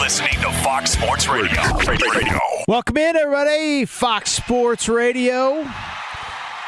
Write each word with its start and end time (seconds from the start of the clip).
You're 0.00 0.06
listening 0.06 0.40
to 0.40 0.50
Fox 0.62 0.92
Sports 0.92 1.28
Radio. 1.28 1.60
Radio. 1.86 2.38
Welcome 2.66 2.96
in, 2.96 3.16
everybody. 3.16 3.84
Fox 3.84 4.30
Sports 4.30 4.88
Radio. 4.88 5.62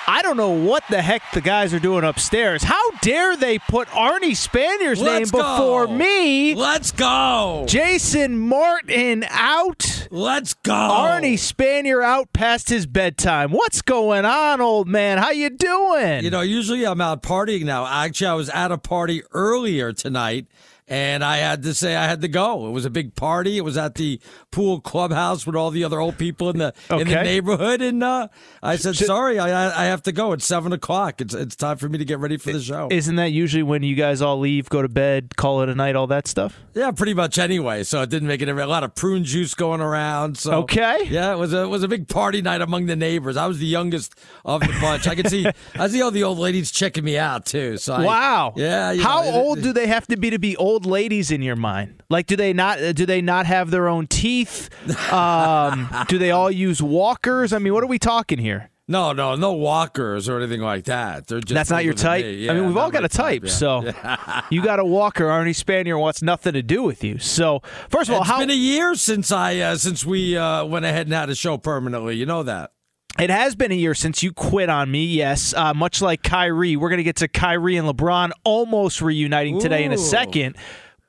I 0.07 0.21
don't 0.21 0.37
know 0.37 0.51
what 0.51 0.85
the 0.91 1.01
heck 1.01 1.23
the 1.33 1.41
guys 1.41 1.73
are 1.73 1.79
doing 1.79 2.05
upstairs. 2.05 2.63
How 2.63 2.91
dare 3.01 3.35
they 3.35 3.59
put 3.59 3.89
Arnie 3.89 4.37
Spanier's 4.37 5.01
Let's 5.01 5.33
name 5.33 5.41
before 5.41 5.87
go. 5.87 5.95
me? 5.95 6.55
Let's 6.55 6.93
go. 6.93 7.65
Jason 7.67 8.39
Martin 8.39 9.25
out. 9.31 10.09
Let's 10.11 10.53
go. 10.53 10.75
Arnie 10.75 11.39
Spanier 11.39 12.05
out 12.05 12.35
past 12.35 12.69
his 12.69 12.85
bedtime. 12.85 13.51
What's 13.51 13.81
going 13.81 14.27
on, 14.27 14.61
old 14.61 14.89
man? 14.89 15.17
How 15.17 15.31
you 15.31 15.49
doing? 15.49 16.23
You 16.23 16.29
know, 16.29 16.43
usually 16.43 16.85
I'm 16.85 17.01
out 17.01 17.23
partying 17.23 17.65
now. 17.65 17.87
Actually, 17.87 18.27
I 18.27 18.35
was 18.35 18.51
at 18.51 18.71
a 18.71 18.77
party 18.77 19.23
earlier 19.33 19.95
tonight. 19.95 20.49
And 20.89 21.23
I 21.25 21.37
had 21.39 21.63
to 21.63 21.75
say 21.75 21.95
I 21.95 22.07
had 22.07 22.21
to 22.23 22.29
go. 22.29 22.67
It 22.67 22.73
was 22.73 22.85
a 22.85 22.91
big 22.91 23.15
party. 23.15 23.57
It 23.57 23.61
was 23.65 23.77
at 23.79 23.95
the 23.95 24.21
pool 24.51 24.81
clubhouse 24.81 25.47
with 25.47 25.55
all 25.55 25.71
the 25.71 25.85
other 25.85 26.01
old 26.01 26.19
people 26.19 26.51
in 26.51 26.59
the 26.59 26.75
in 26.91 27.07
the 27.07 27.15
neighborhood. 27.23 27.81
And 27.81 28.03
uh, 28.03 28.29
I 28.63 28.77
said, 28.77 28.97
"Sorry, 28.97 29.39
I 29.39 29.83
I 29.83 29.85
have 29.87 30.03
to 30.03 30.13
go. 30.13 30.33
It's 30.33 30.45
seven 30.45 30.73
o'clock. 30.73 31.21
It's 31.21 31.35
it's 31.35 31.55
time 31.55 31.79
for 31.79 31.89
me 31.89 31.99
to 31.99 32.05
get 32.05 32.19
ready 32.19 32.37
for 32.37 32.53
the 32.53 32.61
show." 32.61 32.89
Isn't 32.91 33.15
that 33.17 33.31
usually 33.31 33.63
when 33.63 33.85
you 33.85 33.95
guys 33.95 34.21
all 34.21 34.41
leave, 34.41 34.69
go 34.69 34.83
to 34.83 34.89
bed, 34.89 35.37
call 35.37 35.63
it 35.63 35.69
a 35.69 35.75
night, 35.75 35.95
all 35.95 36.09
that 36.09 36.27
stuff? 36.27 36.59
Yeah, 36.75 36.91
pretty 36.91 37.15
much 37.15 37.39
anyway. 37.39 37.85
So 37.85 38.03
it 38.03 38.11
didn't 38.11 38.29
make 38.29 38.43
it 38.43 38.49
a 38.49 38.67
lot 38.67 38.83
of 38.83 38.95
prune 38.97 39.25
juice 39.25 39.55
going 39.55 39.81
around. 39.81 40.37
So 40.37 40.53
Okay. 40.63 41.07
yeah, 41.09 41.33
it 41.33 41.39
was 41.39 41.55
a 41.55 41.63
it 41.63 41.69
was 41.69 41.85
a 41.85 41.89
big 41.89 42.09
party 42.09 42.43
night 42.43 42.61
among 42.61 42.87
the 42.87 42.97
neighbors. 42.97 43.37
I 43.37 43.47
was 43.47 43.61
the 43.61 43.67
youngest 43.67 44.19
of 44.45 44.61
the 44.61 44.77
bunch. 44.81 45.07
I 45.07 45.15
could 45.15 45.31
see 45.31 45.47
I 45.77 45.87
see 45.87 46.03
all 46.03 46.11
the 46.11 46.25
old 46.25 46.39
ladies 46.39 46.73
checking 46.73 47.05
me 47.05 47.17
out 47.19 47.47
too. 47.47 47.77
So 47.79 47.95
I- 47.95 48.05
Wow. 48.05 48.53
yeah. 48.57 48.95
How 48.97 49.23
it- 49.23 49.33
old 49.33 49.63
do 49.63 49.73
they 49.73 49.87
have 49.87 50.07
to 50.09 50.17
be 50.17 50.31
to 50.31 50.39
be 50.41 50.57
old 50.57 50.72
ladies 50.79 51.31
in 51.31 51.43
your 51.43 51.57
mind? 51.57 52.03
Like, 52.11 52.27
do 52.27 52.37
they 52.37 52.53
not? 52.53 52.79
uh, 52.83 52.93
Do 52.93 53.07
they 53.07 53.21
not 53.23 53.47
have 53.47 53.71
their 53.71 53.89
own 53.89 54.07
teeth? 54.07 54.69
Um, 55.13 55.89
do 56.09 56.19
they 56.19 56.31
all 56.31 56.51
use 56.51 56.83
walkers? 56.83 57.53
I 57.53 57.59
mean, 57.59 57.73
what 57.75 57.83
are 57.85 57.89
we 57.89 57.99
talking 57.99 58.39
here? 58.39 58.71
No, 58.89 59.13
no, 59.13 59.37
no 59.37 59.53
walkers 59.53 60.29
or 60.29 60.39
anything 60.39 60.61
like 60.61 60.85
that. 60.85 61.27
They're 61.29 61.41
just 61.41 61.55
That's 61.55 61.71
not 61.71 61.85
your 61.85 61.95
type. 61.95 62.25
me. 62.25 62.51
I 62.51 62.53
mean, 62.55 62.67
we've 62.67 62.77
all 62.77 62.91
got 62.91 63.05
a 63.05 63.09
type, 63.09 63.45
yeah. 63.45 63.51
so 63.51 63.83
Yeah. 63.85 64.43
you 64.51 64.63
got 64.63 64.81
a 64.81 64.85
walker. 64.85 65.25
Arnie 65.27 65.51
Spanier 65.57 65.99
wants 65.99 66.21
nothing 66.21 66.53
to 66.55 66.63
do 66.63 66.83
with 66.83 67.03
you. 67.05 67.19
So, 67.19 67.63
first 67.89 68.11
of 68.11 68.17
all, 68.17 68.23
It's 68.23 68.31
how 68.31 68.41
been 68.41 68.51
a 68.51 68.55
year 68.55 68.95
since 68.97 69.31
I 69.31 69.59
uh, 69.61 69.77
since 69.77 70.05
we 70.05 70.37
uh, 70.37 70.65
went 70.65 70.85
ahead 70.85 71.07
and 71.07 71.15
had 71.15 71.31
a 71.31 71.35
show 71.35 71.57
permanently. 71.59 72.17
You 72.17 72.27
know 72.27 72.43
that. 72.43 72.73
It 73.19 73.31
has 73.31 73.55
been 73.55 73.71
a 73.71 73.75
year 73.77 73.95
since 73.95 74.23
you 74.23 74.33
quit 74.33 74.69
on 74.69 74.91
me, 74.91 75.05
yes. 75.05 75.53
Uh, 75.55 75.75
much 75.75 76.01
like 76.01 76.23
Kyrie. 76.23 76.77
We're 76.77 76.89
going 76.89 76.99
to 76.99 77.05
get 77.05 77.17
to 77.17 77.29
Kyrie 77.29 77.77
and 77.77 77.87
LeBron 77.87 78.31
almost 78.43 79.03
reuniting 79.03 79.61
today 79.61 79.85
in 79.85 79.93
a 79.93 79.99
second. 79.99 80.57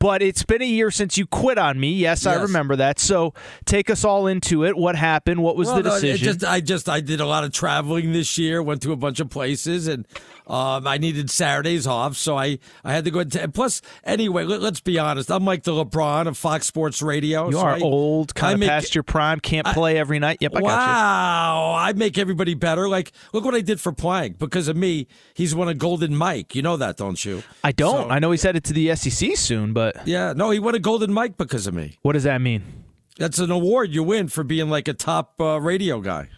But 0.03 0.21
it's 0.21 0.43
been 0.43 0.61
a 0.61 0.65
year 0.65 0.91
since 0.91 1.17
you 1.17 1.25
quit 1.25 1.57
on 1.57 1.79
me. 1.79 1.93
Yes, 1.93 2.25
I 2.25 2.33
remember 2.35 2.75
that. 2.75 2.99
So 2.99 3.33
take 3.63 3.89
us 3.89 4.03
all 4.03 4.27
into 4.27 4.65
it. 4.65 4.75
What 4.75 4.97
happened? 4.97 5.41
What 5.41 5.55
was 5.55 5.69
Well, 5.69 5.77
the 5.77 5.83
no, 5.83 5.95
decision? 5.95 6.25
just, 6.25 6.43
I 6.43 6.59
just 6.59 6.89
I 6.89 6.99
did 6.99 7.21
a 7.21 7.25
lot 7.25 7.45
of 7.45 7.53
traveling 7.53 8.11
this 8.11 8.37
year. 8.37 8.61
Went 8.61 8.81
to 8.81 8.91
a 8.91 8.97
bunch 8.97 9.21
of 9.21 9.29
places, 9.29 9.87
and 9.87 10.05
um, 10.45 10.85
I 10.87 10.97
needed 10.97 11.29
Saturdays 11.29 11.87
off, 11.87 12.17
so 12.17 12.37
I, 12.37 12.59
I 12.83 12.91
had 12.91 13.05
to 13.05 13.11
go. 13.11 13.23
To, 13.23 13.43
and 13.43 13.53
plus, 13.53 13.81
anyway, 14.03 14.43
let, 14.43 14.61
us 14.61 14.81
be 14.81 14.99
honest. 14.99 15.31
I'm 15.31 15.45
like 15.45 15.63
the 15.63 15.71
LeBron 15.71 16.27
of 16.27 16.37
Fox 16.37 16.67
Sports 16.67 17.01
Radio. 17.01 17.45
you 17.45 17.53
so 17.53 17.59
are 17.61 17.75
I- 17.75 17.79
old, 17.79 18.33
I 18.35 18.39
kind 18.41 18.53
of 18.55 18.59
make- 18.59 18.67
past 18.67 18.93
your 18.93 19.03
prime, 19.03 19.39
can't 19.39 19.67
play 19.67 19.97
every 19.97 20.19
night. 20.19 20.39
Yep, 20.41 20.51
I 20.57 20.59
got 20.59 20.65
wow, 20.67 21.75
I 21.79 21.93
make 21.93 22.17
everybody 22.17 22.55
better. 22.55 22.89
Like, 22.89 23.13
look 23.31 23.45
what 23.45 23.55
I 23.55 23.61
did 23.61 23.79
for 23.79 23.93
Plank. 23.93 24.37
Because 24.37 24.67
of 24.67 24.75
me, 24.75 25.07
he's 25.33 25.55
won 25.55 25.69
a 25.69 25.73
Golden 25.73 26.13
Mike. 26.13 26.55
You 26.55 26.61
know 26.61 26.75
that, 26.75 26.97
don't 26.97 27.23
you? 27.23 27.35
you. 27.37 27.43
I 27.63 27.71
don't. 27.71 28.07
So- 28.07 28.09
I 28.09 28.19
know 28.19 28.31
he's 28.31 28.43
headed 28.43 28.65
to 28.65 28.73
the 28.73 28.93
SEC 28.97 29.37
soon, 29.37 29.71
but 29.71 29.92
Yeah, 30.05 30.33
no, 30.35 30.49
he 30.51 30.59
won 30.59 30.75
a 30.75 30.79
Golden 30.79 31.13
Mike 31.13 31.37
because 31.37 31.67
of 31.67 31.73
me. 31.73 31.97
what 32.01 32.13
does 32.13 32.23
that 32.23 32.41
mean? 32.41 32.63
That's 33.17 33.37
an 33.39 33.51
award 33.51 33.93
you 33.93 34.03
win 34.03 34.27
for 34.27 34.43
being 34.43 34.69
like 34.69 34.87
a 34.87 34.93
top 34.93 35.35
uh, 35.39 35.61
radio 35.61 36.01
guy. 36.01 36.29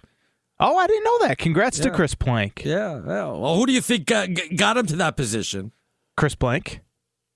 Oh, 0.59 0.77
I 0.77 0.87
didn't 0.87 1.03
know 1.03 1.19
that. 1.27 1.37
Congrats 1.37 1.79
to 1.79 1.89
Chris 1.89 2.15
Plank. 2.15 2.63
Yeah. 2.65 2.99
Well, 2.99 3.39
well 3.41 3.55
who 3.55 3.65
do 3.65 3.73
you 3.73 3.81
think 3.81 4.11
uh, 4.11 4.27
g- 4.27 4.55
got 4.55 4.77
him 4.77 4.85
to 4.87 4.95
that 4.97 5.17
position? 5.17 5.71
Chris 6.17 6.35
Plank. 6.35 6.81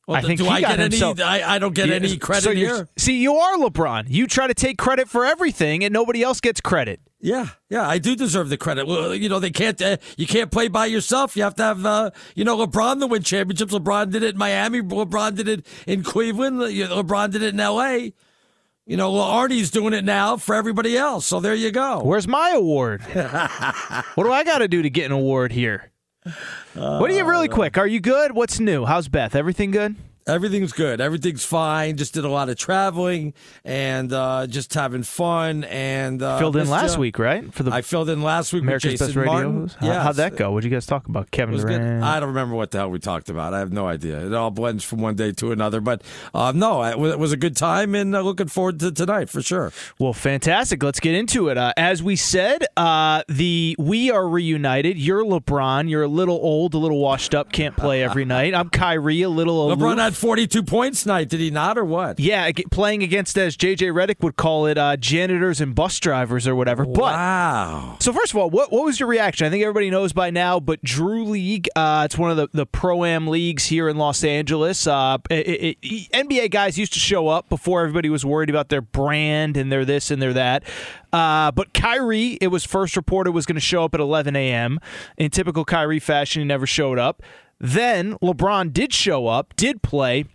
Well, 0.09 0.17
I 0.17 0.21
think 0.21 0.39
do 0.39 0.45
he 0.45 0.50
I 0.50 0.61
got 0.61 0.69
get 0.69 0.79
any? 0.79 0.83
himself- 0.95 1.21
I, 1.21 1.44
I 1.44 1.59
don't 1.59 1.75
get 1.75 1.88
Yeah, 1.88 1.95
any 1.95 2.17
credit 2.17 2.44
so 2.44 2.51
here. 2.51 2.89
See, 2.97 3.21
you 3.21 3.35
are 3.35 3.57
LeBron. 3.57 4.06
You 4.09 4.25
try 4.25 4.47
to 4.47 4.56
take 4.56 4.79
credit 4.79 5.07
for 5.07 5.23
everything, 5.23 5.83
and 5.83 5.94
nobody 5.94 6.23
else 6.23 6.41
gets 6.41 6.59
credit. 6.61 7.00
Yeah, 7.21 7.50
yeah, 7.69 7.88
I 7.88 8.00
do 8.00 8.15
deserve 8.15 8.50
the 8.50 8.57
credit. 8.57 8.88
Well, 8.88 9.13
you 9.13 9.29
know, 9.29 9.38
they 9.39 9.51
can't. 9.51 9.79
Uh, 9.79 9.97
you 10.17 10.25
can't 10.25 10.50
play 10.50 10.67
by 10.67 10.88
yourself. 10.88 11.38
You 11.38 11.44
have 11.44 11.53
to 11.56 11.63
have, 11.63 11.85
uh, 11.85 12.09
you 12.33 12.44
know, 12.44 12.57
LeBron 12.57 13.00
to 13.01 13.07
win 13.07 13.21
championships. 13.21 13.71
LeBron 13.71 14.09
did 14.09 14.23
it 14.23 14.33
in 14.33 14.38
Miami. 14.39 14.81
LeBron 14.81 15.35
did 15.35 15.47
it 15.47 15.67
in 15.85 16.01
Cleveland. 16.01 16.57
LeBron 16.59 17.29
did 17.31 17.44
it 17.44 17.53
in 17.53 17.59
L.A. 17.59 18.13
You 18.88 18.97
know, 18.97 19.12
Arnie's 19.12 19.69
doing 19.69 19.94
it 19.94 20.03
now 20.03 20.38
for 20.38 20.55
everybody 20.55 20.97
else. 20.97 21.27
So 21.27 21.39
there 21.39 21.53
you 21.53 21.69
go. 21.69 22.01
Where's 22.03 22.27
my 22.27 22.53
award? 22.55 23.03
what 24.15 24.23
do 24.23 24.31
I 24.31 24.44
got 24.44 24.57
to 24.59 24.67
do 24.67 24.81
to 24.81 24.89
get 24.89 25.05
an 25.05 25.12
award 25.12 25.51
here? 25.51 25.91
What 26.73 27.09
do 27.09 27.15
you 27.15 27.25
really 27.25 27.47
quick? 27.47 27.77
Are 27.77 27.87
you 27.87 27.99
good? 27.99 28.31
What's 28.33 28.59
new? 28.59 28.85
How's 28.85 29.07
Beth? 29.07 29.35
Everything 29.35 29.71
good? 29.71 29.95
Everything's 30.29 30.71
good. 30.71 31.01
Everything's 31.01 31.43
fine. 31.43 31.97
Just 31.97 32.13
did 32.13 32.23
a 32.25 32.29
lot 32.29 32.49
of 32.49 32.57
traveling 32.57 33.33
and 33.65 34.13
uh, 34.13 34.47
just 34.47 34.73
having 34.73 35.03
fun. 35.03 35.63
And 35.65 36.21
uh, 36.21 36.39
Filled 36.39 36.55
in 36.55 36.69
last 36.69 36.93
ya. 36.95 36.99
week, 36.99 37.19
right? 37.19 37.51
For 37.53 37.63
the 37.63 37.71
I 37.71 37.81
filled 37.81 38.09
in 38.09 38.21
last 38.21 38.53
week 38.53 38.63
America's 38.63 38.91
with 38.93 38.99
Jason 39.01 39.07
Best 39.07 39.15
Radio. 39.17 39.33
Martin. 39.51 39.67
How- 39.79 39.87
Yes. 39.89 40.03
How'd 40.03 40.15
that 40.17 40.35
go? 40.35 40.51
What'd 40.51 40.69
you 40.69 40.75
guys 40.75 40.85
talk 40.85 41.07
about? 41.07 41.31
Kevin. 41.31 41.57
Durant. 41.57 42.03
I 42.03 42.19
don't 42.19 42.29
remember 42.29 42.55
what 42.55 42.71
the 42.71 42.77
hell 42.77 42.89
we 42.91 42.99
talked 42.99 43.29
about. 43.29 43.53
I 43.53 43.59
have 43.59 43.71
no 43.73 43.87
idea. 43.87 44.25
It 44.25 44.33
all 44.33 44.51
blends 44.51 44.83
from 44.83 44.99
one 44.99 45.15
day 45.15 45.31
to 45.33 45.51
another. 45.51 45.81
But 45.81 46.03
uh, 46.33 46.51
no, 46.55 46.83
it 46.83 46.97
was- 46.99 47.09
it 47.13 47.19
was 47.19 47.31
a 47.31 47.37
good 47.37 47.55
time, 47.57 47.95
and 47.95 48.15
uh, 48.15 48.21
looking 48.21 48.47
forward 48.47 48.79
to 48.81 48.91
tonight 48.91 49.29
for 49.29 49.41
sure. 49.41 49.71
Well, 49.97 50.13
fantastic. 50.13 50.81
Let's 50.83 50.99
get 50.99 51.15
into 51.15 51.49
it. 51.49 51.57
Uh, 51.57 51.73
as 51.75 52.03
we 52.03 52.15
said, 52.15 52.65
uh, 52.77 53.23
the 53.27 53.75
we 53.79 54.11
are 54.11 54.27
reunited. 54.27 54.97
You're 54.97 55.23
LeBron. 55.25 55.89
You're 55.89 56.03
a 56.03 56.07
little 56.07 56.35
old, 56.35 56.73
a 56.75 56.77
little 56.77 56.99
washed 56.99 57.33
up. 57.33 57.51
Can't 57.51 57.75
play 57.75 58.03
every 58.03 58.25
night. 58.37 58.53
I'm 58.53 58.69
Kyrie, 58.69 59.23
a 59.23 59.29
little 59.29 59.69
LeBron 59.75 59.81
aloof. 59.93 59.99
had 59.99 60.15
42 60.19 60.63
points 60.63 61.04
tonight, 61.04 61.30
did 61.30 61.39
he 61.39 61.50
not, 61.50 61.77
or 61.77 61.86
what? 61.86 62.19
Yeah, 62.19 62.51
playing 62.71 63.04
against, 63.04 63.38
as 63.38 63.56
JJ 63.56 63.92
Redick 63.92 64.21
would 64.21 64.36
call 64.36 64.66
it, 64.66 64.77
uh, 64.77 64.98
janitors 64.98 65.62
and 65.62 65.74
bus 65.74 66.00
drivers 66.00 66.48
or 66.48 66.56
whatever. 66.56 66.86
But 66.86 67.13
Wow. 67.13 67.98
so 68.00 68.12
first 68.13 68.33
of 68.33 68.38
all, 68.38 68.50
what 68.50 68.71
what 68.71 68.86
was 68.86 69.00
your 69.00 69.07
reaction? 69.07 69.48
I 69.48 69.50
think 69.50 69.63
everybody 69.63 69.89
knows 69.89 70.13
by 70.13 70.30
now, 70.30 70.60
but 70.60 70.81
Drew 70.83 71.24
League, 71.24 71.69
uh, 71.75 72.04
it's 72.06 72.18
one 72.18 72.31
of 72.31 72.38
the, 72.38 72.50
the 72.54 72.66
pro 72.66 73.06
am 73.06 73.27
leagues 73.27 73.66
here 73.68 73.88
in 73.88 73.98
Los 73.98 74.24
Angeles. 74.24 74.86
Uh, 74.86 75.18
it, 75.30 75.77
it, 75.81 76.12
NBA 76.12 76.51
guys 76.51 76.77
used 76.77 76.94
to 76.94 77.00
show 77.00 77.27
up 77.30 77.48
before 77.50 77.81
everybody 77.81 78.10
was 78.10 78.25
worried 78.25 78.50
about 78.50 78.69
their 78.69 78.81
brand 78.81 79.56
and 79.57 79.72
their 79.72 79.86
this 79.86 80.12
and 80.12 80.22
their 80.22 80.33
that. 80.33 80.63
Uh, 81.12 81.51
but 81.51 81.74
Kyrie, 81.74 82.38
it 82.42 82.48
was 82.48 82.65
first 82.65 82.95
reported 82.95 83.31
was 83.31 83.45
going 83.45 83.56
to 83.56 83.62
show 83.62 83.83
up 83.83 83.94
at 83.94 84.00
11 84.00 84.36
a.m. 84.36 84.80
In 85.18 85.31
typical 85.31 85.65
Kyrie 85.65 86.00
fashion, 86.00 86.42
he 86.42 86.45
never 86.45 86.68
showed 86.68 87.00
up. 87.00 87.24
Then 87.59 88.15
LeBron 88.15 88.71
did 88.73 88.94
show 88.94 89.27
up, 89.27 89.56
did 89.56 89.81
play. 89.81 90.25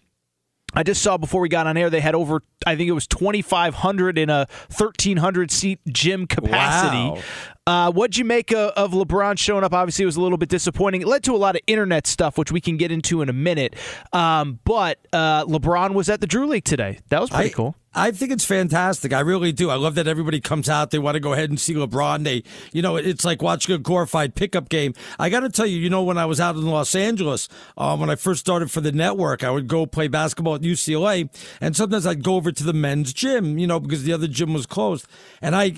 I 0.74 0.82
just 0.82 1.02
saw 1.02 1.16
before 1.16 1.40
we 1.40 1.48
got 1.48 1.66
on 1.66 1.76
air 1.76 1.88
they 1.88 2.00
had 2.00 2.14
over 2.14 2.42
I 2.66 2.76
think 2.76 2.88
it 2.88 2.92
was 2.92 3.06
2500 3.06 4.18
in 4.18 4.28
a 4.30 4.46
1300 4.76 5.50
seat 5.50 5.80
gym 5.88 6.26
capacity. 6.26 6.96
Wow. 6.96 7.22
Uh, 7.66 7.90
what'd 7.90 8.18
you 8.18 8.26
make 8.26 8.52
of, 8.52 8.70
of 8.72 8.92
LeBron 8.92 9.38
showing 9.38 9.64
up? 9.64 9.72
Obviously, 9.72 10.02
it 10.02 10.06
was 10.06 10.16
a 10.16 10.20
little 10.20 10.36
bit 10.36 10.50
disappointing. 10.50 11.00
It 11.00 11.08
led 11.08 11.24
to 11.24 11.34
a 11.34 11.38
lot 11.38 11.54
of 11.56 11.62
internet 11.66 12.06
stuff, 12.06 12.36
which 12.36 12.52
we 12.52 12.60
can 12.60 12.76
get 12.76 12.92
into 12.92 13.22
in 13.22 13.30
a 13.30 13.32
minute. 13.32 13.74
Um, 14.12 14.58
but 14.64 14.98
uh, 15.14 15.46
LeBron 15.46 15.94
was 15.94 16.10
at 16.10 16.20
the 16.20 16.26
Drew 16.26 16.46
League 16.46 16.64
today. 16.64 16.98
That 17.08 17.22
was 17.22 17.30
pretty 17.30 17.50
I- 17.50 17.52
cool. 17.54 17.74
I 17.96 18.10
think 18.10 18.32
it's 18.32 18.44
fantastic. 18.44 19.12
I 19.12 19.20
really 19.20 19.52
do. 19.52 19.70
I 19.70 19.76
love 19.76 19.94
that 19.94 20.08
everybody 20.08 20.40
comes 20.40 20.68
out. 20.68 20.90
They 20.90 20.98
want 20.98 21.14
to 21.14 21.20
go 21.20 21.32
ahead 21.32 21.50
and 21.50 21.60
see 21.60 21.74
LeBron. 21.74 22.24
They, 22.24 22.42
you 22.72 22.82
know, 22.82 22.96
it's 22.96 23.24
like 23.24 23.40
watching 23.40 23.72
a 23.72 23.78
glorified 23.78 24.34
pickup 24.34 24.68
game. 24.68 24.94
I 25.16 25.28
got 25.28 25.40
to 25.40 25.48
tell 25.48 25.64
you, 25.64 25.78
you 25.78 25.88
know, 25.88 26.02
when 26.02 26.18
I 26.18 26.26
was 26.26 26.40
out 26.40 26.56
in 26.56 26.66
Los 26.66 26.96
Angeles, 26.96 27.48
um, 27.78 28.00
when 28.00 28.10
I 28.10 28.16
first 28.16 28.40
started 28.40 28.72
for 28.72 28.80
the 28.80 28.90
network, 28.90 29.44
I 29.44 29.50
would 29.52 29.68
go 29.68 29.86
play 29.86 30.08
basketball 30.08 30.56
at 30.56 30.62
UCLA, 30.62 31.28
and 31.60 31.76
sometimes 31.76 32.04
I'd 32.04 32.24
go 32.24 32.34
over 32.34 32.50
to 32.50 32.64
the 32.64 32.72
men's 32.72 33.12
gym, 33.12 33.58
you 33.58 33.68
know, 33.68 33.78
because 33.78 34.02
the 34.02 34.12
other 34.12 34.26
gym 34.26 34.52
was 34.54 34.66
closed, 34.66 35.06
and 35.40 35.54
I, 35.54 35.72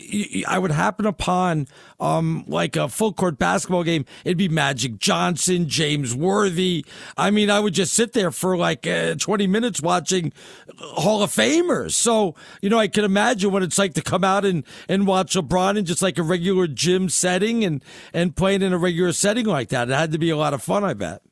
I 0.48 0.58
would 0.58 0.70
happen 0.70 1.04
upon, 1.04 1.68
um, 2.00 2.44
like 2.46 2.76
a 2.76 2.88
full 2.88 3.12
court 3.12 3.38
basketball 3.38 3.84
game. 3.84 4.04
It'd 4.24 4.36
be 4.36 4.48
Magic 4.48 4.98
Johnson, 4.98 5.68
James 5.68 6.14
Worthy. 6.14 6.84
I 7.16 7.30
mean, 7.30 7.50
I 7.50 7.60
would 7.60 7.74
just 7.74 7.92
sit 7.92 8.12
there 8.12 8.30
for 8.30 8.56
like 8.56 8.86
uh, 8.86 9.14
20 9.16 9.46
minutes 9.46 9.80
watching 9.80 10.32
Hall 10.78 11.22
of 11.22 11.30
Famers. 11.30 11.92
So, 11.92 12.34
you 12.60 12.70
know, 12.70 12.78
I 12.78 12.88
can 12.88 13.04
imagine 13.04 13.50
what 13.50 13.62
it's 13.62 13.78
like 13.78 13.94
to 13.94 14.02
come 14.02 14.24
out 14.24 14.44
and, 14.44 14.64
and 14.88 15.06
watch 15.06 15.34
LeBron 15.34 15.76
in 15.76 15.84
just 15.84 16.02
like 16.02 16.18
a 16.18 16.22
regular 16.22 16.66
gym 16.66 17.08
setting 17.08 17.64
and, 17.64 17.84
and 18.12 18.36
playing 18.36 18.62
in 18.62 18.72
a 18.72 18.78
regular 18.78 19.12
setting 19.12 19.46
like 19.46 19.68
that. 19.68 19.88
It 19.88 19.94
had 19.94 20.12
to 20.12 20.18
be 20.18 20.30
a 20.30 20.36
lot 20.36 20.54
of 20.54 20.62
fun, 20.62 20.84
I 20.84 20.94
bet. 20.94 21.22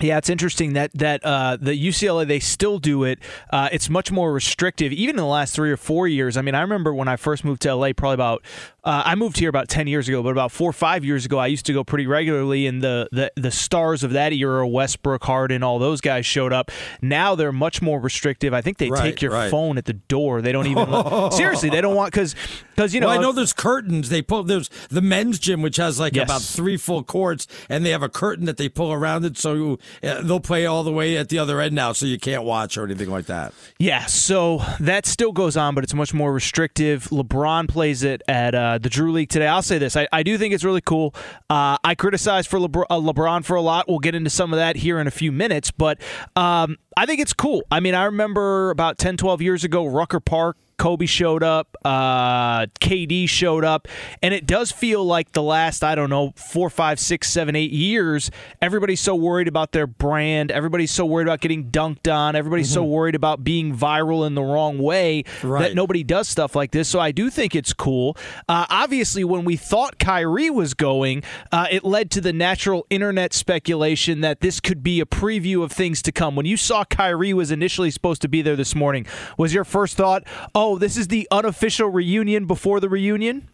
Yeah, 0.00 0.16
it's 0.16 0.30
interesting 0.30 0.72
that 0.74 0.92
that 0.94 1.24
uh, 1.24 1.58
the 1.60 1.72
UCLA 1.72 2.26
they 2.26 2.40
still 2.40 2.78
do 2.78 3.04
it. 3.04 3.18
Uh, 3.50 3.68
it's 3.70 3.90
much 3.90 4.10
more 4.10 4.32
restrictive, 4.32 4.92
even 4.92 5.10
in 5.10 5.16
the 5.16 5.26
last 5.26 5.54
three 5.54 5.70
or 5.70 5.76
four 5.76 6.08
years. 6.08 6.36
I 6.36 6.42
mean, 6.42 6.54
I 6.54 6.62
remember 6.62 6.94
when 6.94 7.06
I 7.06 7.16
first 7.16 7.44
moved 7.44 7.62
to 7.62 7.74
LA, 7.74 7.92
probably 7.92 8.14
about 8.14 8.42
uh, 8.84 9.02
I 9.04 9.14
moved 9.14 9.38
here 9.38 9.48
about 9.48 9.68
ten 9.68 9.86
years 9.86 10.08
ago, 10.08 10.22
but 10.22 10.30
about 10.30 10.52
four 10.52 10.70
or 10.70 10.72
five 10.72 11.04
years 11.04 11.24
ago, 11.26 11.38
I 11.38 11.46
used 11.48 11.66
to 11.66 11.72
go 11.72 11.84
pretty 11.84 12.06
regularly, 12.06 12.66
and 12.66 12.82
the 12.82 13.08
the, 13.12 13.32
the 13.36 13.50
stars 13.50 14.02
of 14.02 14.12
that 14.12 14.32
era, 14.32 14.66
Westbrook, 14.66 15.22
Harden, 15.24 15.62
all 15.62 15.78
those 15.78 16.00
guys 16.00 16.24
showed 16.26 16.52
up. 16.52 16.70
Now 17.02 17.34
they're 17.34 17.52
much 17.52 17.82
more 17.82 18.00
restrictive. 18.00 18.54
I 18.54 18.60
think 18.62 18.78
they 18.78 18.90
Right, 18.90 19.02
take 19.02 19.22
your 19.22 19.32
right. 19.32 19.50
phone 19.50 19.78
at 19.78 19.84
the 19.84 19.92
door. 19.94 20.40
They 20.42 20.52
don't 20.52 20.66
even 20.66 20.90
let- 20.90 21.32
seriously. 21.34 21.70
They 21.70 21.80
don't 21.80 21.94
want 21.94 22.12
because 22.12 22.34
because 22.74 22.94
you 22.94 23.00
know 23.00 23.08
well, 23.08 23.18
I 23.18 23.22
know 23.22 23.32
there's 23.32 23.52
curtains. 23.52 24.08
They 24.08 24.22
pull 24.22 24.42
there's 24.44 24.70
the 24.88 25.02
men's 25.02 25.38
gym, 25.38 25.62
which 25.62 25.76
has 25.76 26.00
like 26.00 26.14
Yes. 26.14 26.24
about 26.24 26.42
three 26.42 26.76
full 26.76 27.02
courts, 27.02 27.46
and 27.68 27.84
they 27.84 27.90
have 27.90 28.02
a 28.02 28.08
curtain 28.08 28.46
that 28.46 28.56
they 28.56 28.68
pull 28.68 28.92
around 28.92 29.24
it, 29.24 29.36
so 29.36 29.78
uh, 30.02 30.22
they'll 30.22 30.40
play 30.40 30.66
all 30.66 30.82
the 30.84 30.92
way 30.92 31.16
at 31.16 31.28
the 31.28 31.38
other 31.38 31.60
end 31.60 31.74
now, 31.74 31.92
so 31.92 32.06
you 32.06 32.18
can't 32.18 32.42
watch 32.44 32.78
or 32.78 32.84
anything 32.84 33.10
like 33.10 33.26
that. 33.26 33.52
Yeah, 33.78 34.06
so 34.06 34.62
that 34.80 35.06
still 35.06 35.32
goes 35.32 35.56
on, 35.56 35.74
but 35.74 35.84
it's 35.84 35.94
much 35.94 36.14
more 36.14 36.32
restrictive. 36.32 37.04
LeBron 37.10 37.68
plays 37.68 38.02
it 38.02 38.22
at 38.28 38.54
uh, 38.54 38.69
the 38.78 38.88
Drew 38.88 39.12
League 39.12 39.28
today. 39.28 39.46
I'll 39.46 39.62
say 39.62 39.78
this: 39.78 39.96
I, 39.96 40.08
I 40.12 40.22
do 40.22 40.38
think 40.38 40.54
it's 40.54 40.64
really 40.64 40.80
cool. 40.80 41.14
Uh, 41.48 41.78
I 41.84 41.94
criticize 41.94 42.46
for 42.46 42.58
Lebr- 42.58 42.86
uh, 42.90 42.98
LeBron 42.98 43.44
for 43.44 43.56
a 43.56 43.60
lot. 43.60 43.88
We'll 43.88 43.98
get 43.98 44.14
into 44.14 44.30
some 44.30 44.52
of 44.52 44.58
that 44.58 44.76
here 44.76 44.98
in 44.98 45.06
a 45.06 45.10
few 45.10 45.32
minutes, 45.32 45.70
but 45.70 46.00
um, 46.36 46.76
I 46.96 47.06
think 47.06 47.20
it's 47.20 47.32
cool. 47.32 47.62
I 47.70 47.80
mean, 47.80 47.94
I 47.94 48.04
remember 48.04 48.70
about 48.70 48.98
10, 48.98 49.16
12 49.16 49.42
years 49.42 49.64
ago, 49.64 49.86
Rucker 49.86 50.20
Park. 50.20 50.56
Kobe 50.80 51.04
showed 51.04 51.42
up, 51.42 51.76
uh, 51.84 52.64
KD 52.80 53.28
showed 53.28 53.64
up, 53.64 53.86
and 54.22 54.32
it 54.32 54.46
does 54.46 54.72
feel 54.72 55.04
like 55.04 55.32
the 55.32 55.42
last, 55.42 55.84
I 55.84 55.94
don't 55.94 56.08
know, 56.08 56.32
four, 56.36 56.70
five, 56.70 56.98
six, 56.98 57.28
seven, 57.28 57.54
eight 57.54 57.70
years, 57.70 58.30
everybody's 58.62 59.00
so 59.00 59.14
worried 59.14 59.46
about 59.46 59.72
their 59.72 59.86
brand. 59.86 60.50
Everybody's 60.50 60.90
so 60.90 61.04
worried 61.04 61.26
about 61.26 61.42
getting 61.42 61.70
dunked 61.70 62.10
on. 62.10 62.34
Everybody's 62.34 62.72
so 62.72 62.82
worried 62.82 63.14
about 63.14 63.44
being 63.44 63.76
viral 63.76 64.26
in 64.26 64.34
the 64.34 64.42
wrong 64.42 64.78
way 64.78 65.24
that 65.42 65.74
nobody 65.74 66.02
does 66.02 66.28
stuff 66.28 66.56
like 66.56 66.70
this. 66.70 66.88
So 66.88 66.98
I 66.98 67.12
do 67.12 67.28
think 67.28 67.54
it's 67.54 67.74
cool. 67.74 68.16
Uh, 68.48 68.64
obviously, 68.70 69.22
when 69.22 69.44
we 69.44 69.56
thought 69.56 69.98
Kyrie 69.98 70.48
was 70.48 70.72
going, 70.72 71.22
uh, 71.52 71.66
it 71.70 71.84
led 71.84 72.10
to 72.12 72.22
the 72.22 72.32
natural 72.32 72.86
internet 72.88 73.34
speculation 73.34 74.22
that 74.22 74.40
this 74.40 74.60
could 74.60 74.82
be 74.82 74.98
a 75.00 75.04
preview 75.04 75.62
of 75.62 75.72
things 75.72 76.00
to 76.00 76.10
come. 76.10 76.36
When 76.36 76.46
you 76.46 76.56
saw 76.56 76.84
Kyrie 76.86 77.34
was 77.34 77.50
initially 77.50 77.90
supposed 77.90 78.22
to 78.22 78.28
be 78.28 78.40
there 78.40 78.56
this 78.56 78.74
morning, 78.74 79.04
was 79.36 79.52
your 79.52 79.64
first 79.64 79.98
thought, 79.98 80.24
oh, 80.54 80.69
Oh, 80.70 80.78
this 80.78 80.96
is 80.96 81.08
the 81.08 81.26
unofficial 81.32 81.88
reunion 81.88 82.46
before 82.46 82.78
the 82.78 82.88
reunion? 82.88 83.50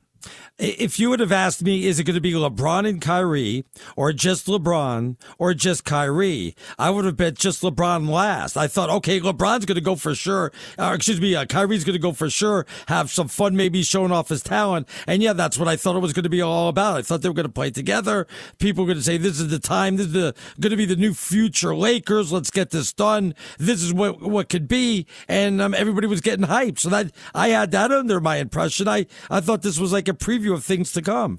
If 0.58 0.98
you 0.98 1.10
would 1.10 1.20
have 1.20 1.32
asked 1.32 1.62
me, 1.62 1.86
is 1.86 1.98
it 1.98 2.04
going 2.04 2.14
to 2.14 2.20
be 2.20 2.32
LeBron 2.32 2.88
and 2.88 3.00
Kyrie, 3.00 3.64
or 3.94 4.12
just 4.14 4.46
LeBron, 4.46 5.16
or 5.38 5.52
just 5.52 5.84
Kyrie, 5.84 6.56
I 6.78 6.88
would 6.88 7.04
have 7.04 7.16
bet 7.16 7.34
just 7.34 7.60
LeBron 7.62 8.08
last. 8.08 8.56
I 8.56 8.66
thought, 8.66 8.88
okay, 8.88 9.20
LeBron's 9.20 9.66
going 9.66 9.76
to 9.76 9.82
go 9.82 9.96
for 9.96 10.14
sure. 10.14 10.52
Uh, 10.78 10.92
excuse 10.94 11.20
me, 11.20 11.34
uh, 11.34 11.44
Kyrie's 11.44 11.84
going 11.84 11.92
to 11.92 11.98
go 11.98 12.12
for 12.12 12.30
sure, 12.30 12.64
have 12.88 13.10
some 13.10 13.28
fun, 13.28 13.54
maybe 13.54 13.82
showing 13.82 14.12
off 14.12 14.30
his 14.30 14.42
talent. 14.42 14.88
And 15.06 15.22
yeah, 15.22 15.34
that's 15.34 15.58
what 15.58 15.68
I 15.68 15.76
thought 15.76 15.94
it 15.94 16.00
was 16.00 16.14
going 16.14 16.24
to 16.24 16.30
be 16.30 16.40
all 16.40 16.68
about. 16.68 16.96
I 16.96 17.02
thought 17.02 17.20
they 17.20 17.28
were 17.28 17.34
going 17.34 17.46
to 17.46 17.52
play 17.52 17.70
together. 17.70 18.26
People 18.58 18.84
were 18.84 18.88
going 18.88 18.98
to 18.98 19.04
say, 19.04 19.18
this 19.18 19.38
is 19.38 19.48
the 19.48 19.58
time. 19.58 19.96
This 19.96 20.06
is 20.06 20.12
the, 20.14 20.34
going 20.58 20.70
to 20.70 20.76
be 20.76 20.86
the 20.86 20.96
new 20.96 21.12
future 21.12 21.76
Lakers. 21.76 22.32
Let's 22.32 22.50
get 22.50 22.70
this 22.70 22.94
done. 22.94 23.34
This 23.58 23.82
is 23.82 23.92
what, 23.92 24.22
what 24.22 24.48
could 24.48 24.68
be. 24.68 25.06
And 25.28 25.60
um, 25.60 25.74
everybody 25.74 26.06
was 26.06 26.22
getting 26.22 26.46
hyped. 26.46 26.78
So 26.78 26.88
that, 26.88 27.12
I 27.34 27.48
had 27.48 27.72
that 27.72 27.92
under 27.92 28.20
my 28.20 28.36
impression. 28.36 28.88
I, 28.88 29.04
I 29.30 29.40
thought 29.40 29.60
this 29.60 29.78
was 29.78 29.92
like 29.92 30.08
a 30.08 30.14
preview 30.16 30.52
of 30.52 30.64
things 30.64 30.92
to 30.92 31.02
come. 31.02 31.38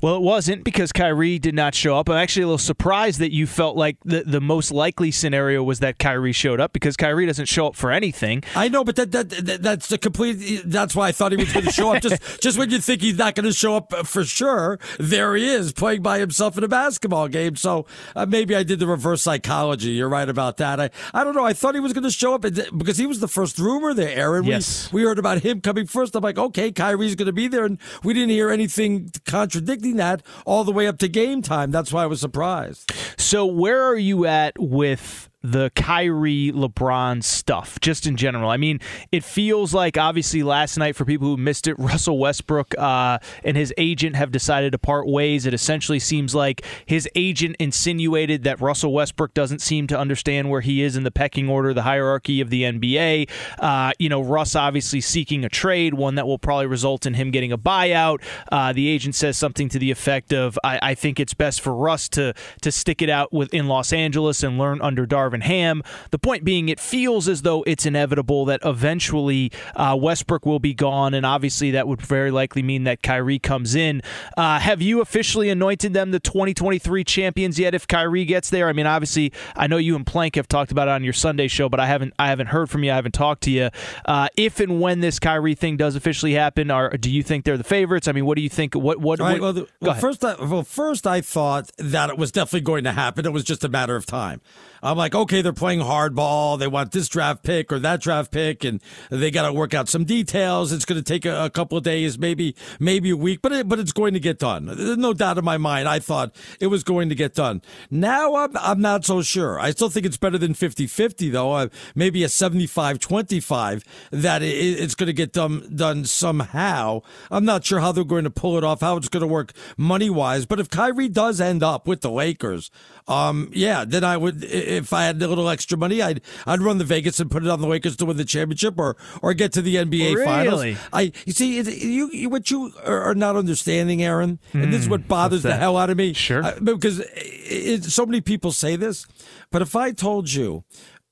Well, 0.00 0.14
it 0.14 0.22
wasn't 0.22 0.62
because 0.62 0.92
Kyrie 0.92 1.40
did 1.40 1.56
not 1.56 1.74
show 1.74 1.96
up. 1.96 2.08
I'm 2.08 2.16
actually 2.16 2.44
a 2.44 2.46
little 2.46 2.58
surprised 2.58 3.18
that 3.18 3.32
you 3.32 3.48
felt 3.48 3.76
like 3.76 3.96
the, 4.04 4.22
the 4.24 4.40
most 4.40 4.70
likely 4.70 5.10
scenario 5.10 5.60
was 5.62 5.80
that 5.80 5.98
Kyrie 5.98 6.32
showed 6.32 6.60
up 6.60 6.72
because 6.72 6.96
Kyrie 6.96 7.26
doesn't 7.26 7.46
show 7.46 7.66
up 7.66 7.74
for 7.74 7.90
anything. 7.90 8.44
I 8.54 8.68
know, 8.68 8.84
but 8.84 8.94
that, 8.94 9.10
that, 9.10 9.28
that 9.30 9.62
that's 9.62 9.88
the 9.88 9.98
complete. 9.98 10.62
That's 10.64 10.94
why 10.94 11.08
I 11.08 11.12
thought 11.12 11.32
he 11.32 11.36
was 11.36 11.52
going 11.52 11.66
to 11.66 11.72
show 11.72 11.92
up. 11.92 12.02
Just 12.02 12.40
just 12.40 12.58
when 12.58 12.70
you 12.70 12.78
think 12.78 13.02
he's 13.02 13.18
not 13.18 13.34
going 13.34 13.46
to 13.46 13.52
show 13.52 13.74
up 13.74 14.06
for 14.06 14.24
sure, 14.24 14.78
there 15.00 15.34
he 15.34 15.48
is 15.48 15.72
playing 15.72 16.02
by 16.02 16.20
himself 16.20 16.56
in 16.56 16.62
a 16.62 16.68
basketball 16.68 17.26
game. 17.26 17.56
So 17.56 17.86
uh, 18.14 18.24
maybe 18.24 18.54
I 18.54 18.62
did 18.62 18.78
the 18.78 18.86
reverse 18.86 19.22
psychology. 19.22 19.90
You're 19.90 20.08
right 20.08 20.28
about 20.28 20.58
that. 20.58 20.78
I 20.78 20.90
I 21.12 21.24
don't 21.24 21.34
know. 21.34 21.44
I 21.44 21.54
thought 21.54 21.74
he 21.74 21.80
was 21.80 21.92
going 21.92 22.04
to 22.04 22.10
show 22.10 22.34
up 22.34 22.42
because 22.42 22.98
he 22.98 23.06
was 23.06 23.18
the 23.18 23.28
first 23.28 23.58
rumor 23.58 23.94
there, 23.94 24.16
Aaron. 24.16 24.44
Yes. 24.44 24.92
we, 24.92 25.02
we 25.02 25.08
heard 25.08 25.18
about 25.18 25.40
him 25.40 25.60
coming 25.60 25.86
first. 25.86 26.14
I'm 26.14 26.22
like, 26.22 26.38
okay, 26.38 26.70
Kyrie's 26.70 27.16
going 27.16 27.26
to 27.26 27.32
be 27.32 27.48
there, 27.48 27.64
and 27.64 27.78
we 28.04 28.14
didn't 28.14 28.30
hear 28.30 28.50
anything 28.50 29.10
contradicting 29.26 29.87
that 29.96 30.22
all 30.46 30.64
the 30.64 30.72
way 30.72 30.86
up 30.86 30.98
to 30.98 31.08
game 31.08 31.42
time. 31.42 31.70
That's 31.70 31.92
why 31.92 32.02
I 32.02 32.06
was 32.06 32.20
surprised. 32.20 32.92
So, 33.16 33.46
where 33.46 33.82
are 33.82 33.96
you 33.96 34.26
at 34.26 34.58
with 34.58 35.27
the 35.42 35.70
Kyrie 35.76 36.50
LeBron 36.52 37.22
stuff, 37.22 37.78
just 37.80 38.06
in 38.06 38.16
general. 38.16 38.50
I 38.50 38.56
mean, 38.56 38.80
it 39.12 39.22
feels 39.22 39.72
like 39.72 39.96
obviously 39.96 40.42
last 40.42 40.76
night 40.76 40.96
for 40.96 41.04
people 41.04 41.28
who 41.28 41.36
missed 41.36 41.68
it, 41.68 41.78
Russell 41.78 42.18
Westbrook 42.18 42.76
uh, 42.76 43.18
and 43.44 43.56
his 43.56 43.72
agent 43.78 44.16
have 44.16 44.32
decided 44.32 44.72
to 44.72 44.78
part 44.78 45.06
ways. 45.06 45.46
It 45.46 45.54
essentially 45.54 46.00
seems 46.00 46.34
like 46.34 46.64
his 46.86 47.08
agent 47.14 47.56
insinuated 47.60 48.42
that 48.44 48.60
Russell 48.60 48.92
Westbrook 48.92 49.32
doesn't 49.32 49.60
seem 49.60 49.86
to 49.88 49.98
understand 49.98 50.50
where 50.50 50.60
he 50.60 50.82
is 50.82 50.96
in 50.96 51.04
the 51.04 51.10
pecking 51.10 51.48
order, 51.48 51.72
the 51.72 51.82
hierarchy 51.82 52.40
of 52.40 52.50
the 52.50 52.62
NBA. 52.62 53.30
Uh, 53.60 53.92
you 53.98 54.08
know, 54.08 54.20
Russ 54.20 54.56
obviously 54.56 55.00
seeking 55.00 55.44
a 55.44 55.48
trade, 55.48 55.94
one 55.94 56.16
that 56.16 56.26
will 56.26 56.38
probably 56.38 56.66
result 56.66 57.06
in 57.06 57.14
him 57.14 57.30
getting 57.30 57.52
a 57.52 57.58
buyout. 57.58 58.22
Uh, 58.50 58.72
the 58.72 58.88
agent 58.88 59.14
says 59.14 59.38
something 59.38 59.68
to 59.68 59.78
the 59.78 59.92
effect 59.92 60.32
of, 60.32 60.58
I, 60.64 60.78
I 60.82 60.94
think 60.94 61.20
it's 61.20 61.34
best 61.34 61.60
for 61.60 61.74
Russ 61.74 62.08
to 62.10 62.34
to 62.62 62.72
stick 62.72 63.02
it 63.02 63.10
out 63.10 63.32
with 63.32 63.52
in 63.54 63.68
Los 63.68 63.92
Angeles 63.92 64.42
and 64.42 64.58
learn 64.58 64.80
under 64.82 65.06
Darvin 65.28 65.42
Ham. 65.42 65.82
The 66.10 66.18
point 66.18 66.44
being, 66.44 66.68
it 66.68 66.80
feels 66.80 67.28
as 67.28 67.42
though 67.42 67.62
it's 67.66 67.86
inevitable 67.86 68.44
that 68.46 68.60
eventually 68.64 69.52
uh, 69.76 69.96
Westbrook 70.00 70.46
will 70.46 70.58
be 70.58 70.74
gone, 70.74 71.14
and 71.14 71.24
obviously 71.24 71.70
that 71.72 71.86
would 71.88 72.00
very 72.00 72.30
likely 72.30 72.62
mean 72.62 72.84
that 72.84 73.02
Kyrie 73.02 73.38
comes 73.38 73.74
in. 73.74 74.02
Uh, 74.36 74.58
have 74.58 74.82
you 74.82 75.00
officially 75.00 75.48
anointed 75.48 75.92
them 75.92 76.10
the 76.10 76.20
2023 76.20 77.04
champions 77.04 77.58
yet? 77.58 77.74
If 77.74 77.86
Kyrie 77.86 78.24
gets 78.24 78.50
there, 78.50 78.68
I 78.68 78.72
mean, 78.72 78.86
obviously, 78.86 79.32
I 79.56 79.66
know 79.66 79.76
you 79.76 79.96
and 79.96 80.06
Plank 80.06 80.36
have 80.36 80.48
talked 80.48 80.72
about 80.72 80.88
it 80.88 80.92
on 80.92 81.04
your 81.04 81.12
Sunday 81.12 81.48
show, 81.48 81.68
but 81.68 81.80
I 81.80 81.86
haven't, 81.86 82.14
I 82.18 82.28
haven't 82.28 82.48
heard 82.48 82.70
from 82.70 82.84
you. 82.84 82.92
I 82.92 82.96
haven't 82.96 83.12
talked 83.12 83.42
to 83.44 83.50
you. 83.50 83.70
Uh, 84.04 84.28
if 84.36 84.60
and 84.60 84.80
when 84.80 85.00
this 85.00 85.18
Kyrie 85.18 85.54
thing 85.54 85.76
does 85.76 85.96
officially 85.96 86.34
happen, 86.34 86.70
or 86.70 86.90
do 86.90 87.10
you 87.10 87.22
think 87.22 87.44
they're 87.44 87.58
the 87.58 87.64
favorites? 87.64 88.08
I 88.08 88.12
mean, 88.12 88.26
what 88.26 88.36
do 88.36 88.42
you 88.42 88.48
think? 88.48 88.74
What, 88.74 88.98
what? 88.98 89.18
Right, 89.18 89.32
what 89.32 89.40
well, 89.40 89.52
the, 89.52 89.68
well 89.80 89.94
first, 89.94 90.24
I, 90.24 90.34
well, 90.44 90.62
first 90.62 91.06
I 91.06 91.20
thought 91.20 91.70
that 91.78 92.10
it 92.10 92.18
was 92.18 92.32
definitely 92.32 92.62
going 92.62 92.84
to 92.84 92.92
happen. 92.92 93.26
It 93.26 93.32
was 93.32 93.44
just 93.44 93.64
a 93.64 93.68
matter 93.68 93.96
of 93.96 94.06
time. 94.06 94.40
I'm 94.82 94.96
like, 94.96 95.14
okay, 95.14 95.42
they're 95.42 95.52
playing 95.52 95.80
hardball. 95.80 96.58
They 96.58 96.66
want 96.66 96.92
this 96.92 97.08
draft 97.08 97.42
pick 97.42 97.72
or 97.72 97.78
that 97.80 98.00
draft 98.00 98.30
pick, 98.30 98.64
and 98.64 98.80
they 99.10 99.30
got 99.30 99.46
to 99.46 99.52
work 99.52 99.74
out 99.74 99.88
some 99.88 100.04
details. 100.04 100.72
It's 100.72 100.84
going 100.84 101.00
to 101.00 101.04
take 101.04 101.24
a, 101.24 101.46
a, 101.46 101.50
couple 101.50 101.76
of 101.76 101.84
days, 101.84 102.18
maybe 102.18 102.54
maybe 102.78 103.10
a 103.10 103.16
week, 103.16 103.40
but 103.42 103.52
it, 103.52 103.68
but 103.68 103.78
it's 103.78 103.92
going 103.92 104.14
to 104.14 104.20
get 104.20 104.38
done. 104.38 104.66
There's 104.66 104.96
no 104.96 105.12
doubt 105.12 105.38
in 105.38 105.44
my 105.44 105.58
mind. 105.58 105.88
I 105.88 105.98
thought 105.98 106.34
it 106.60 106.68
was 106.68 106.84
going 106.84 107.08
to 107.08 107.14
get 107.14 107.34
done. 107.34 107.62
Now 107.90 108.36
I'm 108.36 108.56
I'm 108.56 108.80
not 108.80 109.04
so 109.04 109.22
sure. 109.22 109.58
I 109.58 109.70
still 109.70 109.90
think 109.90 110.06
it's 110.06 110.16
better 110.16 110.38
than 110.38 110.54
50-50, 110.54 111.32
though. 111.32 111.52
Uh, 111.52 111.68
maybe 111.94 112.22
a 112.22 112.28
75-25 112.28 113.84
that 114.10 114.42
it, 114.42 114.46
it's 114.46 114.94
going 114.94 115.08
to 115.08 115.12
get 115.12 115.32
done 115.32 115.74
done 115.74 116.04
somehow. 116.04 117.02
I'm 117.30 117.44
not 117.44 117.64
sure 117.64 117.80
how 117.80 117.92
they're 117.92 118.04
going 118.04 118.24
to 118.24 118.30
pull 118.30 118.56
it 118.56 118.64
off, 118.64 118.80
how 118.80 118.96
it's 118.96 119.08
going 119.08 119.22
to 119.22 119.26
work 119.26 119.52
money 119.76 120.10
wise. 120.10 120.46
But 120.46 120.60
if 120.60 120.70
Kyrie 120.70 121.08
does 121.08 121.40
end 121.40 121.62
up 121.62 121.86
with 121.86 122.00
the 122.02 122.10
Lakers, 122.10 122.70
um, 123.06 123.50
yeah, 123.52 123.84
then 123.86 124.04
I 124.04 124.16
would 124.16 124.44
if 124.68 124.92
I 124.92 125.04
had 125.04 125.20
a 125.22 125.28
little 125.28 125.48
extra 125.48 125.78
money, 125.78 126.02
I'd 126.02 126.20
I'd 126.46 126.60
run 126.60 126.78
the 126.78 126.84
Vegas 126.84 127.18
and 127.20 127.30
put 127.30 127.44
it 127.44 127.48
on 127.48 127.60
the 127.60 127.66
Lakers 127.66 127.96
to 127.96 128.06
win 128.06 128.16
the 128.16 128.24
championship 128.24 128.78
or 128.78 128.96
or 129.22 129.34
get 129.34 129.52
to 129.54 129.62
the 129.62 129.76
NBA 129.76 130.14
really? 130.14 130.24
finals. 130.24 130.78
I 130.92 131.12
you 131.24 131.32
see 131.32 131.60
you, 131.60 132.10
you 132.12 132.28
what 132.28 132.50
you 132.50 132.72
are 132.84 133.14
not 133.14 133.36
understanding, 133.36 134.02
Aaron, 134.02 134.38
and 134.52 134.66
mm, 134.66 134.70
this 134.70 134.80
is 134.80 134.86
hmm, 134.86 134.92
what 134.92 135.08
bothers 135.08 135.42
the 135.42 135.56
hell 135.56 135.76
out 135.76 135.90
of 135.90 135.96
me. 135.96 136.12
Sure, 136.12 136.44
uh, 136.44 136.58
because 136.62 137.00
it, 137.00 137.08
it, 137.14 137.84
so 137.84 138.04
many 138.04 138.20
people 138.20 138.52
say 138.52 138.76
this, 138.76 139.06
but 139.50 139.62
if 139.62 139.74
I 139.74 139.92
told 139.92 140.32
you. 140.32 140.64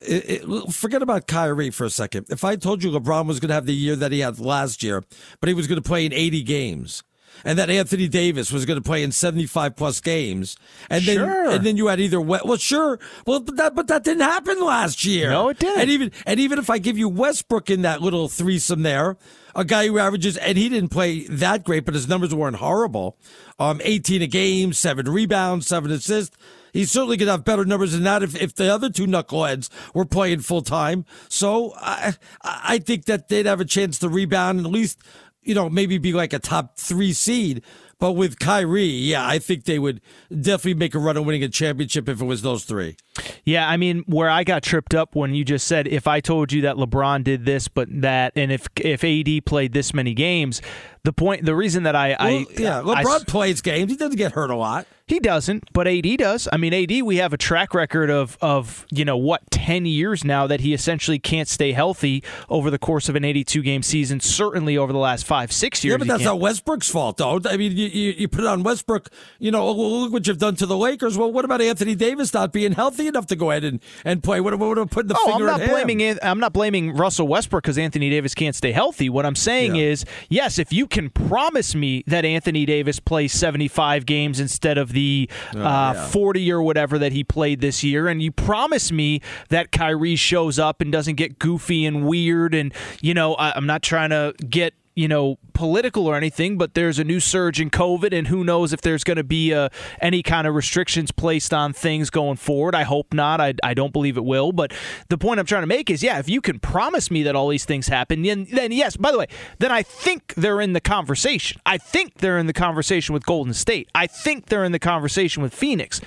It, 0.02 0.44
it, 0.44 0.72
forget 0.74 1.00
about 1.00 1.26
Kyrie 1.26 1.70
for 1.70 1.84
a 1.84 1.90
second. 1.90 2.26
If 2.28 2.44
I 2.44 2.56
told 2.56 2.84
you 2.84 2.90
LeBron 2.90 3.26
was 3.26 3.40
going 3.40 3.48
to 3.48 3.54
have 3.54 3.64
the 3.64 3.74
year 3.74 3.96
that 3.96 4.12
he 4.12 4.20
had 4.20 4.38
last 4.38 4.82
year, 4.82 5.02
but 5.40 5.48
he 5.48 5.54
was 5.54 5.66
going 5.66 5.82
to 5.82 5.88
play 5.88 6.04
in 6.04 6.12
80 6.12 6.42
games, 6.42 7.02
and 7.44 7.58
that 7.58 7.70
Anthony 7.70 8.08
Davis 8.08 8.52
was 8.52 8.64
going 8.64 8.78
to 8.78 8.82
play 8.82 9.02
in 9.02 9.12
75 9.12 9.76
plus 9.76 10.00
games. 10.00 10.56
And 10.90 11.04
then, 11.04 11.16
sure. 11.16 11.50
and 11.50 11.64
then 11.64 11.76
you 11.76 11.88
had 11.88 12.00
either, 12.00 12.20
well, 12.20 12.56
sure. 12.56 12.98
Well, 13.26 13.40
but 13.40 13.56
that, 13.56 13.74
but 13.74 13.88
that 13.88 14.04
didn't 14.04 14.22
happen 14.22 14.60
last 14.60 15.04
year. 15.04 15.30
No, 15.30 15.48
it 15.48 15.58
didn't. 15.58 15.80
And 15.80 15.90
even, 15.90 16.12
and 16.26 16.40
even 16.40 16.58
if 16.58 16.70
I 16.70 16.78
give 16.78 16.98
you 16.98 17.08
Westbrook 17.08 17.70
in 17.70 17.82
that 17.82 18.02
little 18.02 18.28
threesome 18.28 18.82
there, 18.82 19.16
a 19.54 19.64
guy 19.64 19.86
who 19.86 19.98
averages, 19.98 20.36
and 20.36 20.58
he 20.58 20.68
didn't 20.68 20.90
play 20.90 21.26
that 21.28 21.64
great, 21.64 21.84
but 21.84 21.94
his 21.94 22.08
numbers 22.08 22.34
weren't 22.34 22.56
horrible. 22.56 23.16
Um, 23.58 23.80
18 23.82 24.22
a 24.22 24.26
game, 24.26 24.72
seven 24.72 25.08
rebounds, 25.08 25.66
seven 25.66 25.90
assists. 25.90 26.36
He's 26.76 26.90
certainly 26.90 27.16
going 27.16 27.28
to 27.28 27.32
have 27.32 27.44
better 27.44 27.64
numbers 27.64 27.92
than 27.92 28.02
that 28.02 28.22
if, 28.22 28.36
if 28.36 28.54
the 28.54 28.72
other 28.72 28.90
two 28.90 29.06
knuckleheads 29.06 29.70
were 29.94 30.04
playing 30.04 30.40
full 30.40 30.60
time. 30.60 31.06
So 31.30 31.72
I, 31.76 32.14
I 32.42 32.78
think 32.80 33.06
that 33.06 33.28
they'd 33.28 33.46
have 33.46 33.62
a 33.62 33.64
chance 33.64 33.98
to 34.00 34.10
rebound 34.10 34.58
and 34.58 34.66
at 34.66 34.72
least 34.72 34.98
you 35.46 35.54
know, 35.54 35.70
maybe 35.70 35.98
be 35.98 36.12
like 36.12 36.32
a 36.32 36.38
top 36.38 36.78
three 36.78 37.12
seed. 37.12 37.62
But 37.98 38.12
with 38.12 38.38
Kyrie, 38.38 38.84
yeah, 38.84 39.26
I 39.26 39.38
think 39.38 39.64
they 39.64 39.78
would 39.78 40.02
definitely 40.28 40.74
make 40.74 40.94
a 40.94 40.98
run 40.98 41.16
at 41.16 41.24
winning 41.24 41.42
a 41.42 41.48
championship 41.48 42.10
if 42.10 42.20
it 42.20 42.24
was 42.24 42.42
those 42.42 42.64
three. 42.64 42.96
Yeah, 43.44 43.66
I 43.66 43.78
mean, 43.78 44.04
where 44.06 44.28
I 44.28 44.44
got 44.44 44.62
tripped 44.62 44.94
up 44.94 45.16
when 45.16 45.34
you 45.34 45.46
just 45.46 45.66
said 45.66 45.88
if 45.88 46.06
I 46.06 46.20
told 46.20 46.52
you 46.52 46.62
that 46.62 46.76
LeBron 46.76 47.24
did 47.24 47.46
this, 47.46 47.68
but 47.68 47.88
that, 48.02 48.32
and 48.36 48.52
if 48.52 48.68
if 48.76 49.02
AD 49.02 49.46
played 49.46 49.72
this 49.72 49.94
many 49.94 50.12
games, 50.12 50.60
the 51.06 51.12
point, 51.12 51.44
the 51.44 51.54
reason 51.54 51.84
that 51.84 51.94
I, 51.94 52.08
well, 52.08 52.18
I 52.18 52.46
yeah, 52.58 52.82
LeBron 52.82 53.20
I, 53.20 53.24
plays 53.26 53.60
games. 53.60 53.90
He 53.90 53.96
doesn't 53.96 54.16
get 54.16 54.32
hurt 54.32 54.50
a 54.50 54.56
lot. 54.56 54.86
He 55.08 55.20
doesn't, 55.20 55.72
but 55.72 55.86
AD 55.86 56.18
does. 56.18 56.48
I 56.52 56.56
mean, 56.56 56.74
AD, 56.74 57.02
we 57.04 57.18
have 57.18 57.32
a 57.32 57.36
track 57.36 57.74
record 57.74 58.10
of 58.10 58.36
of 58.40 58.84
you 58.90 59.04
know 59.04 59.16
what 59.16 59.48
ten 59.52 59.86
years 59.86 60.24
now 60.24 60.48
that 60.48 60.58
he 60.58 60.74
essentially 60.74 61.20
can't 61.20 61.46
stay 61.46 61.70
healthy 61.70 62.24
over 62.48 62.72
the 62.72 62.78
course 62.78 63.08
of 63.08 63.14
an 63.14 63.24
eighty-two 63.24 63.62
game 63.62 63.84
season. 63.84 64.18
Certainly 64.18 64.76
over 64.76 64.92
the 64.92 64.98
last 64.98 65.24
five 65.24 65.52
six 65.52 65.84
years. 65.84 65.92
Yeah, 65.92 65.98
but 65.98 66.08
that's 66.08 66.24
not 66.24 66.40
Westbrook's 66.40 66.90
fault, 66.90 67.18
though. 67.18 67.40
I 67.48 67.56
mean, 67.56 67.76
you, 67.76 67.86
you, 67.86 68.12
you 68.18 68.26
put 68.26 68.40
it 68.40 68.48
on 68.48 68.64
Westbrook. 68.64 69.08
You 69.38 69.52
know, 69.52 69.70
look 69.70 70.12
what 70.12 70.26
you've 70.26 70.38
done 70.38 70.56
to 70.56 70.66
the 70.66 70.76
Lakers. 70.76 71.16
Well, 71.16 71.30
what 71.30 71.44
about 71.44 71.60
Anthony 71.60 71.94
Davis 71.94 72.34
not 72.34 72.52
being 72.52 72.72
healthy 72.72 73.06
enough 73.06 73.26
to 73.26 73.36
go 73.36 73.52
ahead 73.52 73.62
and, 73.62 73.78
and 74.04 74.24
play? 74.24 74.40
What, 74.40 74.58
would 74.58 74.90
put 74.90 75.06
the 75.06 75.16
oh, 75.16 75.24
finger 75.24 75.48
I'm 75.48 75.60
not 75.60 75.70
blaming 75.70 76.00
him? 76.00 76.18
I'm 76.20 76.40
not 76.40 76.52
blaming 76.52 76.96
Russell 76.96 77.28
Westbrook 77.28 77.62
because 77.62 77.78
Anthony 77.78 78.10
Davis 78.10 78.34
can't 78.34 78.56
stay 78.56 78.72
healthy. 78.72 79.08
What 79.08 79.24
I'm 79.24 79.36
saying 79.36 79.76
yeah. 79.76 79.84
is, 79.84 80.04
yes, 80.28 80.58
if 80.58 80.72
you 80.72 80.88
can 80.96 81.10
promise 81.10 81.74
me 81.74 82.02
that 82.06 82.24
Anthony 82.24 82.64
Davis 82.64 82.98
plays 82.98 83.32
seventy 83.32 83.68
five 83.68 84.06
games 84.06 84.40
instead 84.40 84.78
of 84.78 84.92
the. 84.92 85.28
Uh, 85.54 85.76
uh, 85.76 85.92
yeah. 85.94 86.06
40 86.06 86.52
or 86.52 86.62
whatever 86.62 86.98
that 86.98 87.12
he 87.12 87.24
played 87.24 87.60
this 87.60 87.84
year. 87.84 88.08
And 88.08 88.22
you 88.22 88.32
promise 88.32 88.90
me 88.90 89.20
that 89.50 89.72
Kyrie 89.72 90.16
shows 90.16 90.58
up 90.58 90.80
and 90.80 90.90
doesn't 90.90 91.16
get 91.16 91.38
goofy 91.38 91.84
and 91.84 92.06
weird. 92.06 92.54
And, 92.54 92.72
you 93.00 93.12
know, 93.12 93.34
I, 93.34 93.52
I'm 93.54 93.66
not 93.66 93.82
trying 93.82 94.10
to 94.10 94.34
get 94.48 94.74
you 94.96 95.06
know 95.06 95.38
political 95.52 96.06
or 96.06 96.16
anything, 96.16 96.58
but 96.58 96.74
there's 96.74 96.98
a 96.98 97.04
new 97.04 97.20
surge 97.20 97.60
in 97.60 97.70
COVID, 97.70 98.12
and 98.12 98.26
who 98.26 98.42
knows 98.42 98.72
if 98.72 98.80
there's 98.80 99.04
going 99.04 99.18
to 99.18 99.24
be 99.24 99.54
uh, 99.54 99.68
any 100.00 100.22
kind 100.22 100.46
of 100.46 100.54
restrictions 100.54 101.12
placed 101.12 101.54
on 101.54 101.72
things 101.72 102.10
going 102.10 102.36
forward. 102.36 102.74
I 102.74 102.82
hope 102.82 103.14
not. 103.14 103.40
I, 103.40 103.54
I 103.62 103.74
don't 103.74 103.92
believe 103.92 104.16
it 104.16 104.24
will. 104.24 104.52
But 104.52 104.72
the 105.08 105.18
point 105.18 105.38
I'm 105.38 105.46
trying 105.46 105.62
to 105.62 105.68
make 105.68 105.90
is, 105.90 106.02
yeah, 106.02 106.18
if 106.18 106.28
you 106.28 106.40
can 106.40 106.58
promise 106.58 107.10
me 107.10 107.22
that 107.22 107.36
all 107.36 107.48
these 107.48 107.64
things 107.64 107.86
happen, 107.86 108.22
then, 108.22 108.46
then 108.50 108.72
yes. 108.72 108.96
By 108.96 109.12
the 109.12 109.18
way, 109.18 109.26
then 109.58 109.70
I 109.70 109.82
think 109.82 110.34
they're 110.34 110.60
in 110.60 110.72
the 110.72 110.80
conversation. 110.80 111.60
I 111.64 111.78
think 111.78 112.18
they're 112.18 112.38
in 112.38 112.46
the 112.46 112.52
conversation 112.52 113.12
with 113.12 113.24
Golden 113.26 113.54
State. 113.54 113.88
I 113.94 114.06
think 114.06 114.46
they're 114.46 114.64
in 114.64 114.72
the 114.72 114.78
conversation 114.78 115.42
with 115.42 115.54
Phoenix. 115.54 116.00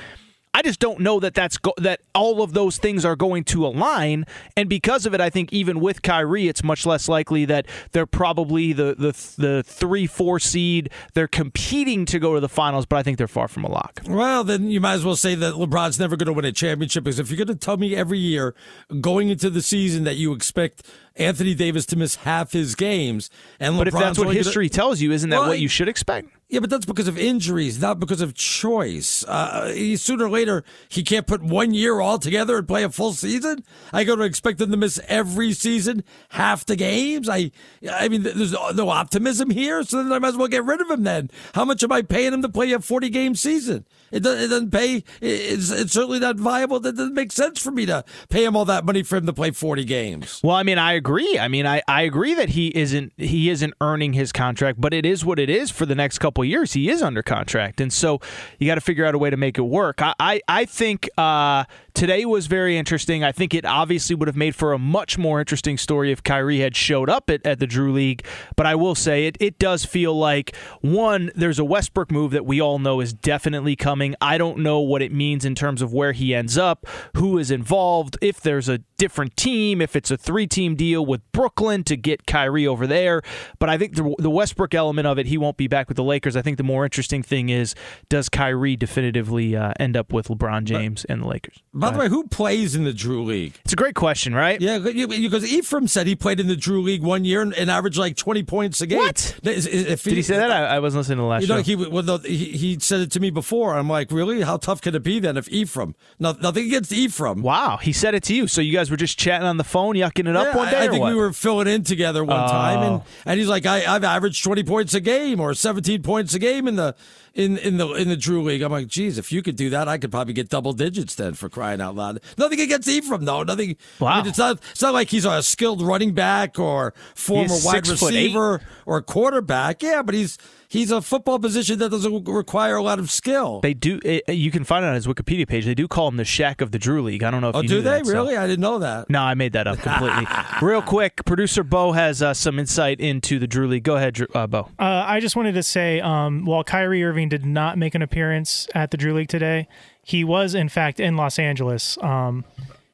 I 0.60 0.62
just 0.62 0.82
don't 0.82 1.00
know 1.00 1.22
that 1.22 1.34
that's 1.34 1.58
go- 1.58 1.74
that 1.78 2.02
all 2.14 2.44
of 2.44 2.52
those 2.52 2.78
things 2.78 3.06
are 3.06 3.16
going 3.16 3.46
to 3.46 3.66
align, 3.66 4.26
and 4.58 4.68
because 4.68 5.06
of 5.06 5.14
it, 5.14 5.22
I 5.22 5.30
think 5.30 5.54
even 5.54 5.80
with 5.80 6.02
Kyrie, 6.02 6.50
it's 6.50 6.66
much 6.66 6.86
less 6.86 7.08
likely 7.08 7.46
that 7.46 7.66
they're 7.94 8.06
probably 8.06 8.74
the 8.74 8.94
the 8.94 9.42
the 9.42 9.64
three 9.64 10.06
four 10.06 10.38
seed. 10.38 10.90
They're 11.14 11.30
competing 11.30 12.06
to 12.08 12.20
go 12.20 12.34
to 12.34 12.42
the 12.42 12.50
finals, 12.50 12.86
but 12.86 12.98
I 12.98 13.04
think 13.04 13.18
they're 13.18 13.30
far 13.30 13.48
from 13.48 13.64
a 13.64 13.70
lock. 13.70 14.02
Well, 14.06 14.44
then 14.44 14.70
you 14.70 14.82
might 14.82 14.96
as 14.96 15.06
well 15.06 15.16
say 15.16 15.34
that 15.34 15.54
LeBron's 15.54 15.98
never 15.98 16.18
going 16.18 16.28
to 16.28 16.34
win 16.34 16.44
a 16.44 16.52
championship 16.52 17.06
because 17.06 17.20
if 17.20 17.30
you're 17.30 17.38
going 17.38 17.48
to 17.48 17.56
tell 17.56 17.78
me 17.78 17.96
every 17.96 18.20
year 18.20 18.54
going 19.00 19.30
into 19.30 19.50
the 19.50 19.62
season 19.62 20.04
that 20.04 20.18
you 20.18 20.34
expect 20.34 20.84
Anthony 21.16 21.56
Davis 21.56 21.86
to 21.86 21.96
miss 21.96 22.16
half 22.16 22.52
his 22.52 22.76
games, 22.76 23.30
and 23.62 23.78
but 23.78 23.88
LeBron's 23.88 23.94
if 23.96 24.00
that's 24.02 24.20
what 24.20 24.36
history 24.36 24.68
gonna, 24.68 24.76
tells 24.76 25.00
you, 25.00 25.14
isn't 25.14 25.30
that 25.30 25.40
well, 25.40 25.48
what 25.48 25.60
you 25.60 25.70
should 25.70 25.88
expect? 25.88 26.28
Yeah, 26.50 26.62
but 26.62 26.72
that's 26.72 26.86
because 26.86 27.08
of 27.08 27.16
injuries, 27.16 27.80
not 27.80 28.00
because 28.00 28.22
of 28.22 28.34
choice. 28.34 29.24
Uh, 29.28 29.72
he, 29.72 29.96
sooner 29.96 30.26
or 30.26 30.30
later, 30.32 30.64
he 30.90 31.04
can't 31.04 31.28
put 31.28 31.44
one 31.44 31.76
year 31.76 32.00
all 32.00 32.18
together 32.18 32.58
and 32.58 32.68
play 32.68 32.84
a 32.84 32.90
full 32.90 33.14
season. 33.14 33.64
I 33.94 34.04
go 34.04 34.16
to 34.16 34.24
expect 34.24 34.60
him 34.60 34.72
to 34.72 34.78
miss 34.78 35.00
every 35.08 35.54
season, 35.54 36.04
half 36.30 36.66
the 36.66 36.76
games. 36.76 37.30
I, 37.30 37.52
I 37.92 38.08
mean, 38.08 38.24
there's 38.24 38.52
no 38.52 38.90
optimism 38.90 39.52
here, 39.52 39.84
so 39.84 40.02
then 40.02 40.12
I 40.12 40.18
might 40.18 40.30
as 40.30 40.38
well 40.38 40.48
get 40.48 40.66
rid 40.66 40.82
of 40.82 40.90
him. 40.90 41.04
Then, 41.04 41.30
how 41.54 41.66
much 41.66 41.84
am 41.84 41.92
I 41.92 42.02
paying 42.02 42.34
him 42.34 42.42
to 42.42 42.50
play 42.50 42.72
a 42.72 42.80
40 42.80 43.10
game 43.10 43.36
season? 43.36 43.86
It 44.12 44.22
doesn't, 44.22 44.44
it 44.44 44.48
doesn't 44.48 44.72
pay. 44.72 45.04
It's, 45.22 45.70
it's 45.70 45.94
certainly 45.94 46.20
not 46.20 46.38
viable. 46.38 46.80
That 46.80 46.96
doesn't 46.96 47.14
make 47.14 47.32
sense 47.32 47.62
for 47.62 47.70
me 47.70 47.86
to 47.86 48.04
pay 48.30 48.44
him 48.44 48.56
all 48.56 48.66
that 48.66 48.86
money 48.86 49.04
for 49.04 49.18
him 49.18 49.28
to 49.28 49.34
play 49.34 49.52
40 49.52 49.86
games. 49.86 50.42
Well, 50.44 50.56
I 50.56 50.64
mean, 50.64 50.80
I 50.80 50.94
agree. 50.94 51.38
I 51.38 51.48
mean, 51.48 51.68
I, 51.68 51.84
I 51.88 52.02
agree 52.02 52.34
that 52.34 52.50
he 52.50 52.76
isn't 52.76 53.14
he 53.18 53.52
isn't 53.52 53.76
earning 53.82 54.14
his 54.14 54.32
contract, 54.32 54.82
but 54.82 54.96
it 54.96 55.06
is 55.06 55.24
what 55.24 55.38
it 55.38 55.52
is 55.52 55.70
for 55.70 55.86
the 55.86 55.94
next 55.94 56.18
couple 56.18 56.39
years. 56.46 56.74
He 56.74 56.90
is 56.90 57.02
under 57.02 57.24
contract, 57.24 57.82
and 57.82 57.92
so 57.92 58.20
you 58.58 58.68
got 58.68 58.76
to 58.76 58.82
figure 58.82 59.06
out 59.06 59.16
a 59.16 59.18
way 59.18 59.30
to 59.30 59.38
make 59.38 59.58
it 59.58 59.64
work. 59.64 60.02
I 60.02 60.14
I, 60.20 60.42
I 60.48 60.66
think 60.66 61.10
uh, 61.18 61.64
today 62.00 62.24
was 62.24 62.48
very 62.48 62.78
interesting. 62.78 63.26
I 63.26 63.34
think 63.34 63.54
it 63.54 63.66
obviously 63.66 64.16
would 64.16 64.30
have 64.30 64.38
made 64.38 64.56
for 64.56 64.72
a 64.72 64.80
much 64.80 65.18
more 65.18 65.42
interesting 65.42 65.78
story 65.78 66.14
if 66.14 66.24
Kyrie 66.24 66.62
had 66.62 66.74
showed 66.74 67.10
up 67.10 67.30
at, 67.30 67.46
at 67.46 67.60
the 67.60 67.68
Drew 67.68 67.92
League. 67.92 68.26
But 68.56 68.66
I 68.66 68.76
will 68.76 68.96
say 68.96 69.28
it, 69.28 69.36
it 69.42 69.60
does 69.60 69.84
feel 69.84 70.18
like, 70.18 70.56
one, 70.80 71.30
there's 71.36 71.60
a 71.60 71.66
Westbrook 71.66 72.10
move 72.10 72.32
that 72.32 72.46
we 72.46 72.62
all 72.62 72.80
know 72.80 73.02
is 73.02 73.12
definitely 73.12 73.76
coming. 73.76 74.16
I 74.22 74.38
don't 74.38 74.60
know 74.60 74.80
what 74.80 75.02
it 75.02 75.12
means 75.12 75.44
in 75.44 75.56
terms 75.56 75.82
of 75.82 75.92
where 75.92 76.14
he 76.14 76.34
ends 76.34 76.58
up, 76.58 76.86
who 77.18 77.38
is 77.38 77.52
involved, 77.52 78.18
if 78.22 78.40
there's 78.40 78.70
a 78.70 78.78
different 78.98 79.36
team, 79.36 79.82
if 79.82 79.94
it's 79.94 80.10
a 80.10 80.16
three 80.16 80.48
team 80.48 80.76
deal 80.76 81.06
with 81.06 81.20
Brooklyn 81.34 81.84
to 81.84 81.98
get 81.98 82.26
Kyrie 82.26 82.66
over 82.66 82.88
there. 82.88 83.22
But 83.60 83.68
I 83.68 83.78
think 83.78 83.96
the, 83.96 84.16
the 84.20 84.30
Westbrook 84.30 84.74
element 84.74 85.06
of 85.06 85.20
it, 85.20 85.26
he 85.26 85.38
won't 85.38 85.58
be 85.58 85.68
back 85.68 85.90
with 85.90 85.98
the 85.98 86.04
Lakers. 86.06 86.38
I 86.38 86.42
think 86.42 86.56
the 86.56 86.64
more 86.64 86.86
interesting 86.86 87.24
thing 87.24 87.50
is 87.50 87.76
does 88.08 88.30
Kyrie 88.30 88.78
definitively 88.78 89.58
uh, 89.58 89.74
end 89.82 89.98
up 89.98 90.14
with 90.14 90.30
LeBron 90.30 90.64
James 90.64 91.04
and 91.10 91.24
the 91.24 91.28
Lakers? 91.28 91.62
By 91.74 91.89
the 91.94 92.00
way, 92.00 92.10
who 92.10 92.28
plays 92.28 92.76
in 92.76 92.84
the 92.84 92.94
Drew 92.94 93.24
League? 93.24 93.60
It's 93.64 93.74
a 93.74 93.76
great 93.76 93.96
question, 93.96 94.34
right? 94.34 94.60
Yeah, 94.60 94.80
because 94.80 95.52
Ephraim 95.52 95.88
said 95.88 96.08
he 96.08 96.16
played 96.16 96.40
in 96.40 96.48
the 96.48 96.56
Drew 96.56 96.82
League 96.82 97.04
one 97.04 97.26
year 97.26 97.42
and, 97.42 97.54
and 97.54 97.70
averaged 97.70 97.98
like 97.98 98.16
20 98.16 98.44
points 98.44 98.82
a 98.82 98.88
game. 98.88 99.00
What? 99.00 99.40
Is, 99.44 99.66
Did 99.66 100.14
he 100.14 100.22
say 100.22 100.38
that? 100.38 100.52
I, 100.52 100.76
I, 100.76 100.80
wasn't 100.80 101.00
listening 101.00 101.18
to 101.18 101.22
the 101.24 101.28
last 101.28 101.42
you 101.42 101.48
know. 101.48 101.62
He, 101.62 101.76
well, 101.76 102.18
he, 102.20 102.38
he 102.38 102.80
said 102.80 103.02
it 103.02 103.12
to 103.12 103.20
me 103.20 103.30
before. 103.30 103.78
I'm 103.78 103.90
like, 103.90 104.12
really? 104.12 104.42
How 104.42 104.58
tough 104.58 104.82
can 104.82 104.96
it 104.96 105.04
be 105.04 105.20
then 105.20 105.38
if 105.38 105.50
Ephraim? 105.50 105.96
No, 106.20 106.34
nothing 106.42 106.66
against 106.66 106.92
Ephraim. 106.92 107.42
Wow, 107.42 107.78
he 107.78 107.94
said 107.94 108.16
it 108.16 108.24
to 108.24 108.36
you. 108.36 108.48
So 108.48 108.62
you 108.62 108.74
guys 108.74 108.92
were 108.92 108.98
just 108.98 109.18
chatting 109.18 109.48
on 109.48 109.58
the 109.58 109.64
phone, 109.64 109.96
yucking 109.96 110.28
it 110.28 110.36
up 110.36 110.48
yeah, 110.48 110.58
one 110.58 110.72
day? 110.72 110.78
I, 110.78 110.84
I 110.86 110.88
think 110.88 111.02
what? 111.02 111.14
we 111.14 111.20
were 111.20 111.34
filling 111.34 111.68
in 111.68 111.84
together 111.84 112.24
one 112.24 112.44
oh. 112.44 112.48
time, 112.48 112.80
and, 112.80 112.94
oh. 112.96 113.06
and 113.26 113.40
he's 113.40 113.50
like, 113.50 113.66
I, 113.66 113.86
I've 113.86 114.04
averaged 114.04 114.44
20 114.44 114.64
points 114.64 114.94
a 114.94 115.00
game 115.00 115.40
or 115.40 115.54
17 115.54 116.02
points 116.04 116.34
a 116.34 116.40
game 116.40 116.68
in 116.68 116.76
the 116.76 116.96
in 117.34 117.58
in 117.58 117.78
the 117.78 117.90
in 117.94 118.10
the 118.10 118.18
Drew 118.18 118.42
League. 118.44 118.62
I'm 118.62 118.72
like, 118.72 118.88
geez, 118.88 119.18
if 119.18 119.32
you 119.32 119.42
could 119.42 119.56
do 119.56 119.70
that, 119.72 119.88
I 119.88 119.98
could 119.98 120.12
probably 120.12 120.34
get 120.34 120.50
double 120.50 120.74
digits 120.74 121.16
then 121.16 121.34
for 121.34 121.50
crying 121.50 121.82
out 121.82 121.96
loud. 121.96 122.20
Nothing 122.38 122.60
against 122.62 122.88
Ephraim 122.88 123.26
though. 123.26 123.44
Nothing. 123.44 123.78
Wow. 124.00 124.08
I 124.10 124.18
mean, 124.18 124.28
it's 124.28 124.38
not. 124.38 124.60
It's 124.72 124.82
not 124.82 124.94
like 124.94 125.10
he's 125.10 125.26
a 125.26 125.42
skilled 125.44 125.82
running 125.82 126.14
back 126.14 126.60
or 126.60 126.94
former 127.16 127.56
wide 127.64 127.88
receiver 127.88 128.62
or 128.86 129.02
quarterback. 129.02 129.82
Yeah, 129.82 130.02
but 130.02 130.16
he's 130.16 130.38
he's 130.70 130.92
a 130.92 131.02
football 131.02 131.40
position 131.40 131.80
that 131.80 131.90
doesn't 131.90 132.24
require 132.24 132.76
a 132.76 132.82
lot 132.82 133.00
of 133.00 133.12
skill. 133.12 133.60
They 133.60 133.74
do. 133.74 134.00
It, 134.06 134.30
you 134.30 134.52
can 134.52 134.64
find 134.64 134.86
it 134.86 134.88
on 134.88 134.96
his 134.96 135.08
Wikipedia 135.08 135.46
page. 135.46 135.66
They 135.66 135.76
do 135.76 135.88
call 135.88 136.08
him 136.08 136.16
the 136.16 136.24
Shaq 136.24 136.62
of 136.62 136.72
the 136.72 136.80
Drew 136.80 137.02
League. 137.02 137.24
I 137.24 137.32
don't 137.32 137.42
know 137.42 137.50
if 137.50 137.56
oh, 137.56 137.62
you 137.62 137.68
do 137.68 137.82
they 137.82 138.02
that, 138.02 138.06
really? 138.06 138.36
So. 138.36 138.42
I 138.42 138.48
didn't 138.48 138.62
know 138.62 138.80
that. 138.80 139.10
No, 139.10 139.22
I 139.22 139.34
made 139.34 139.52
that 139.54 139.68
up 139.68 139.80
completely. 139.80 140.26
Real 140.62 140.82
quick, 140.82 141.26
producer 141.26 141.64
Bo 141.64 141.92
has 141.92 142.22
uh, 142.22 142.34
some 142.34 142.60
insight 142.60 143.02
into 143.02 143.40
the 143.40 143.48
Drew 143.48 143.68
League. 143.68 143.84
Go 143.84 143.98
ahead, 143.98 144.18
uh, 144.34 144.48
Bo. 144.48 144.70
Uh, 144.80 145.04
I 145.06 145.20
just 145.20 145.36
wanted 145.36 145.54
to 145.54 145.64
say, 145.64 146.00
um, 146.00 146.46
while 146.46 146.64
Kyrie 146.64 147.04
Irving 147.04 147.28
did 147.28 147.46
not 147.46 147.78
make 147.78 147.96
an 147.96 148.02
appearance 148.02 148.68
at 148.74 148.92
the 148.92 148.98
Drew 148.98 149.14
League 149.14 149.30
today, 149.30 149.68
he 150.04 150.24
was 150.24 150.56
in 150.56 150.70
fact 150.70 151.00
in 151.00 151.18
Los 151.18 151.38
Angeles. 151.40 151.98
Um, 152.02 152.46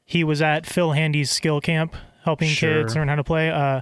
he 0.04 0.24
was 0.24 0.40
at 0.40 0.66
Phil 0.66 0.92
Handy's 0.92 1.30
skill 1.30 1.60
camp 1.60 1.94
helping 2.24 2.48
sure. 2.48 2.82
kids 2.82 2.94
learn 2.96 3.08
how 3.08 3.14
to 3.14 3.24
play. 3.24 3.50
Uh, 3.50 3.80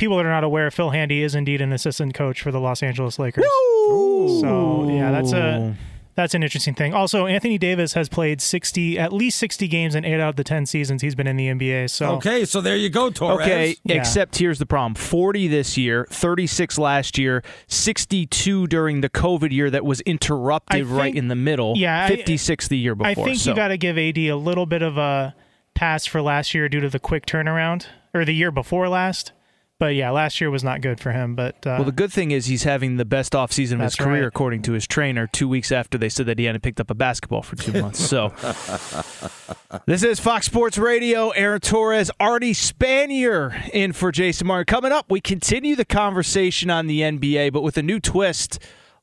people 0.00 0.16
that 0.16 0.26
are 0.26 0.30
not 0.30 0.42
aware, 0.42 0.68
Phil 0.72 0.90
Handy 0.90 1.22
is 1.22 1.36
indeed 1.36 1.60
an 1.60 1.72
assistant 1.72 2.14
coach 2.14 2.42
for 2.42 2.50
the 2.50 2.58
Los 2.60 2.82
Angeles 2.82 3.18
Lakers. 3.20 3.44
Woo! 3.44 4.40
So 4.40 4.90
yeah, 4.90 5.12
that's 5.12 5.32
a 5.32 5.76
that's 6.16 6.34
an 6.34 6.42
interesting 6.42 6.74
thing. 6.74 6.92
Also, 6.92 7.26
Anthony 7.26 7.56
Davis 7.56 7.92
has 7.94 8.08
played 8.08 8.40
sixty, 8.42 8.98
at 8.98 9.12
least 9.12 9.38
sixty 9.38 9.68
games 9.68 9.94
in 9.94 10.04
eight 10.04 10.20
out 10.20 10.30
of 10.30 10.36
the 10.36 10.44
ten 10.44 10.66
seasons 10.66 11.00
he's 11.02 11.14
been 11.14 11.26
in 11.28 11.36
the 11.36 11.46
NBA. 11.46 11.88
So 11.90 12.16
okay, 12.16 12.44
so 12.44 12.60
there 12.60 12.76
you 12.76 12.90
go, 12.90 13.10
Torres. 13.10 13.40
Okay, 13.46 13.76
Yeah. 13.84 13.96
except 13.96 14.36
here's 14.38 14.58
the 14.58 14.66
problem: 14.66 14.94
forty 14.96 15.46
this 15.48 15.78
year, 15.78 16.06
thirty-six 16.10 16.76
last 16.78 17.16
year, 17.16 17.42
sixty-two 17.68 18.66
during 18.66 19.00
the 19.00 19.08
COVID 19.08 19.52
year 19.52 19.70
that 19.70 19.84
was 19.84 20.00
interrupted 20.02 20.80
I 20.80 20.82
right 20.82 21.14
in 21.14 21.28
the 21.28 21.36
middle. 21.36 21.74
Yeah, 21.76 22.04
I- 22.04 22.08
fifty-six 22.08 22.68
the 22.68 22.76
year 22.78 22.94
before. 22.94 23.10
I 23.10 23.14
think 23.14 23.36
so. 23.38 23.50
you 23.50 23.56
got 23.56 23.68
to 23.68 23.76
give 23.78 23.96
AD 23.96 24.18
a 24.18 24.34
little 24.34 24.66
bit 24.66 24.82
of 24.82 24.98
a 24.98 25.34
pass 25.74 26.04
for 26.06 26.20
last 26.20 26.54
year 26.54 26.68
due 26.68 26.80
to 26.80 26.88
the 26.90 26.98
quick 26.98 27.24
turnaround, 27.26 27.86
or 28.12 28.24
the 28.24 28.34
year 28.34 28.50
before 28.50 28.88
last. 28.88 29.32
But 29.80 29.94
yeah, 29.94 30.10
last 30.10 30.42
year 30.42 30.50
was 30.50 30.62
not 30.62 30.82
good 30.82 31.00
for 31.00 31.10
him. 31.10 31.34
But 31.34 31.66
uh, 31.66 31.76
Well, 31.78 31.84
the 31.84 31.92
good 31.92 32.12
thing 32.12 32.32
is 32.32 32.44
he's 32.44 32.64
having 32.64 32.98
the 32.98 33.06
best 33.06 33.32
offseason 33.32 33.72
of 33.72 33.80
his 33.80 33.96
career, 33.96 34.24
right. 34.24 34.28
according 34.28 34.60
to 34.62 34.72
his 34.72 34.86
trainer, 34.86 35.26
two 35.26 35.48
weeks 35.48 35.72
after 35.72 35.96
they 35.96 36.10
said 36.10 36.26
that 36.26 36.38
he 36.38 36.44
hadn't 36.44 36.60
picked 36.60 36.80
up 36.80 36.90
a 36.90 36.94
basketball 36.94 37.40
for 37.40 37.56
two 37.56 37.80
months. 37.80 37.98
So, 37.98 38.28
this 39.86 40.02
is 40.02 40.20
Fox 40.20 40.44
Sports 40.44 40.76
Radio. 40.76 41.30
Aaron 41.30 41.60
Torres, 41.60 42.10
Arnie 42.20 42.50
Spanier 42.50 43.70
in 43.72 43.94
for 43.94 44.12
Jason 44.12 44.46
Martin. 44.46 44.66
Coming 44.66 44.92
up, 44.92 45.10
we 45.10 45.18
continue 45.18 45.74
the 45.74 45.86
conversation 45.86 46.68
on 46.68 46.86
the 46.86 47.00
NBA, 47.00 47.50
but 47.50 47.62
with 47.62 47.78
a 47.78 47.82
new 47.82 47.98
twist. 47.98 48.58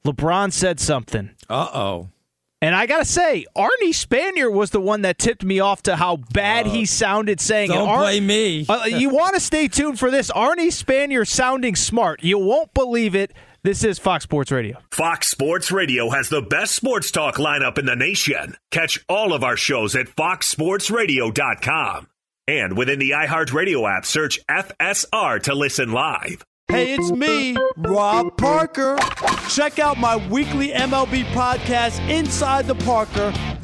LeBron 0.06 0.54
said 0.54 0.80
something. 0.80 1.32
Uh 1.50 1.70
oh. 1.74 2.10
And 2.62 2.74
I 2.74 2.88
gotta 2.88 3.06
say, 3.06 3.46
Arnie 3.56 3.94
Spanier 3.94 4.52
was 4.52 4.72
the 4.72 4.82
one 4.82 5.04
that 5.04 5.20
tipped 5.20 5.44
me 5.44 5.60
off 5.60 5.84
to 5.84 5.96
how 5.96 6.16
bad 6.18 6.66
he 6.66 6.88
sounded 6.88 7.40
saying 7.40 7.70
it. 7.72 7.76
Don't 7.76 7.88
Ar- 7.88 8.00
blame 8.00 8.26
me. 8.26 8.66
uh, 8.68 8.86
you 8.86 9.10
want 9.14 9.36
to 9.36 9.40
stay 9.40 9.68
tuned 9.68 10.00
for 10.00 10.10
this. 10.10 10.32
Arnie 10.32 10.70
Spanier 10.70 11.28
sounding 11.28 11.76
smart. 11.76 12.24
You 12.24 12.40
won't 12.40 12.74
believe 12.74 13.14
it. 13.16 13.32
This 13.64 13.84
is 13.84 14.00
Fox 14.00 14.24
Sports 14.24 14.52
Radio. 14.52 14.78
Fox 14.92 15.28
Sports 15.28 15.72
Radio 15.72 16.10
has 16.10 16.30
the 16.30 16.42
best 16.42 16.74
sports 16.74 17.12
talk 17.12 17.36
lineup 17.36 17.78
in 17.78 17.86
the 17.86 17.96
nation. 17.96 18.56
Catch 18.72 19.04
all 19.10 19.34
of 19.34 19.44
our 19.44 19.58
shows 19.58 19.96
at 19.96 20.08
foxsportsradio.com. 20.08 22.08
And 22.48 22.78
within 22.78 23.00
the 23.00 23.12
iHeartRadio 23.12 23.98
app, 23.98 24.06
search 24.06 24.40
FSR 24.50 25.44
to 25.44 25.54
listen 25.54 25.92
live. 25.92 26.44
Hey, 26.70 26.94
it's 26.96 27.12
me, 27.14 27.56
Rob 27.78 28.36
Parker. 28.36 28.98
Check 29.48 29.80
out 29.80 29.98
my 29.98 30.18
weekly 30.28 30.72
MLB 30.72 31.24
podcast, 31.32 32.06
Inside 32.10 32.68
the 32.68 32.76
Parker, 32.76 33.32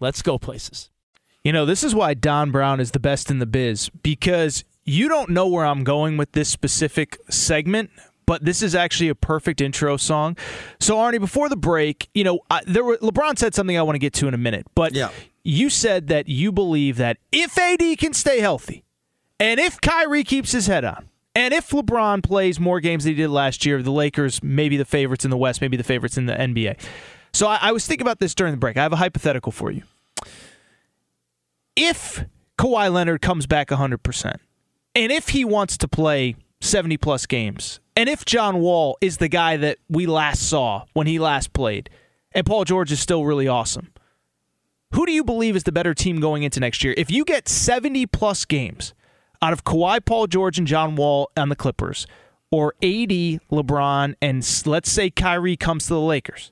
let's 0.00 0.22
go 0.22 0.38
places. 0.38 0.90
You 1.44 1.52
know, 1.52 1.64
this 1.64 1.82
is 1.84 1.94
why 1.94 2.14
Don 2.14 2.50
Brown 2.50 2.80
is 2.80 2.90
the 2.90 3.00
best 3.00 3.30
in 3.30 3.38
the 3.38 3.46
biz 3.46 3.88
because 4.02 4.64
you 4.84 5.08
don't 5.08 5.30
know 5.30 5.46
where 5.46 5.64
I'm 5.64 5.84
going 5.84 6.16
with 6.16 6.32
this 6.32 6.48
specific 6.48 7.16
segment, 7.30 7.90
but 8.26 8.44
this 8.44 8.62
is 8.62 8.74
actually 8.74 9.08
a 9.08 9.14
perfect 9.14 9.60
intro 9.60 9.96
song. 9.96 10.36
So, 10.80 10.96
Arnie, 10.96 11.20
before 11.20 11.48
the 11.48 11.56
break, 11.56 12.08
you 12.14 12.24
know, 12.24 12.40
I, 12.50 12.60
there 12.66 12.84
were 12.84 12.98
LeBron 12.98 13.38
said 13.38 13.54
something 13.54 13.78
I 13.78 13.82
want 13.82 13.94
to 13.94 14.00
get 14.00 14.12
to 14.14 14.28
in 14.28 14.34
a 14.34 14.38
minute, 14.38 14.66
but 14.74 14.94
Yeah. 14.94 15.10
you 15.44 15.70
said 15.70 16.08
that 16.08 16.28
you 16.28 16.52
believe 16.52 16.96
that 16.96 17.18
if 17.32 17.56
AD 17.58 17.96
can 17.98 18.12
stay 18.12 18.40
healthy, 18.40 18.84
and 19.40 19.60
if 19.60 19.80
Kyrie 19.80 20.24
keeps 20.24 20.52
his 20.52 20.66
head 20.66 20.84
on, 20.84 21.08
and 21.34 21.54
if 21.54 21.70
LeBron 21.70 22.22
plays 22.24 22.58
more 22.58 22.80
games 22.80 23.04
than 23.04 23.12
he 23.14 23.22
did 23.22 23.30
last 23.30 23.64
year, 23.64 23.80
the 23.82 23.92
Lakers 23.92 24.42
may 24.42 24.68
be 24.68 24.76
the 24.76 24.84
favorites 24.84 25.24
in 25.24 25.30
the 25.30 25.36
West, 25.36 25.60
maybe 25.60 25.76
the 25.76 25.84
favorites 25.84 26.18
in 26.18 26.26
the 26.26 26.34
NBA. 26.34 26.76
So 27.32 27.46
I, 27.46 27.58
I 27.62 27.72
was 27.72 27.86
thinking 27.86 28.06
about 28.06 28.18
this 28.18 28.34
during 28.34 28.52
the 28.52 28.58
break. 28.58 28.76
I 28.76 28.82
have 28.82 28.92
a 28.92 28.96
hypothetical 28.96 29.52
for 29.52 29.70
you. 29.70 29.82
If 31.76 32.24
Kawhi 32.58 32.92
Leonard 32.92 33.22
comes 33.22 33.46
back 33.46 33.68
100%, 33.68 34.36
and 34.94 35.12
if 35.12 35.28
he 35.28 35.44
wants 35.44 35.76
to 35.78 35.88
play 35.88 36.34
70 36.60 36.96
plus 36.96 37.26
games, 37.26 37.80
and 37.94 38.08
if 38.08 38.24
John 38.24 38.58
Wall 38.60 38.98
is 39.00 39.18
the 39.18 39.28
guy 39.28 39.56
that 39.56 39.78
we 39.88 40.06
last 40.06 40.48
saw 40.48 40.84
when 40.92 41.06
he 41.06 41.18
last 41.18 41.52
played, 41.52 41.90
and 42.32 42.44
Paul 42.44 42.64
George 42.64 42.90
is 42.90 43.00
still 43.00 43.24
really 43.24 43.46
awesome, 43.46 43.92
who 44.94 45.06
do 45.06 45.12
you 45.12 45.22
believe 45.22 45.54
is 45.54 45.64
the 45.64 45.72
better 45.72 45.94
team 45.94 46.18
going 46.20 46.42
into 46.42 46.60
next 46.60 46.82
year? 46.82 46.94
If 46.96 47.10
you 47.10 47.24
get 47.24 47.48
70 47.48 48.06
plus 48.06 48.44
games 48.44 48.94
out 49.40 49.52
of 49.52 49.64
Kawhi, 49.64 50.04
Paul 50.04 50.26
George, 50.26 50.58
and 50.58 50.66
John 50.66 50.96
Wall 50.96 51.30
on 51.36 51.48
the 51.48 51.56
Clippers, 51.56 52.06
or 52.50 52.74
80 52.82 53.40
LeBron, 53.52 54.14
and 54.22 54.62
let's 54.66 54.90
say 54.90 55.10
Kyrie 55.10 55.56
comes 55.56 55.86
to 55.86 55.94
the 55.94 56.00
Lakers, 56.00 56.50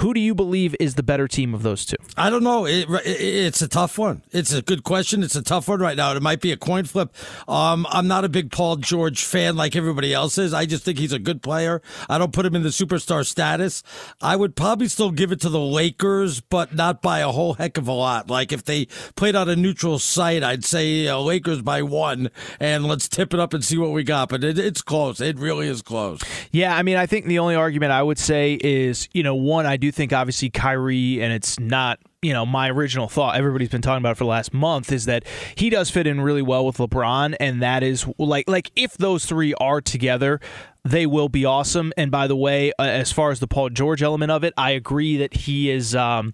who 0.00 0.14
do 0.14 0.20
you 0.20 0.34
believe 0.34 0.74
is 0.80 0.94
the 0.94 1.02
better 1.02 1.28
team 1.28 1.54
of 1.54 1.62
those 1.62 1.84
two? 1.84 1.96
I 2.16 2.30
don't 2.30 2.42
know. 2.42 2.64
It, 2.64 2.88
it, 2.88 3.04
it's 3.04 3.60
a 3.60 3.68
tough 3.68 3.98
one. 3.98 4.22
It's 4.32 4.52
a 4.52 4.62
good 4.62 4.82
question. 4.82 5.22
It's 5.22 5.36
a 5.36 5.42
tough 5.42 5.68
one 5.68 5.80
right 5.80 5.96
now. 5.96 6.12
It 6.14 6.22
might 6.22 6.40
be 6.40 6.52
a 6.52 6.56
coin 6.56 6.84
flip. 6.84 7.14
Um, 7.46 7.86
I'm 7.90 8.08
not 8.08 8.24
a 8.24 8.28
big 8.30 8.50
Paul 8.50 8.76
George 8.76 9.22
fan 9.22 9.56
like 9.56 9.76
everybody 9.76 10.14
else 10.14 10.38
is. 10.38 10.54
I 10.54 10.64
just 10.64 10.84
think 10.84 10.98
he's 10.98 11.12
a 11.12 11.18
good 11.18 11.42
player. 11.42 11.82
I 12.08 12.16
don't 12.16 12.32
put 12.32 12.46
him 12.46 12.56
in 12.56 12.62
the 12.62 12.70
superstar 12.70 13.26
status. 13.26 13.82
I 14.22 14.36
would 14.36 14.56
probably 14.56 14.88
still 14.88 15.10
give 15.10 15.32
it 15.32 15.40
to 15.42 15.50
the 15.50 15.60
Lakers, 15.60 16.40
but 16.40 16.74
not 16.74 17.02
by 17.02 17.18
a 17.18 17.28
whole 17.28 17.54
heck 17.54 17.76
of 17.76 17.86
a 17.86 17.92
lot. 17.92 18.30
Like 18.30 18.52
if 18.52 18.64
they 18.64 18.86
played 19.16 19.36
on 19.36 19.50
a 19.50 19.56
neutral 19.56 19.98
site, 19.98 20.42
I'd 20.42 20.64
say 20.64 21.08
uh, 21.08 21.18
Lakers 21.18 21.60
by 21.60 21.82
one, 21.82 22.30
and 22.58 22.86
let's 22.86 23.06
tip 23.06 23.34
it 23.34 23.40
up 23.40 23.52
and 23.52 23.62
see 23.62 23.76
what 23.76 23.90
we 23.90 24.02
got. 24.02 24.30
But 24.30 24.44
it, 24.44 24.58
it's 24.58 24.80
close. 24.80 25.20
It 25.20 25.38
really 25.38 25.68
is 25.68 25.82
close. 25.82 26.20
Yeah, 26.52 26.74
I 26.74 26.82
mean, 26.82 26.96
I 26.96 27.04
think 27.04 27.26
the 27.26 27.38
only 27.38 27.54
argument 27.54 27.92
I 27.92 28.02
would 28.02 28.18
say 28.18 28.58
is, 28.62 29.06
you 29.12 29.22
know, 29.22 29.34
one, 29.34 29.66
I 29.66 29.76
do 29.76 29.89
think 29.90 30.12
obviously 30.12 30.50
Kyrie, 30.50 31.22
and 31.22 31.32
it's 31.32 31.58
not, 31.58 31.98
you 32.22 32.34
know, 32.34 32.44
my 32.44 32.68
original 32.68 33.08
thought, 33.08 33.36
everybody's 33.36 33.70
been 33.70 33.80
talking 33.80 34.02
about 34.02 34.18
for 34.18 34.24
the 34.24 34.28
last 34.30 34.52
month, 34.52 34.92
is 34.92 35.06
that 35.06 35.24
he 35.54 35.70
does 35.70 35.88
fit 35.88 36.06
in 36.06 36.20
really 36.20 36.42
well 36.42 36.66
with 36.66 36.76
LeBron, 36.76 37.34
and 37.40 37.62
that 37.62 37.82
is 37.82 38.06
like, 38.18 38.48
like 38.48 38.70
if 38.76 38.96
those 38.98 39.24
three 39.24 39.54
are 39.54 39.80
together, 39.80 40.38
they 40.84 41.06
will 41.06 41.28
be 41.28 41.44
awesome. 41.44 41.92
And 41.96 42.10
by 42.10 42.26
the 42.26 42.36
way, 42.36 42.72
uh, 42.78 42.84
as 42.84 43.12
far 43.12 43.30
as 43.30 43.40
the 43.40 43.46
Paul 43.46 43.68
George 43.68 44.02
element 44.02 44.30
of 44.30 44.44
it, 44.44 44.54
I 44.56 44.70
agree 44.70 45.18
that 45.18 45.34
he 45.34 45.70
is, 45.70 45.94
um, 45.94 46.32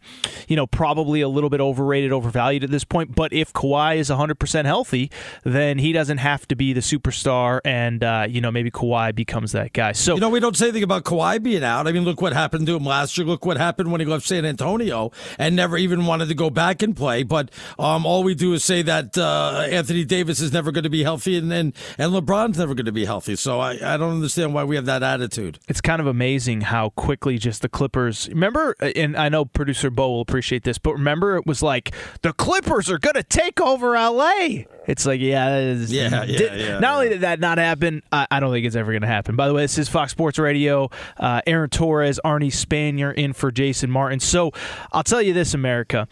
you 0.48 0.54
know, 0.54 0.66
probably 0.66 1.20
a 1.20 1.28
little 1.28 1.50
bit 1.50 1.60
overrated, 1.60 2.12
overvalued 2.12 2.62
at 2.62 2.70
this 2.70 2.84
point. 2.84 3.14
But 3.14 3.32
if 3.32 3.52
Kawhi 3.52 3.96
is 3.96 4.08
100% 4.08 4.64
healthy, 4.64 5.10
then 5.42 5.78
he 5.78 5.92
doesn't 5.92 6.18
have 6.18 6.46
to 6.48 6.56
be 6.56 6.72
the 6.72 6.80
superstar, 6.80 7.60
and 7.64 8.04
uh, 8.04 8.26
you 8.28 8.40
know, 8.40 8.50
maybe 8.50 8.70
Kawhi 8.70 9.14
becomes 9.14 9.52
that 9.52 9.72
guy. 9.72 9.92
So 9.92 10.14
You 10.14 10.20
know, 10.20 10.30
we 10.30 10.40
don't 10.40 10.56
say 10.56 10.66
anything 10.66 10.84
about 10.84 11.04
Kawhi 11.04 11.42
being 11.42 11.64
out. 11.64 11.86
I 11.88 11.92
mean, 11.92 12.04
look 12.04 12.22
what 12.22 12.32
happened 12.32 12.66
to 12.66 12.76
him 12.76 12.84
last 12.84 13.18
year. 13.18 13.26
Look 13.26 13.44
what 13.44 13.56
happened 13.56 13.90
when 13.90 14.00
he 14.00 14.06
left 14.06 14.26
San 14.26 14.44
Antonio 14.44 15.10
and 15.38 15.56
never 15.76 15.94
even 15.94 16.06
wanted 16.06 16.28
to 16.28 16.34
go 16.34 16.50
back 16.50 16.82
and 16.82 16.96
play. 16.96 17.22
But 17.22 17.50
um, 17.78 18.06
all 18.06 18.22
we 18.22 18.34
do 18.34 18.54
is 18.54 18.64
say 18.64 18.82
that 18.82 19.16
uh, 19.18 19.66
Anthony 19.70 20.04
Davis 20.04 20.40
is 20.40 20.52
never 20.52 20.72
going 20.72 20.84
to 20.84 20.90
be 20.90 21.02
healthy 21.02 21.36
and, 21.36 21.52
and, 21.52 21.74
and 21.98 22.12
LeBron's 22.12 22.58
never 22.58 22.74
going 22.74 22.86
to 22.86 22.92
be 22.92 23.04
healthy. 23.04 23.36
So 23.36 23.60
I, 23.60 23.72
I 23.72 23.96
don't 23.96 24.14
understand 24.14 24.54
why 24.54 24.64
we 24.64 24.76
have 24.76 24.86
that 24.86 25.02
attitude. 25.02 25.58
It's 25.68 25.80
kind 25.80 26.00
of 26.00 26.06
amazing 26.06 26.62
how 26.62 26.90
quickly 26.90 27.38
just 27.38 27.62
the 27.62 27.68
Clippers. 27.68 28.28
Remember, 28.28 28.74
and 28.80 29.16
I 29.16 29.28
know 29.28 29.44
producer 29.44 29.90
Bo 29.90 30.08
will 30.10 30.20
appreciate 30.20 30.64
this, 30.64 30.78
but 30.78 30.94
remember 30.94 31.36
it 31.36 31.46
was 31.46 31.62
like 31.62 31.94
the 32.22 32.32
Clippers 32.32 32.90
are 32.90 32.98
going 32.98 33.14
to 33.14 33.22
take 33.22 33.60
over 33.60 33.92
LA. 33.92 34.64
It's 34.86 35.04
like, 35.04 35.20
yeah, 35.20 35.58
Yeah, 35.72 36.08
yeah, 36.08 36.24
did- 36.26 36.60
yeah, 36.60 36.78
Not 36.78 36.94
only 36.94 37.08
did 37.08 37.20
that 37.22 37.40
not 37.40 37.58
happen, 37.58 38.02
I, 38.12 38.26
I 38.30 38.40
don't 38.40 38.52
think 38.52 38.66
it's 38.66 38.76
ever 38.76 38.92
going 38.92 39.02
to 39.02 39.08
happen. 39.08 39.34
By 39.36 39.48
the 39.48 39.54
way, 39.54 39.62
this 39.62 39.78
is 39.78 39.88
Fox 39.88 40.12
Sports 40.12 40.38
Radio. 40.38 40.90
Uh, 41.16 41.40
Aaron 41.46 41.70
Torres, 41.70 42.20
Arnie 42.24 42.52
Spanier 42.52 43.12
in 43.12 43.32
for 43.32 43.50
Jason 43.50 43.90
Martin. 43.90 44.20
So 44.20 44.52
I'll 44.92 45.02
tell 45.02 45.20
you 45.22 45.32
this, 45.32 45.54
America, 45.54 46.06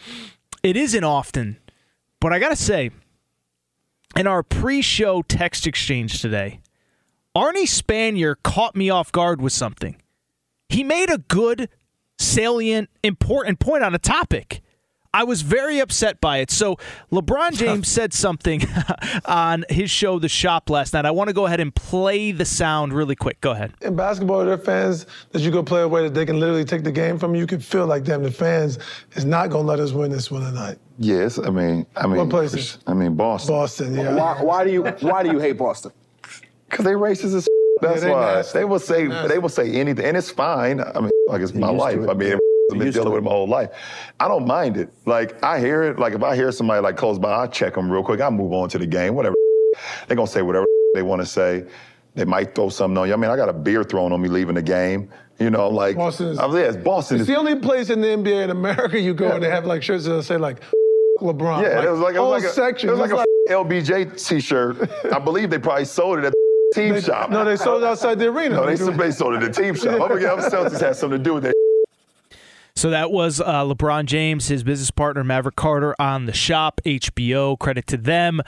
it 0.63 0.77
isn't 0.77 1.05
often, 1.05 1.59
but 2.21 2.33
I 2.33 2.39
got 2.39 2.49
to 2.51 2.57
say, 2.57 2.91
in 4.17 4.27
our 4.27 4.43
pre-show 4.43 5.23
text 5.23 5.67
exchange 5.67 6.21
today. 6.21 6.61
Arnie 7.37 7.65
Spanier 7.67 8.37
caught 8.45 8.77
me 8.77 8.91
off 8.91 9.11
guard 9.11 9.43
with 9.43 9.53
something. 9.53 9.97
He 10.69 10.85
made 10.85 11.11
a 11.11 11.19
good, 11.19 11.69
salient, 12.17 12.89
important 13.03 13.59
point 13.59 13.83
on 13.83 13.93
a 13.95 13.99
topic. 13.99 14.63
I 15.15 15.23
was 15.23 15.43
very 15.43 15.79
upset 15.79 16.21
by 16.21 16.39
it. 16.39 16.51
So, 16.51 16.77
LeBron 17.13 17.53
James 17.57 17.87
said 17.87 18.13
something 18.13 18.63
on 19.25 19.65
his 19.69 19.91
show, 19.91 20.19
The 20.19 20.29
Shop, 20.29 20.69
last 20.69 20.93
night. 20.93 21.07
I 21.07 21.13
want 21.13 21.29
to 21.29 21.35
go 21.35 21.47
ahead 21.47 21.61
and 21.61 21.73
play 21.75 22.33
the 22.33 22.45
sound 22.45 22.93
really 22.93 23.15
quick. 23.15 23.41
Go 23.41 23.53
ahead. 23.53 23.73
In 23.81 23.95
basketball, 23.95 24.45
there 24.45 24.55
are 24.55 24.59
fans 24.59 25.07
that 25.31 25.41
you 25.41 25.53
go 25.53 25.63
play 25.63 25.83
away 25.83 26.03
that 26.03 26.15
they 26.15 26.27
can 26.27 26.41
literally 26.41 26.65
take 26.65 26.83
the 26.83 26.91
game 26.93 27.17
from 27.19 27.35
you. 27.35 27.43
You 27.43 27.47
can 27.47 27.61
feel 27.61 27.87
like, 27.87 28.05
them. 28.05 28.25
the 28.25 28.31
fans 28.31 28.79
is 29.13 29.25
not 29.25 29.51
going 29.51 29.65
to 29.65 29.69
let 29.71 29.79
us 29.79 29.93
win 29.93 30.11
this 30.11 30.31
one 30.33 30.43
tonight. 30.43 30.79
Yes, 30.99 31.39
I 31.39 31.51
mean, 31.51 31.87
I 31.97 32.07
mean, 32.07 32.17
What 32.17 32.31
places? 32.31 32.79
I 32.87 32.95
mean, 32.95 33.15
Boston. 33.15 33.55
Boston, 33.55 33.95
yeah. 33.95 34.15
Why, 34.15 34.43
why 34.43 34.65
do 34.65 34.73
you 34.73 34.83
Why 34.83 35.23
do 35.23 35.31
you 35.31 35.39
hate 35.39 35.59
Boston? 35.59 35.93
Because 36.69 36.87
they 36.87 36.93
racist 36.93 37.37
as. 37.37 37.47
That's 37.81 38.01
they 38.03 38.11
why 38.11 38.35
nasty. 38.35 38.59
they 38.59 38.65
will 38.65 38.79
say 38.81 39.07
Nasty. 39.07 39.29
they 39.29 39.39
will 39.39 39.49
say 39.49 39.71
anything, 39.73 40.05
and 40.07 40.17
it's 40.17 40.31
fine. 40.31 40.81
I 40.81 40.99
mean, 41.01 41.11
like 41.29 41.41
it's 41.41 41.55
my 41.55 41.71
life. 41.71 42.01
I 42.09 42.15
mean, 42.15 42.39
I've 42.73 42.79
been 42.79 42.91
dealing 42.91 43.11
with 43.13 43.19
it 43.19 43.25
my 43.25 43.31
whole 43.31 43.47
life. 43.47 43.71
I 44.21 44.29
don't 44.29 44.47
mind 44.47 44.77
it. 44.77 44.89
Like 45.07 45.43
I 45.45 45.61
hear 45.61 45.83
it. 45.85 45.99
Like 45.99 46.15
if 46.15 46.23
I 46.23 46.35
hear 46.35 46.51
somebody 46.53 46.81
like 46.81 46.97
close 46.97 47.19
by, 47.19 47.43
I 47.43 47.47
check 47.47 47.75
them 47.75 47.91
real 47.91 48.03
quick. 48.03 48.21
I 48.21 48.31
move 48.31 48.53
on 48.53 48.69
to 48.71 48.79
the 48.79 48.87
game. 48.87 49.15
Whatever. 49.15 49.35
They're 50.07 50.17
gonna 50.17 50.27
say 50.27 50.43
whatever 50.43 50.67
they 50.95 51.03
want 51.03 51.21
to 51.23 51.27
say. 51.27 51.65
They 52.15 52.25
might 52.25 52.55
throw 52.55 52.69
something 52.69 52.97
on 52.97 53.09
you. 53.09 53.15
I 53.15 53.17
mean, 53.17 53.31
I 53.31 53.37
got 53.37 53.49
a 53.49 53.53
beer 53.53 53.83
thrown 53.85 54.13
on 54.13 54.23
me 54.23 54.29
leaving 54.29 54.55
the 54.55 54.63
game. 54.63 55.11
You 55.41 55.51
know, 55.51 55.69
like 55.69 55.97
Boston 55.97 56.29
is- 56.29 56.39
I 56.39 56.47
was, 56.47 56.57
yeah, 56.77 56.81
Boston 56.81 57.17
It's 57.17 57.23
is 57.23 57.27
the 57.27 57.37
only 57.37 57.57
place 57.57 57.91
in 57.91 58.01
the 58.01 58.07
NBA 58.07 58.45
in 58.45 58.51
America 58.51 59.01
you 59.01 59.15
go 59.15 59.33
and 59.33 59.43
they 59.43 59.51
have 59.51 59.67
like 59.67 59.83
shirts 59.83 60.05
that 60.05 60.23
say 60.23 60.37
like 60.37 60.61
LeBron. 61.21 61.63
Yeah, 61.63 61.83
it 61.83 61.91
was 61.91 61.99
like 62.01 62.15
it 62.15 62.19
whole 62.19 62.31
was 62.31 62.43
like 62.45 62.51
a, 62.53 62.55
section. 62.55 62.89
it 62.89 62.93
was 62.93 63.01
like 63.11 63.11
It's 63.13 63.51
a 63.51 63.55
LBJ 63.55 64.27
T-shirt. 64.29 64.89
I 65.13 65.19
believe 65.19 65.51
they 65.51 65.59
probably 65.59 65.85
sold 65.87 66.21
it 66.21 66.25
at 66.27 66.33
the 66.33 66.73
team 66.81 66.95
They- 66.95 67.01
shop. 67.01 67.31
no, 67.31 67.45
they 67.45 67.57
sold 67.57 67.83
it 67.83 67.87
outside 67.87 68.21
the 68.21 68.29
arena. 68.29 68.57
No, 68.57 68.67
they, 68.67 68.77
They 68.77 69.11
sold 69.11 69.35
it 69.35 69.43
at 69.43 69.53
the 69.53 69.63
team 69.63 69.75
shop. 69.75 70.01
I'm 70.01 70.21
gonna 70.21 70.43
Celtics 70.49 70.81
had 70.81 70.95
something 70.95 71.19
to 71.19 71.25
do 71.25 71.35
with 71.35 71.47
it. 71.47 71.54
So 72.77 72.91
that 72.91 73.13
was 73.13 73.41
uh, 73.41 73.65
LeBron 73.65 74.07
James, 74.07 74.49
his 74.49 74.65
business 74.65 74.91
partner 74.91 75.23
Maverick 75.23 75.55
Carter 75.55 75.95
on 76.01 76.27
the 76.27 76.33
shop 76.33 76.81
HBO. 76.85 77.59
Credit 77.59 77.87
to 77.87 77.97
them. 77.97 78.41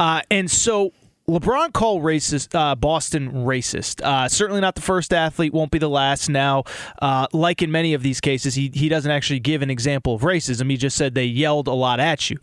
Uh, 0.00 0.22
and 0.30 0.50
so 0.50 0.92
LeBron 1.28 1.72
called 1.72 2.02
racist 2.02 2.54
uh, 2.54 2.74
Boston 2.74 3.30
racist. 3.32 4.02
Uh, 4.02 4.26
certainly 4.28 4.62
not 4.62 4.74
the 4.74 4.80
first 4.80 5.12
athlete, 5.12 5.52
won't 5.52 5.70
be 5.70 5.78
the 5.78 5.88
last. 5.88 6.30
Now, 6.30 6.64
uh, 7.02 7.26
like 7.32 7.60
in 7.60 7.70
many 7.70 7.92
of 7.92 8.02
these 8.02 8.20
cases, 8.20 8.54
he 8.54 8.70
he 8.72 8.88
doesn't 8.88 9.10
actually 9.10 9.40
give 9.40 9.60
an 9.60 9.70
example 9.70 10.14
of 10.14 10.22
racism. 10.22 10.70
He 10.70 10.76
just 10.76 10.96
said 10.96 11.14
they 11.14 11.24
yelled 11.24 11.68
a 11.68 11.72
lot 11.72 12.00
at 12.00 12.30
you. 12.30 12.38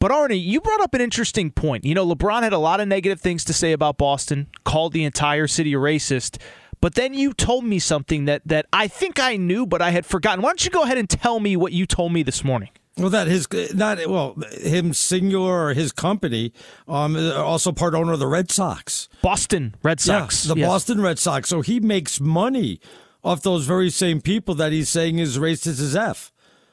But 0.00 0.12
Arnie, 0.12 0.42
you 0.42 0.60
brought 0.60 0.80
up 0.80 0.94
an 0.94 1.00
interesting 1.00 1.50
point. 1.50 1.84
You 1.84 1.94
know, 1.94 2.06
LeBron 2.06 2.42
had 2.42 2.52
a 2.52 2.58
lot 2.58 2.80
of 2.80 2.86
negative 2.86 3.20
things 3.20 3.44
to 3.46 3.52
say 3.52 3.72
about 3.72 3.98
Boston, 3.98 4.46
called 4.64 4.92
the 4.92 5.04
entire 5.04 5.48
city 5.48 5.72
racist. 5.72 6.38
But 6.80 6.94
then 6.94 7.14
you 7.14 7.32
told 7.32 7.64
me 7.64 7.78
something 7.78 8.26
that 8.26 8.42
that 8.46 8.66
I 8.72 8.88
think 8.88 9.18
I 9.20 9.36
knew, 9.36 9.66
but 9.66 9.82
I 9.82 9.90
had 9.90 10.06
forgotten. 10.06 10.42
Why 10.42 10.50
don't 10.50 10.64
you 10.64 10.70
go 10.70 10.82
ahead 10.82 10.98
and 10.98 11.08
tell 11.08 11.40
me 11.40 11.56
what 11.56 11.72
you 11.72 11.86
told 11.86 12.12
me 12.12 12.22
this 12.22 12.44
morning? 12.44 12.70
Well, 12.96 13.10
that 13.10 13.28
his 13.28 13.46
not 13.74 13.98
well 14.08 14.34
him 14.60 14.92
singular 14.92 15.66
or 15.68 15.74
his 15.74 15.92
company, 15.92 16.52
um, 16.88 17.16
also 17.16 17.70
part 17.70 17.94
owner 17.94 18.12
of 18.12 18.18
the 18.18 18.26
Red 18.26 18.50
Sox, 18.50 19.08
Boston 19.22 19.76
Red 19.84 20.00
Sox, 20.00 20.44
yeah, 20.44 20.54
the 20.54 20.60
Yes. 20.60 20.68
Boston 20.68 21.00
Red 21.00 21.18
Sox. 21.18 21.48
So 21.48 21.60
he 21.60 21.78
makes 21.78 22.20
money 22.20 22.80
off 23.22 23.42
those 23.42 23.66
very 23.66 23.90
same 23.90 24.20
people 24.20 24.54
that 24.56 24.72
he's 24.72 24.88
saying 24.88 25.18
is 25.20 25.38
racist 25.38 25.80
as 25.80 25.94
f. 25.94 26.32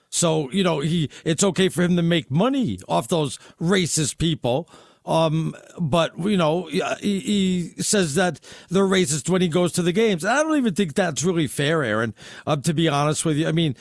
So 0.09 0.49
you 0.51 0.63
know 0.63 0.79
he 0.79 1.09
it's 1.23 1.43
okay 1.43 1.69
for 1.69 1.83
him 1.83 1.95
to 1.95 2.01
make 2.01 2.31
money 2.31 2.79
off 2.87 3.07
those 3.07 3.37
racist 3.61 4.17
people. 4.17 4.67
Um, 5.05 5.55
but 5.79 6.17
you 6.17 6.37
know, 6.37 6.65
he, 6.99 7.19
he 7.19 7.73
says 7.81 8.15
that 8.15 8.39
they're 8.69 8.83
racist 8.83 9.29
when 9.29 9.41
he 9.41 9.47
goes 9.47 9.71
to 9.73 9.81
the 9.81 9.91
games. 9.91 10.25
I 10.25 10.41
don't 10.41 10.57
even 10.57 10.73
think 10.73 10.95
that's 10.95 11.23
really 11.23 11.47
fair, 11.47 11.83
Aaron. 11.83 12.15
Um, 12.47 12.61
to 12.63 12.73
be 12.73 12.89
honest 12.89 13.23
with 13.23 13.37
you, 13.37 13.47
I 13.47 13.51
mean, 13.51 13.75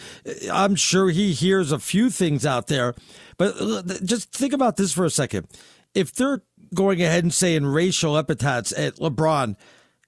I'm 0.53 0.75
sure 0.75 1.09
he 1.09 1.33
hears 1.33 1.73
a 1.73 1.79
few 1.79 2.11
things 2.11 2.45
out 2.45 2.67
there, 2.67 2.95
but 3.39 3.55
uh, 3.59 3.83
just 4.05 4.33
think 4.33 4.53
about 4.53 4.77
this 4.77 4.93
for 4.93 5.05
a 5.05 5.11
second. 5.11 5.49
If 5.95 6.13
they're 6.13 6.43
going 6.75 7.01
ahead 7.01 7.25
and 7.25 7.33
saying 7.33 7.65
racial 7.65 8.17
epithets 8.17 8.73
at 8.77 8.97
LeBron, 8.97 9.57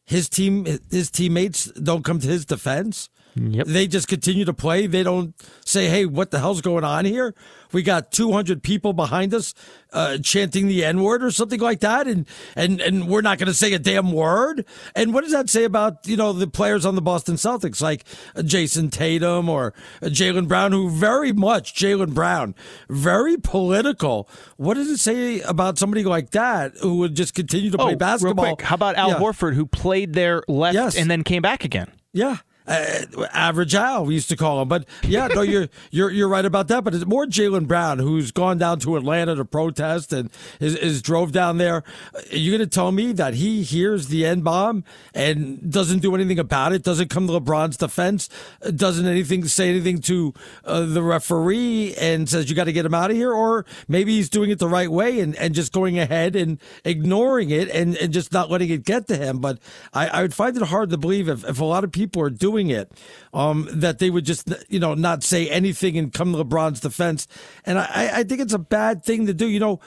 his 0.04 0.28
team, 0.28 0.66
his 0.90 1.10
teammates 1.10 1.66
don't 1.72 2.04
come 2.04 2.20
to 2.20 2.28
his 2.28 2.44
defense. 2.44 3.08
Yep. 3.36 3.66
They 3.66 3.86
just 3.86 4.08
continue 4.08 4.44
to 4.46 4.54
play. 4.54 4.86
They 4.86 5.02
don't 5.02 5.34
say, 5.64 5.88
"Hey, 5.88 6.06
what 6.06 6.30
the 6.30 6.38
hell's 6.38 6.60
going 6.62 6.84
on 6.84 7.04
here?" 7.04 7.34
We 7.72 7.82
got 7.82 8.12
200 8.12 8.62
people 8.62 8.92
behind 8.92 9.34
us 9.34 9.52
uh, 9.92 10.18
chanting 10.18 10.68
the 10.68 10.84
N 10.84 11.02
word 11.02 11.22
or 11.22 11.30
something 11.30 11.60
like 11.60 11.80
that, 11.80 12.06
and 12.06 12.26
and 12.54 12.80
and 12.80 13.08
we're 13.08 13.20
not 13.20 13.38
going 13.38 13.48
to 13.48 13.54
say 13.54 13.72
a 13.74 13.78
damn 13.78 14.12
word. 14.12 14.64
And 14.94 15.12
what 15.12 15.22
does 15.24 15.32
that 15.32 15.50
say 15.50 15.64
about 15.64 16.06
you 16.06 16.16
know 16.16 16.32
the 16.32 16.46
players 16.46 16.86
on 16.86 16.94
the 16.94 17.02
Boston 17.02 17.34
Celtics, 17.34 17.82
like 17.82 18.04
uh, 18.34 18.42
Jayson 18.42 18.90
Tatum 18.90 19.48
or 19.50 19.74
uh, 20.00 20.06
Jaylen 20.06 20.48
Brown, 20.48 20.72
who 20.72 20.88
very 20.88 21.32
much 21.32 21.74
Jaylen 21.74 22.14
Brown, 22.14 22.54
very 22.88 23.36
political. 23.36 24.28
What 24.56 24.74
does 24.74 24.88
it 24.88 24.98
say 24.98 25.40
about 25.40 25.78
somebody 25.78 26.04
like 26.04 26.30
that 26.30 26.72
who 26.80 26.96
would 26.98 27.14
just 27.14 27.34
continue 27.34 27.70
to 27.70 27.78
play 27.78 27.92
oh, 27.92 27.96
basketball? 27.96 28.56
How 28.62 28.74
about 28.76 28.96
Al 28.96 29.10
Yeah. 29.10 29.18
Horford, 29.18 29.54
who 29.54 29.66
played 29.66 30.14
there, 30.14 30.42
left, 30.48 30.74
Yes. 30.74 30.96
and 30.96 31.10
then 31.10 31.22
came 31.22 31.42
back 31.42 31.64
again? 31.64 31.90
Yeah. 32.12 32.38
Uh, 32.66 33.04
average 33.32 33.74
Al, 33.74 34.06
we 34.06 34.14
used 34.14 34.28
to 34.28 34.36
call 34.36 34.60
him, 34.60 34.68
but 34.68 34.86
yeah, 35.02 35.28
no, 35.28 35.42
you're 35.42 35.68
you're 35.90 36.10
you're 36.10 36.28
right 36.28 36.44
about 36.44 36.68
that. 36.68 36.82
But 36.84 36.94
it's 36.94 37.06
more 37.06 37.26
Jaylen 37.26 37.66
Brown 37.66 37.98
who's 37.98 38.32
gone 38.32 38.58
down 38.58 38.80
to 38.80 38.96
Atlanta 38.96 39.36
to 39.36 39.44
protest 39.44 40.12
and 40.12 40.30
is, 40.58 40.74
is 40.74 41.02
drove 41.02 41.32
down 41.32 41.58
there. 41.58 41.76
Are 41.76 41.84
You're 42.30 42.58
going 42.58 42.68
to 42.68 42.74
tell 42.74 42.90
me 42.92 43.12
that 43.12 43.34
he 43.34 43.62
hears 43.62 44.08
the 44.08 44.26
N 44.26 44.40
bomb 44.40 44.84
and 45.14 45.70
doesn't 45.70 46.00
do 46.00 46.14
anything 46.14 46.38
about 46.38 46.72
it? 46.72 46.82
Doesn't 46.82 47.08
come 47.08 47.26
to 47.28 47.34
LeBron's 47.34 47.76
defense? 47.76 48.28
Doesn't 48.74 49.06
anything 49.06 49.44
say 49.46 49.68
anything 49.68 50.00
to 50.02 50.34
uh, 50.64 50.86
the 50.86 51.02
referee 51.02 51.94
and 52.00 52.28
says 52.28 52.50
you 52.50 52.56
got 52.56 52.64
to 52.64 52.72
get 52.72 52.84
him 52.86 52.94
out 52.94 53.10
of 53.10 53.16
here? 53.16 53.32
Or 53.32 53.64
maybe 53.86 54.16
he's 54.16 54.28
doing 54.28 54.50
it 54.50 54.58
the 54.58 54.68
right 54.68 54.90
way 54.90 55.20
and, 55.20 55.36
and 55.36 55.54
just 55.54 55.72
going 55.72 55.98
ahead 55.98 56.34
and 56.34 56.58
ignoring 56.84 57.50
it 57.50 57.68
and, 57.68 57.96
and 57.96 58.12
just 58.12 58.32
not 58.32 58.50
letting 58.50 58.70
it 58.70 58.84
get 58.84 59.06
to 59.08 59.16
him. 59.16 59.38
But 59.38 59.58
I, 59.92 60.08
I 60.08 60.22
would 60.22 60.34
find 60.34 60.56
it 60.56 60.62
hard 60.64 60.90
to 60.90 60.98
believe 60.98 61.28
if, 61.28 61.44
if 61.44 61.60
a 61.60 61.64
lot 61.64 61.84
of 61.84 61.92
people 61.92 62.22
are 62.22 62.30
doing 62.30 62.55
it, 62.58 62.92
um, 63.32 63.68
that 63.70 63.98
they 63.98 64.10
would 64.10 64.24
just, 64.24 64.52
you 64.68 64.80
know, 64.80 64.94
not 64.94 65.22
say 65.22 65.48
anything 65.48 65.96
and 65.98 66.12
come 66.12 66.32
to 66.32 66.44
LeBron's 66.44 66.80
defense. 66.80 67.28
And 67.64 67.78
I, 67.78 68.10
I 68.14 68.24
think 68.24 68.40
it's 68.40 68.52
a 68.52 68.58
bad 68.58 69.04
thing 69.04 69.26
to 69.26 69.34
do. 69.34 69.46
You 69.46 69.60
know, 69.60 69.80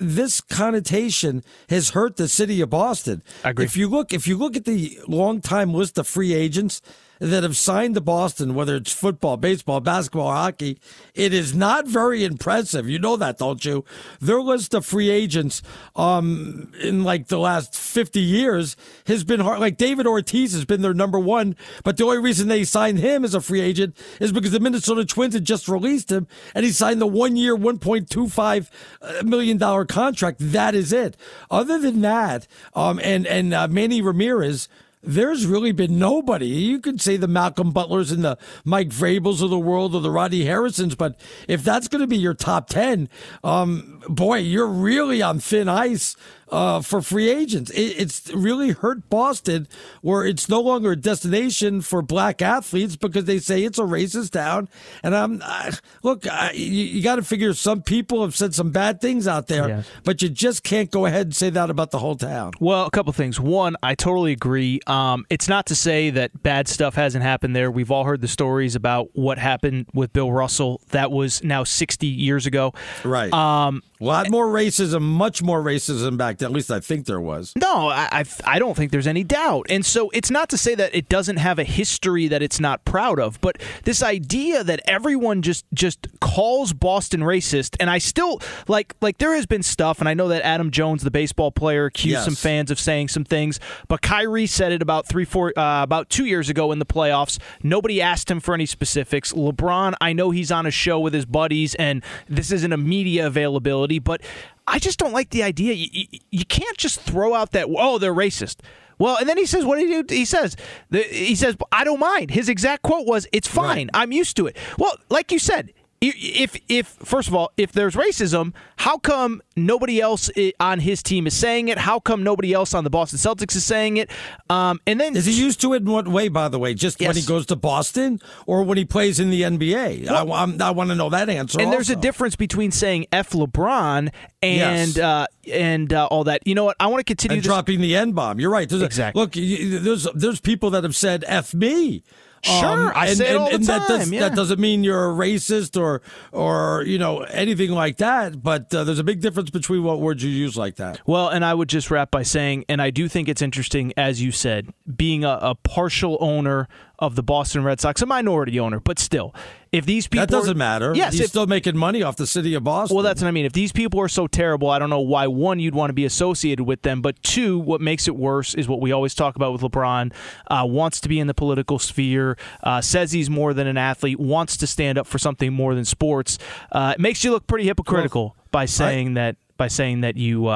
this 0.00 0.40
connotation 0.40 1.42
has 1.68 1.90
hurt 1.90 2.16
the 2.16 2.28
city 2.28 2.60
of 2.60 2.70
Boston. 2.70 3.22
I 3.44 3.50
agree. 3.50 3.64
If 3.64 3.76
you 3.76 3.88
look, 3.88 4.12
if 4.12 4.26
you 4.26 4.36
look 4.36 4.56
at 4.56 4.64
the 4.64 4.98
long 5.06 5.40
time 5.40 5.72
list 5.72 5.98
of 5.98 6.06
free 6.06 6.34
agents 6.34 6.82
that 7.20 7.42
have 7.42 7.56
signed 7.56 7.94
to 7.94 8.00
Boston, 8.00 8.54
whether 8.54 8.76
it's 8.76 8.92
football, 8.92 9.36
baseball, 9.36 9.80
basketball, 9.80 10.30
hockey, 10.30 10.78
it 11.14 11.32
is 11.32 11.54
not 11.54 11.86
very 11.86 12.24
impressive. 12.24 12.88
You 12.88 12.98
know 12.98 13.16
that, 13.16 13.38
don't 13.38 13.64
you? 13.64 13.84
Their 14.20 14.40
list 14.40 14.74
of 14.74 14.86
free 14.86 15.10
agents, 15.10 15.62
um, 15.96 16.72
in 16.80 17.04
like 17.04 17.28
the 17.28 17.38
last 17.38 17.74
50 17.76 18.20
years 18.20 18.76
has 19.06 19.24
been 19.24 19.40
hard. 19.40 19.60
Like 19.60 19.76
David 19.76 20.06
Ortiz 20.06 20.52
has 20.52 20.64
been 20.64 20.82
their 20.82 20.94
number 20.94 21.18
one, 21.18 21.56
but 21.84 21.96
the 21.96 22.04
only 22.04 22.18
reason 22.18 22.48
they 22.48 22.64
signed 22.64 22.98
him 22.98 23.24
as 23.24 23.34
a 23.34 23.40
free 23.40 23.60
agent 23.60 23.96
is 24.20 24.32
because 24.32 24.52
the 24.52 24.60
Minnesota 24.60 25.04
Twins 25.04 25.34
had 25.34 25.44
just 25.44 25.68
released 25.68 26.10
him 26.10 26.26
and 26.54 26.64
he 26.64 26.72
signed 26.72 27.00
the 27.00 27.06
one 27.06 27.36
year, 27.36 27.56
$1.25 27.56 29.24
million 29.24 29.86
contract. 29.86 30.36
That 30.40 30.74
is 30.74 30.92
it. 30.92 31.16
Other 31.50 31.78
than 31.78 32.00
that, 32.02 32.46
um, 32.74 33.00
and, 33.02 33.26
and, 33.26 33.54
uh, 33.54 33.68
Manny 33.68 34.00
Ramirez, 34.02 34.68
there's 35.08 35.46
really 35.46 35.72
been 35.72 35.98
nobody. 35.98 36.46
You 36.46 36.80
could 36.80 37.00
say 37.00 37.16
the 37.16 37.26
Malcolm 37.26 37.70
Butlers 37.70 38.12
and 38.12 38.22
the 38.22 38.36
Mike 38.62 38.90
Vrabels 38.90 39.42
of 39.42 39.48
the 39.48 39.58
world 39.58 39.94
or 39.94 40.02
the 40.02 40.10
Roddy 40.10 40.44
Harrisons, 40.44 40.94
but 40.94 41.18
if 41.48 41.64
that's 41.64 41.88
going 41.88 42.02
to 42.02 42.06
be 42.06 42.18
your 42.18 42.34
top 42.34 42.68
10, 42.68 43.08
um, 43.42 44.02
boy, 44.06 44.36
you're 44.38 44.68
really 44.68 45.22
on 45.22 45.38
thin 45.38 45.66
ice 45.66 46.14
uh, 46.50 46.80
for 46.80 47.02
free 47.02 47.28
agents. 47.28 47.70
It, 47.70 47.94
it's 47.98 48.32
really 48.32 48.70
hurt 48.70 49.08
Boston, 49.10 49.68
where 50.02 50.24
it's 50.24 50.48
no 50.48 50.60
longer 50.60 50.92
a 50.92 50.96
destination 50.96 51.80
for 51.80 52.02
black 52.02 52.40
athletes 52.42 52.96
because 52.96 53.24
they 53.24 53.38
say 53.38 53.62
it's 53.64 53.78
a 53.78 53.82
racist 53.82 54.30
town. 54.32 54.68
And 55.02 55.14
I'm 55.14 55.42
I, 55.44 55.72
look, 56.02 56.26
I, 56.26 56.52
you, 56.52 56.84
you 56.84 57.02
got 57.02 57.16
to 57.16 57.22
figure 57.22 57.52
some 57.54 57.82
people 57.82 58.22
have 58.22 58.34
said 58.36 58.54
some 58.54 58.70
bad 58.70 59.00
things 59.00 59.26
out 59.28 59.46
there, 59.48 59.68
Yes. 59.68 59.88
but 60.04 60.22
you 60.22 60.28
just 60.28 60.62
can't 60.64 60.90
go 60.90 61.06
ahead 61.06 61.26
and 61.26 61.36
say 61.36 61.50
that 61.50 61.70
about 61.70 61.90
the 61.90 61.98
whole 61.98 62.16
town. 62.16 62.52
Well, 62.60 62.86
a 62.86 62.90
couple 62.90 63.12
things. 63.12 63.38
One, 63.38 63.76
I 63.82 63.94
totally 63.94 64.32
agree. 64.32 64.80
Um, 64.86 65.26
it's 65.30 65.48
not 65.48 65.66
to 65.66 65.74
say 65.74 66.10
that 66.10 66.42
bad 66.42 66.68
stuff 66.68 66.94
hasn't 66.94 67.22
happened 67.24 67.54
there. 67.54 67.70
We've 67.70 67.90
all 67.90 68.04
heard 68.04 68.20
the 68.20 68.28
stories 68.28 68.74
about 68.74 69.08
what 69.12 69.38
happened 69.38 69.86
with 69.94 70.12
Bill 70.12 70.32
Russell. 70.32 70.80
That 70.90 71.10
was 71.12 71.42
now 71.44 71.64
60 71.64 72.06
years 72.06 72.46
ago. 72.46 72.72
Right. 73.04 73.32
Um, 73.32 73.82
a 74.00 74.04
lot 74.04 74.30
more 74.30 74.46
racism, 74.46 75.02
much 75.02 75.42
more 75.42 75.60
racism 75.62 76.16
back 76.16 76.37
then. 76.38 76.46
At 76.50 76.52
least 76.52 76.70
I 76.70 76.80
think 76.80 77.06
there 77.06 77.20
was. 77.20 77.52
No, 77.56 77.88
I, 77.88 78.08
I 78.12 78.24
I 78.44 78.58
don't 78.58 78.76
think 78.76 78.90
there's 78.92 79.06
any 79.06 79.24
doubt. 79.24 79.66
And 79.70 79.84
so 79.84 80.10
it's 80.10 80.30
not 80.30 80.48
to 80.50 80.58
say 80.58 80.74
that 80.74 80.94
it 80.94 81.08
doesn't 81.08 81.36
have 81.38 81.58
a 81.58 81.64
history 81.64 82.28
that 82.28 82.42
it's 82.42 82.60
not 82.60 82.84
proud 82.84 83.18
of, 83.20 83.40
but 83.40 83.60
this 83.84 84.02
idea 84.02 84.64
that 84.64 84.80
everyone 84.86 85.42
just 85.42 85.64
just 85.74 86.06
calls 86.20 86.72
Boston 86.72 87.20
racist, 87.20 87.76
and 87.80 87.90
I 87.90 87.98
still 87.98 88.40
like 88.66 88.94
like 89.00 89.18
there 89.18 89.34
has 89.34 89.46
been 89.46 89.62
stuff, 89.62 90.00
and 90.00 90.08
I 90.08 90.14
know 90.14 90.28
that 90.28 90.42
Adam 90.44 90.70
Jones, 90.70 91.02
the 91.02 91.10
baseball 91.10 91.50
player, 91.50 91.86
accused 91.86 92.08
Yes. 92.08 92.24
some 92.24 92.34
fans 92.36 92.70
of 92.70 92.78
saying 92.80 93.08
some 93.08 93.24
things, 93.24 93.60
but 93.88 94.00
Kyrie 94.02 94.46
said 94.46 94.72
it 94.72 94.82
about 94.82 95.06
three 95.06 95.24
four 95.24 95.52
uh, 95.58 95.82
about 95.82 96.08
two 96.10 96.24
years 96.24 96.48
ago 96.48 96.72
in 96.72 96.78
the 96.78 96.86
playoffs. 96.86 97.38
Nobody 97.62 98.00
asked 98.00 98.30
him 98.30 98.40
for 98.40 98.54
any 98.54 98.66
specifics. 98.66 99.32
LeBron, 99.32 99.94
I 100.00 100.12
know 100.12 100.30
he's 100.30 100.50
on 100.52 100.66
a 100.66 100.70
show 100.70 100.98
with 101.00 101.12
his 101.14 101.26
buddies, 101.26 101.74
and 101.74 102.02
this 102.28 102.50
isn't 102.52 102.72
a 102.72 102.76
media 102.76 103.26
availability, 103.26 103.98
but 103.98 104.20
I 104.68 104.78
just 104.78 104.98
don't 104.98 105.12
like 105.12 105.30
the 105.30 105.42
idea. 105.42 105.72
You, 105.72 105.88
you, 105.90 106.18
you 106.30 106.44
can't 106.44 106.76
just 106.76 107.00
throw 107.00 107.34
out 107.34 107.52
that 107.52 107.66
oh 107.68 107.98
they're 107.98 108.14
racist. 108.14 108.56
Well, 108.98 109.16
and 109.16 109.28
then 109.28 109.38
he 109.38 109.46
says, 109.46 109.64
"What 109.64 109.78
did 109.78 109.88
he 109.88 110.02
do?" 110.02 110.14
He 110.14 110.24
says, 110.24 110.56
the, 110.90 111.02
"He 111.02 111.34
says 111.34 111.56
I 111.72 111.84
don't 111.84 112.00
mind." 112.00 112.30
His 112.30 112.48
exact 112.48 112.82
quote 112.82 113.06
was, 113.06 113.26
"It's 113.32 113.48
fine. 113.48 113.90
I'm 113.94 114.12
used 114.12 114.36
to 114.36 114.46
it." 114.46 114.56
Well, 114.76 114.96
like 115.08 115.30
you 115.32 115.38
said, 115.38 115.72
if 116.00 116.56
if 116.68 116.86
first 116.86 117.28
of 117.28 117.34
all, 117.34 117.50
if 117.56 117.72
there's 117.72 117.94
racism, 117.96 118.52
how 118.76 118.98
come 118.98 119.42
nobody 119.56 120.00
else 120.00 120.30
on 120.60 120.78
his 120.80 121.02
team 121.02 121.26
is 121.26 121.34
saying 121.34 121.68
it? 121.68 121.78
How 121.78 121.98
come 121.98 122.22
nobody 122.22 122.52
else 122.52 122.72
on 122.74 122.84
the 122.84 122.90
Boston 122.90 123.18
Celtics 123.18 123.56
is 123.56 123.64
saying 123.64 123.96
it? 123.96 124.08
Um, 124.48 124.80
and 124.86 125.00
then 125.00 125.16
Is 125.16 125.26
he 125.26 125.32
used 125.32 125.60
to 125.62 125.74
it 125.74 125.82
in 125.82 125.90
what 125.90 126.06
way, 126.06 126.28
by 126.28 126.48
the 126.48 126.58
way? 126.58 126.74
Just 126.74 127.00
when 127.00 127.16
he 127.16 127.22
goes 127.22 127.46
to 127.46 127.56
Boston 127.56 128.20
or 128.46 128.62
when 128.62 128.78
he 128.78 128.84
plays 128.84 129.18
in 129.18 129.30
the 129.30 129.42
NBA? 129.42 130.08
I, 130.08 130.22
I'm- 130.22 130.62
I 130.62 130.70
want 130.70 130.90
to 130.90 130.94
know 130.94 131.10
that 131.10 131.28
answer. 131.28 131.60
And 131.60 131.72
there's 131.72 131.90
a 131.90 131.96
difference 131.96 132.36
between 132.36 132.70
saying 132.70 133.06
"f 133.10 133.30
LeBron" 133.30 134.10
and 134.42 134.96
Yes. 134.96 134.98
uh, 134.98 135.26
and 135.52 135.92
uh, 135.92 136.06
all 136.06 136.24
that. 136.24 136.46
You 136.46 136.54
know 136.54 136.64
what? 136.64 136.76
I 136.78 136.86
want 136.86 137.00
to 137.00 137.04
continue 137.04 137.40
dropping 137.42 137.80
the 137.80 137.96
N 137.96 138.12
bomb. 138.12 138.38
You're 138.38 138.50
right. 138.50 138.68
There's 138.68 138.82
a- 138.82 138.86
Exactly. 138.86 139.20
look, 139.20 139.34
you, 139.36 139.78
there's 139.80 140.06
there's 140.14 140.40
people 140.40 140.70
that 140.70 140.84
have 140.84 140.94
said 140.94 141.24
"f 141.26 141.54
me." 141.54 142.04
Um, 142.46 142.60
Sure, 142.60 142.96
I 142.96 143.08
and, 143.08 143.16
say 143.16 143.24
it 143.24 143.28
and, 143.30 143.38
all 143.38 143.48
the 143.48 143.54
and 143.56 143.64
that, 143.64 143.88
does, 143.88 144.04
time, 144.04 144.12
yeah. 144.12 144.20
that 144.20 144.36
doesn't 144.36 144.60
mean 144.60 144.84
you're 144.84 145.10
a 145.10 145.12
racist 145.12 145.80
or 145.80 146.02
or 146.32 146.84
you 146.86 146.98
know 146.98 147.20
anything 147.20 147.70
like 147.70 147.96
that. 147.96 148.42
But 148.42 148.72
uh, 148.72 148.84
there's 148.84 149.00
a 149.00 149.04
big 149.04 149.20
difference 149.20 149.50
between 149.50 149.82
what 149.82 150.00
words 150.00 150.22
you 150.22 150.30
use 150.30 150.56
like 150.56 150.76
that. 150.76 151.00
Well, 151.06 151.28
and 151.28 151.44
I 151.44 151.54
would 151.54 151.68
just 151.68 151.90
wrap 151.90 152.10
by 152.10 152.22
saying, 152.22 152.64
and 152.68 152.80
I 152.80 152.90
do 152.90 153.08
think 153.08 153.28
it's 153.28 153.42
interesting, 153.42 153.92
as 153.96 154.22
you 154.22 154.30
said, 154.30 154.72
being 154.96 155.24
a, 155.24 155.38
a 155.42 155.54
partial 155.56 156.16
owner 156.20 156.68
of 156.98 157.14
the 157.14 157.22
Boston 157.22 157.62
Red 157.62 157.80
Sox, 157.80 158.02
a 158.02 158.06
minority 158.06 158.58
owner, 158.58 158.80
but 158.80 158.98
still, 158.98 159.34
if 159.70 159.86
these 159.86 160.08
people 160.08 160.26
that 160.26 160.30
doesn't 160.30 160.56
matter. 160.56 160.92
Yes, 160.94 161.12
he's 161.12 161.22
if, 161.22 161.28
still 161.28 161.46
making 161.46 161.76
money 161.76 162.02
off 162.02 162.16
the 162.16 162.26
city 162.26 162.54
of 162.54 162.64
Boston. 162.64 162.96
Well, 162.96 163.04
that's 163.04 163.22
what 163.22 163.28
I 163.28 163.30
mean. 163.30 163.44
If 163.44 163.52
these 163.52 163.70
people 163.70 164.00
are 164.00 164.08
so 164.08 164.26
terrible, 164.26 164.68
I 164.68 164.78
don't 164.78 164.90
know 164.90 165.00
why 165.00 165.26
one 165.28 165.60
you'd 165.60 165.74
want 165.74 165.90
to 165.90 165.94
be 165.94 166.04
associated 166.04 166.64
with 166.64 166.82
them, 166.82 167.00
but 167.00 167.22
two, 167.22 167.58
what 167.58 167.80
makes 167.80 168.08
it 168.08 168.16
worse 168.16 168.54
is 168.54 168.66
what 168.66 168.80
we 168.80 168.90
always 168.90 169.14
talk 169.14 169.36
about 169.36 169.52
with 169.52 169.62
LeBron. 169.62 170.12
Uh, 170.48 170.64
wants 170.66 171.00
to 171.00 171.08
be 171.08 171.20
in 171.20 171.26
the 171.26 171.34
political 171.34 171.78
sphere, 171.78 172.36
uh, 172.64 172.80
says 172.80 173.12
he's 173.12 173.30
more 173.30 173.54
than 173.54 173.66
an 173.66 173.76
athlete, 173.76 174.18
wants 174.18 174.56
to 174.56 174.66
stand 174.66 174.98
up 174.98 175.06
for 175.06 175.18
something 175.18 175.52
more 175.52 175.74
than 175.74 175.84
sports. 175.84 176.38
Uh, 176.72 176.94
it 176.96 177.00
makes 177.00 177.22
you 177.22 177.30
look 177.30 177.46
pretty 177.46 177.64
hypocritical 177.64 178.22
well, 178.22 178.36
by 178.50 178.64
saying 178.64 179.10
I, 179.10 179.20
that 179.20 179.36
by 179.56 179.68
saying 179.68 180.00
that 180.00 180.16
you. 180.16 180.48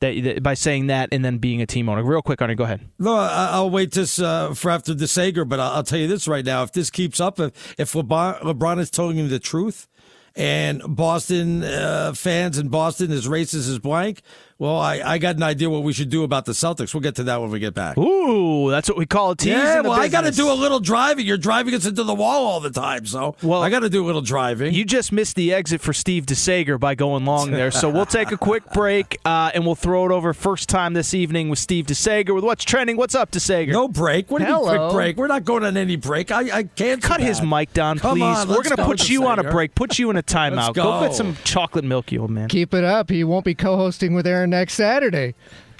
That, 0.00 0.22
that, 0.22 0.42
by 0.42 0.54
saying 0.54 0.88
that 0.88 1.08
and 1.12 1.24
then 1.24 1.38
being 1.38 1.62
a 1.62 1.66
team 1.66 1.88
owner. 1.88 2.02
Real 2.02 2.22
quick, 2.22 2.40
Arnie, 2.40 2.56
go 2.56 2.64
ahead. 2.64 2.86
No, 2.98 3.14
I'll 3.14 3.70
wait 3.70 3.92
this 3.92 4.18
uh, 4.18 4.52
for 4.54 4.70
after 4.70 4.92
the 4.92 5.08
Sager, 5.08 5.44
but 5.44 5.58
I'll, 5.58 5.82
tell 5.82 5.98
you 5.98 6.06
this 6.06 6.28
right 6.28 6.44
now: 6.44 6.62
if 6.62 6.72
this 6.72 6.90
keeps 6.90 7.20
up, 7.20 7.40
if, 7.40 7.74
if 7.78 7.92
LeBron, 7.92 8.42
LeBron 8.42 8.78
is 8.78 8.90
telling 8.90 9.16
you 9.16 9.26
the 9.26 9.38
truth, 9.38 9.88
and 10.34 10.82
Boston 10.86 11.64
uh, 11.64 12.12
fans 12.14 12.58
in 12.58 12.68
Boston 12.68 13.10
is 13.10 13.26
racist 13.26 13.70
as 13.70 13.78
blank, 13.78 14.20
well, 14.58 14.78
I, 14.78 15.02
I 15.04 15.18
got 15.18 15.36
an 15.36 15.42
idea 15.42 15.68
what 15.68 15.82
we 15.82 15.92
should 15.92 16.08
do 16.08 16.24
about 16.24 16.46
the 16.46 16.52
Celtics. 16.52 16.94
We'll 16.94 17.02
get 17.02 17.14
to 17.16 17.24
that 17.24 17.42
when 17.42 17.50
we 17.50 17.58
get 17.58 17.74
back. 17.74 17.98
Ooh, 17.98 18.70
that's 18.70 18.88
what 18.88 18.96
we 18.96 19.04
call 19.04 19.32
a 19.32 19.36
tease. 19.36 19.52
Yeah, 19.52 19.82
well, 19.82 19.92
I 19.92 20.08
got 20.08 20.22
to 20.22 20.30
do 20.30 20.50
a 20.50 20.54
little 20.54 20.80
driving. 20.80 21.26
You're 21.26 21.36
driving 21.36 21.74
us 21.74 21.84
into 21.84 22.04
the 22.04 22.14
wall 22.14 22.46
all 22.46 22.60
the 22.60 22.70
time, 22.70 23.04
so 23.04 23.36
well, 23.42 23.62
I 23.62 23.68
got 23.68 23.80
to 23.80 23.90
do 23.90 24.02
a 24.02 24.06
little 24.06 24.22
driving. 24.22 24.72
You 24.72 24.86
just 24.86 25.12
missed 25.12 25.36
the 25.36 25.52
exit 25.52 25.82
for 25.82 25.92
Steve 25.92 26.24
DeSager 26.24 26.80
by 26.80 26.94
going 26.94 27.26
long 27.26 27.50
there, 27.50 27.70
so 27.70 27.90
we'll 27.90 28.06
take 28.06 28.32
a 28.32 28.38
quick 28.38 28.72
break 28.72 29.18
uh, 29.26 29.50
and 29.54 29.66
we'll 29.66 29.74
throw 29.74 30.06
it 30.06 30.12
over 30.12 30.32
first 30.32 30.70
time 30.70 30.94
this 30.94 31.12
evening 31.12 31.50
with 31.50 31.58
Steve 31.58 31.84
DeSager 31.86 32.34
with 32.34 32.44
what's 32.44 32.64
trending. 32.64 32.96
What's 32.96 33.14
up, 33.14 33.30
DeSager? 33.32 33.72
No 33.72 33.88
break. 33.88 34.30
What 34.30 34.38
do 34.38 34.48
you 34.48 34.54
mean 34.54 34.64
quick 34.64 34.92
break? 34.92 35.16
We're 35.18 35.26
not 35.26 35.44
going 35.44 35.64
on 35.64 35.76
any 35.76 35.96
break. 35.96 36.30
I, 36.30 36.58
I 36.58 36.62
can't 36.62 37.02
cut 37.02 37.20
his 37.20 37.42
mic 37.42 37.74
down, 37.74 37.98
Come 37.98 38.16
please. 38.16 38.22
On, 38.22 38.48
We're 38.48 38.62
going 38.62 38.76
to 38.76 38.84
put 38.84 39.10
you 39.10 39.26
on 39.26 39.38
a 39.38 39.44
break. 39.50 39.74
Put 39.74 39.98
you 39.98 40.08
in 40.08 40.16
a 40.16 40.22
timeout. 40.36 40.72
Go. 40.72 40.82
go 40.82 41.00
get 41.00 41.14
some 41.14 41.36
chocolate 41.44 41.84
milk, 41.84 42.10
you 42.10 42.22
old 42.22 42.30
man. 42.30 42.48
Keep 42.48 42.72
it 42.72 42.84
up. 42.84 43.10
He 43.10 43.22
won't 43.22 43.44
be 43.44 43.54
co-hosting 43.54 44.14
with 44.14 44.26
Aaron 44.26 44.45
next 44.46 44.74
Saturday. 44.74 45.34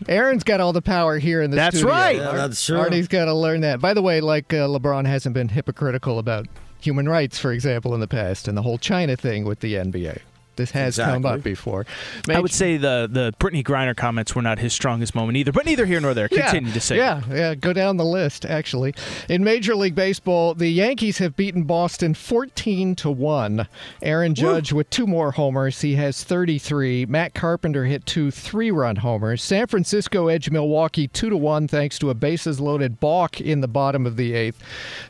Aaron's 0.09 0.45
got 0.45 0.61
all 0.61 0.73
the 0.73 0.83
power 0.83 1.19
here 1.19 1.43
in 1.43 1.51
the 1.51 1.57
that's 1.57 1.79
studio. 1.79 1.95
Right. 1.95 2.17
Yeah, 2.17 2.33
that's 2.33 2.65
true. 2.65 2.79
Arnie's 2.79 3.09
got 3.09 3.27
to 3.27 3.35
learn 3.35 3.63
that. 3.63 3.81
By 3.81 3.95
the 3.95 4.03
way, 4.03 4.21
like 4.21 4.53
uh, 4.53 4.69
LeBron 4.69 5.07
hasn't 5.07 5.35
been 5.35 5.49
hypocritical 5.49 6.19
about 6.19 6.47
human 6.81 7.09
rights, 7.09 7.39
for 7.39 7.53
example, 7.53 7.95
in 7.95 8.01
the 8.01 8.09
past, 8.09 8.47
and 8.47 8.57
the 8.57 8.63
whole 8.63 8.79
China 8.79 9.17
thing 9.17 9.45
with 9.45 9.61
the 9.61 9.75
NBA. 9.75 10.21
This 10.57 10.71
has 10.73 10.95
exactly. 10.95 11.23
come 11.23 11.27
up 11.27 11.43
before. 11.43 11.87
I 12.29 12.41
would 12.41 12.53
say 12.53 12.77
the 12.77 13.09
the 13.11 13.35
Brittney 13.39 13.65
Griner 13.65 13.97
comments 13.97 14.35
were 14.35 14.43
not 14.43 14.59
his 14.59 14.73
strongest 14.73 15.15
moment 15.15 15.37
either, 15.37 15.53
but 15.53 15.67
neither 15.67 15.87
here 15.87 16.01
nor 16.01 16.15
there. 16.15 16.29
Continue 16.29 16.69
yeah, 16.69 16.75
to 16.75 16.81
say. 16.81 16.97
Yeah, 16.97 17.23
yeah, 17.31 17.55
go 17.55 17.73
down 17.73 17.97
the 17.97 18.05
list 18.05 18.45
actually. 18.45 18.95
In 19.29 19.45
Major 19.45 19.75
League 19.75 19.95
Baseball, 19.95 20.55
the 20.55 20.69
Yankees 20.69 21.19
have 21.19 21.37
beaten 21.37 21.65
Boston 21.65 22.15
14 22.15 22.95
to 22.97 23.11
1. 23.11 23.69
Aaron 24.03 24.35
Judge 24.35 24.73
Woo. 24.73 24.79
with 24.79 24.91
two 24.91 25.07
more 25.07 25.33
homers, 25.33 25.81
he 25.81 25.95
has 25.97 26.25
33. 26.25 27.07
Matt 27.07 27.35
Carpenter 27.35 27.85
hit 27.85 28.07
two 28.07 28.31
three-run 28.31 28.97
homers. 28.97 29.43
San 29.43 29.67
Francisco 29.67 30.29
edged 30.29 30.51
Milwaukee 30.51 31.09
2 31.09 31.31
to 31.31 31.37
1 31.37 31.69
thanks 31.69 31.99
to 31.99 32.11
a 32.11 32.15
bases 32.15 32.61
loaded 32.61 32.99
balk 33.01 33.41
in 33.41 33.61
the 33.61 33.69
bottom 33.69 34.07
of 34.07 34.17
the 34.17 34.33
8th. 34.33 34.57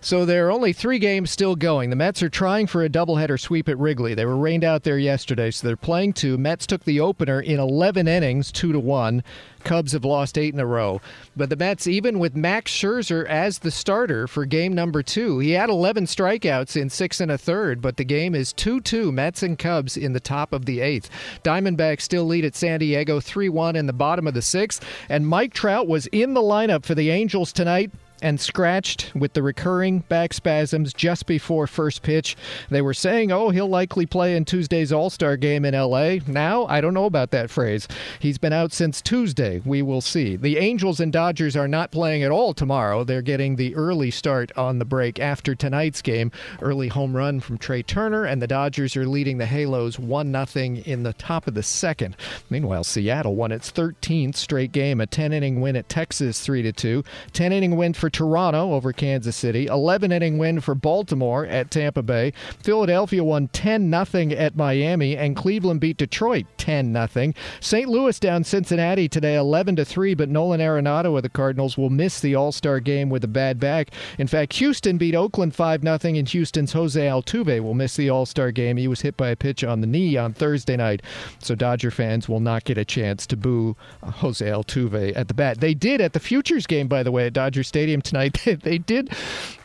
So 0.01 0.25
there 0.25 0.49
are 0.49 0.51
only 0.51 0.73
3 0.73 0.99
games 0.99 1.31
still 1.31 1.57
going. 1.57 1.91
The 1.91 1.97
Mets 1.97 2.23
are 2.23 2.29
trying 2.29 2.67
for 2.67 2.83
a 2.83 2.89
doubleheader 2.89 3.39
sweep 3.39 3.69
at 3.69 3.79
Wrigley. 3.79 4.15
They 4.15 4.27
were 4.27 4.37
rained 4.37 4.65
out 4.65 4.83
there 4.83 4.99
yesterday 4.99 5.36
so 5.37 5.67
they're 5.67 5.77
playing 5.77 6.15
two. 6.15 6.39
Mets 6.39 6.67
took 6.67 6.85
the 6.85 7.01
opener 7.01 7.41
in 7.41 7.61
11 7.61 8.09
innings, 8.09 8.51
two 8.51 8.73
to 8.73 8.81
one. 8.81 9.23
Cubs 9.65 9.93
have 9.93 10.05
lost 10.05 10.39
eight 10.39 10.55
in 10.55 10.61
a 10.61 10.67
row. 10.67 11.01
But 11.37 11.51
the 11.51 11.57
Mets, 11.57 11.87
even 11.87 12.19
with 12.19 12.37
Max 12.37 12.71
Scherzer 12.71 13.27
as 13.27 13.59
the 13.59 13.71
starter 13.71 14.29
for 14.29 14.45
game 14.45 14.75
number 14.75 15.03
two, 15.03 15.41
he 15.41 15.51
had 15.53 15.69
11 15.69 16.05
strikeouts 16.05 16.81
in 16.81 16.89
six 16.89 17.21
and 17.21 17.33
a 17.33 17.39
third, 17.39 17.83
but 17.83 17.97
the 17.97 18.05
game 18.05 18.35
is 18.35 18.53
2 18.53 18.81
2 18.81 19.11
Mets 19.11 19.43
and 19.43 19.59
Cubs 19.59 19.97
in 19.97 20.13
the 20.13 20.21
top 20.21 20.53
of 20.53 20.67
the 20.67 20.81
eighth. 20.81 21.11
Diamondbacks 21.43 22.03
still 22.03 22.25
lead 22.25 22.45
at 22.45 22.55
San 22.55 22.81
Diego 22.81 23.19
3 23.19 23.49
1 23.49 23.77
in 23.77 23.87
the 23.87 23.93
bottom 23.93 24.27
of 24.27 24.35
the 24.35 24.43
sixth. 24.43 24.85
And 25.09 25.27
Mike 25.27 25.53
Trout 25.53 25.89
was 25.89 26.07
in 26.09 26.35
the 26.35 26.43
lineup 26.43 26.85
for 26.85 26.95
the 26.95 27.11
Angels 27.11 27.53
tonight 27.53 27.91
and 28.23 28.41
scratched 28.41 29.13
with 29.15 29.33
the 29.35 29.43
recurring 29.43 30.01
back 30.01 30.33
spasms 30.33 30.93
just 30.93 31.27
before 31.27 31.67
first 31.67 32.03
pitch. 32.03 32.37
They 32.71 32.83
were 32.83 32.95
saying, 32.95 33.33
oh, 33.33 33.51
he'll 33.51 33.69
likely 33.69 34.07
play 34.07 34.37
in 34.37 34.45
Tuesday's 34.45 34.93
All 34.93 35.11
Star 35.11 35.37
game 35.37 35.65
in 35.65 35.75
LA. 35.75 36.17
Now, 36.27 36.67
I 36.67 36.81
don't 36.81 36.95
know 36.95 37.05
about 37.05 37.31
that 37.31 37.51
phrase. 37.51 37.87
He's 38.19 38.39
been 38.39 38.53
out 38.53 38.73
since 38.73 39.01
Tuesday. 39.01 39.61
We 39.65 39.83
will 39.83 40.01
see. 40.01 40.37
The 40.37 40.59
Angels 40.59 41.01
and 41.01 41.13
Dodgers 41.13 41.57
are 41.57 41.69
not 41.69 41.91
playing 41.91 42.23
at 42.23 42.31
all 42.31 42.55
tomorrow. 42.55 43.05
They're 43.05 43.23
getting 43.23 43.57
the 43.57 43.75
early 43.75 44.11
start 44.11 44.53
on 44.57 44.79
the 44.79 44.85
break 44.85 45.19
after 45.19 45.55
tonight's 45.55 46.03
game. 46.03 46.31
Early 46.61 46.89
home 46.89 47.17
run 47.17 47.41
from 47.41 47.59
Trea 47.59 47.83
Turner, 47.83 48.25
and 48.25 48.41
the 48.41 48.47
Dodgers 48.47 48.97
are 48.97 49.07
leading 49.07 49.39
the 49.39 49.47
Halos 49.47 49.99
1 49.99 50.47
0 50.47 50.67
in 50.85 51.03
the 51.03 51.13
top 51.13 51.47
of 51.47 51.55
the 51.55 51.63
second. 51.63 52.17
Meanwhile, 52.51 52.85
Seattle 52.85 53.35
won 53.35 53.53
its 53.53 53.71
13th 53.71 54.37
straight 54.37 54.73
game, 54.73 55.01
a 55.01 55.07
10 55.07 55.33
inning 55.33 55.61
win 55.61 55.77
at 55.77 55.89
Texas 55.89 56.41
3 56.41 56.73
2, 56.73 57.05
10 57.33 57.53
inning 57.53 57.77
win 57.77 57.93
for 57.93 58.11
Toronto 58.17 58.73
over 58.73 58.95
Kansas 58.95 59.37
City, 59.37 59.67
11 59.67 60.11
inning 60.11 60.39
win 60.39 60.63
for 60.63 60.75
Baltimore 60.75 61.45
at 61.45 61.71
Tampa 61.71 62.03
Bay. 62.03 62.33
Philadelphia 62.63 63.23
won 63.23 63.49
10 63.49 63.91
0 63.91 64.31
at 64.31 64.57
Miami, 64.57 65.19
and 65.19 65.37
Cleveland 65.37 65.81
beat 65.81 65.99
Detroit 65.99 66.47
10 66.57 66.95
0. 66.95 67.33
St. 67.61 67.87
Louis 67.87 68.19
down 68.19 68.43
Cincinnati 68.43 69.07
today 69.07 69.37
11 69.37 69.77
3, 69.85 70.15
but 70.15 70.31
Nolan 70.31 70.61
Arenado 70.61 71.15
of 71.15 71.25
the 71.25 71.29
Cardinals 71.29 71.77
will 71.77 71.91
miss 71.91 72.19
the 72.19 72.35
All 72.35 72.53
Star 72.53 72.81
game 72.81 73.11
with 73.11 73.23
a 73.23 73.29
bad 73.29 73.61
back. 73.61 73.91
In 74.17 74.27
fact, 74.27 74.55
Houston 74.55 74.97
beat 74.97 75.15
Oakland 75.15 75.55
5 75.55 75.83
0, 75.83 75.99
and 76.03 76.27
Houston's 76.27 76.73
Jose 76.73 76.99
Altuve 77.07 77.63
will 77.63 77.75
miss 77.75 77.97
the 77.97 78.09
All 78.09 78.25
Star 78.25 78.51
game. 78.51 78.79
He 78.79 78.89
was 78.89 79.03
hit 79.03 79.19
by 79.19 79.29
a 79.29 79.37
pitch 79.37 79.63
on 79.63 79.83
the 79.83 79.87
knee 79.87 80.17
on 80.17 80.33
Thursday 80.33 80.79
night, 80.79 81.03
so 81.39 81.55
Dodger 81.55 81.91
fans 81.91 82.31
will 82.31 82.41
not 82.41 82.65
get 82.65 82.79
a 82.79 82.85
chance 82.87 83.27
to 83.27 83.37
boo 83.37 83.77
Jose 84.03 84.43
Altuve 84.43 85.15
at 85.15 85.29
the 85.29 85.35
bat. 85.35 85.61
They 85.61 85.75
did 85.75 86.01
at 86.01 86.15
the 86.15 86.21
Futures 86.21 86.67
game, 86.67 86.89
by 86.89 87.03
the 87.03 87.13
way, 87.13 87.27
at 87.27 87.35
Dodger 87.35 87.63
Stadium 87.63 87.96
tonight. 88.03 88.41
they 88.63 88.79
did 88.79 89.11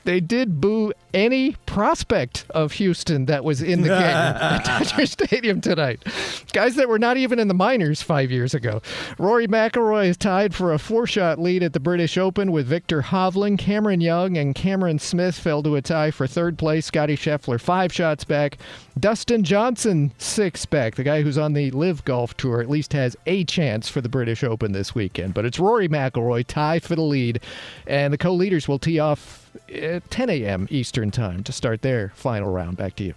they 0.04 0.20
did 0.20 0.60
boo 0.60 0.94
any 1.14 1.54
prospect 1.66 2.46
of 2.52 2.74
Houston 2.74 3.26
that 3.26 3.44
was 3.44 3.62
in 3.62 3.82
the 3.82 3.90
game 3.90 3.98
at 3.98 4.66
Dodger 4.66 5.06
Stadium 5.06 5.62
tonight. 5.62 6.04
Guys 6.54 6.76
that 6.76 6.90
were 6.90 7.00
not 7.00 7.18
even 7.18 7.40
in 7.40 7.48
the 7.48 7.54
minors 7.54 8.02
five 8.02 8.32
years 8.32 8.54
ago. 8.54 8.82
Rory 9.18 9.48
McIlroy 9.48 10.08
is 10.08 10.18
tied 10.18 10.56
for 10.56 10.74
a 10.74 10.80
four-shot 10.80 11.40
lead 11.40 11.64
at 11.64 11.74
the 11.74 11.80
British 11.80 12.18
Open 12.18 12.52
with 12.52 12.68
Viktor 12.68 13.02
Hovland. 13.02 13.60
Cameron 13.60 14.02
Young 14.02 14.38
and 14.38 14.56
Cameron 14.56 15.00
Smith 15.00 15.38
fell 15.38 15.64
to 15.64 15.76
a 15.76 15.82
tie 15.82 16.12
for 16.12 16.28
third 16.28 16.58
place. 16.58 16.86
Scottie 16.86 17.16
Scheffler 17.18 17.60
five 17.60 17.94
shots 17.94 18.24
back. 18.24 18.58
Dustin 19.00 19.44
Johnson 19.44 20.12
six 20.18 20.66
back. 20.66 20.96
The 20.96 21.04
guy 21.04 21.22
who's 21.22 21.38
on 21.38 21.54
the 21.54 21.72
LIV 21.72 22.04
Golf 22.06 22.36
Tour 22.38 22.62
at 22.62 22.70
least 22.70 22.94
has 22.94 23.16
a 23.26 23.44
chance 23.46 23.88
for 23.90 24.02
the 24.02 24.10
British 24.10 24.44
Open 24.44 24.72
this 24.72 24.94
weekend. 24.94 25.34
But 25.34 25.46
it's 25.46 25.60
Rory 25.60 25.88
McIlroy 25.88 26.46
tied 26.46 26.84
for 26.84 26.96
the 26.96 27.02
lead, 27.02 27.42
and 27.88 28.14
the 28.14 28.18
co-leaders 28.18 28.68
will 28.68 28.80
tee 28.80 29.00
off 29.00 29.41
at 29.72 30.10
10 30.12 30.30
a.m. 30.30 30.68
Eastern 30.70 31.12
Time 31.12 31.44
to 31.44 31.52
start 31.52 31.82
their 31.82 32.12
final 32.16 32.52
round. 32.52 32.78
Back 32.78 32.96
to 32.98 33.04
you. 33.04 33.14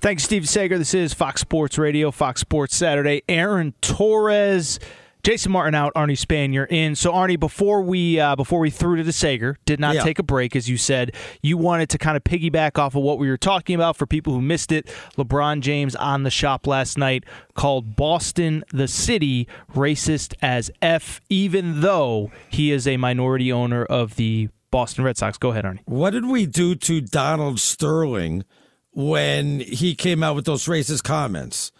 Thanks, 0.00 0.22
Steve 0.22 0.48
Sager. 0.48 0.78
This 0.78 0.94
is 0.94 1.12
Fox 1.12 1.40
Sports 1.40 1.78
Radio, 1.78 2.10
Fox 2.10 2.40
Sports 2.40 2.76
Saturday. 2.76 3.22
Aaron 3.28 3.74
Torres. 3.80 4.78
Jason 5.24 5.50
Martin 5.50 5.74
out, 5.74 5.92
Arnie 5.94 6.12
Spanier 6.16 6.64
in. 6.70 6.94
So 6.94 7.12
Arnie, 7.12 7.38
before 7.38 7.82
we 7.82 8.20
uh, 8.20 8.36
before 8.36 8.60
we 8.60 8.70
threw 8.70 8.96
to 8.96 9.02
the 9.02 9.12
Sager, 9.12 9.58
did 9.66 9.80
not 9.80 9.96
Yeah. 9.96 10.04
take 10.04 10.20
a 10.20 10.22
break, 10.22 10.54
as 10.54 10.70
you 10.70 10.76
said. 10.78 11.12
You 11.42 11.58
wanted 11.58 11.88
to 11.90 11.98
kind 11.98 12.16
of 12.16 12.22
piggyback 12.22 12.78
off 12.78 12.94
of 12.94 13.02
what 13.02 13.18
we 13.18 13.28
were 13.28 13.36
talking 13.36 13.74
about 13.74 13.96
for 13.96 14.06
people 14.06 14.32
who 14.32 14.40
missed 14.40 14.70
it. 14.70 14.86
LeBron 15.18 15.60
James 15.60 15.96
on 15.96 16.22
the 16.22 16.30
shop 16.30 16.68
last 16.68 16.96
night 16.96 17.24
called 17.54 17.96
Boston 17.96 18.62
the 18.72 18.86
city 18.86 19.48
racist 19.74 20.34
as 20.40 20.70
f, 20.80 21.20
even 21.28 21.80
though 21.80 22.30
he 22.48 22.70
is 22.70 22.86
a 22.86 22.96
minority 22.96 23.52
owner 23.52 23.84
of 23.84 24.14
the 24.14 24.48
Boston 24.70 25.04
Red 25.04 25.16
Sox. 25.16 25.38
Go 25.38 25.50
ahead, 25.50 25.64
Arnie. 25.64 25.80
What 25.86 26.10
did 26.10 26.26
we 26.26 26.46
do 26.46 26.74
to 26.74 27.00
Donald 27.00 27.60
Sterling 27.60 28.44
when 28.92 29.60
he 29.60 29.94
came 29.94 30.22
out 30.22 30.34
with 30.34 30.44
those 30.44 30.66
racist 30.66 31.04
comments? 31.04 31.72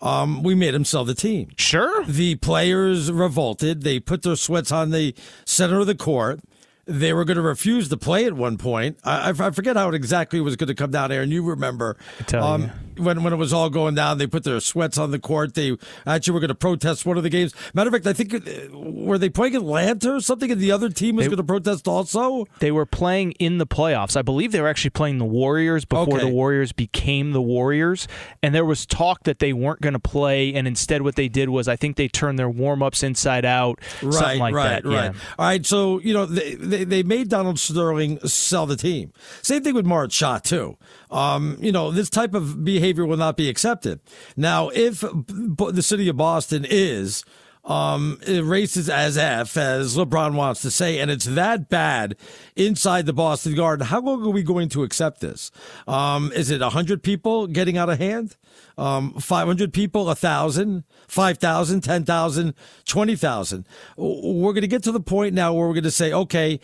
Um, 0.00 0.42
we 0.42 0.54
made 0.54 0.74
him 0.74 0.84
sell 0.84 1.04
the 1.04 1.14
team. 1.14 1.48
Sure. 1.56 2.04
The 2.04 2.34
players 2.36 3.10
revolted. 3.10 3.82
They 3.82 3.98
put 3.98 4.22
their 4.22 4.36
sweats 4.36 4.70
on 4.70 4.90
the 4.90 5.14
center 5.46 5.80
of 5.80 5.86
the 5.86 5.94
court. 5.94 6.40
They 6.88 7.12
were 7.12 7.24
going 7.24 7.36
to 7.36 7.42
refuse 7.42 7.88
to 7.88 7.96
play 7.96 8.26
at 8.26 8.34
one 8.34 8.58
point. 8.58 8.98
I, 9.02 9.30
I 9.30 9.50
forget 9.50 9.74
how 9.76 9.88
it 9.88 9.94
exactly 9.96 10.40
was 10.40 10.54
going 10.54 10.68
to 10.68 10.74
come 10.74 10.92
down, 10.92 11.10
Aaron. 11.10 11.32
You 11.32 11.42
remember 11.42 11.96
tell 12.26 12.44
um, 12.44 12.70
you. 12.96 13.02
when 13.02 13.24
when 13.24 13.32
it 13.32 13.36
was 13.36 13.52
all 13.52 13.70
going 13.70 13.96
down? 13.96 14.18
They 14.18 14.28
put 14.28 14.44
their 14.44 14.60
sweats 14.60 14.96
on 14.96 15.10
the 15.10 15.18
court. 15.18 15.54
They 15.54 15.76
actually 16.06 16.34
were 16.34 16.40
going 16.40 16.48
to 16.48 16.54
protest 16.54 17.04
one 17.04 17.16
of 17.16 17.24
the 17.24 17.28
games. 17.28 17.54
Matter 17.74 17.88
of 17.88 17.94
fact, 17.94 18.06
I 18.06 18.12
think 18.12 18.32
uh, 18.34 18.78
were 18.78 19.18
they 19.18 19.28
playing 19.28 19.56
Atlanta 19.56 20.14
or 20.14 20.20
something, 20.20 20.48
and 20.48 20.60
the 20.60 20.70
other 20.70 20.88
team 20.88 21.16
was 21.16 21.24
They- 21.24 21.30
going 21.30 21.38
to 21.38 21.42
protest 21.44 21.88
also. 21.88 22.46
They 22.60 22.70
were 22.70 22.86
playing 22.86 23.32
in 23.32 23.58
the 23.58 23.66
playoffs. 23.66 24.16
I 24.16 24.22
believe 24.22 24.52
they 24.52 24.60
were 24.60 24.68
actually 24.68 24.90
playing 24.90 25.18
the 25.18 25.24
Warriors 25.24 25.84
before 25.84 26.14
Okay. 26.14 26.18
the 26.26 26.28
Warriors 26.32 26.70
became 26.70 27.32
the 27.32 27.42
Warriors. 27.42 28.06
And 28.44 28.54
there 28.54 28.64
was 28.64 28.86
talk 28.86 29.24
that 29.24 29.40
they 29.40 29.52
weren't 29.52 29.80
going 29.80 29.94
to 29.94 29.98
play, 29.98 30.54
and 30.54 30.68
instead, 30.68 31.02
what 31.02 31.16
they 31.16 31.26
did 31.26 31.48
was 31.48 31.66
I 31.66 31.74
think 31.74 31.96
they 31.96 32.06
turned 32.06 32.38
their 32.38 32.48
warm 32.48 32.80
ups 32.80 33.02
inside 33.02 33.44
out, 33.44 33.80
something 34.00 34.38
like 34.38 34.54
right, 34.54 34.68
that. 34.68 34.84
Right, 34.84 34.92
Yeah. 34.92 35.20
All 35.36 35.46
right. 35.46 35.66
So 35.66 35.98
you 35.98 36.14
know 36.14 36.26
they, 36.26 36.54
they, 36.54 36.75
they 36.84 37.02
made 37.02 37.28
Donald 37.28 37.58
Sterling 37.58 38.18
sell 38.20 38.66
the 38.66 38.76
team. 38.76 39.12
Same 39.42 39.62
thing 39.62 39.74
with 39.74 39.86
Marge 39.86 40.12
Schott, 40.12 40.44
too. 40.44 40.76
Um, 41.10 41.56
you 41.60 41.72
know, 41.72 41.90
this 41.90 42.10
type 42.10 42.34
of 42.34 42.64
behavior 42.64 43.06
will 43.06 43.16
not 43.16 43.36
be 43.36 43.48
accepted. 43.48 44.00
Now, 44.36 44.68
if 44.70 45.00
the 45.00 45.82
city 45.82 46.08
of 46.08 46.16
Boston 46.16 46.66
is 46.68 47.24
um, 47.66 48.18
racist 48.24 48.88
as 48.88 49.18
F, 49.18 49.56
as 49.56 49.96
LeBron 49.96 50.34
wants 50.34 50.62
to 50.62 50.70
say, 50.70 50.98
and 50.98 51.10
it's 51.10 51.24
that 51.24 51.68
bad 51.68 52.16
inside 52.54 53.06
the 53.06 53.12
Boston 53.12 53.54
Garden, 53.54 53.86
how 53.86 54.00
long 54.00 54.24
are 54.24 54.30
we 54.30 54.42
going 54.42 54.68
to 54.70 54.84
accept 54.84 55.20
this? 55.20 55.50
Um, 55.88 56.32
is 56.32 56.50
it 56.50 56.60
100 56.60 57.02
people 57.02 57.48
getting 57.48 57.76
out 57.76 57.90
of 57.90 57.98
hand? 57.98 58.36
Um, 58.78 59.14
500 59.14 59.72
people, 59.72 60.04
1,000, 60.06 60.84
5,000, 61.08 61.80
10,000, 61.80 62.54
20,000? 62.84 63.66
We're 63.96 64.52
going 64.52 64.62
to 64.62 64.68
get 64.68 64.82
to 64.84 64.92
the 64.92 65.00
point 65.00 65.34
now 65.34 65.52
where 65.52 65.66
we're 65.66 65.74
going 65.74 65.84
to 65.84 65.90
say, 65.90 66.12
okay, 66.12 66.60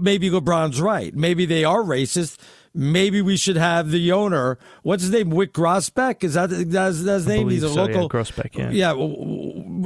maybe 0.00 0.30
LeBron's 0.30 0.80
right. 0.80 1.14
Maybe 1.14 1.46
they 1.46 1.64
are 1.64 1.82
racist 1.82 2.38
maybe 2.74 3.22
we 3.22 3.36
should 3.36 3.56
have 3.56 3.90
the 3.90 4.12
owner. 4.12 4.58
What's 4.82 5.04
his 5.04 5.12
name? 5.12 5.30
Wyc 5.30 5.48
Grousbeck. 5.48 6.24
Is 6.24 6.34
that 6.34 6.50
that's, 6.50 7.02
that's 7.02 7.24
his 7.24 7.26
name? 7.26 7.48
He's 7.48 7.62
a 7.62 7.68
so, 7.68 7.84
local. 7.84 8.02
Yeah, 8.02 8.08
Grousbeck. 8.08 8.56
Yeah. 8.56 8.70
Yeah. 8.70 8.92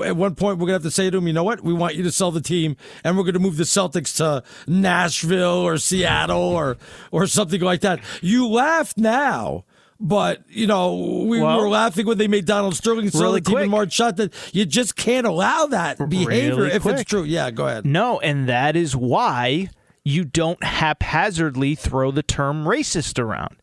At 0.02 0.16
one 0.16 0.34
point, 0.34 0.58
we're 0.58 0.66
gonna 0.66 0.74
have 0.74 0.82
to 0.82 0.90
say 0.90 1.10
to 1.10 1.18
him, 1.18 1.26
you 1.26 1.32
know 1.32 1.44
what? 1.44 1.62
We 1.62 1.72
want 1.72 1.94
you 1.94 2.02
to 2.04 2.12
sell 2.12 2.30
the 2.30 2.40
team, 2.40 2.76
and 3.04 3.16
we're 3.16 3.24
gonna 3.24 3.38
move 3.38 3.56
the 3.56 3.64
Celtics 3.64 4.16
to 4.16 4.42
Nashville 4.66 5.58
or 5.58 5.78
Seattle 5.78 6.40
or 6.40 6.76
or 7.10 7.26
something 7.26 7.60
like 7.60 7.80
that. 7.80 8.00
You 8.20 8.48
laugh 8.48 8.94
now. 8.96 9.64
But 10.00 10.44
you 10.48 10.68
know, 10.68 11.24
we 11.26 11.40
well, 11.40 11.60
were 11.60 11.68
laughing 11.68 12.06
when 12.06 12.18
they 12.18 12.28
made 12.28 12.44
Donald 12.44 12.76
Sterling 12.76 13.10
sell 13.10 13.22
really 13.22 13.40
the 13.40 13.50
team 13.50 13.58
and 13.58 13.70
Marge 13.70 13.92
Schott 13.92 14.16
that 14.18 14.32
you 14.54 14.64
just 14.64 14.94
can't 14.94 15.26
allow 15.26 15.66
that 15.66 15.98
behavior 16.08 16.54
really 16.54 16.72
if 16.72 16.82
quick. 16.82 17.00
it's 17.00 17.10
true. 17.10 17.24
Yeah, 17.24 17.50
go 17.50 17.66
ahead. 17.66 17.84
No, 17.84 18.20
and 18.20 18.48
that 18.48 18.76
is 18.76 18.94
why 18.94 19.70
you 20.04 20.24
don't 20.24 20.62
haphazardly 20.62 21.74
throw 21.74 22.12
the 22.12 22.22
term 22.22 22.64
racist 22.64 23.18
around. 23.18 23.56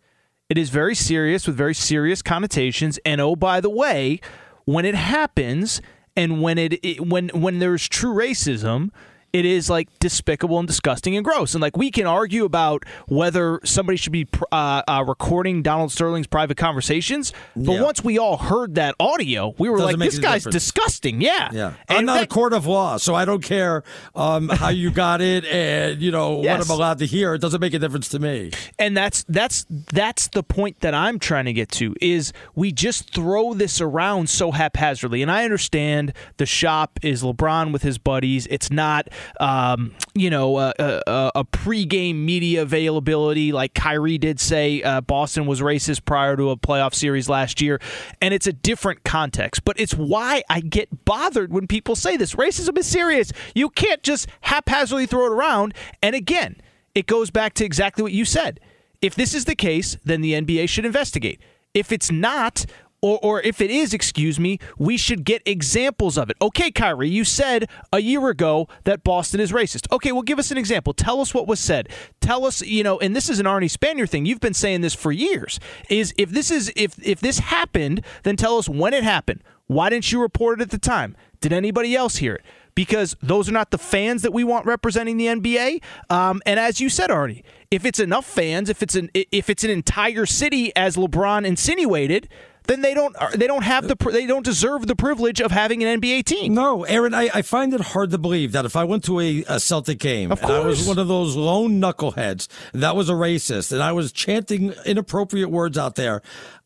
It 0.50 0.58
is 0.58 0.70
very 0.70 0.94
serious 0.94 1.48
with 1.48 1.56
very 1.56 1.74
serious 1.74 2.22
connotations. 2.22 3.00
And 3.06 3.20
oh, 3.20 3.36
by 3.36 3.62
the 3.62 3.70
way, 3.70 4.20
when 4.66 4.86
it 4.86 4.96
happens 4.96 5.82
and 6.16 6.42
when 6.42 6.58
it, 6.58 6.74
it 6.84 7.02
when 7.06 7.30
when 7.30 7.60
there's 7.60 7.88
true 7.88 8.14
racism, 8.14 8.92
it 9.36 9.44
is 9.44 9.70
like 9.70 9.90
despicable 10.00 10.60
and 10.60 10.68
disgusting 10.68 11.18
and 11.18 11.26
gross. 11.26 11.56
And 11.56 11.62
like 11.62 11.76
we 11.76 11.92
can 11.92 12.08
argue 12.08 12.46
about 12.46 12.86
whether 13.08 13.60
somebody 13.66 13.98
should 13.98 14.14
be 14.14 14.28
uh, 14.50 14.82
uh, 14.88 15.04
recording 15.06 15.62
Donald 15.62 15.92
Sterling's 15.92 16.26
private 16.26 16.56
conversations, 16.56 17.34
but 17.54 17.74
yeah. 17.74 17.82
once 17.82 18.02
we 18.02 18.18
all 18.18 18.38
heard 18.38 18.76
that 18.76 18.96
audio, 18.98 19.54
we 19.58 19.68
were 19.68 19.78
Doesn't 19.78 20.00
like, 20.00 20.10
"This 20.10 20.20
guy's 20.20 20.44
difference. 20.44 20.54
disgusting." 20.54 21.20
Yeah, 21.20 21.50
yeah. 21.52 21.74
And 21.90 21.98
I'm 21.98 22.06
not 22.06 22.14
that, 22.14 22.24
a 22.24 22.28
court 22.28 22.54
of 22.54 22.66
law, 22.66 22.96
so 22.96 23.14
I 23.14 23.26
don't 23.26 23.44
care 23.44 23.84
um, 24.16 24.48
how 24.48 24.70
you 24.70 24.90
got 24.90 25.20
it 25.20 25.44
and 25.44 26.02
you 26.02 26.12
know 26.12 26.42
yes. 26.42 26.58
what 26.58 26.66
I'm 26.66 26.72
allowed 26.72 27.00
to 27.00 27.06
hear. 27.06 27.34
It 27.34 27.42
doesn't 27.42 27.60
make 27.60 27.74
a 27.74 27.80
difference 27.80 28.08
to 28.10 28.20
me. 28.20 28.52
And 28.80 28.96
that's 28.96 29.26
that's 29.28 29.66
that's 29.70 30.30
the 30.30 30.44
point 30.44 30.80
that 30.80 30.94
I'm 30.94 31.20
trying 31.20 31.46
to 31.46 31.54
get 31.54 31.70
to 31.72 31.94
is 32.00 32.32
we 32.56 32.72
just 32.72 33.14
throw 33.14 33.54
this 33.54 33.82
around 33.82 34.30
so 34.30 34.52
haphazardly. 34.52 35.22
And 35.22 35.30
I 35.30 35.44
understand 35.44 36.14
the 36.38 36.46
shop 36.46 37.00
is 37.02 37.22
LeBron 37.22 37.74
with 37.74 37.82
his 37.82 37.98
buddies. 37.98 38.48
It's 38.48 38.72
not 38.72 39.10
um, 39.40 39.94
you 40.14 40.30
know, 40.30 40.58
a, 40.58 40.74
a, 40.80 41.32
a 41.36 41.46
pregame 41.46 42.16
media 42.16 42.62
availability, 42.62 43.52
like 43.52 43.74
Kyrie 43.74 44.18
did 44.18 44.40
say 44.40 44.82
uh, 44.82 45.02
Boston 45.02 45.46
was 45.46 45.62
racist 45.62 46.06
prior 46.06 46.36
to 46.38 46.52
a 46.52 46.58
playoff 46.58 46.94
series 46.94 47.30
last 47.30 47.62
year, 47.62 47.80
and 48.22 48.34
it's 48.34 48.48
a 48.48 48.54
different 48.54 49.04
context. 49.04 49.66
But 49.66 49.80
it's 49.80 49.94
why 49.94 50.44
I 50.50 50.62
get 50.62 51.06
bothered 51.06 51.52
when 51.52 51.68
people 51.68 51.96
say 51.96 52.18
this. 52.18 52.36
Racism 52.36 52.78
is 52.78 52.88
serious. 52.88 53.32
You 53.54 53.70
can't 53.70 54.04
just 54.04 54.28
haphazardly 54.42 55.06
throw 55.06 55.26
it 55.26 55.32
around. 55.32 55.74
And 56.02 56.16
again, 56.16 56.58
it 56.94 57.08
goes 57.08 57.30
back 57.30 57.54
to 57.56 57.66
exactly 57.66 58.02
what 58.04 58.14
you 58.14 58.26
said. 58.26 58.60
If 59.02 59.16
this 59.16 59.34
is 59.34 59.46
the 59.46 59.56
case, 59.56 59.98
then 60.04 60.22
the 60.22 60.34
NBA 60.34 60.70
should 60.70 60.86
investigate. 60.86 61.40
If 61.74 61.92
it's 61.92 62.10
not, 62.10 62.66
or, 63.06 63.20
or 63.22 63.42
if 63.44 63.62
it 63.62 63.70
is, 63.70 63.94
excuse 63.94 64.40
me, 64.40 64.58
we 64.80 64.98
should 64.98 65.24
get 65.24 65.44
examples 65.46 66.18
of 66.18 66.32
it. 66.32 66.38
Okay, 66.42 66.72
Kyrie, 66.72 67.08
you 67.08 67.24
said 67.24 67.70
a 67.94 68.00
year 68.00 68.30
ago 68.30 68.68
that 68.86 69.04
Boston 69.04 69.40
is 69.40 69.52
racist. 69.52 69.86
Okay, 69.92 70.12
well, 70.12 70.24
give 70.24 70.40
us 70.40 70.50
an 70.50 70.58
example. 70.58 70.92
Tell 70.92 71.22
us 71.22 71.32
what 71.32 71.48
was 71.48 71.60
said. 71.60 71.88
Tell 72.20 72.46
us, 72.46 72.64
you 72.64 72.82
know, 72.82 72.98
and 73.00 73.16
this 73.16 73.30
is 73.30 73.40
an 73.40 73.46
Arnie 73.46 73.72
Spanier 73.72 74.10
thing. 74.10 74.26
You've 74.26 74.40
been 74.40 74.56
saying 74.56 74.82
this 74.82 74.96
for 74.96 75.12
years. 75.12 75.60
Is 75.88 76.16
if 76.18 76.32
this 76.32 76.50
is 76.50 76.74
if 76.76 76.96
if 77.06 77.20
this 77.20 77.38
happened, 77.38 78.04
then 78.24 78.38
tell 78.38 78.58
us 78.58 78.68
when 78.68 78.96
it 78.96 79.04
happened. 79.04 79.44
Why 79.68 79.92
didn't 79.92 80.12
you 80.12 80.20
report 80.20 80.60
it 80.60 80.64
at 80.64 80.72
the 80.72 80.80
time? 80.80 81.16
Did 81.42 81.54
anybody 81.54 81.96
else 81.96 82.16
hear 82.16 82.34
it? 82.34 82.42
because 82.76 83.16
those 83.24 83.48
are 83.48 83.54
not 83.54 83.72
the 83.72 83.78
fans 83.78 84.22
that 84.22 84.34
we 84.34 84.44
want 84.44 84.66
representing 84.66 85.16
the 85.16 85.28
NBA. 85.28 85.82
Um, 86.10 86.42
and 86.46 86.60
as 86.60 86.82
you 86.82 86.90
said, 86.90 87.10
Arnie, 87.10 87.44
if 87.72 87.86
it's 87.86 88.00
enough 88.00 88.26
fans, 88.26 88.70
if 88.70 88.84
it's 88.84 88.96
an 88.96 89.10
if 89.14 89.50
it's 89.50 89.64
an 89.64 89.70
entire 89.70 90.26
city, 90.26 90.76
as 90.76 90.98
LeBron 90.98 91.46
insinuated, 91.46 92.28
then 92.68 92.82
they 92.82 92.94
don't 92.94 93.16
uh, 93.18 93.30
they 93.36 93.48
don't 93.48 93.64
have 93.64 93.88
the 93.88 93.96
they 94.12 94.26
don't 94.26 94.46
deserve 94.46 94.88
the 94.88 94.96
privilege 94.96 95.42
of 95.42 95.52
having 95.52 95.84
an 95.84 96.02
NBA 96.02 96.26
team. 96.26 96.54
No, 96.54 96.84
Aaron, 96.84 97.14
I, 97.14 97.30
I 97.34 97.42
find 97.42 97.74
it 97.74 97.82
hard 97.82 98.12
to 98.12 98.18
believe 98.18 98.52
that 98.54 98.66
if 98.66 98.76
I 98.76 98.84
went 98.84 99.04
to 99.06 99.20
a, 99.20 99.44
a 99.48 99.60
Celtic 99.60 100.00
game 100.00 100.32
and 100.32 100.42
I 100.42 100.60
was 100.60 100.88
one 100.88 101.00
of 101.00 101.08
those 101.08 101.36
lone 101.36 101.80
knuckleheads 101.82 102.48
that 102.74 102.96
was 102.96 103.10
a 103.10 103.14
racist 103.14 103.72
and 103.72 103.82
I 103.82 103.92
was 103.92 104.12
chanting 104.12 104.74
inappropriate 104.86 105.50
words 105.50 105.78
out 105.78 105.96
there, 105.96 106.22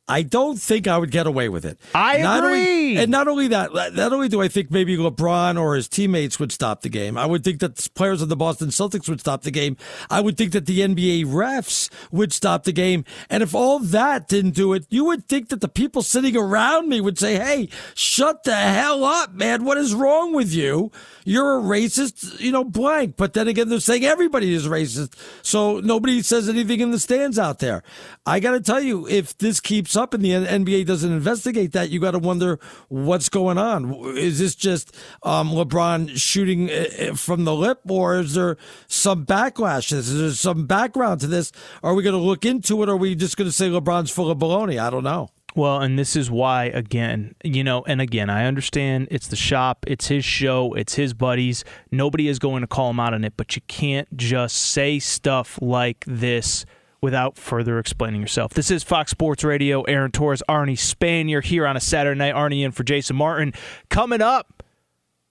I 0.09 0.23
don't 0.23 0.59
think 0.59 0.87
I 0.87 0.97
would 0.97 1.11
get 1.11 1.27
away 1.27 1.49
with 1.49 1.65
it. 1.65 1.79
I 1.93 2.17
not 2.17 2.43
agree. 2.43 2.59
Only, 2.59 2.97
and 2.97 3.11
not 3.11 3.27
only 3.27 3.47
that, 3.49 3.71
not 3.93 4.11
only 4.11 4.27
do 4.27 4.41
I 4.41 4.47
think 4.47 4.71
maybe 4.71 4.97
LeBron 4.97 5.61
or 5.61 5.75
his 5.75 5.87
teammates 5.87 6.39
would 6.39 6.51
stop 6.51 6.81
the 6.81 6.89
game, 6.89 7.15
I 7.15 7.27
would 7.27 7.43
think 7.43 7.59
that 7.59 7.87
players 7.93 8.23
of 8.23 8.27
the 8.27 8.35
Boston 8.35 8.69
Celtics 8.69 9.07
would 9.07 9.19
stop 9.19 9.43
the 9.43 9.51
game. 9.51 9.77
I 10.09 10.21
would 10.21 10.35
think 10.35 10.51
that 10.53 10.65
the 10.65 10.79
NBA 10.79 11.25
refs 11.25 11.91
would 12.11 12.33
stop 12.33 12.63
the 12.63 12.71
game. 12.71 13.05
And 13.29 13.43
if 13.43 13.53
all 13.53 13.77
that 13.77 14.27
didn't 14.27 14.55
do 14.55 14.73
it, 14.73 14.87
you 14.89 15.05
would 15.05 15.27
think 15.27 15.49
that 15.49 15.61
the 15.61 15.67
people 15.67 16.01
sitting 16.01 16.35
around 16.35 16.89
me 16.89 17.01
would 17.01 17.19
say, 17.19 17.35
hey, 17.35 17.69
shut 17.93 18.43
the 18.43 18.55
hell 18.55 19.03
up, 19.03 19.33
man. 19.35 19.63
What 19.63 19.77
is 19.77 19.93
wrong 19.93 20.33
with 20.33 20.51
you? 20.51 20.91
You're 21.23 21.59
a 21.59 21.61
racist, 21.61 22.39
you 22.39 22.51
know, 22.51 22.63
blank. 22.63 23.15
But 23.15 23.33
then 23.33 23.47
again, 23.47 23.69
they're 23.69 23.79
saying 23.79 24.05
everybody 24.05 24.55
is 24.55 24.67
racist. 24.67 25.13
So 25.43 25.79
nobody 25.79 26.23
says 26.23 26.49
anything 26.49 26.79
in 26.79 26.89
the 26.89 26.97
stands 26.97 27.37
out 27.37 27.59
there. 27.59 27.83
I 28.25 28.39
got 28.39 28.51
to 28.51 28.61
tell 28.61 28.81
you, 28.81 29.07
if 29.07 29.37
this 29.37 29.59
keeps 29.59 29.95
up 29.99 30.13
and 30.13 30.23
the 30.23 30.31
NBA 30.31 30.85
doesn't 30.85 31.11
investigate 31.11 31.73
that, 31.73 31.89
you 31.89 31.99
got 31.99 32.11
to 32.11 32.19
wonder 32.19 32.59
what's 32.87 33.29
going 33.29 33.57
on. 33.57 33.93
Is 34.17 34.39
this 34.39 34.55
just 34.55 34.95
um, 35.23 35.51
LeBron 35.51 36.17
shooting 36.17 36.69
uh, 36.69 36.85
uh, 36.99 37.15
from 37.15 37.45
the 37.45 37.53
lip, 37.53 37.81
or 37.87 38.19
is 38.19 38.33
there 38.33 38.57
some 38.87 39.25
backlash? 39.25 39.91
Is 39.91 40.17
there 40.17 40.31
some 40.31 40.65
background 40.65 41.21
to 41.21 41.27
this? 41.27 41.51
Are 41.83 41.93
we 41.93 42.01
going 42.01 42.15
to 42.15 42.21
look 42.21 42.45
into 42.45 42.81
it, 42.81 42.89
or 42.89 42.93
are 42.93 42.97
we 42.97 43.13
just 43.13 43.37
going 43.37 43.49
to 43.49 43.55
say 43.55 43.69
LeBron's 43.69 44.09
full 44.09 44.31
of 44.31 44.39
baloney? 44.39 44.81
I 44.81 44.89
don't 44.89 45.03
know. 45.03 45.29
Well, 45.55 45.81
and 45.81 45.97
this 45.97 46.15
is 46.15 46.29
why, 46.29 46.65
again, 46.65 47.35
you 47.43 47.63
know, 47.63 47.83
and 47.85 47.99
again, 48.01 48.29
I 48.29 48.45
understand 48.45 49.07
it's 49.09 49.27
the 49.27 49.35
shop, 49.35 49.83
it's 49.87 50.07
his 50.07 50.23
show, 50.23 50.73
it's 50.73 50.93
his 50.95 51.13
buddies. 51.13 51.65
Nobody 51.91 52.27
is 52.27 52.39
going 52.39 52.61
to 52.61 52.67
call 52.67 52.91
him 52.91 52.99
out 52.99 53.13
on 53.13 53.23
it, 53.23 53.33
but 53.35 53.55
you 53.55 53.61
can't 53.67 54.15
just 54.15 54.55
say 54.55 54.99
stuff 54.99 55.59
like 55.61 56.05
this 56.07 56.65
without 57.01 57.37
further 57.37 57.79
explaining 57.79 58.21
yourself. 58.21 58.53
This 58.53 58.71
is 58.71 58.83
Fox 58.83 59.11
Sports 59.11 59.43
Radio. 59.43 59.83
Aaron 59.83 60.11
Torres, 60.11 60.43
Arnie 60.49 60.77
Spanier 60.77 61.43
here 61.43 61.65
on 61.65 61.77
a 61.77 61.79
Saturday 61.79 62.17
night. 62.17 62.35
Arnie 62.35 62.63
in 62.63 62.71
for 62.71 62.83
Jason 62.83 63.15
Martin. 63.15 63.53
Coming 63.89 64.21
up, 64.21 64.63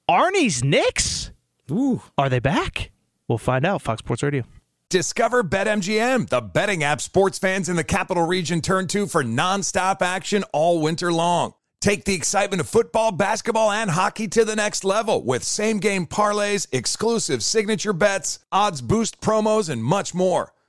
Arnie's 0.09 0.65
Knicks. 0.65 1.31
Ooh. 1.71 2.03
Are 2.17 2.29
they 2.29 2.39
back? 2.39 2.91
We'll 3.27 3.39
find 3.39 3.67
out. 3.67 3.83
Fox 3.83 3.99
Sports 4.01 4.23
Radio. 4.23 4.45
Discover 4.91 5.45
BetMGM, 5.45 6.31
the 6.31 6.41
betting 6.41 6.83
app 6.83 7.03
sports 7.03 7.39
fans 7.39 7.69
in 7.69 7.77
the 7.77 7.85
capital 7.85 8.27
region 8.27 8.63
turn 8.63 8.87
to 8.89 9.07
for 9.07 9.23
nonstop 9.23 10.01
action 10.01 10.45
all 10.55 10.81
winter 10.81 11.13
long. 11.13 11.53
Take 11.83 12.07
the 12.07 12.15
excitement 12.15 12.61
of 12.61 12.69
football, 12.69 13.13
basketball, 13.13 13.71
and 13.71 13.91
hockey 13.91 14.29
to 14.29 14.47
the 14.47 14.57
next 14.57 14.85
level 14.85 15.23
with 15.23 15.45
same 15.45 15.79
game 15.79 16.07
parlays, 16.07 16.67
exclusive 16.73 17.45
signature 17.45 17.93
bets, 17.93 18.39
odds 18.51 18.81
boost 18.81 19.21
promos, 19.21 19.69
and 19.69 19.85
much 19.85 20.15
more. 20.15 20.55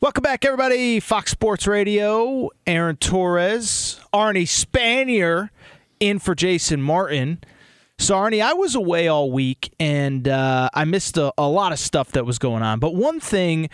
Welcome 0.00 0.22
back, 0.22 0.44
everybody. 0.44 0.98
Fox 1.00 1.30
Sports 1.30 1.66
Radio. 1.66 2.50
Aaron 2.66 2.96
Torres, 2.96 4.00
Arnie 4.12 4.42
Spanier 4.42 5.50
in 6.00 6.18
for 6.18 6.34
Jason 6.34 6.82
Martin. 6.82 7.38
So, 7.98 8.16
Arnie, 8.16 8.42
I 8.42 8.52
was 8.54 8.74
away 8.74 9.06
all 9.06 9.30
week 9.30 9.72
and 9.78 10.26
uh, 10.26 10.68
I 10.74 10.84
missed 10.84 11.16
a, 11.16 11.32
a 11.38 11.46
lot 11.46 11.70
of 11.72 11.78
stuff 11.78 12.10
that 12.12 12.26
was 12.26 12.38
going 12.38 12.62
on. 12.62 12.80
But 12.80 12.96
one 12.96 13.20
thing 13.20 13.70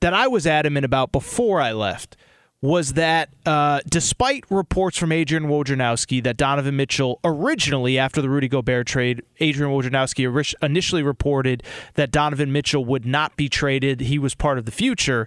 that 0.00 0.14
I 0.14 0.28
was 0.28 0.46
adamant 0.46 0.84
about 0.84 1.10
before 1.10 1.60
I 1.60 1.72
left 1.72 2.16
was 2.62 2.92
that 2.92 3.28
uh, 3.44 3.80
despite 3.88 4.44
reports 4.48 4.96
from 4.96 5.10
Adrian 5.10 5.46
Wojnarowski 5.46 6.22
that 6.22 6.36
Donovan 6.36 6.76
Mitchell 6.76 7.18
originally, 7.24 7.98
after 7.98 8.22
the 8.22 8.30
Rudy 8.30 8.48
Gobert 8.48 8.86
trade, 8.86 9.22
Adrian 9.40 9.72
Wojnarowski 9.72 10.54
initially 10.62 11.02
reported 11.02 11.64
that 11.94 12.12
Donovan 12.12 12.52
Mitchell 12.52 12.84
would 12.84 13.04
not 13.04 13.36
be 13.36 13.48
traded. 13.48 14.00
He 14.00 14.18
was 14.18 14.36
part 14.36 14.58
of 14.58 14.64
the 14.64 14.70
future. 14.70 15.26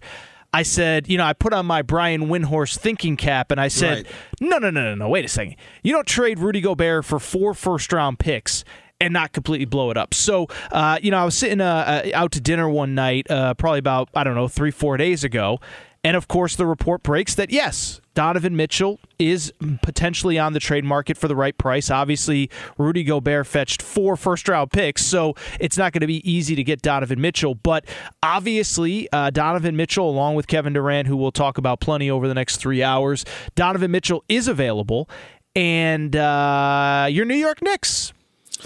I 0.53 0.63
said, 0.63 1.09
you 1.09 1.17
know, 1.17 1.25
I 1.25 1.33
put 1.33 1.51
on 1.51 1.65
my 1.65 1.81
Brian 1.81 2.27
Windhorst 2.27 2.77
thinking 2.77 3.17
cap 3.17 3.51
and 3.51 3.59
I 3.59 3.67
said, 3.67 4.05
right. 4.05 4.13
no, 4.39 4.57
no, 4.57 4.69
no, 4.69 4.83
no, 4.83 4.95
no, 4.95 5.09
wait 5.09 5.25
a 5.25 5.27
second. 5.27 5.57
You 5.83 5.91
don't 5.91 6.07
trade 6.07 6.39
Rudy 6.39 6.61
Gobert 6.61 7.03
for 7.03 7.19
four 7.19 7.53
first 7.53 7.91
round 7.91 8.19
picks 8.19 8.63
and 9.01 9.11
not 9.11 9.33
completely 9.33 9.65
blow 9.65 9.91
it 9.91 9.97
up. 9.97 10.13
So, 10.13 10.47
uh, 10.71 10.97
you 11.01 11.11
know, 11.11 11.17
I 11.17 11.25
was 11.25 11.36
sitting 11.38 11.59
uh, 11.59 11.65
uh, 12.05 12.09
out 12.13 12.31
to 12.31 12.39
dinner 12.39 12.69
one 12.69 12.95
night, 12.95 13.29
uh, 13.29 13.53
probably 13.55 13.79
about, 13.79 14.07
I 14.15 14.23
don't 14.23 14.36
know, 14.36 14.47
three, 14.47 14.71
four 14.71 14.95
days 14.95 15.25
ago, 15.25 15.59
and 16.06 16.16
of 16.16 16.28
course, 16.28 16.56
the 16.56 16.68
report 16.68 17.01
breaks 17.01 17.34
that 17.34 17.49
yes, 17.49 17.99
Donovan 18.14 18.56
Mitchell 18.56 18.99
is 19.18 19.51
potentially 19.82 20.38
on 20.38 20.53
the 20.53 20.60
trade 20.60 20.86
market 20.86 21.18
for 21.18 21.28
the 21.28 21.36
right 21.36 21.58
price. 21.58 21.89
Obviously, 21.89 22.51
Rudy 22.78 23.03
Gobert 23.03 23.47
fetched 23.47 23.82
four 23.82 24.16
first 24.16 24.47
round 24.47 24.72
picks, 24.72 25.03
so 25.03 25.34
it's 25.60 25.80
not 25.80 25.93
going 25.93 26.01
to 26.01 26.08
be 26.08 26.22
easy 26.30 26.56
to 26.56 26.64
get 26.64 26.84
Donovan 26.84 27.20
Mitchell. 27.20 27.56
But 27.56 27.86
obviously, 28.22 29.10
uh, 29.12 29.32
Donovan 29.32 29.76
Mitchell, 29.76 30.08
along 30.08 30.36
with 30.36 30.45
Kevin 30.45 30.74
Durant, 30.74 31.08
who 31.08 31.18
we'll 31.18 31.32
talk 31.32 31.58
about 31.58 31.80
plenty 31.80 32.12
over 32.12 32.28
the 32.28 32.36
next 32.36 32.58
three 32.58 32.84
hours, 32.84 33.26
Donovan 33.56 33.89
Mitchell 33.89 34.24
is 34.30 34.47
available. 34.47 35.10
And 35.56 36.16
uh, 36.16 37.08
your 37.10 37.26
New 37.26 37.34
York 37.34 37.64
Knicks 37.64 38.14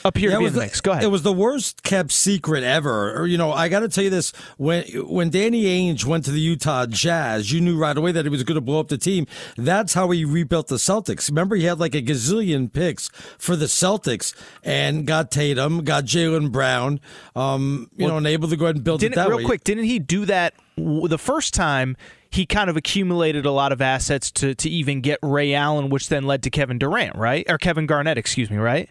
up 0.03 0.17
here 0.17 0.29
yeah, 0.29 0.35
to 0.35 0.39
be 0.39 0.45
in 0.47 0.53
the 0.53 0.59
mix. 0.59 0.81
Go 0.81 0.91
ahead. 0.91 1.03
It 1.03 1.07
was 1.07 1.23
the 1.23 1.33
worst 1.33 1.83
kept 1.83 2.11
secret 2.11 2.63
ever. 2.63 3.13
Or, 3.19 3.27
you 3.27 3.37
know, 3.37 3.51
I 3.51 3.69
got 3.69 3.81
to 3.81 3.89
tell 3.89 4.03
you 4.03 4.09
this: 4.09 4.31
when 4.57 4.85
when 5.07 5.29
Danny 5.29 5.65
Ainge 5.65 6.05
went 6.05 6.25
to 6.25 6.31
the 6.31 6.39
Utah 6.39 6.85
Jazz, 6.85 7.51
you 7.51 7.61
knew 7.61 7.77
right 7.77 7.97
away 7.97 8.11
that 8.11 8.25
he 8.25 8.29
was 8.29 8.43
going 8.43 8.55
to 8.55 8.61
blow 8.61 8.79
up 8.79 8.87
the 8.87 8.97
team. 8.97 9.27
That's 9.57 9.93
how 9.93 10.09
he 10.11 10.25
rebuilt 10.25 10.67
the 10.67 10.75
Celtics. 10.75 11.29
Remember, 11.29 11.55
he 11.55 11.63
had 11.63 11.79
like 11.79 11.95
a 11.95 12.01
gazillion 12.01 12.71
picks 12.71 13.09
for 13.37 13.55
the 13.55 13.65
Celtics 13.65 14.33
and 14.63 15.05
got 15.05 15.31
Tatum, 15.31 15.83
got 15.83 16.05
Jaylen 16.05 16.51
Brown, 16.51 16.99
um, 17.35 17.89
you 17.95 18.05
well, 18.05 18.13
know, 18.13 18.17
and 18.17 18.27
able 18.27 18.49
to 18.49 18.57
go 18.57 18.65
ahead 18.65 18.75
and 18.75 18.83
build 18.83 19.03
it 19.03 19.15
that 19.15 19.27
real 19.27 19.37
way. 19.37 19.43
quick. 19.43 19.63
Didn't 19.63 19.85
he 19.85 19.99
do 19.99 20.25
that 20.25 20.53
the 20.77 21.17
first 21.19 21.53
time? 21.53 21.97
he 22.31 22.45
kind 22.45 22.69
of 22.69 22.77
accumulated 22.77 23.45
a 23.45 23.51
lot 23.51 23.71
of 23.71 23.81
assets 23.81 24.31
to 24.31 24.53
to 24.55 24.69
even 24.69 25.01
get 25.01 25.19
Ray 25.21 25.53
Allen, 25.53 25.89
which 25.89 26.09
then 26.09 26.23
led 26.23 26.43
to 26.43 26.49
Kevin 26.49 26.77
Durant, 26.77 27.15
right? 27.15 27.43
Or 27.49 27.57
Kevin 27.57 27.85
Garnett, 27.85 28.17
excuse 28.17 28.49
me, 28.49 28.57
right? 28.57 28.89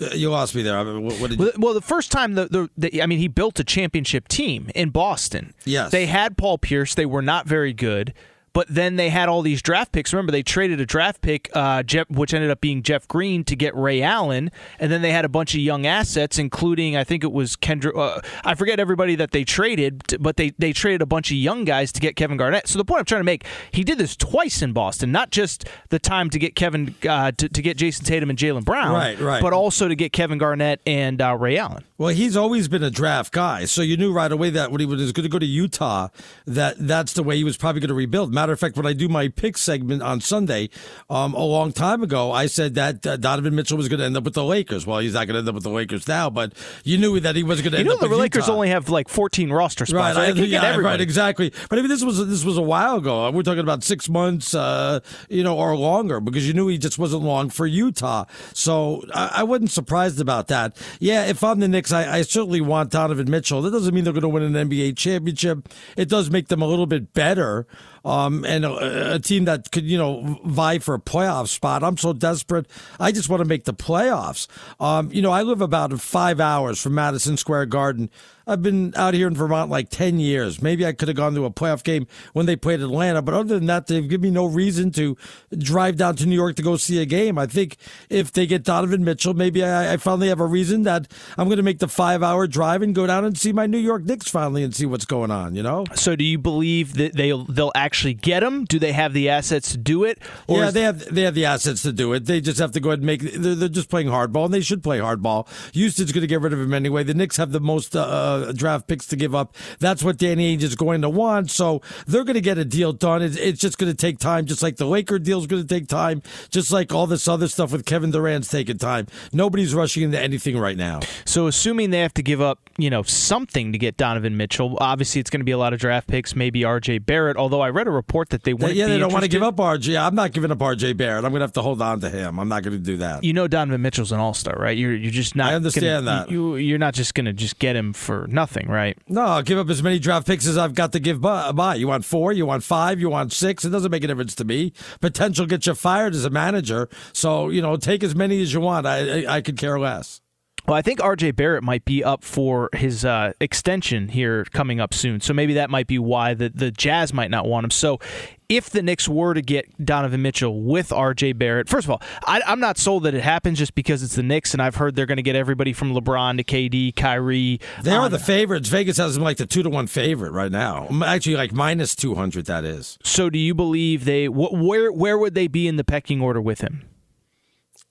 Uh, 0.00 0.10
you 0.14 0.30
lost 0.30 0.54
me 0.54 0.62
there. 0.62 0.78
I 0.78 0.84
mean, 0.84 1.04
what, 1.04 1.30
you... 1.30 1.52
well, 1.58 1.72
the 1.72 1.80
first 1.80 2.12
time 2.12 2.34
the, 2.34 2.46
the, 2.46 2.70
the, 2.76 3.02
I 3.02 3.06
mean, 3.06 3.18
he 3.18 3.28
built 3.28 3.58
a 3.58 3.64
championship 3.64 4.28
team 4.28 4.70
in 4.74 4.90
Boston. 4.90 5.54
Yes, 5.64 5.90
they 5.90 6.06
had 6.06 6.36
Paul 6.36 6.58
Pierce. 6.58 6.94
They 6.94 7.06
were 7.06 7.22
not 7.22 7.46
very 7.46 7.72
good. 7.72 8.12
But 8.56 8.68
then 8.68 8.96
they 8.96 9.10
had 9.10 9.28
all 9.28 9.42
these 9.42 9.60
draft 9.60 9.92
picks. 9.92 10.14
Remember, 10.14 10.32
they 10.32 10.42
traded 10.42 10.80
a 10.80 10.86
draft 10.86 11.20
pick, 11.20 11.50
uh, 11.52 11.82
Jeff, 11.82 12.08
which 12.08 12.32
ended 12.32 12.50
up 12.50 12.58
being 12.62 12.82
Jeff 12.82 13.06
Green, 13.06 13.44
to 13.44 13.54
get 13.54 13.76
Ray 13.76 14.00
Allen, 14.00 14.50
and 14.80 14.90
then 14.90 15.02
they 15.02 15.12
had 15.12 15.26
a 15.26 15.28
bunch 15.28 15.52
of 15.52 15.60
young 15.60 15.84
assets, 15.84 16.38
including 16.38 16.96
I 16.96 17.04
think 17.04 17.22
it 17.22 17.32
was 17.32 17.54
Kendra. 17.54 17.94
Uh, 17.94 18.22
I 18.46 18.54
forget 18.54 18.80
everybody 18.80 19.14
that 19.16 19.32
they 19.32 19.44
traded, 19.44 20.22
but 20.22 20.38
they 20.38 20.54
they 20.58 20.72
traded 20.72 21.02
a 21.02 21.06
bunch 21.06 21.30
of 21.30 21.36
young 21.36 21.66
guys 21.66 21.92
to 21.92 22.00
get 22.00 22.16
Kevin 22.16 22.38
Garnett. 22.38 22.66
So 22.66 22.78
the 22.78 22.84
point 22.86 23.00
I'm 23.00 23.04
trying 23.04 23.20
to 23.20 23.24
make, 23.24 23.44
he 23.72 23.84
did 23.84 23.98
this 23.98 24.16
twice 24.16 24.62
in 24.62 24.72
Boston, 24.72 25.12
not 25.12 25.30
just 25.30 25.68
the 25.90 25.98
time 25.98 26.30
to 26.30 26.38
get 26.38 26.54
Kevin 26.54 26.94
uh, 27.06 27.32
to, 27.32 27.50
to 27.50 27.60
get 27.60 27.76
Jayson 27.76 28.06
Tatum 28.06 28.30
and 28.30 28.38
Jaylen 28.38 28.64
Brown, 28.64 28.94
right, 28.94 29.20
right, 29.20 29.42
but 29.42 29.52
also 29.52 29.86
to 29.86 29.94
get 29.94 30.14
Kevin 30.14 30.38
Garnett 30.38 30.80
and 30.86 31.20
uh, 31.20 31.36
Ray 31.36 31.58
Allen. 31.58 31.84
Well, 31.98 32.10
he's 32.10 32.36
always 32.36 32.68
been 32.68 32.82
a 32.82 32.90
draft 32.90 33.32
guy, 33.32 33.64
so 33.64 33.80
you 33.80 33.96
knew 33.96 34.12
right 34.12 34.30
away 34.30 34.50
that 34.50 34.70
when 34.70 34.80
he 34.80 34.86
was 34.86 35.12
going 35.12 35.22
to 35.22 35.30
go 35.30 35.38
to 35.38 35.46
Utah, 35.46 36.08
that 36.46 36.76
that's 36.78 37.14
the 37.14 37.22
way 37.22 37.36
he 37.36 37.44
was 37.44 37.56
probably 37.56 37.80
going 37.80 37.88
to 37.88 37.94
rebuild. 37.94 38.34
Matter 38.34 38.52
of 38.52 38.60
fact, 38.60 38.76
when 38.76 38.84
I 38.84 38.92
do 38.92 39.08
my 39.08 39.28
pick 39.28 39.56
segment 39.56 40.02
on 40.02 40.20
Sunday, 40.20 40.68
um, 41.08 41.32
a 41.32 41.44
long 41.44 41.72
time 41.72 42.02
ago, 42.02 42.32
I 42.32 42.46
said 42.46 42.74
that 42.74 43.06
uh, 43.06 43.16
Donovan 43.16 43.54
Mitchell 43.54 43.78
was 43.78 43.88
going 43.88 44.00
to 44.00 44.04
end 44.04 44.14
up 44.14 44.24
with 44.24 44.34
the 44.34 44.44
Lakers. 44.44 44.86
Well, 44.86 44.98
he's 44.98 45.14
not 45.14 45.26
going 45.26 45.34
to 45.34 45.38
end 45.38 45.48
up 45.48 45.54
with 45.54 45.64
the 45.64 45.70
Lakers 45.70 46.06
now, 46.06 46.28
but 46.28 46.52
you 46.84 46.98
knew 46.98 47.18
that 47.20 47.34
he 47.34 47.42
was 47.42 47.62
going 47.62 47.72
to. 47.72 47.78
You 47.78 47.80
end 47.80 47.88
know, 47.88 47.94
up 47.94 48.00
the 48.00 48.08
with 48.10 48.18
Lakers 48.18 48.44
Utah. 48.46 48.54
only 48.54 48.68
have 48.68 48.90
like 48.90 49.08
14 49.08 49.50
roster 49.50 49.86
spots. 49.86 50.16
Right, 50.16 50.28
right? 50.28 50.38
I, 50.38 50.42
yeah, 50.42 50.76
right, 50.76 51.00
exactly. 51.00 51.50
But 51.70 51.78
I 51.78 51.82
mean, 51.82 51.88
this 51.88 52.04
was 52.04 52.26
this 52.28 52.44
was 52.44 52.58
a 52.58 52.62
while 52.62 52.96
ago. 52.96 53.30
We're 53.30 53.42
talking 53.42 53.60
about 53.60 53.82
six 53.82 54.08
months, 54.10 54.54
uh, 54.54 55.00
you 55.30 55.42
know, 55.42 55.56
or 55.56 55.74
longer, 55.76 56.20
because 56.20 56.46
you 56.46 56.52
knew 56.52 56.68
he 56.68 56.76
just 56.76 56.98
wasn't 56.98 57.22
long 57.22 57.48
for 57.48 57.66
Utah. 57.66 58.26
So 58.52 59.02
I, 59.14 59.36
I 59.36 59.42
wasn't 59.44 59.70
surprised 59.70 60.20
about 60.20 60.48
that. 60.48 60.76
Yeah, 61.00 61.24
if 61.24 61.42
I'm 61.42 61.58
the 61.60 61.68
Knicks, 61.68 61.85
I, 61.92 62.18
I 62.18 62.22
certainly 62.22 62.60
want 62.60 62.90
Donovan 62.90 63.30
Mitchell. 63.30 63.62
That 63.62 63.70
doesn't 63.70 63.94
mean 63.94 64.04
they're 64.04 64.12
going 64.12 64.22
to 64.22 64.28
win 64.28 64.42
an 64.42 64.68
NBA 64.68 64.96
championship. 64.96 65.68
It 65.96 66.08
does 66.08 66.30
make 66.30 66.48
them 66.48 66.62
a 66.62 66.66
little 66.66 66.86
bit 66.86 67.12
better. 67.12 67.66
Um, 68.06 68.44
and 68.44 68.64
a, 68.64 69.14
a, 69.14 69.18
team 69.18 69.46
that 69.46 69.72
could, 69.72 69.84
you 69.84 69.98
know, 69.98 70.38
vie 70.44 70.78
for 70.78 70.94
a 70.94 70.98
playoff 71.00 71.48
spot. 71.48 71.82
I'm 71.82 71.96
so 71.96 72.12
desperate. 72.12 72.66
I 73.00 73.10
just 73.10 73.28
want 73.28 73.40
to 73.40 73.48
make 73.48 73.64
the 73.64 73.74
playoffs. 73.74 74.46
Um, 74.78 75.10
you 75.12 75.20
know, 75.20 75.32
I 75.32 75.42
live 75.42 75.60
about 75.60 75.92
five 76.00 76.38
hours 76.38 76.80
from 76.80 76.94
Madison 76.94 77.36
Square 77.36 77.66
Garden. 77.66 78.08
I've 78.48 78.62
been 78.62 78.94
out 78.94 79.14
here 79.14 79.26
in 79.26 79.34
Vermont 79.34 79.70
like 79.70 79.88
10 79.90 80.20
years. 80.20 80.62
Maybe 80.62 80.86
I 80.86 80.92
could 80.92 81.08
have 81.08 81.16
gone 81.16 81.34
to 81.34 81.44
a 81.46 81.50
playoff 81.50 81.82
game 81.82 82.06
when 82.32 82.46
they 82.46 82.54
played 82.54 82.80
Atlanta, 82.80 83.20
but 83.20 83.34
other 83.34 83.56
than 83.56 83.66
that, 83.66 83.88
they've 83.88 84.08
given 84.08 84.22
me 84.22 84.30
no 84.30 84.46
reason 84.46 84.92
to 84.92 85.16
drive 85.58 85.96
down 85.96 86.14
to 86.16 86.26
New 86.26 86.36
York 86.36 86.54
to 86.56 86.62
go 86.62 86.76
see 86.76 87.02
a 87.02 87.06
game. 87.06 87.38
I 87.38 87.46
think 87.46 87.76
if 88.08 88.30
they 88.30 88.46
get 88.46 88.62
Donovan 88.62 89.02
Mitchell, 89.04 89.34
maybe 89.34 89.64
I, 89.64 89.94
I 89.94 89.96
finally 89.96 90.28
have 90.28 90.38
a 90.38 90.46
reason 90.46 90.84
that 90.84 91.12
I'm 91.36 91.48
going 91.48 91.56
to 91.56 91.64
make 91.64 91.80
the 91.80 91.88
five 91.88 92.22
hour 92.22 92.46
drive 92.46 92.82
and 92.82 92.94
go 92.94 93.04
down 93.08 93.24
and 93.24 93.36
see 93.36 93.52
my 93.52 93.66
New 93.66 93.78
York 93.78 94.04
Knicks 94.04 94.28
finally 94.28 94.62
and 94.62 94.72
see 94.72 94.86
what's 94.86 95.06
going 95.06 95.32
on, 95.32 95.56
you 95.56 95.64
know? 95.64 95.84
So 95.96 96.14
do 96.14 96.22
you 96.22 96.38
believe 96.38 96.94
that 96.94 97.14
they'll, 97.14 97.44
they'll 97.46 97.72
actually 97.74 97.95
get 98.04 98.40
them? 98.40 98.64
Do 98.64 98.78
they 98.78 98.92
have 98.92 99.12
the 99.12 99.28
assets 99.28 99.72
to 99.72 99.78
do 99.78 100.04
it? 100.04 100.18
yeah, 100.48 100.70
they 100.70 100.82
have, 100.82 101.14
they 101.14 101.22
have 101.22 101.34
the 101.34 101.44
assets 101.44 101.82
to 101.82 101.92
do 101.92 102.12
it. 102.12 102.26
They 102.26 102.40
just 102.40 102.58
have 102.58 102.72
to 102.72 102.80
go 102.80 102.90
ahead 102.90 103.00
and 103.00 103.06
make, 103.06 103.20
they're, 103.20 103.54
they're 103.54 103.68
just 103.68 103.88
playing 103.88 104.08
hardball 104.08 104.46
and 104.46 104.54
they 104.54 104.60
should 104.60 104.82
play 104.82 104.98
hardball. 104.98 105.48
Houston's 105.72 106.12
going 106.12 106.22
to 106.22 106.26
get 106.26 106.40
rid 106.40 106.52
of 106.52 106.60
him 106.60 106.74
anyway. 106.74 107.04
The 107.04 107.14
Knicks 107.14 107.36
have 107.36 107.52
the 107.52 107.60
most, 107.60 107.94
uh, 107.94 108.02
uh, 108.02 108.52
draft 108.52 108.86
picks 108.86 109.06
to 109.06 109.16
give 109.16 109.34
up. 109.34 109.54
That's 109.78 110.02
what 110.02 110.16
Danny 110.16 110.56
Ainge 110.56 110.62
is 110.62 110.74
going 110.74 111.02
to 111.02 111.08
want. 111.08 111.50
So 111.50 111.82
they're 112.06 112.24
going 112.24 112.34
to 112.34 112.40
get 112.40 112.58
a 112.58 112.64
deal 112.64 112.92
done. 112.92 113.22
It's, 113.22 113.36
it's 113.36 113.60
just 113.60 113.78
going 113.78 113.90
to 113.90 113.96
take 113.96 114.18
time, 114.18 114.46
just 114.46 114.62
like 114.62 114.76
the 114.76 114.86
Laker 114.86 115.18
deal 115.18 115.38
is 115.38 115.46
going 115.46 115.62
to 115.62 115.68
take 115.68 115.88
time, 115.88 116.22
just 116.50 116.72
like 116.72 116.92
all 116.92 117.06
this 117.06 117.28
other 117.28 117.48
stuff 117.48 117.72
with 117.72 117.84
Kevin 117.84 118.10
Durant's 118.10 118.48
taking 118.48 118.78
time. 118.78 119.06
Nobody's 119.32 119.74
rushing 119.74 120.02
into 120.02 120.20
anything 120.20 120.58
right 120.58 120.76
now. 120.76 121.00
So 121.24 121.46
assuming 121.46 121.90
they 121.90 122.00
have 122.00 122.14
to 122.14 122.22
give 122.22 122.40
up, 122.40 122.58
you 122.78 122.90
know, 122.90 123.02
something 123.02 123.72
to 123.72 123.78
get 123.78 123.96
Donovan 123.96 124.36
Mitchell, 124.36 124.76
obviously 124.80 125.20
it's 125.20 125.30
going 125.30 125.40
to 125.40 125.44
be 125.44 125.52
a 125.52 125.58
lot 125.58 125.72
of 125.72 125.80
draft 125.80 126.08
picks, 126.08 126.34
maybe 126.34 126.64
R.J. 126.64 126.98
Barrett. 126.98 127.36
Although 127.36 127.60
I 127.60 127.68
read 127.76 127.86
a 127.86 127.90
report 127.90 128.30
that 128.30 128.42
they 128.42 128.54
want. 128.54 128.74
Yeah, 128.74 128.86
they 128.86 128.98
don't 128.98 129.12
want 129.12 129.24
to 129.24 129.28
give 129.28 129.42
up 129.42 129.60
R.J. 129.60 129.96
I'm 129.96 130.14
not 130.14 130.32
giving 130.32 130.50
up 130.50 130.60
R.J. 130.60 130.94
Barrett. 130.94 131.24
I'm 131.24 131.30
going 131.30 131.40
to 131.40 131.44
have 131.44 131.52
to 131.52 131.62
hold 131.62 131.82
on 131.82 132.00
to 132.00 132.10
him. 132.10 132.40
I'm 132.40 132.48
not 132.48 132.62
going 132.62 132.76
to 132.76 132.82
do 132.82 132.96
that. 132.98 133.22
You 133.22 133.32
know, 133.32 133.46
Donovan 133.46 133.82
Mitchell's 133.82 134.12
an 134.12 134.18
All 134.18 134.34
Star, 134.34 134.56
right? 134.58 134.76
You're 134.76 134.94
you're 134.94 135.12
just 135.12 135.36
not. 135.36 135.52
I 135.52 135.54
understand 135.54 136.06
gonna, 136.06 136.26
that. 136.26 136.30
You 136.30 136.56
you're 136.56 136.78
not 136.78 136.94
just 136.94 137.14
going 137.14 137.26
to 137.26 137.32
just 137.32 137.58
get 137.58 137.76
him 137.76 137.92
for 137.92 138.26
nothing, 138.28 138.68
right? 138.68 138.98
No, 139.08 139.22
I'll 139.22 139.42
give 139.42 139.58
up 139.58 139.68
as 139.68 139.82
many 139.82 139.98
draft 139.98 140.26
picks 140.26 140.46
as 140.46 140.58
I've 140.58 140.74
got 140.74 140.92
to 140.92 141.00
give 141.00 141.20
by. 141.20 141.48
Uh, 141.48 141.74
you 141.74 141.88
want 141.88 142.04
four? 142.04 142.32
You 142.32 142.46
want 142.46 142.64
five? 142.64 142.98
You 142.98 143.10
want 143.10 143.32
six? 143.32 143.64
It 143.64 143.70
doesn't 143.70 143.90
make 143.90 144.02
a 144.02 144.06
difference 144.06 144.34
to 144.36 144.44
me. 144.44 144.72
Potential 145.00 145.46
gets 145.46 145.66
you 145.66 145.74
fired 145.74 146.14
as 146.14 146.24
a 146.24 146.30
manager. 146.30 146.88
So 147.12 147.50
you 147.50 147.60
know, 147.60 147.76
take 147.76 148.02
as 148.02 148.14
many 148.14 148.40
as 148.42 148.52
you 148.52 148.60
want. 148.60 148.86
I 148.86 149.24
I, 149.24 149.36
I 149.36 149.40
could 149.42 149.58
care 149.58 149.78
less. 149.78 150.20
Well, 150.66 150.76
I 150.76 150.82
think 150.82 150.98
RJ 150.98 151.36
Barrett 151.36 151.62
might 151.62 151.84
be 151.84 152.02
up 152.02 152.24
for 152.24 152.70
his 152.72 153.04
uh, 153.04 153.34
extension 153.40 154.08
here 154.08 154.44
coming 154.46 154.80
up 154.80 154.92
soon. 154.92 155.20
So 155.20 155.32
maybe 155.32 155.54
that 155.54 155.70
might 155.70 155.86
be 155.86 155.98
why 155.98 156.34
the, 156.34 156.48
the 156.48 156.72
Jazz 156.72 157.12
might 157.12 157.30
not 157.30 157.46
want 157.46 157.64
him. 157.64 157.70
So 157.70 158.00
if 158.48 158.70
the 158.70 158.82
Knicks 158.82 159.08
were 159.08 159.32
to 159.34 159.42
get 159.42 159.84
Donovan 159.84 160.22
Mitchell 160.22 160.60
with 160.60 160.88
RJ 160.88 161.38
Barrett, 161.38 161.68
first 161.68 161.86
of 161.86 161.90
all, 161.92 162.02
I, 162.26 162.42
am 162.46 162.58
not 162.58 162.78
sold 162.78 163.04
that 163.04 163.14
it 163.14 163.22
happens 163.22 163.58
just 163.58 163.76
because 163.76 164.02
it's 164.02 164.16
the 164.16 164.24
Knicks, 164.24 164.54
and 164.54 164.62
I've 164.62 164.74
heard 164.74 164.96
they're 164.96 165.06
going 165.06 165.16
to 165.16 165.22
get 165.22 165.36
everybody 165.36 165.72
from 165.72 165.92
LeBron 165.92 166.38
to 166.38 166.44
KD, 166.44 166.96
Kyrie. 166.96 167.60
They 167.82 167.92
are 167.92 168.08
the 168.08 168.18
favorites. 168.18 168.68
Vegas 168.68 168.96
has 168.96 169.14
them 169.14 169.22
like 169.22 169.36
the 169.36 169.46
two 169.46 169.62
to 169.62 169.70
one 169.70 169.86
favorite 169.86 170.32
right 170.32 170.50
now. 170.50 170.88
Actually, 171.04 171.36
like 171.36 171.52
minus 171.52 171.94
200, 171.94 172.46
that 172.46 172.64
is. 172.64 172.98
So 173.04 173.30
do 173.30 173.38
you 173.38 173.54
believe 173.54 174.04
they, 174.04 174.26
wh- 174.26 174.52
where, 174.52 174.90
where 174.90 175.16
would 175.16 175.34
they 175.34 175.46
be 175.46 175.68
in 175.68 175.76
the 175.76 175.84
pecking 175.84 176.20
order 176.20 176.40
with 176.40 176.60
him? 176.60 176.88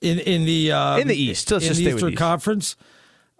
In 0.02 0.20
in 0.20 0.46
the 0.46 0.72
um, 0.72 1.02
in 1.02 1.08
the 1.08 1.16
East. 1.16 1.52
Let's 1.52 1.66
in 1.66 1.70
just 1.70 1.80
the 1.80 1.86
stay 1.86 1.96
Eastern 1.96 2.12
with 2.12 2.20
Conference. 2.20 2.76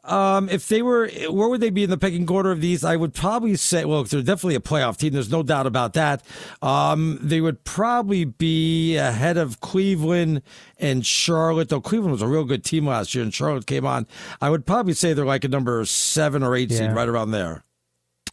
Um, 0.04 0.50
if 0.50 0.68
they 0.68 0.84
were, 0.84 1.10
where 1.32 1.50
would 1.50 1.62
they 1.62 1.72
be 1.72 1.84
in 1.84 1.90
the 1.90 1.98
pecking 1.98 2.30
order 2.30 2.52
of 2.52 2.62
these? 2.62 2.84
I 2.84 2.96
would 2.96 3.16
probably 3.16 3.56
say, 3.56 3.86
well, 3.86 4.04
they're 4.04 4.22
definitely 4.22 4.54
a 4.54 4.60
playoff 4.60 4.98
team. 4.98 5.14
There's 5.14 5.32
no 5.32 5.42
doubt 5.42 5.66
about 5.66 5.94
that. 5.94 6.22
Um, 6.62 7.18
they 7.24 7.42
would 7.42 7.64
probably 7.64 8.24
be 8.24 8.98
ahead 8.98 9.36
of 9.38 9.62
Cleveland 9.62 10.44
and 10.78 11.04
Charlotte. 11.04 11.70
Though 11.70 11.82
Cleveland 11.82 12.12
was 12.12 12.22
a 12.22 12.28
real 12.28 12.44
good 12.44 12.64
team 12.64 12.86
last 12.86 13.16
year, 13.16 13.24
and 13.24 13.34
Charlotte 13.34 13.66
came 13.66 13.84
on. 13.84 14.06
I 14.40 14.52
would 14.52 14.68
probably 14.68 14.94
say 14.94 15.14
they're 15.14 15.26
like 15.26 15.44
a 15.44 15.48
number 15.50 15.84
seven 15.86 16.44
or 16.44 16.56
eight 16.56 16.70
Yeah. 16.70 16.78
seed, 16.78 16.92
right 16.92 17.10
around 17.10 17.32
there. 17.32 17.64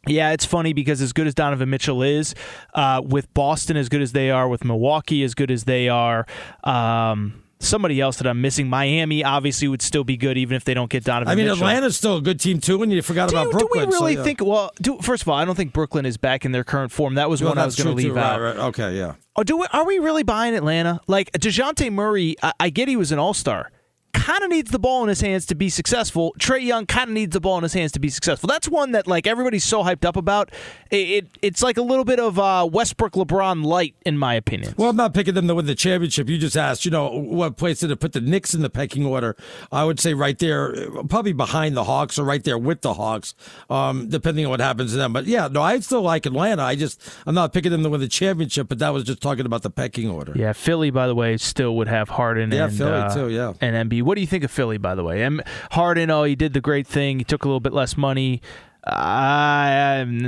Yeah, 0.06 0.32
it's 0.32 0.44
funny 0.44 0.74
because 0.74 1.00
as 1.00 1.14
good 1.14 1.26
as 1.26 1.34
Donovan 1.34 1.70
Mitchell 1.70 2.02
is, 2.02 2.34
uh, 2.74 3.00
with 3.02 3.32
Boston 3.32 3.78
as 3.78 3.88
good 3.88 4.02
as 4.02 4.12
they 4.12 4.30
are, 4.30 4.46
with 4.46 4.62
Milwaukee 4.62 5.22
as 5.22 5.32
good 5.34 5.50
as 5.50 5.64
they 5.64 5.88
are, 5.88 6.26
um, 6.64 7.41
somebody 7.64 8.00
else 8.00 8.16
that 8.18 8.26
I'm 8.26 8.40
missing, 8.40 8.68
Miami 8.68 9.24
obviously 9.24 9.68
would 9.68 9.82
still 9.82 10.04
be 10.04 10.16
good 10.16 10.36
even 10.36 10.56
if 10.56 10.64
they 10.64 10.74
don't 10.74 10.90
get 10.90 11.04
Donovan 11.04 11.30
I 11.32 11.34
mean, 11.34 11.46
Mitchell. 11.46 11.58
Atlanta's 11.66 11.96
still 11.96 12.16
a 12.18 12.20
good 12.20 12.38
team 12.40 12.60
too, 12.60 12.82
and 12.82 12.92
you 12.92 13.00
forgot 13.02 13.30
do, 13.30 13.36
about 13.36 13.46
you- 13.46 13.52
do 13.52 13.58
Brooklyn. 13.58 13.88
we 13.88 13.92
really 13.94 14.14
so, 14.14 14.18
yeah. 14.20 14.24
think? 14.24 14.40
Well, 14.42 14.70
do, 14.80 14.98
first 15.00 15.22
of 15.22 15.28
all, 15.28 15.36
I 15.36 15.44
don't 15.44 15.54
think 15.54 15.72
Brooklyn 15.72 16.04
is 16.06 16.16
back 16.16 16.44
in 16.44 16.52
their 16.52 16.64
current 16.64 16.92
form. 16.92 17.14
That 17.14 17.30
was 17.30 17.40
Well, 17.40 17.50
one 17.52 17.58
I 17.58 17.64
was 17.64 17.76
going 17.76 17.88
to 17.88 17.94
leave 17.94 18.12
too. 18.14 18.18
out. 18.18 18.40
Right, 18.40 18.56
right. 18.56 18.64
Okay, 18.66 18.96
yeah. 18.96 19.14
Oh, 19.36 19.42
do 19.42 19.56
we, 19.56 19.66
are 19.72 19.86
we 19.86 19.98
really 19.98 20.22
buying 20.24 20.54
Atlanta? 20.54 21.00
Like 21.06 21.32
Dejounte 21.32 21.90
Murray, 21.92 22.36
I, 22.42 22.52
I 22.60 22.70
get 22.70 22.88
he 22.88 22.96
was 22.96 23.12
an 23.12 23.18
All 23.18 23.32
Star. 23.34 23.70
Kind 24.14 24.44
of 24.44 24.50
needs 24.50 24.70
the 24.70 24.78
ball 24.78 25.02
in 25.02 25.08
his 25.08 25.20
hands 25.20 25.46
to 25.46 25.54
be 25.54 25.68
successful. 25.68 26.34
Trae 26.38 26.62
Young 26.62 26.86
kind 26.86 27.10
of 27.10 27.14
needs 27.14 27.32
the 27.32 27.40
ball 27.40 27.56
in 27.56 27.62
his 27.62 27.72
hands 27.72 27.92
to 27.92 27.98
be 27.98 28.08
successful. 28.08 28.46
That's 28.46 28.68
one 28.68 28.92
that 28.92 29.06
like 29.06 29.26
everybody's 29.26 29.64
so 29.64 29.82
hyped 29.82 30.04
up 30.04 30.16
about. 30.16 30.50
It, 30.90 30.96
it 30.96 31.38
it's 31.40 31.62
like 31.62 31.76
a 31.76 31.82
little 31.82 32.04
bit 32.04 32.20
of 32.20 32.38
uh, 32.38 32.68
Westbrook 32.70 33.14
LeBron 33.14 33.64
light 33.64 33.96
in 34.06 34.18
my 34.18 34.34
opinion. 34.34 34.74
Well, 34.76 34.90
I'm 34.90 34.96
not 34.96 35.12
picking 35.12 35.34
them 35.34 35.48
to 35.48 35.54
win 35.54 35.66
the 35.66 35.74
championship. 35.74 36.28
You 36.28 36.38
just 36.38 36.56
asked, 36.56 36.84
you 36.84 36.90
know, 36.90 37.08
what 37.08 37.56
place 37.56 37.80
did 37.80 37.90
it 37.90 38.00
put 38.00 38.12
the 38.12 38.20
Knicks 38.20 38.54
in 38.54 38.62
the 38.62 38.70
pecking 38.70 39.04
order? 39.04 39.34
I 39.72 39.84
would 39.84 39.98
say 39.98 40.14
right 40.14 40.38
there, 40.38 40.72
probably 41.08 41.32
behind 41.32 41.76
the 41.76 41.84
Hawks 41.84 42.18
or 42.18 42.24
right 42.24 42.44
there 42.44 42.58
with 42.58 42.82
the 42.82 42.94
Hawks, 42.94 43.34
um, 43.70 44.08
depending 44.08 44.44
on 44.44 44.50
what 44.50 44.60
happens 44.60 44.92
to 44.92 44.98
them. 44.98 45.12
But 45.12 45.24
yeah, 45.24 45.48
no, 45.48 45.62
I 45.62 45.80
still 45.80 46.02
like 46.02 46.26
Atlanta. 46.26 46.62
I 46.62 46.76
just, 46.76 47.02
I'm 47.26 47.34
not 47.34 47.52
picking 47.52 47.72
them 47.72 47.82
to 47.82 47.90
win 47.90 48.00
the 48.00 48.08
championship, 48.08 48.68
but 48.68 48.78
that 48.78 48.90
was 48.90 49.04
just 49.04 49.20
talking 49.20 49.46
about 49.46 49.62
the 49.62 49.70
pecking 49.70 50.10
order. 50.10 50.32
Yeah, 50.36 50.52
Philly, 50.52 50.90
by 50.90 51.06
the 51.06 51.14
way, 51.14 51.36
still 51.38 51.76
would 51.76 51.88
have 51.88 52.08
Harden. 52.08 52.52
Yeah, 52.52 52.66
and, 52.66 52.76
Philly, 52.76 52.92
uh, 52.92 53.14
too, 53.14 53.28
yeah. 53.30 53.54
and 53.60 53.90
Embiid. 53.90 54.01
What 54.02 54.16
do 54.16 54.20
you 54.20 54.26
think 54.26 54.44
of 54.44 54.50
Philly, 54.50 54.78
by 54.78 54.94
the 54.94 55.04
way? 55.04 55.22
M- 55.22 55.40
Harden, 55.72 56.10
oh, 56.10 56.24
he 56.24 56.34
did 56.34 56.52
the 56.52 56.60
great 56.60 56.86
thing. 56.86 57.18
He 57.18 57.24
took 57.24 57.44
a 57.44 57.48
little 57.48 57.60
bit 57.60 57.72
less 57.72 57.96
money. 57.96 58.42
I, 58.84 58.92
I, 58.92 60.00
I 60.00 60.04
don't 60.04 60.18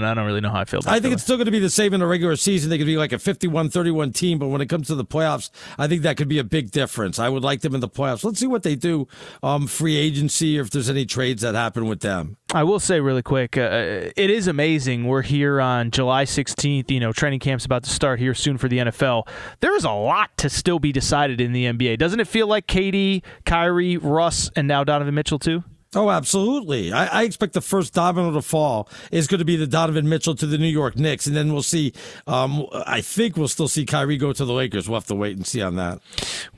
know. 0.00 0.10
I 0.10 0.14
don't 0.14 0.24
really 0.24 0.40
know 0.40 0.50
how 0.50 0.60
I 0.60 0.64
feel. 0.64 0.80
About 0.80 0.94
I 0.94 1.00
think 1.00 1.12
it's 1.12 1.22
still 1.22 1.36
going 1.36 1.46
to 1.46 1.50
be 1.50 1.58
the 1.58 1.68
same 1.68 1.92
in 1.92 2.00
the 2.00 2.06
regular 2.06 2.34
season. 2.36 2.70
They 2.70 2.78
could 2.78 2.86
be 2.86 2.96
like 2.96 3.12
a 3.12 3.16
51-31 3.16 4.14
team, 4.14 4.38
but 4.38 4.48
when 4.48 4.62
it 4.62 4.68
comes 4.68 4.86
to 4.86 4.94
the 4.94 5.04
playoffs, 5.04 5.50
I 5.78 5.86
think 5.86 6.02
that 6.02 6.16
could 6.16 6.28
be 6.28 6.38
a 6.38 6.44
big 6.44 6.70
difference. 6.70 7.18
I 7.18 7.28
would 7.28 7.42
like 7.42 7.60
them 7.60 7.74
in 7.74 7.80
the 7.80 7.88
playoffs. 7.88 8.24
Let's 8.24 8.40
see 8.40 8.46
what 8.46 8.62
they 8.62 8.74
do, 8.74 9.06
um, 9.42 9.66
free 9.66 9.96
agency, 9.96 10.58
or 10.58 10.62
if 10.62 10.70
there's 10.70 10.88
any 10.88 11.04
trades 11.04 11.42
that 11.42 11.54
happen 11.54 11.86
with 11.86 12.00
them. 12.00 12.38
I 12.54 12.64
will 12.64 12.80
say 12.80 13.00
really 13.00 13.22
quick, 13.22 13.58
uh, 13.58 14.10
it 14.16 14.30
is 14.30 14.48
amazing. 14.48 15.06
We're 15.06 15.22
here 15.22 15.60
on 15.60 15.90
July 15.90 16.24
16th. 16.24 16.90
You 16.90 17.00
know, 17.00 17.12
training 17.12 17.40
camp's 17.40 17.66
about 17.66 17.84
to 17.84 17.90
start 17.90 18.18
here 18.18 18.34
soon 18.34 18.56
for 18.56 18.68
the 18.68 18.78
NFL. 18.78 19.28
There 19.60 19.76
is 19.76 19.84
a 19.84 19.90
lot 19.90 20.36
to 20.38 20.48
still 20.48 20.78
be 20.78 20.90
decided 20.90 21.40
in 21.40 21.52
the 21.52 21.66
NBA. 21.66 21.98
Doesn't 21.98 22.18
it 22.18 22.28
feel 22.28 22.46
like 22.46 22.66
KD, 22.66 23.22
Kyrie, 23.44 23.98
Russ, 23.98 24.50
and 24.56 24.66
now 24.66 24.84
Donovan 24.84 25.14
Mitchell 25.14 25.38
too? 25.38 25.62
Oh, 25.92 26.08
absolutely. 26.08 26.92
I, 26.92 27.06
I 27.06 27.22
expect 27.24 27.52
the 27.52 27.60
first 27.60 27.92
domino 27.94 28.30
to 28.32 28.42
fall 28.42 28.88
is 29.10 29.26
going 29.26 29.40
to 29.40 29.44
be 29.44 29.56
the 29.56 29.66
Donovan 29.66 30.08
Mitchell 30.08 30.36
to 30.36 30.46
the 30.46 30.56
New 30.56 30.68
York 30.68 30.96
Knicks, 30.96 31.26
and 31.26 31.34
then 31.34 31.52
we'll 31.52 31.62
see. 31.62 31.92
Um, 32.28 32.66
I 32.86 33.00
think 33.00 33.36
we'll 33.36 33.48
still 33.48 33.66
see 33.66 33.84
Kyrie 33.84 34.16
go 34.16 34.32
to 34.32 34.44
the 34.44 34.52
Lakers. 34.52 34.88
We'll 34.88 35.00
have 35.00 35.08
to 35.08 35.16
wait 35.16 35.36
and 35.36 35.44
see 35.44 35.62
on 35.62 35.74
that. 35.76 35.98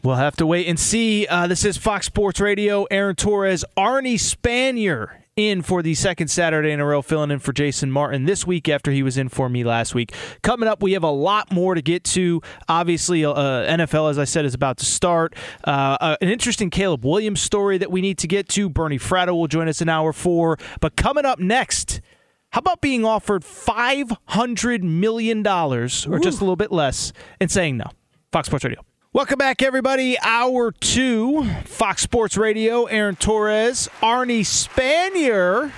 We'll 0.03 0.17
have 0.17 0.37
to 0.37 0.47
wait 0.47 0.67
and 0.69 0.79
see. 0.79 1.27
Uh, 1.27 1.47
this 1.47 1.65
is 1.65 1.79
Fox 1.79 2.05
Sports 2.05 2.41
Radio. 2.41 2.85
Aaron 2.91 3.17
Torres, 3.17 3.65
Arnie 3.75 4.15
Spanier 4.17 5.22
in 5.37 5.63
for 5.63 5.83
the 5.83 5.95
second 5.95 6.29
Saturday 6.29 6.73
in 6.73 6.81
a 6.81 6.85
row, 6.85 7.01
filling 7.01 7.31
in 7.31 7.39
for 7.39 7.53
Jason 7.53 7.91
Martin 7.91 8.25
this 8.25 8.47
week 8.47 8.69
after 8.69 8.91
he 8.91 9.03
was 9.03 9.17
in 9.17 9.29
for 9.29 9.49
me 9.49 9.65
last 9.65 9.95
week. 9.95 10.13
Coming 10.43 10.69
up, 10.69 10.83
we 10.83 10.93
have 10.93 11.03
a 11.03 11.11
lot 11.11 11.51
more 11.51 11.75
to 11.75 11.81
get 11.81 12.05
to. 12.05 12.43
Obviously, 12.69 13.25
uh, 13.25 13.33
NFL, 13.35 14.11
as 14.11 14.19
I 14.19 14.25
said, 14.25 14.45
is 14.45 14.55
about 14.55 14.77
to 14.79 14.85
start. 14.85 15.35
Uh, 15.67 15.97
uh, 16.01 16.17
an 16.21 16.29
interesting 16.29 16.69
Caleb 16.69 17.05
Williams 17.05 17.41
story 17.41 17.79
that 17.79 17.91
we 17.91 18.03
need 18.03 18.19
to 18.19 18.29
get 18.29 18.49
to. 18.51 18.69
Bernie 18.69 18.99
Fratto 18.99 19.33
will 19.33 19.49
join 19.49 19.69
us 19.69 19.81
in 19.81 19.89
hour 19.89 20.13
four. 20.13 20.59
But 20.81 20.97
coming 20.97 21.25
up 21.25 21.39
next, 21.39 22.03
how 22.51 22.59
about 22.59 22.83
being 22.83 23.05
offered 23.05 23.43
$500 23.43 24.83
million 24.83 25.47
or 25.47 25.89
just 25.89 26.41
a 26.41 26.45
little 26.45 26.57
bit 26.57 26.71
less 26.71 27.13
and 27.41 27.51
saying 27.51 27.79
no? 27.79 27.87
Fox 28.33 28.49
Sports 28.49 28.65
Radio. 28.65 28.85
Welcome 29.15 29.37
back, 29.37 29.63
everybody. 29.63 30.19
Hour 30.23 30.73
two, 30.73 31.45
Fox 31.67 32.01
Sports 32.01 32.39
Radio. 32.39 32.85
Aaron 32.85 33.15
Torres, 33.15 33.91
Arnie 34.01 34.41
Spanier 34.41 35.71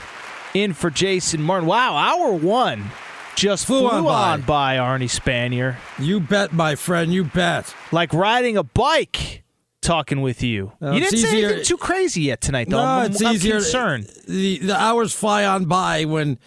in 0.54 0.72
for 0.72 0.88
Jason 0.88 1.42
Martin. 1.42 1.66
Wow, 1.66 1.96
hour 1.96 2.32
one 2.32 2.92
just 3.34 3.66
flew, 3.66 3.88
on 3.88 4.06
on, 4.06 4.42
by. 4.42 4.46
by. 4.46 4.76
Arnie 4.76 5.10
Spanier. 5.10 5.78
You 5.98 6.20
bet, 6.20 6.52
my 6.52 6.76
friend. 6.76 7.12
You 7.12 7.24
bet. 7.24 7.74
Like 7.90 8.14
riding 8.14 8.56
a 8.56 8.62
bike. 8.62 9.42
Talking 9.82 10.20
with 10.20 10.44
you. 10.44 10.70
Uh, 10.80 10.92
you 10.92 11.00
didn't 11.00 11.18
say 11.18 11.42
anything 11.44 11.64
too 11.64 11.76
crazy 11.76 12.22
yet 12.22 12.40
tonight, 12.40 12.70
though. 12.70 12.76
No, 12.76 12.84
I'm, 12.84 13.10
it's 13.10 13.20
I'm 13.20 13.34
easier. 13.34 13.54
concerned. 13.54 14.04
The 14.28 14.58
the 14.58 14.80
hours 14.80 15.12
fly 15.12 15.44
on 15.44 15.64
by 15.64 16.04
when, 16.04 16.38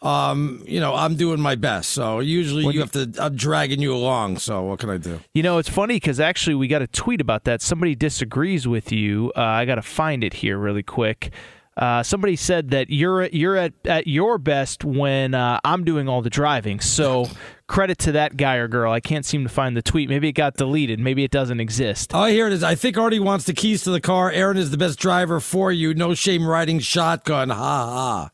um, 0.00 0.62
you 0.66 0.78
know, 0.80 0.94
I'm 0.94 1.16
doing 1.16 1.40
my 1.40 1.56
best. 1.56 1.90
So 1.90 2.20
usually 2.20 2.72
you 2.72 2.80
have 2.80 2.92
to. 2.92 3.12
I'm 3.18 3.34
dragging 3.34 3.80
you 3.80 3.94
along. 3.94 4.38
So 4.38 4.62
what 4.62 4.78
can 4.78 4.90
I 4.90 4.96
do? 4.96 5.20
You 5.34 5.42
know, 5.42 5.58
it's 5.58 5.68
funny 5.68 5.96
because 5.96 6.20
actually 6.20 6.54
we 6.54 6.68
got 6.68 6.82
a 6.82 6.86
tweet 6.86 7.20
about 7.20 7.44
that. 7.44 7.60
Somebody 7.62 7.94
disagrees 7.94 8.68
with 8.68 8.92
you. 8.92 9.32
Uh, 9.36 9.40
I 9.40 9.64
got 9.64 9.76
to 9.76 9.82
find 9.82 10.22
it 10.22 10.34
here 10.34 10.56
really 10.58 10.82
quick. 10.84 11.32
Uh, 11.76 12.02
somebody 12.02 12.34
said 12.34 12.70
that 12.70 12.90
you're 12.90 13.26
you're 13.26 13.56
at, 13.56 13.72
at 13.84 14.08
your 14.08 14.36
best 14.38 14.84
when 14.84 15.32
uh, 15.34 15.60
I'm 15.64 15.84
doing 15.84 16.08
all 16.08 16.22
the 16.22 16.30
driving. 16.30 16.80
So 16.80 17.28
credit 17.68 17.98
to 17.98 18.12
that 18.12 18.36
guy 18.36 18.56
or 18.56 18.66
girl. 18.66 18.92
I 18.92 19.00
can't 19.00 19.24
seem 19.24 19.44
to 19.44 19.48
find 19.48 19.76
the 19.76 19.82
tweet. 19.82 20.08
Maybe 20.08 20.28
it 20.28 20.32
got 20.32 20.54
deleted. 20.56 20.98
Maybe 20.98 21.22
it 21.22 21.30
doesn't 21.30 21.60
exist. 21.60 22.12
Oh, 22.14 22.24
here 22.24 22.48
it 22.48 22.52
is. 22.52 22.64
I 22.64 22.74
think 22.74 22.98
Artie 22.98 23.20
wants 23.20 23.44
the 23.44 23.52
keys 23.52 23.84
to 23.84 23.90
the 23.90 24.00
car. 24.00 24.30
Aaron 24.30 24.56
is 24.56 24.72
the 24.72 24.76
best 24.76 24.98
driver 24.98 25.38
for 25.38 25.70
you. 25.70 25.94
No 25.94 26.14
shame 26.14 26.46
riding 26.46 26.80
shotgun. 26.80 27.50
Ha 27.50 27.54
ha. 27.56 28.30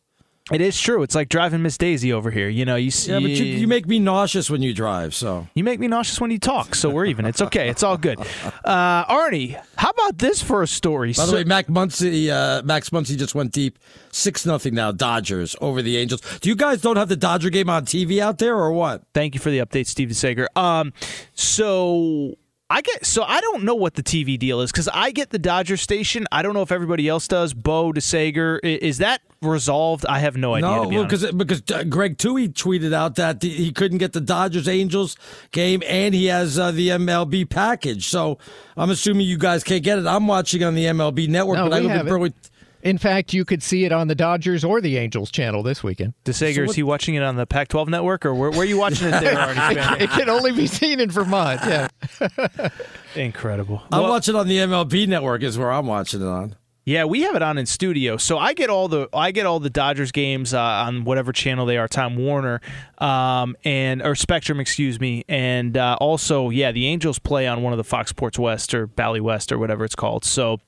It 0.52 0.60
is 0.60 0.78
true. 0.78 1.02
It's 1.02 1.14
like 1.14 1.30
driving 1.30 1.62
Miss 1.62 1.78
Daisy 1.78 2.12
over 2.12 2.30
here. 2.30 2.50
You 2.50 2.66
know, 2.66 2.76
you 2.76 2.90
see. 2.90 3.10
Yeah, 3.12 3.20
but 3.20 3.30
you, 3.30 3.44
you 3.46 3.66
make 3.66 3.86
me 3.86 3.98
nauseous 3.98 4.50
when 4.50 4.60
you 4.60 4.74
drive. 4.74 5.14
So 5.14 5.48
You 5.54 5.64
make 5.64 5.80
me 5.80 5.88
nauseous 5.88 6.20
when 6.20 6.30
you 6.30 6.38
talk, 6.38 6.74
so 6.74 6.90
we're 6.90 7.06
even. 7.06 7.24
It's 7.24 7.40
okay. 7.40 7.70
It's 7.70 7.82
all 7.82 7.96
good. 7.96 8.18
Uh, 8.62 9.06
Arnie, 9.06 9.58
how 9.78 9.88
about 9.88 10.18
this 10.18 10.42
for 10.42 10.62
a 10.62 10.66
story? 10.66 11.14
By 11.14 11.24
the 11.24 11.30
So- 11.30 11.36
way, 11.36 11.44
Mac 11.44 11.68
Muncy, 11.68 12.28
uh, 12.28 12.62
Max 12.62 12.90
Muncy 12.90 13.16
just 13.16 13.34
went 13.34 13.52
deep, 13.52 13.78
six 14.12 14.44
nothing 14.44 14.74
now. 14.74 14.92
Dodgers 14.92 15.56
over 15.62 15.80
the 15.80 15.96
Angels. 15.96 16.20
Do 16.40 16.50
you 16.50 16.56
guys 16.56 16.82
don't 16.82 16.96
have 16.98 17.08
the 17.08 17.16
Dodger 17.16 17.48
game 17.48 17.70
on 17.70 17.86
TV 17.86 18.20
out 18.20 18.36
there 18.36 18.54
or 18.54 18.70
what? 18.70 19.02
Thank 19.14 19.32
you 19.34 19.40
for 19.40 19.48
the 19.50 19.60
update, 19.60 19.86
Steven 19.86 20.12
Sager. 20.14 20.46
Um, 20.56 20.92
so 21.32 22.34
I 22.74 22.80
get 22.80 23.06
so 23.06 23.22
I 23.22 23.40
don't 23.40 23.62
know 23.62 23.76
what 23.76 23.94
the 23.94 24.02
TV 24.02 24.36
deal 24.36 24.60
is 24.60 24.72
because 24.72 24.88
I 24.88 25.12
get 25.12 25.30
the 25.30 25.38
Dodger 25.38 25.76
station. 25.76 26.26
I 26.32 26.42
don't 26.42 26.54
know 26.54 26.62
if 26.62 26.72
everybody 26.72 27.06
else 27.06 27.28
does. 27.28 27.54
Bo 27.54 27.92
DeSager, 27.92 28.58
is 28.64 28.98
that 28.98 29.22
resolved? 29.40 30.04
I 30.06 30.18
have 30.18 30.36
no 30.36 30.54
idea. 30.54 30.70
No, 30.70 30.82
to 30.82 30.88
well, 30.88 31.04
because 31.04 31.30
because 31.30 31.62
uh, 31.72 31.84
Greg 31.84 32.18
Toohey 32.18 32.52
tweeted 32.52 32.92
out 32.92 33.14
that 33.14 33.38
the, 33.38 33.48
he 33.48 33.70
couldn't 33.70 33.98
get 33.98 34.12
the 34.12 34.20
Dodgers 34.20 34.66
Angels 34.66 35.16
game, 35.52 35.84
and 35.86 36.16
he 36.16 36.26
has 36.26 36.58
uh, 36.58 36.72
the 36.72 36.88
MLB 36.88 37.48
package. 37.48 38.08
So 38.08 38.38
I'm 38.76 38.90
assuming 38.90 39.28
you 39.28 39.38
guys 39.38 39.62
can't 39.62 39.84
get 39.84 40.00
it. 40.00 40.06
I'm 40.08 40.26
watching 40.26 40.64
on 40.64 40.74
the 40.74 40.86
MLB 40.86 41.28
network, 41.28 41.58
No, 41.58 41.68
but 41.68 41.74
I 41.74 41.80
we 41.80 41.86
live 41.86 41.92
in 41.92 41.96
have 41.98 42.06
it. 42.08 42.50
Berwick. 42.84 42.90
In 42.90 42.98
fact, 42.98 43.32
you 43.32 43.44
could 43.44 43.62
see 43.62 43.84
it 43.84 43.92
on 43.92 44.08
the 44.08 44.14
Dodgers 44.14 44.64
or 44.64 44.80
the 44.80 44.96
Angels 44.96 45.30
channel 45.30 45.62
this 45.62 45.82
weekend. 45.82 46.14
DeSager, 46.24 46.68
is 46.68 46.74
he 46.76 46.82
watching 46.82 47.14
it 47.14 47.22
on 47.22 47.36
the 47.36 47.46
Pac-12 47.46 47.88
network 47.88 48.24
or 48.26 48.34
where, 48.34 48.50
where 48.50 48.60
are 48.60 48.64
you 48.64 48.78
watching 48.78 49.08
it 49.08 49.20
there, 49.20 49.34
Arnie? 49.36 50.00
it 50.00 50.10
can 50.10 50.28
only 50.28 50.52
be 50.52 50.66
seen 50.66 51.00
in 51.00 51.10
Vermont. 51.10 51.60
Yeah. 51.64 51.88
Incredible. 53.16 53.82
I'm 53.90 54.02
Well- 54.02 54.10
watching 54.10 54.34
on 54.34 54.48
the 54.48 54.58
MLB 54.58 55.08
network. 55.08 55.42
Is 55.42 55.58
where 55.58 55.72
I'm 55.72 55.86
watching 55.86 56.20
it 56.22 56.26
on. 56.26 56.56
Yeah, 56.86 57.04
we 57.06 57.22
have 57.22 57.34
it 57.34 57.40
on 57.40 57.56
in 57.56 57.64
studio, 57.64 58.18
so 58.18 58.36
I 58.38 58.52
get 58.52 58.68
all 58.68 58.88
the 58.88 59.08
I 59.14 59.30
get 59.30 59.46
all 59.46 59.58
the 59.58 59.70
Dodgers 59.70 60.12
games 60.12 60.52
uh, 60.52 60.60
on 60.60 61.04
whatever 61.04 61.32
channel 61.32 61.64
they 61.64 61.78
are, 61.78 61.88
Time 61.88 62.14
Warner, 62.16 62.60
um, 62.98 63.56
and 63.64 64.02
or 64.02 64.14
Spectrum, 64.14 64.60
excuse 64.60 65.00
me, 65.00 65.24
and 65.26 65.78
uh, 65.78 65.96
also 65.98 66.50
yeah, 66.50 66.72
the 66.72 66.86
Angels 66.86 67.18
play 67.18 67.46
on 67.46 67.62
one 67.62 67.72
of 67.72 67.78
the 67.78 67.84
Fox 67.84 68.10
Sports 68.10 68.38
West 68.38 68.74
or 68.74 68.86
Bally 68.86 69.20
West 69.20 69.50
or 69.50 69.56
whatever 69.58 69.86
it's 69.86 69.94
called. 69.94 70.26
So 70.26 70.60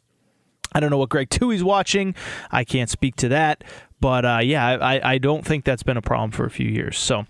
I 0.77 0.81
don't 0.81 0.91
know 0.91 0.99
what 0.99 1.09
Greg 1.09 1.31
Toohey's 1.31 1.65
watching. 1.65 2.15
I 2.51 2.63
can't 2.63 2.91
speak 2.91 3.17
to 3.17 3.29
that, 3.29 3.65
but 3.99 4.27
uh, 4.27 4.41
yeah, 4.43 4.77
I, 4.79 5.15
I 5.15 5.19
don't 5.19 5.43
think 5.43 5.65
that's 5.65 5.83
been 5.83 5.97
a 5.97 6.03
problem 6.03 6.33
for 6.33 6.45
a 6.45 6.51
few 6.51 6.69
years. 6.69 6.99
So. 6.99 7.25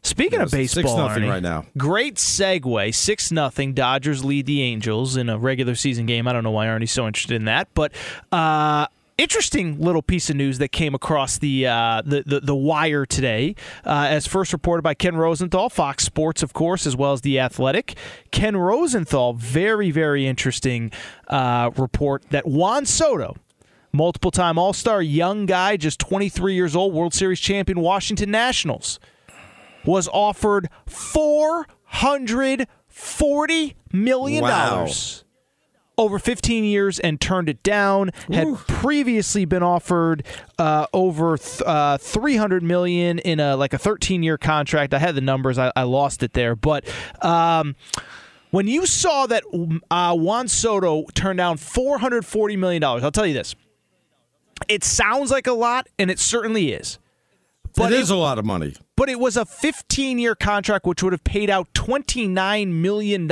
Speaking 0.00 0.40
of 0.40 0.52
baseball, 0.52 0.96
6-0 0.96 1.16
Arnie, 1.16 1.28
right 1.28 1.42
now. 1.42 1.66
Great 1.76 2.14
segue. 2.14 2.94
Six 2.94 3.32
nothing. 3.32 3.74
Dodgers 3.74 4.24
lead 4.24 4.46
the 4.46 4.62
Angels 4.62 5.16
in 5.16 5.28
a 5.28 5.36
regular 5.36 5.74
season 5.74 6.06
game. 6.06 6.28
I 6.28 6.32
don't 6.32 6.44
know 6.44 6.52
why 6.52 6.66
Arnie's 6.68 6.92
so 6.92 7.08
interested 7.08 7.34
in 7.34 7.46
that, 7.46 7.66
but 7.74 7.92
uh, 8.30 8.86
interesting 9.18 9.80
little 9.80 10.00
piece 10.00 10.30
of 10.30 10.36
news 10.36 10.58
that 10.58 10.68
came 10.72 10.94
across 10.94 11.38
the 11.38 11.66
uh, 11.66 12.02
the, 12.04 12.22
the 12.24 12.40
the 12.40 12.54
wire 12.54 13.04
today, 13.04 13.54
uh, 13.84 14.06
as 14.08 14.26
first 14.26 14.52
reported 14.52 14.82
by 14.82 14.94
Ken 14.94 15.16
Rosenthal, 15.16 15.68
Fox 15.68 16.04
Sports, 16.04 16.42
of 16.42 16.52
course, 16.52 16.86
as 16.86 16.96
well 16.96 17.12
as 17.12 17.20
the 17.20 17.38
Athletic. 17.38 17.96
Ken 18.30 18.56
Rosenthal, 18.56 19.34
very 19.34 19.90
very 19.90 20.26
interesting 20.26 20.90
uh, 21.26 21.70
report 21.76 22.22
that 22.30 22.46
Juan 22.46 22.86
Soto. 22.86 23.36
Multiple 23.90 24.30
time 24.30 24.58
All 24.58 24.74
Star, 24.74 25.00
young 25.00 25.46
guy, 25.46 25.78
just 25.78 25.98
23 25.98 26.54
years 26.54 26.76
old, 26.76 26.92
World 26.92 27.14
Series 27.14 27.40
champion, 27.40 27.80
Washington 27.80 28.30
Nationals 28.30 29.00
was 29.84 30.08
offered 30.08 30.68
four 30.86 31.66
hundred 31.84 32.68
forty 32.86 33.76
million 33.90 34.44
dollars 34.44 35.24
over 35.98 36.18
15 36.18 36.64
years 36.64 36.98
and 37.00 37.20
turned 37.20 37.48
it 37.48 37.62
down. 37.62 38.10
Had 38.32 38.56
previously 38.66 39.44
been 39.44 39.62
offered 39.62 40.24
uh, 40.58 40.86
over 40.92 41.36
th- 41.36 41.62
uh, 41.62 41.98
300 41.98 42.62
million 42.62 43.18
in 43.18 43.40
a 43.40 43.56
like 43.56 43.74
a 43.74 43.78
13 43.78 44.22
year 44.22 44.38
contract. 44.38 44.94
I 44.94 44.98
had 44.98 45.14
the 45.14 45.20
numbers. 45.20 45.58
I, 45.58 45.72
I 45.76 45.82
lost 45.82 46.22
it 46.22 46.32
there, 46.32 46.56
but. 46.56 46.88
Um, 47.22 47.76
when 48.50 48.66
you 48.66 48.86
saw 48.86 49.26
that 49.26 49.44
uh, 49.90 50.16
Juan 50.16 50.48
Soto 50.48 51.04
turned 51.12 51.36
down 51.36 51.58
$440 51.58 52.58
million, 52.58 52.82
I'll 52.82 53.10
tell 53.10 53.26
you 53.26 53.34
this. 53.34 53.54
It 54.68 54.84
sounds 54.84 55.30
like 55.30 55.46
a 55.46 55.52
lot, 55.52 55.86
and 55.98 56.10
it 56.10 56.18
certainly 56.18 56.72
is. 56.72 56.98
But 57.76 57.92
it 57.92 58.00
is 58.00 58.10
a 58.10 58.16
lot 58.16 58.38
of 58.38 58.44
money. 58.44 58.74
But 58.96 59.08
it 59.08 59.20
was 59.20 59.36
a 59.36 59.44
15 59.44 60.18
year 60.18 60.34
contract, 60.34 60.86
which 60.86 61.02
would 61.02 61.12
have 61.12 61.24
paid 61.24 61.50
out 61.50 61.72
$29 61.74 62.72
million 62.72 63.28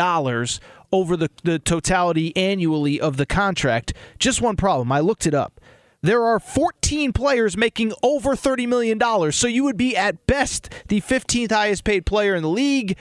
over 0.93 1.17
the, 1.17 1.31
the 1.45 1.59
totality 1.59 2.37
annually 2.37 3.01
of 3.01 3.17
the 3.17 3.27
contract. 3.27 3.93
Just 4.19 4.41
one 4.41 4.57
problem. 4.57 4.93
I 4.93 5.01
looked 5.01 5.27
it 5.27 5.35
up. 5.35 5.61
There 6.03 6.25
are 6.25 6.39
14 6.39 7.13
players 7.13 7.57
making 7.57 7.93
over 8.03 8.37
$30 8.37 8.69
million. 8.69 9.33
So 9.33 9.49
you 9.49 9.65
would 9.65 9.77
be 9.77 9.97
at 9.97 10.27
best 10.27 10.73
the 10.89 11.01
15th 11.01 11.51
highest 11.51 11.85
paid 11.85 12.07
player 12.07 12.35
in 12.35 12.43
the 12.43 12.49
league. 12.49 12.97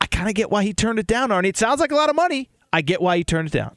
I 0.00 0.06
kind 0.06 0.28
of 0.28 0.34
get 0.34 0.50
why 0.50 0.64
he 0.64 0.74
turned 0.74 0.98
it 0.98 1.06
down, 1.06 1.30
Arnie. 1.30 1.48
It 1.48 1.56
sounds 1.56 1.80
like 1.80 1.92
a 1.92 1.96
lot 1.96 2.10
of 2.10 2.16
money. 2.16 2.50
I 2.72 2.82
get 2.82 3.00
why 3.00 3.16
he 3.16 3.24
turned 3.24 3.48
it 3.48 3.52
down. 3.52 3.76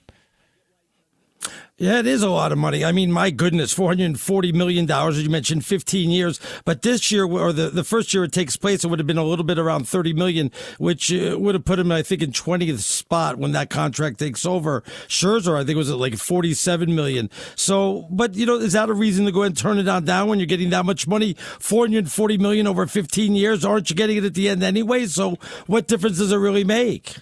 Yeah, 1.79 1.99
it 1.99 2.07
is 2.07 2.23
a 2.23 2.29
lot 2.31 2.51
of 2.51 2.57
money. 2.57 2.83
I 2.83 2.91
mean, 2.91 3.11
my 3.11 3.29
goodness, 3.29 3.71
four 3.71 3.89
hundred 3.89 4.05
and 4.05 4.19
forty 4.19 4.51
million 4.51 4.87
dollars. 4.87 5.17
As 5.17 5.23
you 5.23 5.29
mentioned, 5.29 5.63
fifteen 5.63 6.09
years. 6.09 6.39
But 6.65 6.81
this 6.81 7.11
year, 7.11 7.23
or 7.27 7.53
the, 7.53 7.69
the 7.69 7.83
first 7.83 8.15
year 8.15 8.23
it 8.23 8.31
takes 8.31 8.57
place, 8.57 8.83
it 8.83 8.87
would 8.87 8.97
have 8.97 9.05
been 9.05 9.19
a 9.19 9.23
little 9.23 9.45
bit 9.45 9.59
around 9.59 9.87
thirty 9.87 10.11
million, 10.11 10.51
which 10.79 11.13
uh, 11.13 11.37
would 11.37 11.53
have 11.53 11.65
put 11.65 11.77
him, 11.77 11.91
I 11.91 12.01
think, 12.01 12.23
in 12.23 12.31
twentieth 12.31 12.79
spot 12.79 13.37
when 13.37 13.51
that 13.51 13.69
contract 13.69 14.17
takes 14.17 14.43
over. 14.43 14.81
Scherzer, 15.07 15.55
I 15.55 15.63
think, 15.63 15.77
was 15.77 15.91
at 15.91 15.97
like 15.97 16.15
forty-seven 16.15 16.95
million. 16.95 17.29
So, 17.55 18.07
but 18.09 18.33
you 18.33 18.47
know, 18.47 18.55
is 18.55 18.73
that 18.73 18.89
a 18.89 18.93
reason 18.95 19.25
to 19.25 19.31
go 19.31 19.43
and 19.43 19.55
turn 19.55 19.77
it 19.77 19.83
down, 19.83 20.03
down 20.03 20.29
when 20.29 20.39
you're 20.39 20.47
getting 20.47 20.71
that 20.71 20.83
much 20.83 21.07
money? 21.07 21.35
Four 21.59 21.85
hundred 21.85 22.05
and 22.05 22.11
forty 22.11 22.39
million 22.39 22.65
over 22.65 22.87
fifteen 22.87 23.35
years. 23.35 23.63
Aren't 23.63 23.91
you 23.91 23.95
getting 23.95 24.17
it 24.17 24.23
at 24.23 24.33
the 24.33 24.49
end 24.49 24.63
anyway? 24.63 25.05
So, 25.05 25.37
what 25.67 25.87
difference 25.87 26.17
does 26.17 26.31
it 26.31 26.37
really 26.37 26.63
make? 26.63 27.17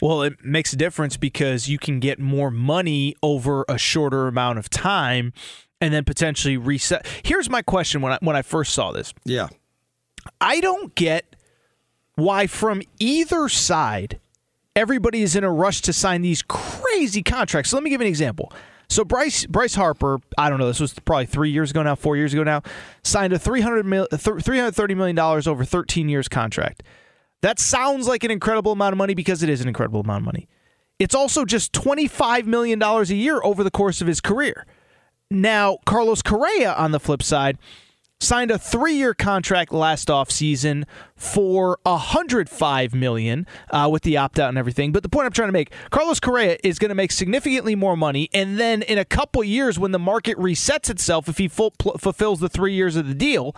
Well, 0.00 0.22
it 0.22 0.44
makes 0.44 0.72
a 0.72 0.76
difference 0.76 1.16
because 1.16 1.68
you 1.68 1.78
can 1.78 2.00
get 2.00 2.18
more 2.18 2.50
money 2.50 3.16
over 3.22 3.64
a 3.68 3.78
shorter 3.78 4.28
amount 4.28 4.58
of 4.58 4.70
time 4.70 5.32
and 5.80 5.94
then 5.94 6.04
potentially 6.04 6.56
reset. 6.56 7.06
Here's 7.22 7.48
my 7.48 7.62
question 7.62 8.02
when 8.02 8.12
I 8.12 8.18
when 8.20 8.36
I 8.36 8.42
first 8.42 8.74
saw 8.74 8.92
this. 8.92 9.14
Yeah. 9.24 9.48
I 10.40 10.60
don't 10.60 10.94
get 10.94 11.36
why 12.16 12.46
from 12.46 12.82
either 12.98 13.48
side 13.48 14.20
everybody 14.76 15.22
is 15.22 15.34
in 15.34 15.44
a 15.44 15.50
rush 15.50 15.80
to 15.82 15.92
sign 15.92 16.22
these 16.22 16.42
crazy 16.42 17.22
contracts. 17.22 17.70
So 17.70 17.76
let 17.76 17.82
me 17.82 17.90
give 17.90 18.00
an 18.00 18.06
example. 18.06 18.52
So 18.88 19.04
Bryce 19.04 19.46
Bryce 19.46 19.74
Harper, 19.74 20.20
I 20.36 20.50
don't 20.50 20.58
know, 20.58 20.66
this 20.66 20.80
was 20.80 20.92
probably 20.92 21.26
3 21.26 21.50
years 21.50 21.70
ago 21.70 21.82
now, 21.82 21.94
4 21.94 22.16
years 22.16 22.32
ago 22.34 22.42
now, 22.42 22.62
signed 23.04 23.32
a 23.32 23.38
300 23.38 23.86
mil, 23.86 24.06
330 24.10 24.94
million 24.94 25.16
dollars 25.16 25.46
over 25.46 25.64
13 25.64 26.08
years 26.08 26.28
contract. 26.28 26.82
That 27.42 27.58
sounds 27.58 28.06
like 28.06 28.24
an 28.24 28.30
incredible 28.30 28.72
amount 28.72 28.92
of 28.92 28.98
money 28.98 29.14
because 29.14 29.42
it 29.42 29.48
is 29.48 29.60
an 29.60 29.68
incredible 29.68 30.00
amount 30.00 30.22
of 30.22 30.26
money. 30.26 30.48
It's 30.98 31.14
also 31.14 31.44
just 31.44 31.72
$25 31.72 32.44
million 32.44 32.82
a 32.82 33.02
year 33.04 33.40
over 33.42 33.64
the 33.64 33.70
course 33.70 34.00
of 34.00 34.06
his 34.06 34.20
career. 34.20 34.66
Now, 35.30 35.78
Carlos 35.86 36.20
Correa, 36.22 36.74
on 36.74 36.90
the 36.90 37.00
flip 37.00 37.22
side, 37.22 37.56
signed 38.20 38.50
a 38.50 38.58
three-year 38.58 39.14
contract 39.14 39.72
last 39.72 40.08
offseason 40.08 40.84
for 41.16 41.78
105 41.84 42.94
million 42.94 43.46
uh, 43.70 43.88
with 43.90 44.02
the 44.02 44.16
opt-out 44.16 44.50
and 44.50 44.58
everything. 44.58 44.92
But 44.92 45.02
the 45.02 45.08
point 45.08 45.24
I'm 45.26 45.32
trying 45.32 45.48
to 45.48 45.52
make, 45.52 45.72
Carlos 45.88 46.20
Correa 46.20 46.58
is 46.62 46.78
going 46.78 46.90
to 46.90 46.94
make 46.94 47.12
significantly 47.12 47.74
more 47.74 47.96
money. 47.96 48.28
And 48.34 48.58
then 48.58 48.82
in 48.82 48.98
a 48.98 49.04
couple 49.06 49.42
years, 49.42 49.78
when 49.78 49.92
the 49.92 49.98
market 49.98 50.36
resets 50.36 50.90
itself, 50.90 51.28
if 51.28 51.38
he 51.38 51.48
pl- 51.48 51.72
fulfills 51.98 52.40
the 52.40 52.50
three 52.50 52.74
years 52.74 52.96
of 52.96 53.08
the 53.08 53.14
deal, 53.14 53.56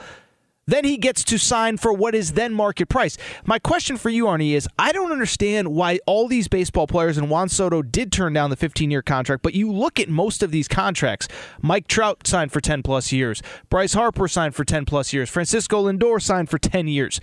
then 0.67 0.85
he 0.85 0.97
gets 0.97 1.25
to 1.25 1.39
sign 1.39 1.77
for 1.77 1.93
what 1.93 2.15
is 2.15 2.33
then 2.33 2.53
market 2.53 2.89
price. 2.89 3.19
My 3.45 3.59
question 3.59 3.97
for 3.97 4.11
you, 4.11 4.27
Arnie, 4.27 4.55
is 4.55 4.69
I 4.79 4.93
don't 4.93 5.13
understand 5.13 5.69
why 5.69 5.99
all 6.07 6.29
these 6.29 6.49
baseball 6.49 6.87
players 6.87 7.19
and 7.19 7.29
Juan 7.31 7.49
Soto 7.49 7.83
did 7.83 8.13
turn 8.13 8.33
down 8.33 8.51
the 8.51 8.57
15 8.57 8.91
year 8.91 9.03
contract, 9.03 9.43
but 9.43 9.55
you 9.55 9.73
look 9.73 9.99
at 9.99 10.09
most 10.09 10.43
of 10.43 10.51
these 10.51 10.69
contracts. 10.69 11.29
Mike 11.61 11.89
Trout 11.89 12.27
signed 12.27 12.53
for 12.53 12.61
10 12.61 12.83
plus 12.83 13.13
years, 13.13 13.43
Bryce 13.69 13.95
Harper 13.95 14.29
signed 14.29 14.55
for 14.55 14.65
10 14.65 14.85
plus 14.85 15.13
years, 15.13 15.29
Francisco 15.29 15.91
Lindor 15.91 16.21
signed 16.21 16.49
for 16.49 16.59
10 16.59 16.89
years. 16.89 17.21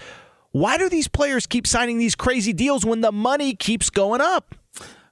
Why 0.52 0.78
do 0.78 0.90
these 0.90 1.08
players 1.08 1.46
keep 1.46 1.68
signing 1.68 2.00
these 2.00 2.16
crazy 2.16 2.54
deals 2.54 2.84
when 2.84 3.02
the 3.02 3.12
money 3.12 3.56
keeps 3.56 3.90
going 3.90 4.20
up? 4.20 4.56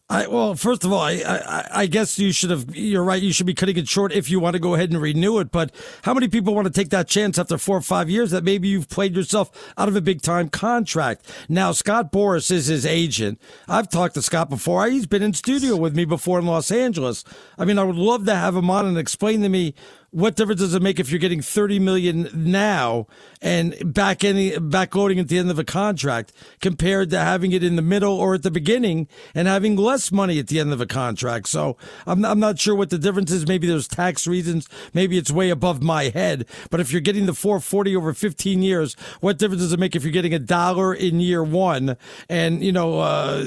I, 0.10 0.26
well, 0.28 0.56
first 0.56 0.86
of 0.86 0.94
all, 0.94 1.02
I, 1.02 1.16
I, 1.26 1.70
I 1.82 1.86
guess 1.86 2.18
you 2.18 2.32
should 2.32 2.50
have. 2.50 2.74
You're 2.74 3.04
right. 3.04 3.22
You 3.22 3.34
should 3.34 3.46
be 3.46 3.54
cutting 3.54 3.76
it 3.76 3.90
short 3.90 4.14
if 4.14 4.30
you 4.30 4.40
want 4.40 4.54
to 4.54 4.60
go 4.60 4.74
ahead 4.74 4.90
and 4.90 5.02
renew 5.02 5.38
it. 5.40 5.52
But 5.52 5.76
how 6.04 6.14
many 6.14 6.30
people 6.30 6.56
want 6.56 6.66
to 6.66 6.74
take 6.74 6.92
that 6.92 7.10
chance 7.10 7.38
after 7.38 7.58
four 7.58 7.76
or 7.76 7.82
five 7.82 8.10
years 8.10 8.32
that 8.32 8.46
maybe 8.46 8.70
you've 8.70 8.88
played 8.88 9.18
yourself 9.18 9.52
out 9.78 9.90
of 9.90 9.98
a 9.98 10.02
big 10.02 10.22
time 10.22 10.48
contract? 10.48 11.30
Now, 11.50 11.74
Scott 11.74 12.14
Boras 12.14 12.50
is 12.52 12.68
his 12.68 12.86
agent. 12.86 13.42
I've 13.68 13.90
talked 13.90 14.14
to 14.14 14.22
Scott 14.22 14.50
before. 14.50 14.88
He's 14.88 15.08
been 15.08 15.24
in 15.24 15.34
studio 15.34 15.76
with 15.76 15.94
me 15.94 16.06
before 16.06 16.40
in 16.40 16.46
Los 16.46 16.72
Angeles. 16.72 17.26
I 17.58 17.66
mean, 17.66 17.78
I 17.78 17.84
would 17.84 17.98
love 17.98 18.26
to 18.28 18.36
have 18.36 18.56
him 18.56 18.70
on 18.70 18.86
and 18.86 18.98
explain 18.98 19.42
to 19.42 19.50
me 19.50 19.74
what 20.12 20.36
difference 20.36 20.62
does 20.62 20.74
it 20.74 20.82
make 20.82 21.00
if 21.00 21.12
you're 21.12 21.20
getting 21.20 21.42
30 21.42 21.80
million 21.80 22.30
now 22.34 23.08
and 23.42 23.94
back 23.94 24.24
any 24.24 24.52
backloading 24.52 25.20
at 25.20 25.28
the 25.28 25.38
end 25.38 25.52
of 25.52 25.60
a 25.60 25.64
contract 25.64 26.32
compared 26.62 27.10
to 27.10 27.20
having 27.20 27.52
it 27.52 27.64
in 27.64 27.76
the 27.76 27.82
middle 27.82 28.14
or 28.14 28.34
at 28.34 28.44
the 28.44 28.50
beginning 28.50 29.08
and 29.36 29.48
having 29.48 29.76
less 29.76 30.12
money 30.12 30.40
at 30.40 30.48
the 30.48 30.60
end 30.60 30.72
of 30.72 30.80
a 30.80 30.86
contract? 30.86 31.50
So 31.50 31.78
I'm 32.06 32.24
I'm 32.24 32.40
not 32.40 32.58
sure 32.58 32.74
what 32.74 32.90
the 32.90 32.98
difference 32.98 33.32
is. 33.32 33.48
Maybe 33.48 33.68
there's 33.68 33.88
tax 33.88 34.26
reasons. 34.26 34.70
Maybe 34.94 35.18
it's 35.18 35.30
way 35.30 35.50
above 35.50 35.84
my 35.84 36.06
head. 36.06 36.46
But 36.70 36.80
if 36.80 36.92
you're 36.92 37.02
getting 37.02 37.26
the 37.26 37.34
440 37.34 37.96
over 37.96 38.14
15 38.14 38.62
years, 38.62 38.96
what 39.20 39.38
difference 39.38 39.62
does 39.62 39.74
it 39.74 39.80
make 39.80 39.96
if 39.96 40.04
you're 40.04 40.12
getting 40.12 40.34
a 40.34 40.40
dollar 40.40 40.94
in 40.94 41.20
year 41.20 41.44
one 41.44 41.98
and 42.30 42.64
you 42.64 42.72
know 42.72 43.00
uh, 43.00 43.46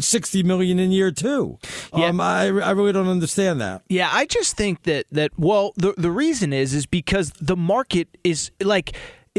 60 0.00 0.42
million 0.44 0.78
in 0.78 0.92
year 0.92 1.10
two? 1.10 1.58
Yeah. 1.94 2.06
Um, 2.06 2.20
I 2.20 2.46
I 2.46 2.70
really 2.70 2.92
don't 2.92 3.08
understand 3.08 3.60
that. 3.60 3.82
Yeah, 3.88 4.08
I 4.10 4.24
just 4.24 4.56
think 4.56 4.84
that 4.84 5.06
that 5.12 5.38
well, 5.58 5.72
the 5.76 5.94
the 5.96 6.10
reason 6.10 6.52
is 6.52 6.72
is 6.72 6.86
because 6.86 7.32
the 7.40 7.56
market 7.56 8.08
is 8.22 8.50
like 8.62 8.96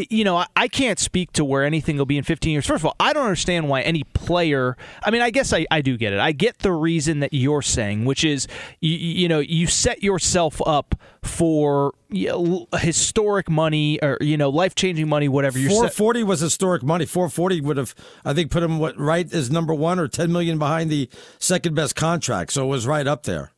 you 0.09 0.23
know, 0.23 0.45
I, 0.55 0.69
can't 0.69 0.97
speak 0.97 1.33
to 1.33 1.43
where 1.43 1.65
anything 1.65 1.97
will 1.97 2.05
be 2.05 2.17
in 2.17 2.23
15 2.23 2.53
years. 2.53 2.65
First 2.65 2.83
of 2.83 2.85
all, 2.85 2.95
I 3.01 3.11
don't 3.11 3.25
understand 3.25 3.67
why 3.67 3.81
any 3.81 4.05
player. 4.05 4.77
I 5.03 5.11
mean, 5.11 5.21
I 5.21 5.29
guess 5.29 5.51
I, 5.51 5.65
I 5.71 5.81
do 5.81 5.97
get 5.97 6.13
it. 6.13 6.19
I 6.19 6.31
get 6.31 6.59
the 6.59 6.71
reason 6.71 7.19
that 7.19 7.33
you're 7.33 7.61
saying, 7.61 8.05
which 8.05 8.23
is, 8.23 8.47
you, 8.79 8.95
you 8.95 9.27
know, 9.27 9.39
you 9.39 9.67
set 9.67 10.01
yourself 10.01 10.61
up 10.65 10.95
for 11.21 11.95
you 12.09 12.29
know, 12.29 12.67
historic 12.77 13.49
money 13.49 13.99
or 14.01 14.17
you 14.21 14.37
know 14.37 14.49
life 14.49 14.73
changing 14.73 15.09
money, 15.09 15.27
whatever 15.27 15.59
you're. 15.59 15.69
440 15.69 16.23
was 16.23 16.39
historic 16.39 16.81
money. 16.81 17.05
440 17.05 17.59
would 17.59 17.75
have, 17.75 17.93
I 18.23 18.33
think, 18.33 18.51
put 18.51 18.63
him 18.63 18.79
what 18.79 18.97
right 18.97 19.29
as 19.33 19.51
number 19.51 19.73
one 19.73 19.99
or 19.99 20.07
10 20.07 20.31
million 20.31 20.57
behind 20.57 20.89
the 20.89 21.09
second 21.39 21.75
best 21.75 21.97
contract. 21.97 22.53
So 22.53 22.63
it 22.63 22.69
was 22.69 22.87
right 22.87 23.05
up 23.05 23.23
there. 23.23 23.51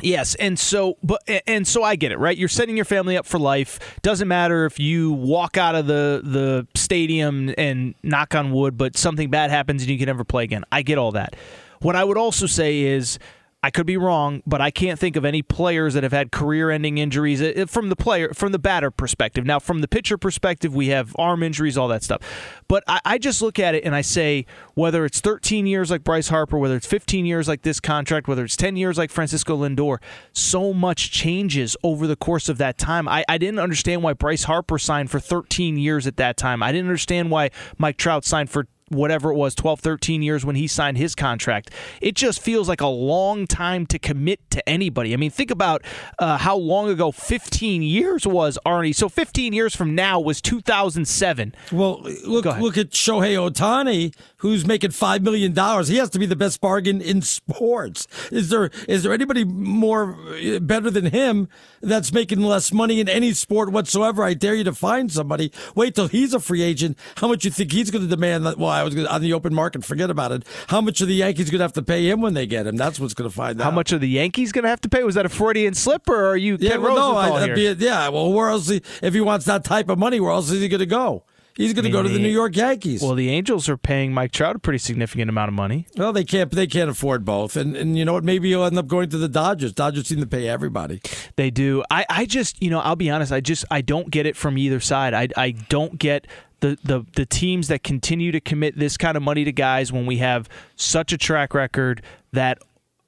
Yes, 0.00 0.34
and 0.34 0.58
so 0.58 0.98
but 1.02 1.22
and 1.46 1.66
so 1.66 1.82
I 1.82 1.96
get 1.96 2.12
it, 2.12 2.18
right? 2.18 2.36
You're 2.36 2.48
setting 2.48 2.76
your 2.76 2.84
family 2.84 3.16
up 3.16 3.24
for 3.26 3.38
life. 3.38 3.98
Doesn't 4.02 4.28
matter 4.28 4.66
if 4.66 4.78
you 4.78 5.12
walk 5.12 5.56
out 5.56 5.74
of 5.74 5.86
the 5.86 6.20
the 6.22 6.66
stadium 6.74 7.54
and 7.56 7.94
knock 8.02 8.34
on 8.34 8.52
wood, 8.52 8.76
but 8.76 8.96
something 8.96 9.30
bad 9.30 9.50
happens 9.50 9.82
and 9.82 9.90
you 9.90 9.98
can 9.98 10.06
never 10.06 10.24
play 10.24 10.44
again. 10.44 10.64
I 10.70 10.82
get 10.82 10.98
all 10.98 11.12
that. 11.12 11.34
What 11.80 11.96
I 11.96 12.04
would 12.04 12.18
also 12.18 12.46
say 12.46 12.80
is 12.80 13.18
I 13.66 13.70
could 13.70 13.84
be 13.84 13.96
wrong, 13.96 14.44
but 14.46 14.60
I 14.60 14.70
can't 14.70 14.96
think 14.96 15.16
of 15.16 15.24
any 15.24 15.42
players 15.42 15.94
that 15.94 16.04
have 16.04 16.12
had 16.12 16.30
career-ending 16.30 16.98
injuries 16.98 17.42
uh, 17.42 17.64
from 17.66 17.88
the 17.88 17.96
player 17.96 18.32
from 18.32 18.52
the 18.52 18.60
batter 18.60 18.92
perspective. 18.92 19.44
Now, 19.44 19.58
from 19.58 19.80
the 19.80 19.88
pitcher 19.88 20.16
perspective, 20.16 20.72
we 20.72 20.86
have 20.90 21.16
arm 21.18 21.42
injuries, 21.42 21.76
all 21.76 21.88
that 21.88 22.04
stuff. 22.04 22.22
But 22.68 22.84
I, 22.86 23.00
I, 23.04 23.18
just 23.18 23.42
look 23.42 23.58
at 23.58 23.74
it 23.74 23.82
and 23.82 23.92
I 23.92 24.02
say, 24.02 24.46
whether 24.74 25.04
it's 25.04 25.20
13 25.20 25.66
years 25.66 25.90
like 25.90 26.04
Bryce 26.04 26.28
Harper, 26.28 26.56
whether 26.58 26.76
it's 26.76 26.86
15 26.86 27.26
years 27.26 27.48
like 27.48 27.62
this 27.62 27.80
contract, 27.80 28.28
whether 28.28 28.44
it's 28.44 28.54
10 28.54 28.76
years 28.76 28.98
like 28.98 29.10
Francisco 29.10 29.56
Lindor, 29.56 29.98
so 30.32 30.72
much 30.72 31.10
changes 31.10 31.76
over 31.82 32.06
the 32.06 32.14
course 32.14 32.48
of 32.48 32.58
that 32.58 32.78
time. 32.78 33.08
I, 33.08 33.24
I 33.28 33.36
didn't 33.36 33.58
understand 33.58 34.04
why 34.04 34.12
Bryce 34.12 34.44
Harper 34.44 34.78
signed 34.78 35.10
for 35.10 35.18
13 35.18 35.76
years 35.76 36.06
at 36.06 36.18
that 36.18 36.36
time. 36.36 36.62
I 36.62 36.70
didn't 36.70 36.86
understand 36.86 37.32
why 37.32 37.50
Mike 37.78 37.96
Trout 37.96 38.24
signed 38.24 38.48
for 38.48 38.68
whatever 38.88 39.30
it 39.30 39.34
was 39.34 39.54
12 39.54 39.80
13 39.80 40.22
years 40.22 40.44
when 40.44 40.56
he 40.56 40.66
signed 40.66 40.96
his 40.96 41.14
contract. 41.14 41.70
It 42.00 42.14
just 42.14 42.40
feels 42.40 42.68
like 42.68 42.80
a 42.80 42.86
long 42.86 43.46
time 43.46 43.86
to 43.86 43.98
commit 43.98 44.50
to 44.50 44.68
anybody. 44.68 45.12
I 45.12 45.16
mean 45.16 45.30
think 45.30 45.50
about 45.50 45.82
uh, 46.18 46.38
how 46.38 46.56
long 46.56 46.88
ago 46.88 47.10
15 47.10 47.82
years 47.82 48.26
was 48.26 48.58
arnie. 48.64 48.94
So 48.94 49.08
15 49.08 49.52
years 49.52 49.74
from 49.74 49.94
now 49.94 50.20
was 50.20 50.40
2007 50.40 51.54
well 51.72 52.00
look 52.24 52.44
look 52.44 52.78
at 52.78 52.90
shohei 52.90 53.36
ohtani 53.36 54.14
who's 54.46 54.66
making 54.66 54.90
five 54.90 55.22
million 55.22 55.52
dollars 55.52 55.88
he 55.88 55.96
has 55.96 56.10
to 56.10 56.18
be 56.18 56.26
the 56.26 56.36
best 56.36 56.60
bargain 56.60 57.00
in 57.00 57.20
sports 57.22 58.06
is 58.30 58.48
there 58.48 58.70
is 58.88 59.02
there 59.02 59.12
anybody 59.12 59.44
more 59.44 60.16
uh, 60.30 60.58
better 60.60 60.90
than 60.90 61.06
him 61.06 61.48
that's 61.80 62.12
making 62.12 62.40
less 62.40 62.72
money 62.72 63.00
in 63.00 63.08
any 63.08 63.32
sport 63.32 63.70
whatsoever 63.70 64.22
i 64.22 64.34
dare 64.34 64.54
you 64.54 64.64
to 64.64 64.74
find 64.74 65.10
somebody 65.12 65.50
wait 65.74 65.94
till 65.94 66.08
he's 66.08 66.32
a 66.32 66.40
free 66.40 66.62
agent 66.62 66.96
how 67.16 67.28
much 67.28 67.44
you 67.44 67.50
think 67.50 67.72
he's 67.72 67.90
going 67.90 68.02
to 68.02 68.08
demand 68.08 68.44
well 68.56 68.70
I 68.70 68.82
was 68.82 68.94
gonna, 68.94 69.08
on 69.08 69.22
the 69.22 69.32
open 69.32 69.54
market. 69.54 69.84
Forget 69.84 70.10
about 70.10 70.32
it. 70.32 70.44
How 70.68 70.80
much 70.80 71.00
are 71.00 71.06
the 71.06 71.14
Yankees 71.14 71.50
going 71.50 71.58
to 71.58 71.64
have 71.64 71.72
to 71.74 71.82
pay 71.82 72.08
him 72.08 72.20
when 72.20 72.34
they 72.34 72.46
get 72.46 72.66
him? 72.66 72.76
That's 72.76 73.00
what's 73.00 73.14
going 73.14 73.28
to 73.28 73.34
find 73.34 73.60
out. 73.60 73.64
How 73.64 73.70
much 73.70 73.92
are 73.92 73.98
the 73.98 74.08
Yankees 74.08 74.52
going 74.52 74.64
to 74.64 74.68
have 74.68 74.80
to 74.82 74.88
pay? 74.88 75.02
Was 75.02 75.14
that 75.14 75.26
a 75.26 75.30
Freudian 75.30 75.74
slip, 75.74 76.08
or 76.08 76.26
are 76.26 76.36
you? 76.36 76.56
Yeah, 76.60 76.72
Ken 76.72 76.82
well, 76.82 76.96
no, 76.96 77.16
I, 77.16 77.44
here? 77.44 77.54
be, 77.54 77.84
yeah. 77.84 78.08
Well, 78.08 78.32
where 78.32 78.48
else? 78.48 78.68
He, 78.68 78.82
if 79.02 79.14
he 79.14 79.20
wants 79.20 79.46
that 79.46 79.64
type 79.64 79.88
of 79.88 79.98
money, 79.98 80.20
where 80.20 80.32
else 80.32 80.50
is 80.50 80.60
he 80.60 80.68
going 80.68 80.80
to 80.80 80.86
go? 80.86 81.24
He's 81.56 81.72
going 81.72 81.84
to 81.84 81.90
go 81.90 82.02
to 82.02 82.08
the 82.08 82.18
New 82.18 82.28
York 82.28 82.54
Yankees. 82.56 83.02
Well, 83.02 83.14
the 83.14 83.30
Angels 83.30 83.68
are 83.68 83.76
paying 83.76 84.12
Mike 84.12 84.32
Trout 84.32 84.56
a 84.56 84.58
pretty 84.58 84.78
significant 84.78 85.30
amount 85.30 85.48
of 85.48 85.54
money. 85.54 85.86
Well, 85.96 86.12
they 86.12 86.24
can't. 86.24 86.50
They 86.50 86.66
can't 86.66 86.90
afford 86.90 87.24
both, 87.24 87.56
and 87.56 87.76
and 87.76 87.96
you 87.96 88.04
know 88.04 88.12
what? 88.12 88.24
Maybe 88.24 88.48
he'll 88.50 88.64
end 88.64 88.78
up 88.78 88.86
going 88.86 89.08
to 89.10 89.18
the 89.18 89.28
Dodgers. 89.28 89.72
Dodgers 89.72 90.08
seem 90.08 90.20
to 90.20 90.26
pay 90.26 90.48
everybody. 90.48 91.00
They 91.36 91.50
do. 91.50 91.82
I, 91.90 92.04
I 92.08 92.26
just, 92.26 92.62
you 92.62 92.70
know, 92.70 92.80
I'll 92.80 92.96
be 92.96 93.10
honest. 93.10 93.32
I 93.32 93.40
just, 93.40 93.64
I 93.70 93.80
don't 93.80 94.10
get 94.10 94.26
it 94.26 94.36
from 94.36 94.58
either 94.58 94.80
side. 94.80 95.14
I, 95.14 95.28
I 95.36 95.50
don't 95.52 95.98
get 95.98 96.26
the, 96.60 96.78
the 96.84 97.04
the 97.14 97.26
teams 97.26 97.68
that 97.68 97.82
continue 97.82 98.32
to 98.32 98.40
commit 98.40 98.78
this 98.78 98.96
kind 98.96 99.16
of 99.16 99.22
money 99.22 99.44
to 99.44 99.52
guys 99.52 99.92
when 99.92 100.06
we 100.06 100.18
have 100.18 100.48
such 100.76 101.12
a 101.12 101.18
track 101.18 101.54
record 101.54 102.02
that 102.32 102.58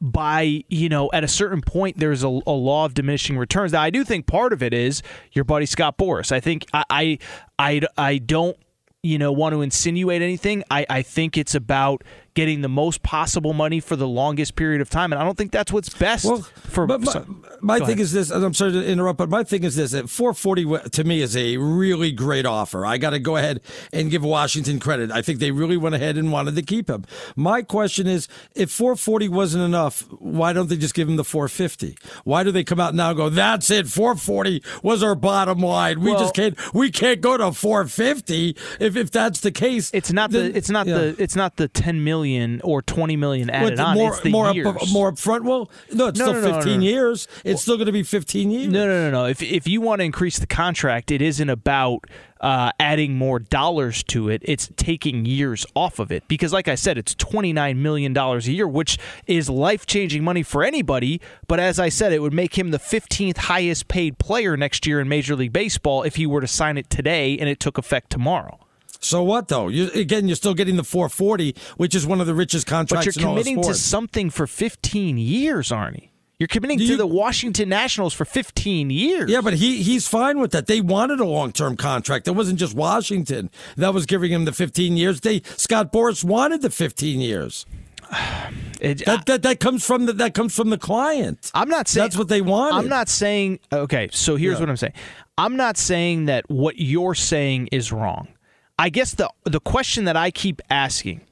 by 0.01 0.63
you 0.69 0.89
know 0.89 1.11
at 1.13 1.25
a 1.25 1.29
certain 1.29 1.61
point 1.61 1.99
there's 1.99 2.23
a, 2.23 2.29
a, 2.29 2.53
law 2.53 2.85
of 2.85 2.95
diminishing 2.95 3.37
returns. 3.37 3.73
Now 3.73 3.83
i 3.83 3.91
do 3.91 4.05
think 4.05 4.27
part 4.27 4.53
of 4.53 4.63
it 4.63 4.73
is 4.73 5.03
your 5.33 5.45
buddy 5.45 5.67
scott 5.67 5.99
boras 5.99 6.31
i 6.31 6.41
think 6.41 6.67
i 6.73 6.85
i 6.91 7.19
i, 7.59 7.81
I 7.97 8.19
don't 8.19 8.57
you 9.03 9.19
know 9.19 9.33
want 9.33 9.55
to 9.55 9.63
insinuate 9.63 10.23
anything. 10.23 10.63
I 10.71 10.87
i 10.89 11.03
think 11.03 11.37
it's 11.37 11.55
about 11.55 12.05
getting 12.39 12.61
the 12.61 12.69
most 12.69 13.03
possible 13.03 13.53
money 13.53 13.81
for 13.81 13.97
the 13.97 14.07
longest 14.07 14.55
period 14.55 14.81
of 14.81 14.89
time 14.89 15.11
and 15.13 15.21
i 15.21 15.25
don't 15.25 15.37
think 15.37 15.51
that's 15.51 15.73
what's 15.73 15.89
best 15.89 16.25
well, 16.25 16.39
for 16.39 16.87
but 16.87 17.01
my, 17.01 17.25
my 17.61 17.79
thing 17.79 17.89
ahead. 17.89 17.99
is 17.99 18.13
this 18.13 18.31
and 18.31 18.45
i'm 18.45 18.55
sorry 18.55 18.71
to 18.71 18.87
interrupt 18.87 19.19
but 19.19 19.29
my 19.29 19.43
thing 19.43 19.65
is 19.65 19.75
this 19.75 19.93
at 19.93 20.09
440 20.09 20.91
to 20.91 21.03
me 21.03 21.21
is 21.21 21.37
a 21.37 21.57
really 21.57 22.13
great 22.13 22.47
offer. 22.47 22.87
I 22.87 22.97
got 22.97 23.11
to 23.11 23.19
go 23.19 23.37
ahead 23.37 23.61
and 23.93 24.09
give 24.09 24.23
washington 24.23 24.79
credit. 24.79 25.11
I 25.11 25.21
think 25.21 25.41
they 25.41 25.51
really 25.51 25.77
went 25.77 25.97
ahead 25.97 26.17
and 26.17 26.31
wanted 26.31 26.55
to 26.55 26.63
keep 26.63 26.89
him. 26.89 27.05
My 27.35 27.63
question 27.63 28.07
is 28.07 28.29
if 28.55 28.71
440 28.71 29.29
wasn't 29.31 29.65
enough 29.65 30.03
why 30.21 30.53
don't 30.53 30.69
they 30.69 30.77
just 30.77 30.95
give 30.95 31.09
him 31.09 31.17
the 31.17 31.25
450 31.25 31.99
why 32.23 32.45
do 32.45 32.53
they 32.53 32.63
come 32.63 32.79
out 32.79 32.95
now 32.95 33.09
and 33.09 33.17
go 33.17 33.29
that's 33.31 33.69
it 33.69 33.89
440 33.89 34.63
was 34.85 35.03
our 35.03 35.17
bottom 35.17 35.59
line. 35.59 36.01
We 36.01 36.13
well, 36.13 36.21
just 36.21 36.35
can't 36.35 36.57
we 36.73 36.93
can't 36.93 37.21
go 37.21 37.37
to 37.37 37.51
450 37.51 38.57
if 38.79 38.97
if 38.97 39.11
that's 39.11 39.41
the 39.41 39.51
case 39.51 39.91
it's 39.93 40.13
not 40.13 40.31
then, 40.31 40.53
the 40.53 40.57
it's 40.57 40.71
not 40.71 40.87
yeah. 40.87 40.99
the 40.99 41.17
it's 41.19 41.35
not 41.35 41.57
the 41.57 41.67
10 41.67 42.05
million 42.05 42.28
or 42.65 42.83
20 42.83 43.17
million 43.17 43.51
added 43.51 43.79
on. 43.81 43.97
More, 43.97 44.13
it's 44.13 44.21
the 44.21 44.31
more 44.31 44.53
years. 44.53 44.67
Up, 44.67 44.89
more 44.91 45.13
upfront. 45.13 45.45
Well, 45.45 45.71
no, 45.93 46.09
it's 46.09 46.19
no, 46.19 46.27
still 46.27 46.43
no, 46.43 46.55
15 46.55 46.81
no, 46.81 46.87
years. 46.87 47.29
It's 47.39 47.45
well, 47.45 47.59
still 47.59 47.77
going 47.77 47.87
to 47.87 47.93
be 47.93 48.03
15 48.03 48.51
years. 48.51 48.69
No, 48.69 48.87
no, 48.87 49.11
no, 49.11 49.11
no. 49.11 49.27
If 49.27 49.43
if 49.43 49.67
you 49.67 49.81
want 49.81 50.01
to 50.01 50.05
increase 50.05 50.39
the 50.39 50.47
contract, 50.47 51.11
it 51.11 51.23
isn't 51.23 51.49
about 51.49 52.05
uh, 52.41 52.71
adding 52.79 53.17
more 53.17 53.39
dollars 53.39 54.03
to 54.05 54.29
it. 54.29 54.43
It's 54.45 54.71
taking 54.77 55.25
years 55.25 55.67
off 55.75 55.99
of 55.99 56.13
it 56.13 56.27
because, 56.29 56.53
like 56.53 56.69
I 56.69 56.75
said, 56.75 56.99
it's 56.99 57.15
twenty 57.15 57.53
nine 57.53 57.83
million 57.83 58.13
dollars 58.13 58.49
a 58.49 58.53
year, 58.53 58.69
which 58.69 58.99
is 59.27 59.49
life 59.49 59.87
changing 59.87 60.25
money 60.25 60.43
for 60.43 60.65
anybody. 60.65 61.21
But 61.47 61.61
as 61.61 61.79
I 61.79 61.89
said, 61.89 62.13
it 62.13 62.21
would 62.21 62.35
make 62.35 62.59
him 62.59 62.71
the 62.71 62.79
fifteenth 62.79 63.37
highest 63.37 63.89
paid 63.89 64.19
player 64.19 64.57
next 64.57 64.87
year 64.87 65.01
in 65.01 65.09
Major 65.09 65.37
League 65.37 65.53
Baseball 65.53 66.03
if 66.03 66.17
he 66.17 66.27
were 66.27 66.41
to 66.41 66.47
sign 66.49 66.79
it 66.79 66.91
today 66.91 67.39
and 67.39 67.49
it 67.49 67.61
took 67.61 67.79
effect 67.79 68.11
tomorrow. 68.11 68.59
So 69.01 69.23
what 69.23 69.49
though? 69.49 69.69
You, 69.69 69.91
again, 69.93 70.29
you're 70.29 70.37
still 70.37 70.55
getting 70.55 70.77
the 70.77 70.85
440, 70.85 71.55
which 71.77 71.95
is 71.95 72.07
one 72.07 72.21
of 72.21 72.27
the 72.27 72.35
richest 72.35 72.67
contracts. 72.67 73.07
But 73.07 73.17
you're 73.17 73.29
committing 73.29 73.63
to 73.63 73.75
something 73.75 74.31
for 74.31 74.47
15 74.47 75.19
years, 75.19 75.69
Arnie. 75.69 76.09
You're 76.39 76.47
committing 76.47 76.79
you, 76.79 76.89
to 76.89 76.97
the 76.97 77.07
Washington 77.07 77.69
Nationals 77.69 78.15
for 78.15 78.25
15 78.25 78.91
years. 78.91 79.29
Yeah, 79.29 79.41
but 79.41 79.55
he 79.55 79.83
he's 79.83 80.07
fine 80.07 80.39
with 80.39 80.53
that. 80.53 80.69
They 80.69 80.81
wanted 80.81 81.19
a 81.19 81.25
long 81.25 81.51
term 81.51 81.77
contract. 81.77 82.29
It 82.29 82.33
wasn't 82.33 82.61
just 82.61 82.77
Washington 82.77 83.51
that 83.77 83.93
was 83.93 84.07
giving 84.07 84.31
him 84.31 84.45
the 84.45 84.53
15 84.53 84.97
years. 84.97 85.21
They 85.21 85.43
Scott 85.57 85.93
Boras 85.93 86.23
wanted 86.23 86.63
the 86.63 86.71
15 86.71 87.21
years. 87.21 87.67
It, 88.81 89.05
that, 89.07 89.27
that 89.27 89.43
that 89.43 89.59
comes 89.59 89.85
from 89.85 90.07
the 90.07 90.13
that 90.13 90.35
comes 90.35 90.55
from 90.55 90.71
the 90.71 90.79
client. 90.79 91.51
I'm 91.53 91.69
not 91.69 91.89
saying 91.89 92.05
that's 92.05 92.17
what 92.17 92.29
they 92.29 92.41
want. 92.41 92.77
I'm 92.77 92.89
not 92.89 93.09
saying 93.09 93.59
okay. 93.73 94.09
So 94.13 94.37
here's 94.37 94.55
yeah. 94.55 94.61
what 94.61 94.71
I'm 94.71 94.77
saying. 94.77 94.93
I'm 95.37 95.57
not 95.57 95.77
saying 95.77 96.27
that 96.27 96.49
what 96.49 96.79
you're 96.79 97.17
saying 97.17 97.71
is 97.73 97.91
wrong. 97.91 98.29
I 98.79 98.91
guess 98.91 99.15
the 99.15 99.31
the 99.45 99.61
question 99.61 100.05
that 100.05 100.17
I 100.17 100.31
keep 100.31 100.63
asking, 100.71 101.23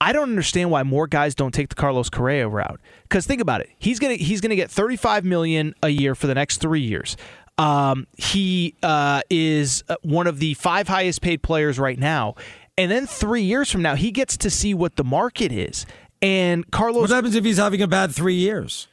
I 0.00 0.12
don't 0.12 0.28
understand 0.28 0.70
why 0.70 0.82
more 0.82 1.06
guys 1.06 1.34
don't 1.34 1.52
take 1.52 1.68
the 1.68 1.74
Carlos 1.74 2.10
Correa 2.10 2.48
route. 2.48 2.80
Because 3.02 3.26
think 3.26 3.40
about 3.40 3.60
it, 3.60 3.70
he's 3.78 3.98
gonna 3.98 4.14
he's 4.14 4.40
gonna 4.40 4.56
get 4.56 4.70
35 4.70 5.24
million 5.24 5.74
a 5.82 5.88
year 5.88 6.14
for 6.14 6.26
the 6.26 6.34
next 6.34 6.60
three 6.60 6.80
years. 6.80 7.16
Um, 7.58 8.06
he 8.18 8.74
uh, 8.82 9.22
is 9.30 9.82
uh, 9.88 9.96
one 10.02 10.26
of 10.26 10.40
the 10.40 10.54
five 10.54 10.88
highest 10.88 11.22
paid 11.22 11.42
players 11.42 11.78
right 11.78 11.98
now, 11.98 12.34
and 12.76 12.90
then 12.90 13.06
three 13.06 13.42
years 13.42 13.70
from 13.70 13.82
now, 13.82 13.94
he 13.94 14.10
gets 14.10 14.36
to 14.38 14.50
see 14.50 14.74
what 14.74 14.96
the 14.96 15.04
market 15.04 15.52
is. 15.52 15.86
And 16.20 16.70
Carlos, 16.70 17.02
what 17.02 17.10
happens 17.10 17.34
if 17.34 17.44
he's 17.44 17.56
having 17.56 17.80
a 17.80 17.86
bad 17.86 18.14
three 18.14 18.34
years? 18.34 18.88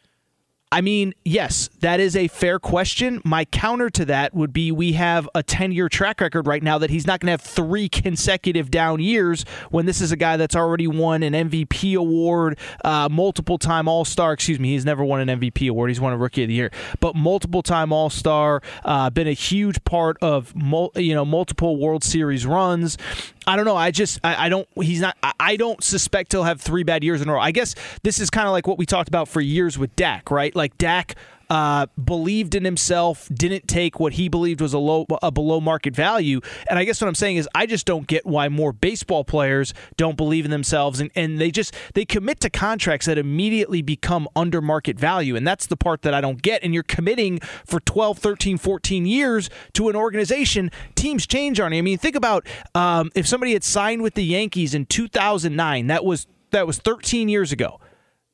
I 0.73 0.81
mean, 0.81 1.13
yes, 1.23 1.69
that 1.81 1.99
is 1.99 2.15
a 2.15 2.27
fair 2.29 2.57
question. 2.57 3.21
My 3.23 3.45
counter 3.45 3.91
to 3.91 4.05
that 4.05 4.33
would 4.33 4.51
be 4.51 4.71
we 4.71 4.93
have 4.93 5.29
a 5.35 5.43
10 5.43 5.71
year 5.71 5.87
track 5.87 6.19
record 6.19 6.47
right 6.47 6.63
now 6.63 6.79
that 6.79 6.89
he's 6.89 7.05
not 7.05 7.19
going 7.19 7.27
to 7.27 7.33
have 7.33 7.41
three 7.41 7.87
consecutive 7.87 8.71
down 8.71 8.99
years 8.99 9.45
when 9.69 9.85
this 9.85 10.01
is 10.01 10.11
a 10.11 10.15
guy 10.15 10.35
that's 10.35 10.55
already 10.55 10.87
won 10.87 11.21
an 11.21 11.33
MVP 11.33 11.95
award, 11.95 12.57
uh, 12.83 13.07
multiple 13.11 13.59
time 13.59 13.87
All 13.87 14.03
Star. 14.03 14.33
Excuse 14.33 14.59
me, 14.59 14.71
he's 14.71 14.83
never 14.83 15.05
won 15.05 15.29
an 15.29 15.39
MVP 15.39 15.69
award. 15.69 15.91
He's 15.91 16.01
won 16.01 16.11
a 16.11 16.17
Rookie 16.17 16.41
of 16.41 16.47
the 16.47 16.55
Year, 16.55 16.71
but 16.99 17.15
multiple 17.15 17.61
time 17.61 17.93
All 17.93 18.09
Star, 18.09 18.63
uh, 18.83 19.11
been 19.11 19.27
a 19.27 19.33
huge 19.33 19.83
part 19.83 20.17
of 20.23 20.55
mul- 20.55 20.91
you 20.95 21.13
know 21.13 21.23
multiple 21.23 21.77
World 21.77 22.03
Series 22.03 22.47
runs. 22.47 22.97
I 23.45 23.55
don't 23.55 23.65
know. 23.65 23.75
I 23.75 23.91
just 23.91 24.19
I, 24.23 24.45
I 24.45 24.49
don't. 24.49 24.67
He's 24.81 25.01
not. 25.01 25.17
I, 25.21 25.33
I 25.39 25.55
don't 25.55 25.83
suspect 25.83 26.31
he'll 26.31 26.43
have 26.43 26.61
three 26.61 26.83
bad 26.83 27.03
years 27.03 27.21
in 27.21 27.29
a 27.29 27.33
row. 27.33 27.39
I 27.39 27.51
guess 27.51 27.75
this 28.03 28.19
is 28.19 28.29
kind 28.29 28.47
of 28.47 28.51
like 28.51 28.67
what 28.67 28.77
we 28.77 28.85
talked 28.85 29.07
about 29.09 29.27
for 29.27 29.41
years 29.41 29.77
with 29.77 29.95
Dak, 29.95 30.31
right? 30.31 30.55
Like 30.55 30.77
Dak 30.77 31.15
uh, 31.53 31.85
believed 32.03 32.55
in 32.55 32.65
himself, 32.65 33.29
didn't 33.31 33.67
take 33.67 33.99
what 33.99 34.13
he 34.13 34.27
believed 34.27 34.59
was 34.59 34.73
a 34.73 34.79
low, 34.79 35.05
a 35.21 35.31
below 35.31 35.61
market 35.61 35.95
value. 35.95 36.41
And 36.67 36.79
I 36.79 36.83
guess 36.83 36.99
what 36.99 37.07
I'm 37.07 37.13
saying 37.13 37.37
is, 37.37 37.47
I 37.53 37.67
just 37.67 37.85
don't 37.85 38.07
get 38.07 38.25
why 38.25 38.49
more 38.49 38.73
baseball 38.73 39.23
players 39.23 39.71
don't 39.95 40.17
believe 40.17 40.45
in 40.45 40.49
themselves, 40.51 40.99
and, 40.99 41.11
and 41.13 41.39
they 41.39 41.51
just 41.51 41.75
they 41.93 42.05
commit 42.05 42.39
to 42.39 42.49
contracts 42.49 43.05
that 43.05 43.19
immediately 43.19 43.83
become 43.83 44.27
under 44.35 44.61
market 44.61 44.97
value, 44.97 45.35
and 45.35 45.45
that's 45.45 45.67
the 45.67 45.77
part 45.77 46.01
that 46.01 46.15
I 46.15 46.21
don't 46.21 46.41
get. 46.41 46.63
And 46.63 46.73
you're 46.73 46.81
committing 46.81 47.37
for 47.67 47.79
12, 47.79 48.17
13, 48.17 48.57
14 48.57 49.05
years 49.05 49.51
to 49.73 49.89
an 49.89 49.95
organization. 49.95 50.71
Teams 50.95 51.27
change, 51.27 51.59
Arnie. 51.59 51.77
I 51.77 51.81
mean, 51.81 51.99
think 51.99 52.15
about 52.15 52.47
um, 52.73 53.11
if 53.13 53.27
somebody 53.27 53.53
had 53.53 53.63
signed 53.63 54.01
with 54.01 54.15
the 54.15 54.23
Yankees 54.23 54.73
in 54.73 54.87
2009. 54.87 55.85
That 55.85 56.03
was 56.03 56.25
that 56.49 56.65
was 56.65 56.79
13 56.79 57.29
years 57.29 57.51
ago. 57.51 57.79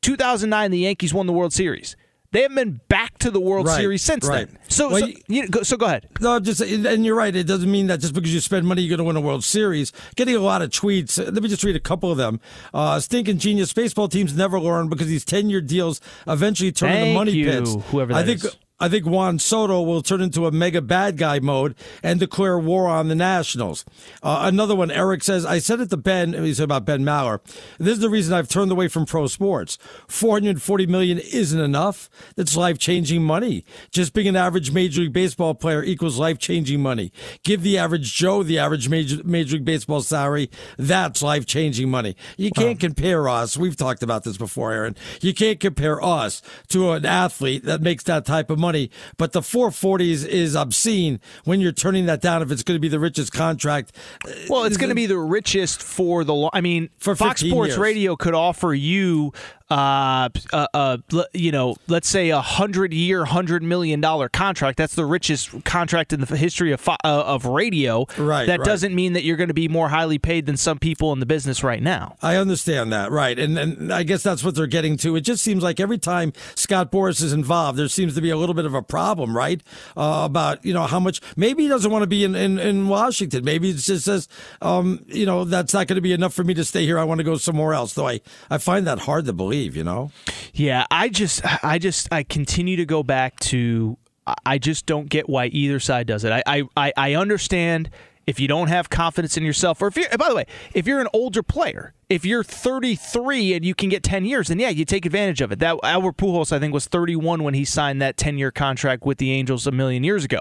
2009, 0.04 0.72
the 0.72 0.78
Yankees 0.78 1.14
won 1.14 1.28
the 1.28 1.34
World 1.34 1.52
Series. 1.52 1.98
They 2.32 2.44
haven't 2.44 2.56
been 2.56 2.82
back 2.90 3.18
to 3.20 3.32
the 3.32 3.40
World 3.40 3.66
Right, 3.66 3.78
Series 3.80 4.04
since 4.04 4.28
right. 4.28 4.48
then. 4.48 4.58
So, 4.68 4.90
Well, 4.92 5.00
so, 5.02 5.08
you- 5.28 5.48
go, 5.48 5.64
so 5.64 5.78
go 5.78 5.88
ahead. 5.88 6.08
No, 6.20 6.40
just 6.40 6.62
and 6.62 7.04
you're 7.04 7.16
right. 7.16 7.36
It 7.36 7.46
doesn't 7.48 7.70
mean 7.72 7.88
that 7.88 8.02
just 8.02 8.14
because 8.14 8.32
you 8.32 8.40
spend 8.40 8.68
money, 8.68 8.84
you're 8.84 8.90
going 8.96 9.00
to 9.00 9.04
win 9.04 9.16
a 9.16 9.22
World 9.22 9.44
Series. 9.44 9.92
Getting 10.16 10.36
a 10.36 10.40
lot 10.40 10.62
of 10.62 10.70
tweets. 10.70 11.18
Let 11.18 11.42
me 11.42 11.50
just 11.50 11.64
read 11.64 11.76
a 11.76 11.80
couple 11.80 12.12
of 12.12 12.18
them. 12.18 12.40
Uh, 12.72 13.00
stinking 13.00 13.40
genius. 13.40 13.74
Baseball 13.74 14.08
teams 14.08 14.36
never 14.36 14.60
learn 14.60 14.90
because 14.90 15.08
these 15.08 15.26
10 15.26 15.50
year 15.50 15.60
deals 15.62 16.02
eventually 16.28 16.72
turn 16.72 16.92
into 16.92 17.14
money 17.16 17.32
you, 17.32 17.46
pits. 17.50 17.76
whoever 17.90 18.14
I 18.14 18.24
think. 18.24 18.44
is. 18.46 18.56
I 18.80 18.88
think 18.88 19.06
Juan 19.06 19.40
Soto 19.40 19.82
will 19.82 20.02
turn 20.02 20.22
into 20.22 20.46
a 20.46 20.52
mega 20.52 20.82
bad 20.82 21.18
guy 21.18 21.40
mode 21.40 21.76
and 22.02 22.20
declare 22.20 22.58
war 22.58 22.88
on 22.88 23.10
the 23.10 23.16
Nationals. 23.16 23.84
Uh, 24.24 24.40
another 24.44 24.76
one, 24.76 24.90
Eric 24.90 25.24
says, 25.24 25.46
I 25.46 25.60
said 25.60 25.82
it 25.82 25.90
to 25.90 25.98
Ben, 25.98 26.34
he 26.34 26.54
said 26.54 26.64
about 26.64 26.86
Ben 26.86 27.04
Maller. 27.04 27.40
This 27.78 27.94
is 27.94 28.00
the 28.00 28.10
reason 28.10 28.34
I've 28.34 28.48
turned 28.48 28.72
away 28.72 28.88
from 28.88 29.06
pro 29.06 29.28
sports. 29.28 29.78
440 30.08 30.88
million 30.88 31.20
isn't 31.20 31.60
enough. 31.60 32.10
That's 32.36 32.56
life 32.56 32.78
changing 32.78 33.24
money. 33.24 33.66
Just 33.92 34.14
being 34.14 34.28
an 34.28 34.36
average 34.38 34.72
Major 34.72 35.02
League 35.02 35.14
Baseball 35.14 35.56
player 35.56 35.84
equals 35.84 36.18
life 36.18 36.40
changing 36.40 36.82
money. 36.82 37.12
Give 37.44 37.62
the 37.62 37.78
average 37.78 38.14
Joe 38.14 38.44
the 38.44 38.60
average 38.60 38.88
Major, 38.88 39.18
Major 39.26 39.58
League 39.58 39.66
Baseball 39.66 40.02
salary. 40.02 40.50
That's 40.78 41.22
life 41.22 41.46
changing 41.46 41.90
money. 41.90 42.16
You 42.38 42.52
can't 42.52 42.80
compare 42.80 43.28
us. 43.28 43.58
We've 43.58 43.76
talked 43.76 44.04
about 44.04 44.24
this 44.24 44.38
before, 44.38 44.72
Aaron. 44.72 44.96
You 45.20 45.34
can't 45.34 45.60
compare 45.60 46.02
us 46.02 46.42
to 46.70 46.92
an 46.92 47.06
athlete 47.06 47.66
that 47.66 47.82
makes 47.82 48.06
that 48.06 48.26
type 48.26 48.50
of 48.50 48.58
money. 48.58 48.69
But 49.18 49.34
the 49.34 49.42
440 49.42 50.12
is, 50.12 50.24
is 50.24 50.56
obscene 50.56 51.20
when 51.44 51.60
you're 51.60 51.72
turning 51.72 52.06
that 52.08 52.22
down 52.22 52.42
if 52.42 52.52
it's 52.52 52.64
going 52.64 52.76
to 52.76 52.82
be 52.82 52.88
the 52.88 53.00
richest 53.00 53.32
contract. 53.32 53.96
Uh, 54.26 54.32
well, 54.50 54.64
it's 54.64 54.78
going 54.78 54.90
to 54.90 54.96
be 54.96 55.06
the 55.06 55.18
richest 55.18 55.82
for 55.82 56.24
the. 56.24 56.50
I 56.54 56.62
mean, 56.62 56.90
For 56.98 57.16
Fox 57.16 57.42
Sports 57.42 57.70
years. 57.70 57.80
Radio 57.80 58.16
could 58.16 58.34
offer 58.34 58.74
you, 58.74 59.34
uh, 59.70 60.30
uh, 60.52 60.68
uh, 60.74 60.98
you 61.34 61.52
know, 61.52 61.76
let's 61.88 62.10
say 62.10 62.30
a 62.30 62.42
hundred 62.42 62.94
year, 62.94 63.26
hundred 63.26 63.64
million 63.64 64.02
dollar 64.02 64.30
contract. 64.30 64.78
That's 64.78 64.96
the 64.96 65.06
richest 65.06 65.64
contract 65.64 66.12
in 66.14 66.22
the 66.22 66.38
history 66.38 66.72
of 66.72 66.88
uh, 66.88 66.96
of 67.04 67.46
radio. 67.46 68.06
Right, 68.18 68.46
That 68.48 68.60
right. 68.60 68.66
doesn't 68.66 68.96
mean 68.96 69.14
that 69.14 69.24
you're 69.24 69.38
going 69.38 69.50
to 69.50 69.54
be 69.54 69.68
more 69.68 69.90
highly 69.90 70.18
paid 70.18 70.46
than 70.46 70.58
some 70.58 70.80
people 70.80 71.14
in 71.14 71.20
the 71.20 71.26
business 71.26 71.64
right 71.64 71.82
now. 71.82 72.16
I 72.22 72.36
understand 72.36 72.92
that, 72.94 73.12
right. 73.12 73.38
And, 73.38 73.58
and 73.58 73.94
I 73.94 74.04
guess 74.04 74.24
that's 74.24 74.44
what 74.44 74.56
they're 74.56 74.68
getting 74.68 74.98
to. 74.98 75.16
It 75.16 75.22
just 75.22 75.44
seems 75.44 75.64
like 75.64 75.80
every 75.80 75.98
time 75.98 76.34
Scott 76.56 76.92
Boras 76.92 77.22
is 77.22 77.34
involved, 77.34 77.78
there 77.78 77.88
seems 77.88 78.16
to 78.16 78.22
be 78.22 78.30
a 78.30 78.38
little 78.38 78.56
bit 78.56 78.66
of 78.66 78.74
a 78.74 78.82
problem, 78.82 79.36
right? 79.38 79.62
Uh, 79.96 80.22
about, 80.26 80.66
you 80.66 80.74
know, 80.74 80.84
how 80.84 81.00
much, 81.00 81.22
maybe 81.36 81.64
he 81.64 81.70
doesn't 81.70 81.92
want 81.92 82.04
to 82.04 82.08
be 82.08 82.24
in, 82.24 82.36
in, 82.36 82.58
in 82.60 82.88
Washington. 82.88 83.44
Maybe 83.44 83.70
it 83.70 83.78
just 83.78 84.06
says, 84.06 84.28
um, 84.62 85.06
you 85.08 85.26
know, 85.26 85.44
that's 85.46 85.74
not 85.74 85.88
going 85.88 85.96
to 85.98 86.02
be 86.02 86.14
enough 86.14 86.34
for 86.34 86.44
me 86.44 86.54
to 86.56 86.66
stay 86.66 86.86
here. 86.86 86.98
I 86.98 87.04
want 87.04 87.20
to 87.20 87.24
go 87.24 87.38
somewhere 87.38 87.74
else. 87.74 87.94
Though 87.94 88.08
I, 88.08 88.22
I 88.50 88.58
find 88.58 88.88
that 88.88 89.00
hard 89.00 89.26
to 89.26 89.34
believe, 89.34 89.59
you 89.68 89.84
know? 89.84 90.12
Yeah, 90.54 90.86
I 90.92 91.10
just, 91.10 91.42
I 91.64 91.80
just, 91.80 92.12
I 92.12 92.24
continue 92.24 92.76
to 92.78 92.86
go 92.86 93.04
back 93.04 93.40
to, 93.42 93.98
I 94.46 94.58
just 94.58 94.86
don't 94.86 95.10
get 95.10 95.28
why 95.30 95.48
either 95.48 95.80
side 95.80 96.08
does 96.08 96.24
it. 96.24 96.32
I, 96.46 96.64
I, 96.78 96.94
I- 96.96 97.16
understand 97.16 97.90
if 98.28 98.40
you 98.40 98.48
don't 98.48 98.68
have 98.68 98.92
confidence 98.92 99.38
in 99.38 99.44
yourself, 99.44 99.82
or 99.82 99.88
if 99.88 99.98
you're, 99.98 100.08
by 100.18 100.30
the 100.30 100.36
way, 100.36 100.46
if 100.76 100.86
you're 100.86 101.00
an 101.02 101.08
older 101.14 101.42
player, 101.42 101.94
if 102.10 102.24
you're 102.26 102.44
33 102.44 103.56
and 103.56 103.66
you 103.66 103.74
can 103.74 103.90
get 103.90 104.04
10 104.04 104.24
years, 104.24 104.50
then 104.50 104.60
yeah, 104.60 104.70
you 104.70 104.86
take 104.86 105.06
advantage 105.08 105.42
of 105.42 105.52
it. 105.52 105.58
That 105.60 105.78
Albert 105.84 106.18
Pujols, 106.18 106.52
I 106.52 106.60
think, 106.60 106.72
was 106.72 106.86
31 106.86 107.42
when 107.44 107.56
he 107.56 107.66
signed 107.66 108.02
that 108.04 108.18
10 108.18 108.38
year 108.38 108.52
contract 108.52 109.04
with 109.04 109.18
the 109.18 109.32
Angels 109.32 109.66
a 109.66 109.72
million 109.72 110.04
years 110.04 110.24
ago. 110.26 110.40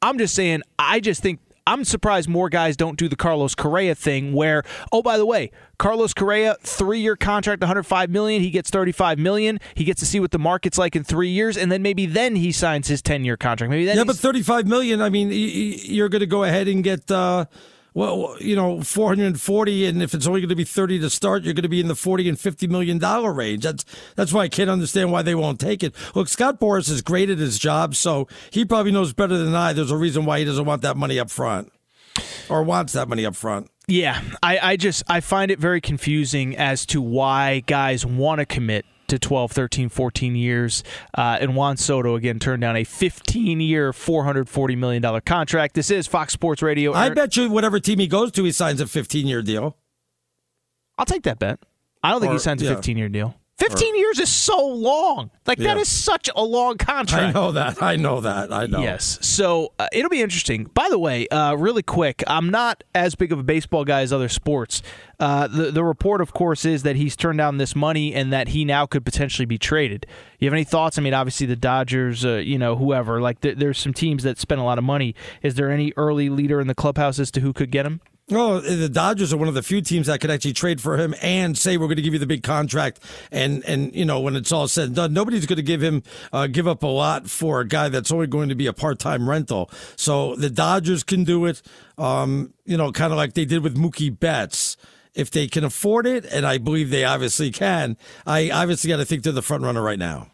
I'm 0.00 0.16
just 0.18 0.34
saying, 0.34 0.62
I 0.78 1.00
just 1.00 1.22
think. 1.22 1.40
I'm 1.66 1.84
surprised 1.84 2.28
more 2.28 2.48
guys 2.48 2.76
don't 2.76 2.98
do 2.98 3.08
the 3.08 3.16
Carlos 3.16 3.54
Correa 3.54 3.94
thing 3.94 4.32
where, 4.34 4.64
oh, 4.92 5.02
by 5.02 5.16
the 5.16 5.24
way, 5.24 5.50
Carlos 5.78 6.12
Correa, 6.12 6.56
three 6.60 7.00
year 7.00 7.16
contract, 7.16 7.62
105 7.62 8.10
million. 8.10 8.42
He 8.42 8.50
gets 8.50 8.70
35 8.70 9.18
million. 9.18 9.58
He 9.74 9.84
gets 9.84 10.00
to 10.00 10.06
see 10.06 10.20
what 10.20 10.30
the 10.30 10.38
market's 10.38 10.76
like 10.76 10.94
in 10.94 11.04
three 11.04 11.30
years, 11.30 11.56
and 11.56 11.72
then 11.72 11.80
maybe 11.82 12.06
then 12.06 12.36
he 12.36 12.52
signs 12.52 12.88
his 12.88 13.00
10 13.00 13.24
year 13.24 13.36
contract. 13.36 13.70
Maybe 13.70 13.86
then 13.86 13.96
yeah, 13.96 14.04
but 14.04 14.16
35 14.16 14.66
million, 14.66 15.00
I 15.00 15.08
mean, 15.08 15.30
you're 15.32 16.08
going 16.10 16.20
to 16.20 16.26
go 16.26 16.44
ahead 16.44 16.68
and 16.68 16.84
get, 16.84 17.10
uh, 17.10 17.46
well, 17.94 18.36
you 18.40 18.56
know, 18.56 18.80
440, 18.82 19.86
and 19.86 20.02
if 20.02 20.14
it's 20.14 20.26
only 20.26 20.40
going 20.40 20.48
to 20.48 20.56
be 20.56 20.64
30 20.64 20.98
to 20.98 21.08
start, 21.08 21.44
you're 21.44 21.54
going 21.54 21.62
to 21.62 21.68
be 21.68 21.80
in 21.80 21.86
the 21.86 21.94
40 21.94 22.28
and 22.28 22.38
50 22.38 22.66
million 22.66 22.98
dollar 22.98 23.32
range. 23.32 23.62
That's 23.62 23.84
that's 24.16 24.32
why 24.32 24.42
I 24.42 24.48
can't 24.48 24.68
understand 24.68 25.12
why 25.12 25.22
they 25.22 25.36
won't 25.36 25.60
take 25.60 25.84
it. 25.84 25.94
Look, 26.14 26.26
Scott 26.26 26.58
Boras 26.58 26.90
is 26.90 27.02
great 27.02 27.30
at 27.30 27.38
his 27.38 27.56
job, 27.56 27.94
so 27.94 28.26
he 28.50 28.64
probably 28.64 28.90
knows 28.90 29.12
better 29.12 29.38
than 29.38 29.54
I. 29.54 29.72
There's 29.72 29.92
a 29.92 29.96
reason 29.96 30.24
why 30.24 30.40
he 30.40 30.44
doesn't 30.44 30.64
want 30.64 30.82
that 30.82 30.96
money 30.96 31.20
up 31.20 31.30
front, 31.30 31.72
or 32.48 32.64
wants 32.64 32.92
that 32.94 33.08
money 33.08 33.24
up 33.24 33.36
front. 33.36 33.70
Yeah, 33.86 34.20
I, 34.42 34.58
I 34.58 34.76
just 34.76 35.04
I 35.06 35.20
find 35.20 35.52
it 35.52 35.60
very 35.60 35.80
confusing 35.80 36.56
as 36.56 36.86
to 36.86 37.00
why 37.00 37.60
guys 37.60 38.04
want 38.04 38.40
to 38.40 38.46
commit 38.46 38.86
to 39.14 39.18
12, 39.18 39.52
13, 39.52 39.88
14 39.88 40.34
years. 40.36 40.82
Uh, 41.16 41.38
and 41.40 41.56
Juan 41.56 41.76
Soto 41.76 42.14
again 42.16 42.38
turned 42.38 42.60
down 42.60 42.76
a 42.76 42.84
15 42.84 43.60
year, 43.60 43.92
$440 43.92 44.76
million 44.76 45.20
contract. 45.22 45.74
This 45.74 45.90
is 45.90 46.06
Fox 46.06 46.32
Sports 46.32 46.60
Radio. 46.62 46.92
I 46.92 47.04
Aaron- 47.04 47.14
bet 47.14 47.36
you 47.36 47.48
whatever 47.50 47.80
team 47.80 47.98
he 47.98 48.06
goes 48.06 48.32
to, 48.32 48.44
he 48.44 48.52
signs 48.52 48.80
a 48.80 48.86
15 48.86 49.26
year 49.26 49.42
deal. 49.42 49.76
I'll 50.98 51.06
take 51.06 51.22
that 51.24 51.38
bet. 51.38 51.58
I 52.02 52.10
don't 52.10 52.20
think 52.20 52.30
Or- 52.30 52.34
he 52.34 52.38
signs 52.40 52.62
a 52.62 52.66
yeah. 52.66 52.74
15 52.74 52.96
year 52.96 53.08
deal. 53.08 53.34
15 53.58 53.96
years 53.96 54.18
is 54.18 54.28
so 54.28 54.66
long. 54.66 55.30
Like, 55.46 55.58
that 55.58 55.76
Yeah. 55.76 55.80
is 55.80 55.88
such 55.88 56.28
a 56.34 56.42
long 56.42 56.76
contract. 56.76 57.24
I 57.24 57.30
know 57.30 57.52
that. 57.52 57.80
I 57.82 57.94
know 57.96 58.20
that. 58.20 58.52
I 58.52 58.66
know. 58.66 58.80
Yes. 58.82 59.18
So 59.22 59.72
uh, 59.78 59.86
it'll 59.92 60.10
be 60.10 60.22
interesting. 60.22 60.64
By 60.74 60.88
the 60.90 60.98
way, 60.98 61.28
uh, 61.28 61.54
really 61.54 61.82
quick, 61.82 62.24
I'm 62.26 62.50
not 62.50 62.82
as 62.94 63.14
big 63.14 63.30
of 63.32 63.38
a 63.38 63.44
baseball 63.44 63.84
guy 63.84 64.00
as 64.00 64.12
other 64.12 64.28
sports. 64.28 64.82
Uh, 65.20 65.46
the 65.46 65.70
the 65.70 65.84
report, 65.84 66.20
of 66.20 66.32
course, 66.32 66.64
is 66.64 66.82
that 66.82 66.96
he's 66.96 67.14
turned 67.14 67.38
down 67.38 67.58
this 67.58 67.76
money 67.76 68.12
and 68.12 68.32
that 68.32 68.48
he 68.48 68.64
now 68.64 68.86
could 68.86 69.04
potentially 69.04 69.46
be 69.46 69.56
traded. 69.58 70.04
You 70.40 70.46
have 70.48 70.52
any 70.54 70.64
thoughts? 70.64 70.98
I 70.98 71.02
mean, 71.02 71.14
obviously 71.14 71.46
the 71.46 71.54
Dodgers, 71.56 72.24
uh, 72.24 72.34
you 72.38 72.58
know, 72.58 72.74
whoever. 72.74 73.20
Like, 73.20 73.40
there, 73.40 73.54
there's 73.54 73.78
some 73.78 73.94
teams 73.94 74.24
that 74.24 74.38
spend 74.38 74.60
a 74.60 74.64
lot 74.64 74.78
of 74.78 74.84
money. 74.84 75.14
Is 75.42 75.54
there 75.54 75.70
any 75.70 75.92
early 75.96 76.28
leader 76.28 76.60
in 76.60 76.66
the 76.66 76.74
clubhouse 76.74 77.20
as 77.20 77.30
to 77.32 77.40
who 77.40 77.52
could 77.52 77.70
get 77.70 77.86
him? 77.86 78.00
Well, 78.30 78.62
the 78.62 78.88
Dodgers 78.88 79.34
are 79.34 79.36
one 79.36 79.48
of 79.48 79.54
the 79.54 79.62
few 79.62 79.82
teams 79.82 80.06
that 80.06 80.18
could 80.22 80.30
actually 80.30 80.54
trade 80.54 80.80
for 80.80 80.96
him 80.96 81.14
and 81.20 81.58
say 81.58 81.76
we're 81.76 81.88
going 81.88 81.96
to 81.96 82.02
give 82.02 82.14
you 82.14 82.18
the 82.18 82.26
big 82.26 82.42
contract. 82.42 83.00
And 83.30 83.62
and 83.66 83.94
you 83.94 84.06
know 84.06 84.18
when 84.20 84.34
it's 84.34 84.50
all 84.50 84.66
said 84.66 84.86
and 84.86 84.96
done, 84.96 85.12
nobody's 85.12 85.44
going 85.44 85.58
to 85.58 85.62
give 85.62 85.82
him 85.82 86.02
uh, 86.32 86.46
give 86.46 86.66
up 86.66 86.82
a 86.82 86.86
lot 86.86 87.28
for 87.28 87.60
a 87.60 87.68
guy 87.68 87.90
that's 87.90 88.10
only 88.10 88.26
going 88.26 88.48
to 88.48 88.54
be 88.54 88.66
a 88.66 88.72
part 88.72 88.98
time 88.98 89.28
rental. 89.28 89.70
So 89.96 90.36
the 90.36 90.48
Dodgers 90.48 91.02
can 91.02 91.24
do 91.24 91.44
it. 91.44 91.60
Um, 91.98 92.54
you 92.64 92.78
know, 92.78 92.92
kind 92.92 93.12
of 93.12 93.18
like 93.18 93.34
they 93.34 93.44
did 93.44 93.62
with 93.62 93.76
Mookie 93.76 94.18
Betts. 94.18 94.78
If 95.14 95.30
they 95.30 95.46
can 95.46 95.62
afford 95.62 96.08
it, 96.08 96.24
and 96.24 96.44
I 96.44 96.58
believe 96.58 96.90
they 96.90 97.04
obviously 97.04 97.52
can, 97.52 97.96
I 98.26 98.50
obviously 98.50 98.88
got 98.88 98.96
to 98.96 99.04
think 99.04 99.22
they're 99.22 99.32
the 99.32 99.42
front 99.42 99.62
runner 99.62 99.80
right 99.80 99.98
now. 99.98 100.33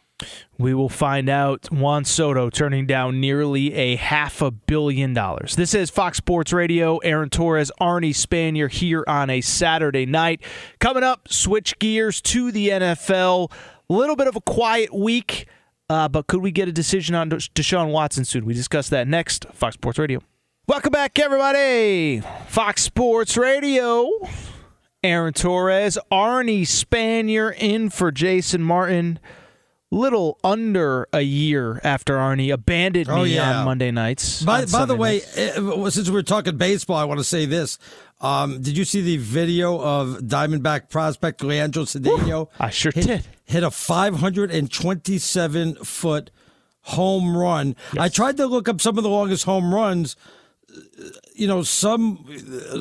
We 0.58 0.74
will 0.74 0.88
find 0.88 1.28
out. 1.28 1.70
Juan 1.72 2.04
Soto 2.04 2.50
turning 2.50 2.86
down 2.86 3.20
nearly 3.20 3.74
a 3.74 3.96
half 3.96 4.42
a 4.42 4.50
billion 4.50 5.14
dollars. 5.14 5.56
This 5.56 5.74
is 5.74 5.90
Fox 5.90 6.18
Sports 6.18 6.52
Radio. 6.52 6.98
Aaron 6.98 7.30
Torres, 7.30 7.70
Arnie 7.80 8.10
Spanier 8.14 8.70
here 8.70 9.04
on 9.06 9.30
a 9.30 9.40
Saturday 9.40 10.06
night. 10.06 10.42
Coming 10.78 11.02
up, 11.02 11.28
switch 11.28 11.78
gears 11.78 12.20
to 12.22 12.52
the 12.52 12.68
NFL. 12.68 13.50
A 13.88 13.92
little 13.92 14.16
bit 14.16 14.28
of 14.28 14.36
a 14.36 14.40
quiet 14.40 14.94
week, 14.94 15.46
uh, 15.88 16.08
but 16.08 16.26
could 16.26 16.40
we 16.42 16.50
get 16.50 16.68
a 16.68 16.72
decision 16.72 17.14
on 17.14 17.30
Deshaun 17.30 17.90
Watson 17.90 18.24
soon? 18.24 18.44
We 18.44 18.54
discuss 18.54 18.88
that 18.90 19.08
next. 19.08 19.46
Fox 19.52 19.74
Sports 19.74 19.98
Radio. 19.98 20.20
Welcome 20.68 20.92
back, 20.92 21.18
everybody. 21.18 22.22
Fox 22.46 22.82
Sports 22.82 23.36
Radio. 23.36 24.08
Aaron 25.02 25.32
Torres, 25.32 25.98
Arnie 26.12 26.60
Spanier 26.62 27.54
in 27.56 27.88
for 27.88 28.12
Jason 28.12 28.62
Martin. 28.62 29.18
Little 29.90 30.38
under 30.44 31.08
a 31.12 31.20
year 31.20 31.80
after 31.82 32.16
Arnie 32.16 32.52
abandoned 32.52 33.08
Oh, 33.08 33.24
me 33.24 33.34
yeah. 33.34 33.60
on 33.60 33.64
Monday 33.64 33.90
nights. 33.90 34.42
By, 34.42 34.64
by 34.66 34.84
the 34.84 34.94
way, 34.94 35.14
nights. 35.18 35.38
eh, 35.38 35.90
since 35.90 36.10
we're 36.10 36.22
talking 36.22 36.56
baseball, 36.56 36.96
I 36.96 37.04
want 37.04 37.18
to 37.18 37.24
say 37.24 37.46
this. 37.46 37.78
Um, 38.20 38.60
did 38.60 38.76
you 38.76 38.84
see 38.84 39.00
the 39.00 39.16
video 39.16 39.80
of 39.80 40.18
Diamondback 40.18 40.90
prospect 40.90 41.42
Leandro 41.42 41.84
Cedeno? 41.84 42.48
I 42.60 42.70
sure 42.70 42.92
hit, 42.94 43.06
did. 43.06 43.24
Hit 43.46 43.62
a 43.62 43.70
527 43.70 45.74
foot 45.76 46.30
home 46.82 47.36
run. 47.36 47.76
I 47.98 48.08
tried 48.08 48.36
to 48.38 48.46
look 48.46 48.68
up 48.68 48.80
some 48.80 48.98
of 48.98 49.04
the 49.04 49.10
longest 49.10 49.44
home 49.44 49.74
runs. 49.74 50.16
You 51.34 51.46
know, 51.46 51.62
some 51.62 52.26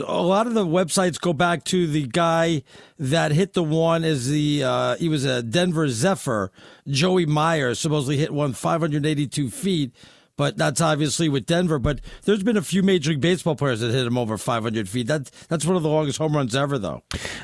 a 0.05 0.21
lot 0.21 0.47
of 0.47 0.53
the 0.53 0.65
websites 0.65 1.19
go 1.19 1.33
back 1.33 1.63
to 1.65 1.87
the 1.87 2.07
guy 2.07 2.63
that 2.97 3.31
hit 3.31 3.53
the 3.53 3.63
one 3.63 4.03
is 4.03 4.27
the 4.29 4.63
uh, 4.63 4.95
he 4.97 5.07
was 5.09 5.25
a 5.25 5.41
Denver 5.41 5.87
Zephyr, 5.87 6.51
Joey 6.87 7.25
Meyer, 7.25 7.73
supposedly 7.75 8.17
hit 8.17 8.31
one 8.33 8.53
582 8.53 9.49
feet. 9.49 9.95
But 10.35 10.55
that's 10.55 10.79
obviously 10.79 11.27
with 11.27 11.45
Denver. 11.45 11.79
But 11.79 11.99
there's 12.23 12.43
been 12.43 12.55
a 12.55 12.61
few 12.61 12.81
Major 12.81 13.11
League 13.11 13.19
Baseball 13.19 13.57
players 13.57 13.81
that 13.81 13.91
hit 13.91 14.07
him 14.07 14.17
over 14.17 14.37
500 14.37 14.87
feet. 14.87 15.07
That 15.07 15.29
that's 15.49 15.65
one 15.65 15.75
of 15.75 15.83
the 15.83 15.89
longest 15.89 16.17
home 16.17 16.35
runs 16.35 16.55
ever, 16.55 16.79
though. 16.79 17.03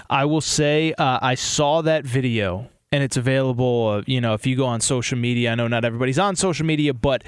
I 0.09 0.23
will 0.25 0.41
say 0.41 0.93
uh, 0.93 1.19
I 1.21 1.35
saw 1.35 1.81
that 1.81 2.05
video 2.05 2.69
and 2.93 3.03
it's 3.03 3.17
available. 3.17 3.87
Uh, 3.89 4.03
you 4.07 4.21
know, 4.21 4.33
if 4.33 4.47
you 4.47 4.55
go 4.55 4.65
on 4.65 4.79
social 4.79 5.17
media, 5.17 5.51
I 5.51 5.55
know 5.55 5.67
not 5.67 5.83
everybody's 5.83 6.17
on 6.17 6.37
social 6.37 6.65
media, 6.65 6.93
but 6.93 7.25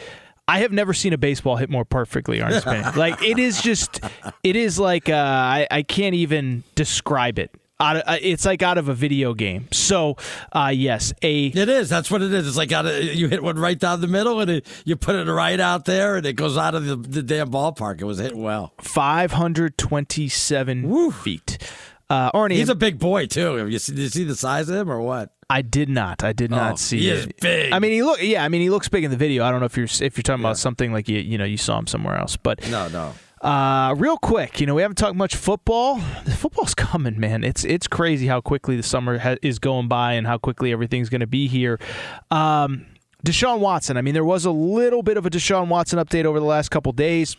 I 0.47 0.59
have 0.59 0.71
never 0.71 0.93
seen 0.93 1.11
a 1.13 1.17
baseball 1.17 1.55
hit 1.57 1.69
more 1.69 1.83
perfectly, 1.85 2.39
Arnie 2.39 2.61
Spanier. 2.65 2.95
like 2.95 3.21
it 3.21 3.37
is 3.39 3.61
just, 3.61 3.99
it 4.43 4.55
is 4.55 4.79
like 4.79 5.09
uh, 5.09 5.13
I, 5.15 5.67
I 5.69 5.83
can't 5.83 6.15
even 6.15 6.63
describe 6.75 7.37
it. 7.39 7.51
Out 7.79 7.97
of, 7.97 8.03
uh, 8.07 8.17
it's 8.19 8.43
like 8.43 8.63
out 8.63 8.79
of 8.79 8.89
a 8.89 8.93
video 8.95 9.35
game. 9.35 9.67
So, 9.71 10.17
uh, 10.51 10.71
yes, 10.73 11.13
a 11.21 11.45
It 11.47 11.69
is. 11.69 11.89
That's 11.89 12.09
what 12.09 12.23
it 12.23 12.33
is. 12.33 12.47
It's 12.47 12.57
like 12.57 12.71
out 12.71 12.87
of, 12.87 13.03
you 13.03 13.27
hit 13.27 13.43
one 13.43 13.59
right 13.59 13.77
down 13.77 14.01
the 14.01 14.07
middle, 14.07 14.39
and 14.39 14.49
it, 14.49 14.65
you 14.83 14.95
put 14.95 15.15
it 15.15 15.31
right 15.31 15.59
out 15.59 15.85
there, 15.85 16.15
and 16.15 16.25
it 16.25 16.33
goes 16.33 16.57
out 16.57 16.73
of 16.73 16.85
the, 16.87 16.95
the 16.95 17.21
damn 17.21 17.51
ballpark. 17.51 18.01
It 18.01 18.05
was 18.05 18.17
hit 18.17 18.35
well. 18.35 18.73
527 18.81 21.11
feet. 21.11 21.59
Uh, 22.09 22.31
Arnie, 22.31 22.53
He's 22.53 22.69
a 22.69 22.73
big 22.75 22.97
boy 22.97 23.27
too. 23.27 23.55
Have 23.57 23.69
you 23.69 23.77
see, 23.79 23.93
did 23.93 24.01
you 24.01 24.09
see 24.09 24.23
the 24.23 24.35
size 24.35 24.69
of 24.69 24.75
him 24.75 24.89
or 24.89 24.99
what? 25.01 25.33
I 25.49 25.61
did 25.61 25.87
not. 25.89 26.23
I 26.23 26.33
did 26.33 26.51
Oh, 26.51 26.55
not 26.57 26.77
see. 26.79 26.99
he 26.99 27.09
it. 27.09 27.13
is 27.17 27.27
big. 27.41 27.71
I 27.71 27.79
mean, 27.79 27.91
he 27.93 28.03
look. 28.03 28.21
Yeah, 28.21 28.43
I 28.43 28.49
mean, 28.49 28.61
he 28.61 28.69
looks 28.69 28.89
big 28.89 29.03
in 29.05 29.11
the 29.11 29.17
video. 29.17 29.45
I 29.45 29.51
don't 29.51 29.59
know 29.61 29.65
if 29.65 29.77
you're 29.77 29.85
if 29.85 30.17
you're 30.17 30.23
talking 30.23 30.43
about 30.43 30.57
something 30.57 30.91
like 30.91 31.07
you 31.07 31.19
you 31.19 31.37
know 31.37 31.45
you 31.45 31.57
saw 31.57 31.79
him 31.79 31.87
somewhere 31.87 32.17
else, 32.17 32.35
but 32.35 32.67
No, 32.69 32.87
no. 32.89 33.13
uh, 33.47 33.93
real 33.97 34.17
quick, 34.17 34.59
you 34.59 34.65
know, 34.67 34.75
we 34.75 34.81
haven't 34.81 34.97
talked 34.97 35.15
much 35.15 35.35
football. 35.37 36.01
The 36.25 36.31
football's 36.35 36.75
coming, 36.87 37.17
man. 37.19 37.45
It's 37.45 37.63
it's 37.63 37.87
crazy 37.87 38.27
how 38.27 38.41
quickly 38.41 38.75
the 38.75 38.83
summer 38.83 39.19
ha- 39.19 39.37
is 39.41 39.57
going 39.57 39.87
by 39.87 40.13
and 40.13 40.27
how 40.27 40.37
quickly 40.37 40.73
everything's 40.73 41.07
going 41.09 41.21
to 41.21 41.27
be 41.27 41.47
here. 41.47 41.79
Um, 42.29 42.85
Deshaun 43.25 43.59
Watson. 43.59 43.95
I 43.97 44.01
mean, 44.01 44.13
there 44.13 44.25
was 44.25 44.43
a 44.45 44.51
little 44.51 45.01
bit 45.01 45.15
of 45.17 45.25
a 45.25 45.29
Deshaun 45.29 45.67
Watson 45.69 45.97
update 45.97 46.25
over 46.25 46.39
the 46.39 46.45
last 46.45 46.69
couple 46.69 46.91
days. 46.91 47.35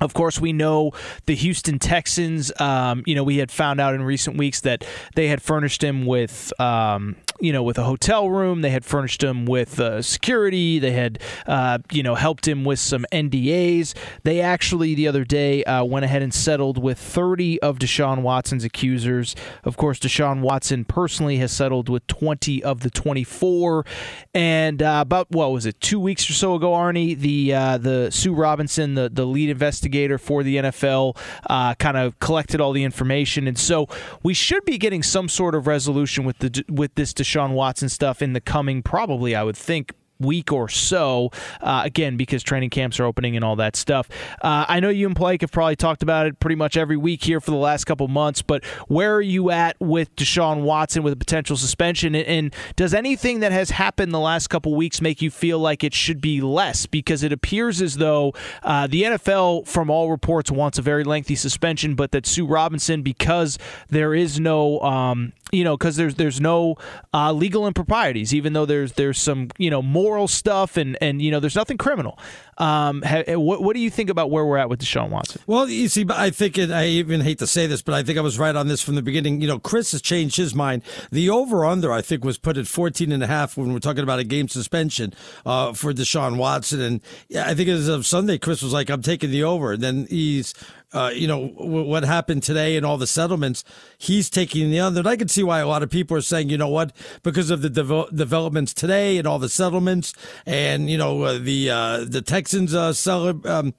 Of 0.00 0.14
course, 0.14 0.40
we 0.40 0.52
know 0.52 0.92
the 1.26 1.34
Houston 1.34 1.78
Texans. 1.78 2.52
Um, 2.60 3.02
you 3.04 3.14
know, 3.14 3.24
we 3.24 3.38
had 3.38 3.50
found 3.50 3.80
out 3.80 3.94
in 3.94 4.02
recent 4.02 4.36
weeks 4.36 4.60
that 4.60 4.84
they 5.16 5.28
had 5.28 5.42
furnished 5.42 5.82
him 5.82 6.06
with, 6.06 6.52
um, 6.60 7.16
you 7.40 7.52
know, 7.52 7.64
with 7.64 7.78
a 7.78 7.82
hotel 7.82 8.30
room. 8.30 8.60
They 8.60 8.70
had 8.70 8.84
furnished 8.84 9.22
him 9.22 9.44
with 9.44 9.80
uh, 9.80 10.02
security. 10.02 10.78
They 10.78 10.92
had, 10.92 11.18
uh, 11.46 11.78
you 11.90 12.02
know, 12.04 12.14
helped 12.14 12.46
him 12.46 12.64
with 12.64 12.78
some 12.78 13.06
NDAs. 13.12 13.94
They 14.22 14.40
actually 14.40 14.94
the 14.94 15.08
other 15.08 15.24
day 15.24 15.64
uh, 15.64 15.82
went 15.84 16.04
ahead 16.04 16.22
and 16.22 16.32
settled 16.32 16.80
with 16.80 16.98
30 16.98 17.60
of 17.60 17.78
Deshaun 17.78 18.22
Watson's 18.22 18.64
accusers. 18.64 19.34
Of 19.64 19.76
course, 19.76 19.98
Deshaun 19.98 20.40
Watson 20.42 20.84
personally 20.84 21.38
has 21.38 21.50
settled 21.50 21.88
with 21.88 22.06
20 22.06 22.62
of 22.62 22.80
the 22.80 22.90
24. 22.90 23.84
And 24.32 24.80
uh, 24.80 24.98
about 25.02 25.30
what 25.32 25.50
was 25.50 25.66
it, 25.66 25.80
two 25.80 25.98
weeks 25.98 26.30
or 26.30 26.34
so 26.34 26.54
ago, 26.54 26.70
Arnie, 26.70 27.18
the 27.18 27.52
uh, 27.52 27.78
the 27.78 28.10
Sue 28.10 28.32
Robinson, 28.32 28.94
the 28.94 29.08
the 29.08 29.26
lead 29.26 29.50
investigator 29.50 29.87
for 30.18 30.42
the 30.42 30.56
NFL, 30.56 31.16
uh, 31.48 31.74
kind 31.74 31.96
of 31.96 32.18
collected 32.20 32.60
all 32.60 32.72
the 32.72 32.84
information, 32.84 33.46
and 33.46 33.58
so 33.58 33.88
we 34.22 34.34
should 34.34 34.64
be 34.64 34.78
getting 34.78 35.02
some 35.02 35.28
sort 35.28 35.54
of 35.54 35.66
resolution 35.66 36.24
with 36.24 36.38
the 36.38 36.64
with 36.68 36.94
this 36.94 37.12
Deshaun 37.12 37.52
Watson 37.52 37.88
stuff 37.88 38.22
in 38.22 38.32
the 38.32 38.40
coming, 38.40 38.82
probably 38.82 39.34
I 39.34 39.42
would 39.42 39.56
think 39.56 39.92
week 40.20 40.52
or 40.52 40.68
so. 40.68 41.30
Uh, 41.60 41.82
again, 41.84 42.16
because 42.16 42.42
training 42.42 42.70
camps 42.70 42.98
are 43.00 43.04
opening 43.04 43.36
and 43.36 43.44
all 43.44 43.56
that 43.56 43.76
stuff. 43.76 44.08
Uh, 44.42 44.64
I 44.68 44.80
know 44.80 44.88
you 44.88 45.06
and 45.06 45.14
Blake 45.14 45.40
have 45.42 45.52
probably 45.52 45.76
talked 45.76 46.02
about 46.02 46.26
it 46.26 46.40
pretty 46.40 46.56
much 46.56 46.76
every 46.76 46.96
week 46.96 47.24
here 47.24 47.40
for 47.40 47.50
the 47.50 47.56
last 47.56 47.84
couple 47.84 48.08
months, 48.08 48.42
but 48.42 48.64
where 48.88 49.14
are 49.14 49.22
you 49.22 49.50
at 49.50 49.76
with 49.80 50.14
Deshaun 50.16 50.62
Watson 50.62 51.02
with 51.02 51.12
a 51.12 51.16
potential 51.16 51.56
suspension? 51.56 52.14
And, 52.14 52.26
and 52.26 52.56
does 52.76 52.94
anything 52.94 53.40
that 53.40 53.52
has 53.52 53.70
happened 53.70 54.12
the 54.12 54.20
last 54.20 54.48
couple 54.48 54.74
weeks 54.74 55.00
make 55.00 55.22
you 55.22 55.30
feel 55.30 55.58
like 55.58 55.84
it 55.84 55.94
should 55.94 56.20
be 56.20 56.40
less? 56.40 56.86
Because 56.86 57.22
it 57.22 57.32
appears 57.32 57.80
as 57.80 57.96
though 57.96 58.34
uh, 58.62 58.86
the 58.86 59.02
NFL, 59.04 59.66
from 59.66 59.90
all 59.90 60.10
reports, 60.10 60.50
wants 60.50 60.78
a 60.78 60.82
very 60.82 61.04
lengthy 61.04 61.34
suspension, 61.34 61.94
but 61.94 62.12
that 62.12 62.26
Sue 62.26 62.46
Robinson, 62.46 63.02
because 63.02 63.58
there 63.88 64.14
is 64.14 64.40
no 64.40 64.80
um, 64.80 65.32
you 65.52 65.64
know, 65.64 65.76
because 65.76 65.96
there's 65.96 66.16
there's 66.16 66.40
no 66.40 66.76
uh, 67.14 67.32
legal 67.32 67.66
improprieties, 67.66 68.34
even 68.34 68.52
though 68.52 68.66
there's 68.66 68.92
there's 68.92 69.18
some 69.20 69.48
you 69.58 69.70
know 69.70 69.82
moral 69.82 70.28
stuff 70.28 70.76
and 70.76 70.96
and 71.00 71.22
you 71.22 71.30
know 71.30 71.40
there's 71.40 71.56
nothing 71.56 71.78
criminal. 71.78 72.18
Um, 72.58 73.02
ha, 73.02 73.22
what 73.36 73.62
what 73.62 73.74
do 73.74 73.80
you 73.80 73.90
think 73.90 74.10
about 74.10 74.30
where 74.30 74.44
we're 74.44 74.58
at 74.58 74.68
with 74.68 74.80
Deshaun 74.80 75.10
Watson? 75.10 75.40
Well, 75.46 75.68
you 75.68 75.88
see, 75.88 76.04
I 76.10 76.30
think 76.30 76.58
it, 76.58 76.70
I 76.70 76.86
even 76.86 77.20
hate 77.20 77.38
to 77.38 77.46
say 77.46 77.66
this, 77.66 77.82
but 77.82 77.94
I 77.94 78.02
think 78.02 78.18
I 78.18 78.20
was 78.20 78.38
right 78.38 78.54
on 78.54 78.68
this 78.68 78.82
from 78.82 78.94
the 78.94 79.02
beginning. 79.02 79.40
You 79.40 79.48
know, 79.48 79.58
Chris 79.58 79.92
has 79.92 80.02
changed 80.02 80.36
his 80.36 80.54
mind. 80.54 80.82
The 81.10 81.30
over 81.30 81.64
under, 81.64 81.92
I 81.92 82.02
think, 82.02 82.24
was 82.24 82.38
put 82.38 82.56
at 82.56 82.66
14 82.66 83.12
and 83.12 83.22
a 83.22 83.26
half 83.26 83.56
when 83.56 83.72
we're 83.72 83.78
talking 83.78 84.02
about 84.02 84.18
a 84.18 84.24
game 84.24 84.48
suspension 84.48 85.14
uh, 85.46 85.72
for 85.72 85.92
Deshaun 85.92 86.36
Watson. 86.36 86.80
And 86.80 87.00
I 87.36 87.54
think 87.54 87.68
as 87.68 87.88
of 87.88 88.06
Sunday, 88.06 88.38
Chris 88.38 88.62
was 88.62 88.72
like, 88.72 88.90
I'm 88.90 89.02
taking 89.02 89.30
the 89.30 89.44
over. 89.44 89.72
And 89.72 89.82
then 89.82 90.06
he's 90.10 90.54
uh, 90.92 91.10
you 91.14 91.26
know, 91.26 91.48
w- 91.48 91.84
what 91.84 92.02
happened 92.02 92.42
today 92.42 92.76
and 92.76 92.86
all 92.86 92.96
the 92.96 93.06
settlements, 93.06 93.62
he's 93.98 94.30
taking 94.30 94.70
the 94.70 94.80
under. 94.80 95.00
And 95.00 95.08
I 95.08 95.16
can 95.16 95.28
see 95.28 95.42
why 95.42 95.58
a 95.60 95.68
lot 95.68 95.82
of 95.82 95.90
people 95.90 96.16
are 96.16 96.20
saying, 96.22 96.48
you 96.48 96.56
know 96.56 96.68
what, 96.68 96.92
because 97.22 97.50
of 97.50 97.60
the 97.62 97.68
devel- 97.68 98.14
developments 98.14 98.72
today 98.72 99.18
and 99.18 99.26
all 99.26 99.38
the 99.38 99.48
settlements 99.50 100.14
and, 100.46 100.88
you 100.88 100.96
know, 100.96 101.22
uh, 101.22 101.38
the, 101.38 101.70
uh, 101.70 102.04
the 102.06 102.22
Texans, 102.22 102.74
uh, 102.74 102.92
sell- 102.92 103.40
um, 103.46 103.74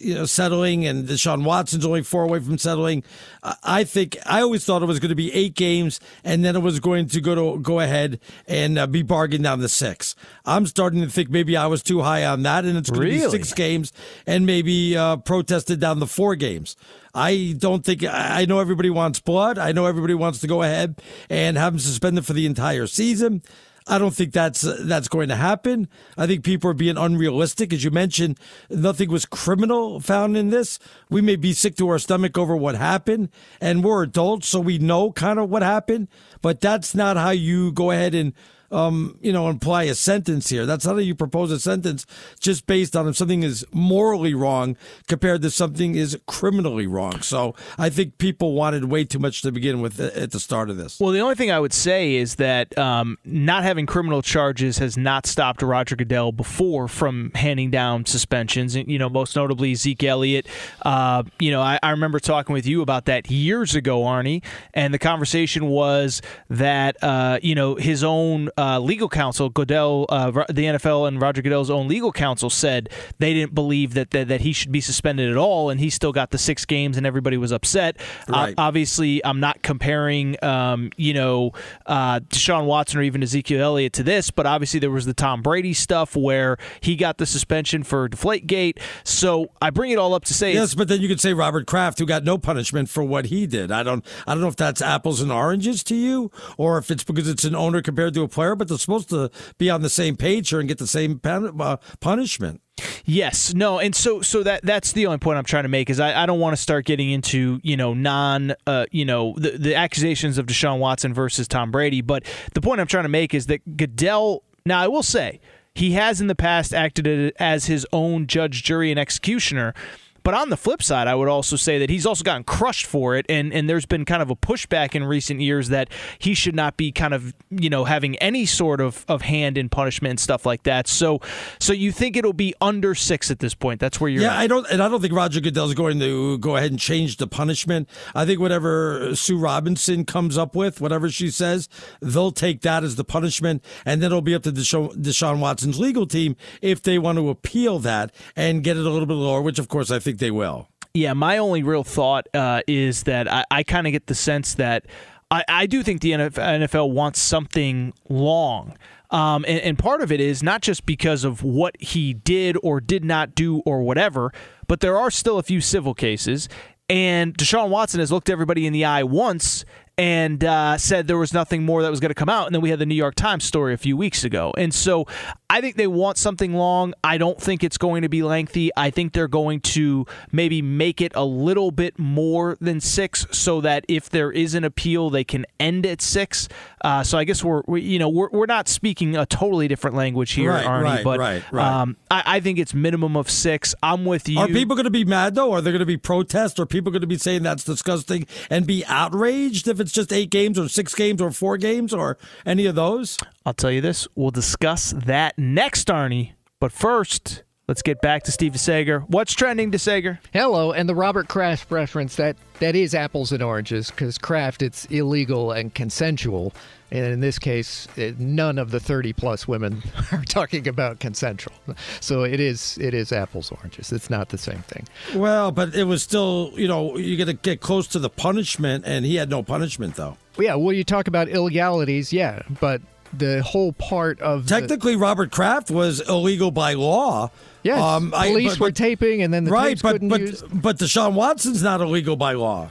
you 0.00 0.14
know, 0.14 0.26
settling 0.26 0.86
and 0.86 1.08
Deshaun 1.08 1.44
Watson's 1.44 1.86
only 1.86 2.02
four 2.02 2.24
away 2.24 2.40
from 2.40 2.58
settling. 2.58 3.02
I- 3.42 3.56
I 3.64 3.84
think, 3.84 4.18
I 4.26 4.42
always 4.42 4.64
thought 4.64 4.82
it 4.82 4.86
was 4.86 5.00
going 5.00 5.08
to 5.08 5.14
be 5.14 5.32
eight 5.32 5.54
games 5.54 6.00
and 6.22 6.44
then 6.44 6.54
it 6.54 6.60
was 6.62 6.80
going 6.80 7.08
to 7.08 7.20
go 7.20 7.34
to, 7.34 7.60
go 7.60 7.80
ahead 7.80 8.20
and 8.46 8.78
uh, 8.78 8.86
be 8.86 9.02
bargained 9.02 9.44
down 9.44 9.60
to 9.60 9.68
six. 9.68 10.14
I'm 10.44 10.66
starting 10.66 11.00
to 11.00 11.08
think 11.08 11.30
maybe 11.30 11.56
I 11.56 11.66
was 11.66 11.82
too 11.82 12.02
high 12.02 12.26
on 12.26 12.42
that 12.42 12.64
and 12.66 12.76
it's 12.76 12.90
going 12.90 13.08
to 13.08 13.14
Really? 13.14 13.24
be 13.26 13.30
six 13.30 13.54
games 13.54 13.92
and 14.26 14.44
maybe, 14.44 14.96
uh, 14.96 15.16
protested 15.16 15.80
down 15.80 15.98
the 15.98 16.06
four 16.06 16.36
games. 16.42 16.76
I 17.14 17.54
don't 17.56 17.84
think 17.84 18.04
I 18.04 18.44
know 18.46 18.58
everybody 18.58 18.90
wants 18.90 19.20
blood. 19.20 19.58
I 19.58 19.72
know 19.72 19.86
everybody 19.86 20.14
wants 20.14 20.40
to 20.40 20.46
go 20.46 20.62
ahead 20.62 21.00
and 21.30 21.56
have 21.56 21.74
him 21.74 21.78
suspended 21.78 22.26
for 22.26 22.32
the 22.32 22.46
entire 22.46 22.86
season. 22.86 23.42
I 23.86 23.98
don't 23.98 24.14
think 24.14 24.32
that's 24.32 24.62
that's 24.62 25.08
going 25.08 25.28
to 25.28 25.36
happen. 25.36 25.88
I 26.16 26.26
think 26.26 26.44
people 26.44 26.70
are 26.70 26.74
being 26.74 26.96
unrealistic, 26.96 27.72
as 27.72 27.84
you 27.84 27.90
mentioned. 27.90 28.38
Nothing 28.70 29.10
was 29.10 29.26
criminal 29.26 30.00
found 30.00 30.36
in 30.36 30.50
this. 30.50 30.78
We 31.10 31.20
may 31.20 31.36
be 31.36 31.52
sick 31.52 31.76
to 31.76 31.88
our 31.88 31.98
stomach 31.98 32.38
over 32.38 32.56
what 32.56 32.74
happened, 32.76 33.30
and 33.60 33.82
we're 33.84 34.04
adults, 34.04 34.48
so 34.48 34.60
we 34.60 34.78
know 34.78 35.12
kind 35.12 35.38
of 35.38 35.50
what 35.50 35.62
happened. 35.62 36.08
But 36.40 36.60
that's 36.60 36.94
not 36.94 37.16
how 37.16 37.30
you 37.30 37.72
go 37.72 37.90
ahead 37.90 38.14
and 38.14 38.34
um, 38.72 39.18
you 39.20 39.32
know, 39.32 39.48
imply 39.48 39.84
a 39.84 39.94
sentence 39.94 40.48
here. 40.48 40.66
That's 40.66 40.84
not 40.86 40.94
how 40.94 40.98
you 40.98 41.14
propose 41.14 41.50
a 41.50 41.60
sentence 41.60 42.06
just 42.40 42.66
based 42.66 42.96
on 42.96 43.06
if 43.08 43.16
something 43.16 43.42
is 43.42 43.64
morally 43.72 44.34
wrong 44.34 44.76
compared 45.08 45.42
to 45.42 45.50
something 45.50 45.94
is 45.94 46.18
criminally 46.26 46.86
wrong. 46.86 47.20
So 47.20 47.54
I 47.78 47.90
think 47.90 48.18
people 48.18 48.54
wanted 48.54 48.84
way 48.86 49.04
too 49.04 49.18
much 49.18 49.42
to 49.42 49.52
begin 49.52 49.80
with 49.80 50.00
at 50.00 50.30
the 50.30 50.40
start 50.40 50.70
of 50.70 50.76
this. 50.76 50.98
Well, 50.98 51.12
the 51.12 51.20
only 51.20 51.34
thing 51.34 51.50
I 51.50 51.60
would 51.60 51.72
say 51.72 52.14
is 52.14 52.36
that 52.36 52.76
um, 52.78 53.18
not 53.24 53.62
having 53.62 53.86
criminal 53.86 54.22
charges 54.22 54.78
has 54.78 54.96
not 54.96 55.26
stopped 55.26 55.62
Roger 55.62 55.96
Goodell 55.96 56.32
before 56.32 56.88
from 56.88 57.30
handing 57.34 57.70
down 57.70 58.06
suspensions. 58.06 58.74
And, 58.74 58.90
You 58.90 58.98
know, 58.98 59.08
most 59.08 59.36
notably 59.36 59.74
Zeke 59.74 60.04
Elliott. 60.04 60.46
Uh, 60.82 61.24
you 61.38 61.50
know, 61.50 61.60
I, 61.60 61.78
I 61.82 61.90
remember 61.90 62.20
talking 62.20 62.52
with 62.54 62.66
you 62.66 62.82
about 62.82 63.04
that 63.06 63.30
years 63.30 63.74
ago, 63.74 64.02
Arnie, 64.02 64.42
and 64.74 64.94
the 64.94 64.98
conversation 64.98 65.68
was 65.68 66.22
that 66.48 66.96
uh, 67.02 67.38
you 67.42 67.54
know 67.54 67.74
his 67.74 68.02
own 68.04 68.48
uh, 68.56 68.61
legal 68.80 69.08
counsel, 69.08 69.48
Goodell, 69.48 70.06
uh, 70.08 70.30
the 70.30 70.64
NFL 70.64 71.08
and 71.08 71.20
Roger 71.20 71.42
Goodell's 71.42 71.70
own 71.70 71.88
legal 71.88 72.12
counsel 72.12 72.50
said 72.50 72.88
they 73.18 73.32
didn't 73.32 73.54
believe 73.54 73.94
that, 73.94 74.10
that 74.10 74.28
that 74.28 74.40
he 74.42 74.52
should 74.52 74.72
be 74.72 74.80
suspended 74.80 75.30
at 75.30 75.36
all, 75.36 75.70
and 75.70 75.80
he 75.80 75.90
still 75.90 76.12
got 76.12 76.30
the 76.30 76.38
six 76.38 76.64
games, 76.64 76.96
and 76.96 77.06
everybody 77.06 77.36
was 77.36 77.52
upset. 77.52 77.96
Uh, 78.28 78.52
obviously, 78.58 79.24
I'm 79.24 79.40
not 79.40 79.62
comparing, 79.62 80.42
um, 80.44 80.90
you 80.96 81.14
know, 81.14 81.52
uh, 81.86 82.20
Deshaun 82.20 82.66
Watson 82.66 83.00
or 83.00 83.02
even 83.02 83.22
Ezekiel 83.22 83.62
Elliott 83.62 83.92
to 83.94 84.02
this, 84.02 84.30
but 84.30 84.46
obviously 84.46 84.80
there 84.80 84.90
was 84.90 85.06
the 85.06 85.14
Tom 85.14 85.42
Brady 85.42 85.72
stuff 85.72 86.16
where 86.16 86.56
he 86.80 86.96
got 86.96 87.18
the 87.18 87.26
suspension 87.26 87.82
for 87.82 88.08
Deflategate. 88.08 88.78
So 89.04 89.50
I 89.60 89.70
bring 89.70 89.90
it 89.90 89.98
all 89.98 90.14
up 90.14 90.24
to 90.26 90.34
say, 90.34 90.54
Yes, 90.54 90.74
but 90.74 90.88
then 90.88 91.00
you 91.00 91.08
could 91.08 91.20
say 91.20 91.32
Robert 91.32 91.66
Kraft, 91.66 91.98
who 91.98 92.06
got 92.06 92.24
no 92.24 92.38
punishment 92.38 92.88
for 92.88 93.02
what 93.02 93.26
he 93.26 93.46
did. 93.46 93.72
I 93.72 93.82
don't, 93.82 94.04
I 94.26 94.34
don't 94.34 94.40
know 94.40 94.48
if 94.48 94.56
that's 94.56 94.82
apples 94.82 95.20
and 95.20 95.32
oranges 95.32 95.82
to 95.84 95.94
you, 95.94 96.30
or 96.56 96.78
if 96.78 96.90
it's 96.90 97.04
because 97.04 97.28
it's 97.28 97.44
an 97.44 97.54
owner 97.54 97.82
compared 97.82 98.14
to 98.14 98.22
a 98.22 98.28
player. 98.28 98.51
But 98.56 98.68
they're 98.68 98.78
supposed 98.78 99.08
to 99.10 99.30
be 99.58 99.70
on 99.70 99.82
the 99.82 99.90
same 99.90 100.16
page 100.16 100.50
here 100.50 100.60
and 100.60 100.68
get 100.68 100.78
the 100.78 100.86
same 100.86 101.18
pen, 101.18 101.50
uh, 101.60 101.76
punishment. 102.00 102.60
Yes, 103.04 103.52
no, 103.54 103.78
and 103.78 103.94
so 103.94 104.22
so 104.22 104.42
that 104.42 104.64
that's 104.64 104.92
the 104.92 105.06
only 105.06 105.18
point 105.18 105.38
I'm 105.38 105.44
trying 105.44 105.64
to 105.64 105.68
make 105.68 105.90
is 105.90 106.00
I, 106.00 106.22
I 106.22 106.26
don't 106.26 106.40
want 106.40 106.56
to 106.56 106.62
start 106.62 106.86
getting 106.86 107.10
into 107.10 107.60
you 107.62 107.76
know 107.76 107.94
non 107.94 108.54
uh, 108.66 108.86
you 108.90 109.04
know 109.04 109.34
the 109.36 109.50
the 109.50 109.74
accusations 109.74 110.38
of 110.38 110.46
Deshaun 110.46 110.78
Watson 110.78 111.12
versus 111.12 111.46
Tom 111.46 111.70
Brady, 111.70 112.00
but 112.00 112.24
the 112.54 112.60
point 112.60 112.80
I'm 112.80 112.86
trying 112.86 113.04
to 113.04 113.10
make 113.10 113.34
is 113.34 113.46
that 113.46 113.76
Goodell. 113.76 114.42
Now 114.64 114.80
I 114.80 114.88
will 114.88 115.02
say 115.02 115.40
he 115.74 115.92
has 115.92 116.20
in 116.20 116.26
the 116.26 116.34
past 116.34 116.74
acted 116.74 117.32
as 117.38 117.66
his 117.66 117.86
own 117.92 118.26
judge, 118.26 118.62
jury, 118.62 118.90
and 118.90 119.00
executioner. 119.00 119.74
But 120.22 120.34
on 120.34 120.50
the 120.50 120.56
flip 120.56 120.82
side, 120.82 121.08
I 121.08 121.14
would 121.14 121.28
also 121.28 121.56
say 121.56 121.78
that 121.78 121.90
he's 121.90 122.06
also 122.06 122.24
gotten 122.24 122.44
crushed 122.44 122.86
for 122.86 123.16
it, 123.16 123.26
and 123.28 123.52
and 123.52 123.68
there's 123.68 123.86
been 123.86 124.04
kind 124.04 124.22
of 124.22 124.30
a 124.30 124.36
pushback 124.36 124.94
in 124.94 125.04
recent 125.04 125.40
years 125.40 125.68
that 125.68 125.88
he 126.18 126.34
should 126.34 126.54
not 126.54 126.76
be 126.76 126.92
kind 126.92 127.14
of 127.14 127.34
you 127.50 127.70
know 127.70 127.84
having 127.84 128.16
any 128.16 128.46
sort 128.46 128.80
of, 128.80 129.04
of 129.08 129.22
hand 129.22 129.58
in 129.58 129.68
punishment 129.68 130.10
and 130.10 130.20
stuff 130.20 130.46
like 130.46 130.62
that. 130.64 130.88
So 130.88 131.20
so 131.58 131.72
you 131.72 131.92
think 131.92 132.16
it'll 132.16 132.32
be 132.32 132.54
under 132.60 132.94
six 132.94 133.30
at 133.30 133.38
this 133.38 133.54
point? 133.54 133.80
That's 133.80 134.00
where 134.00 134.10
you're. 134.10 134.22
Yeah, 134.22 134.34
at. 134.34 134.38
I 134.38 134.46
don't, 134.46 134.66
and 134.70 134.82
I 134.82 134.88
don't 134.88 135.00
think 135.00 135.12
Roger 135.12 135.40
Goodell's 135.40 135.74
going 135.74 135.98
to 136.00 136.38
go 136.38 136.56
ahead 136.56 136.70
and 136.70 136.80
change 136.80 137.16
the 137.16 137.26
punishment. 137.26 137.88
I 138.14 138.24
think 138.24 138.40
whatever 138.40 139.14
Sue 139.14 139.38
Robinson 139.38 140.04
comes 140.04 140.38
up 140.38 140.54
with, 140.54 140.80
whatever 140.80 141.10
she 141.10 141.30
says, 141.30 141.68
they'll 142.00 142.32
take 142.32 142.62
that 142.62 142.84
as 142.84 142.96
the 142.96 143.04
punishment, 143.04 143.64
and 143.84 144.02
then 144.02 144.08
it'll 144.08 144.22
be 144.22 144.34
up 144.34 144.42
to 144.44 144.52
Deshaun, 144.52 144.94
Deshaun 144.96 145.38
Watson's 145.38 145.78
legal 145.78 146.06
team 146.06 146.36
if 146.60 146.82
they 146.82 146.98
want 146.98 147.18
to 147.18 147.28
appeal 147.28 147.78
that 147.80 148.12
and 148.36 148.62
get 148.62 148.76
it 148.76 148.86
a 148.86 148.90
little 148.90 149.06
bit 149.06 149.14
lower. 149.14 149.42
Which, 149.42 149.58
of 149.58 149.68
course, 149.68 149.90
I 149.90 149.98
think 149.98 150.11
they 150.18 150.30
will. 150.30 150.68
Yeah, 150.94 151.14
my 151.14 151.38
only 151.38 151.62
real 151.62 151.84
thought 151.84 152.28
uh, 152.34 152.60
is 152.66 153.04
that 153.04 153.30
I, 153.30 153.44
I 153.50 153.62
kind 153.62 153.86
of 153.86 153.92
get 153.92 154.06
the 154.06 154.14
sense 154.14 154.54
that 154.54 154.84
I, 155.30 155.44
I 155.48 155.66
do 155.66 155.82
think 155.82 156.02
the 156.02 156.12
NFL 156.12 156.92
wants 156.92 157.20
something 157.20 157.94
long. 158.08 158.76
Um, 159.10 159.44
and, 159.46 159.60
and 159.60 159.78
part 159.78 160.02
of 160.02 160.12
it 160.12 160.20
is 160.20 160.42
not 160.42 160.62
just 160.62 160.84
because 160.86 161.24
of 161.24 161.42
what 161.42 161.76
he 161.80 162.12
did 162.14 162.56
or 162.62 162.80
did 162.80 163.04
not 163.04 163.34
do 163.34 163.60
or 163.60 163.82
whatever, 163.82 164.32
but 164.66 164.80
there 164.80 164.98
are 164.98 165.10
still 165.10 165.38
a 165.38 165.42
few 165.42 165.60
civil 165.60 165.94
cases. 165.94 166.48
And 166.88 167.36
Deshaun 167.36 167.70
Watson 167.70 168.00
has 168.00 168.12
looked 168.12 168.28
everybody 168.28 168.66
in 168.66 168.72
the 168.72 168.84
eye 168.84 169.02
once 169.02 169.64
and 170.02 170.42
uh, 170.42 170.76
said 170.78 171.06
there 171.06 171.16
was 171.16 171.32
nothing 171.32 171.62
more 171.62 171.80
that 171.82 171.90
was 171.90 172.00
going 172.00 172.10
to 172.10 172.14
come 172.14 172.28
out. 172.28 172.46
And 172.46 172.54
then 172.56 172.60
we 172.60 172.70
had 172.70 172.80
the 172.80 172.86
New 172.86 172.96
York 172.96 173.14
Times 173.14 173.44
story 173.44 173.72
a 173.72 173.76
few 173.76 173.96
weeks 173.96 174.24
ago. 174.24 174.52
And 174.58 174.74
so 174.74 175.06
I 175.48 175.60
think 175.60 175.76
they 175.76 175.86
want 175.86 176.18
something 176.18 176.54
long. 176.54 176.92
I 177.04 177.18
don't 177.18 177.40
think 177.40 177.62
it's 177.62 177.78
going 177.78 178.02
to 178.02 178.08
be 178.08 178.24
lengthy. 178.24 178.72
I 178.76 178.90
think 178.90 179.12
they're 179.12 179.28
going 179.28 179.60
to 179.60 180.04
maybe 180.32 180.60
make 180.60 181.00
it 181.00 181.12
a 181.14 181.24
little 181.24 181.70
bit 181.70 182.00
more 182.00 182.58
than 182.60 182.80
six 182.80 183.28
so 183.30 183.60
that 183.60 183.84
if 183.86 184.10
there 184.10 184.32
is 184.32 184.56
an 184.56 184.64
appeal, 184.64 185.08
they 185.08 185.22
can 185.22 185.46
end 185.60 185.86
at 185.86 186.02
six. 186.02 186.48
Uh, 186.84 187.04
so 187.04 187.16
I 187.16 187.22
guess 187.22 187.44
we're, 187.44 187.62
we, 187.68 187.82
you 187.82 188.00
know, 188.00 188.08
we're, 188.08 188.30
we're 188.30 188.46
not 188.46 188.66
speaking 188.66 189.14
a 189.14 189.24
totally 189.24 189.68
different 189.68 189.94
language 189.94 190.32
here, 190.32 190.50
Right, 190.50 190.66
Arnie, 190.66 190.82
right, 190.82 191.04
but 191.04 191.20
right, 191.20 191.44
right. 191.52 191.80
Um, 191.80 191.96
I, 192.10 192.22
I 192.26 192.40
think 192.40 192.58
it's 192.58 192.74
minimum 192.74 193.16
of 193.16 193.30
six. 193.30 193.72
I'm 193.84 194.04
with 194.04 194.28
you. 194.28 194.40
Are 194.40 194.48
people 194.48 194.74
going 194.74 194.84
to 194.84 194.90
be 194.90 195.04
mad 195.04 195.36
though? 195.36 195.52
Are 195.52 195.60
there 195.60 195.72
going 195.72 195.78
to 195.78 195.86
be 195.86 195.96
protests? 195.96 196.58
Are 196.58 196.66
people 196.66 196.90
going 196.90 197.02
to 197.02 197.06
be 197.06 197.18
saying 197.18 197.44
that's 197.44 197.62
disgusting 197.62 198.26
and 198.50 198.66
be 198.66 198.84
outraged 198.86 199.68
if 199.68 199.78
it's 199.78 199.91
just 199.92 200.12
eight 200.12 200.30
games 200.30 200.58
or 200.58 200.68
six 200.68 200.94
games 200.94 201.20
or 201.20 201.30
four 201.30 201.56
games 201.56 201.94
or 201.94 202.18
any 202.44 202.66
of 202.66 202.74
those? 202.74 203.18
I'll 203.46 203.54
tell 203.54 203.70
you 203.70 203.80
this. 203.80 204.08
We'll 204.14 204.30
discuss 204.30 204.92
that 204.92 205.38
next, 205.38 205.88
Arnie. 205.88 206.32
But 206.60 206.72
first, 206.72 207.42
let's 207.72 207.80
get 207.80 208.02
back 208.02 208.22
to 208.22 208.30
Steve 208.30 208.52
DeSager. 208.52 209.02
What's 209.08 209.32
trending, 209.32 209.70
DeSager? 209.70 210.18
Hello, 210.30 210.72
and 210.72 210.86
the 210.86 210.94
Robert 210.94 211.26
Kraft 211.26 211.70
reference 211.70 212.16
that 212.16 212.36
that 212.58 212.76
is 212.76 212.94
apples 212.94 213.32
and 213.32 213.42
oranges 213.42 213.90
because 213.90 214.18
Kraft 214.18 214.60
it's 214.60 214.84
illegal 214.90 215.52
and 215.52 215.72
consensual, 215.72 216.52
and 216.90 217.06
in 217.06 217.20
this 217.20 217.38
case, 217.38 217.88
eh, 217.96 218.12
none 218.18 218.58
of 218.58 218.72
the 218.72 218.78
thirty 218.78 219.14
plus 219.14 219.48
women 219.48 219.82
are 220.12 220.22
talking 220.24 220.68
about 220.68 221.00
consensual. 221.00 221.54
So 222.00 222.24
it 222.24 222.40
is 222.40 222.76
it 222.78 222.92
is 222.92 223.10
apples 223.10 223.50
and 223.50 223.58
oranges. 223.60 223.90
It's 223.90 224.10
not 224.10 224.28
the 224.28 224.36
same 224.36 224.60
thing. 224.64 224.86
Well, 225.14 225.50
but 225.50 225.74
it 225.74 225.84
was 225.84 226.02
still, 226.02 226.52
you 226.54 226.68
know, 226.68 226.98
you're 226.98 227.16
going 227.16 227.34
to 227.34 227.42
get 227.42 227.62
close 227.62 227.86
to 227.88 227.98
the 227.98 228.10
punishment, 228.10 228.84
and 228.86 229.06
he 229.06 229.16
had 229.16 229.30
no 229.30 229.42
punishment 229.42 229.94
though. 229.94 230.18
Yeah, 230.38 230.56
well, 230.56 230.74
you 230.74 230.84
talk 230.84 231.08
about 231.08 231.28
illegalities, 231.30 232.12
yeah, 232.12 232.42
but 232.60 232.82
the 233.14 233.42
whole 233.42 233.72
part 233.72 234.20
of 234.20 234.46
the- 234.46 234.60
Technically, 234.60 234.94
Robert 234.94 235.30
Kraft 235.30 235.70
was 235.70 236.06
illegal 236.06 236.50
by 236.50 236.74
law. 236.74 237.30
Yes, 237.62 237.80
Um, 237.80 238.12
I- 238.16 238.28
police 238.28 238.52
but- 238.52 238.60
were 238.60 238.66
but- 238.68 238.76
taping, 238.76 239.22
and 239.22 239.32
then 239.32 239.44
the 239.44 239.50
right, 239.52 239.80
but 239.80 240.00
but 240.08 240.20
use. 240.20 240.42
but 240.52 240.78
Deshaun 240.78 241.12
Watson's 241.14 241.62
not 241.62 241.80
illegal 241.80 242.16
by 242.16 242.32
law. 242.32 242.70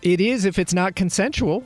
It 0.00 0.20
is 0.20 0.44
if 0.44 0.58
it's 0.58 0.72
not 0.72 0.94
consensual. 0.94 1.64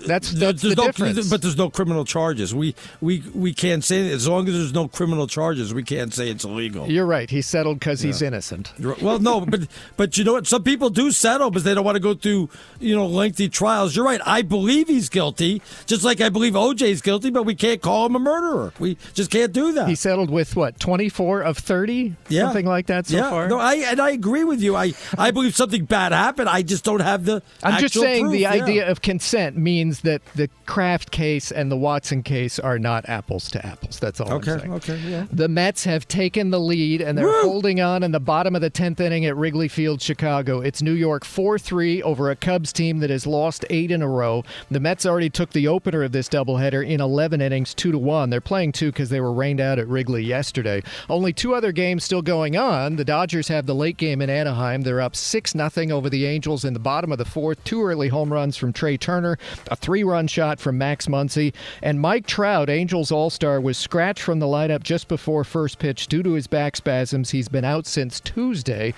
That's 0.00 0.32
that's 0.32 0.60
There's 0.62 0.74
the 0.74 0.82
no, 0.82 0.86
difference. 0.88 1.30
But 1.30 1.40
there's 1.42 1.56
no 1.56 1.70
criminal 1.70 2.04
charges. 2.04 2.54
We 2.54 2.74
we 3.00 3.22
we 3.34 3.52
can't 3.54 3.82
say 3.82 4.10
as 4.10 4.28
long 4.28 4.46
as 4.48 4.54
there's 4.54 4.72
no 4.74 4.86
criminal 4.88 5.26
charges, 5.26 5.72
we 5.72 5.82
can't 5.82 6.12
say 6.12 6.28
it's 6.30 6.44
illegal. 6.44 6.90
You're 6.90 7.06
right. 7.06 7.28
He 7.30 7.40
settled 7.42 7.78
because 7.78 8.00
he's 8.00 8.20
Yeah. 8.20 8.28
innocent. 8.28 8.72
Well, 9.00 9.18
no, 9.18 9.40
but 9.46 9.66
but 9.96 10.18
you 10.18 10.24
know 10.24 10.34
what? 10.34 10.46
Some 10.46 10.62
people 10.62 10.90
do 10.90 11.10
settle 11.10 11.50
because 11.50 11.64
they 11.64 11.74
don't 11.74 11.84
want 11.84 11.96
to 11.96 12.00
go 12.00 12.14
through 12.14 12.50
you 12.80 12.94
know 12.94 13.06
lengthy 13.06 13.48
trials. 13.48 13.94
You're 13.96 14.04
right. 14.04 14.20
I 14.26 14.42
believe 14.42 14.88
he's 14.88 15.08
guilty, 15.08 15.62
just 15.86 16.04
like 16.04 16.20
I 16.20 16.28
believe 16.28 16.52
OJ's 16.54 17.00
guilty, 17.02 17.30
but 17.30 17.44
we 17.44 17.54
can't 17.54 17.80
call 17.80 18.06
him 18.06 18.16
a 18.16 18.18
murderer. 18.20 18.72
We 18.78 18.96
just 19.14 19.30
can't 19.30 19.52
do 19.52 19.72
that. 19.72 19.88
He 19.88 19.94
settled 19.94 20.30
with 20.30 20.56
what 20.56 20.78
24 20.80 21.42
of 21.42 21.58
30, 21.58 22.14
Yeah. 22.28 22.44
something 22.46 22.66
like 22.66 22.86
that 22.86 23.06
so 23.06 23.16
yeah. 23.16 23.30
far. 23.30 23.48
No, 23.48 23.58
I 23.58 23.74
and 23.76 24.00
I 24.00 24.10
agree 24.10 24.44
with 24.44 24.60
you. 24.62 24.76
I 24.76 24.92
I 25.18 25.30
believe 25.30 25.56
something 25.56 25.84
bad 25.84 26.12
happened. 26.12 26.48
I 26.48 26.62
just 26.62 26.84
don't 26.84 27.00
have 27.00 27.24
the. 27.24 27.42
I'm 27.62 27.80
just 27.80 27.94
saying 27.94 28.24
proof. 28.24 28.32
the 28.32 28.46
idea 28.46 28.90
of 28.90 29.00
consent 29.02 29.56
means 29.56 29.73
that 29.82 30.22
the 30.34 30.48
Kraft 30.66 31.10
case 31.10 31.50
and 31.52 31.70
the 31.70 31.76
Watson 31.76 32.22
case 32.22 32.58
are 32.58 32.78
not 32.78 33.08
apples 33.08 33.50
to 33.52 33.64
apples. 33.66 33.98
That's 34.00 34.20
all 34.20 34.32
Okay. 34.34 34.52
I'm 34.52 34.58
saying. 34.60 34.72
Okay. 34.74 34.96
Yeah. 35.06 35.26
The 35.32 35.48
Mets 35.48 35.84
have 35.84 36.06
taken 36.08 36.50
the 36.50 36.60
lead 36.60 37.00
and 37.00 37.16
they're 37.16 37.42
holding 37.42 37.80
on 37.80 38.02
in 38.02 38.12
the 38.12 38.20
bottom 38.20 38.54
of 38.54 38.60
the 38.62 38.70
10th 38.70 39.00
inning 39.00 39.24
at 39.26 39.36
Wrigley 39.36 39.68
Field, 39.68 40.00
Chicago. 40.00 40.60
It's 40.60 40.82
New 40.82 40.92
York 40.92 41.24
4 41.24 41.58
3 41.58 42.02
over 42.02 42.30
a 42.30 42.36
Cubs 42.36 42.72
team 42.72 42.98
that 43.00 43.10
has 43.10 43.26
lost 43.26 43.64
eight 43.70 43.90
in 43.90 44.02
a 44.02 44.08
row. 44.08 44.44
The 44.70 44.80
Mets 44.80 45.06
already 45.06 45.30
took 45.30 45.50
the 45.50 45.68
opener 45.68 46.02
of 46.02 46.12
this 46.12 46.28
doubleheader 46.28 46.86
in 46.86 47.00
11 47.00 47.40
innings, 47.40 47.74
2 47.74 47.92
to 47.92 47.98
1. 47.98 48.30
They're 48.30 48.40
playing 48.40 48.72
two 48.72 48.90
because 48.92 49.08
they 49.10 49.20
were 49.20 49.32
rained 49.32 49.60
out 49.60 49.78
at 49.78 49.88
Wrigley 49.88 50.22
yesterday. 50.24 50.82
Only 51.08 51.32
two 51.32 51.54
other 51.54 51.72
games 51.72 52.04
still 52.04 52.22
going 52.22 52.56
on. 52.56 52.96
The 52.96 53.04
Dodgers 53.04 53.48
have 53.48 53.66
the 53.66 53.74
late 53.74 53.96
game 53.96 54.20
in 54.22 54.30
Anaheim. 54.30 54.82
They're 54.82 55.00
up 55.00 55.16
6 55.16 55.52
0 55.52 55.90
over 55.90 56.08
the 56.10 56.26
Angels 56.26 56.64
in 56.64 56.72
the 56.74 56.80
bottom 56.80 57.12
of 57.12 57.18
the 57.18 57.24
fourth. 57.24 57.62
Two 57.64 57.82
early 57.84 58.08
home 58.08 58.32
runs 58.32 58.56
from 58.56 58.72
Trea 58.72 58.98
Turner, 58.98 59.38
a 59.70 59.76
three 59.76 60.04
run 60.04 60.26
shot 60.26 60.60
from 60.60 60.78
Max 60.78 61.06
Muncy, 61.06 61.52
and 61.82 62.00
Mike 62.00 62.26
Trout, 62.26 62.68
Angels 62.70 63.10
All 63.10 63.30
Star, 63.30 63.60
was 63.60 63.76
scratched 63.76 64.22
from 64.22 64.38
the 64.38 64.46
lineup 64.46 64.82
just 64.82 65.08
before 65.08 65.44
first 65.44 65.78
pitch 65.78 66.06
due 66.06 66.22
to 66.22 66.32
his 66.32 66.46
back 66.46 66.76
spasms. 66.76 67.30
He's 67.30 67.48
been 67.48 67.64
out 67.64 67.86
since 67.86 68.20
Tuesday. 68.20 68.94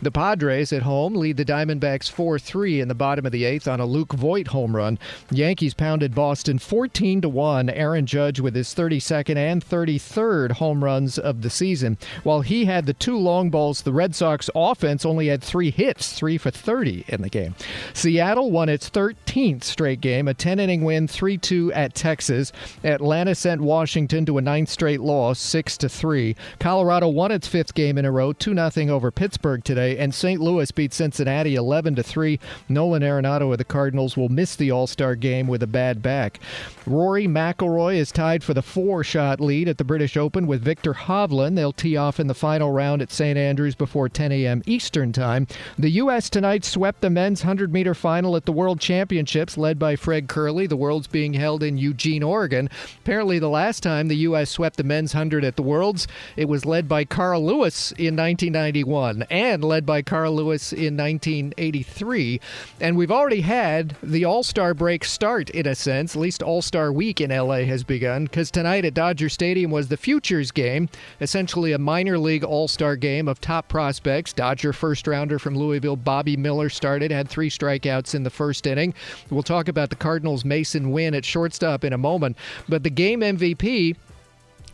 The 0.00 0.10
Padres 0.10 0.72
at 0.72 0.82
home 0.82 1.14
lead 1.14 1.36
the 1.36 1.44
Diamondbacks 1.44 2.10
4 2.10 2.38
3 2.38 2.80
in 2.80 2.88
the 2.88 2.94
bottom 2.94 3.26
of 3.26 3.32
the 3.32 3.44
eighth 3.44 3.68
on 3.68 3.80
a 3.80 3.86
Luke 3.86 4.12
Voit 4.12 4.48
home 4.48 4.76
run. 4.76 4.98
Yankees 5.30 5.74
pounded 5.74 6.14
Boston 6.14 6.58
14 6.58 7.22
to 7.22 7.28
1. 7.28 7.70
Aaron 7.70 8.06
Judge 8.06 8.40
with 8.40 8.54
his 8.54 8.74
32nd 8.74 9.36
and 9.36 9.64
33rd 9.64 10.52
home 10.52 10.84
runs 10.84 11.18
of 11.18 11.42
the 11.42 11.50
season. 11.50 11.98
While 12.22 12.42
he 12.42 12.64
had 12.64 12.86
the 12.86 12.92
two 12.94 13.18
long 13.18 13.50
balls, 13.50 13.82
the 13.82 13.92
Red 13.92 14.14
Sox 14.14 14.48
offense 14.54 15.04
only 15.04 15.28
had 15.28 15.42
three 15.42 15.70
hits, 15.70 16.12
three 16.12 16.38
for 16.38 16.50
30 16.50 17.04
in 17.08 17.22
the 17.22 17.28
game. 17.28 17.54
Seattle 17.92 18.50
won 18.50 18.68
its 18.68 18.90
13th 18.90 19.64
straight 19.64 20.00
game, 20.00 20.07
a 20.14 20.34
10 20.34 20.58
inning 20.58 20.84
win, 20.84 21.08
3 21.08 21.38
2 21.38 21.72
at 21.72 21.94
Texas. 21.94 22.52
Atlanta 22.84 23.34
sent 23.34 23.60
Washington 23.60 24.24
to 24.26 24.38
a 24.38 24.42
ninth 24.42 24.68
straight 24.68 25.00
loss, 25.00 25.38
6 25.38 25.76
to 25.78 25.88
3. 25.88 26.34
Colorado 26.58 27.08
won 27.08 27.30
its 27.30 27.48
fifth 27.48 27.74
game 27.74 27.98
in 27.98 28.04
a 28.04 28.10
row, 28.10 28.32
2 28.32 28.54
0 28.54 28.88
over 28.94 29.10
Pittsburgh 29.10 29.62
today, 29.64 29.98
and 29.98 30.14
St. 30.14 30.40
Louis 30.40 30.70
beat 30.70 30.92
Cincinnati 30.92 31.54
11 31.54 31.94
to 31.96 32.02
3. 32.02 32.38
Nolan 32.68 33.02
Arenado 33.02 33.52
of 33.52 33.58
the 33.58 33.64
Cardinals 33.64 34.16
will 34.16 34.28
miss 34.28 34.56
the 34.56 34.70
All 34.70 34.86
Star 34.86 35.14
game 35.14 35.46
with 35.46 35.62
a 35.62 35.66
bad 35.66 36.02
back. 36.02 36.40
Rory 36.86 37.26
McIlroy 37.26 37.96
is 37.96 38.12
tied 38.12 38.42
for 38.42 38.54
the 38.54 38.62
four 38.62 39.04
shot 39.04 39.40
lead 39.40 39.68
at 39.68 39.78
the 39.78 39.84
British 39.84 40.16
Open 40.16 40.46
with 40.46 40.62
Viktor 40.62 40.94
Hovland. 40.94 41.56
They'll 41.56 41.72
tee 41.72 41.96
off 41.96 42.18
in 42.18 42.26
the 42.26 42.34
final 42.34 42.72
round 42.72 43.02
at 43.02 43.12
St. 43.12 43.36
Andrews 43.36 43.74
before 43.74 44.08
10 44.08 44.32
a.m. 44.32 44.62
Eastern 44.66 45.12
Time. 45.12 45.46
The 45.78 45.90
U.S. 45.90 46.30
tonight 46.30 46.64
swept 46.64 47.00
the 47.00 47.10
men's 47.10 47.42
100 47.42 47.72
meter 47.72 47.94
final 47.94 48.36
at 48.36 48.44
the 48.44 48.52
World 48.52 48.80
Championships, 48.80 49.58
led 49.58 49.78
by 49.78 49.96
Fred 49.98 50.28
Kerley. 50.28 50.68
The 50.68 50.76
World's 50.76 51.06
being 51.06 51.34
held 51.34 51.62
in 51.62 51.78
Eugene, 51.78 52.22
Oregon. 52.22 52.70
Apparently, 53.00 53.38
the 53.38 53.48
last 53.48 53.82
time 53.82 54.08
the 54.08 54.16
U.S. 54.16 54.50
swept 54.50 54.76
the 54.76 54.84
men's 54.84 55.14
100 55.14 55.44
at 55.44 55.56
the 55.56 55.62
Worlds, 55.62 56.06
it 56.36 56.48
was 56.48 56.64
led 56.64 56.88
by 56.88 57.04
Carl 57.04 57.44
Lewis 57.44 57.92
in 57.92 58.16
1991 58.16 59.24
and 59.30 59.64
led 59.64 59.84
by 59.84 60.02
Carl 60.02 60.34
Lewis 60.34 60.72
in 60.72 60.96
1983. 60.96 62.40
And 62.80 62.96
we've 62.96 63.10
already 63.10 63.40
had 63.40 63.96
the 64.02 64.24
All 64.24 64.42
Star 64.42 64.74
break 64.74 65.04
start, 65.04 65.50
in 65.50 65.66
a 65.66 65.74
sense. 65.74 66.14
At 66.14 66.22
least 66.22 66.42
All 66.42 66.62
Star 66.62 66.92
week 66.92 67.20
in 67.20 67.30
LA 67.30 67.64
has 67.64 67.84
begun 67.84 68.24
because 68.24 68.50
tonight 68.50 68.84
at 68.84 68.94
Dodger 68.94 69.28
Stadium 69.28 69.70
was 69.70 69.88
the 69.88 69.96
Futures 69.96 70.50
game, 70.50 70.88
essentially 71.20 71.72
a 71.72 71.78
minor 71.78 72.18
league 72.18 72.44
All 72.44 72.68
Star 72.68 72.96
game 72.96 73.28
of 73.28 73.40
top 73.40 73.68
prospects. 73.68 74.32
Dodger 74.32 74.72
first 74.72 75.06
rounder 75.06 75.38
from 75.38 75.56
Louisville, 75.56 75.96
Bobby 75.96 76.36
Miller, 76.36 76.68
started, 76.68 77.10
had 77.10 77.28
three 77.28 77.50
strikeouts 77.50 78.14
in 78.14 78.22
the 78.22 78.30
first 78.30 78.66
inning. 78.66 78.94
We'll 79.30 79.42
talk 79.42 79.68
about 79.68 79.87
about 79.88 79.98
the 79.98 80.02
Cardinals' 80.02 80.44
Masyn 80.44 80.90
Winn 80.90 81.14
at 81.14 81.24
shortstop 81.24 81.84
in 81.84 81.92
a 81.92 81.98
moment. 81.98 82.36
But 82.68 82.82
the 82.82 82.90
game 82.90 83.20
MVP 83.20 83.96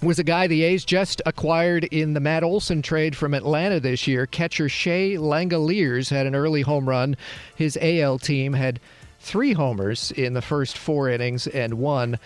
was 0.03 0.19
a 0.19 0.25
guy 0.25 0.47
the 0.47 0.65
A's 0.65 0.85
just 0.85 1.23
acquired 1.25 1.85
in 1.85 2.15
the 2.15 2.21
Matt 2.21 2.43
Olson 2.43 2.83
trade 2.83 3.17
from 3.17 3.33
Atlanta 3.33 3.81
this 3.81 4.07
year. 4.07 4.27
Catcher 4.27 4.69
Shea 4.69 5.15
Langeliers 5.15 6.11
had 6.11 6.27
an 6.27 6.35
early 6.35 6.63
home 6.63 6.89
run. 6.89 7.17
His 7.55 7.79
AL 7.81 8.19
team 8.19 8.53
had 8.55 8.81
three 9.21 9.53
homers 9.53 10.11
in 10.11 10.35
the 10.35 10.43
first 10.43 10.77
four 10.77 11.09
innings 11.09 11.47
and 11.47 11.75
one. 11.75 12.19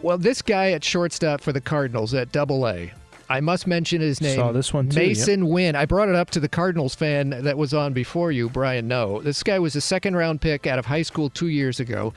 Well, 0.00 0.18
this 0.18 0.42
guy 0.42 0.72
at 0.72 0.82
shortstop 0.82 1.40
for 1.40 1.52
the 1.52 1.60
Cardinals 1.60 2.14
at 2.14 2.32
Double 2.32 2.66
A. 2.66 2.92
I 3.28 3.40
must 3.40 3.66
mention 3.66 4.00
his 4.00 4.20
name. 4.20 4.36
Saw 4.36 4.52
this 4.52 4.72
one 4.72 4.88
too, 4.88 5.00
Masyn 5.00 5.38
yep. 5.38 5.48
Winn. 5.48 5.76
I 5.76 5.86
brought 5.86 6.08
it 6.08 6.14
up 6.14 6.30
to 6.30 6.40
the 6.40 6.48
Cardinals 6.48 6.94
fan 6.94 7.30
that 7.30 7.56
was 7.56 7.72
on 7.72 7.92
before 7.92 8.32
you, 8.32 8.48
Brian. 8.48 8.88
No, 8.88 9.20
this 9.20 9.42
guy 9.42 9.58
was 9.58 9.76
a 9.76 9.80
second 9.80 10.16
round 10.16 10.40
pick 10.40 10.66
out 10.66 10.78
of 10.78 10.86
high 10.86 11.02
school 11.02 11.30
two 11.30 11.48
years 11.48 11.80
ago. 11.80 12.12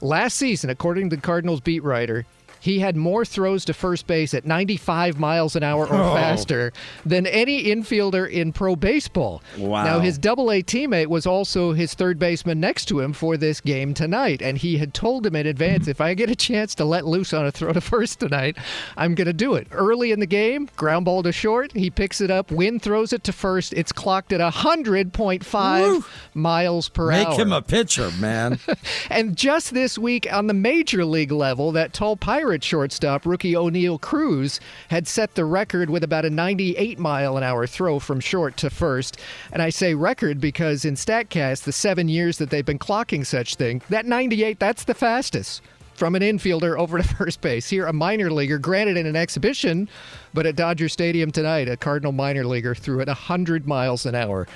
Last 0.00 0.36
season, 0.36 0.70
according 0.70 1.10
to 1.10 1.16
the 1.16 1.22
Cardinals 1.22 1.60
beat 1.60 1.82
writer, 1.82 2.26
he 2.62 2.78
had 2.78 2.96
more 2.96 3.24
throws 3.24 3.64
to 3.66 3.74
first 3.74 4.06
base 4.06 4.32
at 4.32 4.46
95 4.46 5.18
miles 5.18 5.56
an 5.56 5.62
hour 5.64 5.84
or 5.86 5.94
Oh. 6.02 6.14
faster 6.14 6.72
than 7.04 7.26
any 7.26 7.64
infielder 7.64 8.30
in 8.30 8.52
pro 8.52 8.76
baseball. 8.76 9.42
Wow. 9.58 9.84
Now, 9.84 9.98
his 10.00 10.16
double 10.16 10.50
A 10.52 10.62
teammate 10.62 11.08
was 11.08 11.26
also 11.26 11.72
his 11.72 11.92
third 11.94 12.18
baseman 12.18 12.60
next 12.60 12.86
to 12.86 13.00
him 13.00 13.12
for 13.12 13.36
this 13.36 13.60
game 13.60 13.94
tonight, 13.94 14.40
and 14.40 14.56
he 14.58 14.78
had 14.78 14.94
told 14.94 15.26
him 15.26 15.34
in 15.34 15.46
advance 15.46 15.88
if 15.88 16.00
I 16.00 16.14
get 16.14 16.30
a 16.30 16.36
chance 16.36 16.74
to 16.76 16.84
let 16.84 17.04
loose 17.04 17.32
on 17.32 17.44
a 17.44 17.50
throw 17.50 17.72
to 17.72 17.80
first 17.80 18.20
tonight, 18.20 18.56
I'm 18.96 19.14
going 19.16 19.26
to 19.26 19.32
do 19.32 19.54
it. 19.54 19.66
Early 19.72 20.12
in 20.12 20.20
the 20.20 20.26
game, 20.26 20.68
ground 20.76 21.04
ball 21.06 21.24
to 21.24 21.32
short, 21.32 21.72
he 21.72 21.90
picks 21.90 22.20
it 22.20 22.30
up, 22.30 22.52
Winn 22.52 22.78
throws 22.78 23.12
it 23.12 23.24
to 23.24 23.32
first. 23.32 23.72
It's 23.72 23.90
clocked 23.90 24.32
at 24.32 24.40
100.5 24.40 26.06
miles 26.34 26.88
per 26.88 27.08
Make 27.10 27.26
hour. 27.26 27.30
Make 27.32 27.40
him 27.40 27.52
a 27.52 27.62
pitcher, 27.62 28.10
man. 28.20 28.58
And 29.10 29.36
just 29.36 29.74
this 29.74 29.98
week 29.98 30.26
on 30.32 30.46
the 30.46 30.54
major 30.54 31.04
league 31.04 31.32
level, 31.32 31.72
that 31.72 31.92
tall 31.92 32.16
pirate 32.16 32.51
shortstop, 32.60 33.24
rookie 33.24 33.52
Oneil 33.52 34.00
Cruz, 34.00 34.58
had 34.88 35.06
set 35.06 35.36
the 35.36 35.44
record 35.44 35.88
with 35.88 36.02
about 36.02 36.24
a 36.24 36.30
98 36.30 36.98
mile 36.98 37.36
an 37.36 37.44
hour 37.44 37.68
throw 37.68 38.00
from 38.00 38.18
short 38.18 38.56
to 38.56 38.68
first. 38.68 39.18
And 39.52 39.62
I 39.62 39.70
say 39.70 39.94
record 39.94 40.40
because 40.40 40.84
in 40.84 40.94
StatCast, 40.94 41.62
the 41.62 41.70
seven 41.70 42.08
years 42.08 42.38
that 42.38 42.50
they've 42.50 42.66
been 42.66 42.80
clocking 42.80 43.24
such 43.24 43.54
thing, 43.54 43.80
that 43.90 44.06
98, 44.06 44.58
that's 44.58 44.82
the 44.84 44.94
fastest. 44.94 45.62
From 45.94 46.16
an 46.16 46.22
infielder 46.22 46.76
over 46.76 46.98
to 46.98 47.04
first 47.16 47.40
base. 47.42 47.68
Here, 47.68 47.86
a 47.86 47.92
minor 47.92 48.32
leaguer, 48.32 48.58
granted 48.58 48.96
in 48.96 49.06
an 49.06 49.14
exhibition, 49.14 49.88
but 50.34 50.46
at 50.46 50.56
Dodger 50.56 50.88
Stadium 50.88 51.30
tonight, 51.30 51.68
a 51.68 51.76
Cardinal 51.76 52.12
minor 52.12 52.44
leaguer 52.44 52.74
threw 52.74 53.00
at 53.00 53.06
100 53.06 53.68
miles 53.68 54.06
an 54.06 54.14
hour 54.14 54.48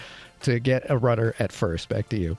to 0.42 0.58
get 0.58 0.88
a 0.90 0.96
runner 0.96 1.34
at 1.38 1.52
first. 1.52 1.88
Back 1.88 2.08
to 2.10 2.18
you. 2.18 2.36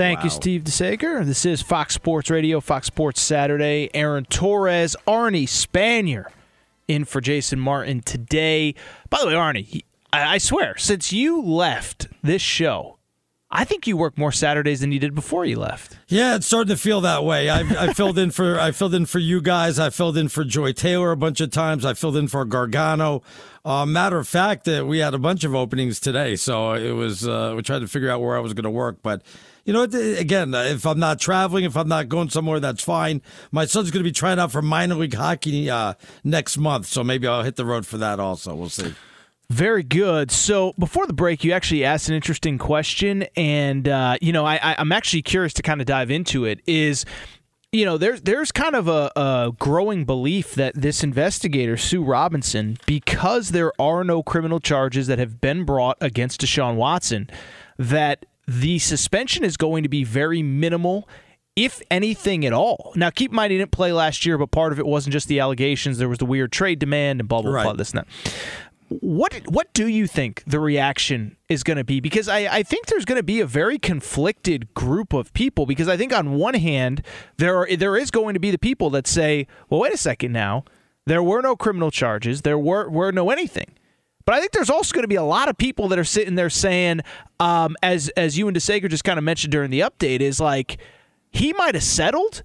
Thank 0.00 0.24
you, 0.24 0.30
Steve 0.30 0.64
DeSager. 0.64 1.26
This 1.26 1.44
is 1.44 1.60
Fox 1.60 1.92
Sports 1.92 2.30
Radio, 2.30 2.58
Fox 2.60 2.86
Sports 2.86 3.20
Saturday. 3.20 3.90
Aaron 3.92 4.24
Torres, 4.24 4.96
Arnie 5.06 5.46
Spanier 5.46 6.24
in 6.88 7.04
for 7.04 7.20
Jason 7.20 7.60
Martin 7.60 8.00
today. 8.00 8.74
By 9.10 9.18
the 9.20 9.26
way, 9.26 9.34
Arnie, 9.34 9.66
he- 9.66 9.84
I 10.10 10.36
I 10.36 10.38
swear, 10.38 10.74
since 10.78 11.12
you 11.12 11.42
left 11.42 12.08
this 12.22 12.40
show, 12.40 12.96
I 13.50 13.64
think 13.64 13.86
you 13.86 13.98
work 13.98 14.16
more 14.16 14.32
Saturdays 14.32 14.80
than 14.80 14.90
you 14.90 14.98
did 14.98 15.14
before 15.14 15.44
you 15.44 15.58
left. 15.58 15.98
Yeah, 16.08 16.36
it's 16.36 16.46
starting 16.46 16.74
to 16.74 16.80
feel 16.80 17.02
that 17.02 17.22
way. 17.22 17.50
I, 17.50 17.60
I 17.60 17.92
filled 17.92 18.16
in 18.16 18.30
for 18.30 18.58
I 18.58 18.70
filled 18.70 18.94
in 18.94 19.04
for 19.04 19.18
you 19.18 19.42
guys. 19.42 19.78
I 19.78 19.90
filled 19.90 20.16
in 20.16 20.28
for 20.28 20.44
Joy 20.44 20.72
Taylor 20.72 21.10
a 21.10 21.16
bunch 21.16 21.42
of 21.42 21.50
times. 21.50 21.84
I 21.84 21.92
filled 21.92 22.16
in 22.16 22.26
for 22.26 22.42
Gargano. 22.46 23.22
Uh, 23.66 23.84
matter 23.84 24.16
of 24.16 24.26
fact, 24.26 24.64
that 24.64 24.86
we 24.86 25.00
had 25.00 25.12
a 25.12 25.18
bunch 25.18 25.44
of 25.44 25.54
openings 25.54 26.00
today, 26.00 26.36
so 26.36 26.72
it 26.72 26.92
was 26.92 27.28
uh, 27.28 27.52
we 27.54 27.60
tried 27.60 27.80
to 27.80 27.86
figure 27.86 28.08
out 28.10 28.22
where 28.22 28.34
I 28.34 28.40
was 28.40 28.54
going 28.54 28.64
to 28.64 28.70
work. 28.70 28.96
But 29.02 29.20
you 29.70 29.74
know, 29.74 29.84
again, 29.84 30.52
if 30.52 30.84
I'm 30.84 30.98
not 30.98 31.20
traveling, 31.20 31.62
if 31.62 31.76
I'm 31.76 31.86
not 31.86 32.08
going 32.08 32.28
somewhere, 32.28 32.58
that's 32.58 32.82
fine. 32.82 33.22
My 33.52 33.66
son's 33.66 33.92
going 33.92 34.02
to 34.02 34.08
be 34.08 34.10
trying 34.10 34.40
out 34.40 34.50
for 34.50 34.60
minor 34.60 34.96
league 34.96 35.14
hockey 35.14 35.70
uh, 35.70 35.94
next 36.24 36.58
month, 36.58 36.86
so 36.86 37.04
maybe 37.04 37.28
I'll 37.28 37.44
hit 37.44 37.54
the 37.54 37.64
road 37.64 37.86
for 37.86 37.96
that. 37.98 38.18
Also, 38.18 38.52
we'll 38.52 38.68
see. 38.68 38.94
Very 39.48 39.84
good. 39.84 40.32
So 40.32 40.72
before 40.76 41.06
the 41.06 41.12
break, 41.12 41.44
you 41.44 41.52
actually 41.52 41.84
asked 41.84 42.08
an 42.08 42.16
interesting 42.16 42.58
question, 42.58 43.26
and 43.36 43.86
uh, 43.86 44.16
you 44.20 44.32
know, 44.32 44.44
I, 44.44 44.74
I'm 44.76 44.90
actually 44.90 45.22
curious 45.22 45.52
to 45.52 45.62
kind 45.62 45.80
of 45.80 45.86
dive 45.86 46.10
into 46.10 46.46
it. 46.46 46.60
Is 46.66 47.04
you 47.70 47.84
know, 47.84 47.96
there's 47.96 48.22
there's 48.22 48.50
kind 48.50 48.74
of 48.74 48.88
a, 48.88 49.12
a 49.14 49.52
growing 49.56 50.04
belief 50.04 50.56
that 50.56 50.74
this 50.74 51.04
investigator 51.04 51.76
Sue 51.76 52.02
Robinson, 52.02 52.76
because 52.86 53.50
there 53.50 53.70
are 53.80 54.02
no 54.02 54.24
criminal 54.24 54.58
charges 54.58 55.06
that 55.06 55.20
have 55.20 55.40
been 55.40 55.62
brought 55.62 55.96
against 56.00 56.40
Deshaun 56.40 56.74
Watson, 56.74 57.30
that 57.78 58.26
the 58.50 58.78
suspension 58.80 59.44
is 59.44 59.56
going 59.56 59.84
to 59.84 59.88
be 59.88 60.02
very 60.02 60.42
minimal. 60.42 61.08
If 61.56 61.82
anything 61.90 62.46
at 62.46 62.52
all. 62.52 62.92
Now, 62.94 63.10
keep 63.10 63.32
in 63.32 63.36
mind 63.36 63.50
he 63.50 63.58
didn't 63.58 63.72
play 63.72 63.92
last 63.92 64.24
year, 64.24 64.38
but 64.38 64.50
part 64.50 64.72
of 64.72 64.78
it 64.78 64.86
wasn't 64.86 65.12
just 65.12 65.28
the 65.28 65.40
allegations. 65.40 65.98
There 65.98 66.08
was 66.08 66.18
the 66.18 66.24
weird 66.24 66.52
trade 66.52 66.78
demand 66.78 67.20
and 67.20 67.28
blah 67.28 67.42
blah 67.42 67.62
blah. 67.62 67.72
This 67.74 67.90
and 67.90 67.98
that. 67.98 68.08
What 68.88 69.34
what 69.46 69.72
do 69.74 69.86
you 69.86 70.06
think 70.06 70.42
the 70.46 70.58
reaction 70.58 71.36
is 71.48 71.62
going 71.62 71.76
to 71.76 71.84
be? 71.84 72.00
Because 72.00 72.28
I, 72.28 72.38
I 72.58 72.62
think 72.62 72.86
there's 72.86 73.04
going 73.04 73.18
to 73.18 73.24
be 73.24 73.40
a 73.40 73.46
very 73.46 73.78
conflicted 73.78 74.72
group 74.74 75.12
of 75.12 75.32
people. 75.34 75.66
Because 75.66 75.88
I 75.88 75.96
think 75.96 76.12
on 76.14 76.32
one 76.32 76.54
hand 76.54 77.04
there 77.36 77.56
are 77.56 77.76
there 77.76 77.96
is 77.96 78.10
going 78.10 78.34
to 78.34 78.40
be 78.40 78.50
the 78.50 78.58
people 78.58 78.88
that 78.90 79.06
say, 79.06 79.46
well, 79.68 79.80
wait 79.80 79.92
a 79.92 79.98
second 79.98 80.32
now, 80.32 80.64
there 81.04 81.22
were 81.22 81.42
no 81.42 81.56
criminal 81.56 81.90
charges, 81.90 82.42
there 82.42 82.58
were 82.58 82.88
were 82.88 83.12
no 83.12 83.30
anything. 83.30 83.74
But 84.24 84.34
I 84.34 84.40
think 84.40 84.52
there's 84.52 84.70
also 84.70 84.94
going 84.94 85.02
to 85.04 85.08
be 85.08 85.16
a 85.16 85.22
lot 85.22 85.48
of 85.48 85.56
people 85.56 85.88
that 85.88 85.98
are 85.98 86.04
sitting 86.04 86.34
there 86.34 86.50
saying, 86.50 87.00
um, 87.38 87.76
as 87.82 88.08
as 88.10 88.38
you 88.38 88.48
and 88.48 88.56
DeSager 88.56 88.88
just 88.88 89.04
kind 89.04 89.18
of 89.18 89.24
mentioned 89.24 89.52
during 89.52 89.70
the 89.70 89.80
update, 89.80 90.20
is 90.20 90.40
like 90.40 90.78
he 91.32 91.52
might 91.54 91.74
have 91.74 91.84
settled, 91.84 92.42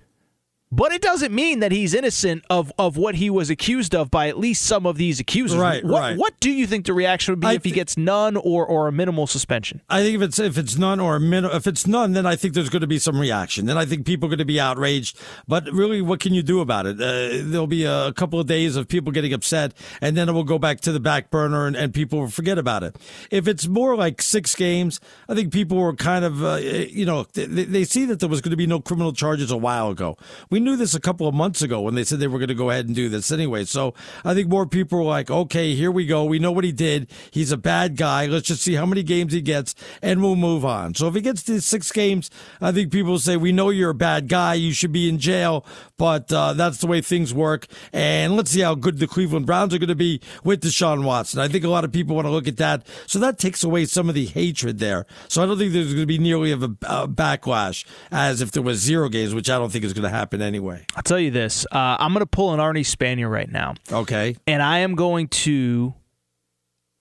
but 0.72 0.92
it 0.92 1.02
doesn't 1.02 1.34
mean 1.34 1.60
that 1.60 1.72
he's 1.72 1.94
innocent 1.94 2.44
of, 2.50 2.72
of 2.78 2.98
what 2.98 3.16
he 3.16 3.30
was 3.30 3.50
accused 3.50 3.96
of 3.96 4.12
by 4.12 4.28
at 4.28 4.38
least 4.38 4.64
some 4.64 4.86
of 4.86 4.98
these 4.98 5.20
accusers. 5.20 5.58
Right, 5.58 5.84
what, 5.84 6.00
right. 6.00 6.18
What 6.18 6.40
do 6.40 6.52
you 6.52 6.68
think 6.68 6.86
the 6.86 6.94
reaction 6.94 7.34
would 7.34 7.40
be 7.40 7.48
if 7.50 7.64
he 7.64 7.72
gets 7.72 7.98
none 7.98 8.36
or, 8.36 8.66
or 8.66 8.88
a 8.88 8.92
minimal 8.92 9.28
suspension? 9.28 9.82
I 9.90 10.02
think 10.02 10.16
if 10.16 10.22
it's 10.22 10.40
if 10.40 10.58
it's 10.58 10.78
none 10.78 11.00
or 11.00 11.16
a 11.16 11.20
min, 11.20 11.46
if 11.46 11.68
it's 11.68 11.88
none, 11.88 12.14
then 12.14 12.26
I 12.26 12.36
think 12.36 12.54
there's 12.56 12.70
going 12.70 12.82
to 12.82 12.88
be 12.88 13.00
some 13.00 13.20
reaction. 13.20 13.68
Then 13.68 13.78
I 13.78 13.86
think 13.86 14.06
people 14.06 14.28
are 14.28 14.30
going 14.30 14.40
to 14.40 14.46
be 14.46 14.60
outraged. 14.60 15.20
But 15.48 15.72
really, 15.72 16.02
what 16.02 16.20
can 16.20 16.34
you 16.34 16.44
do 16.44 16.60
about 16.60 16.88
it? 16.88 17.00
Uh, 17.00 17.44
there'll 17.50 17.68
be 17.68 17.86
a 17.86 18.12
couple 18.14 18.40
of 18.40 18.48
days 18.48 18.76
of 18.76 18.88
people 18.88 19.12
getting 19.12 19.34
upset, 19.34 19.74
and 20.02 20.18
then 20.18 20.28
it 20.30 20.34
will 20.34 20.44
go 20.44 20.60
back 20.60 20.82
to 20.82 20.92
the 20.92 21.00
back 21.00 21.30
burner, 21.30 21.68
and, 21.68 21.76
and 21.76 21.94
people 21.94 22.20
will 22.20 22.28
forget 22.28 22.58
about 22.58 22.84
it. 22.84 22.98
If 23.32 23.48
it's 23.48 23.68
more 23.68 23.96
like 23.96 24.22
six 24.22 24.56
games, 24.56 25.00
I 25.30 25.36
think 25.36 25.54
people 25.54 25.78
were 25.78 25.94
kind 25.94 26.26
of, 26.26 26.44
uh, 26.44 26.56
you 26.56 27.06
know, 27.06 27.26
they, 27.34 27.46
they 27.46 27.84
see 27.84 28.06
that 28.06 28.20
there 28.20 28.30
was 28.30 28.42
going 28.42 28.52
to 28.52 28.58
be 28.58 28.68
no 28.68 28.80
criminal 28.80 29.14
charges 29.14 29.52
a 29.52 29.58
while 29.58 29.90
ago. 29.90 30.18
We 30.50 30.55
knew 30.60 30.76
this 30.76 30.96
a 30.96 31.00
couple 31.00 31.28
of 31.28 31.34
months 31.34 31.62
ago 31.62 31.82
when 31.82 31.96
they 31.96 32.04
said 32.04 32.20
they 32.20 32.28
were 32.28 32.40
going 32.40 32.50
to 32.50 32.56
go 32.56 32.70
ahead 32.70 32.88
and 32.88 32.96
do 32.96 33.10
this 33.10 33.32
anyway. 33.32 33.66
So 33.66 33.94
I 34.24 34.34
think 34.34 34.50
more 34.50 34.66
people 34.66 35.00
were 35.00 35.06
like, 35.06 35.30
okay, 35.30 35.76
here 35.76 35.92
we 35.92 36.06
go. 36.06 36.24
We 36.24 36.40
know 36.40 36.52
what 36.52 36.64
he 36.64 36.72
did. 36.72 37.12
He's 37.32 37.52
a 37.52 37.58
bad 37.58 37.98
guy. 37.98 38.26
Let's 38.26 38.48
just 38.48 38.62
see 38.62 38.76
how 38.76 38.86
many 38.86 39.04
games 39.04 39.34
he 39.34 39.42
gets, 39.42 39.76
and 40.02 40.22
we'll 40.22 40.36
move 40.36 40.66
on. 40.66 40.96
So 40.96 41.08
if 41.08 41.16
he 41.16 41.22
gets 41.22 41.44
to 41.44 41.62
six 41.62 41.92
games, 41.92 42.30
I 42.62 42.72
think 42.72 42.92
people 42.92 43.18
say, 43.20 43.38
we 43.38 43.52
know 43.52 43.70
you're 43.70 43.92
a 43.92 43.96
bad 43.96 44.28
guy. 44.28 44.56
You 44.56 44.74
should 44.74 44.92
be 44.92 45.10
in 45.10 45.20
jail, 45.20 45.66
but 45.98 46.32
uh, 46.32 46.54
that's 46.54 46.80
the 46.80 46.88
way 46.88 47.02
things 47.02 47.34
work. 47.34 47.68
And 47.94 48.36
let's 48.36 48.52
see 48.52 48.62
how 48.62 48.76
good 48.76 49.00
the 49.00 49.08
Cleveland 49.08 49.46
Browns 49.46 49.74
are 49.74 49.80
going 49.80 49.90
to 49.90 49.96
be 49.96 50.22
with 50.44 50.62
Deshaun 50.62 51.04
Watson. 51.04 51.40
I 51.40 51.48
think 51.48 51.64
a 51.64 51.70
lot 51.70 51.84
of 51.84 51.92
people 51.92 52.16
want 52.16 52.26
to 52.26 52.32
look 52.32 52.48
at 52.48 52.58
that. 52.58 52.86
So 53.08 53.20
that 53.20 53.40
takes 53.40 53.64
away 53.64 53.86
some 53.86 54.10
of 54.10 54.16
the 54.16 54.26
hatred 54.26 54.80
there. 54.80 55.06
So 55.28 55.44
I 55.44 55.46
don't 55.46 55.58
think 55.58 55.74
there's 55.74 55.88
going 55.88 56.00
to 56.00 56.06
be 56.06 56.18
nearly 56.18 56.52
of 56.52 56.64
a, 56.64 56.76
a 56.84 57.08
backlash 57.08 57.86
as 58.12 58.42
if 58.42 58.52
there 58.52 58.64
was 58.64 58.80
zero 58.80 59.10
games, 59.10 59.34
which 59.34 59.50
I 59.50 59.58
don't 59.58 59.72
think 59.72 59.84
is 59.84 59.94
going 59.94 60.04
to 60.04 60.10
happen 60.10 60.42
anyway. 60.46 60.86
I'll 60.96 61.04
tell 61.04 61.20
you 61.20 61.32
this. 61.32 61.66
Uh, 61.72 61.98
I'm 62.00 62.14
going 62.14 62.22
to 62.22 62.26
pull 62.26 62.54
an 62.54 62.60
Arnie 62.60 62.86
Spanier 62.86 63.30
right 63.30 63.52
now. 63.52 63.76
Okay. 63.92 64.38
And 64.48 64.62
I 64.62 64.80
am 64.80 64.96
going 64.96 65.28
to 65.30 65.94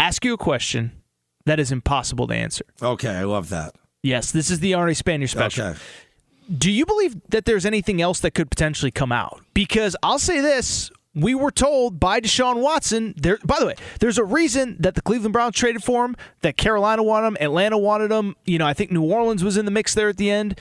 ask 0.01 0.25
you 0.25 0.35
a 0.35 0.39
question 0.39 0.93
that 1.47 1.61
is 1.61 1.71
impossible 1.71 2.27
to 2.27 2.35
answer. 2.35 2.65
Okay, 2.83 3.15
I 3.15 3.25
love 3.25 3.51
that. 3.51 3.75
Yes, 4.03 4.33
this 4.33 4.51
is 4.51 4.61
the 4.61 4.73
Arnie 4.73 5.01
Spanier 5.01 5.29
special. 5.29 5.67
Okay. 5.67 5.79
Do 6.59 6.71
you 6.71 6.85
believe 6.85 7.17
that 7.31 7.47
there's 7.47 7.65
anything 7.65 8.03
else 8.03 8.21
that 8.21 8.33
could 8.33 8.51
potentially 8.51 8.91
come 8.91 9.13
out? 9.13 9.41
Because 9.55 9.97
I'll 10.03 10.19
say 10.19 10.41
this. 10.41 10.91
We 11.15 11.35
were 11.35 11.53
told 11.53 12.01
by 12.01 12.21
Deshaun 12.21 12.61
Watson. 12.61 13.15
There, 13.17 13.39
by 13.45 13.61
the 13.61 13.67
way, 13.67 13.77
there's 14.01 14.19
a 14.19 14.25
reason 14.25 14.77
that 14.81 14.97
the 14.97 15.01
Cleveland 15.01 15.33
Browns 15.33 15.55
traded 15.55 15.85
for 15.85 16.05
him. 16.05 16.17
That 16.43 16.57
Carolina 16.57 17.05
wanted 17.05 17.29
him. 17.29 17.37
Atlanta 17.41 17.79
wanted 17.79 18.11
him. 18.11 18.35
You 18.45 18.59
know, 18.59 18.67
I 18.67 18.75
think 18.75 18.91
New 18.91 19.05
Orleans 19.05 19.45
was 19.45 19.57
in 19.57 19.65
the 19.65 19.71
mix 19.71 19.95
there 19.95 20.09
at 20.09 20.17
the 20.17 20.29
end. 20.31 20.59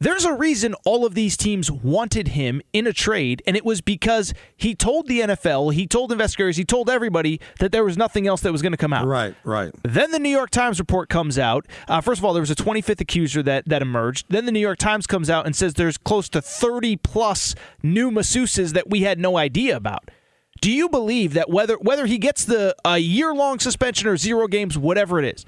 There's 0.00 0.24
a 0.24 0.32
reason 0.32 0.74
all 0.84 1.04
of 1.04 1.14
these 1.14 1.36
teams 1.36 1.72
wanted 1.72 2.28
him 2.28 2.62
in 2.72 2.86
a 2.86 2.92
trade, 2.92 3.42
and 3.48 3.56
it 3.56 3.64
was 3.64 3.80
because 3.80 4.32
he 4.56 4.72
told 4.72 5.08
the 5.08 5.18
NFL, 5.18 5.74
he 5.74 5.88
told 5.88 6.12
investigators, 6.12 6.56
he 6.56 6.64
told 6.64 6.88
everybody 6.88 7.40
that 7.58 7.72
there 7.72 7.82
was 7.82 7.96
nothing 7.96 8.28
else 8.28 8.40
that 8.42 8.52
was 8.52 8.62
going 8.62 8.70
to 8.72 8.78
come 8.78 8.92
out. 8.92 9.08
Right, 9.08 9.34
right. 9.42 9.72
Then 9.82 10.12
the 10.12 10.20
New 10.20 10.28
York 10.28 10.50
Times 10.50 10.78
report 10.78 11.08
comes 11.08 11.36
out. 11.36 11.66
Uh, 11.88 12.00
first 12.00 12.20
of 12.20 12.24
all, 12.24 12.32
there 12.32 12.40
was 12.40 12.50
a 12.50 12.54
25th 12.54 13.00
accuser 13.00 13.42
that, 13.42 13.68
that 13.68 13.82
emerged. 13.82 14.26
Then 14.28 14.46
the 14.46 14.52
New 14.52 14.60
York 14.60 14.78
Times 14.78 15.04
comes 15.08 15.28
out 15.28 15.46
and 15.46 15.56
says 15.56 15.74
there's 15.74 15.98
close 15.98 16.28
to 16.28 16.40
30 16.40 16.94
plus 16.98 17.56
new 17.82 18.12
masseuses 18.12 18.74
that 18.74 18.88
we 18.88 19.02
had 19.02 19.18
no 19.18 19.36
idea 19.36 19.76
about. 19.76 20.12
Do 20.60 20.70
you 20.70 20.88
believe 20.88 21.34
that 21.34 21.50
whether 21.50 21.76
whether 21.76 22.06
he 22.06 22.18
gets 22.18 22.44
the 22.44 22.74
a 22.84 22.98
year 22.98 23.34
long 23.34 23.58
suspension 23.58 24.08
or 24.08 24.16
zero 24.16 24.46
games, 24.46 24.78
whatever 24.78 25.18
it 25.20 25.34
is, 25.34 25.44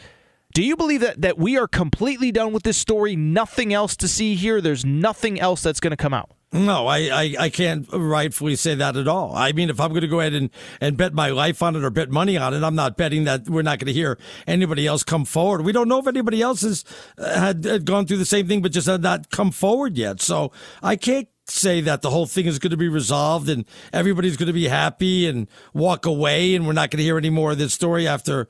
Do 0.53 0.63
you 0.63 0.77
believe 0.77 1.01
that 1.01 1.21
that 1.23 1.39
we 1.39 1.57
are 1.57 1.69
completely 1.69 2.33
done 2.33 2.53
with 2.53 2.65
this 2.65 2.77
story? 2.77 3.15
Nothing 3.17 3.73
else 3.73 3.97
to 3.97 4.09
see 4.09 4.35
here. 4.35 4.61
There's 4.61 4.85
nothing 4.85 5.41
else 5.41 5.63
that's 5.63 5.81
going 5.81 5.93
to 5.93 5.97
come 5.97 6.13
out. 6.13 6.31
No, 6.53 6.89
I, 6.89 6.99
I, 6.99 7.35
I 7.39 7.49
can't 7.49 7.87
rightfully 7.93 8.57
say 8.57 8.75
that 8.75 8.97
at 8.97 9.07
all. 9.07 9.37
I 9.37 9.53
mean, 9.53 9.71
if 9.71 9.79
I'm 9.79 9.91
going 9.91 10.01
to 10.01 10.09
go 10.09 10.19
ahead 10.19 10.35
and, 10.35 10.51
and 10.81 10.97
bet 10.97 11.15
my 11.15 11.31
life 11.31 11.63
on 11.63 11.77
it 11.77 11.85
or 11.85 11.91
bet 11.91 12.11
money 12.11 12.37
on 12.37 12.53
it, 12.55 12.65
I'm 12.65 12.75
not 12.75 12.97
betting 12.97 13.23
that 13.25 13.49
we're 13.49 13.63
not 13.63 13.79
going 13.79 13.87
to 13.87 13.93
hear 13.93 14.19
anybody 14.49 14.85
else 14.85 15.05
come 15.05 15.25
forward. 15.25 15.65
We 15.65 15.71
don't 15.71 15.87
know 15.87 16.01
if 16.01 16.09
anybody 16.09 16.43
else 16.43 16.63
has 16.63 16.85
uh, 17.19 17.39
had, 17.39 17.65
had 17.65 17.85
gone 17.85 18.05
through 18.05 18.17
the 18.17 18.25
same 18.25 18.49
thing, 18.49 18.63
but 18.63 18.73
just 18.73 18.89
had 18.89 19.01
not 19.01 19.31
come 19.31 19.53
forward 19.53 19.97
yet. 19.97 20.21
So 20.21 20.51
I 20.83 20.97
can't 20.97 21.29
say 21.51 21.81
that 21.83 22.03
the 22.03 22.11
whole 22.11 22.27
thing 22.27 22.47
is 22.47 22.59
going 22.59 22.71
to 22.71 22.77
be 22.77 22.89
resolved 22.89 23.49
and 23.49 23.65
everybody's 23.93 24.37
going 24.37 24.47
to 24.47 24.53
be 24.53 24.69
happy 24.69 25.29
and 25.29 25.49
walk 25.75 26.07
away 26.07 26.55
and 26.55 26.67
we're 26.67 26.73
not 26.73 26.91
going 26.91 26.99
to 26.99 27.05
hear 27.05 27.19
any 27.19 27.31
more 27.31 27.53
of 27.53 27.59
this 27.59 27.75
story 27.75 28.07
after 28.07 28.49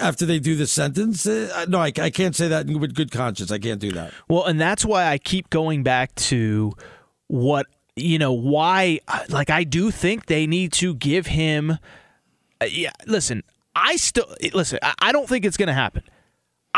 after 0.00 0.26
they 0.26 0.38
do 0.38 0.56
the 0.56 0.66
sentence. 0.66 1.26
Uh, 1.26 1.66
no, 1.68 1.78
I, 1.78 1.92
I 1.98 2.10
can't 2.10 2.34
say 2.34 2.48
that 2.48 2.66
with 2.66 2.94
good 2.94 3.10
conscience. 3.10 3.50
I 3.50 3.58
can't 3.58 3.80
do 3.80 3.92
that. 3.92 4.12
Well, 4.28 4.44
and 4.44 4.60
that's 4.60 4.84
why 4.84 5.06
I 5.06 5.18
keep 5.18 5.50
going 5.50 5.82
back 5.82 6.14
to 6.16 6.72
what 7.28 7.66
you 7.96 8.18
know 8.18 8.32
why 8.32 9.00
like 9.30 9.50
I 9.50 9.64
do 9.64 9.90
think 9.90 10.26
they 10.26 10.46
need 10.46 10.72
to 10.74 10.94
give 10.94 11.26
him 11.26 11.78
uh, 12.60 12.66
yeah 12.70 12.92
listen 13.06 13.42
I 13.74 13.96
still 13.96 14.26
listen 14.52 14.78
I 15.00 15.12
don't 15.12 15.28
think 15.28 15.44
it's 15.44 15.56
going 15.56 15.68
to 15.68 15.72
happen 15.72 16.02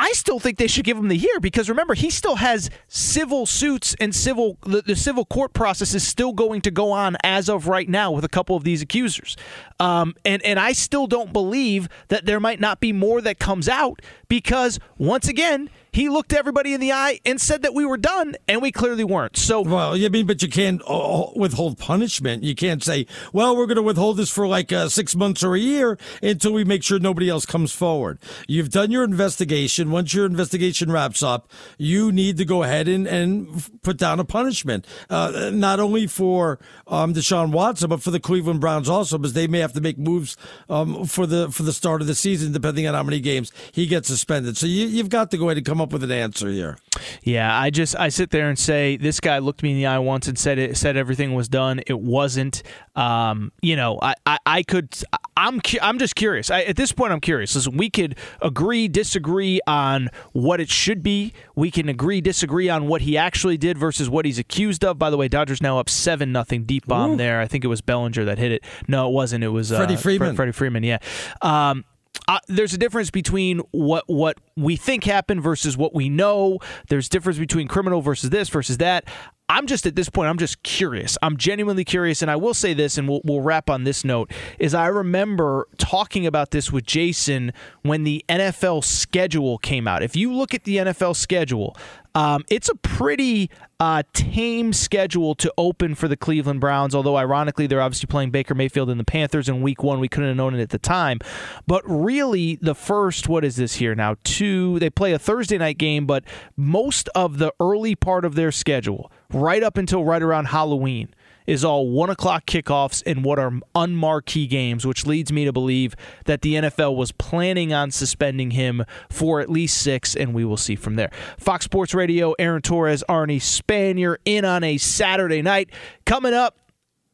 I 0.01 0.13
still 0.13 0.39
think 0.39 0.59
they 0.59 0.69
should 0.69 0.85
give 0.85 0.97
him 0.97 1.09
the 1.09 1.17
year 1.17 1.41
because 1.41 1.69
remember 1.69 1.95
he 1.95 2.09
still 2.09 2.37
has 2.37 2.71
civil 2.87 3.47
suits 3.47 3.97
and 3.99 4.15
civil 4.15 4.57
the, 4.65 4.81
the, 4.81 4.95
civil 4.95 5.25
court 5.25 5.53
process 5.53 5.93
is 5.93 6.07
still 6.07 6.33
going 6.33 6.61
to 6.63 6.71
go 6.71 6.93
on 6.93 7.17
as 7.25 7.49
of 7.49 7.67
right 7.67 7.89
now 7.89 8.13
with 8.13 8.25
a 8.25 8.29
couple 8.29 8.55
of 8.55 8.63
these 8.63 8.81
accusers, 8.81 9.37
um, 9.81 10.15
and 10.25 10.41
and 10.43 10.61
I 10.61 10.73
still 10.73 11.09
don't 11.09 11.33
believe 11.33 11.89
that 12.09 12.27
there 12.27 12.39
might 12.39 12.61
not 12.61 12.79
be 12.79 12.93
more 12.93 13.21
that 13.23 13.41
comes 13.41 13.69
out 13.69 14.01
because 14.29 14.79
once 14.99 15.27
again 15.27 15.69
he 15.99 16.09
looked 16.09 16.33
everybody 16.33 16.73
in 16.75 16.81
the 16.81 16.93
eye 16.93 17.19
and 17.27 17.41
said 17.41 17.63
that 17.63 17.75
we 17.75 17.85
were 17.85 17.97
done, 17.97 18.37
and 18.47 18.63
we 18.63 18.71
clearly 18.71 19.03
weren't. 19.03 19.37
So, 19.37 19.63
well, 19.63 19.95
I 19.95 20.09
mean, 20.09 20.27
but 20.27 20.41
you 20.41 20.49
can't 20.49 20.81
uh, 20.87 21.27
withhold 21.35 21.77
punishment. 21.77 22.45
You 22.45 22.55
can't 22.55 22.85
say, 22.85 23.09
"Well, 23.33 23.57
we're 23.57 23.67
going 23.67 23.79
to 23.79 23.83
withhold 23.83 24.17
this 24.17 24.31
for 24.31 24.47
like 24.47 24.73
uh, 24.73 24.91
six 24.91 25.17
months 25.17 25.43
or 25.43 25.57
a 25.57 25.59
year 25.59 25.99
until 26.23 26.53
we 26.53 26.63
make 26.63 26.85
sure 26.85 27.01
nobody 27.01 27.29
else 27.29 27.45
comes 27.45 27.73
forward." 27.73 28.21
You've 28.47 28.71
done 28.71 28.93
your 28.93 29.03
investigation. 29.03 29.91
Once 29.91 30.15
your 30.15 30.25
investigation 30.25 30.93
wraps 30.93 31.21
up, 31.21 31.51
you 31.79 32.13
need 32.13 32.37
to 32.37 32.45
go 32.45 32.63
ahead 32.63 32.87
and, 32.87 33.09
and 33.09 33.69
put 33.83 33.97
down 33.97 34.21
a 34.21 34.25
punishment, 34.25 34.87
uh, 35.11 35.51
not 35.53 35.81
only 35.81 36.07
for 36.07 36.61
um, 36.87 37.13
Deshaun 37.13 37.51
Watson, 37.51 37.89
but 37.89 38.03
for 38.03 38.13
the 38.13 38.21
Cleveland 38.21 38.61
Browns 38.61 38.89
also, 38.89 39.19
because 39.19 39.33
they 39.33 39.49
may 39.49 39.59
have 39.59 39.73
to 39.73 39.81
make 39.81 39.99
moves 39.99 40.37
um, 40.69 41.07
for 41.07 41.27
the 41.27 41.51
for 41.51 41.65
the 41.65 41.73
start 41.73 42.03
of 42.03 42.07
the 42.07 42.15
season, 42.15 42.53
depending 42.53 42.87
on 42.87 42.95
how 42.95 43.03
many 43.03 43.19
games 43.19 43.51
he 43.73 43.89
gets 43.89 44.07
suspended. 44.07 44.57
So 44.57 44.67
you, 44.69 44.87
you've 44.87 45.09
got 45.09 45.33
to 45.33 45.37
go 45.37 45.47
ahead 45.49 45.57
and 45.57 45.67
come 45.67 45.81
up 45.81 45.88
with 45.93 46.03
an 46.05 46.11
answer 46.11 46.49
here. 46.49 46.79
Yeah, 47.23 47.57
I 47.59 47.71
just 47.71 47.97
I 47.97 48.09
sit 48.09 48.31
there 48.31 48.49
and 48.49 48.59
say 48.59 48.97
this 48.97 49.21
guy 49.21 49.39
looked 49.39 49.63
me 49.63 49.73
in 49.73 49.77
the 49.77 49.87
eye 49.87 49.99
once 49.99 50.29
and 50.29 50.39
said 50.39 50.59
it 50.59 50.77
said 50.77 50.97
everything 50.97 51.35
was 51.35 51.49
done. 51.49 51.81
It 51.87 51.99
wasn't. 52.01 52.63
Um, 52.97 53.53
you 53.63 53.77
know, 53.77 53.99
I, 54.03 54.15
I, 54.27 54.39
I 54.45 54.63
could 54.65 54.93
I'm 55.39 55.61
I'm 55.81 55.99
just 55.99 56.17
curious. 56.17 56.51
I, 56.51 56.63
at 56.63 56.77
this 56.77 56.91
point, 56.91 57.13
I'm 57.13 57.21
curious. 57.21 57.55
Listen, 57.55 57.77
we 57.77 57.91
could 57.91 58.17
agree 58.43 58.89
disagree 58.89 59.61
on 59.69 60.09
what 60.33 60.61
it 60.61 60.69
should 60.69 61.03
be. 61.03 61.33
We 61.55 61.71
can 61.71 61.89
agree 61.89 62.21
disagree 62.21 62.69
on 62.69 62.89
what 62.89 63.03
he 63.03 63.17
actually 63.17 63.57
did 63.57 63.79
versus 63.79 64.11
what 64.11 64.25
he's 64.25 64.41
accused 64.41 64.85
of. 64.85 64.99
By 64.99 65.11
the 65.11 65.17
way, 65.17 65.29
Dodgers 65.29 65.63
now 65.63 65.79
up 65.79 65.89
seven 65.89 66.33
nothing 66.33 66.65
deep 66.65 66.87
bomb 66.87 67.13
Ooh. 67.13 67.17
there. 67.17 67.41
I 67.41 67.47
think 67.47 67.63
it 67.63 67.69
was 67.69 67.81
Bellinger 67.81 68.25
that 68.25 68.39
hit 68.39 68.51
it. 68.51 68.65
No, 68.89 69.09
it 69.09 69.13
wasn't. 69.13 69.45
It 69.45 69.49
was 69.49 69.71
Freddie 69.71 69.95
uh, 69.95 69.99
Freeman. 69.99 70.35
Freddie 70.35 70.53
Freeman. 70.53 70.83
Yeah. 70.83 70.99
Um, 71.41 71.85
uh, 72.29 72.39
there's 72.47 72.75
a 72.75 72.79
difference 72.79 73.11
between 73.11 73.61
what 73.73 74.05
what 74.07 74.39
we 74.57 74.77
think 74.77 75.05
happened 75.05 75.43
versus 75.43 75.77
what 75.77 75.95
we 75.95 76.09
know. 76.09 76.59
There's 76.89 77.09
difference 77.09 77.39
between 77.39 77.67
criminal 77.67 78.03
versus 78.03 78.31
this 78.31 78.51
versus 78.51 78.77
that. 78.79 79.09
I'm 79.51 79.67
just 79.67 79.87
at 79.87 79.97
this 79.97 80.11
point, 80.11 80.29
I'm 80.29 80.37
just 80.37 80.63
curious. 80.63 81.17
I'm 81.23 81.39
genuinely 81.39 81.85
curious. 81.85 82.21
And 82.21 82.31
I 82.31 82.37
will 82.37 82.53
say 82.53 82.75
this, 82.75 82.99
and 82.99 83.09
we'll, 83.09 83.23
we'll 83.25 83.41
wrap 83.41 83.71
on 83.71 83.85
this 83.85 84.05
note, 84.05 84.31
is 84.59 84.75
I 84.75 84.89
remember 84.89 85.67
talking 85.79 86.27
about 86.27 86.51
this 86.51 86.71
with 86.71 86.85
Jason 86.85 87.55
when 87.81 88.05
the 88.05 88.23
NFL 88.29 88.85
schedule 88.85 89.57
came 89.57 89.89
out. 89.89 90.03
If 90.03 90.15
you 90.17 90.35
look 90.35 90.53
at 90.53 90.65
the 90.65 90.77
NFL 90.77 91.17
schedule, 91.17 91.75
um, 92.19 92.45
it's 92.51 92.69
a 92.69 92.75
pretty 92.75 93.49
uh, 93.79 94.03
tame 94.13 94.73
schedule 94.73 95.37
to 95.37 95.55
open 95.57 95.95
for 95.95 96.09
the 96.09 96.17
Cleveland 96.17 96.61
Browns, 96.61 96.93
although 96.93 97.17
ironically, 97.17 97.69
they're 97.69 97.81
obviously 97.81 98.09
playing 98.09 98.33
Baker 98.33 98.57
Mayfield 98.57 98.91
and 98.91 98.99
the 98.99 99.05
Panthers 99.05 99.49
in 99.49 99.63
week 99.63 99.85
one. 99.85 100.01
We 100.01 100.09
couldn't 100.09 100.31
have 100.31 100.37
known 100.37 100.57
it 100.57 100.61
at 100.61 100.71
the 100.71 100.81
time. 100.81 101.21
But 101.69 101.83
really, 101.87 102.57
the 102.57 102.75
first, 102.75 103.29
what 103.29 103.45
is 103.45 103.55
this 103.55 103.77
here 103.77 103.95
now? 103.95 104.17
Two, 104.25 104.81
they 104.81 104.91
play 104.91 105.13
a 105.13 105.19
Thursday 105.19 105.59
night 105.59 105.79
game, 105.79 106.07
but 106.07 106.25
most 106.57 107.09
of 107.15 107.39
the 107.39 107.55
early 107.61 107.95
part 107.95 108.25
of 108.25 108.35
their 108.35 108.51
schedule, 108.51 109.13
right 109.33 109.63
up 109.63 109.77
until 109.77 110.05
right 110.05 110.23
around 110.23 110.47
Halloween 110.47 111.15
is 111.49 111.65
all 111.65 111.89
one 111.89 112.11
o'clock 112.11 112.45
kickoffs 112.47 113.03
in 113.03 113.23
what 113.23 113.39
are 113.39 113.51
unmarquee 113.75 114.49
games, 114.49 114.87
which 114.87 115.07
leads 115.07 115.33
me 115.33 115.47
to 115.47 115.53
believe 115.53 115.97
that 116.27 116.43
the 116.43 116.55
NFL 116.55 116.95
was 116.95 117.11
planning 117.11 117.73
on 117.73 117.91
suspending 117.91 118.51
him 118.53 118.85
for 119.11 119.41
at 119.41 119.49
least 119.49 119.81
six, 119.81 120.15
and 120.15 120.35
we 120.35 120.45
will 120.45 120.59
see 120.59 120.77
from 120.77 120.97
there. 120.97 121.11
Fox 121.39 121.65
Sports 121.65 121.95
Radio, 121.95 122.35
Aaron 122.39 122.61
Torres, 122.61 123.03
Arnie 123.09 123.41
Spanier 123.41 124.17
in 124.27 124.45
on 124.45 124.63
a 124.63 124.77
Saturday 124.77 125.41
night. 125.41 125.71
Coming 126.05 126.35
up, 126.35 126.59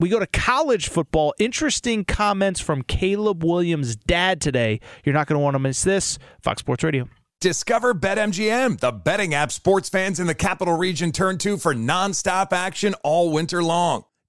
we 0.00 0.08
go 0.08 0.18
to 0.18 0.26
college 0.26 0.88
football. 0.88 1.32
Interesting 1.38 2.04
comments 2.04 2.58
from 2.58 2.82
Caleb 2.82 3.44
Williams' 3.44 3.94
dad 3.94 4.40
today. 4.40 4.80
You're 5.04 5.14
not 5.14 5.28
going 5.28 5.38
to 5.38 5.42
want 5.42 5.54
to 5.54 5.60
miss 5.60 5.84
this. 5.84 6.18
Fox 6.42 6.58
Sports 6.58 6.82
Radio. 6.82 7.08
Discover 7.40 7.94
BetMGM, 7.94 8.80
the 8.80 8.90
betting 8.90 9.34
app 9.34 9.52
sports 9.52 9.88
fans 9.88 10.18
in 10.18 10.26
the 10.26 10.34
capital 10.34 10.76
region 10.76 11.12
turn 11.12 11.38
to 11.38 11.56
for 11.56 11.72
nonstop 11.74 12.52
action 12.52 12.94
all 13.04 13.30
winter 13.30 13.62
long. 13.62 14.04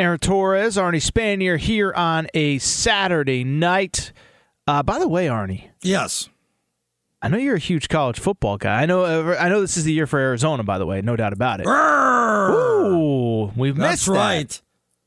Aaron 0.00 0.18
Torres, 0.18 0.78
Arnie 0.78 0.96
Spanier 0.96 1.58
here 1.58 1.92
on 1.92 2.26
a 2.32 2.56
Saturday 2.56 3.44
night. 3.44 4.12
Uh, 4.66 4.82
by 4.82 4.98
the 4.98 5.06
way, 5.06 5.26
Arnie. 5.26 5.68
Yes. 5.82 6.30
I 7.20 7.28
know 7.28 7.36
you're 7.36 7.56
a 7.56 7.58
huge 7.58 7.90
college 7.90 8.18
football 8.18 8.56
guy. 8.56 8.80
I 8.80 8.86
know. 8.86 9.04
Uh, 9.04 9.36
I 9.38 9.50
know 9.50 9.60
this 9.60 9.76
is 9.76 9.84
the 9.84 9.92
year 9.92 10.06
for 10.06 10.18
Arizona. 10.18 10.62
By 10.62 10.78
the 10.78 10.86
way, 10.86 11.02
no 11.02 11.16
doubt 11.16 11.34
about 11.34 11.60
it. 11.60 11.66
Ooh, 11.66 13.52
we've 13.54 13.76
That's 13.76 14.08
missed 14.08 14.14
that. 14.14 14.62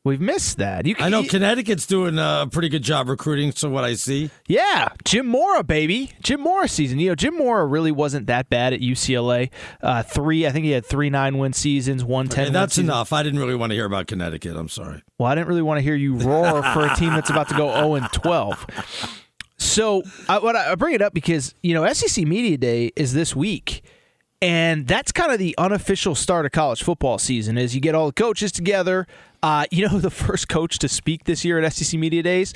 We've 0.05 0.19
missed 0.19 0.57
that. 0.57 0.85
You 0.85 0.95
I 0.99 1.07
know 1.07 1.21
you- 1.21 1.29
Connecticut's 1.29 1.85
doing 1.85 2.19
a 2.19 2.45
pretty 2.51 2.67
good 2.67 2.83
job 2.83 3.07
recruiting, 3.07 3.53
so 3.53 3.69
what 3.69 3.85
I 3.85 3.93
see. 3.93 4.29
Yeah, 4.49 4.89
Jim 5.05 5.25
Mora, 5.25 5.63
baby. 5.63 6.11
Jim 6.21 6.41
Mora 6.41 6.67
season. 6.67 6.99
You 6.99 7.09
know, 7.09 7.15
Jim 7.15 7.37
Mora 7.37 7.65
really 7.65 7.91
wasn't 7.91 8.27
that 8.27 8.49
bad 8.49 8.73
at 8.73 8.81
UCLA. 8.81 9.49
Uh, 9.81 10.03
three, 10.03 10.45
I 10.45 10.51
think 10.51 10.65
he 10.65 10.71
had 10.71 10.85
three 10.85 11.09
nine 11.09 11.37
win 11.37 11.53
seasons, 11.53 12.03
one 12.03 12.27
ten. 12.27 12.45
Okay, 12.47 12.53
that's 12.53 12.77
enough. 12.77 13.13
I 13.13 13.23
didn't 13.23 13.39
really 13.39 13.55
want 13.55 13.69
to 13.69 13.75
hear 13.75 13.85
about 13.85 14.07
Connecticut. 14.07 14.57
I'm 14.57 14.67
sorry. 14.67 15.01
Well, 15.17 15.31
I 15.31 15.35
didn't 15.35 15.47
really 15.47 15.61
want 15.61 15.77
to 15.77 15.81
hear 15.81 15.95
you 15.95 16.15
roar 16.17 16.61
for 16.73 16.85
a 16.85 16.93
team 16.95 17.13
that's 17.13 17.29
about 17.29 17.47
to 17.49 17.55
go 17.55 17.73
zero 17.73 17.93
and 17.95 18.11
twelve. 18.11 18.65
So, 19.57 20.03
I, 20.27 20.39
what 20.39 20.57
I, 20.57 20.73
I 20.73 20.75
bring 20.75 20.95
it 20.95 21.01
up 21.01 21.13
because 21.13 21.55
you 21.63 21.73
know 21.73 21.91
SEC 21.93 22.25
Media 22.27 22.57
Day 22.57 22.91
is 22.97 23.13
this 23.13 23.33
week, 23.37 23.83
and 24.43 24.87
that's 24.87 25.13
kind 25.13 25.31
of 25.31 25.39
the 25.39 25.55
unofficial 25.57 26.15
start 26.15 26.45
of 26.45 26.51
college 26.51 26.83
football 26.83 27.17
season. 27.17 27.57
Is 27.57 27.73
you 27.73 27.79
get 27.79 27.95
all 27.95 28.07
the 28.07 28.13
coaches 28.13 28.51
together. 28.51 29.07
Uh, 29.41 29.65
you 29.71 29.87
know, 29.87 29.99
the 29.99 30.09
first 30.09 30.49
coach 30.49 30.79
to 30.79 30.89
speak 30.89 31.23
this 31.23 31.45
year 31.45 31.59
at 31.59 31.73
SEC 31.73 31.97
Media 31.97 32.21
Days, 32.21 32.53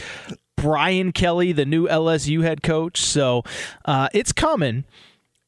Brian 0.58 1.14
Kelly, 1.14 1.54
the 1.54 1.66
new 1.66 1.88
LSU 1.88 2.44
head 2.44 2.62
coach. 2.62 3.02
So 3.02 3.44
uh, 3.86 4.10
it's 4.14 4.34
coming. 4.34 4.84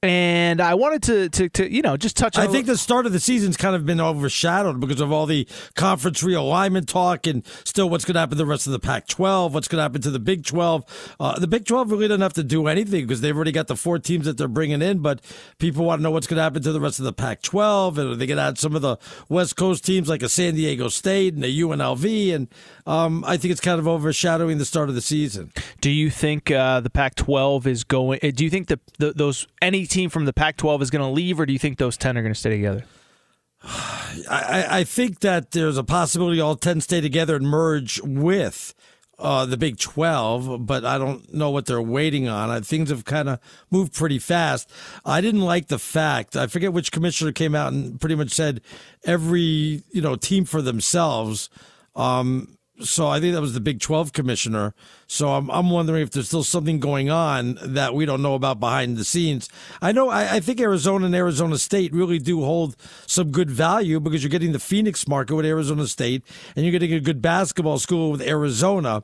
And 0.02 0.62
I 0.62 0.76
wanted 0.76 1.04
to, 1.04 1.30
to, 1.30 1.50
to, 1.50 1.70
you 1.70 1.82
know, 1.82 1.98
just 1.98 2.16
touch 2.16 2.38
on 2.38 2.48
I 2.48 2.48
think 2.50 2.68
the 2.68 2.78
start 2.78 3.06
of 3.06 3.12
the 3.12 3.20
season's 3.20 3.58
kind 3.58 3.76
of 3.76 3.86
been 3.86 4.00
overshadowed 4.00 4.80
because 4.80 5.02
of 5.02 5.12
all 5.12 5.26
the 5.26 5.46
conference 5.76 6.24
realignment 6.24 6.88
talk 6.88 7.28
and 7.28 7.46
still 7.66 7.90
what's 7.90 8.06
going 8.06 8.14
to 8.14 8.22
happen 8.22 8.38
to 8.38 8.44
the 8.44 8.46
rest 8.46 8.66
of 8.66 8.72
the 8.72 8.80
Pac 8.80 9.08
12, 9.08 9.54
what's 9.54 9.68
going 9.68 9.80
to 9.80 9.82
happen 9.82 10.02
to 10.02 10.10
the 10.10 10.20
Big 10.20 10.46
12. 10.46 11.16
Uh, 11.20 11.38
the 11.38 11.48
Big 11.48 11.66
12 11.66 11.92
really 11.92 12.08
doesn't 12.08 12.22
have 12.22 12.32
to 12.34 12.46
do 12.46 12.68
anything 12.68 13.06
because 13.06 13.20
they've 13.20 13.36
already 13.36 13.52
got 13.52 13.68
the 13.68 13.76
four 13.76 14.00
teams 14.00 14.26
that 14.26 14.38
they're 14.38 14.48
bringing 14.48 14.82
in, 14.82 15.00
but 15.00 15.20
people 15.58 15.84
want 15.84 16.00
to 16.00 16.04
know 16.04 16.12
what's 16.12 16.28
going 16.28 16.38
to 16.38 16.44
happen 16.44 16.62
to 16.62 16.72
the 16.72 16.80
rest 16.80 17.00
of 17.00 17.06
the 17.06 17.12
Pac 17.12 17.42
12. 17.42 17.98
And 17.98 18.12
are 18.12 18.16
they 18.16 18.26
going 18.26 18.38
to 18.38 18.44
add 18.44 18.58
some 18.58 18.78
of 18.78 18.82
the 18.82 18.96
West 19.28 19.58
Coast 19.58 19.86
teams 19.86 20.08
like 20.08 20.24
a 20.24 20.30
San 20.30 20.56
Diego 20.56 20.88
State 20.88 21.34
and 21.34 21.44
a 21.44 21.50
UNLV? 21.50 22.34
And 22.34 22.48
um, 22.88 23.26
I 23.28 23.36
think 23.36 23.52
it's 23.52 23.60
kind 23.60 23.80
of 23.80 23.88
overshadowing 23.88 24.60
the 24.60 24.66
start 24.66 24.88
of 24.88 24.96
the 24.96 25.02
season. 25.02 25.52
Do 25.82 25.92
you 25.92 26.10
think 26.10 26.52
uh, 26.52 26.80
the 26.80 26.90
Pac-12 26.90 27.66
is 27.66 27.84
going? 27.84 28.20
uh, 28.24 28.32
Do 28.34 28.46
you 28.46 28.50
think 28.50 28.68
that 28.68 28.80
the, 28.98 29.12
those 29.12 29.46
any 29.62 29.89
team 29.90 30.10
from 30.10 30.26
the 30.26 30.34
Pac-12 30.34 30.82
is 30.82 30.90
going 30.90 31.04
to 31.04 31.12
leave, 31.12 31.40
or 31.40 31.46
do 31.46 31.54
you 31.54 31.60
think 31.60 31.78
those 31.78 31.98
ten 31.98 32.18
are 32.18 32.22
going 32.22 32.34
to 32.34 32.40
stay 32.40 32.50
together? 32.50 32.86
I, 33.64 34.66
I 34.70 34.84
think 34.84 35.20
that 35.20 35.52
there's 35.52 35.78
a 35.78 35.84
possibility 35.84 36.40
all 36.40 36.56
10 36.56 36.82
stay 36.82 37.02
together 37.02 37.36
and 37.36 37.48
merge 37.48 38.02
with 38.04 38.74
uh, 39.20 39.46
the 39.46 39.58
Big 39.58 39.78
12, 39.78 40.66
but 40.66 40.86
I 40.86 40.98
don't 40.98 41.34
know 41.34 41.50
what 41.50 41.66
they're 41.66 41.82
waiting 41.82 42.28
on. 42.28 42.50
I, 42.50 42.62
things 42.62 42.90
have 42.90 43.04
kind 43.06 43.28
of 43.28 43.40
moved 43.70 43.94
pretty 43.94 44.20
fast. 44.20 44.72
I 45.06 45.20
didn't 45.20 45.42
like 45.42 45.68
the 45.68 45.80
fact, 45.80 46.36
I 46.36 46.48
forget 46.48 46.74
which 46.74 46.92
commissioner 46.92 47.34
came 47.34 47.54
out 47.54 47.74
and 47.74 48.00
pretty 48.00 48.16
much 48.16 48.32
said 48.32 48.62
every, 49.04 49.84
you 49.92 50.02
know, 50.02 50.16
team 50.16 50.46
for 50.46 50.62
themselves. 50.62 51.50
Um, 51.96 52.58
so 52.82 53.08
I 53.08 53.20
think 53.20 53.34
that 53.34 53.42
was 53.42 53.54
the 53.54 53.60
Big 53.60 53.80
12 53.80 54.14
commissioner. 54.14 54.74
So 55.08 55.30
I'm, 55.30 55.50
I'm 55.50 55.70
wondering 55.70 56.02
if 56.02 56.12
there's 56.12 56.28
still 56.28 56.44
something 56.44 56.80
going 56.80 57.10
on 57.10 57.58
that 57.62 57.94
we 57.94 58.06
don't 58.06 58.22
know 58.22 58.36
about 58.36 58.60
behind 58.60 58.98
the 58.98 59.04
scenes. 59.04 59.50
I 59.82 59.92
know, 59.92 60.10
I, 60.10 60.36
I 60.36 60.40
think 60.40 60.60
Arizona 60.60 61.06
and 61.06 61.16
Arizona 61.16 61.58
State 61.58 61.94
really 61.94 62.20
do 62.20 62.44
hold 62.44 62.76
some 63.06 63.32
good 63.32 63.50
value 63.50 64.00
because 64.00 64.24
you're 64.24 64.30
getting 64.30 64.52
the 64.52 64.60
Phoenix 64.60 65.08
market 65.08 65.36
with 65.36 65.46
Arizona 65.46 65.88
State 65.88 66.24
and 66.56 66.66
you're 66.66 66.72
getting 66.72 66.94
a 66.94 67.00
good 67.00 67.22
basketball 67.22 67.80
school 67.80 68.12
with 68.12 68.22
Arizona. 68.22 69.04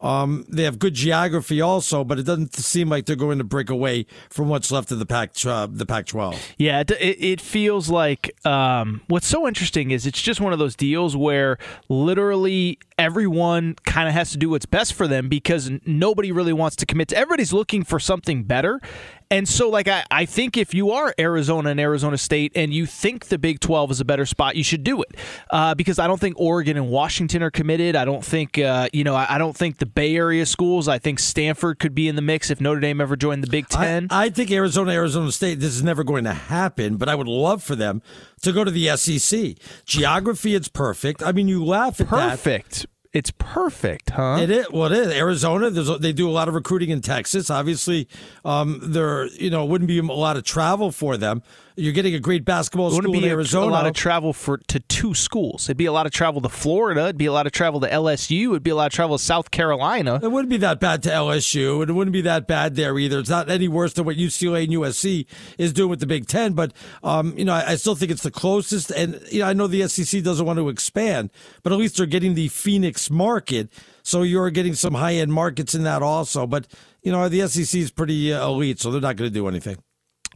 Um, 0.00 0.44
they 0.48 0.64
have 0.64 0.78
good 0.78 0.94
geography 0.94 1.60
also, 1.60 2.04
but 2.04 2.18
it 2.18 2.24
doesn't 2.24 2.54
seem 2.54 2.88
like 2.88 3.06
they're 3.06 3.16
going 3.16 3.38
to 3.38 3.44
break 3.44 3.70
away 3.70 4.06
from 4.28 4.48
what's 4.48 4.70
left 4.70 4.90
of 4.92 4.98
the 4.98 5.06
Pac 5.06 5.32
uh, 5.46 5.66
the 5.70 5.86
Pac-12. 5.86 6.38
Yeah, 6.58 6.80
it, 6.80 6.90
it 7.00 7.40
feels 7.40 7.88
like 7.88 8.36
um, 8.46 9.00
what's 9.08 9.26
so 9.26 9.46
interesting 9.48 9.90
is 9.90 10.06
it's 10.06 10.20
just 10.20 10.40
one 10.40 10.52
of 10.52 10.58
those 10.58 10.76
deals 10.76 11.16
where 11.16 11.58
literally 11.88 12.78
everyone 12.98 13.74
kind 13.84 14.08
of 14.08 14.14
has 14.14 14.30
to 14.32 14.38
do 14.38 14.50
what's 14.50 14.66
best 14.66 14.94
for 14.94 15.06
them 15.06 15.28
because 15.28 15.70
nobody 15.84 16.32
really 16.32 16.52
wants 16.52 16.76
to 16.76 16.86
commit 16.86 17.08
to. 17.08 17.16
Everybody's 17.16 17.52
looking 17.52 17.82
for 17.84 17.98
something 17.98 18.44
better. 18.44 18.80
And 19.30 19.48
so, 19.48 19.68
like, 19.68 19.88
I, 19.88 20.04
I 20.10 20.24
think 20.24 20.56
if 20.56 20.72
you 20.72 20.92
are 20.92 21.12
Arizona 21.18 21.70
and 21.70 21.80
Arizona 21.80 22.16
State 22.16 22.52
and 22.54 22.72
you 22.72 22.86
think 22.86 23.26
the 23.26 23.38
Big 23.38 23.58
12 23.60 23.90
is 23.90 24.00
a 24.00 24.04
better 24.04 24.24
spot, 24.24 24.54
you 24.54 24.62
should 24.62 24.84
do 24.84 25.02
it. 25.02 25.16
Uh, 25.50 25.74
because 25.74 25.98
I 25.98 26.06
don't 26.06 26.20
think 26.20 26.38
Oregon 26.38 26.76
and 26.76 26.88
Washington 26.88 27.42
are 27.42 27.50
committed. 27.50 27.96
I 27.96 28.04
don't 28.04 28.24
think, 28.24 28.58
uh, 28.58 28.88
you 28.92 29.02
know, 29.02 29.14
I, 29.16 29.26
I 29.34 29.38
don't 29.38 29.56
think 29.56 29.78
the 29.78 29.86
Bay 29.86 30.14
Area 30.14 30.46
schools, 30.46 30.86
I 30.86 30.98
think 30.98 31.18
Stanford 31.18 31.78
could 31.78 31.94
be 31.94 32.06
in 32.06 32.14
the 32.14 32.22
mix 32.22 32.50
if 32.50 32.60
Notre 32.60 32.80
Dame 32.80 33.00
ever 33.00 33.16
joined 33.16 33.42
the 33.42 33.50
Big 33.50 33.68
Ten. 33.68 34.06
I, 34.10 34.26
I 34.26 34.30
think 34.30 34.50
Arizona, 34.50 34.92
Arizona 34.92 35.32
State, 35.32 35.58
this 35.60 35.74
is 35.74 35.82
never 35.82 36.04
going 36.04 36.24
to 36.24 36.34
happen, 36.34 36.96
but 36.96 37.08
I 37.08 37.14
would 37.14 37.28
love 37.28 37.62
for 37.62 37.74
them 37.74 38.02
to 38.42 38.52
go 38.52 38.62
to 38.62 38.70
the 38.70 38.96
SEC. 38.96 39.56
Geography, 39.84 40.54
it's 40.54 40.68
perfect. 40.68 41.22
I 41.22 41.32
mean, 41.32 41.48
you 41.48 41.64
laugh 41.64 42.00
at 42.00 42.10
that. 42.10 42.30
Perfect. 42.30 42.86
It's 43.16 43.32
perfect, 43.38 44.10
huh? 44.10 44.40
It 44.42 44.50
is. 44.50 44.70
Well, 44.70 44.92
it 44.92 44.98
is. 44.98 45.08
Arizona, 45.08 45.70
they 45.70 46.12
do 46.12 46.28
a 46.28 46.30
lot 46.30 46.48
of 46.48 46.54
recruiting 46.54 46.90
in 46.90 47.00
Texas. 47.00 47.48
Obviously, 47.48 48.08
um, 48.44 48.78
there, 48.82 49.28
you 49.28 49.48
know, 49.48 49.64
wouldn't 49.64 49.88
be 49.88 49.98
a 49.98 50.02
lot 50.02 50.36
of 50.36 50.44
travel 50.44 50.92
for 50.92 51.16
them. 51.16 51.42
You're 51.78 51.92
getting 51.92 52.14
a 52.14 52.20
great 52.20 52.46
basketball 52.46 52.90
school 52.90 53.14
in 53.14 53.24
a, 53.24 53.28
Arizona. 53.28 53.66
a 53.66 53.70
lot 53.70 53.86
of 53.86 53.92
travel 53.92 54.32
for 54.32 54.56
to 54.56 54.80
two 54.80 55.12
schools. 55.12 55.66
It'd 55.66 55.76
be 55.76 55.84
a 55.84 55.92
lot 55.92 56.06
of 56.06 56.12
travel 56.12 56.40
to 56.40 56.48
Florida. 56.48 57.02
It'd 57.04 57.18
be 57.18 57.26
a 57.26 57.32
lot 57.32 57.46
of 57.46 57.52
travel 57.52 57.80
to 57.80 57.88
LSU. 57.88 58.50
It'd 58.50 58.62
be 58.62 58.70
a 58.70 58.74
lot 58.74 58.86
of 58.86 58.92
travel 58.92 59.18
to 59.18 59.22
South 59.22 59.50
Carolina. 59.50 60.18
It 60.22 60.32
wouldn't 60.32 60.48
be 60.48 60.56
that 60.58 60.80
bad 60.80 61.02
to 61.02 61.10
LSU, 61.10 61.82
and 61.82 61.90
it 61.90 61.92
wouldn't 61.92 62.14
be 62.14 62.22
that 62.22 62.46
bad 62.46 62.76
there 62.76 62.98
either. 62.98 63.18
It's 63.18 63.28
not 63.28 63.50
any 63.50 63.68
worse 63.68 63.92
than 63.92 64.06
what 64.06 64.16
UCLA 64.16 64.64
and 64.64 64.72
USC 64.72 65.26
is 65.58 65.74
doing 65.74 65.90
with 65.90 66.00
the 66.00 66.06
Big 66.06 66.26
Ten. 66.26 66.54
But 66.54 66.72
um, 67.02 67.36
you 67.36 67.44
know, 67.44 67.52
I, 67.52 67.72
I 67.72 67.76
still 67.76 67.94
think 67.94 68.10
it's 68.10 68.22
the 68.22 68.30
closest. 68.30 68.90
And 68.90 69.20
you 69.30 69.40
know, 69.40 69.46
I 69.46 69.52
know 69.52 69.66
the 69.66 69.86
SEC 69.86 70.22
doesn't 70.22 70.46
want 70.46 70.58
to 70.58 70.70
expand, 70.70 71.30
but 71.62 71.72
at 71.72 71.78
least 71.78 71.98
they're 71.98 72.06
getting 72.06 72.34
the 72.34 72.48
Phoenix 72.48 73.10
market, 73.10 73.70
so 74.02 74.22
you're 74.22 74.50
getting 74.50 74.74
some 74.74 74.94
high 74.94 75.14
end 75.14 75.32
markets 75.32 75.74
in 75.74 75.82
that 75.82 76.02
also. 76.02 76.46
But 76.46 76.68
you 77.02 77.12
know, 77.12 77.28
the 77.28 77.46
SEC 77.48 77.78
is 77.78 77.90
pretty 77.90 78.32
uh, 78.32 78.46
elite, 78.46 78.80
so 78.80 78.90
they're 78.90 79.00
not 79.00 79.16
going 79.16 79.30
to 79.30 79.34
do 79.34 79.46
anything. 79.46 79.76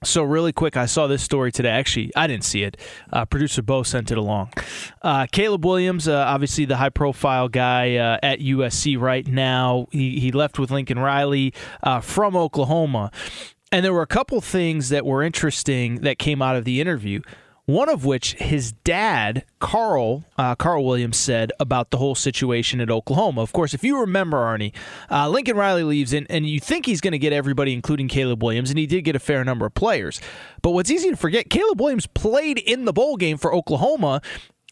So 0.03 0.23
really 0.23 0.53
quick, 0.53 0.77
I 0.77 0.87
saw 0.87 1.07
this 1.07 1.23
story 1.23 1.53
today. 1.53 1.69
Actually, 1.69 2.11
I 2.17 2.27
didn't 2.27 2.45
see 2.45 2.63
it. 2.63 2.77
Uh, 3.13 3.27
Producer 3.27 3.63
Bo 3.63 3.83
sent 3.83 4.11
it 4.11 4.17
along. 4.17 4.53
Uh, 5.03 5.27
Caleb 5.31 5.65
Williams, 5.65 6.09
uh, 6.09 6.25
obviously 6.27 6.65
the 6.65 6.77
high-profile 6.77 7.49
guy 7.49 7.97
uh, 7.97 8.19
at 8.23 8.41
USC 8.41 8.99
right 8.99 9.27
now. 9.27 9.87
He, 9.91 10.19
he 10.19 10.33
left 10.33 10.59
with 10.59 10.71
Lincoln 10.71 10.99
Riley 10.99 11.53
uh, 11.83 12.01
from 12.01 12.35
Oklahoma, 12.35 13.11
and 13.71 13.85
there 13.85 13.93
were 13.93 14.03
a 14.03 14.07
couple 14.07 14.41
things 14.41 14.89
that 14.89 15.05
were 15.05 15.23
interesting 15.23 15.97
that 15.97 16.19
came 16.19 16.41
out 16.41 16.57
of 16.57 16.65
the 16.65 16.81
interview. 16.81 17.21
One 17.71 17.89
of 17.89 18.05
which 18.05 18.35
his 18.35 18.73
dad, 18.73 19.45
Carl, 19.61 20.25
uh, 20.37 20.57
Carl 20.57 20.85
Williams, 20.85 21.17
said 21.17 21.53
about 21.61 21.91
the 21.91 21.99
whole 21.99 22.17
situation 22.17 22.81
at 22.81 22.91
Oklahoma. 22.91 23.43
Of 23.43 23.53
course, 23.53 23.75
if 23.75 23.85
you 23.85 24.01
remember, 24.01 24.39
Arnie, 24.39 24.73
uh, 25.09 25.29
Lincoln 25.29 25.57
Riley 25.57 25.85
leaves, 25.85 26.13
and, 26.13 26.27
and 26.29 26.49
you 26.49 26.59
think 26.59 26.85
he's 26.85 27.01
going 27.01 27.13
to 27.13 27.19
get 27.19 27.33
everybody, 27.33 27.73
including 27.73 28.09
Caleb 28.09 28.43
Williams, 28.43 28.71
and 28.71 28.79
he 28.79 28.87
did 28.87 29.03
get 29.03 29.15
a 29.15 29.21
fair 29.21 29.45
number 29.45 29.67
of 29.67 29.75
players. 29.75 30.21
But 30.63 30.73
what's 30.73 30.91
easy 30.91 31.11
to 31.11 31.17
forget, 31.17 31.49
Caleb 31.49 31.81
Williams 31.81 32.09
played 32.09 32.59
in 32.59 32.87
the 32.87 32.93
bowl 32.93 33.17
game 33.17 33.37
for 33.37 33.55
Oklahoma 33.55 34.21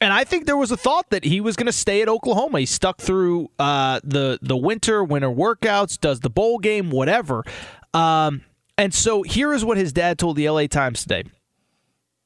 And 0.00 0.12
I 0.12 0.24
think 0.24 0.46
there 0.46 0.56
was 0.56 0.72
a 0.72 0.76
thought 0.76 1.10
that 1.10 1.24
he 1.24 1.40
was 1.40 1.54
going 1.54 1.66
to 1.66 1.72
stay 1.72 2.02
at 2.02 2.08
Oklahoma. 2.08 2.58
He 2.58 2.66
stuck 2.66 3.00
through 3.00 3.50
uh, 3.60 4.00
the 4.02 4.40
the 4.42 4.56
winter 4.56 5.04
winter 5.04 5.28
workouts, 5.28 6.00
does 6.00 6.18
the 6.20 6.30
bowl 6.30 6.58
game, 6.58 6.90
whatever. 6.90 7.44
Um, 7.94 8.42
and 8.76 8.92
so 8.92 9.22
here 9.22 9.52
is 9.52 9.64
what 9.64 9.76
his 9.76 9.92
dad 9.92 10.18
told 10.18 10.36
the 10.36 10.48
LA 10.50 10.66
Times 10.66 11.02
today. 11.02 11.24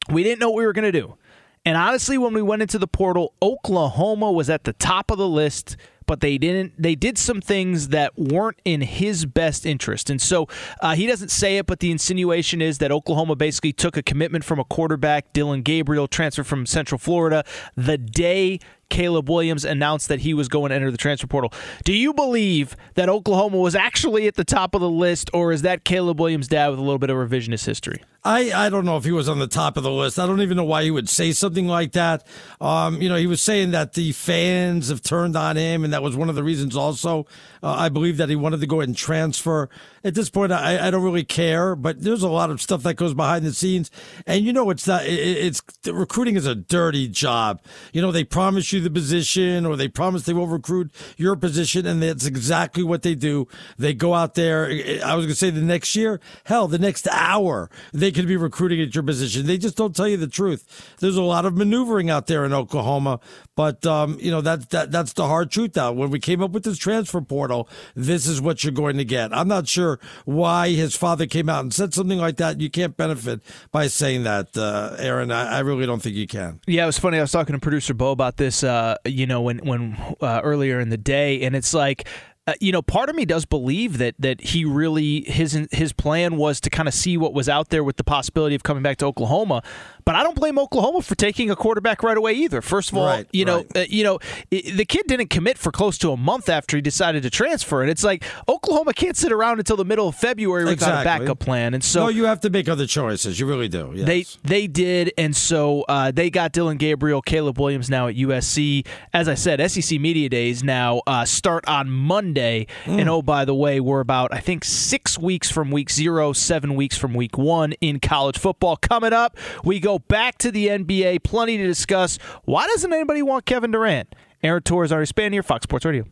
We 0.08 0.22
didn't 0.22 0.40
know 0.40 0.50
what 0.50 0.58
we 0.58 0.66
were 0.66 0.72
going 0.72 0.90
to 0.90 1.00
do. 1.00 1.16
And 1.64 1.76
honestly, 1.76 2.18
when 2.18 2.34
we 2.34 2.42
went 2.42 2.62
into 2.62 2.78
the 2.78 2.88
portal, 2.88 3.34
Oklahoma 3.40 4.32
was 4.32 4.50
at 4.50 4.64
the 4.64 4.72
top 4.72 5.12
of 5.12 5.18
the 5.18 5.28
list, 5.28 5.76
but 6.06 6.20
they 6.20 6.36
didn't. 6.36 6.72
They 6.76 6.96
did 6.96 7.16
some 7.16 7.40
things 7.40 7.88
that 7.88 8.18
weren't 8.18 8.60
in 8.64 8.80
his 8.80 9.26
best 9.26 9.64
interest, 9.64 10.10
and 10.10 10.20
so 10.20 10.48
uh, 10.80 10.96
he 10.96 11.06
doesn't 11.06 11.30
say 11.30 11.58
it, 11.58 11.66
but 11.66 11.78
the 11.78 11.92
insinuation 11.92 12.60
is 12.60 12.78
that 12.78 12.90
Oklahoma 12.90 13.36
basically 13.36 13.72
took 13.72 13.96
a 13.96 14.02
commitment 14.02 14.44
from 14.44 14.58
a 14.58 14.64
quarterback, 14.64 15.32
Dillon 15.32 15.62
Gabriel, 15.62 16.08
transfer 16.08 16.42
from 16.42 16.66
Central 16.66 16.98
Florida, 16.98 17.44
the 17.76 17.96
day 17.96 18.58
Caleb 18.92 19.30
Williams 19.30 19.64
announced 19.64 20.08
that 20.08 20.20
he 20.20 20.34
was 20.34 20.48
going 20.48 20.68
to 20.68 20.76
enter 20.76 20.90
the 20.90 20.98
transfer 20.98 21.26
portal. 21.26 21.50
Do 21.82 21.94
you 21.94 22.12
believe 22.12 22.76
that 22.94 23.08
Oklahoma 23.08 23.56
was 23.56 23.74
actually 23.74 24.26
at 24.26 24.34
the 24.34 24.44
top 24.44 24.74
of 24.74 24.82
the 24.82 24.90
list, 24.90 25.30
or 25.32 25.50
is 25.50 25.62
that 25.62 25.84
Caleb 25.84 26.20
Williams' 26.20 26.46
dad 26.46 26.68
with 26.68 26.78
a 26.78 26.82
little 26.82 26.98
bit 26.98 27.08
of 27.08 27.16
revisionist 27.16 27.64
history? 27.64 28.02
I, 28.22 28.52
I 28.66 28.68
don't 28.68 28.84
know 28.84 28.98
if 28.98 29.04
he 29.04 29.10
was 29.10 29.30
on 29.30 29.38
the 29.38 29.46
top 29.46 29.78
of 29.78 29.82
the 29.82 29.90
list. 29.90 30.18
I 30.18 30.26
don't 30.26 30.42
even 30.42 30.58
know 30.58 30.64
why 30.64 30.84
he 30.84 30.90
would 30.90 31.08
say 31.08 31.32
something 31.32 31.66
like 31.66 31.92
that. 31.92 32.26
Um, 32.60 33.00
you 33.00 33.08
know, 33.08 33.16
he 33.16 33.26
was 33.26 33.40
saying 33.40 33.70
that 33.70 33.94
the 33.94 34.12
fans 34.12 34.90
have 34.90 35.00
turned 35.00 35.36
on 35.36 35.56
him, 35.56 35.84
and 35.84 35.92
that 35.94 36.02
was 36.02 36.14
one 36.14 36.28
of 36.28 36.34
the 36.34 36.44
reasons 36.44 36.76
also. 36.76 37.26
Uh, 37.62 37.72
I 37.72 37.88
believe 37.88 38.18
that 38.18 38.28
he 38.28 38.36
wanted 38.36 38.60
to 38.60 38.66
go 38.66 38.80
and 38.82 38.94
transfer. 38.94 39.70
At 40.04 40.14
this 40.14 40.30
point, 40.30 40.52
I, 40.52 40.88
I 40.88 40.90
don't 40.90 41.02
really 41.02 41.24
care, 41.24 41.76
but 41.76 42.02
there's 42.02 42.22
a 42.22 42.28
lot 42.28 42.50
of 42.50 42.60
stuff 42.60 42.82
that 42.82 42.94
goes 42.94 43.14
behind 43.14 43.44
the 43.44 43.52
scenes. 43.52 43.90
And 44.26 44.44
you 44.44 44.52
know, 44.52 44.70
it's 44.70 44.86
not, 44.86 45.04
it, 45.04 45.12
it's 45.12 45.62
recruiting 45.86 46.36
is 46.36 46.46
a 46.46 46.54
dirty 46.54 47.08
job. 47.08 47.62
You 47.92 48.02
know, 48.02 48.10
they 48.10 48.24
promise 48.24 48.72
you 48.72 48.80
the 48.80 48.90
position 48.90 49.64
or 49.64 49.76
they 49.76 49.88
promise 49.88 50.24
they 50.24 50.32
will 50.32 50.48
recruit 50.48 50.90
your 51.16 51.36
position, 51.36 51.86
and 51.86 52.02
that's 52.02 52.26
exactly 52.26 52.82
what 52.82 53.02
they 53.02 53.14
do. 53.14 53.46
They 53.78 53.94
go 53.94 54.14
out 54.14 54.34
there. 54.34 54.66
I 55.04 55.14
was 55.14 55.26
going 55.26 55.28
to 55.28 55.34
say 55.34 55.50
the 55.50 55.60
next 55.60 55.94
year, 55.94 56.20
hell, 56.44 56.66
the 56.68 56.78
next 56.78 57.06
hour, 57.08 57.70
they 57.92 58.10
could 58.10 58.26
be 58.26 58.36
recruiting 58.36 58.80
at 58.80 58.94
your 58.94 59.04
position. 59.04 59.46
They 59.46 59.58
just 59.58 59.76
don't 59.76 59.94
tell 59.94 60.08
you 60.08 60.16
the 60.16 60.26
truth. 60.26 60.94
There's 60.98 61.16
a 61.16 61.22
lot 61.22 61.46
of 61.46 61.56
maneuvering 61.56 62.10
out 62.10 62.26
there 62.26 62.44
in 62.44 62.52
Oklahoma, 62.52 63.20
but 63.54 63.86
um, 63.86 64.18
you 64.20 64.30
know 64.30 64.40
that 64.40 64.70
that 64.70 64.90
that's 64.90 65.12
the 65.12 65.26
hard 65.26 65.50
truth. 65.50 65.76
Now, 65.76 65.92
when 65.92 66.10
we 66.10 66.18
came 66.18 66.42
up 66.42 66.50
with 66.50 66.64
this 66.64 66.78
transfer 66.78 67.20
portal, 67.20 67.68
this 67.94 68.26
is 68.26 68.40
what 68.40 68.64
you're 68.64 68.72
going 68.72 68.96
to 68.96 69.04
get. 69.04 69.32
I'm 69.36 69.48
not 69.48 69.68
sure 69.68 69.91
why 70.24 70.70
his 70.70 70.94
father 70.94 71.26
came 71.26 71.48
out 71.48 71.60
and 71.60 71.72
said 71.72 71.94
something 71.94 72.18
like 72.18 72.36
that. 72.36 72.60
You 72.60 72.70
can't 72.70 72.96
benefit 72.96 73.40
by 73.70 73.86
saying 73.86 74.24
that, 74.24 74.56
uh, 74.56 74.96
Aaron. 74.98 75.30
I, 75.30 75.56
I, 75.56 75.58
really 75.60 75.86
don't 75.86 76.02
think 76.02 76.16
you 76.16 76.26
can. 76.26 76.60
Yeah, 76.66 76.84
it 76.84 76.86
was 76.86 76.98
funny. 76.98 77.18
I 77.18 77.20
was 77.20 77.32
talking 77.32 77.54
to 77.54 77.60
producer 77.60 77.94
Bo 77.94 78.10
about 78.10 78.36
this. 78.36 78.64
Uh, 78.64 78.96
you 79.04 79.26
know, 79.26 79.40
when 79.40 79.58
when 79.58 79.96
uh, 80.20 80.40
earlier 80.42 80.80
in 80.80 80.90
the 80.90 80.96
day, 80.96 81.42
and 81.42 81.56
it's 81.56 81.74
like 81.74 82.06
uh, 82.46 82.54
you 82.60 82.72
know, 82.72 82.82
part 82.82 83.08
of 83.08 83.14
me 83.14 83.24
does 83.24 83.44
believe 83.44 83.98
that 83.98 84.16
that 84.18 84.40
he 84.40 84.64
really 84.64 85.20
his 85.22 85.68
his 85.70 85.92
plan 85.92 86.36
was 86.36 86.60
to 86.60 86.70
kind 86.70 86.88
of 86.88 86.94
see 86.94 87.16
what 87.16 87.32
was 87.32 87.48
out 87.48 87.68
there 87.68 87.84
with 87.84 87.96
the 87.96 88.04
possibility 88.04 88.56
of 88.56 88.64
coming 88.64 88.82
back 88.82 88.96
to 88.96 89.06
Oklahoma. 89.06 89.62
But 90.04 90.14
I 90.16 90.22
don't 90.22 90.36
blame 90.36 90.58
Oklahoma 90.58 91.02
for 91.02 91.14
taking 91.14 91.50
a 91.50 91.56
quarterback 91.56 92.02
right 92.02 92.16
away 92.16 92.32
either. 92.32 92.60
First 92.60 92.90
of 92.90 92.98
all, 92.98 93.06
right, 93.06 93.26
you 93.32 93.44
know, 93.44 93.58
right. 93.58 93.76
uh, 93.76 93.84
you 93.88 94.04
know, 94.04 94.18
it, 94.50 94.76
the 94.76 94.84
kid 94.84 95.06
didn't 95.06 95.28
commit 95.28 95.58
for 95.58 95.70
close 95.70 95.98
to 95.98 96.10
a 96.10 96.16
month 96.16 96.48
after 96.48 96.76
he 96.76 96.80
decided 96.80 97.22
to 97.22 97.30
transfer, 97.30 97.82
and 97.82 97.90
it's 97.90 98.04
like 98.04 98.24
Oklahoma 98.48 98.92
can't 98.94 99.16
sit 99.16 99.32
around 99.32 99.58
until 99.58 99.76
the 99.76 99.84
middle 99.84 100.08
of 100.08 100.14
February 100.16 100.64
without 100.64 101.00
exactly. 101.00 101.00
a 101.00 101.28
backup 101.28 101.38
plan. 101.38 101.74
And 101.74 101.84
so 101.84 102.04
no, 102.04 102.08
you 102.08 102.24
have 102.24 102.40
to 102.40 102.50
make 102.50 102.68
other 102.68 102.86
choices. 102.86 103.38
You 103.38 103.46
really 103.46 103.68
do. 103.68 103.92
Yes. 103.94 104.06
They 104.06 104.24
they 104.48 104.66
did, 104.66 105.12
and 105.16 105.34
so 105.36 105.82
uh, 105.88 106.10
they 106.10 106.30
got 106.30 106.52
Dillon 106.52 106.76
Gabriel, 106.76 107.22
Caleb 107.22 107.58
Williams 107.58 107.88
now 107.88 108.08
at 108.08 108.16
USC. 108.16 108.86
As 109.12 109.28
I 109.28 109.34
said, 109.34 109.70
SEC 109.70 110.00
Media 110.00 110.28
Days 110.28 110.62
now 110.62 111.02
uh, 111.06 111.24
start 111.24 111.66
on 111.68 111.90
Monday, 111.90 112.66
mm. 112.84 113.00
and 113.00 113.08
oh 113.08 113.22
by 113.22 113.44
the 113.44 113.54
way, 113.54 113.80
we're 113.80 114.00
about 114.00 114.32
I 114.32 114.40
think 114.40 114.64
six 114.64 115.18
weeks 115.18 115.50
from 115.50 115.70
week 115.70 115.90
zero, 115.90 116.32
seven 116.32 116.74
weeks 116.74 116.96
from 116.96 117.14
week 117.14 117.38
one 117.38 117.72
in 117.80 118.00
college 118.00 118.38
football. 118.38 118.76
Coming 118.76 119.12
up, 119.12 119.36
we 119.64 119.80
go 119.80 119.91
back 119.98 120.38
to 120.38 120.50
the 120.50 120.68
NBA. 120.68 121.22
Plenty 121.22 121.56
to 121.58 121.66
discuss. 121.66 122.18
Why 122.44 122.66
doesn't 122.66 122.92
anybody 122.92 123.22
want 123.22 123.46
Kevin 123.46 123.70
Durant? 123.70 124.14
Aaron 124.42 124.62
Torres, 124.62 124.90
Arnie 124.90 125.12
Spanier, 125.12 125.44
Fox 125.44 125.62
Sports 125.64 125.84
Radio. 125.84 126.04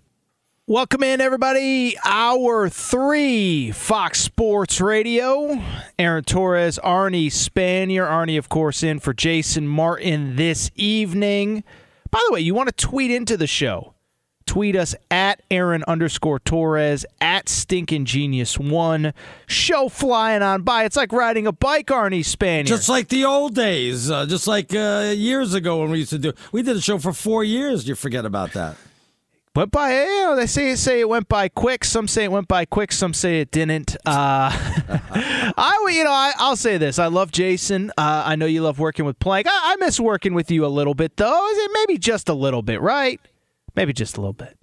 Welcome 0.66 1.02
in, 1.02 1.20
everybody. 1.20 1.96
Hour 2.04 2.68
three, 2.68 3.72
Fox 3.72 4.20
Sports 4.20 4.80
Radio. 4.80 5.60
Aaron 5.98 6.22
Torres, 6.22 6.78
Arnie 6.84 7.26
Spanier. 7.26 8.08
Arnie, 8.08 8.38
of 8.38 8.48
course, 8.48 8.84
in 8.84 9.00
for 9.00 9.12
Jason 9.12 9.66
Martin 9.66 10.36
this 10.36 10.70
evening. 10.76 11.64
By 12.12 12.22
the 12.28 12.34
way, 12.34 12.40
you 12.40 12.54
want 12.54 12.68
to 12.68 12.86
tweet 12.86 13.10
into 13.10 13.36
the 13.36 13.48
show. 13.48 13.94
Tweet 14.50 14.74
us 14.74 14.96
at 15.12 15.40
Aaron 15.48 15.84
underscore 15.86 16.40
Torres, 16.40 17.06
at 17.20 17.48
Stinking 17.48 18.04
Genius 18.04 18.58
One. 18.58 19.14
Show 19.46 19.88
flying 19.88 20.42
on 20.42 20.62
by. 20.62 20.82
It's 20.82 20.96
like 20.96 21.12
riding 21.12 21.46
a 21.46 21.52
bike, 21.52 21.86
Arnie 21.86 22.24
Spanier. 22.24 22.66
Just 22.66 22.88
like 22.88 23.06
the 23.10 23.24
old 23.24 23.54
days, 23.54 24.10
uh, 24.10 24.26
just 24.26 24.48
like 24.48 24.74
uh, 24.74 25.14
years 25.16 25.54
ago 25.54 25.78
when 25.78 25.90
we 25.92 25.98
used 25.98 26.10
to 26.10 26.18
do. 26.18 26.32
We 26.50 26.64
did 26.64 26.76
a 26.76 26.80
show 26.80 26.98
for 26.98 27.12
four 27.12 27.44
years. 27.44 27.86
You 27.86 27.94
forget 27.94 28.24
about 28.24 28.52
that. 28.54 28.74
Went 29.54 29.70
by, 29.70 29.92
you 30.02 30.24
know, 30.24 30.34
they 30.34 30.46
say 30.46 30.74
say 30.74 30.98
it 30.98 31.08
went 31.08 31.28
by 31.28 31.48
quick. 31.48 31.84
Some 31.84 32.08
say 32.08 32.24
it 32.24 32.32
went 32.32 32.48
by 32.48 32.64
quick. 32.64 32.90
Some 32.90 33.14
say 33.14 33.40
it 33.40 33.52
didn't. 33.52 33.94
Uh, 34.04 34.50
I, 34.50 35.88
you 35.92 36.02
know, 36.02 36.10
I, 36.10 36.32
will 36.40 36.56
say 36.56 36.76
this. 36.76 36.98
I 36.98 37.06
love 37.06 37.30
Jason. 37.30 37.92
Uh, 37.96 38.24
I 38.26 38.34
know 38.34 38.46
you 38.46 38.62
love 38.62 38.80
working 38.80 39.04
with 39.04 39.16
Plank. 39.20 39.46
I, 39.48 39.74
I 39.74 39.76
miss 39.76 40.00
working 40.00 40.34
with 40.34 40.50
you 40.50 40.66
a 40.66 40.68
little 40.68 40.94
bit, 40.94 41.16
though. 41.16 41.50
Is 41.50 41.58
it 41.58 41.70
maybe 41.72 41.98
just 41.98 42.28
a 42.28 42.34
little 42.34 42.62
bit, 42.62 42.80
right? 42.80 43.20
Maybe 43.80 43.94
just 43.94 44.18
a 44.18 44.20
little 44.20 44.34
bit. 44.34 44.58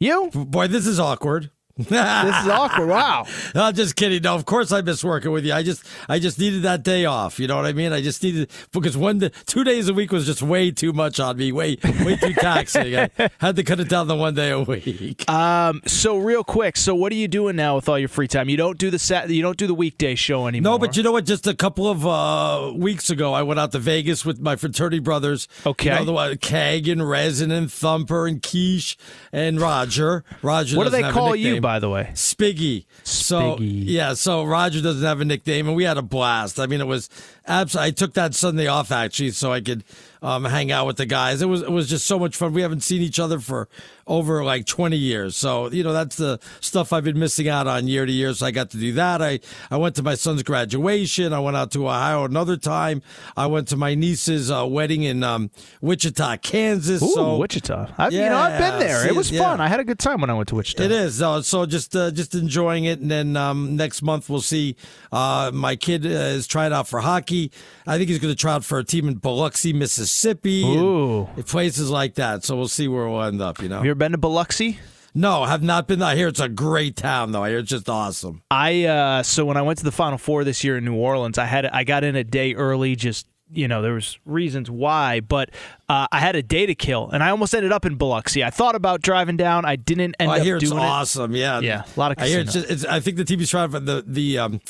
You? 0.00 0.30
Boy, 0.32 0.66
this 0.66 0.86
is 0.86 0.98
awkward. 0.98 1.50
This 1.76 1.86
is 1.88 2.48
awkward. 2.48 2.88
Wow. 2.88 3.26
I'm 3.54 3.74
just 3.74 3.96
kidding. 3.96 4.22
No, 4.22 4.34
of 4.34 4.44
course 4.44 4.72
I 4.72 4.82
miss 4.82 5.02
working 5.02 5.30
with 5.30 5.44
you. 5.46 5.54
I 5.54 5.62
just 5.62 5.84
I 6.08 6.18
just 6.18 6.38
needed 6.38 6.62
that 6.62 6.82
day 6.82 7.06
off. 7.06 7.38
You 7.38 7.46
know 7.46 7.56
what 7.56 7.64
I 7.64 7.72
mean? 7.72 7.92
I 7.92 8.02
just 8.02 8.22
needed 8.22 8.50
because 8.72 8.96
one 8.96 9.30
two 9.46 9.64
days 9.64 9.88
a 9.88 9.94
week 9.94 10.12
was 10.12 10.26
just 10.26 10.42
way 10.42 10.70
too 10.70 10.92
much 10.92 11.18
on 11.18 11.38
me. 11.38 11.50
Way 11.50 11.78
way 12.04 12.16
too 12.16 12.32
taxing. 12.34 12.94
I 12.96 13.10
had 13.38 13.56
to 13.56 13.64
cut 13.64 13.80
it 13.80 13.88
down 13.88 14.06
to 14.08 14.14
one 14.14 14.34
day 14.34 14.50
a 14.50 14.60
week. 14.60 15.28
Um. 15.30 15.80
So 15.86 16.18
real 16.18 16.44
quick. 16.44 16.76
So 16.76 16.94
what 16.94 17.10
are 17.12 17.16
you 17.16 17.28
doing 17.28 17.56
now 17.56 17.76
with 17.76 17.88
all 17.88 17.98
your 17.98 18.08
free 18.08 18.28
time? 18.28 18.50
You 18.50 18.58
don't 18.58 18.76
do 18.76 18.90
the 18.90 18.98
sat. 18.98 19.30
You 19.30 19.42
don't 19.42 19.56
do 19.56 19.66
the 19.66 19.74
weekday 19.74 20.14
show 20.14 20.46
anymore. 20.46 20.72
No, 20.74 20.78
but 20.78 20.96
you 20.96 21.02
know 21.02 21.12
what? 21.12 21.24
Just 21.24 21.46
a 21.46 21.54
couple 21.54 21.88
of 21.88 22.06
uh, 22.06 22.72
weeks 22.74 23.08
ago, 23.08 23.32
I 23.32 23.42
went 23.44 23.58
out 23.58 23.72
to 23.72 23.78
Vegas 23.78 24.26
with 24.26 24.40
my 24.40 24.56
fraternity 24.56 24.98
brothers. 24.98 25.48
Okay. 25.64 25.90
You 25.90 26.04
know, 26.04 26.04
the 26.04 26.14
uh, 26.14 26.34
Keg 26.38 26.86
and 26.86 27.08
Resin 27.08 27.50
and 27.50 27.72
Thumper 27.72 28.26
and 28.26 28.42
Quiche 28.42 28.98
and 29.32 29.58
Roger. 29.58 30.24
Roger. 30.42 30.76
What 30.76 30.84
do 30.84 30.90
they 30.90 31.10
call 31.10 31.34
you? 31.34 31.61
By 31.62 31.78
the 31.78 31.88
way? 31.88 32.10
Spiggy. 32.12 32.84
So 33.04 33.56
Spiggy. 33.56 33.84
yeah, 33.86 34.12
so 34.12 34.44
Roger 34.44 34.82
doesn't 34.82 35.02
have 35.02 35.22
a 35.22 35.24
nickname, 35.24 35.66
and 35.68 35.74
we 35.76 35.84
had 35.84 35.96
a 35.96 36.02
blast. 36.02 36.60
I 36.60 36.66
mean, 36.66 36.82
it 36.82 36.86
was 36.86 37.08
absolutely. 37.48 37.88
I 37.88 37.90
took 37.92 38.12
that 38.14 38.34
Sunday 38.34 38.66
off 38.66 38.92
actually, 38.92 39.30
so 39.30 39.50
I 39.52 39.62
could 39.62 39.84
um, 40.20 40.44
hang 40.44 40.70
out 40.70 40.86
with 40.86 40.98
the 40.98 41.06
guys. 41.06 41.40
It 41.40 41.46
was 41.46 41.62
it 41.62 41.70
was 41.70 41.88
just 41.88 42.04
so 42.06 42.18
much 42.18 42.36
fun. 42.36 42.52
We 42.52 42.60
haven't 42.60 42.82
seen 42.82 43.00
each 43.00 43.18
other 43.18 43.38
for 43.38 43.68
over 44.06 44.44
like 44.44 44.66
20 44.66 44.96
years. 44.96 45.36
So, 45.36 45.70
you 45.70 45.82
know, 45.82 45.92
that's 45.92 46.16
the 46.16 46.38
stuff 46.60 46.92
I've 46.92 47.04
been 47.04 47.18
missing 47.18 47.48
out 47.48 47.66
on 47.66 47.88
year 47.88 48.06
to 48.06 48.12
year. 48.12 48.32
So 48.34 48.46
I 48.46 48.50
got 48.50 48.70
to 48.70 48.76
do 48.76 48.92
that. 48.92 49.22
I, 49.22 49.40
I 49.70 49.76
went 49.76 49.96
to 49.96 50.02
my 50.02 50.14
son's 50.14 50.42
graduation. 50.42 51.32
I 51.32 51.40
went 51.40 51.56
out 51.56 51.70
to 51.72 51.88
Ohio 51.88 52.24
another 52.24 52.56
time. 52.56 53.02
I 53.36 53.46
went 53.46 53.68
to 53.68 53.76
my 53.76 53.94
niece's 53.94 54.50
uh, 54.50 54.66
wedding 54.66 55.02
in 55.02 55.22
um, 55.22 55.50
Wichita, 55.80 56.38
Kansas. 56.38 57.02
Ooh, 57.02 57.12
so, 57.12 57.36
Wichita. 57.36 57.92
I've, 57.98 58.12
yeah, 58.12 58.24
you 58.24 58.30
know, 58.30 58.36
I've 58.36 58.58
been 58.58 58.78
there. 58.80 59.02
see, 59.02 59.08
it 59.08 59.16
was 59.16 59.30
yeah. 59.30 59.40
fun. 59.40 59.60
I 59.60 59.68
had 59.68 59.80
a 59.80 59.84
good 59.84 59.98
time 59.98 60.20
when 60.20 60.30
I 60.30 60.34
went 60.34 60.48
to 60.48 60.56
Wichita. 60.56 60.82
It 60.82 60.92
is. 60.92 61.22
Uh, 61.22 61.42
so 61.42 61.66
just 61.66 61.94
uh, 61.94 62.10
just 62.10 62.34
enjoying 62.34 62.84
it. 62.84 63.00
And 63.00 63.10
then 63.10 63.36
um, 63.36 63.76
next 63.76 64.02
month 64.02 64.28
we'll 64.28 64.40
see. 64.40 64.76
Uh, 65.10 65.50
my 65.52 65.76
kid 65.76 66.04
uh, 66.06 66.08
is 66.08 66.46
trying 66.46 66.72
out 66.72 66.88
for 66.88 67.00
hockey. 67.00 67.52
I 67.86 67.96
think 67.96 68.08
he's 68.08 68.18
going 68.18 68.32
to 68.32 68.38
try 68.38 68.54
out 68.54 68.64
for 68.64 68.78
a 68.78 68.84
team 68.84 69.08
in 69.08 69.14
Biloxi, 69.14 69.72
Mississippi. 69.72 70.64
Ooh. 70.64 71.28
Places 71.46 71.90
like 71.90 72.14
that. 72.14 72.44
So 72.44 72.56
we'll 72.56 72.68
see 72.68 72.88
where 72.88 73.08
we'll 73.08 73.22
end 73.22 73.40
up, 73.40 73.60
you 73.60 73.68
know. 73.68 73.76
Have 73.76 73.84
you 73.84 73.91
ever 73.92 73.98
been 73.98 74.12
to 74.12 74.18
Biloxi? 74.18 74.78
No, 75.14 75.42
I 75.42 75.50
have 75.50 75.62
not 75.62 75.86
been. 75.86 76.00
I 76.00 76.16
hear 76.16 76.28
it's 76.28 76.40
a 76.40 76.48
great 76.48 76.96
town, 76.96 77.32
though. 77.32 77.44
I 77.44 77.50
hear 77.50 77.58
it's 77.58 77.68
just 77.68 77.90
awesome. 77.90 78.42
I 78.50 78.84
uh, 78.84 79.22
so 79.22 79.44
when 79.44 79.58
I 79.58 79.62
went 79.62 79.78
to 79.80 79.84
the 79.84 79.92
Final 79.92 80.16
Four 80.16 80.44
this 80.44 80.64
year 80.64 80.78
in 80.78 80.84
New 80.86 80.94
Orleans, 80.94 81.36
I 81.36 81.44
had 81.44 81.66
I 81.66 81.84
got 81.84 82.02
in 82.02 82.16
a 82.16 82.24
day 82.24 82.54
early. 82.54 82.96
Just 82.96 83.26
you 83.52 83.68
know, 83.68 83.82
there 83.82 83.92
was 83.92 84.18
reasons 84.24 84.70
why, 84.70 85.20
but 85.20 85.50
uh, 85.90 86.06
I 86.10 86.20
had 86.20 86.36
a 86.36 86.42
day 86.42 86.64
to 86.64 86.74
kill, 86.74 87.10
and 87.10 87.22
I 87.22 87.28
almost 87.28 87.54
ended 87.54 87.70
up 87.70 87.84
in 87.84 87.96
Biloxi. 87.96 88.42
I 88.42 88.48
thought 88.48 88.74
about 88.74 89.02
driving 89.02 89.36
down. 89.36 89.66
I 89.66 89.76
didn't 89.76 90.16
end 90.18 90.30
oh, 90.30 90.32
I 90.32 90.38
up 90.38 90.42
hear 90.42 90.58
doing 90.58 90.72
it's 90.72 90.82
it. 90.82 90.88
awesome. 90.88 91.36
Yeah, 91.36 91.60
Yeah, 91.60 91.84
a 91.84 92.00
lot 92.00 92.12
of 92.12 92.18
I 92.18 92.28
hear 92.28 92.40
it's, 92.40 92.54
just, 92.54 92.70
it's 92.70 92.84
I 92.86 93.00
think 93.00 93.18
the 93.18 93.24
TV's 93.24 93.50
trying 93.50 93.70
for 93.70 93.80
the 93.80 94.02
the 94.06 94.38
um, 94.38 94.62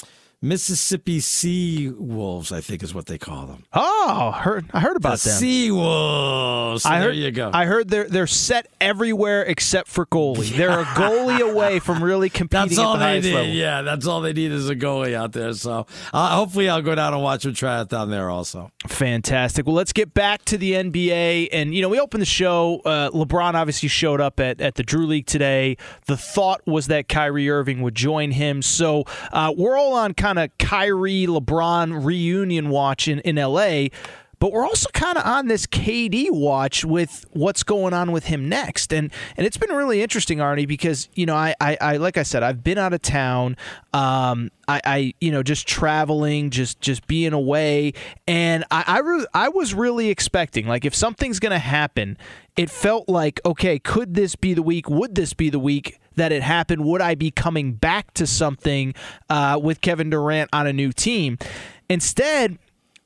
Mississippi 0.44 1.20
Sea 1.20 1.90
Wolves, 1.96 2.50
I 2.50 2.60
think 2.60 2.82
is 2.82 2.92
what 2.92 3.06
they 3.06 3.16
call 3.16 3.46
them. 3.46 3.62
Oh, 3.72 4.32
heard 4.32 4.66
I 4.74 4.80
heard 4.80 4.96
about 4.96 5.18
the 5.20 5.28
them. 5.28 5.38
Sea 5.38 5.70
Wolves. 5.70 6.82
So 6.82 6.90
I 6.90 6.98
there 6.98 7.08
heard, 7.10 7.16
you 7.16 7.30
go. 7.30 7.50
I 7.54 7.64
heard 7.64 7.88
they're 7.88 8.08
they're 8.08 8.26
set 8.26 8.66
everywhere 8.80 9.42
except 9.44 9.86
for 9.88 10.04
goalie. 10.06 10.50
They're 10.56 10.80
a 10.80 10.84
goalie 10.84 11.40
away 11.48 11.78
from 11.78 12.02
really 12.02 12.28
competing 12.28 12.68
That's 12.70 12.78
all 12.78 12.94
at 12.94 12.98
the 12.98 13.04
they 13.04 13.10
highest 13.10 13.28
need. 13.28 13.34
level. 13.34 13.50
Yeah, 13.52 13.82
that's 13.82 14.06
all 14.06 14.20
they 14.20 14.32
need 14.32 14.50
is 14.50 14.68
a 14.68 14.74
goalie 14.74 15.14
out 15.14 15.32
there. 15.32 15.52
So 15.52 15.86
uh, 16.12 16.36
hopefully, 16.36 16.68
I'll 16.68 16.82
go 16.82 16.94
down 16.96 17.14
and 17.14 17.22
watch 17.22 17.44
them 17.44 17.54
try 17.54 17.80
it 17.80 17.88
down 17.88 18.10
there 18.10 18.28
also. 18.28 18.72
Fantastic. 18.88 19.64
Well, 19.66 19.76
let's 19.76 19.92
get 19.92 20.12
back 20.12 20.44
to 20.46 20.58
the 20.58 20.72
NBA. 20.72 21.48
And, 21.52 21.72
you 21.74 21.82
know, 21.82 21.88
we 21.88 22.00
opened 22.00 22.20
the 22.22 22.26
show. 22.26 22.80
Uh, 22.84 23.10
LeBron 23.10 23.54
obviously 23.54 23.88
showed 23.88 24.20
up 24.20 24.40
at, 24.40 24.60
at 24.60 24.74
the 24.74 24.82
Drew 24.82 25.06
League 25.06 25.26
today. 25.26 25.76
The 26.06 26.16
thought 26.16 26.60
was 26.66 26.88
that 26.88 27.08
Kyrie 27.08 27.48
Irving 27.48 27.80
would 27.82 27.94
join 27.94 28.32
him. 28.32 28.60
So 28.62 29.04
uh, 29.32 29.52
we're 29.56 29.76
all 29.76 29.94
on 29.94 30.14
kind 30.14 30.31
of 30.38 30.56
Kyrie 30.58 31.26
LeBron 31.26 32.04
reunion 32.04 32.68
watch 32.68 33.08
in, 33.08 33.20
in 33.20 33.36
LA. 33.36 33.88
But 34.42 34.50
we're 34.50 34.66
also 34.66 34.88
kind 34.92 35.16
of 35.16 35.24
on 35.24 35.46
this 35.46 35.68
KD 35.68 36.28
watch 36.32 36.84
with 36.84 37.24
what's 37.30 37.62
going 37.62 37.94
on 37.94 38.10
with 38.10 38.24
him 38.24 38.48
next, 38.48 38.92
and 38.92 39.12
and 39.36 39.46
it's 39.46 39.56
been 39.56 39.70
really 39.70 40.02
interesting, 40.02 40.38
Arnie, 40.38 40.66
because 40.66 41.08
you 41.14 41.26
know 41.26 41.36
I 41.36 41.54
I, 41.60 41.78
I 41.80 41.96
like 41.98 42.16
I 42.16 42.24
said 42.24 42.42
I've 42.42 42.64
been 42.64 42.76
out 42.76 42.92
of 42.92 43.02
town, 43.02 43.56
um, 43.92 44.50
I, 44.66 44.80
I 44.84 45.14
you 45.20 45.30
know 45.30 45.44
just 45.44 45.68
traveling, 45.68 46.50
just 46.50 46.80
just 46.80 47.06
being 47.06 47.32
away, 47.32 47.92
and 48.26 48.64
I 48.72 48.82
I, 48.84 48.98
re- 48.98 49.26
I 49.32 49.48
was 49.48 49.74
really 49.74 50.08
expecting 50.08 50.66
like 50.66 50.84
if 50.84 50.92
something's 50.92 51.38
gonna 51.38 51.60
happen, 51.60 52.18
it 52.56 52.68
felt 52.68 53.08
like 53.08 53.40
okay, 53.46 53.78
could 53.78 54.14
this 54.14 54.34
be 54.34 54.54
the 54.54 54.62
week? 54.62 54.90
Would 54.90 55.14
this 55.14 55.34
be 55.34 55.50
the 55.50 55.60
week? 55.60 56.00
That 56.16 56.32
it 56.32 56.42
happened, 56.42 56.84
would 56.84 57.00
I 57.00 57.14
be 57.14 57.30
coming 57.30 57.72
back 57.72 58.12
to 58.14 58.26
something 58.26 58.94
uh, 59.28 59.58
with 59.62 59.80
Kevin 59.80 60.10
Durant 60.10 60.50
on 60.52 60.66
a 60.66 60.72
new 60.72 60.92
team? 60.92 61.38
Instead, 61.88 62.58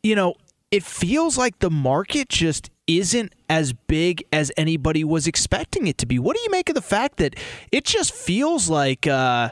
you 0.03 0.15
know, 0.15 0.35
it 0.71 0.83
feels 0.83 1.39
like 1.39 1.59
the 1.61 1.71
market 1.71 2.29
just 2.29 2.71
isn't 2.87 3.33
as 3.49 3.73
big 3.73 4.25
as 4.33 4.53
anybody 4.57 5.05
was 5.05 5.27
expecting 5.27 5.87
it 5.87 5.99
to 5.99 6.07
be. 6.07 6.19
What 6.19 6.37
do 6.37 6.43
you 6.43 6.51
make 6.51 6.69
of 6.69 6.75
the 6.75 6.83
fact 6.83 7.17
that 7.19 7.35
it 7.73 7.85
just 7.85 8.13
feels 8.13 8.69
like 8.69 9.07
uh, 9.07 9.51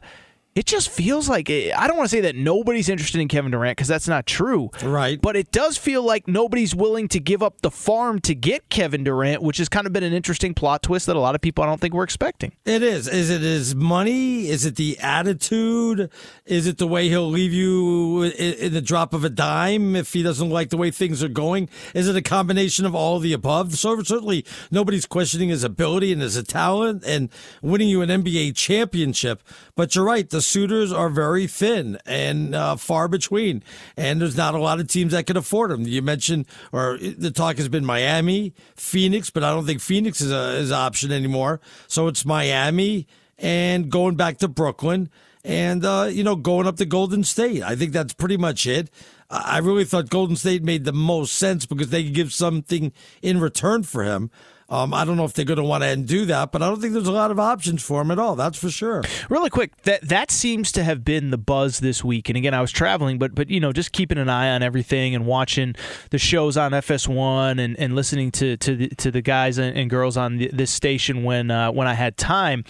it 0.55 0.67
just 0.67 0.89
feels 0.89 1.29
like 1.29 1.51
I 1.51 1.87
don't 1.87 1.97
want 1.97 2.09
to 2.09 2.17
say 2.17 2.21
that 2.23 2.37
nobody's 2.37 2.89
interested 2.89 3.21
in 3.21 3.29
Kevin 3.29 3.51
Durant 3.51 3.77
because 3.77 3.89
that's 3.89 4.07
not 4.07 4.25
true. 4.27 4.71
Right. 4.83 5.21
But 5.21 5.37
it 5.37 5.51
does 5.51 5.77
feel 5.77 6.03
like 6.03 6.29
nobody's 6.29 6.75
willing 6.75 7.09
to 7.09 7.21
give 7.21 7.43
up 7.43 7.61
the 7.63 7.71
farm 7.71 8.21
to 8.21 8.35
get 8.35 8.69
Kevin 8.69 9.03
Durant, 9.03 9.43
which 9.43 9.59
has 9.59 9.69
kind 9.69 9.87
of 9.87 9.93
been 9.93 10.05
an 10.05 10.13
interesting 10.13 10.55
plot 10.55 10.83
twist 10.83 11.07
that 11.07 11.17
a 11.17 11.21
lot 11.21 11.35
of 11.35 11.41
people 11.41 11.65
I 11.65 11.67
don't 11.67 11.81
think 11.81 11.93
were 11.93 12.05
expecting. 12.05 12.53
It 12.65 12.83
is. 12.83 13.09
Is 13.09 13.31
it 13.31 13.41
his 13.43 13.75
money? 13.75 14.49
Is 14.49 14.65
it 14.65 14.77
the 14.77 14.99
attitude? 15.01 16.11
Is 16.47 16.67
it 16.69 16.79
the 16.79 16.87
way 16.87 17.09
he'll 17.09 17.29
leave 17.29 17.53
you 17.53 18.23
in 18.23 18.73
the 18.73 18.83
drop 18.83 19.13
of 19.13 19.25
a 19.25 19.31
dime 19.31 19.97
if 19.97 20.13
he 20.13 20.23
doesn't 20.23 20.51
like 20.51 20.71
the 20.71 20.77
way 20.77 20.91
things 20.93 21.23
are 21.23 21.29
going? 21.29 21.69
Is 21.95 22.09
it 22.09 22.15
a 22.15 22.23
combination 22.23 22.87
of 22.87 22.95
all 22.95 23.17
of 23.17 23.23
the 23.23 23.33
above? 23.33 23.75
So 23.75 24.01
certainly 24.03 24.45
nobody's 24.71 25.07
questioning 25.07 25.49
his 25.49 25.65
ability 25.65 26.13
and 26.13 26.23
his 26.23 26.41
talent 26.45 27.03
and 27.05 27.29
winning 27.61 27.89
you 27.89 28.03
an 28.03 28.09
NBA 28.09 28.55
championship. 28.55 29.43
But 29.75 29.95
you're 29.97 30.05
right. 30.05 30.29
The 30.31 30.44
suitors 30.45 30.93
are 30.93 31.09
very 31.09 31.47
thin 31.47 31.99
and 32.07 32.55
uh, 32.55 32.77
far 32.77 33.09
between, 33.09 33.63
and 33.97 34.21
there's 34.21 34.37
not 34.37 34.55
a 34.55 34.59
lot 34.59 34.81
of 34.81 34.89
teams 34.89 35.13
that 35.13 35.27
can 35.27 35.37
afford 35.37 35.71
them. 35.71 35.83
You 35.83 36.03
mentioned, 36.03 36.47
or 36.73 36.99
the 36.99 37.31
talk 37.31 37.57
has 37.57 37.69
been 37.69 37.85
Miami, 37.85 38.55
Phoenix, 38.77 39.31
but 39.31 39.43
I 39.43 39.51
don't 39.51 39.67
think 39.67 39.81
Phoenix 39.81 40.21
is 40.21 40.33
a 40.33 40.57
is 40.57 40.71
an 40.71 40.77
option 40.77 41.13
anymore. 41.13 41.61
So 41.87 42.09
it's 42.09 42.25
Miami 42.25 43.07
and 43.39 43.91
going 43.91 44.15
back 44.17 44.39
to 44.39 44.49
Brooklyn, 44.49 45.11
and 45.45 45.85
uh, 45.85 46.09
you 46.11 46.25
know 46.25 46.37
going 46.37 46.67
up 46.67 46.77
to 46.77 46.87
Golden 46.87 47.25
State. 47.25 47.63
I 47.63 47.77
think 47.77 47.93
that's 47.93 48.15
pretty 48.15 48.37
much 48.37 48.67
it. 48.67 48.91
I 49.31 49.59
really 49.59 49.85
thought 49.85 50.11
Golden 50.11 50.37
State 50.37 50.63
made 50.63 50.85
the 50.85 50.93
most 50.93 51.35
sense 51.35 51.67
because 51.67 51.91
they 51.91 52.05
could 52.05 52.15
give 52.15 52.33
something 52.33 52.93
in 53.23 53.41
return 53.41 53.83
for 53.83 54.05
him. 54.05 54.31
Um, 54.75 54.93
I 54.93 55.05
don't 55.05 55.17
know 55.17 55.25
if 55.25 55.35
they're 55.35 55.45
going 55.45 55.59
to 55.59 55.63
want 55.63 55.85
to 55.85 55.95
do 55.95 56.25
that, 56.27 56.51
but 56.51 56.61
I 56.61 56.67
don't 56.67 56.81
think 56.81 56.95
there's 56.95 57.07
a 57.07 57.13
lot 57.13 57.31
of 57.31 57.39
options 57.39 57.81
for 57.81 58.03
him 58.03 58.11
at 58.11 58.19
all. 58.19 58.35
That's 58.35 58.59
for 58.59 58.71
sure. 58.71 59.05
Really 59.31 59.49
quick, 59.49 59.81
that 59.83 60.03
that 60.09 60.33
seems 60.33 60.73
to 60.73 60.83
have 60.83 61.05
been 61.05 61.31
the 61.31 61.39
buzz 61.39 61.79
this 61.79 62.03
week. 62.03 62.29
And 62.29 62.37
again, 62.37 62.55
I 62.55 62.61
was 62.61 62.73
traveling, 62.73 63.19
but 63.19 63.37
but 63.37 63.51
you 63.51 63.61
know, 63.61 63.73
just 63.73 63.93
keeping 63.93 64.19
an 64.19 64.29
eye 64.29 64.51
on 64.51 64.65
everything 64.65 65.15
and 65.15 65.27
watching 65.27 65.77
the 66.11 66.19
shows 66.19 66.57
on 66.57 66.73
FS1 66.73 67.61
and, 67.61 67.79
and 67.79 67.95
listening 67.95 68.33
to 68.33 68.57
to 68.57 68.75
the, 68.75 68.89
to 68.89 69.13
the 69.13 69.23
guys 69.23 69.59
and 69.59 69.89
girls 69.89 70.17
on 70.17 70.39
the, 70.39 70.51
this 70.53 70.73
station 70.73 71.23
when 71.23 71.53
uh, 71.53 71.71
when 71.71 71.87
I 71.87 71.95
had 71.95 72.17
time. 72.17 72.65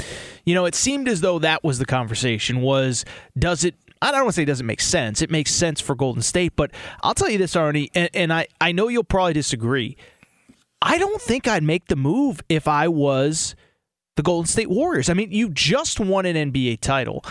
You 0.45 0.55
know, 0.55 0.67
it 0.67 0.75
seemed 0.75 1.09
as 1.09 1.23
though 1.23 1.39
that 1.39 1.65
was 1.65 1.79
the 1.79 1.87
conversation. 1.87 2.61
Was 2.61 3.07
does 3.39 3.65
it 3.65 3.77
I 4.03 4.11
don't 4.11 4.25
want 4.25 4.35
to 4.35 4.37
say 4.37 4.43
it 4.43 4.47
doesn't 4.47 4.67
make 4.67 4.83
sense. 4.83 5.23
It 5.23 5.31
makes 5.31 5.51
sense 5.51 5.81
for 5.81 5.95
Golden 5.95 6.21
State, 6.21 6.53
but 6.55 6.71
I'll 7.03 7.15
tell 7.15 7.31
you 7.31 7.39
this, 7.39 7.55
Arnie, 7.55 7.91
and, 7.95 8.11
and 8.13 8.33
I, 8.35 8.49
I 8.61 8.73
know 8.73 8.89
you'll 8.89 9.03
probably 9.03 9.33
disagree. 9.33 9.97
I 10.87 10.99
don't 10.99 11.21
think 11.21 11.49
I'd 11.49 11.63
make 11.63 11.87
the 11.87 11.97
move 11.97 12.43
if 12.51 12.69
I 12.69 12.89
was 12.89 13.55
the 14.17 14.23
Golden 14.23 14.47
State 14.47 14.69
Warriors. 14.69 15.09
I 15.09 15.15
mean, 15.15 15.33
you 15.33 15.49
just 15.49 15.99
won 15.99 16.27
an 16.27 16.53
NBA 16.53 16.81
title. 16.81 17.25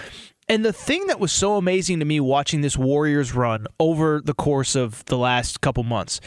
And 0.49 0.65
the 0.65 0.73
thing 0.73 1.05
that 1.05 1.19
was 1.19 1.31
so 1.31 1.55
amazing 1.55 1.99
to 1.99 2.05
me 2.05 2.19
watching 2.19 2.61
this 2.61 2.75
Warriors 2.75 3.35
run 3.35 3.67
over 3.79 4.21
the 4.25 4.33
course 4.33 4.75
of 4.75 5.05
the 5.05 5.19
last 5.19 5.61
couple 5.61 5.83
months, 5.83 6.19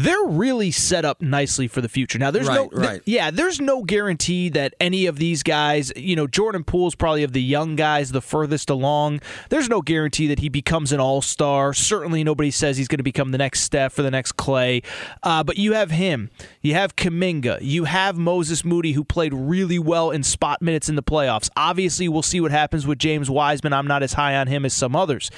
they're 0.00 0.24
really 0.24 0.70
set 0.70 1.04
up 1.04 1.20
nicely 1.20 1.68
for 1.68 1.80
the 1.80 1.88
future. 1.88 2.18
Now, 2.18 2.30
there's 2.30 2.48
right, 2.48 2.54
no, 2.54 2.68
right. 2.72 2.90
th- 2.90 3.02
yeah, 3.06 3.30
there's 3.30 3.60
no 3.60 3.82
guarantee 3.82 4.48
that 4.50 4.74
any 4.80 5.06
of 5.06 5.18
these 5.18 5.42
guys, 5.42 5.92
you 5.96 6.16
know, 6.16 6.26
Jordan 6.26 6.64
Poole's 6.64 6.94
probably 6.94 7.22
of 7.22 7.32
the 7.32 7.42
young 7.42 7.76
guys 7.76 8.12
the 8.12 8.20
furthest 8.20 8.70
along. 8.70 9.20
There's 9.48 9.68
no 9.68 9.82
guarantee 9.82 10.26
that 10.28 10.38
he 10.38 10.48
becomes 10.48 10.92
an 10.92 11.00
all 11.00 11.22
star. 11.22 11.74
Certainly, 11.74 12.24
nobody 12.24 12.50
says 12.50 12.76
he's 12.76 12.88
going 12.88 12.98
to 12.98 13.04
become 13.04 13.32
the 13.32 13.38
next 13.38 13.60
Steph 13.60 13.98
or 13.98 14.02
the 14.02 14.10
next 14.10 14.32
Clay. 14.32 14.82
Uh, 15.22 15.42
but 15.42 15.58
you 15.58 15.72
have 15.72 15.90
him, 15.90 16.30
you 16.62 16.74
have 16.74 16.96
Kuminga, 16.96 17.58
you 17.60 17.84
have 17.84 18.16
Moses 18.16 18.64
Moody, 18.64 18.92
who 18.92 19.04
played 19.04 19.34
really 19.34 19.78
well 19.78 20.10
in 20.10 20.22
spot 20.22 20.62
minutes 20.62 20.88
in 20.88 20.94
the 20.96 21.02
playoffs. 21.02 21.50
Obviously, 21.56 22.08
we'll 22.08 22.22
see 22.22 22.40
what 22.40 22.50
happens 22.50 22.86
with 22.86 22.98
James 22.98 23.30
Wiseman. 23.30 23.72
I'm 23.72 23.86
not 23.86 24.02
as 24.02 24.14
high 24.14 24.36
on 24.36 24.46
him 24.46 24.64
as 24.64 24.72
some 24.72 24.96
others. 24.96 25.30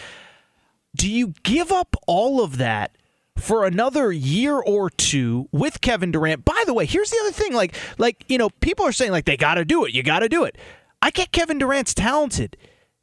Do 0.94 1.10
you 1.10 1.34
give 1.43 1.72
up 1.72 1.97
all 2.06 2.43
of 2.43 2.59
that? 2.59 2.97
For 3.37 3.65
another 3.65 4.13
year 4.13 4.55
or 4.59 4.91
two 4.91 5.49
with 5.53 5.81
Kevin 5.81 6.13
Durant. 6.13 6.45
By 6.45 6.63
the 6.67 6.75
way, 6.75 6.87
here's 6.87 7.11
the 7.11 7.19
other 7.23 7.33
thing 7.33 7.53
like 7.53 7.75
like 7.99 8.25
you 8.29 8.39
know, 8.39 8.51
people 8.61 8.87
are 8.87 8.93
saying 8.93 9.13
like 9.13 9.25
they 9.25 9.37
got 9.37 9.55
to 9.55 9.65
do 9.65 9.85
it. 9.85 9.93
You 9.93 10.03
got 10.03 10.21
to 10.21 10.29
do 10.29 10.45
it. 10.45 10.57
I 11.01 11.11
get 11.11 11.33
Kevin 11.33 11.59
Durant's 11.59 11.95
talented. 11.95 12.57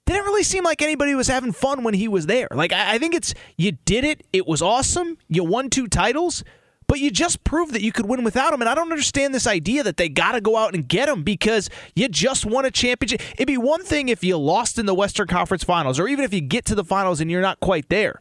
Didn't 0.06 0.26
really 0.26 0.44
seem 0.44 0.64
like 0.64 0.82
anybody 0.82 1.14
was 1.14 1.28
having 1.28 1.52
fun 1.52 1.84
when 1.84 1.94
he 1.94 2.08
was 2.08 2.26
there. 2.26 2.48
Like 2.52 2.72
I, 2.72 2.96
I 2.96 2.98
think 2.98 3.14
it's 3.14 3.34
you 3.58 3.74
did 3.86 4.04
it. 4.04 4.26
It 4.32 4.48
was 4.48 4.62
awesome. 4.62 5.18
You 5.28 5.44
won 5.44 5.70
two 5.70 5.88
titles. 5.88 6.44
But 6.88 7.00
you 7.00 7.12
just 7.12 7.44
proved 7.44 7.74
that 7.74 7.84
you 7.84 7.92
could 7.92 8.08
win 8.08 8.24
without 8.24 8.52
him. 8.52 8.62
And 8.62 8.70
I 8.70 8.74
don't 8.74 8.90
understand 8.90 9.32
this 9.32 9.46
idea 9.46 9.84
that 9.84 9.98
they 9.98 10.10
got 10.10 10.32
to 10.32 10.42
go 10.42 10.58
out 10.58 10.74
and 10.74 10.88
get 10.88 11.08
him 11.08 11.22
because 11.22 11.70
you 11.96 12.10
just 12.10 12.48
won 12.48 12.66
a 12.66 12.72
championship. 12.72 13.22
It'd 13.34 13.46
be 13.46 13.58
one 13.58 13.84
thing 13.84 14.10
if 14.10 14.24
you 14.24 14.40
lost 14.40 14.80
in 14.80 14.88
the 14.88 14.96
Western 14.96 15.28
Conference 15.28 15.64
Finals, 15.64 16.00
or 16.00 16.08
even 16.08 16.26
if 16.26 16.34
you 16.34 16.42
get 16.42 16.66
to 16.66 16.74
the 16.74 16.84
finals 16.84 17.22
and 17.22 17.30
you're 17.30 17.44
not 17.44 17.60
quite 17.60 17.90
there 17.90 18.20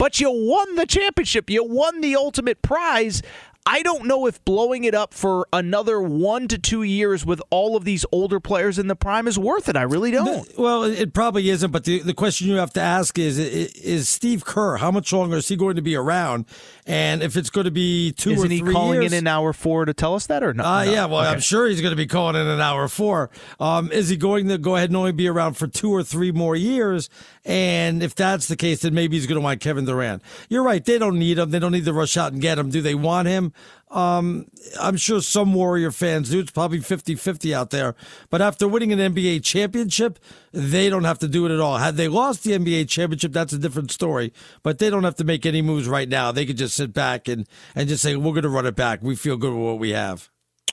but 0.00 0.18
you 0.18 0.30
won 0.32 0.76
the 0.76 0.86
championship. 0.86 1.50
You 1.50 1.62
won 1.62 2.00
the 2.00 2.16
ultimate 2.16 2.62
prize. 2.62 3.20
I 3.66 3.82
don't 3.82 4.06
know 4.06 4.24
if 4.26 4.42
blowing 4.46 4.84
it 4.84 4.94
up 4.94 5.12
for 5.12 5.46
another 5.52 6.00
one 6.00 6.48
to 6.48 6.56
two 6.56 6.82
years 6.82 7.26
with 7.26 7.42
all 7.50 7.76
of 7.76 7.84
these 7.84 8.06
older 8.10 8.40
players 8.40 8.78
in 8.78 8.86
the 8.86 8.96
prime 8.96 9.28
is 9.28 9.38
worth 9.38 9.68
it. 9.68 9.76
I 9.76 9.82
really 9.82 10.10
don't. 10.10 10.48
Well, 10.58 10.84
it 10.84 11.12
probably 11.12 11.50
isn't. 11.50 11.70
But 11.70 11.84
the, 11.84 11.98
the 11.98 12.14
question 12.14 12.48
you 12.48 12.54
have 12.54 12.72
to 12.72 12.80
ask 12.80 13.18
is: 13.18 13.38
Is 13.38 14.08
Steve 14.08 14.46
Kerr 14.46 14.78
how 14.78 14.90
much 14.90 15.12
longer 15.12 15.36
is 15.36 15.48
he 15.48 15.56
going 15.56 15.76
to 15.76 15.82
be 15.82 15.94
around? 15.94 16.46
And 16.86 17.22
if 17.22 17.36
it's 17.36 17.50
going 17.50 17.66
to 17.66 17.70
be 17.70 18.12
2 18.12 18.30
Isn't 18.30 18.46
or 18.46 18.48
he 18.52 18.60
calling 18.62 19.02
years, 19.02 19.12
in 19.12 19.18
an 19.18 19.26
hour 19.26 19.52
four 19.52 19.84
to 19.84 19.92
tell 19.92 20.14
us 20.14 20.26
that 20.28 20.42
or 20.42 20.54
not? 20.54 20.64
Uh, 20.66 20.84
no? 20.86 20.90
Yeah, 20.90 21.04
well, 21.04 21.20
Okay. 21.20 21.28
I'm 21.28 21.40
sure 21.40 21.68
he's 21.68 21.82
going 21.82 21.92
to 21.92 21.96
be 21.96 22.06
calling 22.06 22.36
in 22.36 22.46
an 22.48 22.60
hour 22.60 22.88
four. 22.88 23.30
Um, 23.60 23.92
is 23.92 24.08
he 24.08 24.16
going 24.16 24.48
to 24.48 24.56
go 24.56 24.74
ahead 24.76 24.88
and 24.88 24.96
only 24.96 25.12
be 25.12 25.28
around 25.28 25.54
for 25.54 25.66
two 25.66 25.92
or 25.94 26.02
three 26.02 26.32
more 26.32 26.56
years? 26.56 27.10
And 27.44 28.02
if 28.02 28.14
that's 28.14 28.48
the 28.48 28.56
case, 28.56 28.82
then 28.82 28.92
maybe 28.92 29.16
he's 29.16 29.26
going 29.26 29.40
to 29.40 29.44
want 29.44 29.60
Kevin 29.60 29.86
Durant. 29.86 30.22
You're 30.50 30.62
right. 30.62 30.84
They 30.84 30.98
don't 30.98 31.18
need 31.18 31.38
him. 31.38 31.50
They 31.50 31.58
don't 31.58 31.72
need 31.72 31.86
to 31.86 31.92
rush 31.92 32.16
out 32.18 32.32
and 32.32 32.42
get 32.42 32.58
him. 32.58 32.68
Do 32.68 32.82
they 32.82 32.94
want 32.94 33.28
him? 33.28 33.54
Um, 33.90 34.46
I'm 34.78 34.96
sure 34.98 35.22
some 35.22 35.54
Warrior 35.54 35.90
fans 35.90 36.30
do. 36.30 36.40
It's 36.40 36.50
probably 36.50 36.80
50 36.80 37.14
50 37.14 37.54
out 37.54 37.70
there. 37.70 37.94
But 38.28 38.42
after 38.42 38.68
winning 38.68 38.92
an 38.92 38.98
NBA 38.98 39.42
championship, 39.42 40.18
they 40.52 40.90
don't 40.90 41.04
have 41.04 41.18
to 41.20 41.28
do 41.28 41.46
it 41.46 41.50
at 41.50 41.60
all. 41.60 41.78
Had 41.78 41.96
they 41.96 42.08
lost 42.08 42.44
the 42.44 42.52
NBA 42.52 42.88
championship, 42.88 43.32
that's 43.32 43.54
a 43.54 43.58
different 43.58 43.90
story. 43.90 44.32
But 44.62 44.78
they 44.78 44.90
don't 44.90 45.04
have 45.04 45.16
to 45.16 45.24
make 45.24 45.46
any 45.46 45.62
moves 45.62 45.88
right 45.88 46.08
now. 46.08 46.32
They 46.32 46.44
could 46.44 46.58
just 46.58 46.76
sit 46.76 46.92
back 46.92 47.26
and, 47.26 47.48
and 47.74 47.88
just 47.88 48.02
say, 48.02 48.16
we're 48.16 48.32
going 48.32 48.42
to 48.42 48.50
run 48.50 48.66
it 48.66 48.76
back. 48.76 49.02
We 49.02 49.16
feel 49.16 49.38
good 49.38 49.54
with 49.54 49.64
what 49.64 49.78
we 49.78 49.90
have. 49.90 50.30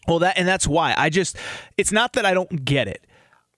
Well, 0.07 0.19
that 0.19 0.37
and 0.37 0.47
that's 0.47 0.67
why 0.67 0.93
I 0.97 1.09
just 1.09 1.37
it's 1.75 1.91
not 1.91 2.13
that 2.13 2.25
I 2.25 2.33
don't 2.33 2.63
get 2.63 2.87
it. 2.87 3.05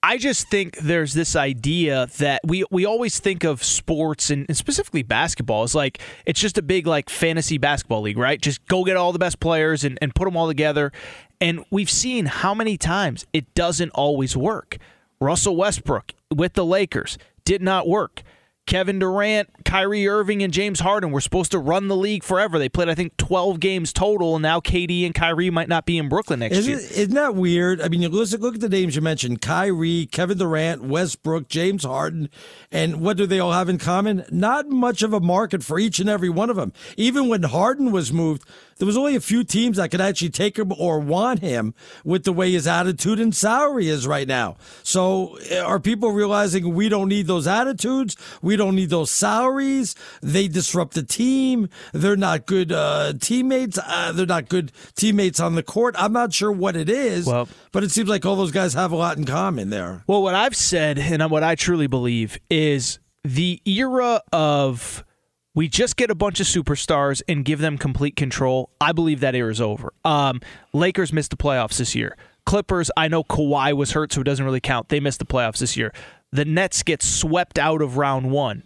I 0.02 0.18
just 0.18 0.48
think 0.48 0.78
there's 0.78 1.14
this 1.14 1.36
idea 1.36 2.08
that 2.20 2.42
we 2.46 2.64
we 2.72 2.86
always 2.86 3.20
think 3.20 3.44
of 3.44 3.64
sports 3.64 4.30
and, 4.30 4.46
and 4.48 4.56
specifically 4.56 5.04
basketball 5.04 5.64
as 5.64 5.76
like 5.76 6.00
it's 6.26 6.40
just 6.40 6.58
a 6.58 6.62
big 6.62 6.88
like 6.88 7.10
fantasy 7.10 7.58
basketball 7.58 8.02
league, 8.02 8.18
right? 8.18 8.40
Just 8.42 8.66
go 8.68 8.86
get 8.86 8.96
all 8.96 9.12
the 9.12 9.20
best 9.20 9.42
players 9.42 9.84
and, 9.84 10.00
and 10.02 10.16
put 10.16 10.26
them 10.26 10.38
all 10.38 10.48
together. 10.48 10.94
And 11.42 11.66
we've 11.70 11.90
seen 11.90 12.28
how 12.28 12.54
many 12.54 12.78
times 12.78 13.26
it 13.34 13.54
doesn't 13.56 13.90
always 13.92 14.38
work. 14.38 14.78
Russell 15.20 15.58
Westbrook 15.58 16.14
with 16.34 16.54
the 16.54 16.66
Lakers 16.66 17.18
did 17.44 17.62
not 17.62 17.88
work. 17.88 18.24
Kevin 18.70 19.00
Durant, 19.00 19.50
Kyrie 19.66 20.08
Irving, 20.08 20.44
and 20.44 20.54
James 20.54 20.80
Harden 20.80 21.10
were 21.10 21.22
supposed 21.22 21.50
to 21.54 21.58
run 21.58 21.88
the 21.88 21.96
league 21.96 22.24
forever. 22.24 22.60
They 22.60 22.70
played, 22.70 22.88
I 22.88 22.94
think, 22.94 23.18
12 23.18 23.60
games 23.60 23.92
total, 23.92 24.36
and 24.36 24.44
now 24.44 24.60
KD 24.60 25.08
and 25.08 25.16
Kyrie 25.16 25.50
might 25.50 25.68
not 25.68 25.88
be 25.88 25.98
in 25.98 26.08
Brooklyn 26.08 26.42
next 26.42 26.56
Isn't, 26.56 26.70
year. 26.74 26.80
isn't 26.80 27.16
that 27.16 27.34
weird? 27.34 27.82
I 27.82 27.88
mean, 27.88 28.04
you 28.04 28.10
listen, 28.10 28.42
look 28.42 28.54
at 28.54 28.62
the 28.62 28.70
names 28.70 28.96
you 28.96 29.02
mentioned: 29.02 29.42
Kyrie, 29.42 30.06
Kevin 30.06 30.38
Durant, 30.38 30.84
Westbrook, 30.84 31.48
James 31.50 31.84
Harden, 31.84 32.30
and 32.72 33.02
what 33.02 33.18
do 33.18 33.26
they 33.26 33.40
all 33.40 33.54
have 33.54 33.70
in 33.70 33.80
common? 33.80 34.24
Not 34.30 34.70
much 34.70 35.02
of 35.02 35.14
a 35.14 35.20
market 35.20 35.64
for 35.64 35.80
each 35.80 36.00
and 36.00 36.08
every 36.08 36.30
one 36.30 36.52
of 36.52 36.56
them. 36.56 36.72
Even 36.96 37.28
when 37.28 37.42
Harden 37.42 37.92
was 37.92 38.14
moved, 38.14 38.44
there 38.80 38.86
was 38.86 38.98
only 38.98 39.16
a 39.16 39.22
few 39.22 39.44
teams 39.44 39.78
that 39.78 39.92
could 39.92 40.02
actually 40.02 40.32
take 40.32 40.58
him 40.58 40.74
or 40.78 41.00
want 41.00 41.40
him 41.40 41.74
with 42.04 42.24
the 42.24 42.34
way 42.34 42.52
his 42.52 42.66
attitude 42.66 43.20
and 43.20 43.36
salary 43.36 43.88
is 43.90 44.08
right 44.08 44.28
now. 44.28 44.56
So, 44.84 45.36
eh, 45.50 45.60
are 45.60 45.80
people 45.80 46.12
realizing 46.12 46.74
we 46.74 46.90
don't 46.90 47.10
need 47.10 47.28
those 47.28 47.46
attitudes? 47.46 48.16
We 48.42 48.56
don't 48.56 48.76
need 48.76 48.90
those 48.90 49.12
salaries. 49.12 49.96
They 50.22 50.48
disrupt 50.48 50.94
the 50.96 51.04
team. 51.04 51.70
They're 51.94 52.16
not 52.18 52.46
good 52.46 52.72
uh, 52.72 53.14
teammates. 53.20 53.78
Uh, 53.86 54.12
they're 54.14 54.26
not 54.26 54.50
good 54.50 54.72
teammates 54.96 55.40
on 55.40 55.56
the 55.56 55.64
court. 55.64 55.96
I'm 55.98 56.14
not 56.14 56.34
sure 56.34 56.52
what 56.52 56.76
it 56.76 56.90
is, 56.90 57.26
Well- 57.28 57.48
but 57.72 57.84
it 57.84 57.92
seems 57.92 58.10
like 58.10 58.26
all 58.26 58.36
those 58.36 58.52
guys 58.52 58.74
have 58.74 58.92
a 58.92 58.96
lot 58.96 59.18
in 59.18 59.26
common 59.26 59.70
there. 59.70 60.04
Well, 60.08 60.24
what 60.24 60.36
I've 60.36 60.56
said 60.56 60.98
and 60.98 61.30
what 61.30 61.44
I 61.44 61.56
truly 61.56 61.88
believe 61.88 62.40
is 62.50 63.00
the 63.24 63.62
era 63.66 64.22
of 64.32 65.04
we 65.60 65.68
just 65.68 65.98
get 65.98 66.10
a 66.10 66.16
bunch 66.16 66.40
of 66.40 66.48
superstars 66.48 67.22
and 67.28 67.44
give 67.44 67.60
them 67.60 67.78
complete 67.78 68.16
control. 68.16 68.70
I 68.80 68.94
believe 68.94 69.20
that 69.20 69.36
era 69.36 69.52
is 69.52 69.60
over. 69.60 69.92
Um, 70.06 70.40
Lakers 70.72 71.12
missed 71.12 71.32
the 71.32 71.36
playoffs 71.36 71.80
this 71.80 71.96
year. 71.96 72.16
Clippers, 72.46 72.90
I 72.96 73.10
know 73.10 73.26
Kawhi 73.26 73.74
was 73.74 73.92
hurt, 73.92 74.14
so 74.14 74.22
it 74.22 74.24
doesn't 74.24 74.46
really 74.46 74.62
count. 74.62 74.88
They 74.88 75.02
missed 75.02 75.20
the 75.20 75.26
playoffs 75.26 75.58
this 75.58 75.76
year. 75.76 75.92
The 76.32 76.46
Nets 76.46 76.82
get 76.82 77.04
swept 77.04 77.60
out 77.60 77.82
of 77.82 77.98
round 77.98 78.32
one. 78.32 78.64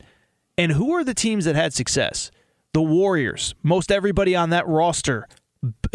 And 0.56 0.74
who 0.74 0.94
are 0.94 1.04
the 1.04 1.16
teams 1.16 1.46
that 1.46 1.56
had 1.56 1.74
success? 1.74 2.30
The 2.74 2.82
Warriors. 2.84 3.56
Most 3.64 3.92
everybody 3.92 4.36
on 4.36 4.52
that 4.52 4.68
roster 4.68 5.28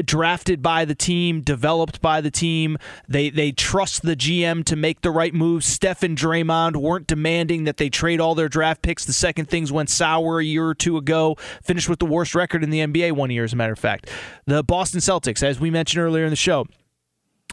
drafted 0.05 0.63
by 0.63 0.85
the 0.85 0.95
team, 0.95 1.43
developed 1.43 2.01
by 2.01 2.21
the 2.21 2.31
team. 2.31 2.79
They 3.09 3.31
they 3.31 3.53
trust 3.53 4.03
the 4.03 4.17
GM 4.17 4.65
to 4.65 4.77
make 4.77 5.03
the 5.03 5.11
right 5.11 5.35
moves. 5.35 5.67
Steph 5.67 6.03
and 6.03 6.17
Draymond 6.17 6.77
weren't 6.77 7.07
demanding 7.07 7.65
that 7.65 7.77
they 7.77 7.91
trade 7.91 8.21
all 8.21 8.35
their 8.35 8.49
draft 8.49 8.83
picks 8.83 9.05
the 9.05 9.13
second 9.13 9.47
things 9.47 9.73
went 9.73 9.91
sour 9.91 10.41
a 10.41 10.45
year 10.45 10.67
or 10.67 10.75
two 10.75 10.97
ago. 10.97 11.37
Finished 11.63 11.89
with 11.89 11.99
the 11.99 12.07
worst 12.07 12.35
record 12.35 12.63
in 12.63 12.71
the 12.71 12.81
NBA 12.81 13.13
one 13.13 13.31
year, 13.31 13.45
as 13.45 13.53
a 13.53 13.57
matter 13.57 13.73
of 13.73 13.79
fact. 13.79 14.11
The 14.47 14.63
Boston 14.63 15.01
Celtics, 15.01 15.43
as 15.43 15.61
we 15.61 15.71
mentioned 15.71 16.03
earlier 16.03 16.25
in 16.25 16.31
the 16.31 16.37
show, 16.37 16.67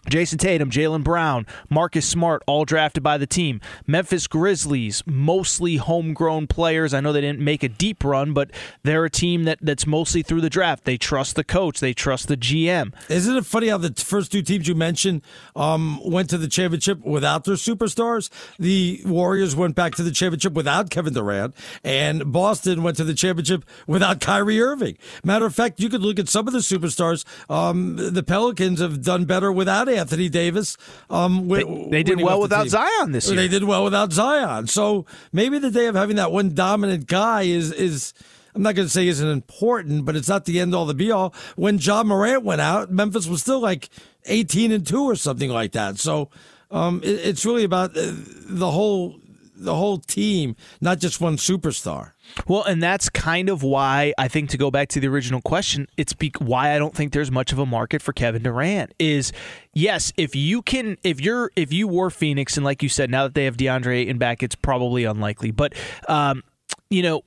Jayson 0.05 0.37
Tatum, 0.39 0.69
Jaylen 0.69 1.03
Brown, 1.03 1.45
Marcus 1.69 2.07
Smart, 2.07 2.43
all 2.47 2.65
drafted 2.65 3.03
by 3.03 3.17
the 3.17 3.27
team. 3.27 3.59
Memphis 3.87 4.27
Grizzlies, 4.27 5.03
mostly 5.05 5.77
homegrown 5.77 6.47
players. 6.47 6.93
I 6.93 7.01
know 7.01 7.11
they 7.11 7.21
didn't 7.21 7.39
make 7.39 7.63
a 7.63 7.69
deep 7.69 8.03
run, 8.03 8.33
but 8.33 8.51
they're 8.83 9.05
a 9.05 9.09
team 9.09 9.45
that, 9.45 9.59
that's 9.61 9.87
mostly 9.87 10.21
through 10.21 10.41
the 10.41 10.49
draft. 10.49 10.85
They 10.85 10.97
trust 10.97 11.35
the 11.35 11.43
coach, 11.43 11.79
they 11.79 11.93
trust 11.93 12.27
the 12.27 12.37
GM. 12.37 12.93
Isn't 13.09 13.35
it 13.35 13.45
funny 13.45 13.69
how 13.69 13.77
the 13.77 13.93
first 13.93 14.31
two 14.31 14.41
teams 14.41 14.67
you 14.67 14.75
mentioned 14.75 15.21
um, 15.55 15.99
went 16.03 16.29
to 16.29 16.37
the 16.37 16.47
championship 16.47 17.03
without 17.03 17.45
their 17.45 17.55
superstars? 17.55 18.29
The 18.59 19.01
Warriors 19.05 19.55
went 19.55 19.75
back 19.75 19.95
to 19.95 20.03
the 20.03 20.11
championship 20.11 20.53
without 20.53 20.89
Kevin 20.89 21.13
Durant, 21.13 21.55
and 21.83 22.31
Boston 22.31 22.83
went 22.83 22.97
to 22.97 23.03
the 23.03 23.13
championship 23.13 23.65
without 23.87 24.21
Kyrie 24.21 24.61
Irving. 24.61 24.97
Matter 25.23 25.45
of 25.45 25.55
fact, 25.55 25.79
you 25.79 25.89
could 25.89 26.01
look 26.01 26.19
at 26.19 26.29
some 26.29 26.47
of 26.47 26.53
the 26.53 26.59
superstars. 26.59 27.25
Um, 27.49 27.95
the 27.95 28.23
Pelicans 28.23 28.79
have 28.79 29.01
done 29.01 29.25
better 29.25 29.51
without 29.51 29.89
Anthony 29.97 30.29
Davis. 30.29 30.77
Um, 31.09 31.47
They- 31.47 31.63
they 31.89 32.03
did 32.03 32.21
well 32.21 32.39
without 32.41 32.67
Zion 32.69 33.11
this 33.11 33.27
year. 33.27 33.35
They 33.35 33.47
did 33.47 33.63
well 33.63 33.83
without 33.83 34.11
Zion. 34.13 34.67
So 34.67 35.05
maybe 35.33 35.59
the 35.59 35.71
day 35.71 35.87
of 35.87 35.95
having 35.95 36.15
that 36.17 36.31
one 36.31 36.53
dominant 36.53 37.07
guy 37.07 37.43
is 37.43 37.71
is. 37.71 38.13
I'm 38.53 38.61
not 38.61 38.73
going 38.75 38.85
to 38.87 38.89
say 38.91 39.05
isn't 39.09 39.27
important, 39.27 40.05
but 40.05 40.15
it's 40.15 40.29
not 40.29 40.45
the 40.45 40.61
end 40.61 40.73
all 40.73 40.85
the 40.85 40.93
be 40.93 41.11
all. 41.11 41.33
When 41.57 41.77
Ja 41.77 42.03
Morant 42.03 42.43
went 42.45 42.61
out, 42.61 42.89
Memphis 42.89 43.27
was 43.27 43.41
still 43.41 43.59
like 43.59 43.89
18 44.27 44.71
and 44.71 44.87
two 44.87 45.03
or 45.03 45.17
something 45.17 45.49
like 45.49 45.73
that. 45.73 45.99
So 45.99 46.29
um, 46.71 47.01
it, 47.03 47.19
it's 47.25 47.45
really 47.45 47.65
about 47.65 47.97
uh, 47.97 48.13
the 48.47 48.71
whole 48.71 49.19
the 49.55 49.75
whole 49.75 49.97
team, 49.97 50.55
not 50.81 50.99
just 50.99 51.21
one 51.21 51.37
superstar. 51.37 52.11
Well, 52.47 52.63
and 52.63 52.81
that's 52.81 53.09
kind 53.09 53.49
of 53.49 53.63
why 53.63 54.13
I 54.17 54.27
think 54.27 54.49
to 54.51 54.57
go 54.57 54.71
back 54.71 54.89
to 54.89 54.99
the 54.99 55.07
original 55.07 55.41
question, 55.41 55.87
it's 55.97 56.13
be- 56.13 56.33
why 56.39 56.75
I 56.75 56.79
don't 56.79 56.95
think 56.95 57.13
there's 57.13 57.31
much 57.31 57.51
of 57.51 57.59
a 57.59 57.65
market 57.65 58.01
for 58.01 58.13
Kevin 58.13 58.43
Durant. 58.43 58.93
Is 58.99 59.31
yes, 59.73 60.11
if 60.17 60.35
you 60.35 60.61
can, 60.61 60.97
if 61.03 61.21
you're, 61.21 61.51
if 61.55 61.71
you 61.71 61.87
were 61.87 62.09
Phoenix, 62.09 62.57
and 62.57 62.65
like 62.65 62.83
you 62.83 62.89
said, 62.89 63.09
now 63.09 63.23
that 63.23 63.33
they 63.33 63.45
have 63.45 63.57
DeAndre 63.57 64.01
Ayton 64.01 64.17
back, 64.17 64.43
it's 64.43 64.55
probably 64.55 65.05
unlikely. 65.05 65.51
But 65.51 65.73
um, 66.07 66.43
you 66.89 67.01
know, 67.01 67.23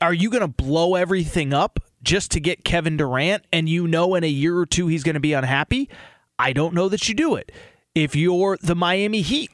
are 0.00 0.14
you 0.14 0.30
going 0.30 0.42
to 0.42 0.48
blow 0.48 0.94
everything 0.94 1.52
up 1.52 1.80
just 2.02 2.30
to 2.32 2.40
get 2.40 2.64
Kevin 2.64 2.96
Durant, 2.96 3.44
and 3.52 3.68
you 3.68 3.86
know 3.86 4.14
in 4.14 4.24
a 4.24 4.28
year 4.28 4.56
or 4.56 4.66
two 4.66 4.86
he's 4.86 5.02
going 5.02 5.14
to 5.14 5.20
be 5.20 5.32
unhappy? 5.32 5.88
I 6.38 6.52
don't 6.52 6.74
know 6.74 6.88
that 6.88 7.08
you 7.08 7.14
do 7.14 7.36
it. 7.36 7.52
If 7.94 8.16
you're 8.16 8.56
the 8.62 8.74
Miami 8.74 9.20
Heat 9.20 9.50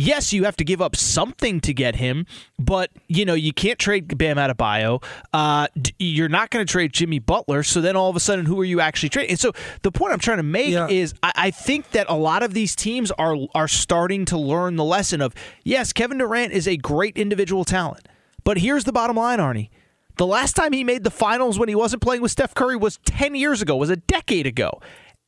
yes, 0.00 0.32
you 0.32 0.44
have 0.44 0.56
to 0.56 0.64
give 0.64 0.80
up 0.80 0.96
something 0.96 1.60
to 1.60 1.74
get 1.74 1.96
him, 1.96 2.26
but 2.58 2.90
you 3.06 3.24
know 3.24 3.34
you 3.34 3.52
can't 3.52 3.78
trade 3.78 4.16
Bam 4.16 4.36
Adebayo. 4.36 5.02
Uh, 5.32 5.66
you're 5.98 6.28
not 6.28 6.50
going 6.50 6.64
to 6.64 6.70
trade 6.70 6.92
Jimmy 6.92 7.18
Butler. 7.18 7.62
So 7.62 7.80
then 7.80 7.96
all 7.96 8.08
of 8.08 8.16
a 8.16 8.20
sudden, 8.20 8.46
who 8.46 8.58
are 8.60 8.64
you 8.64 8.80
actually 8.80 9.10
trading? 9.10 9.30
And 9.30 9.38
so 9.38 9.52
the 9.82 9.92
point 9.92 10.12
I'm 10.12 10.18
trying 10.18 10.38
to 10.38 10.42
make 10.42 10.74
is, 10.90 11.14
I, 11.22 11.32
I 11.36 11.50
think 11.50 11.90
that 11.90 12.06
a 12.08 12.16
lot 12.16 12.42
of 12.42 12.54
these 12.54 12.74
teams 12.74 13.10
are 13.12 13.36
are 13.54 13.68
starting 13.68 14.24
to 14.26 14.38
learn 14.38 14.76
the 14.76 14.84
lesson 14.84 15.20
of 15.20 15.34
yes, 15.64 15.92
Kevin 15.92 16.18
Durant 16.18 16.52
is 16.52 16.66
a 16.66 16.76
great 16.76 17.16
individual 17.16 17.64
talent, 17.64 18.08
but 18.44 18.58
here's 18.58 18.84
the 18.84 18.92
bottom 18.92 19.16
line, 19.16 19.38
Arnie. 19.38 19.68
The 20.16 20.26
last 20.26 20.54
time 20.54 20.72
he 20.72 20.84
made 20.84 21.02
the 21.02 21.10
finals 21.10 21.58
when 21.58 21.70
he 21.70 21.74
wasn't 21.74 22.02
playing 22.02 22.20
with 22.20 22.30
Steph 22.30 22.54
Curry 22.54 22.76
was 22.76 22.98
10 23.06 23.34
years 23.34 23.62
ago, 23.62 23.76
was 23.76 23.88
a 23.88 23.96
decade 23.96 24.46
ago. 24.46 24.80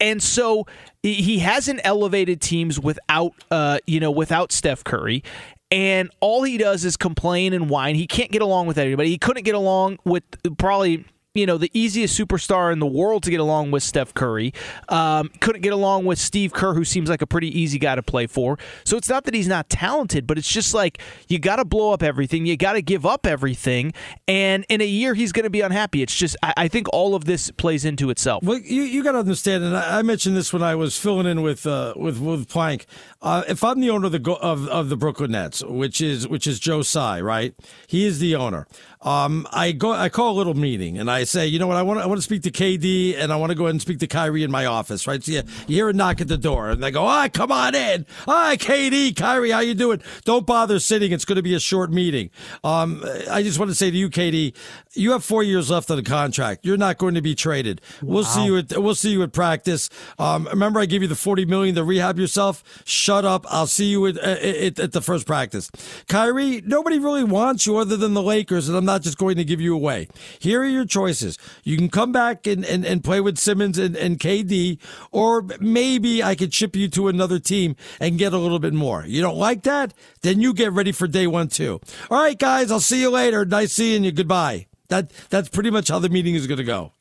And 0.03 0.21
so 0.21 0.67
he 1.05 1.39
hasn't 1.39 1.81
elevated 1.85 2.41
teams 2.41 2.79
without, 2.79 3.33
uh, 3.53 3.79
you 3.87 4.01
know, 4.01 4.11
without 4.11 4.51
Steph 4.51 4.83
Curry. 4.83 5.23
And 5.71 6.11
all 6.21 6.43
he 6.43 6.59
does 6.59 6.85
is 6.85 6.97
complain 6.97 7.53
and 7.53 7.71
whine. 7.71 7.95
He 7.95 8.09
can't 8.09 8.31
get 8.31 8.43
along 8.43 8.67
with 8.67 8.79
anybody. 8.79 9.11
He 9.11 9.17
couldn't 9.17 9.45
get 9.45 9.55
along 9.55 10.01
with 10.05 10.25
probably 10.59 11.05
you 11.35 11.47
know 11.47 11.57
the 11.57 11.71
easiest 11.73 12.19
superstar 12.19 12.71
in 12.73 12.79
the 12.79 12.87
world 12.87 13.23
to 13.23 13.31
get 13.31 13.41
along 13.41 13.71
with 13.71 13.83
Steph 13.83 14.13
Curry. 14.13 14.53
Um, 14.91 15.31
couldn't 15.41 15.63
get 15.63 15.73
along 15.73 16.05
with 16.05 16.19
Steve 16.19 16.53
Kerr, 16.53 16.75
who 16.75 16.85
seems 16.85 17.09
like 17.09 17.23
a 17.23 17.27
pretty 17.27 17.59
easy 17.59 17.79
guy 17.79 17.95
to 17.95 18.03
play 18.03 18.27
for. 18.27 18.59
So 18.85 18.99
it's 18.99 19.09
not 19.09 19.25
that 19.25 19.33
he's 19.35 19.49
not 19.49 19.71
talented, 19.71 20.27
but 20.27 20.37
it's 20.37 20.51
just 20.51 20.75
like 20.75 20.99
you 21.29 21.39
got 21.39 21.57
to 21.57 21.65
blow 21.65 21.93
up 21.93 22.03
everything, 22.03 22.45
you 22.45 22.57
got 22.59 22.75
to 22.75 22.83
give 22.83 23.07
up 23.07 23.27
everything, 23.27 23.95
and 24.29 24.67
in 24.69 24.83
a 24.83 24.87
year 24.87 25.15
he's 25.15 25.33
going 25.33 25.45
to 25.45 25.51
be 25.51 25.63
unhappy. 25.63 26.03
It's 26.03 26.15
just 26.15 26.37
I, 26.43 26.53
I 26.57 26.69
think 26.69 26.87
all 26.93 27.15
of 27.15 27.25
this 27.25 27.51
plays 27.53 27.87
into 27.87 28.11
itself. 28.11 28.43
Well, 28.43 28.59
you, 28.59 28.83
you 28.83 29.03
got 29.03 29.13
to 29.13 29.19
understand, 29.19 29.65
and 29.65 29.75
I, 29.75 30.01
I 30.01 30.03
mentioned 30.03 30.37
this 30.37 30.53
when 30.53 30.63
I 30.63 30.75
was 30.75 30.99
filling 30.99 31.27
in 31.27 31.41
with 31.41 31.67
uh, 31.67 31.95
with 31.97 32.19
with 32.21 32.47
Plank. 32.49 32.85
Uh, 33.23 33.43
if 33.49 33.65
I'm 33.65 33.81
the 33.81 33.89
owner 33.89 34.07
of 34.07 34.13
the 34.13 34.33
of, 34.33 34.69
of 34.69 34.91
the 34.91 34.97
Brooklyn 34.99 35.31
Nets, 35.31 35.65
which 35.65 36.03
is 36.03 36.29
which 36.29 36.47
is 36.47 36.61
Joe 36.61 36.83
Tsai, 36.83 37.23
right? 37.23 37.55
He 37.87 38.05
is 38.05 38.19
the 38.19 38.37
owner. 38.37 38.67
Um, 39.03 39.49
I 39.53 39.73
go, 39.73 39.93
I 39.93 40.09
call 40.09 40.33
a 40.35 40.37
little 40.37 40.55
meeting, 40.55 40.99
and 40.99 41.11
I 41.11 41.25
say, 41.25 41.47
you 41.47 41.59
know 41.59 41.67
what, 41.67 41.77
I 41.77 41.83
want, 41.83 42.01
I 42.01 42.07
want 42.07 42.19
to 42.19 42.23
speak 42.23 42.43
to 42.43 42.51
KD, 42.51 43.19
and 43.19 43.33
I 43.33 43.37
want 43.37 43.51
to 43.51 43.57
go 43.57 43.65
ahead 43.65 43.75
and 43.75 43.83
speak 43.83 43.99
to 43.99 44.07
Kyrie 44.07 44.45
in 44.45 44.51
my 44.51 44.67
office, 44.67 45.07
right? 45.07 45.23
So 45.23 45.33
you, 45.33 45.43
you 45.67 45.77
hear 45.77 45.89
a 45.89 45.93
knock 45.93 46.21
at 46.21 46.29
the 46.29 46.39
door, 46.39 46.71
and 46.71 46.83
they 46.83 46.91
go, 46.91 47.05
"Hi, 47.07 47.29
come 47.29 47.51
on 47.51 47.75
in. 47.75 48.07
Hi, 48.27 48.57
KD, 48.57 49.17
Kyrie, 49.17 49.51
how 49.51 49.61
you 49.61 49.75
doing? 49.75 50.03
Don't 50.25 50.47
bother 50.47 50.79
sitting. 50.79 51.11
It's 51.11 51.25
going 51.25 51.37
to 51.37 51.43
be 51.43 51.55
a 51.55 51.61
short 51.61 51.91
meeting." 51.91 52.31
Um, 52.63 53.03
I 53.31 53.43
just 53.43 53.59
want 53.59 53.71
to 53.71 53.75
say 53.75 53.91
to 53.91 53.97
you, 53.97 54.09
KD, 54.09 54.55
you 54.95 55.13
have 55.13 55.25
four 55.25 55.43
years 55.43 55.71
left 55.71 55.91
on 55.91 55.97
the 55.97 56.03
contract. 56.03 56.65
You're 56.65 56.77
not 56.77 56.99
going 56.99 57.15
to 57.15 57.23
be 57.23 57.35
traded. 57.35 57.81
We'll 58.03 58.25
see 58.25 58.45
you 58.45 58.59
at, 58.59 58.79
we'll 58.79 58.95
see 58.95 59.11
you 59.11 59.23
at 59.23 59.33
practice. 59.33 59.91
Um, 60.19 60.47
remember, 60.47 60.79
I 60.79 60.87
gave 60.87 61.03
you 61.03 61.09
the 61.09 61.17
forty 61.17 61.45
million 61.45 61.75
to 61.75 61.85
rehab 61.85 62.19
yourself. 62.19 62.63
Shut 62.85 63.25
up. 63.25 63.47
I'll 63.49 63.67
see 63.67 63.87
you 63.87 64.07
at, 64.07 64.17
at, 64.19 64.79
at 64.79 64.93
the 64.93 65.01
first 65.01 65.27
practice. 65.27 65.71
Kyrie, 66.09 66.63
nobody 66.65 66.99
really 66.99 67.25
wants 67.25 67.67
you 67.67 67.79
other 67.79 67.97
than 67.97 68.15
the 68.15 68.23
Lakers, 68.23 68.69
and 68.69 68.77
I'm 68.77 68.85
not 68.85 68.92
just 69.01 69.19
going 69.19 69.37
to 69.37 69.45
give 69.45 69.61
you 69.61 69.75
away. 69.75 70.09
Here 70.39 70.61
are 70.63 70.67
your 70.67 70.85
choices. 70.85 71.39
You 71.65 71.77
can 71.77 71.89
come 71.89 72.13
back 72.13 72.47
and, 72.47 72.65
and, 72.65 72.85
and 72.85 73.03
play 73.03 73.21
with 73.21 73.39
Simmons 73.39 73.79
and, 73.79 73.97
and 73.97 74.19
KD, 74.19 74.79
or 75.11 75.47
maybe 75.61 76.23
I 76.23 76.35
could 76.35 76.53
ship 76.53 76.77
you 76.77 76.89
to 76.89 77.09
another 77.09 77.39
team 77.39 77.77
and 78.01 78.19
get 78.19 78.33
a 78.33 78.39
little 78.39 78.59
bit 78.59 78.75
more. 78.75 79.05
You 79.07 79.23
don't 79.23 79.39
like 79.39 79.63
that? 79.63 79.95
Then 80.23 80.41
you 80.41 80.53
get 80.53 80.73
ready 80.73 80.93
for 80.93 81.07
day 81.07 81.27
one, 81.27 81.49
too. 81.49 81.81
All 82.11 82.23
right, 82.23 82.39
guys, 82.39 82.71
I'll 82.71 82.81
see 82.81 83.01
you 83.01 83.11
later. 83.11 83.45
Nice 83.45 83.73
seeing 83.73 84.05
you. 84.05 84.13
Goodbye. 84.13 84.67
That 84.89 85.11
That's 85.31 85.49
pretty 85.49 85.71
much 85.71 85.89
how 85.89 85.99
the 85.99 86.09
meeting 86.09 86.35
is 86.35 86.47
going 86.47 86.59
to 86.59 86.65
go. 86.65 86.93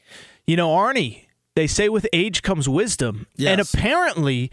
You 0.48 0.56
know, 0.56 0.70
Arnie, 0.70 1.26
they 1.56 1.68
say 1.68 1.90
with 1.90 2.08
age 2.14 2.42
comes 2.42 2.68
wisdom. 2.70 3.28
And 3.52 3.62
apparently, 3.62 4.52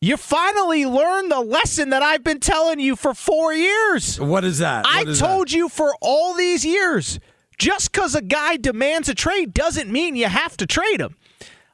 you 0.00 0.16
finally 0.16 0.86
learned 0.86 1.30
the 1.30 1.40
lesson 1.40 1.90
that 1.90 2.02
I've 2.02 2.24
been 2.24 2.40
telling 2.40 2.80
you 2.80 2.96
for 2.96 3.12
four 3.12 3.52
years. 3.52 4.18
What 4.18 4.44
is 4.44 4.58
that? 4.58 4.86
I 4.86 5.00
What 5.00 5.08
is 5.08 5.18
told 5.18 5.52
you 5.52 5.68
for 5.68 5.94
all 6.00 6.34
these 6.34 6.64
years 6.64 7.20
just 7.58 7.92
because 7.92 8.14
a 8.14 8.22
guy 8.22 8.56
demands 8.56 9.08
a 9.10 9.14
trade 9.14 9.52
doesn't 9.52 9.90
mean 9.90 10.16
you 10.16 10.26
have 10.26 10.56
to 10.56 10.66
trade 10.66 11.00
him. 11.00 11.16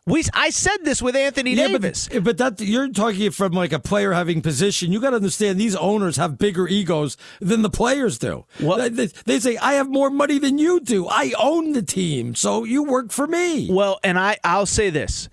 We, 0.08 0.24
I 0.34 0.50
said 0.50 0.78
this 0.82 1.02
with 1.02 1.16
Anthony 1.16 1.54
Yeah, 1.54 1.68
Davis. 1.68 2.08
But, 2.08 2.24
but 2.24 2.38
that 2.38 2.60
you're 2.60 2.88
talking 2.88 3.30
from 3.32 3.52
like 3.52 3.72
a 3.72 3.80
player 3.80 4.12
having 4.12 4.40
position. 4.40 4.92
You 4.92 5.00
got 5.00 5.10
to 5.10 5.16
understand 5.16 5.58
these 5.58 5.74
owners 5.74 6.16
have 6.16 6.38
bigger 6.38 6.68
egos 6.68 7.16
than 7.40 7.62
the 7.62 7.70
players 7.70 8.18
do. 8.18 8.44
They, 8.60 8.88
they, 8.88 9.06
they 9.06 9.40
say 9.40 9.56
I 9.56 9.74
have 9.74 9.88
more 9.88 10.10
money 10.10 10.38
than 10.38 10.58
you 10.58 10.78
do. 10.78 11.08
I 11.08 11.32
own 11.38 11.72
the 11.72 11.82
team, 11.82 12.36
so 12.36 12.62
you 12.62 12.84
work 12.84 13.10
for 13.10 13.26
me. 13.26 13.68
Well, 13.70 13.98
and 14.04 14.16
I 14.16 14.38
I'll 14.44 14.66
say 14.66 14.90
this. 14.90 15.28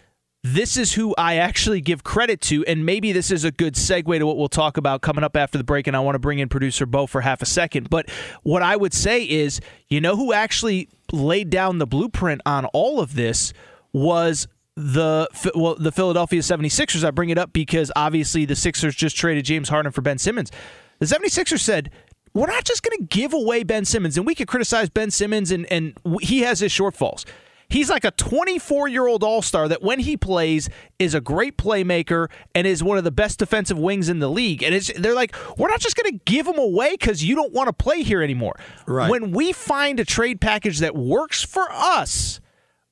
This 0.45 0.75
is 0.75 0.93
who 0.93 1.15
I 1.17 1.37
actually 1.37 1.79
give 1.79 2.03
credit 2.03 2.41
to, 2.41 2.65
and 2.65 2.85
maybe 2.85 3.13
this 3.13 3.31
is 3.31 3.45
a 3.45 3.51
good 3.51 3.75
segue 3.75 4.19
to 4.19 4.25
what 4.25 4.37
we'll 4.37 4.49
talk 4.49 4.75
about 4.75 5.01
coming 5.01 5.23
up 5.23 5.37
after 5.37 5.57
the 5.57 5.63
break. 5.63 5.87
And 5.87 5.95
I 5.95 6.01
want 6.01 6.15
to 6.15 6.19
bring 6.19 6.39
in 6.39 6.49
producer 6.49 6.85
Bo 6.85 7.07
for 7.07 7.21
half 7.21 7.41
a 7.41 7.45
second. 7.45 7.89
But 7.89 8.09
what 8.43 8.61
I 8.61 8.75
would 8.75 8.93
say 8.93 9.23
is, 9.23 9.61
you 9.87 10.01
know, 10.01 10.17
who 10.17 10.33
actually 10.33 10.89
laid 11.13 11.49
down 11.49 11.77
the 11.77 11.87
blueprint 11.87 12.41
on 12.45 12.65
all 12.65 12.99
of 12.99 13.15
this 13.15 13.53
was 13.93 14.49
the 14.75 15.27
well 15.55 15.75
the 15.75 15.93
Philadelphia 15.93 16.41
76ers. 16.41 17.05
I 17.05 17.11
bring 17.11 17.29
it 17.29 17.37
up 17.37 17.53
because 17.53 17.89
obviously 17.95 18.43
the 18.43 18.55
Sixers 18.55 18.95
just 18.95 19.15
traded 19.15 19.45
James 19.45 19.69
Harden 19.69 19.93
for 19.93 20.01
Ben 20.01 20.17
Simmons. 20.17 20.51
The 20.99 21.05
76ers 21.05 21.59
said, 21.59 21.89
we're 22.33 22.47
not 22.47 22.65
just 22.65 22.83
going 22.83 22.97
to 22.97 23.03
give 23.05 23.33
away 23.33 23.63
Ben 23.63 23.85
Simmons, 23.85 24.17
and 24.17 24.25
we 24.25 24.35
can 24.35 24.45
criticize 24.47 24.89
Ben 24.89 25.11
Simmons, 25.11 25.51
and, 25.51 25.71
and 25.71 25.93
he 26.21 26.41
has 26.41 26.59
his 26.59 26.71
shortfalls. 26.71 27.25
He's 27.73 27.89
like 27.89 28.05
a 28.05 28.11
24 28.11 28.87
year 28.87 29.07
old 29.07 29.23
all 29.23 29.41
star 29.41 29.67
that 29.67 29.81
when 29.81 29.97
he 29.97 30.15
plays 30.15 30.69
is 30.99 31.15
a 31.15 31.19
great 31.19 31.57
playmaker 31.57 32.29
and 32.53 32.67
is 32.67 32.83
one 32.83 32.99
of 32.99 33.03
the 33.03 33.09
best 33.09 33.39
defensive 33.39 33.79
wings 33.79 34.09
in 34.09 34.19
the 34.19 34.29
league. 34.29 34.61
And 34.61 34.75
it's, 34.75 34.93
they're 34.93 35.15
like, 35.15 35.35
we're 35.57 35.69
not 35.69 35.79
just 35.79 35.95
going 35.95 36.13
to 36.13 36.23
give 36.23 36.45
him 36.45 36.59
away 36.59 36.91
because 36.91 37.23
you 37.23 37.33
don't 37.33 37.51
want 37.51 37.69
to 37.69 37.73
play 37.73 38.03
here 38.03 38.21
anymore. 38.21 38.53
Right. 38.85 39.09
When 39.09 39.31
we 39.31 39.53
find 39.53 39.99
a 39.99 40.05
trade 40.05 40.39
package 40.39 40.81
that 40.81 40.95
works 40.95 41.41
for 41.41 41.65
us, 41.71 42.39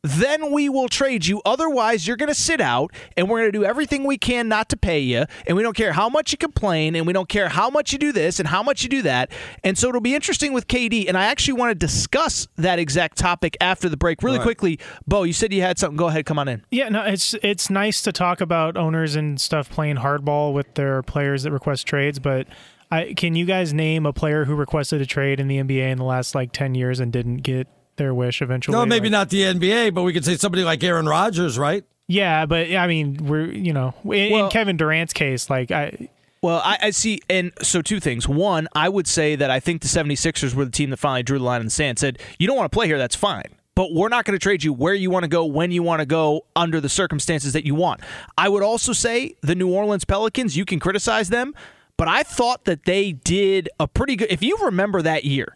then 0.04 0.52
we 0.52 0.68
will 0.68 0.88
trade 0.88 1.28
you. 1.28 1.42
Otherwise, 1.46 2.08
you're 2.08 2.18
going 2.18 2.28
to 2.30 2.34
sit 2.36 2.60
out, 2.60 2.92
and 3.16 3.30
we're 3.30 3.40
going 3.42 3.52
to 3.52 3.58
do 3.60 3.64
everything 3.64 4.04
we 4.04 4.18
can 4.18 4.48
not 4.48 4.68
to 4.70 4.78
pay 4.78 5.00
you. 5.00 5.26
And 5.46 5.56
we 5.56 5.62
don't 5.62 5.76
care 5.76 5.94
how 5.94 6.10
much 6.10 6.32
you 6.32 6.38
complain, 6.40 6.96
and 6.96 7.06
we 7.06 7.14
don't 7.14 7.30
care 7.30 7.50
how 7.50 7.70
much 7.70 7.94
you 7.94 8.00
do 8.00 8.12
this 8.12 8.40
and 8.40 8.48
how 8.48 8.64
much 8.64 8.82
you 8.82 8.90
do 8.90 9.04
that. 9.04 9.32
And 9.64 9.78
so 9.78 9.90
it'll 9.90 10.02
be 10.02 10.16
interesting 10.16 10.54
with 10.54 10.68
KD. 10.68 11.08
And 11.08 11.16
I 11.18 11.26
actually 11.26 11.54
want 11.54 11.70
to 11.72 11.76
discuss 11.76 12.48
that 12.56 12.80
exact 12.80 13.18
topic 13.18 13.56
after 13.62 13.90
the 13.90 13.98
break. 13.98 14.24
Really 14.24 14.38
Right. 14.40 14.44
quickly, 14.44 14.80
Bo, 15.08 15.24
you 15.24 15.34
said 15.34 15.54
you 15.54 15.62
had 15.62 15.78
something. 15.78 15.98
Go 15.98 16.08
ahead, 16.08 16.26
come 16.26 16.40
on 16.40 16.48
in. 16.48 16.64
Yeah, 16.72 16.90
no, 16.90 17.04
it's 17.04 17.36
it's 17.44 17.70
nice 17.70 18.02
to 18.02 18.12
talk 18.12 18.42
about 18.42 18.78
owners 18.78 19.16
and 19.16 19.40
stuff 19.40 19.70
playing 19.70 19.98
hardball 19.98 20.54
with 20.54 20.74
their 20.74 21.04
players 21.04 21.44
that 21.44 21.52
request 21.52 21.86
trades, 21.86 22.18
but 22.18 22.48
I, 22.90 23.14
can 23.14 23.36
you 23.36 23.46
guys 23.46 23.74
name 23.74 24.06
a 24.06 24.14
player 24.14 24.46
who 24.46 24.56
requested 24.56 25.00
a 25.02 25.06
trade 25.06 25.40
in 25.40 25.48
the 25.48 25.58
NBA 25.60 25.92
in 25.92 25.98
the 25.98 26.04
last 26.04 26.34
like 26.34 26.52
ten 26.52 26.74
years 26.76 27.00
and 27.00 27.12
didn't 27.14 27.38
get 27.38 27.68
their 28.02 28.14
wish 28.14 28.42
eventually? 28.42 28.76
No, 28.76 28.86
maybe 28.86 29.06
Like- 29.08 29.12
not 29.12 29.30
the 29.30 29.44
NBA, 29.44 29.94
but 29.94 30.02
we 30.04 30.12
could 30.14 30.26
say 30.26 30.36
somebody 30.38 30.64
like 30.64 30.84
Aaron 30.84 31.06
Rodgers, 31.06 31.60
right? 31.60 31.84
Yeah, 32.08 32.46
but 32.46 32.74
I 32.74 32.88
mean, 32.88 33.18
we're 33.22 33.46
you 33.52 33.72
know, 33.74 33.94
in, 34.04 34.34
in 34.34 34.50
Kevin 34.50 34.76
Durant's 34.76 35.14
case, 35.14 35.50
like 35.50 35.72
I. 35.72 36.10
Well, 36.42 36.60
I, 36.66 36.78
I 36.82 36.90
see. 36.90 37.22
And 37.30 37.52
so, 37.62 37.84
two 37.84 38.00
things. 38.00 38.28
One, 38.28 38.68
I 38.74 38.90
would 38.90 39.06
say 39.08 39.36
that 39.36 39.52
I 39.52 39.60
think 39.60 39.82
the 39.84 39.88
76ers 39.88 40.56
were 40.56 40.66
the 40.66 40.72
team 40.72 40.90
that 40.90 40.98
finally 40.98 41.22
drew 41.22 41.38
the 41.38 41.44
line 41.46 41.62
in 41.62 41.68
the 41.68 41.72
sand, 41.72 42.00
said, 42.00 42.18
you 42.40 42.48
don't 42.48 42.58
want 42.58 42.72
to 42.72 42.76
play 42.76 42.88
here, 42.88 42.98
that's 42.98 43.16
fine. 43.16 43.46
But 43.76 43.94
we're 43.94 44.10
not 44.10 44.26
going 44.26 44.38
to 44.38 44.44
trade 44.44 44.64
you 44.64 44.74
where 44.74 44.96
you 44.96 45.12
want 45.12 45.24
to 45.24 45.30
go, 45.30 45.46
when 45.46 45.70
you 45.72 45.84
want 45.84 46.00
to 46.00 46.06
go, 46.08 46.46
under 46.56 46.82
the 46.82 46.90
circumstances 46.90 47.54
that 47.54 47.64
you 47.64 47.76
want. 47.76 48.02
I 48.38 48.50
would 48.50 48.64
also 48.64 48.92
say 48.92 49.36
the 49.42 49.56
New 49.56 49.72
Orleans 49.72 50.04
Pelicans, 50.04 50.58
you 50.58 50.66
can 50.66 50.80
criticize 50.80 51.30
them, 51.30 51.54
but 51.96 52.08
I 52.08 52.24
thought 52.24 52.66
that 52.66 52.84
they 52.86 53.12
did 53.14 53.70
a 53.80 53.88
pretty 53.88 54.16
good. 54.16 54.32
If 54.32 54.42
you 54.42 54.58
remember 54.64 55.02
that 55.04 55.24
year, 55.24 55.56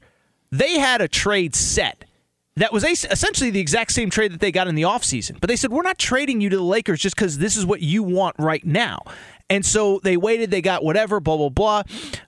they 0.52 0.78
had 0.80 1.02
a 1.02 1.08
trade 1.08 1.56
set 1.56 2.06
that 2.57 2.72
was 2.72 2.84
essentially 2.84 3.49
the 3.49 3.60
exact 3.60 3.91
same 3.91 4.10
trade 4.10 4.32
that 4.32 4.40
they 4.40 4.52
got 4.52 4.68
in 4.68 4.76
the 4.76 4.84
offseason. 4.84 5.40
But 5.41 5.49
they 5.49 5.57
said, 5.57 5.72
we're 5.72 5.82
not 5.82 5.98
trading 5.98 6.40
you 6.40 6.49
to 6.49 6.57
the 6.57 6.64
Lakers 6.64 7.02
just 7.02 7.15
because 7.15 7.38
this 7.38 7.57
is 7.57 7.65
what 7.65 7.82
you 7.82 8.02
want 8.02 8.36
right 8.40 8.65
now. 8.65 8.99
And 9.49 9.65
so 9.65 9.99
they 10.03 10.15
waited, 10.18 10.52
they 10.52 10.61
got 10.61 10.84
whatever, 10.84 11.19
blah, 11.19 11.38
blah, 11.38 11.49
blah. 11.49 11.84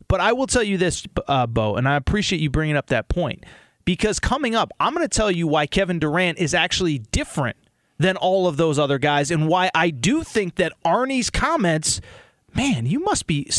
But 0.07 0.19
I 0.19 0.33
will 0.33 0.47
tell 0.47 0.63
you 0.63 0.77
this, 0.77 1.05
uh, 1.27 1.47
Bo, 1.47 1.75
and 1.75 1.87
I 1.87 1.95
appreciate 1.95 2.41
you 2.41 2.49
bringing 2.49 2.75
up 2.75 2.87
that 2.87 3.07
point 3.07 3.45
because 3.85 4.19
coming 4.19 4.53
up, 4.53 4.71
I'm 4.79 4.93
going 4.93 5.07
to 5.07 5.15
tell 5.15 5.31
you 5.31 5.47
why 5.47 5.65
Kevin 5.65 5.97
Durant 5.97 6.37
is 6.37 6.53
actually 6.53 6.99
different 6.99 7.57
than 7.97 8.17
all 8.17 8.47
of 8.47 8.57
those 8.57 8.77
other 8.77 8.99
guys 8.99 9.31
and 9.31 9.47
why 9.47 9.71
I 9.73 9.89
do 9.89 10.23
think 10.23 10.55
that 10.55 10.73
Arnie's 10.85 11.29
comments. 11.29 12.01
Man, 12.57 12.85
you 12.87 12.99
must 12.99 13.27
be. 13.27 13.49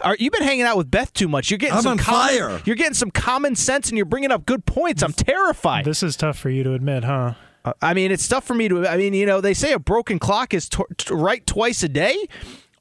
Are 0.00 0.16
you've 0.18 0.32
been 0.32 0.42
hanging 0.42 0.64
out 0.64 0.76
with 0.76 0.90
Beth 0.90 1.12
too 1.12 1.28
much? 1.28 1.50
You're 1.50 1.58
getting 1.58 1.76
I'm 1.76 1.82
some 1.82 1.92
on 1.92 1.98
common- 1.98 2.28
fire. 2.38 2.60
You're 2.64 2.74
getting 2.76 2.94
some 2.94 3.10
common 3.10 3.54
sense, 3.54 3.88
and 3.90 3.96
you're 3.96 4.06
bringing 4.06 4.32
up 4.32 4.46
good 4.46 4.64
points. 4.66 5.02
I'm 5.02 5.12
terrified. 5.12 5.84
This 5.84 6.02
is 6.02 6.16
tough 6.16 6.38
for 6.38 6.50
you 6.50 6.64
to 6.64 6.72
admit, 6.72 7.04
huh? 7.04 7.34
Uh, 7.64 7.72
I 7.82 7.94
mean, 7.94 8.10
it's 8.10 8.26
tough 8.26 8.44
for 8.44 8.54
me 8.54 8.68
to. 8.68 8.88
I 8.88 8.96
mean, 8.96 9.12
you 9.14 9.26
know, 9.26 9.40
they 9.40 9.54
say 9.54 9.72
a 9.72 9.78
broken 9.78 10.18
clock 10.18 10.54
is 10.54 10.68
t- 10.68 10.82
t- 10.96 11.14
right 11.14 11.46
twice 11.46 11.82
a 11.82 11.88
day. 11.88 12.16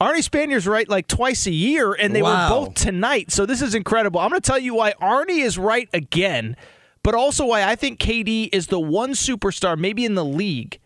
Arnie 0.02 0.24
Spanier's 0.28 0.68
right 0.68 0.88
like 0.90 1.08
twice 1.08 1.46
a 1.48 1.52
year, 1.52 1.94
and 1.94 2.16
they 2.16 2.22
Wow. 2.22 2.50
were 2.50 2.66
both 2.66 2.76
tonight. 2.76 3.32
So 3.32 3.46
this 3.46 3.62
is 3.62 3.76
incredible. 3.76 4.20
I'm 4.22 4.30
going 4.30 4.42
to 4.42 4.46
tell 4.48 4.60
you 4.60 4.76
why 4.76 4.94
Arnie 5.02 5.44
is 5.44 5.58
right 5.58 5.90
again, 5.94 6.56
but 7.04 7.16
also 7.16 7.46
why 7.46 7.64
I 7.64 7.76
think 7.76 8.00
KD 8.00 8.50
is 8.54 8.68
the 8.68 8.80
one 8.80 9.12
superstar, 9.12 9.78
maybe 9.78 10.06
in 10.06 10.16
the 10.16 10.26
league, 10.26 10.80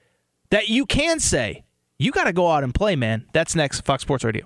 that 0.49 0.69
you 0.69 0.85
can 0.85 1.19
say 1.19 1.63
you 1.99 2.11
got 2.11 2.25
to 2.25 2.33
go 2.33 2.49
out 2.51 2.63
and 2.63 2.73
play, 2.73 2.95
man. 2.95 3.25
That's 3.33 3.55
next, 3.55 3.81
Fox 3.81 4.01
Sports 4.03 4.23
Radio. 4.23 4.45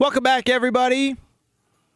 Welcome 0.00 0.22
back, 0.22 0.48
everybody. 0.48 1.16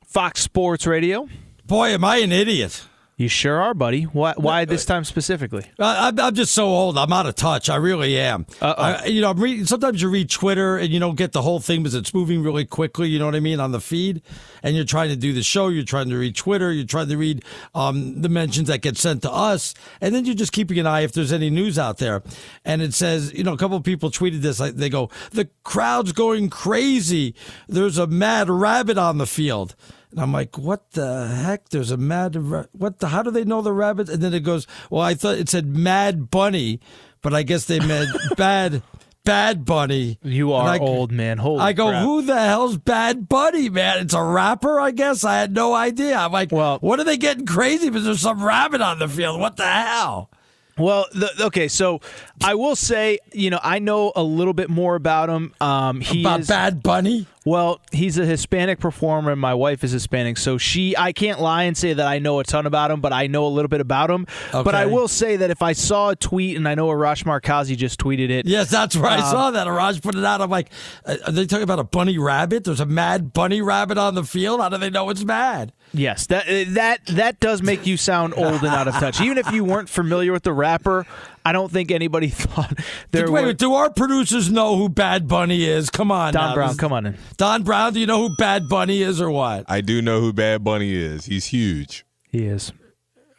Fox 0.04 0.40
Sports 0.40 0.88
Radio. 0.88 1.28
Boy, 1.64 1.90
am 1.90 2.04
I 2.04 2.16
an 2.16 2.32
idiot. 2.32 2.88
You 3.18 3.28
sure 3.28 3.60
are, 3.60 3.74
buddy. 3.74 4.04
Why, 4.04 4.32
why 4.36 4.64
this 4.64 4.86
time 4.86 5.04
specifically? 5.04 5.66
I, 5.78 6.08
I'm, 6.08 6.18
I'm 6.18 6.34
just 6.34 6.52
so 6.52 6.66
old. 6.66 6.96
I'm 6.96 7.12
out 7.12 7.26
of 7.26 7.34
touch. 7.34 7.68
I 7.68 7.76
really 7.76 8.18
am. 8.18 8.46
I, 8.60 9.04
you 9.06 9.20
know, 9.20 9.30
I'm 9.30 9.38
reading, 9.38 9.66
sometimes 9.66 10.00
you 10.00 10.08
read 10.08 10.30
Twitter 10.30 10.78
and 10.78 10.88
you 10.88 10.98
don't 10.98 11.14
get 11.14 11.32
the 11.32 11.42
whole 11.42 11.60
thing 11.60 11.82
because 11.82 11.94
it's 11.94 12.14
moving 12.14 12.42
really 12.42 12.64
quickly. 12.64 13.08
You 13.08 13.18
know 13.18 13.26
what 13.26 13.34
I 13.34 13.40
mean 13.40 13.60
on 13.60 13.70
the 13.70 13.80
feed, 13.80 14.22
and 14.62 14.74
you're 14.74 14.86
trying 14.86 15.10
to 15.10 15.16
do 15.16 15.32
the 15.34 15.42
show. 15.42 15.68
You're 15.68 15.84
trying 15.84 16.08
to 16.08 16.16
read 16.16 16.34
Twitter. 16.34 16.72
You're 16.72 16.86
trying 16.86 17.10
to 17.10 17.16
read 17.16 17.44
um, 17.74 18.22
the 18.22 18.30
mentions 18.30 18.68
that 18.68 18.80
get 18.80 18.96
sent 18.96 19.22
to 19.22 19.30
us, 19.30 19.74
and 20.00 20.14
then 20.14 20.24
you're 20.24 20.34
just 20.34 20.52
keeping 20.52 20.78
an 20.78 20.86
eye 20.86 21.02
if 21.02 21.12
there's 21.12 21.32
any 21.32 21.50
news 21.50 21.78
out 21.78 21.98
there. 21.98 22.22
And 22.64 22.80
it 22.80 22.94
says, 22.94 23.32
you 23.34 23.44
know, 23.44 23.52
a 23.52 23.58
couple 23.58 23.76
of 23.76 23.84
people 23.84 24.10
tweeted 24.10 24.40
this. 24.40 24.58
Like 24.58 24.76
they 24.76 24.88
go, 24.88 25.10
the 25.32 25.48
crowd's 25.64 26.12
going 26.12 26.48
crazy. 26.48 27.34
There's 27.68 27.98
a 27.98 28.06
mad 28.06 28.48
rabbit 28.48 28.96
on 28.96 29.18
the 29.18 29.26
field. 29.26 29.76
And 30.12 30.20
I'm 30.20 30.32
like, 30.32 30.56
what 30.58 30.90
the 30.92 31.26
heck? 31.26 31.70
There's 31.70 31.90
a 31.90 31.96
mad, 31.96 32.36
what 32.72 32.98
the, 32.98 33.08
how 33.08 33.22
do 33.22 33.30
they 33.30 33.44
know 33.44 33.62
the 33.62 33.72
rabbits? 33.72 34.10
And 34.10 34.22
then 34.22 34.34
it 34.34 34.40
goes, 34.40 34.66
well, 34.90 35.02
I 35.02 35.14
thought 35.14 35.36
it 35.38 35.48
said 35.48 35.66
mad 35.74 36.30
bunny, 36.30 36.80
but 37.22 37.34
I 37.34 37.42
guess 37.42 37.64
they 37.64 37.80
meant 37.80 38.10
bad, 38.36 38.82
bad 39.24 39.64
bunny. 39.64 40.18
You 40.22 40.52
are 40.52 40.68
I- 40.68 40.78
old, 40.78 41.12
man. 41.12 41.38
Holy 41.38 41.60
I 41.60 41.72
go, 41.72 41.88
crap. 41.88 42.02
who 42.04 42.22
the 42.22 42.38
hell's 42.38 42.76
Bad 42.76 43.28
Bunny, 43.28 43.70
man? 43.70 44.00
It's 44.00 44.14
a 44.14 44.22
rapper, 44.22 44.78
I 44.78 44.90
guess. 44.90 45.24
I 45.24 45.38
had 45.38 45.54
no 45.54 45.74
idea. 45.74 46.16
I'm 46.18 46.32
like, 46.32 46.52
well, 46.52 46.78
what 46.80 47.00
are 47.00 47.04
they 47.04 47.16
getting 47.16 47.46
crazy? 47.46 47.88
Because 47.88 48.04
there's 48.04 48.20
some 48.20 48.44
rabbit 48.44 48.80
on 48.82 48.98
the 48.98 49.08
field. 49.08 49.40
What 49.40 49.56
the 49.56 49.64
hell? 49.66 50.30
Well, 50.78 51.06
the, 51.12 51.30
okay, 51.46 51.68
so 51.68 52.00
I 52.44 52.54
will 52.54 52.76
say, 52.76 53.18
you 53.32 53.50
know, 53.50 53.60
I 53.62 53.78
know 53.78 54.12
a 54.14 54.22
little 54.22 54.52
bit 54.52 54.70
more 54.70 54.94
about 54.94 55.28
him. 55.28 55.54
Um, 55.60 56.00
he 56.00 56.22
About 56.22 56.40
is, 56.40 56.48
Bad 56.48 56.82
Bunny? 56.82 57.26
Well, 57.44 57.80
he's 57.90 58.18
a 58.18 58.24
Hispanic 58.24 58.78
performer, 58.78 59.32
and 59.32 59.40
my 59.40 59.54
wife 59.54 59.82
is 59.82 59.90
Hispanic, 59.90 60.36
so 60.38 60.58
she, 60.58 60.96
I 60.96 61.12
can't 61.12 61.40
lie 61.40 61.64
and 61.64 61.76
say 61.76 61.92
that 61.92 62.06
I 62.06 62.20
know 62.20 62.38
a 62.38 62.44
ton 62.44 62.66
about 62.66 62.92
him, 62.92 63.00
but 63.00 63.12
I 63.12 63.26
know 63.26 63.46
a 63.46 63.48
little 63.48 63.68
bit 63.68 63.80
about 63.80 64.10
him. 64.10 64.28
But 64.52 64.76
I 64.76 64.86
will 64.86 65.08
say 65.08 65.36
that 65.36 65.50
if 65.50 65.60
I 65.60 65.72
saw 65.72 66.10
a 66.10 66.16
tweet, 66.16 66.56
and 66.56 66.68
I 66.68 66.76
know 66.76 66.86
Arash 66.86 67.24
Markazi 67.24 67.76
just 67.76 67.98
tweeted 67.98 68.30
it. 68.30 68.46
Yes, 68.46 68.70
that's 68.70 68.96
where 68.96 69.10
I 69.10 69.16
um, 69.16 69.30
saw 69.30 69.50
that. 69.50 69.66
Araj 69.66 70.00
put 70.02 70.14
it 70.14 70.24
out. 70.24 70.40
I'm 70.40 70.50
like, 70.50 70.70
uh, 71.04 71.16
are 71.26 71.32
they 71.32 71.46
talking 71.46 71.64
about 71.64 71.80
a 71.80 71.84
bunny 71.84 72.16
rabbit? 72.16 72.62
There's 72.62 72.80
a 72.80 72.86
mad 72.86 73.32
bunny 73.32 73.60
rabbit 73.60 73.98
on 73.98 74.14
the 74.14 74.24
field. 74.24 74.60
How 74.60 74.68
do 74.68 74.78
they 74.78 74.90
know 74.90 75.10
it's 75.10 75.24
mad? 75.24 75.72
Yes, 75.94 76.26
that 76.28 76.48
uh, 76.48 76.70
that 76.74 77.04
that 77.06 77.40
does 77.40 77.60
make 77.60 77.86
you 77.86 77.96
sound 77.96 78.34
old 78.34 78.62
and 78.62 78.68
out 78.68 78.88
of 78.88 78.94
touch. 78.94 79.20
Even 79.20 79.36
if 79.36 79.52
you 79.52 79.62
weren't 79.62 79.90
familiar 79.90 80.32
with 80.32 80.42
the 80.42 80.52
rapper, 80.52 81.06
I 81.44 81.52
don't 81.52 81.70
think 81.70 81.90
anybody 81.90 82.28
thought 82.30 82.78
there 83.10 83.30
Wait, 83.30 83.44
were. 83.44 83.52
do 83.52 83.74
our 83.74 83.90
producers 83.90 84.50
know 84.50 84.76
who 84.76 84.88
Bad 84.88 85.28
Bunny 85.28 85.64
is? 85.64 85.90
Come 85.90 86.10
on, 86.10 86.32
Don 86.32 86.50
now. 86.50 86.54
Brown, 86.54 86.76
come 86.76 86.92
on 86.92 87.06
in. 87.06 87.18
Don 87.36 87.62
Brown, 87.62 87.94
do 87.94 88.00
you 88.00 88.06
know 88.06 88.28
who 88.28 88.36
Bad 88.36 88.68
Bunny 88.68 89.02
is 89.02 89.20
or 89.20 89.30
what? 89.30 89.64
I 89.68 89.80
do 89.80 90.02
know 90.02 90.20
who 90.20 90.32
Bad 90.32 90.64
Bunny 90.64 90.92
is. 90.92 91.26
He's 91.26 91.46
huge. 91.46 92.04
He 92.28 92.46
is. 92.46 92.72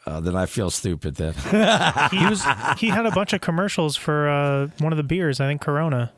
Uh, 0.06 0.20
then 0.20 0.36
I 0.36 0.46
feel 0.46 0.70
stupid 0.70 1.16
then. 1.16 1.34
he 2.12 2.26
was 2.26 2.44
he 2.78 2.90
had 2.90 3.06
a 3.06 3.12
bunch 3.12 3.32
of 3.32 3.40
commercials 3.42 3.96
for 3.96 4.28
uh, 4.28 4.68
one 4.80 4.92
of 4.92 4.98
the 4.98 5.04
beers, 5.04 5.40
I 5.40 5.48
think 5.48 5.62
Corona. 5.62 6.12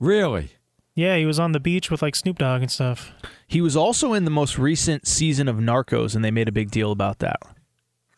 Really? 0.00 0.50
Yeah, 0.94 1.16
he 1.16 1.24
was 1.24 1.38
on 1.38 1.52
the 1.52 1.60
beach 1.60 1.90
with 1.90 2.02
like 2.02 2.16
Snoop 2.16 2.38
Dogg 2.38 2.62
and 2.62 2.70
stuff. 2.70 3.12
He 3.46 3.60
was 3.60 3.76
also 3.76 4.12
in 4.12 4.24
the 4.24 4.30
most 4.30 4.58
recent 4.58 5.06
season 5.06 5.48
of 5.48 5.56
Narcos, 5.56 6.14
and 6.14 6.24
they 6.24 6.30
made 6.30 6.48
a 6.48 6.52
big 6.52 6.70
deal 6.70 6.90
about 6.90 7.20
that. 7.20 7.40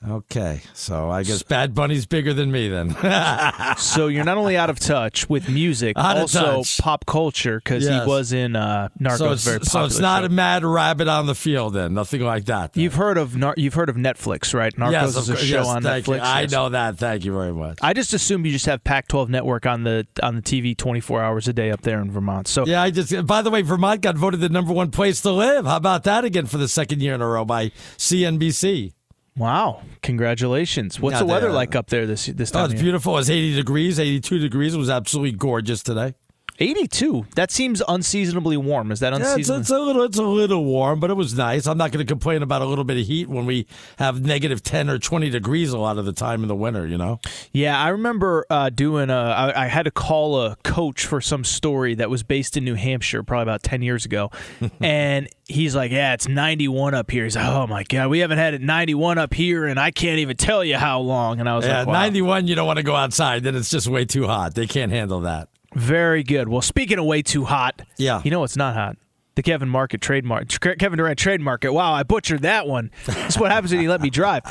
Okay, 0.07 0.61
so 0.75 1.11
I 1.11 1.23
guess 1.23 1.43
Bad 1.43 1.75
Bunny's 1.75 2.05
bigger 2.05 2.35
than 2.35 2.53
me 2.53 2.69
then. 2.69 2.95
so 3.79 4.09
you're 4.09 4.25
not 4.25 4.37
only 4.37 4.57
out 4.57 4.69
of 4.69 4.79
touch 4.79 5.31
with 5.31 5.49
music, 5.49 5.97
Out 5.97 6.17
of 6.17 6.23
also 6.23 6.57
touch. 6.59 6.79
pop 6.79 7.07
culture 7.07 7.59
because 7.59 7.85
Yes. 7.85 8.03
he 8.05 8.09
was 8.09 8.33
in 8.33 8.55
uh, 8.55 8.89
Narcos. 9.01 9.19
so 9.19 9.33
it's, 9.33 9.45
very 9.45 9.61
so 9.65 9.85
it's 9.85 9.99
not 9.99 10.21
show. 10.21 10.27
a 10.27 10.29
mad 10.29 10.63
rabbit 10.65 11.09
on 11.09 11.25
the 11.27 11.35
field 11.35 11.73
then, 11.75 11.95
nothing 11.95 12.21
like 12.21 12.45
that. 12.47 12.75
then. 12.75 12.83
You've 12.83 12.95
heard 12.97 13.17
of 13.17 13.35
Nar- 13.37 13.55
you've 13.57 13.73
heard 13.75 13.89
of 13.89 13.97
Netflix, 13.97 14.53
right? 14.53 14.75
Narcos 14.77 14.93
yes, 14.93 15.09
is 15.11 15.17
of 15.17 15.35
a 15.35 15.39
course. 15.39 15.41
show 15.49 15.57
yes, 15.59 15.67
on 15.69 15.83
thank 15.83 16.05
Netflix. 16.05 16.17
You. 16.17 16.21
I 16.23 16.41
yes. 16.43 16.51
know 16.53 16.69
that. 16.69 16.99
Thank 16.99 17.25
you 17.25 17.33
very 17.33 17.53
much. 17.55 17.79
I 17.81 17.95
just 17.95 18.13
assume 18.13 18.45
you 18.45 18.53
just 18.53 18.67
have 18.67 18.85
Pac-12 18.85 19.29
network 19.31 19.65
on 19.65 19.85
the 19.85 20.07
on 20.23 20.37
the 20.37 20.43
TV 20.43 20.77
24 20.77 21.23
hours 21.23 21.49
a 21.49 21.53
day 21.55 21.71
up 21.71 21.81
there 21.81 22.01
in 22.03 22.11
Vermont. 22.11 22.47
So 22.47 22.67
Yeah, 22.67 22.83
I 22.83 22.91
just. 22.91 23.27
By 23.27 23.41
the 23.41 23.51
way, 23.51 23.63
Vermont 23.63 24.03
got 24.03 24.17
voted 24.19 24.41
the 24.41 24.51
number 24.51 24.73
one 24.75 24.91
place 24.91 25.23
to 25.23 25.31
live. 25.31 25.65
How 25.65 25.77
about 25.79 26.05
that 26.05 26.25
again 26.25 26.45
for 26.47 26.59
the 26.59 26.69
second 26.69 27.01
year 27.01 27.15
in 27.15 27.23
a 27.23 27.27
row 27.27 27.45
by 27.47 27.71
CNBC? 27.97 28.93
Wow, 29.37 29.83
congratulations! 30.03 31.01
What's 31.01 31.19
the 31.19 31.27
weather 31.27 31.47
they- 31.49 31.53
uh, 31.53 31.57
like 31.57 31.75
up 31.77 31.89
there 31.89 32.07
this 32.07 32.27
this 32.27 32.51
Oh, 32.51 32.55
time? 32.55 32.65
it's 32.67 32.75
of 32.75 32.79
year? 32.79 32.85
beautiful. 32.85 33.19
It's 33.19 33.29
80 33.31 33.55
degrees, 33.57 33.99
82 33.99 34.39
degrees. 34.39 34.75
It 34.75 34.79
was 34.79 34.91
absolutely 34.91 35.33
gorgeous 35.33 35.83
today. 35.83 36.15
82. 36.59 37.27
That 37.35 37.51
seems 37.51 37.83
unseasonably 37.89 38.57
warm. 38.57 38.93
Is 38.93 39.01
that 39.01 39.13
Yeah, 39.13 39.19
it's, 39.19 39.29
unseasonable? 39.49 39.61
it's 39.61 39.71
a 39.71 39.79
little, 39.79 40.03
it's 40.03 40.19
a 40.19 40.23
little 40.23 40.65
warm, 40.65 41.01
but 41.01 41.11
it 41.11 41.15
was 41.15 41.35
nice. 41.35 41.67
I'm 41.67 41.77
not 41.77 41.91
going 41.91 42.05
to 42.05 42.11
complain 42.11 42.43
about 42.43 42.63
a 42.63 42.65
little 42.65 42.85
bit 42.85 42.97
of 42.99 43.07
heat 43.07 43.29
when 43.29 43.45
we 43.47 43.67
have 43.99 44.25
negative 44.25 44.63
10 44.63 44.89
or 44.89 44.99
20 44.99 45.31
degrees 45.31 45.73
a 45.73 45.79
lot 45.79 45.99
of 45.99 46.05
the 46.05 46.13
time 46.13 46.43
in 46.43 46.49
the 46.49 46.55
winter. 46.55 46.87
You 46.87 46.99
know. 46.99 47.21
Yeah, 47.53 47.81
I 47.81 47.89
remember 47.89 48.47
uh, 48.51 48.71
doing 48.71 49.11
a. 49.11 49.15
I, 49.15 49.65
I 49.65 49.67
had 49.67 49.85
to 49.85 49.91
call 49.91 50.41
a 50.43 50.57
coach 50.63 51.07
for 51.07 51.21
some 51.21 51.45
story 51.45 51.95
that 51.97 52.09
was 52.11 52.23
based 52.23 52.57
in 52.57 52.65
New 52.65 52.75
Hampshire, 52.75 53.23
probably 53.23 53.43
about 53.43 53.63
ten 53.63 53.83
years 53.83 54.05
ago, 54.05 54.31
and 54.81 55.29
he's 55.47 55.75
like, 55.75 55.91
"Yeah, 55.91 56.15
it's 56.15 56.29
91 56.29 56.95
up 56.95 57.11
here." 57.11 57.25
He's 57.25 57.37
like, 57.37 57.47
"Oh 57.47 57.67
my 57.67 57.83
god, 57.85 58.11
we 58.11 58.21
haven't 58.21 58.39
had 58.39 58.55
it 58.55 58.61
91 58.63 59.19
up 59.19 59.35
here, 59.35 59.67
and 59.67 59.79
I 59.81 59.91
can't 59.91 60.19
even 60.21 60.37
tell 60.37 60.65
you 60.65 60.77
how 60.77 61.01
long." 61.01 61.41
And 61.41 61.49
I 61.49 61.57
was 61.57 61.67
Yeah, 61.67 61.79
like, 61.81 61.89
wow. 61.89 61.93
91. 61.95 62.47
You 62.47 62.55
don't 62.55 62.67
want 62.67 62.77
to 62.77 62.83
go 62.83 62.95
outside. 62.95 63.43
Then 63.43 63.55
it's 63.57 63.71
just 63.71 63.89
way 63.89 64.05
too 64.05 64.27
hot. 64.27 64.55
They 64.55 64.67
can't 64.67 64.93
handle 64.93 65.21
that. 65.21 65.49
Very 65.75 66.23
good. 66.23 66.49
Well, 66.49 66.63
speaking 66.63 66.99
of 66.99 67.05
way 67.05 67.23
too 67.23 67.45
hot, 67.45 67.83
yeah, 67.97 68.21
you 68.25 68.31
know 68.31 68.41
what's 68.41 68.57
not 68.57 68.75
hot. 68.75 68.97
The 69.35 69.43
Kevin 69.43 69.69
Market 69.69 70.01
trademark, 70.01 70.49
Kevin 70.79 70.97
Durant 70.97 71.19
trademark. 71.19 71.65
Wow, 71.65 71.93
I 71.93 72.05
butchered 72.05 72.43
that 72.43 72.69
one. 72.69 72.93
That's 73.07 73.37
what 73.39 73.51
happens 73.51 73.73
when 73.73 73.83
you 73.83 73.91
let 73.91 74.01
me 74.01 74.11
drive. 74.11 74.43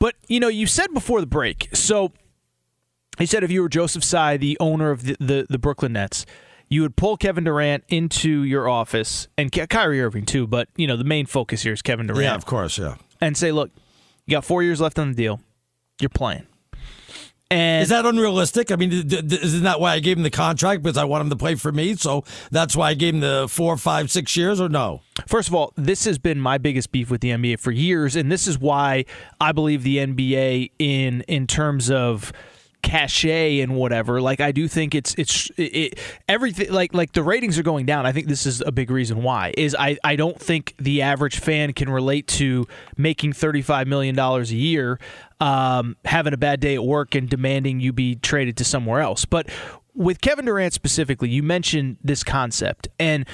But 0.00 0.14
you 0.26 0.40
know, 0.40 0.48
you 0.48 0.66
said 0.66 0.92
before 0.94 1.20
the 1.20 1.26
break. 1.26 1.68
So 1.74 2.12
he 3.18 3.26
said 3.26 3.44
if 3.44 3.50
you 3.50 3.60
were 3.60 3.68
Joseph 3.68 4.02
Tsai, 4.02 4.38
the 4.38 4.56
owner 4.58 4.90
of 4.90 5.04
the, 5.04 5.16
the, 5.20 5.46
the 5.50 5.58
Brooklyn 5.58 5.92
Nets, 5.92 6.24
you 6.70 6.80
would 6.80 6.96
pull 6.96 7.18
Kevin 7.18 7.44
Durant 7.44 7.84
into 7.88 8.42
your 8.42 8.66
office 8.70 9.28
and 9.36 9.52
Ky- 9.52 9.66
Kyrie 9.66 10.00
Irving 10.00 10.24
too. 10.24 10.46
But 10.46 10.68
you 10.76 10.86
know, 10.86 10.96
the 10.96 11.04
main 11.04 11.26
focus 11.26 11.62
here 11.62 11.74
is 11.74 11.82
Kevin 11.82 12.06
Durant. 12.06 12.22
Yeah, 12.24 12.34
of 12.34 12.46
course. 12.46 12.78
Yeah. 12.78 12.94
And 13.20 13.36
say, 13.36 13.52
look, 13.52 13.70
you 14.24 14.32
got 14.32 14.46
four 14.46 14.62
years 14.62 14.80
left 14.80 14.98
on 14.98 15.10
the 15.10 15.14
deal. 15.14 15.40
You're 16.00 16.08
playing. 16.08 16.46
And 17.52 17.82
Is 17.82 17.90
that 17.90 18.06
unrealistic? 18.06 18.70
I 18.70 18.76
mean, 18.76 18.90
isn't 18.92 19.62
that 19.64 19.78
why 19.78 19.92
I 19.92 19.98
gave 19.98 20.16
him 20.16 20.22
the 20.22 20.30
contract 20.30 20.82
because 20.82 20.96
I 20.96 21.04
want 21.04 21.20
him 21.22 21.30
to 21.30 21.36
play 21.36 21.54
for 21.54 21.70
me? 21.70 21.94
So 21.96 22.24
that's 22.50 22.74
why 22.74 22.88
I 22.88 22.94
gave 22.94 23.12
him 23.12 23.20
the 23.20 23.46
four, 23.46 23.76
five, 23.76 24.10
six 24.10 24.34
years, 24.38 24.58
or 24.58 24.70
no? 24.70 25.02
First 25.26 25.48
of 25.48 25.54
all, 25.54 25.74
this 25.76 26.06
has 26.06 26.18
been 26.18 26.40
my 26.40 26.56
biggest 26.56 26.92
beef 26.92 27.10
with 27.10 27.20
the 27.20 27.28
NBA 27.28 27.60
for 27.60 27.70
years, 27.70 28.16
and 28.16 28.32
this 28.32 28.46
is 28.46 28.58
why 28.58 29.04
I 29.38 29.52
believe 29.52 29.82
the 29.82 29.98
NBA 29.98 30.70
in 30.78 31.20
in 31.28 31.46
terms 31.46 31.90
of 31.90 32.32
cachet 32.82 33.60
and 33.60 33.76
whatever 33.76 34.20
like 34.20 34.40
i 34.40 34.50
do 34.50 34.66
think 34.66 34.92
it's 34.92 35.14
it's 35.14 35.50
it, 35.50 35.62
it, 35.62 35.98
everything 36.28 36.70
like 36.72 36.92
like 36.92 37.12
the 37.12 37.22
ratings 37.22 37.56
are 37.56 37.62
going 37.62 37.86
down 37.86 38.04
i 38.06 38.10
think 38.10 38.26
this 38.26 38.44
is 38.44 38.60
a 38.60 38.72
big 38.72 38.90
reason 38.90 39.22
why 39.22 39.54
is 39.56 39.76
i 39.78 39.96
i 40.02 40.16
don't 40.16 40.40
think 40.40 40.74
the 40.78 41.00
average 41.00 41.38
fan 41.38 41.72
can 41.72 41.88
relate 41.88 42.26
to 42.26 42.66
making 42.96 43.32
35 43.32 43.86
million 43.86 44.16
dollars 44.16 44.50
a 44.50 44.56
year 44.56 44.98
um 45.42 45.96
having 46.04 46.32
a 46.32 46.36
bad 46.36 46.60
day 46.60 46.74
at 46.74 46.84
work 46.84 47.14
and 47.14 47.28
demanding 47.28 47.80
you 47.80 47.92
be 47.92 48.14
traded 48.16 48.56
to 48.56 48.64
somewhere 48.64 49.00
else 49.00 49.24
but 49.24 49.48
with 49.94 50.20
kevin 50.20 50.44
durant 50.44 50.72
specifically 50.72 51.28
you 51.28 51.42
mentioned 51.42 51.96
this 52.02 52.24
concept 52.24 52.88
and 52.98 53.26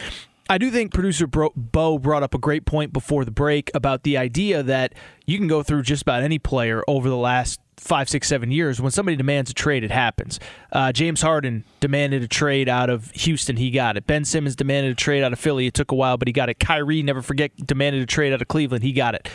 I 0.51 0.57
do 0.57 0.71
think 0.71 0.95
producer 0.95 1.27
Bo 1.27 1.99
brought 1.99 2.23
up 2.23 2.35
a 2.35 2.39
great 2.39 2.65
point 2.65 2.91
before 2.91 3.27
the 3.27 3.31
break 3.31 3.71
about 3.75 4.03
the 4.03 4.17
idea 4.17 4.63
that 4.63 4.95
you 5.27 5.37
can 5.37 5.47
go 5.47 5.63
through 5.63 5.83
just 5.83 6.01
about 6.01 6.23
any 6.23 6.39
player 6.39 6.83
over 6.89 7.11
the 7.11 7.19
last 7.19 7.61
five, 7.77 8.09
six, 8.09 8.29
seven 8.29 8.51
years. 8.51 8.81
When 8.81 8.91
somebody 8.91 9.17
demands 9.17 9.51
a 9.51 9.55
trade, 9.55 9.85
it 9.85 9.91
happens. 9.91 10.41
Uh, 10.73 10.91
James 10.91 11.21
Harden 11.21 11.65
demanded 11.81 12.23
a 12.23 12.29
trade 12.29 12.69
out 12.69 12.89
of 12.89 13.11
Houston. 13.13 13.57
He 13.57 13.71
got 13.71 13.97
it. 13.99 14.07
Ben 14.07 14.25
Simmons 14.25 14.57
demanded 14.57 14.93
a 14.93 14.95
trade 14.95 15.23
out 15.23 15.33
of 15.33 15.39
Philly. 15.39 15.67
It 15.67 15.75
took 15.75 15.93
a 15.93 15.95
while, 15.95 16.17
but 16.17 16.29
he 16.29 16.33
got 16.33 16.49
it. 16.49 16.59
Kyrie, 16.59 17.03
never 17.03 17.21
forget, 17.21 17.55
demanded 17.57 18.03
a 18.03 18.07
trade 18.07 18.33
out 18.33 18.41
of 18.41 18.49
Cleveland. 18.49 18.85
He 18.85 18.93
got 18.93 19.15
it. 19.15 19.29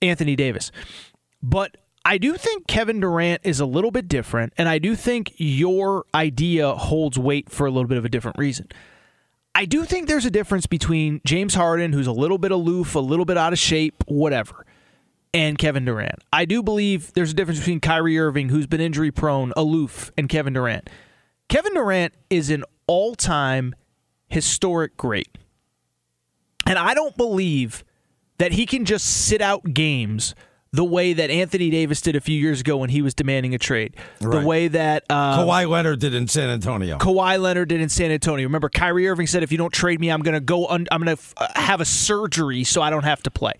Anthony 0.00 0.36
Davis. 0.36 0.70
But 1.42 1.76
I 2.04 2.18
do 2.18 2.36
think 2.36 2.66
Kevin 2.66 3.00
Durant 3.00 3.40
is 3.44 3.60
a 3.60 3.66
little 3.66 3.90
bit 3.90 4.08
different, 4.08 4.52
and 4.58 4.68
I 4.68 4.78
do 4.78 4.94
think 4.94 5.32
your 5.36 6.04
idea 6.14 6.74
holds 6.74 7.18
weight 7.18 7.50
for 7.50 7.66
a 7.66 7.70
little 7.70 7.88
bit 7.88 7.96
of 7.96 8.04
a 8.04 8.10
different 8.10 8.38
reason. 8.38 8.68
I 9.54 9.64
do 9.64 9.84
think 9.84 10.06
there's 10.06 10.26
a 10.26 10.30
difference 10.30 10.66
between 10.66 11.22
James 11.24 11.54
Harden, 11.54 11.92
who's 11.92 12.06
a 12.06 12.12
little 12.12 12.38
bit 12.38 12.50
aloof, 12.50 12.94
a 12.94 13.00
little 13.00 13.24
bit 13.24 13.38
out 13.38 13.52
of 13.54 13.58
shape, 13.58 14.04
whatever, 14.06 14.66
and 15.32 15.56
Kevin 15.56 15.86
Durant. 15.86 16.22
I 16.32 16.44
do 16.44 16.62
believe 16.62 17.12
there's 17.14 17.30
a 17.30 17.34
difference 17.34 17.60
between 17.60 17.80
Kyrie 17.80 18.18
Irving, 18.18 18.50
who's 18.50 18.66
been 18.66 18.80
injury 18.82 19.10
prone, 19.10 19.52
aloof, 19.56 20.10
and 20.18 20.28
Kevin 20.28 20.52
Durant. 20.52 20.90
Kevin 21.48 21.72
Durant 21.72 22.12
is 22.28 22.50
an 22.50 22.64
all 22.86 23.14
time 23.14 23.74
historic 24.28 24.96
great. 24.96 25.38
And 26.66 26.78
I 26.78 26.92
don't 26.92 27.16
believe 27.16 27.84
that 28.38 28.52
he 28.52 28.66
can 28.66 28.84
just 28.84 29.06
sit 29.06 29.40
out 29.40 29.72
games 29.72 30.34
the 30.74 30.84
way 30.84 31.12
that 31.12 31.30
Anthony 31.30 31.70
Davis 31.70 32.00
did 32.00 32.16
a 32.16 32.20
few 32.20 32.36
years 32.36 32.60
ago 32.60 32.76
when 32.78 32.90
he 32.90 33.00
was 33.00 33.14
demanding 33.14 33.54
a 33.54 33.58
trade. 33.58 33.94
Right. 34.20 34.40
The 34.40 34.46
way 34.46 34.66
that 34.66 35.04
uh, 35.08 35.38
Kawhi 35.38 35.68
Leonard 35.70 36.00
did 36.00 36.14
in 36.14 36.26
San 36.26 36.50
Antonio. 36.50 36.98
Kawhi 36.98 37.40
Leonard 37.40 37.68
did 37.68 37.80
in 37.80 37.88
San 37.88 38.10
Antonio. 38.10 38.44
Remember, 38.44 38.68
Kyrie 38.68 39.06
Irving 39.06 39.28
said, 39.28 39.44
"If 39.44 39.52
you 39.52 39.58
don't 39.58 39.72
trade 39.72 40.00
me, 40.00 40.10
I'm 40.10 40.22
going 40.22 40.34
to 40.34 40.40
go. 40.40 40.66
Un- 40.66 40.88
I'm 40.90 41.00
going 41.04 41.16
to 41.16 41.22
f- 41.22 41.34
uh, 41.36 41.46
have 41.54 41.80
a 41.80 41.84
surgery 41.84 42.64
so 42.64 42.82
I 42.82 42.90
don't 42.90 43.04
have 43.04 43.22
to 43.22 43.30
play." 43.30 43.52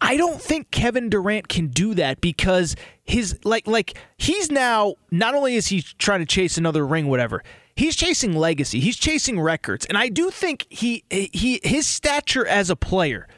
I 0.00 0.16
don't 0.16 0.40
think 0.40 0.70
Kevin 0.72 1.08
Durant 1.08 1.48
can 1.48 1.68
do 1.68 1.94
that 1.94 2.20
because 2.20 2.74
his 3.04 3.38
like 3.44 3.68
like 3.68 3.96
he's 4.16 4.50
now 4.50 4.94
not 5.12 5.36
only 5.36 5.54
is 5.54 5.68
he 5.68 5.82
trying 5.82 6.20
to 6.20 6.26
chase 6.26 6.58
another 6.58 6.84
ring, 6.84 7.06
whatever. 7.06 7.44
He's 7.76 7.94
chasing 7.94 8.32
legacy. 8.32 8.80
He's 8.80 8.96
chasing 8.96 9.40
records, 9.40 9.86
and 9.86 9.96
I 9.96 10.08
do 10.08 10.30
think 10.30 10.66
he 10.68 11.04
he 11.10 11.60
his 11.62 11.86
stature 11.86 12.44
as 12.44 12.70
a 12.70 12.76
player. 12.76 13.28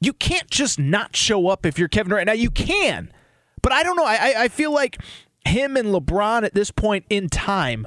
You 0.00 0.12
can't 0.12 0.48
just 0.50 0.78
not 0.78 1.16
show 1.16 1.48
up 1.48 1.66
if 1.66 1.78
you're 1.78 1.88
Kevin 1.88 2.10
Durant. 2.10 2.26
Now 2.26 2.32
you 2.32 2.50
can, 2.50 3.12
but 3.62 3.72
I 3.72 3.82
don't 3.82 3.96
know. 3.96 4.04
I 4.04 4.34
I 4.44 4.48
feel 4.48 4.72
like 4.72 4.98
him 5.44 5.76
and 5.76 5.88
LeBron 5.88 6.44
at 6.44 6.54
this 6.54 6.70
point 6.70 7.04
in 7.10 7.28
time 7.28 7.86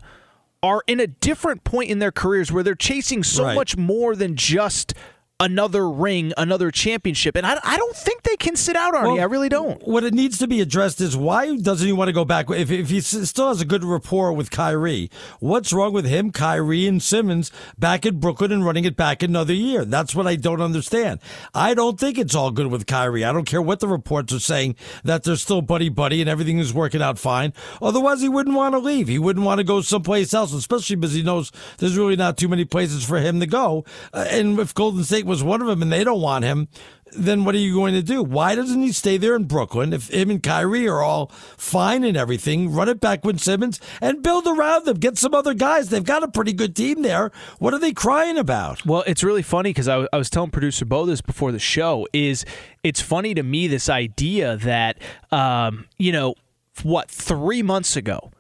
are 0.64 0.84
in 0.88 1.00
a 1.00 1.08
different 1.08 1.64
point 1.64 1.90
in 1.90 2.00
their 2.00 2.12
careers 2.12 2.52
where 2.52 2.64
they're 2.64 2.76
chasing 2.76 3.24
so 3.24 3.44
Right. 3.46 3.56
much 3.56 3.78
more 3.78 4.16
than 4.16 4.36
just 4.36 4.94
another 5.42 5.90
ring, 5.90 6.32
another 6.38 6.72
championship. 6.72 7.36
And 7.36 7.46
I, 7.46 7.60
I 7.64 7.76
don't 7.76 7.96
think 7.96 8.24
they 8.24 8.38
can 8.38 8.56
sit 8.56 8.76
out, 8.76 8.94
Arnie. 8.94 9.20
I 9.20 9.24
really 9.24 9.50
don't. 9.50 9.86
What 9.86 10.04
it 10.04 10.14
needs 10.14 10.38
to 10.38 10.48
be 10.48 10.62
addressed 10.62 11.02
is 11.02 11.18
why 11.18 11.58
doesn't 11.58 11.86
he 11.86 11.92
want 11.92 12.08
to 12.08 12.14
go 12.14 12.24
back? 12.24 12.50
If, 12.50 12.72
if 12.72 12.90
he 12.90 13.02
still 13.02 13.50
has 13.50 13.60
a 13.60 13.66
good 13.66 13.84
rapport 13.84 14.32
with 14.32 14.52
Kyrie, 14.52 15.10
what's 15.40 15.74
wrong 15.74 15.92
with 15.94 16.06
him, 16.06 16.32
Kyrie, 16.32 16.88
and 16.88 17.02
Simmons 17.02 17.52
back 17.78 18.06
in 18.06 18.20
Brooklyn 18.20 18.52
and 18.52 18.64
running 18.64 18.86
it 18.86 18.96
back 18.96 19.24
another 19.24 19.54
year? 19.54 19.84
That's 19.84 20.16
what 20.16 20.28
I 20.28 20.36
don't 20.36 20.62
understand. 20.62 21.20
I 21.54 21.74
don't 21.74 22.00
think 22.00 22.18
it's 22.18 22.36
all 22.36 22.52
good 22.52 22.68
with 22.68 22.86
Kyrie. 22.86 23.26
I 23.26 23.34
don't 23.34 23.46
care 23.46 23.62
what 23.62 23.80
the 23.80 23.88
reports 23.88 24.32
are 24.34 24.40
saying 24.40 24.76
that 25.04 25.24
they're 25.24 25.36
still 25.36 25.62
buddy 25.62 25.90
buddy 25.90 26.22
and 26.22 26.30
everything 26.30 26.60
is 26.60 26.74
working 26.74 27.02
out 27.02 27.18
fine. 27.18 27.54
Otherwise, 27.82 28.22
he 28.22 28.30
wouldn't 28.30 28.56
want 28.56 28.76
to 28.76 28.80
leave. 28.80 29.08
He 29.08 29.18
wouldn't 29.18 29.46
want 29.46 29.58
to 29.58 29.64
go 29.64 29.82
someplace 29.82 30.34
else, 30.34 30.54
especially 30.54 30.98
because 30.98 31.14
he 31.14 31.24
knows 31.24 31.52
there's 31.80 31.98
really 31.98 32.16
not 32.16 32.38
too 32.38 32.48
many 32.48 32.64
places 32.64 33.04
for 33.04 33.20
him 33.20 33.40
to 33.40 33.48
go. 33.48 33.84
Uh, 34.14 34.26
and 34.30 34.60
if 34.60 34.74
Golden 34.74 35.04
State 35.04 35.26
was 35.32 35.44
one 35.44 35.62
of 35.62 35.68
them 35.68 35.82
and 35.82 35.92
they 35.92 36.04
don't 36.04 36.22
want 36.22 36.44
him, 36.44 36.68
then 37.14 37.44
what 37.44 37.56
are 37.56 37.60
you 37.60 37.74
going 37.74 37.94
to 37.94 38.04
do? 38.04 38.22
Why 38.22 38.54
doesn't 38.54 38.82
he 38.82 38.92
stay 38.92 39.18
there 39.18 39.36
in 39.36 39.46
Brooklyn 39.46 39.94
if 39.94 40.10
him 40.10 40.30
and 40.30 40.44
Kyrie 40.44 40.88
are 40.88 41.02
all 41.02 41.28
fine 41.58 42.04
and 42.04 42.18
everything? 42.18 42.72
Run 42.72 42.90
it 42.90 43.00
back 43.00 43.26
with 43.26 43.40
Simmons 43.40 43.80
and 44.02 44.22
build 44.22 44.46
around 44.46 44.86
them. 44.86 44.98
Get 44.98 45.18
some 45.18 45.34
other 45.34 45.54
guys. 45.54 45.90
They've 45.90 46.04
got 46.04 46.24
a 46.24 46.28
pretty 46.28 46.54
good 46.54 46.76
team 46.76 47.02
there. 47.02 47.32
What 47.60 47.74
are 47.74 47.80
they 47.80 47.94
crying 47.94 48.38
about? 48.38 48.86
Well, 48.86 49.04
it's 49.08 49.24
really 49.24 49.42
funny 49.42 49.70
because 49.70 49.88
I, 49.88 50.08
I 50.12 50.18
was 50.18 50.30
telling 50.30 50.52
producer 50.52 50.86
Bo 50.86 51.06
this 51.06 51.22
before 51.22 51.52
the 51.52 51.60
show. 51.60 52.08
Is 52.14 52.46
it's 52.84 53.02
funny 53.02 53.34
to 53.34 53.44
me 53.44 53.68
this 53.68 53.90
idea 53.90 54.58
that 54.58 54.98
um, 55.32 55.88
you 55.98 56.12
know 56.12 56.36
what 56.84 57.10
three 57.10 57.64
months 57.64 57.96
ago. 57.96 58.31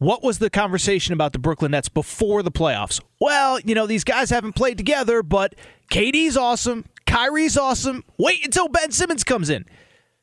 What 0.00 0.22
was 0.22 0.38
the 0.38 0.48
conversation 0.48 1.12
about 1.12 1.32
the 1.32 1.40
Brooklyn 1.40 1.72
Nets 1.72 1.88
before 1.88 2.44
the 2.44 2.52
playoffs? 2.52 3.00
Well, 3.20 3.58
you 3.60 3.74
know, 3.74 3.84
these 3.84 4.04
guys 4.04 4.30
haven't 4.30 4.52
played 4.52 4.78
together, 4.78 5.24
but 5.24 5.56
KD's 5.90 6.36
awesome. 6.36 6.84
Kyrie's 7.04 7.56
awesome. 7.56 8.04
Wait 8.16 8.44
until 8.44 8.68
Ben 8.68 8.92
Simmons 8.92 9.24
comes 9.24 9.50
in. 9.50 9.64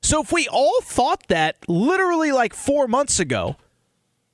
So 0.02 0.22
if 0.22 0.32
we 0.32 0.48
all 0.48 0.80
thought 0.82 1.28
that 1.28 1.58
literally 1.68 2.32
like 2.32 2.54
four 2.54 2.88
months 2.88 3.20
ago, 3.20 3.58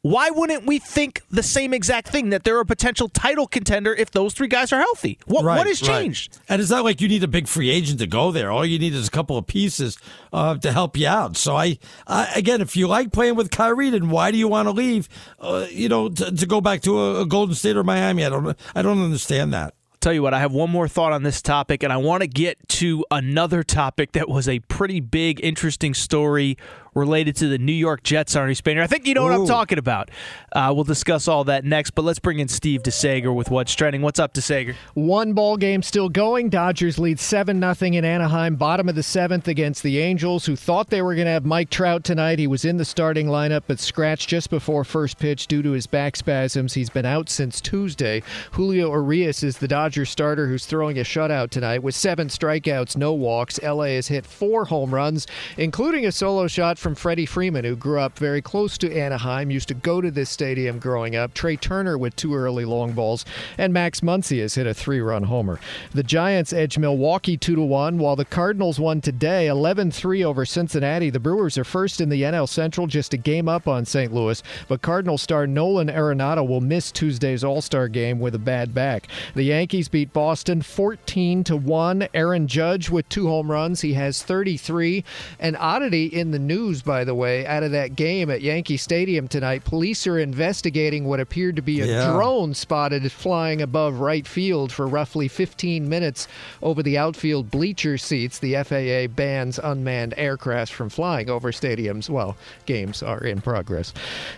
why 0.03 0.31
wouldn't 0.31 0.65
we 0.65 0.79
think 0.79 1.21
the 1.29 1.43
same 1.43 1.73
exact 1.73 2.07
thing 2.07 2.29
that 2.29 2.43
they're 2.43 2.59
a 2.59 2.65
potential 2.65 3.07
title 3.07 3.45
contender 3.45 3.93
if 3.93 4.09
those 4.11 4.33
three 4.33 4.47
guys 4.47 4.73
are 4.73 4.79
healthy? 4.79 5.19
What 5.25 5.43
Right, 5.43 5.57
what 5.57 5.67
has 5.67 5.81
right. 5.83 6.01
changed? 6.01 6.39
And 6.49 6.59
it's 6.59 6.71
not 6.71 6.83
like 6.83 7.01
you 7.01 7.07
need 7.07 7.23
a 7.23 7.27
big 7.27 7.47
free 7.47 7.69
agent 7.69 7.99
to 7.99 8.07
go 8.07 8.31
there. 8.31 8.51
All 8.51 8.65
you 8.65 8.79
need 8.79 8.95
is 8.95 9.07
a 9.07 9.11
couple 9.11 9.37
of 9.37 9.45
pieces 9.45 9.99
uh, 10.33 10.57
to 10.57 10.71
help 10.71 10.97
you 10.97 11.07
out. 11.07 11.37
So 11.37 11.55
I, 11.55 11.77
I, 12.07 12.31
again, 12.35 12.61
if 12.61 12.75
you 12.75 12.87
like 12.87 13.11
playing 13.11 13.35
with 13.35 13.51
Kyrie, 13.51 13.91
then 13.91 14.09
why 14.09 14.31
do 14.31 14.37
you 14.37 14.47
want 14.47 14.67
to 14.67 14.71
leave? 14.71 15.07
Uh, 15.39 15.67
you 15.69 15.87
know, 15.87 16.09
to, 16.09 16.31
to 16.31 16.45
go 16.47 16.61
back 16.61 16.81
to 16.81 16.99
a, 16.99 17.21
a 17.21 17.25
Golden 17.27 17.53
State 17.53 17.77
or 17.77 17.83
Miami? 17.83 18.25
I 18.25 18.29
don't, 18.29 18.57
I 18.73 18.81
don't 18.81 19.03
understand 19.03 19.53
that. 19.53 19.75
Tell 19.99 20.13
you 20.13 20.23
what, 20.23 20.33
I 20.33 20.39
have 20.39 20.51
one 20.51 20.71
more 20.71 20.87
thought 20.87 21.11
on 21.13 21.21
this 21.21 21.43
topic, 21.43 21.83
and 21.83 21.93
I 21.93 21.97
want 21.97 22.21
to 22.21 22.27
get 22.27 22.57
to 22.69 23.05
another 23.11 23.61
topic 23.61 24.13
that 24.13 24.27
was 24.27 24.49
a 24.49 24.57
pretty 24.61 24.99
big, 24.99 25.39
interesting 25.43 25.93
story 25.93 26.57
related 26.93 27.37
to 27.37 27.47
the 27.47 27.57
New 27.57 27.71
York 27.71 28.03
Jets, 28.03 28.35
Arnie 28.35 28.51
Spanier. 28.51 28.81
I 28.81 28.87
think 28.87 29.07
you 29.07 29.13
know 29.13 29.23
what 29.23 29.31
I'm 29.31 29.47
talking 29.47 29.77
about. 29.77 30.11
Uh, 30.51 30.73
we'll 30.75 30.83
discuss 30.83 31.29
all 31.29 31.45
that 31.45 31.63
next, 31.63 31.91
but 31.91 32.01
let's 32.01 32.19
bring 32.19 32.39
in 32.39 32.49
Steve 32.49 32.83
DeSager 32.83 33.33
with 33.33 33.49
what's 33.49 33.73
trending. 33.73 34.01
What's 34.01 34.19
up, 34.19 34.33
DeSager? 34.33 34.75
One 34.93 35.31
ball 35.31 35.55
game 35.55 35.83
still 35.83 36.09
going. 36.09 36.49
Dodgers 36.49 36.99
lead 36.99 37.17
7 37.17 37.61
0 37.61 37.91
in 37.93 38.03
Anaheim, 38.03 38.57
bottom 38.57 38.89
of 38.89 38.95
the 38.95 39.03
seventh 39.03 39.47
against 39.47 39.83
the 39.83 39.99
Angels, 39.99 40.45
who 40.45 40.57
thought 40.57 40.89
they 40.89 41.01
were 41.01 41.15
going 41.15 41.27
to 41.27 41.31
have 41.31 41.45
Mike 41.45 41.69
Trout 41.69 42.03
tonight. 42.03 42.39
He 42.39 42.47
was 42.47 42.65
in 42.65 42.75
the 42.75 42.83
starting 42.83 43.27
lineup, 43.27 43.63
but 43.67 43.79
scratched 43.79 44.27
just 44.27 44.49
before 44.49 44.83
first 44.83 45.17
pitch 45.17 45.47
due 45.47 45.61
to 45.61 45.71
his 45.71 45.87
back 45.87 46.17
spasms. 46.17 46.73
He's 46.73 46.89
been 46.89 47.05
out 47.05 47.29
since 47.29 47.61
Tuesday. 47.61 48.21
Julio 48.51 48.91
Urías 48.91 49.45
is 49.45 49.59
the 49.59 49.67
Dodgers 49.67 50.09
starter 50.09 50.47
who's 50.47 50.65
throwing 50.65 50.99
a 50.99 51.03
shutout 51.03 51.51
tonight 51.51 51.83
with 51.83 51.95
seven 51.95 52.27
strikeouts, 52.27 52.97
no 52.97 53.13
walks. 53.13 53.61
LA 53.63 53.85
has 53.85 54.09
hit 54.09 54.25
four 54.25 54.65
home 54.65 54.93
runs, 54.93 55.25
including 55.57 56.05
a 56.05 56.11
solo 56.11 56.47
shot 56.47 56.77
from 56.81 56.95
Freddie 56.95 57.27
Freeman, 57.27 57.63
who 57.63 57.75
grew 57.75 57.99
up 57.99 58.17
very 58.17 58.41
close 58.41 58.77
to 58.79 58.91
Anaheim, 58.91 59.51
used 59.51 59.67
to 59.67 59.73
go 59.75 60.01
to 60.01 60.09
this 60.09 60.29
stadium 60.29 60.79
growing 60.79 61.15
up. 61.15 61.33
Trea 61.33 61.55
Turner 61.55 61.97
with 61.97 62.15
two 62.15 62.33
early 62.33 62.65
long 62.65 62.93
balls, 62.93 63.23
and 63.57 63.71
Max 63.71 64.01
Muncy 64.01 64.41
has 64.41 64.55
hit 64.55 64.65
a 64.65 64.73
three-run 64.73 65.23
homer. 65.23 65.59
The 65.93 66.03
Giants 66.03 66.51
edge 66.51 66.77
Milwaukee 66.77 67.37
2 67.37 67.55
to 67.55 67.61
1, 67.61 67.99
while 67.99 68.15
the 68.15 68.25
Cardinals 68.25 68.79
won 68.79 68.99
today 68.99 69.45
11-3 69.45 70.25
over 70.25 70.43
Cincinnati. 70.43 71.11
The 71.11 71.19
Brewers 71.19 71.57
are 71.57 71.63
first 71.63 72.01
in 72.01 72.09
the 72.09 72.23
NL 72.23 72.49
Central, 72.49 72.87
just 72.87 73.13
a 73.13 73.17
game 73.17 73.47
up 73.47 73.67
on 73.67 73.85
St. 73.85 74.11
Louis, 74.11 74.41
but 74.67 74.81
Cardinal 74.81 75.19
star 75.19 75.45
Nolan 75.45 75.87
Arenado 75.87 76.47
will 76.47 76.61
miss 76.61 76.91
Tuesday's 76.91 77.43
All-Star 77.43 77.87
game 77.89 78.19
with 78.19 78.33
a 78.33 78.39
bad 78.39 78.73
back. 78.73 79.07
The 79.35 79.43
Yankees 79.43 79.87
beat 79.87 80.13
Boston 80.13 80.63
14 80.63 81.43
to 81.43 81.55
1. 81.55 82.07
Aaron 82.15 82.47
Judge 82.47 82.89
with 82.89 83.07
two 83.07 83.27
home 83.27 83.51
runs. 83.51 83.81
He 83.81 83.93
has 83.93 84.23
33. 84.23 85.03
An 85.39 85.55
oddity 85.55 86.05
in 86.05 86.31
the 86.31 86.39
news, 86.39 86.70
by 86.81 87.03
the 87.03 87.15
way, 87.15 87.45
out 87.47 87.63
of 87.63 87.71
that 87.71 87.95
game 87.95 88.29
at 88.29 88.41
Yankee 88.41 88.77
Stadium 88.77 89.27
tonight. 89.27 89.63
Police 89.65 90.05
are 90.05 90.19
investigating 90.19 91.05
what 91.05 91.19
appeared 91.19 91.55
to 91.55 91.61
be 91.63 91.81
a 91.81 91.85
Yeah. 91.87 92.11
drone 92.11 92.53
spotted 92.53 93.11
flying 93.11 93.61
above 93.61 93.99
right 93.99 94.27
field 94.27 94.71
for 94.71 94.85
roughly 94.85 95.27
15 95.27 95.89
minutes 95.89 96.27
over 96.61 96.83
the 96.83 96.97
outfield 96.99 97.49
bleacher 97.49 97.97
seats. 97.97 98.37
The 98.37 98.55
FAA 98.55 99.07
bans 99.07 99.59
unmanned 99.61 100.13
aircraft 100.17 100.71
from 100.71 100.89
flying 100.89 101.29
over 101.29 101.51
stadiums. 101.51 102.09
Well, 102.09 102.37
games 102.67 103.01
are 103.01 103.23
in 103.23 103.41
progress. 103.41 103.93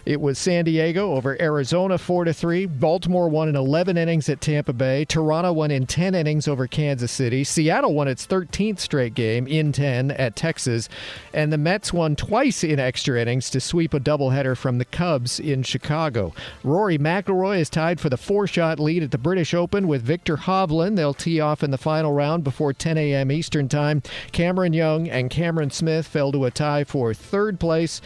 It 0.05 0.21
was 0.21 0.37
San 0.37 0.63
Diego 0.65 1.13
over 1.15 1.35
Arizona 1.41 1.97
4 1.97 2.23
to 2.25 2.33
3. 2.33 2.65
Baltimore 2.65 3.27
won 3.27 3.49
in 3.49 3.55
11 3.55 3.97
innings 3.97 4.29
at 4.29 4.39
Tampa 4.39 4.71
Bay. 4.71 5.03
Toronto 5.05 5.51
won 5.51 5.71
in 5.71 5.85
10 5.85 6.15
innings 6.15 6.47
over 6.47 6.67
Kansas 6.67 7.11
City. 7.11 7.43
Seattle 7.43 7.93
won 7.93 8.07
its 8.07 8.25
13th 8.25 8.79
straight 8.79 9.13
game 9.15 9.47
in 9.47 9.71
10 9.73 10.11
at 10.11 10.35
Texas. 10.35 10.87
And 11.33 11.51
the 11.51 11.57
Mets 11.57 11.91
won 11.91 12.15
twice 12.27 12.63
in 12.63 12.79
extra 12.79 13.21
innings 13.21 13.49
to 13.49 13.59
sweep 13.59 13.93
a 13.93 13.99
doubleheader 13.99 14.55
from 14.55 14.77
the 14.77 14.85
Cubs 14.85 15.41
in 15.41 15.61
Chicago. 15.61 16.33
Rory 16.63 16.97
McIlroy 16.97 17.59
is 17.59 17.69
tied 17.69 17.99
for 17.99 18.07
the 18.07 18.15
four-shot 18.15 18.79
lead 18.79 19.03
at 19.03 19.11
the 19.11 19.17
British 19.17 19.53
Open 19.53 19.89
with 19.89 20.01
Viktor 20.01 20.37
Hovland. 20.37 20.95
They'll 20.95 21.13
tee 21.13 21.41
off 21.41 21.63
in 21.63 21.71
the 21.71 21.77
final 21.77 22.13
round 22.13 22.45
before 22.45 22.71
10 22.71 22.97
a.m. 22.97 23.29
Eastern 23.29 23.67
Time. 23.67 24.01
Cameron 24.31 24.71
Young 24.71 25.09
and 25.09 25.29
Cameron 25.29 25.69
Smith 25.69 26.07
fell 26.07 26.31
to 26.31 26.45
a 26.45 26.51
tie 26.51 26.85
for 26.85 27.13
third 27.13 27.59
place. 27.59 27.99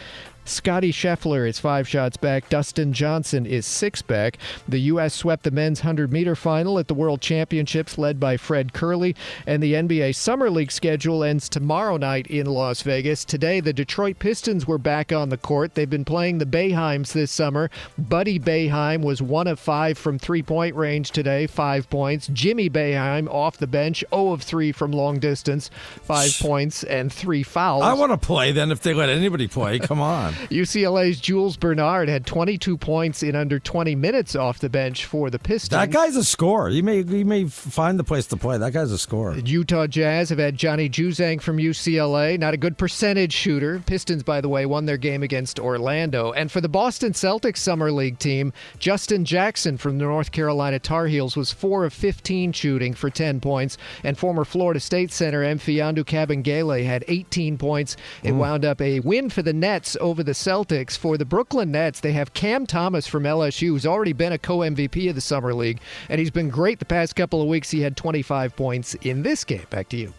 Scottie 0.48 0.92
Scheffler 0.92 1.48
is 1.48 1.58
five 1.58 1.86
shots 1.86 2.16
back. 2.16 2.48
Dustin 2.48 2.92
Johnson 2.92 3.46
is 3.46 3.66
six 3.66 4.02
back. 4.02 4.38
The 4.66 4.78
U.S. 4.80 5.14
swept 5.14 5.42
the 5.42 5.50
men's 5.50 5.80
100 5.80 6.12
meter 6.12 6.34
final 6.34 6.78
at 6.78 6.88
the 6.88 6.94
World 6.94 7.20
Championships, 7.20 7.98
led 7.98 8.18
by 8.18 8.36
Fred 8.36 8.72
Kerley. 8.72 9.14
And 9.46 9.62
the 9.62 9.74
NBA 9.74 10.14
Summer 10.14 10.50
League 10.50 10.72
schedule 10.72 11.22
ends 11.22 11.48
tomorrow 11.48 11.96
night 11.96 12.26
in 12.26 12.46
Las 12.46 12.82
Vegas. 12.82 13.24
Today, 13.24 13.60
the 13.60 13.72
Detroit 13.72 14.18
Pistons 14.18 14.66
were 14.66 14.78
back 14.78 15.12
on 15.12 15.28
the 15.28 15.36
court. 15.36 15.74
They've 15.74 15.88
been 15.88 16.04
playing 16.04 16.38
the 16.38 16.46
Boeheims 16.46 17.12
this 17.12 17.30
summer. 17.30 17.70
Buddy 17.98 18.38
Boeheim 18.38 19.02
was 19.02 19.20
one 19.20 19.46
of 19.46 19.60
five 19.60 19.98
from 19.98 20.18
three 20.18 20.42
point 20.42 20.74
range 20.74 21.10
today, 21.10 21.46
five 21.46 21.90
points. 21.90 22.28
Jimmy 22.32 22.70
Boeheim 22.70 23.28
off 23.28 23.58
the 23.58 23.66
bench, 23.66 24.02
0 24.10 24.32
of 24.32 24.42
3 24.42 24.72
from 24.72 24.92
long 24.92 25.18
distance, 25.18 25.70
five 26.02 26.36
points 26.40 26.84
and 26.84 27.12
three 27.12 27.42
fouls. 27.42 27.82
I 27.82 27.92
want 27.94 28.12
to 28.12 28.18
play 28.18 28.52
then 28.52 28.70
if 28.70 28.80
they 28.80 28.94
let 28.94 29.08
anybody 29.08 29.46
play. 29.48 29.78
Come 29.78 30.00
on. 30.00 30.34
UCLA's 30.50 31.20
Jules 31.20 31.56
Bernard 31.56 32.08
had 32.08 32.26
22 32.26 32.76
points 32.78 33.22
in 33.22 33.34
under 33.36 33.58
20 33.58 33.94
minutes 33.94 34.34
off 34.36 34.58
the 34.58 34.68
bench 34.68 35.04
for 35.04 35.30
the 35.30 35.38
Pistons. 35.38 35.70
That 35.70 35.90
guy's 35.90 36.16
a 36.16 36.24
scorer. 36.24 36.68
You 36.68 36.82
may 36.82 37.00
you 37.02 37.24
may 37.24 37.44
find 37.46 37.98
the 37.98 38.04
place 38.04 38.26
to 38.28 38.36
play. 38.36 38.58
That 38.58 38.72
guy's 38.72 38.90
a 38.92 38.98
scorer. 38.98 39.34
The 39.34 39.42
Utah 39.42 39.86
Jazz 39.86 40.28
have 40.30 40.38
had 40.38 40.56
Johnny 40.56 40.88
Juzang 40.88 41.40
from 41.40 41.58
UCLA, 41.58 42.38
not 42.38 42.54
a 42.54 42.56
good 42.56 42.78
percentage 42.78 43.32
shooter. 43.32 43.82
Pistons, 43.86 44.22
by 44.22 44.40
the 44.40 44.48
way, 44.48 44.66
won 44.66 44.86
their 44.86 44.96
game 44.96 45.22
against 45.22 45.58
Orlando. 45.60 46.32
And 46.32 46.50
for 46.50 46.60
the 46.60 46.68
Boston 46.68 47.12
Celtics 47.12 47.58
Summer 47.58 47.90
League 47.92 48.18
team, 48.18 48.52
Justin 48.78 49.24
Jackson 49.24 49.76
from 49.78 49.98
the 49.98 50.04
North 50.04 50.32
Carolina 50.32 50.78
Tar 50.78 51.06
Heels 51.06 51.36
was 51.36 51.52
4 51.52 51.84
of 51.86 51.92
15 51.92 52.52
shooting 52.52 52.94
for 52.94 53.10
10 53.10 53.40
points. 53.40 53.78
And 54.04 54.16
former 54.18 54.44
Florida 54.44 54.80
State 54.80 55.12
center 55.12 55.42
Mfiondu 55.42 56.04
Kabengele 56.04 56.84
had 56.84 57.04
18 57.08 57.58
points. 57.58 57.96
It 58.22 58.32
Mm. 58.32 58.38
wound 58.38 58.64
up 58.64 58.80
a 58.80 59.00
win 59.00 59.30
for 59.30 59.42
the 59.42 59.52
Nets 59.52 59.96
over 60.00 60.22
the 60.28 60.34
Celtics. 60.34 60.96
For 60.96 61.16
the 61.16 61.24
Brooklyn 61.24 61.72
Nets, 61.72 62.00
they 62.00 62.12
have 62.12 62.34
Cam 62.34 62.66
Thomas 62.66 63.06
from 63.06 63.22
LSU, 63.22 63.68
who's 63.68 63.86
already 63.86 64.12
been 64.12 64.32
a 64.32 64.38
co 64.38 64.58
MVP 64.58 65.08
of 65.08 65.14
the 65.14 65.20
Summer 65.22 65.54
League, 65.54 65.80
and 66.10 66.18
he's 66.18 66.30
been 66.30 66.50
great 66.50 66.78
the 66.78 66.84
past 66.84 67.16
couple 67.16 67.40
of 67.40 67.48
weeks. 67.48 67.70
He 67.70 67.80
had 67.80 67.96
25 67.96 68.54
points 68.54 68.94
in 68.94 69.22
this 69.22 69.42
game. 69.42 69.66
Back 69.70 69.88
to 69.88 69.96
you. 69.96 70.12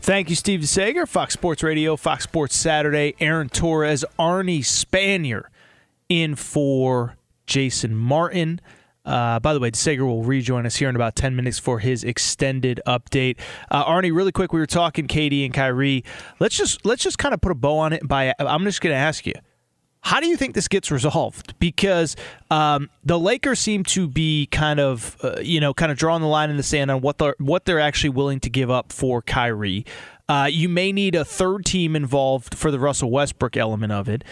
Thank 0.00 0.28
you, 0.28 0.36
Steve 0.36 0.60
DeSager. 0.60 1.08
Fox 1.08 1.32
Sports 1.32 1.62
Radio, 1.62 1.96
Fox 1.96 2.24
Sports 2.24 2.54
Saturday. 2.54 3.14
Aaron 3.18 3.48
Torres, 3.48 4.04
Arnie 4.18 4.60
Spanier 4.60 5.44
in 6.08 6.34
for 6.34 7.16
Jason 7.46 7.96
Martin. 7.96 8.60
Uh, 9.04 9.40
by 9.40 9.54
the 9.54 9.60
way, 9.60 9.70
DeSager 9.70 10.00
will 10.00 10.22
rejoin 10.22 10.66
us 10.66 10.76
here 10.76 10.88
in 10.88 10.96
about 10.96 11.16
10 11.16 11.34
minutes 11.34 11.58
for 11.58 11.78
his 11.78 12.04
extended 12.04 12.80
update. 12.86 13.38
Uh, 13.70 13.84
Arnie, 13.84 14.14
really 14.14 14.32
quick, 14.32 14.52
we 14.52 14.60
were 14.60 14.66
talking 14.66 15.06
Katie 15.06 15.44
and 15.44 15.54
Kyrie. 15.54 16.04
Let's 16.38 16.56
just 16.56 16.84
let's 16.84 17.02
just 17.02 17.18
kind 17.18 17.32
of 17.32 17.40
put 17.40 17.52
a 17.52 17.54
bow 17.54 17.78
on 17.78 17.92
it. 17.92 18.06
By 18.06 18.34
I'm 18.38 18.64
just 18.64 18.80
going 18.80 18.92
to 18.92 18.98
ask 18.98 19.26
you, 19.26 19.34
how 20.02 20.20
do 20.20 20.26
you 20.26 20.36
think 20.36 20.54
this 20.54 20.68
gets 20.68 20.90
resolved? 20.90 21.58
Because 21.58 22.16
um, 22.50 22.88
the 23.04 23.18
Lakers 23.18 23.58
seem 23.58 23.84
to 23.84 24.08
be 24.08 24.46
kind 24.46 24.80
of, 24.80 25.16
uh, 25.22 25.40
you 25.40 25.60
know, 25.60 25.74
kind 25.74 25.92
of 25.92 25.98
drawing 25.98 26.22
the 26.22 26.28
line 26.28 26.50
in 26.50 26.56
the 26.56 26.62
sand 26.62 26.90
on 26.90 27.00
what 27.00 27.18
they're 27.18 27.36
what 27.38 27.64
they're 27.64 27.80
actually 27.80 28.10
willing 28.10 28.40
to 28.40 28.50
give 28.50 28.70
up 28.70 28.92
for 28.92 29.22
Kyrie. 29.22 29.84
Uh, 30.28 30.48
you 30.50 30.68
may 30.68 30.92
need 30.92 31.14
a 31.14 31.24
third 31.24 31.64
team 31.64 31.96
involved 31.96 32.54
for 32.54 32.70
the 32.70 32.78
Russell 32.78 33.10
Westbrook 33.10 33.56
element 33.56 33.92
of 33.92 34.08
it. 34.08 34.22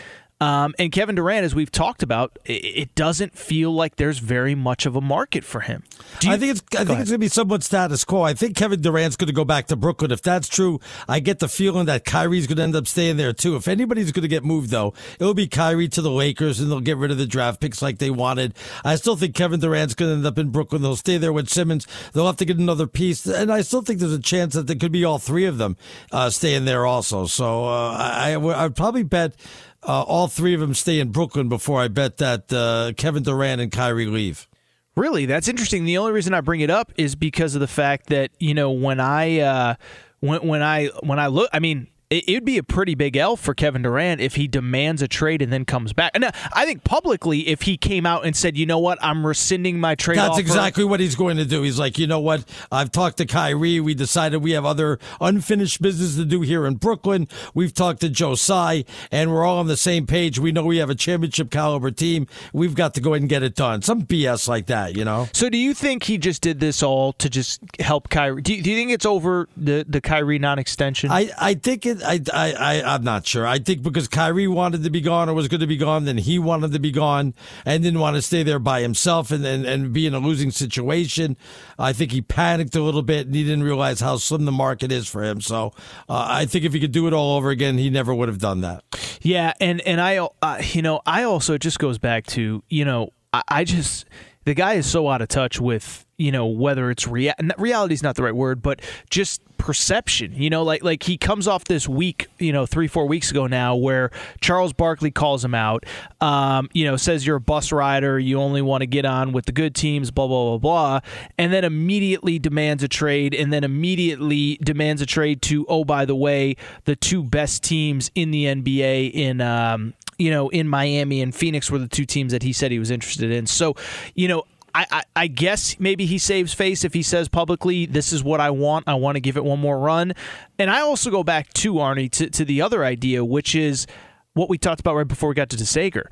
Um, 0.41 0.75
and 0.79 0.93
Kevin 0.93 1.17
Durant, 1.17 1.45
as 1.45 1.55
we've 1.55 1.71
talked 1.71 2.03
about, 2.03 2.39
it, 2.45 2.65
it 2.65 2.95
doesn't 2.95 3.37
feel 3.37 3.73
like 3.73 3.97
there's 3.97 4.19
very 4.19 4.55
much 4.55 4.87
of 4.87 4.95
a 4.95 5.01
market 5.01 5.43
for 5.45 5.61
him. 5.61 5.83
I 6.27 6.37
think 6.37 6.53
it's 6.53 6.63
I 6.79 6.85
think 6.85 7.01
it's 7.01 7.11
going 7.11 7.17
to 7.17 7.19
be 7.19 7.29
somewhat 7.29 7.65
status 7.65 8.05
quo. 8.05 8.23
I 8.23 8.35
think 8.35 8.57
Kevin 8.57 8.81
Durant's 8.81 9.17
going 9.17 9.27
to 9.29 9.35
go 9.35 9.45
back 9.45 9.67
to 9.67 9.77
Brooklyn. 9.77 10.13
If 10.13 10.23
that's 10.23 10.49
true, 10.49 10.79
I 11.09 11.19
get 11.19 11.41
the 11.41 11.49
feeling 11.49 11.87
that 11.87 12.05
Kyrie's 12.05 12.47
going 12.47 12.59
to 12.59 12.63
end 12.63 12.77
up 12.77 12.87
staying 12.87 13.17
there 13.17 13.33
too. 13.33 13.57
If 13.57 13.67
anybody's 13.67 14.13
going 14.13 14.23
to 14.23 14.29
get 14.29 14.45
moved 14.45 14.71
though, 14.71 14.95
it'll 15.19 15.35
be 15.35 15.49
Kyrie 15.49 15.89
to 15.89 16.03
the 16.03 16.11
Lakers, 16.11 16.61
and 16.61 16.71
they'll 16.71 16.81
get 16.81 16.99
rid 16.99 17.11
of 17.11 17.19
the 17.19 17.27
draft 17.27 17.61
picks 17.61 17.83
like 17.83 17.99
they 17.99 18.11
wanted. 18.11 18.55
I 18.85 18.95
still 18.95 19.17
think 19.17 19.35
Kevin 19.35 19.59
Durant's 19.59 19.95
going 19.95 20.11
to 20.11 20.17
end 20.19 20.27
up 20.27 20.39
in 20.39 20.51
Brooklyn. 20.51 20.83
They'll 20.83 20.97
stay 20.97 21.19
there 21.19 21.33
with 21.33 21.49
Simmons. 21.49 21.87
They'll 22.13 22.27
have 22.27 22.37
to 22.37 22.45
get 22.45 22.59
another 22.59 22.87
piece, 22.87 23.27
and 23.27 23.53
I 23.53 23.63
still 23.63 23.83
think 23.83 23.99
there's 23.99 24.13
a 24.13 24.21
chance 24.21 24.55
that 24.55 24.69
there 24.69 24.77
could 24.77 24.93
be 24.93 25.05
all 25.05 25.19
three 25.19 25.47
of 25.47 25.59
them 25.59 25.77
uh, 26.13 26.31
staying 26.31 26.65
there 26.65 26.87
also. 26.87 27.27
So 27.27 27.65
uh, 27.65 27.97
I 27.99 28.35
I 28.35 28.65
I'd 28.65 28.77
probably 28.77 29.03
bet. 29.03 29.35
Uh, 29.83 30.03
all 30.03 30.29
three 30.29 30.55
of 30.55 30.61
them 30.61 30.75
stay 30.75 30.99
in 30.99 31.11
Brooklyn 31.11 31.49
before 31.49 31.81
I 31.81 31.89
bet 31.89 32.17
that 32.19 32.53
uh, 32.53 32.93
Kevin 32.97 33.23
Durant 33.23 33.61
and 33.61 33.71
Kyrie 33.71 34.07
leave. 34.07 34.49
Really, 34.97 35.27
that's 35.27 35.47
interesting. 35.47 35.85
The 35.85 35.99
only 35.99 36.13
reason 36.13 36.35
I 36.35 36.41
bring 36.41 36.61
it 36.61 36.71
up 36.71 36.93
is 36.97 37.15
because 37.15 37.55
of 37.55 37.61
the 37.61 37.69
fact 37.69 38.09
that 38.09 38.33
you 38.41 38.55
know 38.55 38.73
when 38.73 38.99
I 38.99 39.39
uh, 39.39 39.75
when 40.21 40.47
when 40.47 40.63
I 40.63 40.87
when 41.03 41.19
I 41.19 41.29
look, 41.29 41.49
I 41.53 41.59
mean. 41.61 41.89
It 42.11 42.33
would 42.33 42.45
be 42.47 42.57
a 42.57 42.63
pretty 42.63 42.95
big 42.95 43.19
L 43.19 43.37
for 43.37 43.53
Kevin 43.53 43.83
Durant 43.83 44.23
if 44.23 44.37
he 44.37 44.49
demands 44.49 45.03
a 45.03 45.09
trade 45.09 45.43
and 45.43 45.53
then 45.53 45.67
comes 45.67 45.93
back. 45.93 46.13
And 46.15 46.25
uh, 46.25 46.31
I 46.55 46.65
think 46.65 46.83
publicly, 46.83 47.49
if 47.49 47.63
he 47.63 47.77
came 47.77 48.07
out 48.07 48.25
and 48.25 48.35
said, 48.35 48.57
"You 48.57 48.65
know 48.65 48.79
what, 48.79 48.97
I'm 49.03 49.27
rescinding 49.27 49.79
my 49.79 49.95
trade," 49.95 50.17
That's 50.17 50.31
offer. 50.31 50.41
exactly 50.41 50.85
what 50.85 51.01
he's 51.01 51.15
going 51.17 51.37
to 51.37 51.45
do. 51.45 51.63
He's 51.63 51.79
like, 51.79 51.99
you 51.99 52.07
know 52.07 52.19
what? 52.21 52.45
I've 52.73 52.91
talked 52.91 53.19
to 53.19 53.27
Kyrie. 53.27 53.79
We 53.81 53.93
decided 53.93 54.43
we 54.43 54.53
have 54.53 54.65
other 54.65 54.99
unfinished 55.21 55.83
business 55.83 56.17
to 56.17 56.25
do 56.25 56.41
here 56.41 56.65
in 56.65 56.77
Brooklyn. 56.77 57.29
We've 57.53 57.75
talked 57.75 58.01
to 58.01 58.09
Joe 58.09 58.37
Tsai, 58.37 58.87
and 59.13 59.31
we're 59.31 59.45
all 59.45 59.59
on 59.59 59.67
the 59.67 59.77
same 59.77 60.07
page. 60.07 60.39
We 60.39 60.51
know 60.51 60.65
we 60.65 60.79
have 60.79 60.89
a 60.89 60.95
championship 60.95 61.51
caliber 61.51 61.91
team. 61.91 62.27
We've 62.55 62.75
got 62.75 62.95
to 62.95 63.03
go 63.03 63.13
ahead 63.13 63.21
and 63.21 63.29
get 63.29 63.43
it 63.43 63.55
done. 63.55 63.83
Some 63.83 64.05
BS 64.05 64.49
like 64.49 64.65
that, 64.67 64.97
you 64.97 65.05
know? 65.05 65.29
So, 65.35 65.51
do 65.51 65.59
you 65.59 65.75
think 65.75 66.05
he 66.05 66.17
just 66.17 66.41
did 66.41 66.59
this 66.59 66.83
all 66.83 67.13
to 67.15 67.29
just 67.29 67.61
help 67.81 68.09
Kyrie? 68.09 68.41
Do 68.41 68.55
you, 68.55 68.63
do 68.63 68.71
you 68.71 68.77
think 68.77 68.93
it's 68.93 69.05
over 69.05 69.47
the 69.59 69.85
the 69.87 70.01
Kyrie 70.01 70.39
non-extension? 70.39 71.11
I, 71.11 71.31
I 71.39 71.53
think 71.53 71.85
it. 71.85 71.98
I, 72.05 72.21
I, 72.33 72.53
I, 72.53 72.95
I'm 72.95 73.05
not 73.05 73.27
sure. 73.27 73.47
I 73.47 73.59
think 73.59 73.83
because 73.83 74.09
Kyrie 74.09 74.49
wanted 74.49 74.83
to 74.85 74.91
be 74.91 75.01
gone 75.01 75.29
or 75.29 75.35
was 75.35 75.49
going 75.49 75.61
to 75.61 75.67
be 75.67 75.77
gone, 75.77 76.05
then 76.05 76.19
he 76.19 76.39
wanted 76.39 76.73
to 76.73 76.79
be 76.79 76.91
gone 76.91 77.35
and 77.65 77.83
didn't 77.83 78.01
want 78.01 78.17
to 78.17 78.23
stay 78.23 78.43
there 78.43 78.59
by 78.59 78.81
himself 78.83 79.31
and, 79.31 79.45
and, 79.45 79.65
and 79.65 79.93
be 79.93 80.07
in 80.07 80.15
a 80.15 80.19
losing 80.19 80.51
situation. 80.51 81.37
I 81.79 81.93
think 81.93 82.13
he 82.13 82.23
panicked 82.23 82.75
a 82.77 82.83
little 82.83 83.03
bit 83.03 83.27
and 83.27 83.35
he 83.35 83.45
didn't 83.45 83.65
realize 83.65 84.01
how 84.01 84.17
slim 84.17 84.45
the 84.45 84.53
market 84.53 84.91
is 84.93 85.09
for 85.09 85.23
him. 85.23 85.41
So 85.41 85.73
uh, 86.09 86.27
I 86.29 86.47
think 86.47 86.65
if 86.65 86.73
he 86.73 86.81
could 86.81 86.93
do 86.93 87.07
it 87.07 87.13
all 87.13 87.37
over 87.37 87.51
again, 87.51 87.79
he 87.79 87.91
never 87.91 88.15
would 88.15 88.29
have 88.29 88.39
done 88.39 88.61
that. 88.63 88.85
Yeah, 89.21 89.53
and 89.61 89.81
and 89.83 90.01
I, 90.01 90.19
uh, 90.19 90.63
you 90.63 90.83
know, 90.83 91.01
I 91.07 91.25
also 91.25 91.55
it 91.55 91.63
just 91.63 91.79
goes 91.79 91.99
back 91.99 92.27
to 92.29 92.63
you 92.69 92.85
know, 92.85 93.13
I, 93.33 93.43
I 93.49 93.65
just 93.65 94.07
the 94.45 94.55
guy 94.55 94.75
is 94.75 94.87
so 94.87 95.09
out 95.09 95.21
of 95.21 95.29
touch 95.29 95.61
with 95.61 96.07
you 96.19 96.33
know 96.33 96.47
whether 96.47 96.91
it's 96.91 97.07
rea- 97.07 97.35
reality 97.57 97.95
is 97.95 98.03
not 98.03 98.17
the 98.17 98.23
right 98.23 98.35
word, 98.35 98.61
but 98.61 98.83
just 99.09 99.41
perception. 99.59 100.33
You 100.35 100.51
know, 100.51 100.63
like 100.63 100.83
like 100.83 101.03
he 101.03 101.17
comes 101.17 101.47
off 101.47 101.65
this 101.65 101.89
week, 101.89 102.27
you 102.39 102.53
know, 102.53 102.67
three 102.67 102.89
four 102.89 103.07
weeks 103.07 103.31
ago 103.31 103.47
now, 103.47 103.77
where 103.77 104.11
Charles 104.41 104.73
Barkley 104.73 105.11
calls 105.11 105.45
him 105.45 105.55
out. 105.55 105.85
Um, 106.21 106.69
you 106.73 106.85
know, 106.85 106.97
says 106.97 107.27
you're 107.27 107.37
a 107.37 107.41
bus 107.41 107.71
rider, 107.71 108.19
you 108.19 108.41
only 108.41 108.63
want 108.63 108.81
to 108.83 108.87
get 108.87 109.05
on 109.05 109.33
with 109.33 109.47
the 109.47 109.53
good 109.53 109.75
teams, 109.75 110.11
blah 110.11 110.27
blah 110.27 110.57
blah 110.57 110.59
blah, 110.59 111.01
and 111.37 111.53
then 111.53 111.65
immediately 111.65 112.39
demands 112.39 112.83
a 112.83 112.89
trade, 112.89 113.35
and 113.35 113.53
then 113.53 113.63
immediately 113.63 114.59
demands 114.63 115.03
a 115.03 115.07
trade 115.07 115.43
to 115.43 115.67
oh 115.69 115.85
by 115.85 116.05
the 116.05 116.17
way, 116.17 116.57
the 116.85 116.97
two 116.97 117.23
best 117.23 117.63
teams 117.63 118.11
in 118.15 118.31
the 118.31 118.47
NBA 118.47 119.13
in. 119.13 119.41
Um, 119.41 119.95
you 120.21 120.33
know, 120.33 120.49
in 120.49 120.67
Miami 120.67 121.23
and 121.23 121.33
Phoenix 121.33 121.71
were 121.71 121.79
the 121.79 121.87
two 121.87 122.05
teams 122.05 122.33
that 122.33 122.43
he 122.43 122.53
said 122.53 122.73
he 122.73 122.81
was 122.81 122.91
interested 122.91 123.31
in. 123.31 123.47
So, 123.47 123.77
you 124.17 124.27
know, 124.27 124.43
I, 124.79 124.87
I, 124.93 125.03
I, 125.17 125.27
guess 125.27 125.81
maybe 125.81 126.07
he 126.07 126.19
saves 126.19 126.55
face 126.55 126.85
if 126.85 126.95
he 126.95 127.03
says 127.03 127.29
publicly, 127.29 127.85
"This 127.85 128.13
is 128.13 128.23
what 128.23 128.41
I 128.41 128.51
want. 128.51 128.87
I 128.87 128.95
want 128.95 129.17
to 129.17 129.21
give 129.21 129.37
it 129.37 129.45
one 129.45 129.59
more 129.59 129.77
run." 129.77 130.13
And 130.57 130.71
I 130.71 130.83
also 130.83 131.11
go 131.11 131.25
back 131.25 131.53
to 131.55 131.75
Arnie 131.75 132.09
to, 132.13 132.31
to 132.31 132.45
the 132.45 132.63
other 132.63 132.85
idea, 132.85 133.25
which 133.25 133.57
is 133.57 133.89
what 134.35 134.49
we 134.49 134.57
talked 134.57 134.79
about 134.79 134.95
right 134.95 135.09
before 135.09 135.31
we 135.31 135.35
got 135.35 135.51
to 135.51 135.57
DeSager. 135.57 136.05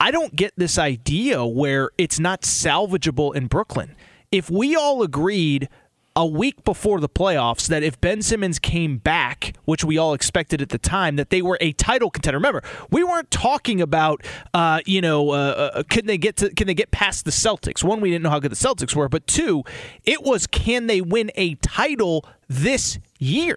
I 0.00 0.10
don't 0.10 0.34
get 0.34 0.54
this 0.56 0.78
idea 0.78 1.44
where 1.44 1.90
it's 1.98 2.18
not 2.18 2.40
salvageable 2.40 3.34
in 3.34 3.48
Brooklyn. 3.48 3.94
If 4.32 4.50
we 4.50 4.74
all 4.74 5.02
agreed 5.02 5.68
a 6.16 6.24
week 6.26 6.64
before 6.64 6.98
the 6.98 7.08
playoffs 7.08 7.68
that 7.68 7.82
if 7.82 8.00
Ben 8.00 8.22
Simmons 8.22 8.58
came 8.58 8.96
back, 8.96 9.54
which 9.66 9.84
we 9.84 9.98
all 9.98 10.14
expected 10.14 10.62
at 10.62 10.70
the 10.70 10.78
time, 10.78 11.16
that 11.16 11.28
they 11.28 11.42
were 11.42 11.58
a 11.60 11.72
title 11.72 12.10
contender. 12.10 12.38
Remember, 12.38 12.62
we 12.90 13.04
weren't 13.04 13.30
talking 13.30 13.82
about, 13.82 14.24
uh, 14.54 14.80
you 14.86 15.02
know, 15.02 15.30
uh, 15.30 15.70
uh, 15.74 15.82
can 15.82 16.06
they 16.06 16.16
get 16.16 16.36
to 16.36 16.48
can 16.54 16.66
they 16.66 16.74
get 16.74 16.90
past 16.90 17.26
the 17.26 17.30
Celtics? 17.30 17.84
One, 17.84 18.00
we 18.00 18.10
didn't 18.10 18.22
know 18.22 18.30
how 18.30 18.40
good 18.40 18.50
the 18.50 18.56
Celtics 18.56 18.96
were, 18.96 19.08
but 19.10 19.26
two, 19.26 19.62
it 20.04 20.22
was 20.22 20.46
can 20.46 20.86
they 20.86 21.02
win 21.02 21.30
a 21.36 21.54
title 21.56 22.24
this 22.48 22.98
year? 23.18 23.56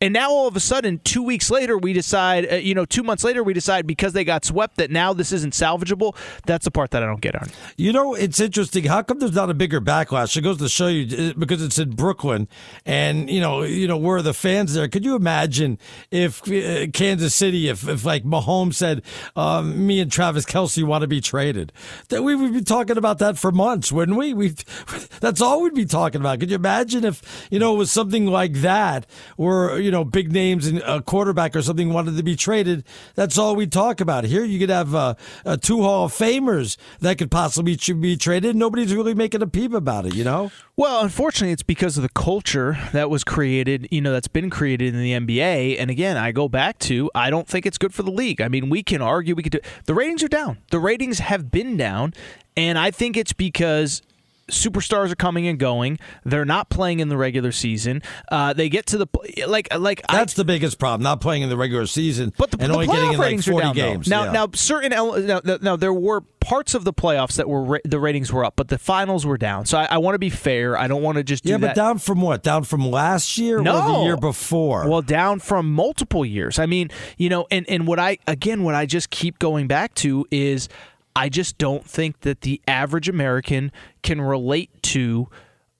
And 0.00 0.12
now 0.12 0.30
all 0.30 0.48
of 0.48 0.56
a 0.56 0.60
sudden, 0.60 1.00
two 1.04 1.22
weeks 1.22 1.50
later, 1.50 1.78
we 1.78 1.92
decide, 1.92 2.52
uh, 2.52 2.56
you 2.56 2.74
know, 2.74 2.84
two 2.84 3.02
months 3.02 3.22
later, 3.24 3.42
we 3.42 3.54
decide 3.54 3.86
because 3.86 4.12
they 4.12 4.24
got 4.24 4.44
swept 4.44 4.76
that 4.76 4.90
now 4.90 5.12
this 5.12 5.32
isn't 5.32 5.54
salvageable. 5.54 6.16
That's 6.46 6.64
the 6.64 6.70
part 6.70 6.90
that 6.90 7.02
I 7.02 7.06
don't 7.06 7.20
get 7.20 7.40
on. 7.40 7.48
You 7.76 7.92
know, 7.92 8.12
it's 8.12 8.40
interesting. 8.40 8.84
How 8.84 9.02
come 9.02 9.20
there's 9.20 9.34
not 9.34 9.50
a 9.50 9.54
bigger 9.54 9.80
backlash? 9.80 10.36
It 10.36 10.42
goes 10.42 10.58
to 10.58 10.68
show 10.68 10.88
you 10.88 11.32
because 11.34 11.62
it's 11.62 11.78
in 11.78 11.90
Brooklyn, 11.90 12.48
and 12.84 13.30
you 13.30 13.40
know, 13.40 13.62
you 13.62 13.86
know, 13.86 13.96
where 13.96 14.20
the 14.20 14.34
fans 14.34 14.74
there? 14.74 14.88
Could 14.88 15.04
you 15.04 15.14
imagine 15.14 15.78
if 16.10 16.42
uh, 16.42 16.88
Kansas 16.92 17.34
City, 17.34 17.68
if, 17.68 17.88
if 17.88 18.04
like 18.04 18.24
Mahomes 18.24 18.74
said, 18.74 19.02
um, 19.36 19.86
"Me 19.86 20.00
and 20.00 20.10
Travis 20.10 20.44
Kelce 20.44 20.84
want 20.84 21.02
to 21.02 21.08
be 21.08 21.20
traded," 21.20 21.72
that 22.08 22.22
we 22.22 22.34
would 22.34 22.52
be 22.52 22.62
talking 22.62 22.98
about 22.98 23.18
that 23.20 23.38
for 23.38 23.52
months, 23.52 23.92
wouldn't 23.92 24.18
we? 24.18 24.34
We 24.34 24.48
that's 25.20 25.40
all 25.40 25.62
we'd 25.62 25.72
be 25.72 25.86
talking 25.86 26.20
about. 26.20 26.40
Could 26.40 26.50
you 26.50 26.56
imagine 26.56 27.04
if 27.04 27.48
you 27.50 27.58
know 27.58 27.74
it 27.74 27.78
was 27.78 27.92
something 27.92 28.26
like 28.26 28.54
that, 28.54 29.06
where 29.36 29.78
you 29.78 29.93
know, 29.94 30.04
big 30.04 30.30
names 30.32 30.66
and 30.66 30.80
a 30.80 31.00
quarterback 31.00 31.56
or 31.56 31.62
something 31.62 31.92
wanted 31.92 32.16
to 32.16 32.22
be 32.22 32.36
traded, 32.36 32.84
that's 33.14 33.38
all 33.38 33.56
we 33.56 33.66
talk 33.66 34.00
about. 34.00 34.24
Here, 34.24 34.44
you 34.44 34.58
could 34.58 34.68
have 34.68 34.94
uh, 34.94 35.14
uh, 35.46 35.56
two 35.56 35.82
Hall 35.82 36.04
of 36.04 36.12
Famers 36.12 36.76
that 37.00 37.16
could 37.16 37.30
possibly 37.30 37.78
be 37.94 38.16
traded. 38.16 38.56
Nobody's 38.56 38.94
really 38.94 39.14
making 39.14 39.40
a 39.40 39.46
peep 39.46 39.72
about 39.72 40.06
it, 40.06 40.14
you 40.14 40.24
know? 40.24 40.50
Well, 40.76 41.02
unfortunately, 41.02 41.52
it's 41.52 41.62
because 41.62 41.96
of 41.96 42.02
the 42.02 42.08
culture 42.08 42.76
that 42.92 43.08
was 43.08 43.22
created, 43.22 43.88
you 43.90 44.00
know, 44.00 44.12
that's 44.12 44.28
been 44.28 44.50
created 44.50 44.94
in 44.94 45.00
the 45.00 45.12
NBA. 45.12 45.76
And 45.78 45.90
again, 45.90 46.16
I 46.16 46.32
go 46.32 46.48
back 46.48 46.78
to 46.80 47.10
I 47.14 47.30
don't 47.30 47.46
think 47.46 47.64
it's 47.64 47.78
good 47.78 47.94
for 47.94 48.02
the 48.02 48.10
league. 48.10 48.40
I 48.40 48.48
mean, 48.48 48.68
we 48.68 48.82
can 48.82 49.00
argue, 49.00 49.34
we 49.34 49.44
could 49.44 49.52
do 49.52 49.60
the 49.86 49.94
ratings 49.94 50.22
are 50.24 50.28
down. 50.28 50.58
The 50.70 50.80
ratings 50.80 51.20
have 51.20 51.50
been 51.50 51.76
down, 51.76 52.12
and 52.56 52.78
I 52.78 52.90
think 52.90 53.16
it's 53.16 53.32
because 53.32 54.02
superstars 54.50 55.10
are 55.10 55.16
coming 55.16 55.46
and 55.46 55.58
going. 55.58 55.98
They're 56.24 56.44
not 56.44 56.68
playing 56.70 57.00
in 57.00 57.08
the 57.08 57.16
regular 57.16 57.52
season. 57.52 58.02
Uh, 58.30 58.52
they 58.52 58.68
get 58.68 58.86
to 58.86 58.98
the 58.98 59.06
like 59.46 59.74
like 59.76 60.02
that's 60.10 60.34
I, 60.34 60.36
the 60.36 60.44
biggest 60.44 60.78
problem. 60.78 61.02
Not 61.02 61.20
playing 61.20 61.42
in 61.42 61.48
the 61.48 61.56
regular 61.56 61.86
season, 61.86 62.32
but 62.36 62.50
the, 62.50 62.58
and 62.60 62.70
the 62.70 62.74
only 62.74 62.86
getting 62.86 63.12
in 63.12 63.18
like 63.18 63.42
forty 63.42 63.66
down, 63.66 63.74
games. 63.74 64.08
Now, 64.08 64.24
yeah. 64.24 64.32
now 64.32 64.48
certain 64.54 64.90
now, 64.90 65.40
now 65.60 65.76
there 65.76 65.92
were 65.92 66.22
parts 66.44 66.74
of 66.74 66.84
the 66.84 66.92
playoffs 66.92 67.36
that 67.36 67.48
were 67.48 67.80
the 67.84 67.98
ratings 67.98 68.32
were 68.32 68.44
up, 68.44 68.54
but 68.56 68.68
the 68.68 68.78
finals 68.78 69.24
were 69.24 69.38
down. 69.38 69.64
So 69.66 69.78
I, 69.78 69.88
I 69.92 69.98
want 69.98 70.14
to 70.14 70.18
be 70.18 70.30
fair. 70.30 70.76
I 70.76 70.86
don't 70.86 71.02
want 71.02 71.16
to 71.16 71.24
just 71.24 71.44
yeah, 71.46 71.56
but 71.56 71.68
that. 71.68 71.76
down 71.76 71.98
from 71.98 72.20
what? 72.20 72.42
Down 72.42 72.64
from 72.64 72.88
last 72.88 73.38
year 73.38 73.60
no. 73.60 73.80
or 73.80 73.92
the 73.92 74.04
year 74.04 74.16
before? 74.16 74.88
Well, 74.88 75.02
down 75.02 75.40
from 75.40 75.72
multiple 75.72 76.24
years. 76.24 76.58
I 76.58 76.66
mean, 76.66 76.90
you 77.16 77.28
know, 77.28 77.46
and 77.50 77.68
and 77.68 77.86
what 77.86 77.98
I 77.98 78.18
again, 78.26 78.62
what 78.62 78.74
I 78.74 78.86
just 78.86 79.10
keep 79.10 79.38
going 79.38 79.66
back 79.66 79.94
to 79.96 80.26
is. 80.30 80.68
I 81.16 81.28
just 81.28 81.58
don't 81.58 81.84
think 81.84 82.20
that 82.20 82.40
the 82.40 82.60
average 82.66 83.08
American 83.08 83.70
can 84.02 84.20
relate 84.20 84.70
to 84.82 85.28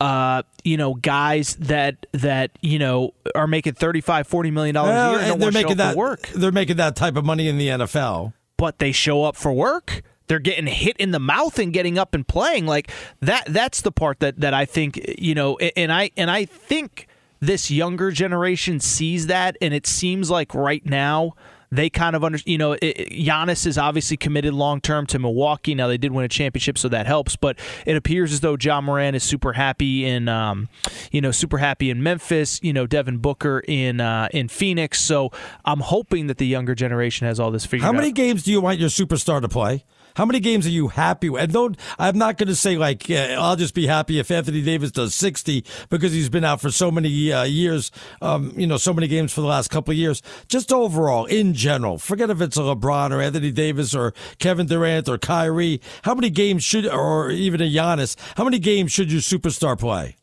uh, 0.01 0.43
you 0.65 0.77
know, 0.77 0.95
guys 0.95 1.55
that 1.57 2.07
that 2.13 2.51
you 2.61 2.79
know 2.79 3.15
are 3.35 3.47
making 3.47 3.75
35 3.75 4.27
40 4.27 4.51
million 4.51 4.75
dollars 4.75 4.91
well, 4.91 5.09
a 5.09 5.13
year 5.13 5.21
and, 5.21 5.33
and 5.33 5.43
they're 5.43 5.53
making 5.53 5.77
that 5.77 5.97
work. 5.97 6.29
They're 6.29 6.53
making 6.53 6.77
that 6.77 6.97
type 6.97 7.17
of 7.17 7.25
money 7.25 7.49
in 7.49 7.59
the 7.59 7.69
NFL. 7.69 8.35
But 8.57 8.79
they 8.79 8.93
show 8.93 9.25
up 9.25 9.37
for 9.37 9.53
work. 9.53 10.03
They're 10.27 10.39
getting 10.39 10.67
hit 10.67 10.97
in 10.99 11.11
the 11.11 11.19
mouth 11.19 11.59
and 11.59 11.73
getting 11.73 11.99
up 11.99 12.15
and 12.15 12.27
playing 12.27 12.67
like 12.67 12.91
that 13.21 13.45
that's 13.49 13.83
the 13.83 13.93
part 13.93 14.21
that 14.21 14.41
that 14.41 14.53
I 14.53 14.65
think, 14.65 15.01
you 15.19 15.35
know, 15.35 15.57
and 15.59 15.93
I 15.93 16.11
and 16.17 16.31
I 16.31 16.45
think 16.45 17.07
this 17.41 17.71
younger 17.71 18.11
generation 18.11 18.81
sees 18.81 19.27
that 19.29 19.57
and 19.61 19.73
it 19.73 19.87
seems 19.87 20.31
like 20.31 20.55
right 20.55 20.85
now 20.85 21.35
they 21.77 21.91
kind 21.91 22.17
of 22.17 22.25
under 22.25 22.39
you 22.45 22.59
know 22.59 22.73
it, 22.73 23.11
Giannis 23.11 23.67
is 23.67 23.79
obviously 23.79 24.17
committed 24.17 24.55
long 24.55 24.81
term 24.81 25.07
to 25.07 25.19
Milwaukee. 25.19 25.75
Now 25.75 25.89
they 25.89 25.99
did 25.99 26.13
win 26.13 26.25
a 26.25 26.29
championship, 26.29 26.79
so 26.79 26.89
that 26.89 27.07
helps. 27.07 27.37
But 27.37 27.59
it 27.87 27.97
appears 27.97 28.33
as 28.33 28.41
though 28.41 28.57
Ja 28.61 28.81
Morant 28.81 29.17
is 29.17 29.23
super 29.23 29.53
happy 29.53 30.05
in 30.05 30.29
um, 30.29 30.69
you 31.11 31.21
know 31.21 31.31
super 31.31 31.59
happy 31.59 31.91
in 31.91 32.03
Memphis. 32.03 32.61
You 32.63 32.73
know 32.73 32.87
Devin 32.87 33.19
Booker 33.19 33.63
in 33.67 34.01
uh, 34.01 34.29
in 34.33 34.49
Phoenix. 34.49 35.01
So 35.01 35.31
I'm 35.65 35.81
hoping 35.81 36.27
that 36.29 36.39
the 36.39 36.47
younger 36.47 36.75
generation 36.75 37.27
has 37.27 37.41
all 37.41 37.51
this 37.51 37.67
figured 37.67 37.83
out. 37.83 37.93
How 37.93 37.99
out. 37.99 38.01
many 38.01 38.13
games 38.13 38.43
do 38.43 38.53
you 38.53 38.61
want 38.61 38.79
your 38.79 38.89
superstar 38.91 39.41
to 39.41 39.49
play? 39.49 39.85
How 40.15 40.25
many 40.25 40.41
games 40.41 40.67
are 40.67 40.71
you 40.71 40.89
happy 40.89 41.29
with? 41.29 41.43
And 41.43 41.53
don't, 41.53 41.77
I'm 41.99 42.17
not 42.17 42.39
going 42.39 42.49
to 42.49 42.55
say 42.55 42.77
like, 42.77 43.11
I'll 43.11 43.57
just 43.57 43.75
be 43.75 43.87
happy 43.87 44.19
if 44.19 44.31
Anthony 44.31 44.63
Davis 44.63 44.93
does 44.93 45.15
60 45.15 45.65
because 45.89 46.13
he's 46.13 46.29
been 46.29 46.45
out 46.45 46.61
for 46.61 46.71
so 46.71 46.91
many 46.91 47.33
uh, 47.33 47.43
years, 47.43 47.91
um, 48.23 48.53
you 48.57 48.67
know, 48.67 48.77
so 48.77 48.93
many 48.93 49.09
games 49.09 49.33
for 49.33 49.41
the 49.41 49.47
last 49.47 49.71
couple 49.71 49.93
of 49.93 49.99
years. 49.99 50.23
Just 50.49 50.73
overall, 50.73 51.25
in 51.27 51.53
general, 51.53 51.99
forget 51.99 52.31
if 52.31 52.41
it's 52.41 52.57
a 52.57 52.61
LeBron 52.61 53.11
or 53.11 53.21
Anthony 53.21 53.51
Davis 53.51 53.95
or 53.95 54.15
Kevin 54.39 54.67
Durant 54.67 55.09
or 55.09 55.19
Kyrie. 55.19 55.81
How 56.03 56.15
many 56.15 56.31
games 56.31 56.63
should, 56.63 56.87
or 56.87 57.31
even 57.31 57.61
a 57.61 57.65
Giannis, 57.65 58.17
how 58.37 58.45
many 58.45 58.59
games 58.59 58.93
should 58.93 59.11
your 59.11 59.21
superstar 59.21 59.79
play? 59.79 60.17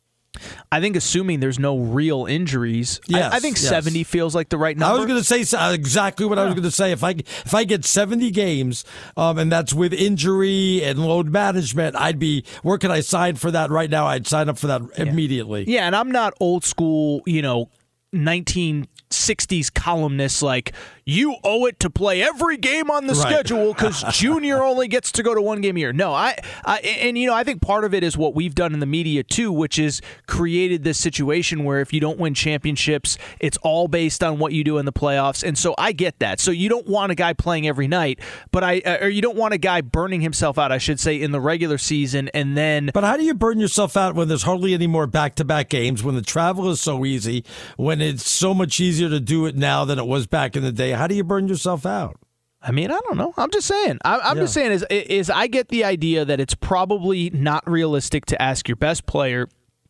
I 0.71 0.79
think 0.79 0.95
assuming 0.95 1.41
there's 1.41 1.59
no 1.59 1.77
real 1.77 2.25
injuries, 2.25 3.01
yes, 3.07 3.33
I, 3.33 3.37
I 3.37 3.39
think 3.39 3.57
yes. 3.57 3.67
70 3.67 4.03
feels 4.05 4.33
like 4.33 4.49
the 4.49 4.57
right 4.57 4.77
number. 4.77 4.95
I 4.95 4.97
was 4.97 5.05
going 5.05 5.19
to 5.19 5.45
say 5.45 5.57
uh, 5.57 5.73
exactly 5.73 6.25
what 6.25 6.37
yeah. 6.37 6.43
I 6.43 6.45
was 6.45 6.53
going 6.53 6.63
to 6.63 6.71
say. 6.71 6.91
If 6.93 7.03
I 7.03 7.11
if 7.11 7.53
I 7.53 7.65
get 7.65 7.83
70 7.83 8.31
games, 8.31 8.85
um, 9.17 9.37
and 9.37 9.51
that's 9.51 9.73
with 9.73 9.93
injury 9.93 10.83
and 10.83 10.99
load 10.99 11.27
management, 11.27 11.97
I'd 11.97 12.17
be 12.17 12.45
where 12.63 12.77
can 12.77 12.91
I 12.91 13.01
sign 13.01 13.35
for 13.35 13.51
that 13.51 13.69
right 13.71 13.89
now? 13.89 14.07
I'd 14.07 14.25
sign 14.25 14.47
up 14.47 14.57
for 14.57 14.67
that 14.67 14.81
yeah. 14.97 15.03
immediately. 15.03 15.65
Yeah, 15.67 15.85
and 15.85 15.95
I'm 15.95 16.11
not 16.11 16.33
old 16.39 16.63
school, 16.63 17.21
you 17.25 17.41
know, 17.41 17.69
1960s 18.13 19.73
columnists 19.73 20.41
like 20.41 20.73
you 21.11 21.35
owe 21.43 21.65
it 21.65 21.79
to 21.81 21.89
play 21.89 22.21
every 22.21 22.57
game 22.57 22.89
on 22.89 23.07
the 23.07 23.13
right. 23.13 23.21
schedule 23.21 23.73
because 23.73 24.03
Junior 24.11 24.63
only 24.63 24.87
gets 24.87 25.11
to 25.13 25.23
go 25.23 25.35
to 25.35 25.41
one 25.41 25.61
game 25.61 25.75
a 25.75 25.79
year. 25.79 25.93
No, 25.93 26.13
I, 26.13 26.37
I, 26.65 26.79
and 26.79 27.17
you 27.17 27.27
know 27.27 27.33
I 27.33 27.43
think 27.43 27.61
part 27.61 27.83
of 27.83 27.93
it 27.93 28.03
is 28.03 28.17
what 28.17 28.33
we've 28.33 28.55
done 28.55 28.73
in 28.73 28.79
the 28.79 28.85
media 28.85 29.23
too, 29.23 29.51
which 29.51 29.77
is 29.77 30.01
created 30.27 30.83
this 30.83 30.97
situation 30.97 31.63
where 31.63 31.81
if 31.81 31.91
you 31.91 31.99
don't 31.99 32.17
win 32.17 32.33
championships, 32.33 33.17
it's 33.39 33.57
all 33.57 33.87
based 33.87 34.23
on 34.23 34.39
what 34.39 34.53
you 34.53 34.63
do 34.63 34.77
in 34.77 34.85
the 34.85 34.93
playoffs, 34.93 35.43
and 35.43 35.57
so 35.57 35.75
I 35.77 35.91
get 35.91 36.19
that. 36.19 36.39
So 36.39 36.51
you 36.51 36.69
don't 36.69 36.87
want 36.87 37.11
a 37.11 37.15
guy 37.15 37.33
playing 37.33 37.67
every 37.67 37.87
night, 37.87 38.19
but 38.51 38.63
I, 38.63 38.79
uh, 38.79 39.05
or 39.05 39.09
you 39.09 39.21
don't 39.21 39.37
want 39.37 39.53
a 39.53 39.57
guy 39.57 39.81
burning 39.81 40.21
himself 40.21 40.57
out, 40.57 40.71
I 40.71 40.77
should 40.77 40.99
say, 40.99 41.21
in 41.21 41.31
the 41.31 41.41
regular 41.41 41.77
season, 41.77 42.29
and 42.33 42.57
then. 42.57 42.89
But 42.93 43.03
how 43.03 43.17
do 43.17 43.23
you 43.23 43.33
burn 43.33 43.59
yourself 43.59 43.97
out 43.97 44.15
when 44.15 44.27
there's 44.27 44.43
hardly 44.43 44.73
any 44.73 44.87
more 44.87 45.07
back-to-back 45.07 45.69
games, 45.69 46.03
when 46.03 46.15
the 46.15 46.21
travel 46.21 46.69
is 46.69 46.79
so 46.79 47.05
easy, 47.05 47.43
when 47.75 48.01
it's 48.01 48.29
so 48.29 48.53
much 48.53 48.79
easier 48.79 49.09
to 49.09 49.19
do 49.19 49.45
it 49.45 49.55
now 49.55 49.83
than 49.83 49.99
it 49.99 50.07
was 50.07 50.27
back 50.27 50.55
in 50.55 50.63
the 50.63 50.71
day? 50.71 51.00
How 51.01 51.07
do 51.07 51.15
you 51.15 51.23
burn 51.23 51.47
yourself 51.47 51.83
out? 51.83 52.19
I 52.61 52.69
mean, 52.69 52.91
I 52.91 52.99
don't 52.99 53.17
know. 53.17 53.33
I'm 53.35 53.49
just 53.49 53.65
saying. 53.65 53.97
I, 54.05 54.29
am 54.29 54.37
Yeah. 54.37 54.43
just 54.43 54.53
saying 54.53 54.71
is 54.71 54.85
is 54.91 55.31
I 55.31 55.47
get 55.47 55.69
the 55.69 55.83
idea 55.83 56.23
that 56.25 56.39
it's 56.39 56.53
probably 56.53 57.31
not 57.31 57.67
realistic 57.67 58.27
to 58.27 58.39
ask 58.39 58.69
your 58.69 58.75
best 58.75 59.07
player 59.07 59.47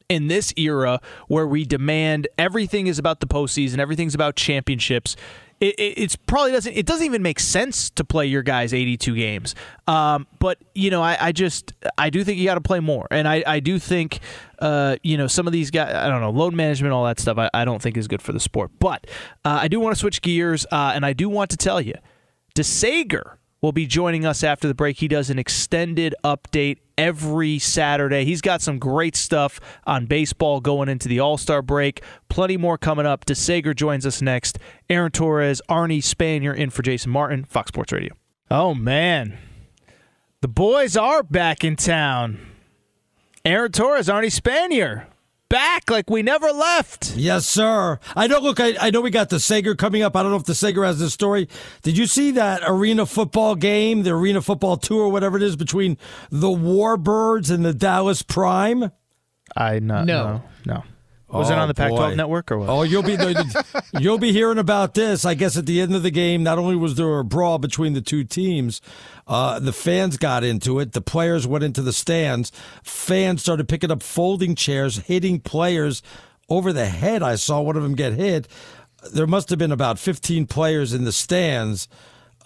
in 0.08 0.28
this 0.30 0.54
era 0.56 1.02
where 1.28 1.46
we 1.46 1.66
demand 1.66 2.30
everything 2.38 2.88
is 2.88 2.98
about 2.98 3.20
the 3.20 3.28
postseason, 3.28 3.80
everything's 3.80 4.16
about 4.16 4.38
championships. 4.38 5.18
It, 5.62 5.76
it, 5.80 5.94
it's 5.98 6.16
probably 6.16 6.52
doesn't. 6.52 6.74
It 6.74 6.88
doesn't 6.88 7.06
even 7.06 7.22
make 7.22 7.40
sense 7.40 7.92
to 7.92 8.04
play 8.04 8.26
your 8.26 8.42
guys 8.42 8.74
82 8.74 9.16
games. 9.16 9.56
Um, 9.88 10.26
but 10.40 10.58
you 10.74 10.90
know, 10.90 11.04
I, 11.04 11.28
I 11.28 11.32
just 11.32 11.74
I 12.00 12.10
do 12.10 12.24
think 12.24 12.40
you 12.40 12.46
got 12.46 12.56
to 12.56 12.62
play 12.62 12.80
more, 12.80 13.08
and 13.12 13.28
I, 13.28 13.44
I 13.46 13.60
do 13.60 13.78
think 13.78 14.20
uh, 14.58 14.98
you 15.04 15.18
know 15.18 15.28
some 15.28 15.46
of 15.46 15.54
these 15.54 15.70
guys. 15.70 15.94
I 15.94 16.10
don't 16.10 16.20
know 16.20 16.32
load 16.32 16.56
management, 16.56 16.94
all 16.94 17.06
that 17.06 17.20
stuff. 17.20 17.38
I, 17.38 17.50
I 17.54 17.64
don't 17.64 17.82
think 17.82 17.96
is 17.96 18.08
good 18.08 18.24
for 18.24 18.34
the 18.34 18.40
sport. 18.40 18.72
But 18.80 19.06
uh, 19.46 19.60
I 19.62 19.68
do 19.68 19.80
want 19.80 19.96
to 19.96 20.00
switch 20.00 20.24
gears, 20.24 20.66
uh, 20.72 20.94
and 20.96 21.06
I 21.06 21.14
do 21.14 21.30
want 21.30 21.52
to 21.52 21.58
tell 21.58 21.80
you, 21.80 21.94
DeSager 22.56 23.38
will 23.62 23.72
be 23.72 23.86
joining 23.86 24.26
us 24.26 24.44
after 24.44 24.68
the 24.68 24.74
break. 24.74 24.98
He 24.98 25.08
does 25.08 25.30
an 25.30 25.38
extended 25.38 26.16
update 26.24 26.80
every 26.98 27.60
Saturday. 27.60 28.26
He's 28.26 28.42
got 28.42 28.62
some 28.62 28.80
great 28.80 29.16
stuff 29.16 29.60
on 29.86 30.06
baseball 30.06 30.60
going 30.60 30.90
into 30.90 31.08
the 31.08 31.20
All 31.20 31.38
Star 31.38 31.62
break. 31.62 32.04
Plenty 32.30 32.58
more 32.58 32.78
coming 32.78 33.06
up. 33.06 33.26
DeSager 33.26 33.76
joins 33.76 34.06
us 34.06 34.22
next. 34.22 34.60
Aaron 34.90 35.12
Torres, 35.12 35.62
Arnie 35.70 36.00
Spanier 36.00 36.56
in 36.56 36.70
for 36.70 36.82
Jason 36.82 37.12
Martin, 37.12 37.46
Fox 37.46 37.70
Sports 37.70 37.92
Radio. 37.92 38.14
Oh, 38.50 38.74
man. 38.74 39.38
The 40.42 40.48
boys 40.48 40.98
are 40.98 41.24
back 41.24 41.64
in 41.64 41.76
town. 41.76 42.40
Aaron 43.46 43.72
Torres, 43.72 44.08
Arnie 44.08 44.26
Spanier. 44.28 45.06
Back 45.52 45.92
like 45.92 46.10
we 46.10 46.22
never 46.22 46.50
left. 46.50 47.14
Yes, 47.18 47.46
sir. 47.46 48.00
I 48.16 48.28
know. 48.28 48.40
Look, 48.40 48.62
I, 48.62 48.74
I 48.80 48.90
know 48.90 49.02
we 49.02 49.10
got 49.10 49.30
the 49.30 49.40
Sager 49.40 49.76
coming 49.76 50.02
up. 50.02 50.16
I 50.16 50.24
don't 50.24 50.32
know 50.32 50.38
if 50.38 50.46
the 50.46 50.56
Sager 50.56 50.86
has 50.86 50.98
this 50.98 51.14
story. 51.14 51.50
Did 51.82 51.98
you 51.98 52.08
see 52.08 52.32
that 52.32 52.62
arena 52.66 53.06
football 53.06 53.56
game, 53.56 54.04
the 54.04 54.12
arena 54.12 54.42
football 54.42 54.78
tour, 54.78 55.10
whatever 55.10 55.36
it 55.36 55.44
is, 55.44 55.58
between 55.58 55.98
the 56.30 56.48
Warbirds 56.48 57.52
and 57.54 57.66
the 57.66 57.74
Dallas 57.74 58.22
Prime? 58.22 58.92
I 59.54 59.80
not, 59.80 60.06
no 60.06 60.42
no. 60.66 60.84
Was 61.32 61.50
it 61.50 61.54
Oh, 61.54 61.60
on 61.60 61.68
the 61.68 61.74
Pac-12 61.74 61.98
boy. 61.98 62.16
network 62.16 62.52
or 62.52 62.58
what? 62.60 62.70
Oh, 62.70 62.84
you'll 62.84 63.04
be 63.04 63.18
you'll 64.00 64.18
be 64.18 64.32
hearing 64.32 64.58
about 64.58 64.94
this. 64.94 65.24
I 65.26 65.34
guess 65.34 65.58
at 65.58 65.66
the 65.66 65.80
end 65.82 65.96
of 65.96 66.04
the 66.04 66.12
game, 66.12 66.44
not 66.44 66.58
only 66.58 66.76
was 66.76 66.96
there 66.96 67.20
a 67.20 67.24
brawl 67.24 67.58
between 67.58 67.94
the 67.94 68.02
two 68.02 68.24
teams, 68.24 68.82
uh, 69.28 69.60
the 69.60 69.74
fans 69.74 70.18
got 70.18 70.44
into 70.44 70.80
it. 70.80 70.92
The 70.92 71.02
players 71.02 71.48
went 71.48 71.64
into 71.64 71.82
the 71.82 71.94
stands. 71.94 72.52
Fans 72.84 73.42
started 73.42 73.68
picking 73.70 73.92
up 73.92 74.04
folding 74.04 74.56
chairs, 74.56 74.98
hitting 74.98 75.40
players 75.40 76.02
over 76.50 76.74
the 76.74 76.88
head. 76.88 77.24
I 77.24 77.36
saw 77.36 77.62
one 77.62 77.78
of 77.78 77.84
them 77.84 77.96
get 77.96 78.14
hit. 78.14 78.48
There 79.14 79.26
must 79.28 79.50
have 79.50 79.58
been 79.58 79.72
about 79.72 79.98
15 80.00 80.46
players 80.48 80.94
in 80.94 81.06
the 81.06 81.12
stands. 81.12 81.88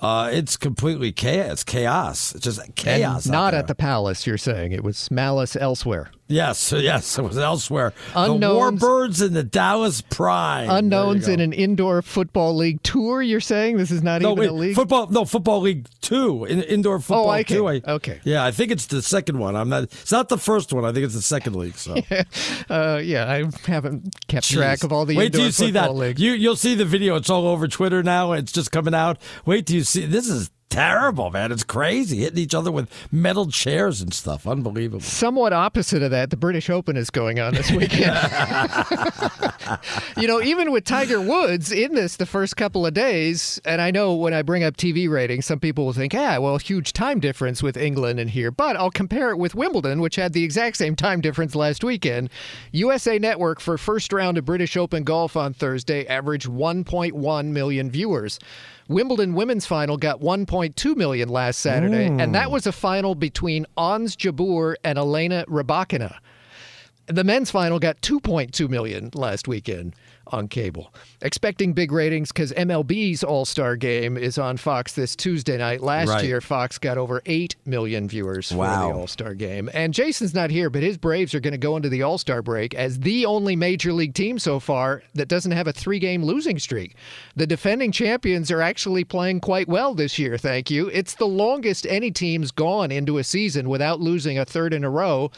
Uh, 0.01 0.29
it's 0.31 0.57
completely 0.57 1.11
chaos. 1.11 1.63
Chaos. 1.63 2.35
It's 2.35 2.43
just 2.43 2.59
chaos. 2.75 3.25
And 3.25 3.33
out 3.33 3.39
not 3.39 3.51
there. 3.51 3.59
at 3.61 3.67
the 3.67 3.75
palace, 3.75 4.27
you're 4.27 4.37
saying. 4.37 4.73
It 4.73 4.83
was 4.83 5.09
malice 5.09 5.55
elsewhere. 5.55 6.11
Yes, 6.27 6.71
yes, 6.71 7.19
it 7.19 7.21
was 7.21 7.37
elsewhere. 7.37 7.93
Unknowns- 8.15 8.79
The 8.81 8.87
Warbirds 8.87 9.21
and 9.25 9.35
the 9.35 9.43
Dallas 9.43 10.01
you 10.01 10.65
Unknowns 10.67 11.27
in 11.27 11.39
an 11.39 11.53
indoor 11.53 12.01
football 12.01 12.55
league 12.55 12.81
tour, 12.81 13.21
you're 13.21 13.39
saying? 13.39 13.77
This 13.77 13.91
is 13.91 14.01
not 14.01 14.23
no, 14.23 14.31
even 14.31 14.39
wait, 14.39 14.49
a 14.49 14.53
league? 14.53 14.75
football. 14.75 15.07
No, 15.07 15.25
football 15.25 15.61
league 15.61 15.87
two, 16.01 16.45
in, 16.45 16.63
indoor 16.63 16.99
football 16.99 17.29
okay. 17.31 17.43
two. 17.43 17.67
I, 17.67 17.81
Okay. 17.87 18.19
Yeah, 18.23 18.43
I 18.43 18.49
think 18.51 18.71
it's 18.71 18.87
the 18.87 19.03
second 19.03 19.37
one. 19.37 19.55
I'm 19.55 19.69
not. 19.69 19.83
It's 19.83 20.11
not 20.11 20.29
the 20.29 20.37
first 20.39 20.73
one. 20.73 20.83
I 20.83 20.91
think 20.91 21.05
it's 21.05 21.13
the 21.13 21.21
second 21.21 21.55
league. 21.55 21.75
So 21.75 21.93
uh, 22.69 22.99
yeah, 23.03 23.31
I 23.31 23.43
haven't 23.69 24.15
kept 24.27 24.49
track 24.49 24.83
of 24.83 24.91
all 24.91 25.05
the 25.05 25.15
Wait 25.15 25.27
indoor 25.27 25.37
till 25.39 25.45
you 25.45 25.51
see 25.51 25.71
that. 25.71 25.93
leagues. 25.93 26.19
You 26.19 26.31
you'll 26.31 26.55
see 26.55 26.73
the 26.73 26.85
video. 26.85 27.15
It's 27.17 27.29
all 27.29 27.47
over 27.47 27.67
Twitter 27.67 28.01
now. 28.01 28.31
It's 28.31 28.51
just 28.51 28.71
coming 28.71 28.95
out. 28.95 29.21
Wait 29.45 29.67
till 29.67 29.77
you 29.77 29.83
see. 29.83 30.05
This 30.07 30.27
is 30.27 30.49
terrible, 30.75 31.31
man. 31.31 31.53
It's 31.53 31.63
crazy 31.63 32.17
hitting 32.17 32.37
each 32.37 32.53
other 32.53 32.69
with 32.69 32.89
metal 33.09 33.47
chairs 33.47 34.01
and 34.01 34.13
stuff. 34.13 34.45
Unbelievable. 34.45 34.99
Somewhat 34.99 35.53
opposite 35.53 36.03
of 36.03 36.11
that, 36.11 36.31
the 36.31 36.37
British 36.37 36.69
Open 36.69 36.97
is 36.97 37.09
going 37.09 37.39
on 37.39 37.53
this 37.53 37.71
weekend. 37.71 38.03
you 40.17 40.27
know, 40.27 40.41
even 40.41 40.73
with 40.73 40.83
Tiger 40.83 41.21
Woods 41.21 41.71
in 41.71 41.95
this 41.95 42.17
the 42.17 42.25
first 42.25 42.57
couple 42.57 42.85
of 42.85 42.93
days, 42.93 43.61
and 43.63 43.81
I 43.81 43.89
know 43.89 44.15
when 44.15 44.33
I 44.33 44.41
bring 44.41 44.65
up 44.65 44.75
TV 44.75 45.09
ratings, 45.09 45.45
some 45.45 45.61
people 45.61 45.85
will 45.85 45.93
think, 45.93 46.13
ah, 46.13 46.39
well, 46.41 46.57
huge 46.57 46.91
time 46.91 47.21
difference 47.21 47.63
with 47.63 47.77
England 47.77 48.19
and 48.19 48.29
here. 48.29 48.51
But 48.51 48.75
I'll 48.75 48.91
compare 48.91 49.29
it 49.29 49.37
with 49.37 49.55
Wimbledon, 49.55 50.01
which 50.01 50.17
had 50.17 50.33
the 50.33 50.43
exact 50.43 50.75
same 50.75 50.97
time 50.97 51.21
difference 51.21 51.55
last 51.55 51.85
weekend. 51.85 52.29
USA 52.73 53.17
Network 53.17 53.61
for 53.61 53.77
first 53.77 54.11
round 54.11 54.37
of 54.37 54.43
British 54.43 54.75
Open 54.75 55.05
golf 55.05 55.37
on 55.37 55.53
Thursday 55.53 56.05
averaged 56.05 56.47
1.1 56.47 57.45
million 57.45 57.89
viewers. 57.89 58.39
Wimbledon 58.87 59.33
women's 59.33 59.65
final 59.65 59.97
got 59.97 60.21
1.2 60.21 60.95
million 60.95 61.27
last 61.29 61.59
Saturday, 61.59 62.07
Mm. 62.09 62.21
and 62.21 62.35
that 62.35 62.51
was 62.51 62.67
a 62.67 62.71
final 62.71 63.15
between 63.15 63.65
Ons 63.75 64.15
Jabeur 64.15 64.75
and 64.83 64.97
Elena 64.97 65.43
Rybakina. 65.47 66.17
The 67.07 67.23
men's 67.23 67.51
final 67.51 67.77
got 67.77 68.01
2.2 68.01 68.67
million 68.67 69.11
last 69.13 69.47
weekend 69.47 69.95
on 70.27 70.47
cable. 70.47 70.91
Expecting 71.21 71.73
big 71.73 71.91
ratings 71.91 72.31
because 72.31 72.51
MLB's 72.53 73.23
All 73.23 73.45
Star 73.45 73.75
Game 73.75 74.17
is 74.17 74.39
on 74.39 74.57
Fox 74.57 74.93
this 74.93 75.15
Tuesday 75.15 75.55
night. 75.57 75.81
Last 75.81 76.09
Right. 76.09 76.25
year, 76.25 76.41
Fox 76.41 76.79
got 76.79 76.97
over 76.97 77.21
8 77.27 77.55
million 77.63 78.07
viewers 78.07 78.49
for 78.49 78.55
the 78.55 78.61
All 78.95 79.05
Star 79.05 79.35
Game. 79.35 79.69
And 79.71 79.93
Jason's 79.93 80.33
not 80.33 80.49
here, 80.49 80.71
but 80.71 80.81
his 80.81 80.97
Braves 80.97 81.35
are 81.35 81.39
going 81.39 81.51
to 81.51 81.59
go 81.59 81.75
into 81.77 81.89
the 81.89 82.01
All 82.01 82.17
Star 82.17 82.41
break 82.41 82.73
as 82.73 82.99
the 83.01 83.27
only 83.27 83.55
major 83.55 83.93
league 83.93 84.15
team 84.15 84.39
so 84.39 84.59
far 84.59 85.03
that 85.13 85.27
doesn't 85.27 85.51
have 85.51 85.67
a 85.67 85.73
three 85.73 85.99
game 85.99 86.23
losing 86.23 86.57
streak. 86.57 86.95
The 87.35 87.45
defending 87.45 87.91
champions 87.91 88.49
are 88.49 88.61
actually 88.63 89.03
playing 89.03 89.41
quite 89.41 89.67
well 89.67 89.93
this 89.93 90.17
year, 90.17 90.39
thank 90.39 90.71
you. 90.71 90.87
It's 90.87 91.13
the 91.13 91.27
longest 91.27 91.85
any 91.85 92.09
team's 92.09 92.49
gone 92.49 92.91
into 92.91 93.19
a 93.19 93.23
season 93.23 93.69
without 93.69 93.99
losing 94.01 94.39
a 94.39 94.45
third 94.45 94.73
in 94.73 94.83
a 94.83 94.89
row 94.89 95.29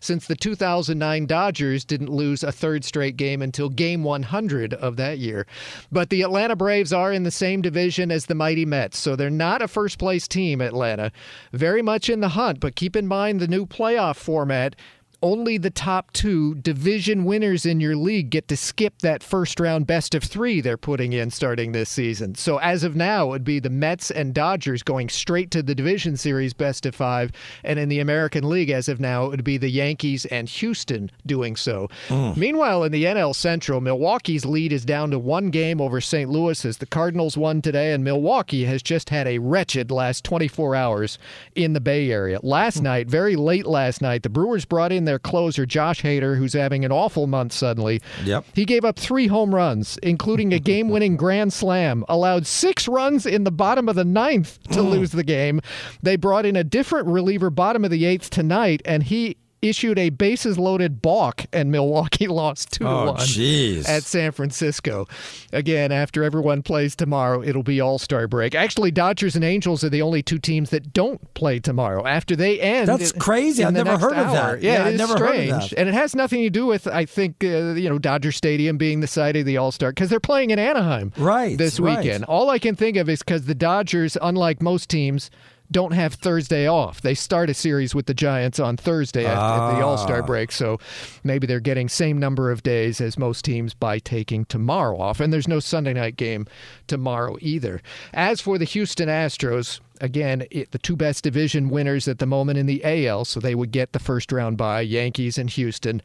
since 0.00 0.26
the 0.26 0.36
2009 0.36 1.26
Dodgers 1.26 1.84
didn't 1.84 2.10
lose 2.10 2.42
a 2.42 2.52
third 2.52 2.84
straight 2.84 3.16
game 3.16 3.42
until 3.42 3.68
game 3.68 4.04
100 4.04 4.74
of 4.74 4.96
that 4.96 5.18
year. 5.18 5.46
But 5.90 6.10
the 6.10 6.22
Atlanta 6.22 6.56
Braves 6.56 6.92
are 6.92 7.12
in 7.12 7.22
the 7.22 7.30
same 7.30 7.62
division 7.62 8.10
as 8.10 8.26
the 8.26 8.34
mighty 8.34 8.64
Mets, 8.64 8.98
so 8.98 9.16
they're 9.16 9.30
not 9.30 9.62
a 9.62 9.68
first 9.68 9.98
place 9.98 10.28
team, 10.28 10.60
Atlanta. 10.60 11.12
Very 11.52 11.82
much 11.82 12.08
in 12.08 12.20
the 12.20 12.30
hunt, 12.30 12.60
but 12.60 12.76
keep 12.76 12.96
in 12.96 13.06
mind 13.06 13.40
the 13.40 13.48
new 13.48 13.66
playoff 13.66 14.16
format. 14.16 14.76
Only 15.22 15.56
the 15.56 15.70
top 15.70 16.12
two 16.12 16.54
division 16.56 17.24
winners 17.24 17.64
in 17.64 17.80
your 17.80 17.96
league 17.96 18.30
get 18.30 18.48
to 18.48 18.56
skip 18.56 18.98
that 19.00 19.22
first 19.22 19.58
round 19.58 19.86
best 19.86 20.14
of 20.14 20.22
three 20.22 20.60
they're 20.60 20.76
putting 20.76 21.12
in 21.14 21.30
starting 21.30 21.72
this 21.72 21.88
season. 21.88 22.34
So, 22.34 22.58
as 22.58 22.84
of 22.84 22.94
now, 22.94 23.26
it 23.26 23.30
would 23.30 23.44
be 23.44 23.58
the 23.58 23.70
Mets 23.70 24.10
and 24.10 24.34
Dodgers 24.34 24.82
going 24.82 25.08
straight 25.08 25.50
to 25.52 25.62
the 25.62 25.74
division 25.74 26.16
series 26.18 26.52
best 26.52 26.84
of 26.84 26.94
five. 26.94 27.32
And 27.64 27.78
in 27.78 27.88
the 27.88 28.00
American 28.00 28.48
League, 28.48 28.68
as 28.68 28.88
of 28.88 29.00
now, 29.00 29.24
it 29.24 29.30
would 29.30 29.44
be 29.44 29.56
the 29.56 29.70
Yankees 29.70 30.26
and 30.26 30.48
Houston 30.48 31.10
doing 31.24 31.56
so. 31.56 31.88
Mm. 32.08 32.36
Meanwhile, 32.36 32.84
in 32.84 32.92
the 32.92 33.04
NL 33.04 33.34
Central, 33.34 33.80
Milwaukee's 33.80 34.44
lead 34.44 34.70
is 34.70 34.84
down 34.84 35.10
to 35.12 35.18
one 35.18 35.48
game 35.50 35.80
over 35.80 36.00
St. 36.00 36.30
Louis 36.30 36.62
as 36.64 36.76
the 36.76 36.86
Cardinals 36.86 37.38
won 37.38 37.62
today, 37.62 37.94
and 37.94 38.04
Milwaukee 38.04 38.64
has 38.64 38.82
just 38.82 39.08
had 39.08 39.26
a 39.26 39.38
wretched 39.38 39.90
last 39.90 40.24
24 40.24 40.74
hours 40.74 41.18
in 41.54 41.72
the 41.72 41.80
Bay 41.80 42.10
Area. 42.10 42.38
Last 42.42 42.80
mm. 42.80 42.82
night, 42.82 43.08
very 43.08 43.34
late 43.34 43.66
last 43.66 44.02
night, 44.02 44.22
the 44.22 44.28
Brewers 44.28 44.66
brought 44.66 44.92
in 44.92 45.05
their 45.06 45.18
closer, 45.18 45.64
Josh 45.66 46.02
Hader, 46.02 46.36
who's 46.36 46.52
having 46.52 46.84
an 46.84 46.92
awful 46.92 47.26
month 47.26 47.52
suddenly. 47.52 48.00
Yep. 48.24 48.44
He 48.54 48.64
gave 48.64 48.84
up 48.84 48.98
three 48.98 49.26
home 49.26 49.54
runs, 49.54 49.98
including 50.02 50.52
a 50.52 50.58
game 50.58 50.88
winning 50.88 51.16
grand 51.16 51.52
slam, 51.52 52.04
allowed 52.08 52.46
six 52.46 52.86
runs 52.86 53.26
in 53.26 53.44
the 53.44 53.50
bottom 53.50 53.88
of 53.88 53.96
the 53.96 54.04
ninth 54.04 54.58
to 54.72 54.82
lose 54.82 55.12
the 55.12 55.24
game. 55.24 55.60
They 56.02 56.16
brought 56.16 56.46
in 56.46 56.56
a 56.56 56.64
different 56.64 57.08
reliever 57.08 57.50
bottom 57.50 57.84
of 57.84 57.90
the 57.90 58.04
eighth 58.04 58.30
tonight, 58.30 58.82
and 58.84 59.02
he 59.02 59.36
issued 59.68 59.98
a 59.98 60.10
bases 60.10 60.58
loaded 60.58 61.02
balk, 61.02 61.44
and 61.52 61.70
Milwaukee 61.70 62.26
lost 62.28 62.72
2 62.72 62.86
Oh, 62.86 63.06
to 63.06 63.12
1 63.12 63.16
jeez. 63.20 63.88
at 63.88 64.02
San 64.02 64.32
Francisco. 64.32 65.06
Again, 65.52 65.92
after 65.92 66.22
everyone 66.24 66.62
plays 66.62 66.94
tomorrow, 66.96 67.42
it'll 67.42 67.62
be 67.62 67.80
All 67.80 67.98
Star 67.98 68.26
break. 68.28 68.54
Actually, 68.54 68.90
Dodgers 68.90 69.36
and 69.36 69.44
Angels 69.44 69.82
are 69.84 69.88
the 69.90 70.02
only 70.02 70.22
two 70.22 70.38
teams 70.38 70.70
that 70.70 70.92
don't 70.92 71.32
play 71.34 71.58
tomorrow. 71.58 72.06
After 72.06 72.36
they 72.36 72.60
end, 72.60 72.88
That's 72.88 73.12
crazy. 73.12 73.64
I've 73.64 73.72
never 73.72 73.98
heard 73.98 74.14
of 74.14 74.32
that. 74.32 74.62
Yeah, 74.62 74.84
Yeah, 74.84 74.88
it 74.88 74.96
never 74.96 75.18
heard 75.18 75.34
strange, 75.48 75.74
and 75.76 75.88
it 75.88 75.94
has 75.94 76.14
nothing 76.14 76.42
to 76.42 76.50
do 76.50 76.66
with 76.66 76.86
I 76.86 77.04
think 77.04 77.42
uh, 77.44 77.74
you 77.74 77.88
know 77.88 77.98
Dodger 77.98 78.32
Stadium 78.32 78.76
being 78.76 79.00
the 79.00 79.06
site 79.06 79.36
of 79.36 79.46
the 79.46 79.56
All 79.56 79.72
Star 79.72 79.90
because 79.90 80.10
they're 80.10 80.20
playing 80.20 80.50
in 80.50 80.58
Anaheim 80.58 81.12
Right, 81.16 81.56
this 81.58 81.78
right. 81.80 81.98
weekend. 81.98 82.24
All 82.24 82.50
I 82.50 82.58
can 82.58 82.74
think 82.76 82.96
of 82.96 83.08
is 83.08 83.20
because 83.20 83.44
the 83.46 83.54
Dodgers, 83.54 84.16
unlike 84.20 84.62
most 84.62 84.88
teams. 84.88 85.30
Don't 85.70 85.92
have 85.92 86.14
Thursday 86.14 86.68
off. 86.68 87.00
They 87.00 87.14
start 87.14 87.50
a 87.50 87.54
series 87.54 87.94
with 87.94 88.06
the 88.06 88.14
Giants 88.14 88.60
on 88.60 88.76
Thursday 88.76 89.24
at, 89.24 89.36
at 89.36 89.76
the 89.76 89.84
All 89.84 89.98
Star 89.98 90.22
Ah. 90.22 90.26
break, 90.26 90.52
so 90.52 90.78
maybe 91.24 91.46
they're 91.46 91.60
getting 91.60 91.88
same 91.88 92.18
number 92.18 92.50
of 92.50 92.62
days 92.62 93.00
as 93.00 93.18
most 93.18 93.44
teams 93.44 93.74
by 93.74 93.98
taking 93.98 94.44
tomorrow 94.44 94.98
off. 95.00 95.20
And 95.20 95.32
there's 95.32 95.48
no 95.48 95.60
Sunday 95.60 95.92
night 95.94 96.16
game 96.16 96.46
tomorrow 96.86 97.36
either. 97.40 97.80
As 98.14 98.40
for 98.40 98.58
the 98.58 98.64
Houston 98.64 99.08
Astros, 99.08 99.80
again, 100.00 100.44
it, 100.50 100.70
the 100.70 100.78
two 100.78 100.96
best 100.96 101.24
division 101.24 101.68
winners 101.68 102.06
at 102.08 102.18
the 102.18 102.26
moment 102.26 102.58
in 102.58 102.66
the 102.66 102.82
AL, 102.84 103.24
so 103.24 103.40
they 103.40 103.54
would 103.54 103.72
get 103.72 103.92
the 103.92 103.98
first 103.98 104.30
round 104.32 104.56
by 104.56 104.80
Yankees 104.82 105.36
and 105.38 105.50
Houston. 105.50 106.00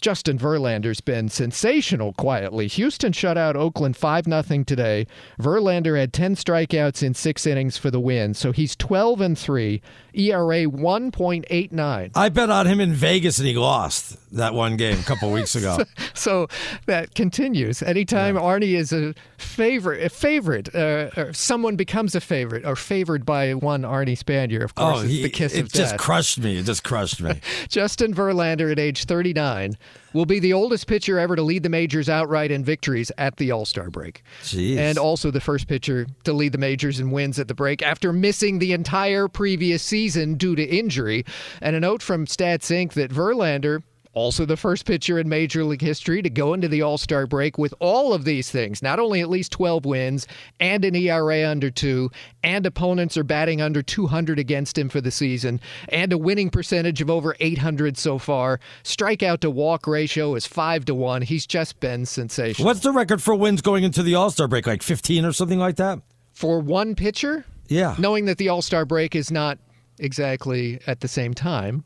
Justin 0.00 0.38
Verlander's 0.38 1.00
been 1.00 1.28
sensational 1.28 2.12
quietly. 2.12 2.68
Houston 2.68 3.12
shut 3.12 3.36
out 3.36 3.56
Oakland 3.56 3.96
5 3.96 4.26
0 4.26 4.42
today. 4.64 5.06
Verlander 5.40 5.98
had 5.98 6.12
10 6.12 6.36
strikeouts 6.36 7.02
in 7.02 7.14
6 7.14 7.46
innings 7.46 7.76
for 7.76 7.90
the 7.90 7.98
win, 7.98 8.34
so 8.34 8.52
he's 8.52 8.76
12 8.76 9.20
and 9.20 9.38
3, 9.38 9.82
ERA 10.14 10.64
1.89. 10.66 12.10
I 12.14 12.28
bet 12.28 12.50
on 12.50 12.66
him 12.66 12.80
in 12.80 12.92
Vegas 12.92 13.38
and 13.38 13.48
he 13.48 13.54
lost 13.54 14.16
that 14.32 14.54
one 14.54 14.76
game 14.76 14.98
a 14.98 15.02
couple 15.02 15.30
weeks 15.32 15.54
ago. 15.54 15.78
So 16.14 16.48
that 16.86 17.14
continues. 17.14 17.80
Anytime 17.80 18.34
Arnie 18.34 18.76
is 18.76 18.92
a 18.92 19.14
favorite, 19.36 20.02
a 20.02 20.08
favorite, 20.08 20.74
uh, 20.74 21.10
or 21.16 21.32
someone 21.32 21.76
becomes 21.76 22.16
a 22.16 22.20
favorite 22.20 22.64
or 22.64 22.74
favored 22.74 23.24
by 23.24 23.54
one 23.54 23.82
Arnie 23.82 24.18
Spanier, 24.18 24.64
of 24.64 24.74
course, 24.74 24.98
oh, 24.98 25.02
he, 25.02 25.22
the 25.22 25.30
kiss 25.30 25.54
it 25.54 25.60
of 25.60 25.72
just 25.72 25.96
crushed 25.96 26.40
me. 26.40 26.58
It 26.58 26.64
just 26.64 26.82
crushed 26.82 27.20
me. 27.20 27.40
Justin 27.68 28.12
Verlander 28.12 28.72
at 28.72 28.80
age 28.80 29.04
39 29.04 29.76
will 30.12 30.26
be 30.26 30.40
the 30.40 30.52
oldest 30.52 30.86
pitcher 30.88 31.18
ever 31.18 31.36
to 31.36 31.42
lead 31.42 31.62
the 31.62 31.68
majors 31.68 32.08
outright 32.08 32.50
in 32.50 32.64
victories 32.64 33.12
at 33.18 33.36
the 33.36 33.52
All 33.52 33.64
Star 33.64 33.90
break. 33.90 34.22
Jeez. 34.42 34.76
And 34.76 34.98
also 34.98 35.30
the 35.30 35.40
first 35.40 35.68
pitcher 35.68 36.06
to 36.24 36.32
lead 36.32 36.52
the 36.52 36.58
majors 36.58 36.98
in 36.98 37.12
wins 37.12 37.38
at 37.38 37.46
the 37.46 37.54
break 37.54 37.82
after 37.82 38.12
missing 38.12 38.58
the 38.58 38.72
entire 38.72 39.28
previous 39.28 39.82
season 39.82 40.34
due 40.34 40.56
to 40.56 40.64
injury. 40.64 41.24
And 41.60 41.76
a 41.76 41.80
note 41.80 42.02
from 42.02 42.26
Stats 42.26 42.70
Inc. 42.70 42.94
that 42.94 43.12
Verlander. 43.12 43.82
Also, 44.18 44.44
the 44.44 44.56
first 44.56 44.84
pitcher 44.84 45.20
in 45.20 45.28
Major 45.28 45.62
League 45.62 45.80
history 45.80 46.22
to 46.22 46.28
go 46.28 46.52
into 46.52 46.66
the 46.66 46.82
All 46.82 46.98
Star 46.98 47.24
break 47.24 47.56
with 47.56 47.72
all 47.78 48.12
of 48.12 48.24
these 48.24 48.50
things 48.50 48.82
not 48.82 48.98
only 48.98 49.20
at 49.20 49.30
least 49.30 49.52
12 49.52 49.84
wins 49.84 50.26
and 50.58 50.84
an 50.84 50.96
ERA 50.96 51.48
under 51.48 51.70
two, 51.70 52.10
and 52.42 52.66
opponents 52.66 53.16
are 53.16 53.22
batting 53.22 53.62
under 53.62 53.80
200 53.80 54.40
against 54.40 54.76
him 54.76 54.88
for 54.88 55.00
the 55.00 55.12
season, 55.12 55.60
and 55.90 56.12
a 56.12 56.18
winning 56.18 56.50
percentage 56.50 57.00
of 57.00 57.08
over 57.08 57.36
800 57.38 57.96
so 57.96 58.18
far. 58.18 58.58
Strikeout 58.82 59.38
to 59.38 59.50
walk 59.50 59.86
ratio 59.86 60.34
is 60.34 60.48
5 60.48 60.86
to 60.86 60.96
1. 60.96 61.22
He's 61.22 61.46
just 61.46 61.78
been 61.78 62.04
sensational. 62.04 62.66
What's 62.66 62.80
the 62.80 62.90
record 62.90 63.22
for 63.22 63.36
wins 63.36 63.62
going 63.62 63.84
into 63.84 64.02
the 64.02 64.16
All 64.16 64.32
Star 64.32 64.48
break? 64.48 64.66
Like 64.66 64.82
15 64.82 65.24
or 65.24 65.32
something 65.32 65.60
like 65.60 65.76
that? 65.76 66.00
For 66.32 66.58
one 66.58 66.96
pitcher? 66.96 67.44
Yeah. 67.68 67.94
Knowing 67.98 68.24
that 68.24 68.38
the 68.38 68.48
All 68.48 68.62
Star 68.62 68.84
break 68.84 69.14
is 69.14 69.30
not 69.30 69.58
exactly 70.00 70.80
at 70.88 71.00
the 71.00 71.08
same 71.08 71.34
time. 71.34 71.84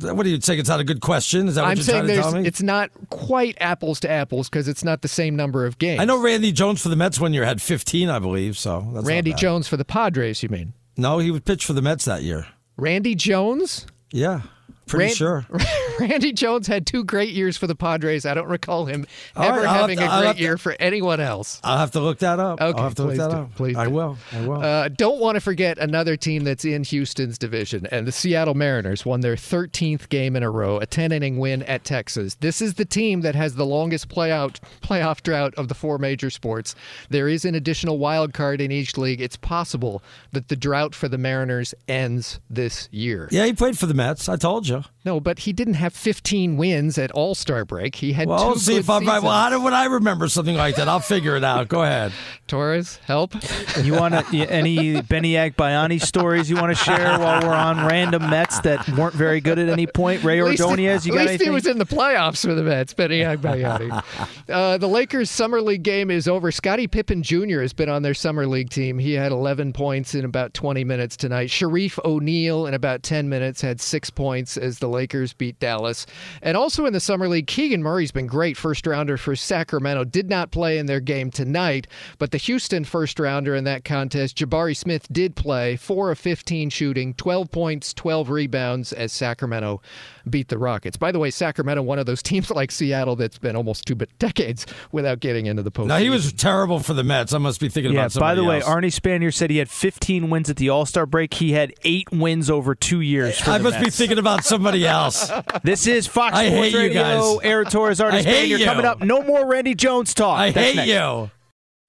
What 0.00 0.24
are 0.24 0.28
you 0.28 0.40
saying? 0.40 0.60
It's 0.60 0.68
not 0.68 0.80
a 0.80 0.84
good 0.84 1.00
question? 1.00 1.48
Is 1.48 1.56
that 1.56 1.62
what 1.62 1.70
I'm 1.70 1.76
you're 1.76 1.84
saying 1.84 2.04
trying 2.06 2.16
to 2.16 2.22
tell 2.22 2.32
me? 2.32 2.46
it's 2.46 2.62
not 2.62 2.90
quite 3.10 3.56
apples 3.60 4.00
to 4.00 4.10
apples 4.10 4.48
because 4.48 4.68
it's 4.68 4.84
not 4.84 5.02
the 5.02 5.08
same 5.08 5.34
number 5.34 5.66
of 5.66 5.78
games. 5.78 6.00
I 6.00 6.04
know 6.04 6.20
Randy 6.20 6.52
Jones 6.52 6.80
for 6.82 6.88
the 6.88 6.96
Mets 6.96 7.18
one 7.18 7.32
year 7.34 7.44
had 7.44 7.60
15, 7.60 8.08
I 8.08 8.18
believe. 8.18 8.56
So 8.56 8.86
that's 8.94 9.06
Randy. 9.06 9.32
Jones 9.32 9.66
for 9.66 9.76
the 9.76 9.84
Padres, 9.84 10.42
you 10.42 10.48
mean? 10.48 10.72
No, 10.96 11.18
he 11.18 11.30
would 11.30 11.44
pitch 11.44 11.64
for 11.64 11.72
the 11.72 11.82
Mets 11.82 12.04
that 12.04 12.22
year. 12.22 12.46
Randy 12.76 13.14
Jones? 13.14 13.86
Yeah, 14.12 14.42
pretty 14.86 15.06
Ran- 15.06 15.14
sure. 15.14 15.46
Randy 16.08 16.32
Jones 16.32 16.66
had 16.66 16.86
two 16.86 17.04
great 17.04 17.30
years 17.30 17.56
for 17.56 17.66
the 17.66 17.74
Padres. 17.74 18.24
I 18.26 18.34
don't 18.34 18.48
recall 18.48 18.86
him 18.86 19.06
All 19.36 19.44
ever 19.44 19.62
right, 19.62 19.76
having 19.76 19.98
to- 19.98 20.04
a 20.18 20.20
great 20.22 20.36
to- 20.36 20.42
year 20.42 20.58
for 20.58 20.76
anyone 20.78 21.20
else. 21.20 21.60
I'll 21.64 21.78
have 21.78 21.90
to 21.92 22.00
look 22.00 22.18
that 22.18 22.38
up. 22.40 22.60
Okay, 22.60 22.76
I'll 22.78 22.84
have 22.84 22.94
to 22.96 23.04
look 23.04 23.16
that 23.16 23.30
do, 23.30 23.36
up. 23.36 23.54
please 23.54 23.76
I 23.76 23.84
do. 23.84 23.90
will. 23.90 24.18
I 24.32 24.46
will. 24.46 24.62
Uh, 24.62 24.88
don't 24.88 25.18
want 25.20 25.36
to 25.36 25.40
forget 25.40 25.78
another 25.78 26.16
team 26.16 26.44
that's 26.44 26.64
in 26.64 26.84
Houston's 26.84 27.38
division, 27.38 27.86
and 27.90 28.06
the 28.06 28.12
Seattle 28.12 28.54
Mariners 28.54 29.04
won 29.06 29.20
their 29.20 29.36
13th 29.36 30.08
game 30.08 30.36
in 30.36 30.42
a 30.42 30.50
row, 30.50 30.78
a 30.78 30.86
10 30.86 31.12
inning 31.12 31.38
win 31.38 31.62
at 31.64 31.84
Texas. 31.84 32.34
This 32.36 32.60
is 32.62 32.74
the 32.74 32.84
team 32.84 33.20
that 33.22 33.34
has 33.34 33.54
the 33.56 33.66
longest 33.66 34.08
playout 34.08 34.58
playoff 34.82 35.22
drought 35.22 35.54
of 35.56 35.68
the 35.68 35.74
four 35.74 35.98
major 35.98 36.30
sports. 36.30 36.74
There 37.10 37.28
is 37.28 37.44
an 37.44 37.54
additional 37.54 37.98
wild 37.98 38.32
card 38.32 38.60
in 38.60 38.70
each 38.72 38.96
league. 38.96 39.20
It's 39.20 39.36
possible 39.36 40.02
that 40.32 40.48
the 40.48 40.56
drought 40.56 40.94
for 40.94 41.08
the 41.08 41.18
Mariners 41.18 41.74
ends 41.88 42.40
this 42.48 42.88
year. 42.92 43.28
yeah, 43.30 43.44
he 43.46 43.52
played 43.52 43.78
for 43.78 43.86
the 43.86 43.94
Mets. 43.94 44.28
I 44.28 44.36
told 44.36 44.68
you. 44.68 44.84
No, 45.08 45.20
but 45.20 45.38
he 45.38 45.54
didn't 45.54 45.74
have 45.74 45.94
15 45.94 46.58
wins 46.58 46.98
at 46.98 47.10
All 47.12 47.34
Star 47.34 47.64
break. 47.64 47.94
He 47.94 48.12
had 48.12 48.28
Well, 48.28 48.38
two 48.40 48.46
we'll 48.48 48.56
see 48.56 48.72
good 48.74 48.80
if 48.80 48.90
I'm 48.90 49.06
right. 49.06 49.22
Well, 49.22 49.32
seasons. 49.32 49.32
how 49.32 49.48
do, 49.50 49.60
would 49.62 49.72
I 49.72 49.86
remember 49.86 50.28
something 50.28 50.54
like 50.54 50.76
that? 50.76 50.86
I'll 50.86 51.00
figure 51.00 51.34
it 51.34 51.42
out. 51.44 51.68
Go 51.68 51.82
ahead. 51.82 52.12
Torres, 52.46 52.96
help. 53.06 53.34
You 53.82 53.94
want 53.94 54.14
to, 54.14 54.46
any 54.50 55.00
Benny 55.00 55.32
Agbayani 55.32 56.00
stories 56.02 56.48
you 56.50 56.56
want 56.56 56.76
to 56.76 56.82
share 56.84 57.18
while 57.18 57.40
we're 57.42 57.54
on 57.54 57.86
random 57.86 58.28
Mets 58.28 58.60
that 58.60 58.86
weren't 58.90 59.14
very 59.14 59.40
good 59.40 59.58
at 59.58 59.68
any 59.70 59.86
point? 59.86 60.22
Ray 60.24 60.40
At 60.40 60.44
least 60.46 60.62
he- 60.62 60.68
Ordonez, 60.68 61.06
you 61.06 61.12
got 61.12 61.20
At 61.20 61.22
least 61.22 61.30
anything? 61.30 61.46
he 61.46 61.50
was 61.54 61.66
in 61.66 61.78
the 61.78 61.86
playoffs 61.86 62.42
for 62.46 62.54
the 62.54 62.62
Mets, 62.62 62.92
Benny 62.92 63.20
Agbayani. 63.20 64.02
uh, 64.50 64.76
the 64.78 64.86
Lakers' 64.88 65.30
summer 65.30 65.60
league 65.62 65.82
game 65.82 66.10
is 66.10 66.28
over. 66.28 66.50
Scottie 66.52 66.86
Pippen 66.86 67.22
Jr. 67.22 67.60
has 67.62 67.72
been 67.72 67.88
on 67.88 68.02
their 68.02 68.14
summer 68.14 68.46
league 68.46 68.68
team. 68.70 68.98
He 68.98 69.12
had 69.14 69.32
11 69.32 69.72
points 69.72 70.14
in 70.14 70.24
about 70.26 70.52
20 70.54 70.84
minutes 70.84 71.16
tonight. 71.16 71.48
Shareef 71.48 71.98
O'Neal 72.04 72.66
in 72.66 72.74
about 72.74 73.02
10 73.02 73.28
minutes 73.30 73.60
had 73.62 73.80
six 73.80 74.08
points 74.10 74.56
as 74.58 74.78
the 74.78 74.88
Lakers 74.98 75.32
beat 75.32 75.60
Dallas. 75.60 76.06
And 76.42 76.56
also 76.56 76.84
in 76.84 76.92
the 76.92 76.98
summer 76.98 77.28
league, 77.28 77.46
Keegan 77.46 77.84
Murray's 77.84 78.10
been 78.10 78.26
great 78.26 78.56
first 78.56 78.84
rounder 78.84 79.16
for 79.16 79.36
Sacramento. 79.36 80.02
Did 80.02 80.28
not 80.28 80.50
play 80.50 80.76
in 80.76 80.86
their 80.86 80.98
game 80.98 81.30
tonight, 81.30 81.86
but 82.18 82.32
the 82.32 82.36
Houston 82.38 82.82
first 82.82 83.20
rounder 83.20 83.54
in 83.54 83.62
that 83.62 83.84
contest, 83.84 84.36
Jabari 84.36 84.76
Smith, 84.76 85.06
did 85.12 85.36
play. 85.36 85.76
Four 85.76 86.10
of 86.10 86.18
15 86.18 86.70
shooting, 86.70 87.14
12 87.14 87.48
points, 87.52 87.94
12 87.94 88.28
rebounds 88.28 88.92
as 88.92 89.12
Sacramento 89.12 89.80
beat 90.28 90.48
the 90.48 90.58
Rockets. 90.58 90.96
By 90.96 91.12
the 91.12 91.20
way, 91.20 91.30
Sacramento, 91.30 91.82
one 91.82 92.00
of 92.00 92.06
those 92.06 92.22
teams 92.28 92.50
like 92.50 92.72
Seattle 92.72 93.14
that's 93.14 93.38
been 93.38 93.54
almost 93.54 93.86
two 93.86 93.94
decades 94.18 94.66
without 94.90 95.20
getting 95.20 95.46
into 95.46 95.62
the 95.62 95.70
postseason. 95.70 95.86
Now 95.86 95.98
he 95.98 96.10
was 96.10 96.32
terrible 96.32 96.80
for 96.80 96.94
the 96.94 97.04
Mets. 97.04 97.32
I 97.32 97.38
must 97.38 97.60
be 97.60 97.68
thinking 97.68 97.92
yeah, 97.92 98.00
about 98.00 98.12
somebody 98.12 98.30
else. 98.30 98.36
by 98.36 98.42
the 98.42 98.48
way, 98.48 98.60
else. 98.60 98.68
Arnie 98.68 98.92
Spanier 98.92 99.32
said 99.32 99.50
he 99.50 99.58
had 99.58 99.70
15 99.70 100.28
wins 100.28 100.50
at 100.50 100.56
the 100.56 100.68
All 100.70 100.86
Star 100.86 101.06
break. 101.06 101.34
He 101.34 101.52
had 101.52 101.72
eight 101.84 102.10
wins 102.10 102.50
over 102.50 102.74
two 102.74 103.00
years. 103.00 103.38
For 103.38 103.52
I 103.52 103.58
the 103.58 103.64
must 103.64 103.80
be 103.80 103.90
thinking 103.90 104.18
about 104.18 104.44
somebody 104.44 104.86
else. 104.88 105.30
This 105.62 105.86
is 105.86 106.06
Fox 106.06 106.36
I 106.36 106.48
Sports 106.48 106.64
hate 106.64 106.72
you 106.72 106.78
Radio. 106.78 107.02
guys. 107.02 107.38
Aaron 107.44 107.66
Torres, 107.66 107.98
Arnie 108.00 108.12
I 108.12 108.22
hate 108.22 108.50
Spanier 108.50 108.58
you. 108.58 108.64
coming 108.64 108.84
up. 108.86 109.00
No 109.00 109.22
more 109.22 109.46
Randy 109.46 109.74
Jones 109.74 110.14
talk. 110.14 110.38
I 110.38 110.50
That's 110.50 110.66
hate 110.66 110.76
next. 110.76 110.88
you. 110.88 111.30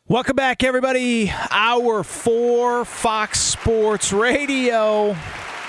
Welcome 0.07 0.35
back, 0.35 0.63
everybody. 0.63 1.31
Hour 1.51 2.03
four, 2.03 2.83
Fox 2.85 3.39
Sports 3.39 4.11
Radio. 4.11 5.15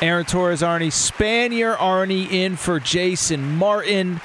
Aaron 0.02 0.24
Torres, 0.24 0.62
Arnie 0.62 0.86
Spanier, 0.88 1.76
Arnie 1.76 2.30
in 2.30 2.56
for 2.56 2.80
Jason 2.80 3.56
Martin. 3.56 4.20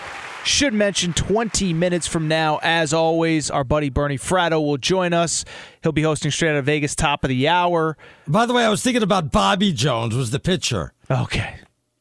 Should 0.46 0.74
mention 0.76 1.12
20 1.12 1.74
minutes 1.74 2.06
from 2.06 2.28
now, 2.28 2.60
as 2.62 2.94
always, 2.94 3.50
our 3.50 3.64
buddy 3.64 3.90
Bernie 3.90 4.18
Fratto 4.20 4.64
will 4.64 4.78
join 4.78 5.12
us. 5.12 5.44
He'll 5.82 5.92
be 5.92 6.04
hosting 6.04 6.30
straight 6.30 6.52
out 6.52 6.58
of 6.58 6.66
Vegas, 6.66 6.96
top 6.96 7.24
of 7.24 7.30
the 7.30 7.48
hour. 7.48 7.98
By 8.28 8.46
the 8.46 8.54
way, 8.54 8.64
I 8.64 8.70
was 8.70 8.84
thinking 8.84 9.02
about 9.02 9.32
Bobby 9.32 9.74
Jones 9.74 10.16
was 10.16 10.30
the 10.30 10.40
pitcher. 10.40 10.94
Okay, 11.10 11.56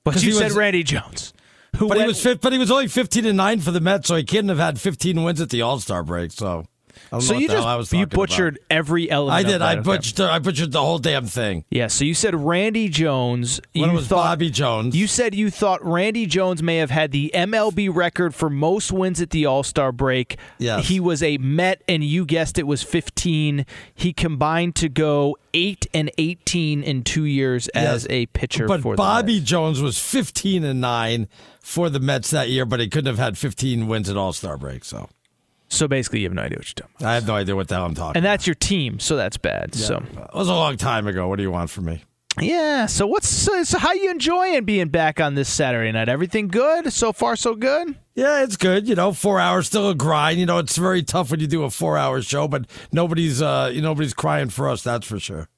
but 0.04 0.22
you 0.22 0.32
said 0.32 0.46
was- 0.46 0.56
Randy 0.56 0.82
Jones. 0.82 1.32
Who 1.76 1.88
but 1.88 1.98
he 1.98 2.06
was 2.06 2.22
but 2.22 2.52
he 2.52 2.58
was 2.58 2.70
only 2.70 2.86
fifteen 2.86 3.26
and 3.26 3.36
nine 3.36 3.58
for 3.58 3.72
the 3.72 3.80
Mets, 3.80 4.06
so 4.06 4.14
he 4.14 4.22
couldn't 4.22 4.48
have 4.48 4.58
had 4.58 4.80
fifteen 4.80 5.24
wins 5.24 5.40
at 5.40 5.50
the 5.50 5.62
All 5.62 5.80
Star 5.80 6.04
break. 6.04 6.30
So, 6.30 6.66
So 7.20 7.34
you 7.34 7.48
just 7.48 7.56
you 7.58 7.62
talking 7.62 8.02
about. 8.02 8.10
butchered 8.10 8.58
every 8.70 9.10
element. 9.10 9.46
I 9.46 9.48
did. 9.48 9.62
I 9.62 9.76
butchered. 9.76 10.20
I 10.20 10.38
butchered 10.38 10.72
the 10.72 10.80
whole 10.80 10.98
damn 10.98 11.26
thing. 11.26 11.64
Yeah, 11.70 11.88
so 11.88 12.04
you 12.04 12.14
said 12.14 12.34
Randy 12.34 12.88
Jones. 12.88 13.60
When 13.74 13.90
you 13.90 13.96
was 13.96 14.08
thought, 14.08 14.24
Bobby 14.24 14.50
Jones. 14.50 14.96
You 14.96 15.06
said 15.06 15.34
you 15.34 15.50
thought 15.50 15.84
Randy 15.84 16.26
Jones 16.26 16.62
may 16.62 16.76
have 16.76 16.90
had 16.90 17.12
the 17.12 17.30
MLB 17.34 17.94
record 17.94 18.34
for 18.34 18.50
most 18.50 18.92
wins 18.92 19.20
at 19.20 19.30
the 19.30 19.46
All 19.46 19.62
Star 19.62 19.92
break. 19.92 20.38
Yes. 20.58 20.88
He 20.88 21.00
was 21.00 21.22
a 21.22 21.38
Met, 21.38 21.82
and 21.88 22.02
you 22.04 22.24
guessed 22.24 22.58
it 22.58 22.66
was 22.66 22.82
15. 22.82 23.66
He 23.94 24.12
combined 24.12 24.74
to 24.76 24.88
go 24.88 25.36
8 25.52 25.86
and 25.94 26.10
18 26.18 26.82
in 26.82 27.02
two 27.02 27.24
years 27.24 27.68
as 27.68 28.06
a 28.10 28.26
pitcher 28.26 28.66
But 28.66 28.82
Bobby 28.96 29.40
Jones 29.40 29.80
was 29.80 29.98
fifteen 29.98 30.64
and 30.64 30.80
nine 30.80 31.28
for 31.60 31.88
the 31.88 32.00
Mets 32.00 32.30
that 32.30 32.48
year, 32.48 32.64
but 32.64 32.80
he 32.80 32.88
couldn't 32.88 33.06
have 33.06 33.18
had 33.18 33.38
fifteen 33.38 33.86
wins 33.86 34.08
at 34.10 34.16
All 34.16 34.32
Star 34.32 34.56
break. 34.56 34.84
So, 34.84 35.08
So 35.68 35.88
basically, 35.88 36.20
you 36.20 36.26
have 36.26 36.34
no 36.34 36.42
idea 36.42 36.58
what 36.58 36.68
you're 36.68 36.86
talking 36.88 37.06
I 37.06 37.14
have 37.14 37.26
no 37.26 37.34
idea 37.34 37.56
what 37.56 37.68
the 37.68 37.74
hell 37.74 37.84
I'm 37.86 37.94
talking. 37.94 38.16
And 38.16 38.24
that's 38.24 38.46
your 38.46 38.54
team, 38.54 39.00
so 39.00 39.16
that's 39.16 39.36
bad. 39.36 39.74
So 39.74 39.96
it 39.96 40.34
was 40.34 40.48
a 40.48 40.54
long 40.54 40.76
time 40.76 41.06
ago. 41.06 41.26
What 41.28 41.36
do 41.36 41.42
you 41.42 41.50
want 41.50 41.70
from 41.70 41.86
me? 41.86 42.04
Yeah. 42.40 42.86
So 42.86 43.06
what's 43.06 43.28
so, 43.28 43.78
how 43.78 43.92
you 43.92 44.10
enjoying 44.10 44.64
being 44.64 44.88
back 44.88 45.20
on 45.20 45.34
this 45.34 45.48
Saturday 45.48 45.92
night? 45.92 46.08
Everything 46.08 46.48
good 46.48 46.92
so 46.92 47.12
far? 47.12 47.36
So 47.36 47.54
good. 47.54 47.96
Yeah, 48.14 48.42
it's 48.44 48.56
good. 48.56 48.88
You 48.88 48.94
know, 48.94 49.12
four 49.12 49.40
hours 49.40 49.66
still 49.66 49.88
a 49.90 49.94
grind. 49.94 50.38
You 50.38 50.46
know, 50.46 50.58
it's 50.58 50.76
very 50.76 51.02
tough 51.02 51.30
when 51.30 51.40
you 51.40 51.46
do 51.46 51.64
a 51.64 51.70
four-hour 51.70 52.22
show, 52.22 52.46
but 52.46 52.66
nobody's 52.92 53.40
uh, 53.42 53.70
nobody's 53.76 54.14
crying 54.14 54.50
for 54.50 54.68
us. 54.68 54.82
That's 54.82 55.06
for 55.06 55.18
sure. 55.18 55.48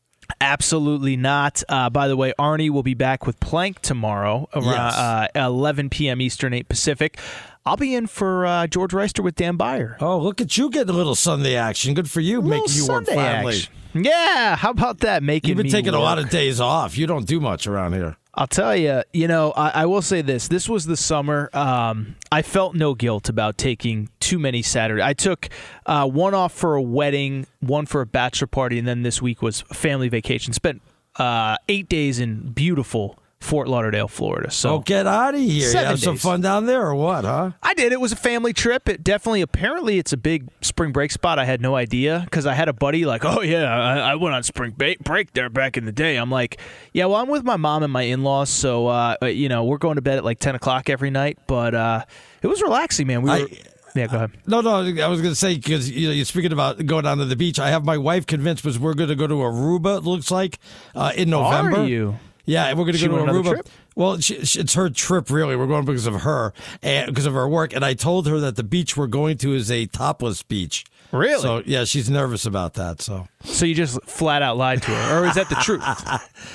Absolutely 0.40 1.16
not. 1.16 1.62
Uh, 1.68 1.88
by 1.90 2.08
the 2.08 2.16
way, 2.16 2.32
Arnie 2.38 2.70
will 2.70 2.82
be 2.82 2.94
back 2.94 3.26
with 3.26 3.38
Plank 3.40 3.80
tomorrow 3.80 4.48
around 4.54 4.64
Yes. 4.64 4.96
uh, 4.96 5.28
11 5.36 5.88
p.m. 5.90 6.20
Eastern, 6.20 6.52
8 6.52 6.68
Pacific. 6.68 7.18
I'll 7.66 7.76
be 7.76 7.96
in 7.96 8.06
for 8.06 8.46
uh, 8.46 8.68
George 8.68 8.92
Reister 8.92 9.24
with 9.24 9.34
Dan 9.34 9.56
Beyer. 9.56 9.96
Oh, 10.00 10.18
look 10.18 10.40
at 10.40 10.56
you 10.56 10.70
getting 10.70 10.94
a 10.94 10.96
little 10.96 11.16
Sunday 11.16 11.56
action. 11.56 11.94
Good 11.94 12.08
for 12.08 12.20
you, 12.20 12.40
making 12.40 12.74
you 12.76 12.86
work 12.86 13.06
Sunday 13.06 13.14
finally. 13.16 13.56
action. 13.56 13.72
Yeah, 14.04 14.54
how 14.54 14.70
about 14.70 14.98
that? 15.00 15.24
Making 15.24 15.48
You've 15.48 15.56
been 15.56 15.70
taking 15.70 15.92
a 15.92 15.98
lot 15.98 16.20
of 16.20 16.30
days 16.30 16.60
off. 16.60 16.96
You 16.96 17.08
don't 17.08 17.26
do 17.26 17.40
much 17.40 17.66
around 17.66 17.94
here. 17.94 18.16
I'll 18.34 18.46
tell 18.46 18.76
you, 18.76 19.02
you 19.12 19.26
know, 19.26 19.52
I, 19.56 19.70
I 19.82 19.86
will 19.86 20.02
say 20.02 20.22
this. 20.22 20.46
This 20.46 20.68
was 20.68 20.84
the 20.84 20.96
summer. 20.96 21.50
Um, 21.54 22.14
I 22.30 22.42
felt 22.42 22.76
no 22.76 22.94
guilt 22.94 23.28
about 23.28 23.58
taking 23.58 24.10
too 24.20 24.38
many 24.38 24.62
Saturday. 24.62 25.02
I 25.02 25.14
took 25.14 25.48
uh, 25.86 26.06
one 26.06 26.34
off 26.34 26.52
for 26.52 26.76
a 26.76 26.82
wedding, 26.82 27.46
one 27.60 27.86
for 27.86 28.00
a 28.00 28.06
bachelor 28.06 28.46
party, 28.46 28.78
and 28.78 28.86
then 28.86 29.02
this 29.02 29.20
week 29.20 29.42
was 29.42 29.62
family 29.72 30.08
vacation. 30.08 30.52
Spent 30.52 30.82
uh, 31.16 31.56
eight 31.68 31.88
days 31.88 32.20
in 32.20 32.52
beautiful 32.52 33.18
Fort 33.46 33.68
Lauderdale, 33.68 34.08
Florida. 34.08 34.50
So 34.50 34.68
So 34.68 34.78
get 34.80 35.06
out 35.06 35.34
of 35.36 35.40
here. 35.40 35.70
You 35.70 35.76
have 35.78 36.00
some 36.00 36.16
fun 36.16 36.40
down 36.40 36.66
there 36.66 36.84
or 36.84 36.96
what, 36.96 37.24
huh? 37.24 37.52
I 37.62 37.74
did. 37.74 37.92
It 37.92 38.00
was 38.00 38.10
a 38.10 38.16
family 38.16 38.52
trip. 38.52 38.88
It 38.88 39.04
definitely, 39.04 39.40
apparently, 39.40 39.98
it's 39.98 40.12
a 40.12 40.16
big 40.16 40.48
spring 40.62 40.90
break 40.90 41.12
spot. 41.12 41.38
I 41.38 41.44
had 41.44 41.60
no 41.60 41.76
idea 41.76 42.22
because 42.24 42.44
I 42.44 42.54
had 42.54 42.68
a 42.68 42.72
buddy 42.72 43.04
like, 43.04 43.24
"Oh 43.24 43.42
yeah, 43.42 43.72
I, 43.72 43.98
I 43.98 44.14
went 44.16 44.34
on 44.34 44.42
spring 44.42 44.72
break 44.72 45.32
there 45.32 45.48
back 45.48 45.76
in 45.76 45.84
the 45.84 45.92
day." 45.92 46.16
I'm 46.16 46.28
like, 46.30 46.60
"Yeah, 46.92 47.04
well, 47.04 47.20
I'm 47.20 47.28
with 47.28 47.44
my 47.44 47.56
mom 47.56 47.84
and 47.84 47.92
my 47.92 48.02
in-laws, 48.02 48.50
so 48.50 48.88
uh, 48.88 49.14
you 49.22 49.48
know, 49.48 49.62
we're 49.62 49.78
going 49.78 49.94
to 49.94 50.02
bed 50.02 50.18
at 50.18 50.24
like 50.24 50.40
10 50.40 50.56
o'clock 50.56 50.90
every 50.90 51.10
night." 51.10 51.38
But 51.46 51.74
uh, 51.76 52.04
it 52.42 52.48
was 52.48 52.60
relaxing, 52.60 53.06
man. 53.06 53.22
We 53.22 53.30
were. 53.30 53.48
yeah, 53.94 54.06
go 54.08 54.16
ahead. 54.16 54.32
No, 54.48 54.60
no. 54.60 54.78
I 54.78 55.06
was 55.08 55.20
going 55.20 55.32
to 55.32 55.36
say 55.36 55.54
because 55.54 55.88
you 55.88 56.08
know 56.08 56.12
you're 56.14 56.24
speaking 56.24 56.52
about 56.52 56.84
going 56.84 57.04
down 57.04 57.18
to 57.18 57.24
the 57.24 57.36
beach. 57.36 57.60
I 57.60 57.70
have 57.70 57.84
my 57.84 57.96
wife 57.96 58.26
convinced 58.26 58.64
because 58.64 58.76
we're 58.76 58.94
going 58.94 59.08
to 59.08 59.14
go 59.14 59.28
to 59.28 59.34
Aruba. 59.34 59.98
It 59.98 60.04
looks 60.04 60.32
like 60.32 60.58
uh, 60.96 61.12
in 61.14 61.30
November. 61.30 61.82
Are 61.82 61.86
you? 61.86 62.18
Yeah, 62.46 62.70
we're 62.70 62.84
going 62.84 62.92
to 62.92 62.98
She 62.98 63.08
go 63.08 63.24
to 63.26 63.32
Aruba. 63.32 63.50
trip? 63.50 63.68
Well, 63.96 64.18
she, 64.20 64.44
she, 64.44 64.60
it's 64.60 64.74
her 64.74 64.88
trip, 64.88 65.30
really. 65.30 65.56
We're 65.56 65.66
going 65.66 65.84
because 65.84 66.06
of 66.06 66.22
her 66.22 66.52
and 66.82 67.06
because 67.08 67.26
of 67.26 67.34
her 67.34 67.48
work. 67.48 67.74
And 67.74 67.84
I 67.84 67.94
told 67.94 68.26
her 68.28 68.38
that 68.40 68.56
the 68.56 68.62
beach 68.64 68.96
we're 68.96 69.06
going 69.08 69.36
to 69.38 69.52
is 69.54 69.70
a 69.70 69.86
topless 69.86 70.42
beach. 70.42 70.84
Really? 71.12 71.40
So 71.40 71.62
yeah, 71.64 71.84
she's 71.84 72.10
nervous 72.10 72.46
about 72.46 72.74
that. 72.74 73.00
So 73.00 73.28
So 73.44 73.64
you 73.64 73.74
just 73.74 74.02
flat 74.04 74.42
out 74.42 74.56
lied 74.56 74.82
to 74.82 74.90
her, 74.90 75.22
or 75.22 75.26
is 75.26 75.34
that 75.36 75.48
the 75.48 75.54
truth? 75.56 75.82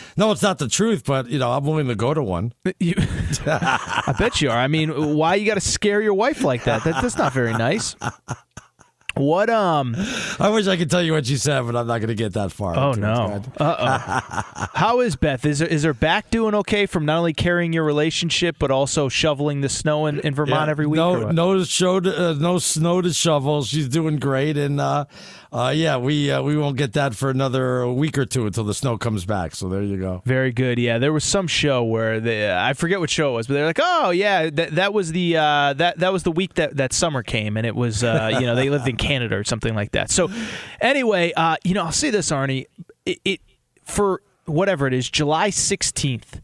no, 0.18 0.32
it's 0.32 0.42
not 0.42 0.58
the 0.60 0.68
truth, 0.68 1.04
but 1.06 1.30
you 1.30 1.40
know 1.40 1.52
I'm 1.52 1.64
willing 1.66 1.88
to 1.88 1.96
go 1.96 2.14
to 2.14 2.22
one. 2.22 2.52
You, 2.80 2.96
I 3.46 4.14
bet 4.20 4.42
you 4.42 4.50
are. 4.52 4.58
I 4.58 4.68
mean, 4.68 5.16
why 5.16 5.36
you 5.36 5.46
got 5.46 5.54
to 5.56 5.62
scare 5.62 6.02
your 6.02 6.14
wife 6.14 6.44
like 6.44 6.66
that? 6.66 6.84
that? 6.84 7.02
That's 7.02 7.18
not 7.18 7.32
very 7.32 7.54
nice. 7.54 7.96
What 9.16 9.50
um? 9.50 9.96
I 10.40 10.50
wish 10.50 10.68
I 10.68 10.78
could 10.78 10.90
tell 10.90 11.04
you 11.04 11.14
what 11.14 11.26
she 11.26 11.38
said, 11.38 11.62
but 11.66 11.76
I'm 11.76 11.88
not 11.88 11.98
going 12.00 12.08
to 12.08 12.16
get 12.16 12.34
that 12.34 12.52
far. 12.52 12.76
Oh 12.76 12.92
no! 12.94 13.42
Uh 13.60 13.76
oh. 13.80 14.68
How 14.74 15.02
is 15.02 15.16
Beth? 15.16 15.46
Is 15.46 15.60
her, 15.60 15.66
is 15.66 15.84
her 15.84 15.94
back 15.94 16.30
doing 16.30 16.56
okay 16.56 16.86
from 16.86 17.06
not 17.06 17.18
only 17.18 17.34
carrying 17.34 17.74
your 17.74 17.84
relationship 17.84 18.56
but 18.58 18.72
also 18.72 19.10
shoveling 19.10 19.62
the 19.62 19.70
snow 19.70 20.06
in, 20.06 20.20
in 20.22 20.34
Vermont 20.34 20.68
Yeah, 20.68 20.72
every 20.72 20.88
week? 20.88 20.98
No, 20.98 21.32
no 21.32 21.64
show, 21.64 22.00
to, 22.00 22.30
uh, 22.30 22.34
no 22.34 22.58
snow 22.58 23.02
to 23.02 23.14
shovel. 23.14 23.64
She's 23.64 23.90
doing 23.90 24.18
great, 24.18 24.58
and 24.58 24.80
uh, 24.80 25.06
uh, 25.54 25.74
yeah, 25.76 25.98
we 25.98 26.32
uh, 26.32 26.42
we 26.42 26.56
won't 26.56 26.78
get 26.78 26.94
that 26.94 27.14
for 27.14 27.30
another 27.30 27.86
week 27.86 28.18
or 28.18 28.26
two 28.26 28.46
until 28.46 28.64
the 28.64 28.74
snow 28.74 28.98
comes 28.98 29.26
back. 29.26 29.54
So 29.54 29.68
there 29.68 29.84
you 29.84 29.98
go. 29.98 30.22
Very 30.26 30.54
good. 30.54 30.80
Yeah, 30.80 30.98
there 30.98 31.12
was 31.12 31.26
some 31.26 31.46
show 31.48 31.84
where 31.84 32.22
they, 32.22 32.54
I 32.54 32.72
forget 32.72 33.02
what 33.02 33.10
show 33.10 33.32
it 33.32 33.34
was, 33.34 33.48
but 33.48 33.56
they're 33.56 33.66
like, 33.66 33.80
"Oh 33.82 34.12
yeah, 34.12 34.50
that 34.50 34.76
that 34.76 34.94
was 34.94 35.12
the 35.12 35.36
uh, 35.36 35.74
that 35.74 36.00
that 36.00 36.14
was 36.14 36.24
the 36.24 36.32
week 36.32 36.54
that 36.54 36.78
that 36.78 36.94
summer 36.94 37.22
came, 37.22 37.58
and 37.58 37.66
it 37.68 37.76
was 37.76 38.02
uh, 38.02 38.32
you 38.40 38.46
know 38.46 38.56
they 38.56 38.70
lived 38.70 38.88
in 38.88 38.96
Canada 38.96 39.36
or 39.36 39.44
something 39.44 39.76
like 39.76 39.92
that." 39.92 40.10
So 40.10 40.30
anyway, 40.80 41.34
uh, 41.36 41.58
you 41.66 41.74
know, 41.74 41.84
I'll 41.84 41.92
say 41.92 42.12
this, 42.12 42.32
Arnie, 42.32 42.68
it, 43.06 43.20
it 43.26 43.42
for 43.84 44.22
whatever 44.46 44.88
it 44.88 44.94
is, 44.94 45.10
July 45.10 45.50
sixteenth. 45.50 46.40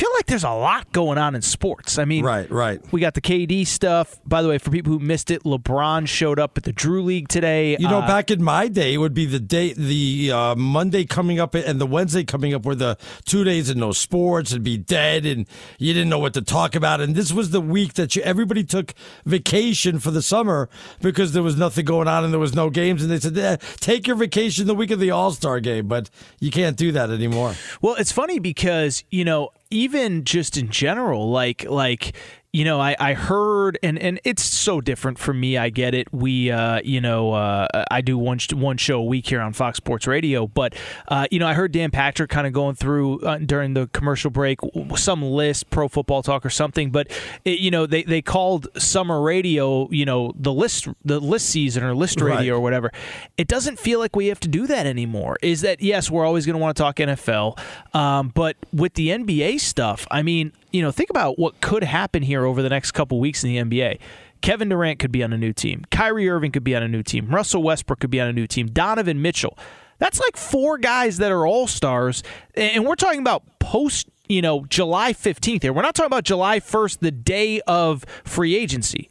Feel 0.00 0.08
like 0.14 0.24
there's 0.24 0.44
a 0.44 0.50
lot 0.50 0.90
going 0.92 1.18
on 1.18 1.34
in 1.34 1.42
sports. 1.42 1.98
I 1.98 2.06
mean, 2.06 2.24
right, 2.24 2.50
right. 2.50 2.80
We 2.90 3.02
got 3.02 3.12
the 3.12 3.20
KD 3.20 3.66
stuff. 3.66 4.18
By 4.24 4.40
the 4.40 4.48
way, 4.48 4.56
for 4.56 4.70
people 4.70 4.94
who 4.94 4.98
missed 4.98 5.30
it, 5.30 5.42
LeBron 5.42 6.08
showed 6.08 6.38
up 6.38 6.56
at 6.56 6.64
the 6.64 6.72
Drew 6.72 7.02
League 7.02 7.28
today. 7.28 7.76
You 7.78 7.86
know, 7.86 7.98
Uh, 7.98 8.06
back 8.06 8.30
in 8.30 8.42
my 8.42 8.68
day, 8.68 8.94
it 8.94 8.96
would 8.96 9.12
be 9.12 9.26
the 9.26 9.38
day, 9.38 9.74
the 9.74 10.32
uh, 10.32 10.54
Monday 10.54 11.04
coming 11.04 11.38
up 11.38 11.54
and 11.54 11.78
the 11.78 11.84
Wednesday 11.84 12.24
coming 12.24 12.54
up 12.54 12.64
were 12.64 12.74
the 12.74 12.96
two 13.26 13.44
days 13.44 13.68
and 13.68 13.78
no 13.78 13.92
sports. 13.92 14.52
It'd 14.52 14.64
be 14.64 14.78
dead, 14.78 15.26
and 15.26 15.46
you 15.78 15.92
didn't 15.92 16.08
know 16.08 16.18
what 16.18 16.32
to 16.32 16.40
talk 16.40 16.74
about. 16.74 17.02
And 17.02 17.14
this 17.14 17.30
was 17.30 17.50
the 17.50 17.60
week 17.60 17.92
that 17.94 18.16
you, 18.16 18.22
everybody 18.22 18.64
took 18.64 18.94
vacation 19.26 19.98
for 19.98 20.10
the 20.10 20.22
summer 20.22 20.70
because 21.02 21.32
there 21.32 21.42
was 21.42 21.58
nothing 21.58 21.84
going 21.84 22.08
on 22.08 22.24
and 22.24 22.32
there 22.32 22.40
was 22.40 22.54
no 22.54 22.70
games. 22.70 23.02
And 23.02 23.10
they 23.10 23.20
said, 23.20 23.36
eh, 23.36 23.58
"Take 23.80 24.06
your 24.06 24.16
vacation 24.16 24.66
the 24.66 24.74
week 24.74 24.92
of 24.92 24.98
the 24.98 25.10
All 25.10 25.30
Star 25.32 25.60
game," 25.60 25.88
but 25.88 26.08
you 26.38 26.50
can't 26.50 26.78
do 26.78 26.90
that 26.92 27.10
anymore. 27.10 27.54
Well, 27.82 27.96
it's 27.96 28.12
funny 28.12 28.38
because, 28.38 29.04
you 29.10 29.26
know, 29.26 29.50
even 29.70 30.24
just 30.24 30.56
in 30.56 30.68
general, 30.68 31.30
like 31.30 31.64
like 31.64 32.14
you 32.52 32.64
know, 32.64 32.80
I, 32.80 32.96
I 32.98 33.14
heard, 33.14 33.78
and, 33.82 33.96
and 33.98 34.18
it's 34.24 34.42
so 34.42 34.80
different 34.80 35.18
for 35.20 35.32
me. 35.32 35.56
I 35.56 35.70
get 35.70 35.94
it. 35.94 36.12
We, 36.12 36.50
uh, 36.50 36.80
you 36.84 37.00
know, 37.00 37.32
uh, 37.32 37.68
I 37.90 38.00
do 38.00 38.18
one 38.18 38.38
one 38.54 38.76
show 38.76 38.98
a 38.98 39.04
week 39.04 39.28
here 39.28 39.40
on 39.40 39.52
Fox 39.52 39.76
Sports 39.76 40.06
Radio, 40.08 40.48
but 40.48 40.74
uh, 41.08 41.26
you 41.30 41.38
know, 41.38 41.46
I 41.46 41.54
heard 41.54 41.70
Dan 41.70 41.90
Patrick 41.92 42.28
kind 42.28 42.46
of 42.48 42.52
going 42.52 42.74
through 42.74 43.20
uh, 43.20 43.38
during 43.38 43.74
the 43.74 43.86
commercial 43.88 44.30
break 44.30 44.58
some 44.96 45.22
list, 45.22 45.70
Pro 45.70 45.86
Football 45.88 46.22
Talk 46.24 46.44
or 46.44 46.50
something. 46.50 46.90
But 46.90 47.12
it, 47.44 47.60
you 47.60 47.70
know, 47.70 47.86
they, 47.86 48.02
they 48.02 48.20
called 48.20 48.66
summer 48.76 49.20
radio, 49.22 49.88
you 49.90 50.04
know, 50.04 50.32
the 50.34 50.52
list 50.52 50.88
the 51.04 51.20
list 51.20 51.46
season 51.50 51.84
or 51.84 51.94
list 51.94 52.20
radio 52.20 52.36
Right. 52.36 52.48
or 52.50 52.60
whatever. 52.60 52.90
It 53.36 53.46
doesn't 53.46 53.78
feel 53.78 54.00
like 54.00 54.16
we 54.16 54.26
have 54.26 54.40
to 54.40 54.48
do 54.48 54.66
that 54.66 54.86
anymore. 54.86 55.36
Is 55.40 55.60
that 55.60 55.80
yes, 55.80 56.10
we're 56.10 56.24
always 56.24 56.46
going 56.46 56.54
to 56.54 56.60
want 56.60 56.76
to 56.76 56.82
talk 56.82 56.96
NFL, 56.96 57.58
um, 57.94 58.32
but 58.34 58.56
with 58.72 58.94
the 58.94 59.08
NBA 59.10 59.60
stuff, 59.60 60.06
I 60.10 60.22
mean, 60.22 60.52
you 60.72 60.82
know, 60.82 60.90
think 60.90 61.10
about 61.10 61.38
what 61.38 61.60
could 61.60 61.84
happen 61.84 62.22
here 62.22 62.44
over 62.44 62.62
the 62.62 62.68
next 62.68 62.92
couple 62.92 63.20
weeks 63.20 63.44
in 63.44 63.50
the 63.50 63.78
NBA. 63.78 63.98
Kevin 64.40 64.68
Durant 64.68 64.98
could 64.98 65.12
be 65.12 65.22
on 65.22 65.32
a 65.32 65.38
new 65.38 65.52
team. 65.52 65.84
Kyrie 65.90 66.28
Irving 66.28 66.52
could 66.52 66.64
be 66.64 66.74
on 66.74 66.82
a 66.82 66.88
new 66.88 67.02
team. 67.02 67.28
Russell 67.28 67.62
Westbrook 67.62 68.00
could 68.00 68.10
be 68.10 68.20
on 68.20 68.28
a 68.28 68.32
new 68.32 68.46
team. 68.46 68.68
Donovan 68.68 69.20
Mitchell. 69.20 69.58
That's 69.98 70.18
like 70.18 70.36
four 70.36 70.78
guys 70.78 71.18
that 71.18 71.30
are 71.30 71.46
all 71.46 71.66
stars, 71.66 72.22
and 72.54 72.86
we're 72.86 72.94
talking 72.94 73.20
about 73.20 73.42
post. 73.58 74.08
You 74.28 74.42
know, 74.42 74.64
July 74.66 75.12
15th 75.12 75.62
here. 75.62 75.72
We're 75.72 75.82
not 75.82 75.96
talking 75.96 76.06
about 76.06 76.22
July 76.22 76.60
1st, 76.60 77.00
the 77.00 77.10
day 77.10 77.60
of 77.62 78.04
free 78.24 78.54
agency. 78.54 79.10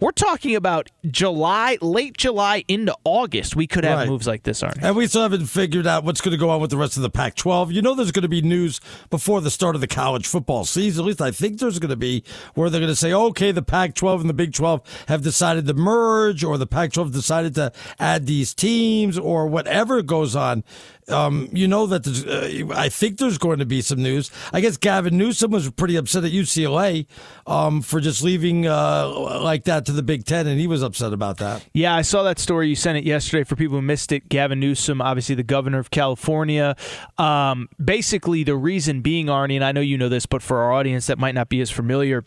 We're 0.00 0.12
talking 0.12 0.56
about 0.56 0.88
July, 1.10 1.76
late 1.82 2.16
July 2.16 2.64
into 2.68 2.96
August. 3.04 3.54
We 3.54 3.66
could 3.66 3.84
have 3.84 3.98
Right. 3.98 4.08
moves 4.08 4.26
like 4.26 4.44
this, 4.44 4.62
Arnie. 4.62 4.78
And 4.82 4.96
we 4.96 5.06
still 5.06 5.20
haven't 5.20 5.44
figured 5.46 5.86
out 5.86 6.04
what's 6.04 6.22
going 6.22 6.32
to 6.32 6.38
go 6.38 6.48
on 6.48 6.58
with 6.58 6.70
the 6.70 6.78
rest 6.78 6.96
of 6.96 7.02
the 7.02 7.10
Pac 7.10 7.34
12. 7.34 7.70
You 7.70 7.82
know, 7.82 7.94
there's 7.94 8.10
going 8.10 8.22
to 8.22 8.28
be 8.28 8.40
news 8.40 8.80
before 9.10 9.42
the 9.42 9.50
start 9.50 9.74
of 9.74 9.82
the 9.82 9.86
college 9.86 10.26
football 10.26 10.64
season. 10.64 11.04
At 11.04 11.06
least 11.06 11.20
I 11.20 11.30
think 11.32 11.58
there's 11.58 11.78
going 11.78 11.90
to 11.90 11.96
be 11.96 12.24
where 12.54 12.70
they're 12.70 12.80
going 12.80 12.90
to 12.90 12.96
say, 12.96 13.12
okay, 13.12 13.52
the 13.52 13.60
Pac 13.62 13.94
12 13.94 14.22
and 14.22 14.30
the 14.30 14.34
Big 14.34 14.54
12 14.54 14.80
have 15.08 15.20
decided 15.20 15.66
to 15.66 15.74
merge, 15.74 16.42
or 16.44 16.56
the 16.56 16.66
Pac 16.66 16.92
12 16.92 17.12
decided 17.12 17.54
to 17.56 17.70
add 17.98 18.24
these 18.24 18.54
teams, 18.54 19.18
or 19.18 19.46
whatever 19.46 20.00
goes 20.00 20.34
on. 20.34 20.64
Um, 21.10 21.48
you 21.52 21.68
know 21.68 21.86
that 21.86 22.06
uh, 22.06 22.74
I 22.74 22.88
think 22.88 23.18
there's 23.18 23.38
going 23.38 23.58
to 23.58 23.66
be 23.66 23.82
some 23.82 24.02
news. 24.02 24.30
I 24.52 24.60
guess 24.60 24.76
Gavin 24.76 25.16
Newsom 25.16 25.50
was 25.50 25.70
pretty 25.70 25.96
upset 25.96 26.24
at 26.24 26.32
UCLA 26.32 27.06
um, 27.46 27.82
for 27.82 28.00
just 28.00 28.22
leaving 28.22 28.66
uh, 28.66 29.08
like 29.40 29.64
that 29.64 29.86
to 29.86 29.92
the 29.92 30.02
Big 30.02 30.24
Ten, 30.24 30.46
and 30.46 30.60
he 30.60 30.66
was 30.66 30.82
upset 30.82 31.12
about 31.12 31.38
that. 31.38 31.66
Yeah, 31.74 31.94
I 31.94 32.02
saw 32.02 32.22
that 32.22 32.38
story. 32.38 32.68
You 32.68 32.76
sent 32.76 32.98
it 32.98 33.04
yesterday 33.04 33.44
for 33.44 33.56
people 33.56 33.76
who 33.76 33.82
missed 33.82 34.12
it. 34.12 34.28
Gavin 34.28 34.60
Newsom, 34.60 35.00
obviously 35.00 35.34
the 35.34 35.42
governor 35.42 35.78
of 35.78 35.90
California. 35.90 36.76
Um, 37.18 37.68
basically, 37.82 38.44
the 38.44 38.56
reason 38.56 39.00
being, 39.00 39.26
Arnie, 39.26 39.56
and 39.56 39.64
I 39.64 39.72
know 39.72 39.80
you 39.80 39.98
know 39.98 40.08
this, 40.08 40.26
but 40.26 40.42
for 40.42 40.58
our 40.58 40.72
audience 40.72 41.06
that 41.06 41.18
might 41.18 41.34
not 41.34 41.48
be 41.48 41.60
as 41.60 41.70
familiar, 41.70 42.24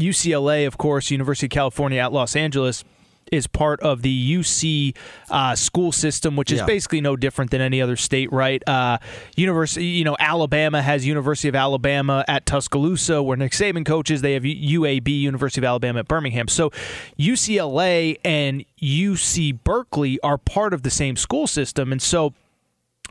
UCLA, 0.00 0.66
of 0.66 0.78
course, 0.78 1.10
University 1.10 1.46
of 1.46 1.50
California 1.50 2.00
at 2.00 2.12
Los 2.12 2.34
Angeles. 2.34 2.84
Is 3.30 3.46
part 3.46 3.80
of 3.80 4.02
the 4.02 4.36
UC 4.38 4.94
uh, 5.30 5.54
school 5.54 5.92
system, 5.92 6.36
which 6.36 6.50
is 6.52 6.58
Yeah. 6.60 6.66
basically 6.66 7.00
no 7.00 7.16
different 7.16 7.50
than 7.50 7.60
any 7.60 7.80
other 7.80 7.96
state, 7.96 8.32
right? 8.32 8.62
Uh, 8.68 8.98
University, 9.36 9.84
you 9.86 10.04
know, 10.04 10.16
Alabama 10.18 10.82
has 10.82 11.06
University 11.06 11.48
of 11.48 11.54
Alabama 11.54 12.24
at 12.28 12.46
Tuscaloosa, 12.46 13.22
where 13.22 13.36
Nick 13.36 13.52
Saban 13.52 13.84
coaches. 13.86 14.20
They 14.22 14.34
have 14.34 14.42
UAB, 14.44 15.08
University 15.20 15.60
of 15.60 15.64
Alabama 15.64 16.00
at 16.00 16.08
Birmingham. 16.08 16.48
So 16.48 16.70
UCLA 17.18 18.18
and 18.24 18.64
UC 18.82 19.62
Berkeley 19.62 20.18
are 20.22 20.38
part 20.38 20.74
of 20.74 20.82
the 20.82 20.90
same 20.90 21.16
school 21.16 21.46
system, 21.46 21.92
and 21.92 22.00
so 22.02 22.34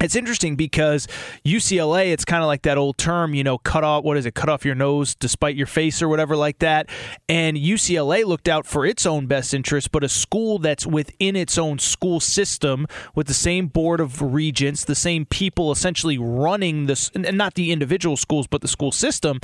it's 0.02 0.16
interesting 0.16 0.56
because 0.56 1.08
UCLA, 1.46 2.12
it's 2.12 2.26
kind 2.26 2.42
of 2.42 2.48
like 2.48 2.62
that 2.64 2.78
old 2.78 2.98
term, 2.98 3.34
you 3.34 3.44
know, 3.44 3.58
cut 3.58 3.84
off, 3.84 4.04
what 4.04 4.18
is 4.18 4.26
it, 4.26 4.36
cut 4.36 4.50
off 4.50 4.66
your 4.66 4.76
nose 4.76 5.16
despite 5.16 5.56
your 5.56 5.68
face 5.68 6.02
or 6.02 6.08
whatever 6.08 6.36
like 6.36 6.60
that. 6.60 6.90
And 7.28 7.58
UCLA 7.58 8.26
looked 8.26 8.48
out 8.48 8.66
for 8.66 8.86
its 8.86 9.06
own 9.06 9.28
best 9.28 9.54
interest, 9.54 9.92
but 9.92 10.04
a 10.04 10.10
school 10.10 10.60
that's 10.60 10.86
within 10.86 11.36
its 11.36 11.58
own 11.58 11.80
school 11.80 12.20
system 12.20 12.88
with 13.16 13.28
the 13.28 13.34
same 13.34 13.68
board 13.68 14.00
of 14.00 14.22
regents, 14.22 14.86
the 14.86 14.96
same 14.96 15.26
people 15.26 15.72
essentially 15.72 16.18
running 16.18 16.86
this, 16.86 17.12
and 17.14 17.38
not 17.38 17.56
the 17.56 17.72
individual 17.72 18.16
schools, 18.16 18.48
but 18.48 18.62
the 18.62 18.68
school 18.68 18.92
system. 18.92 19.40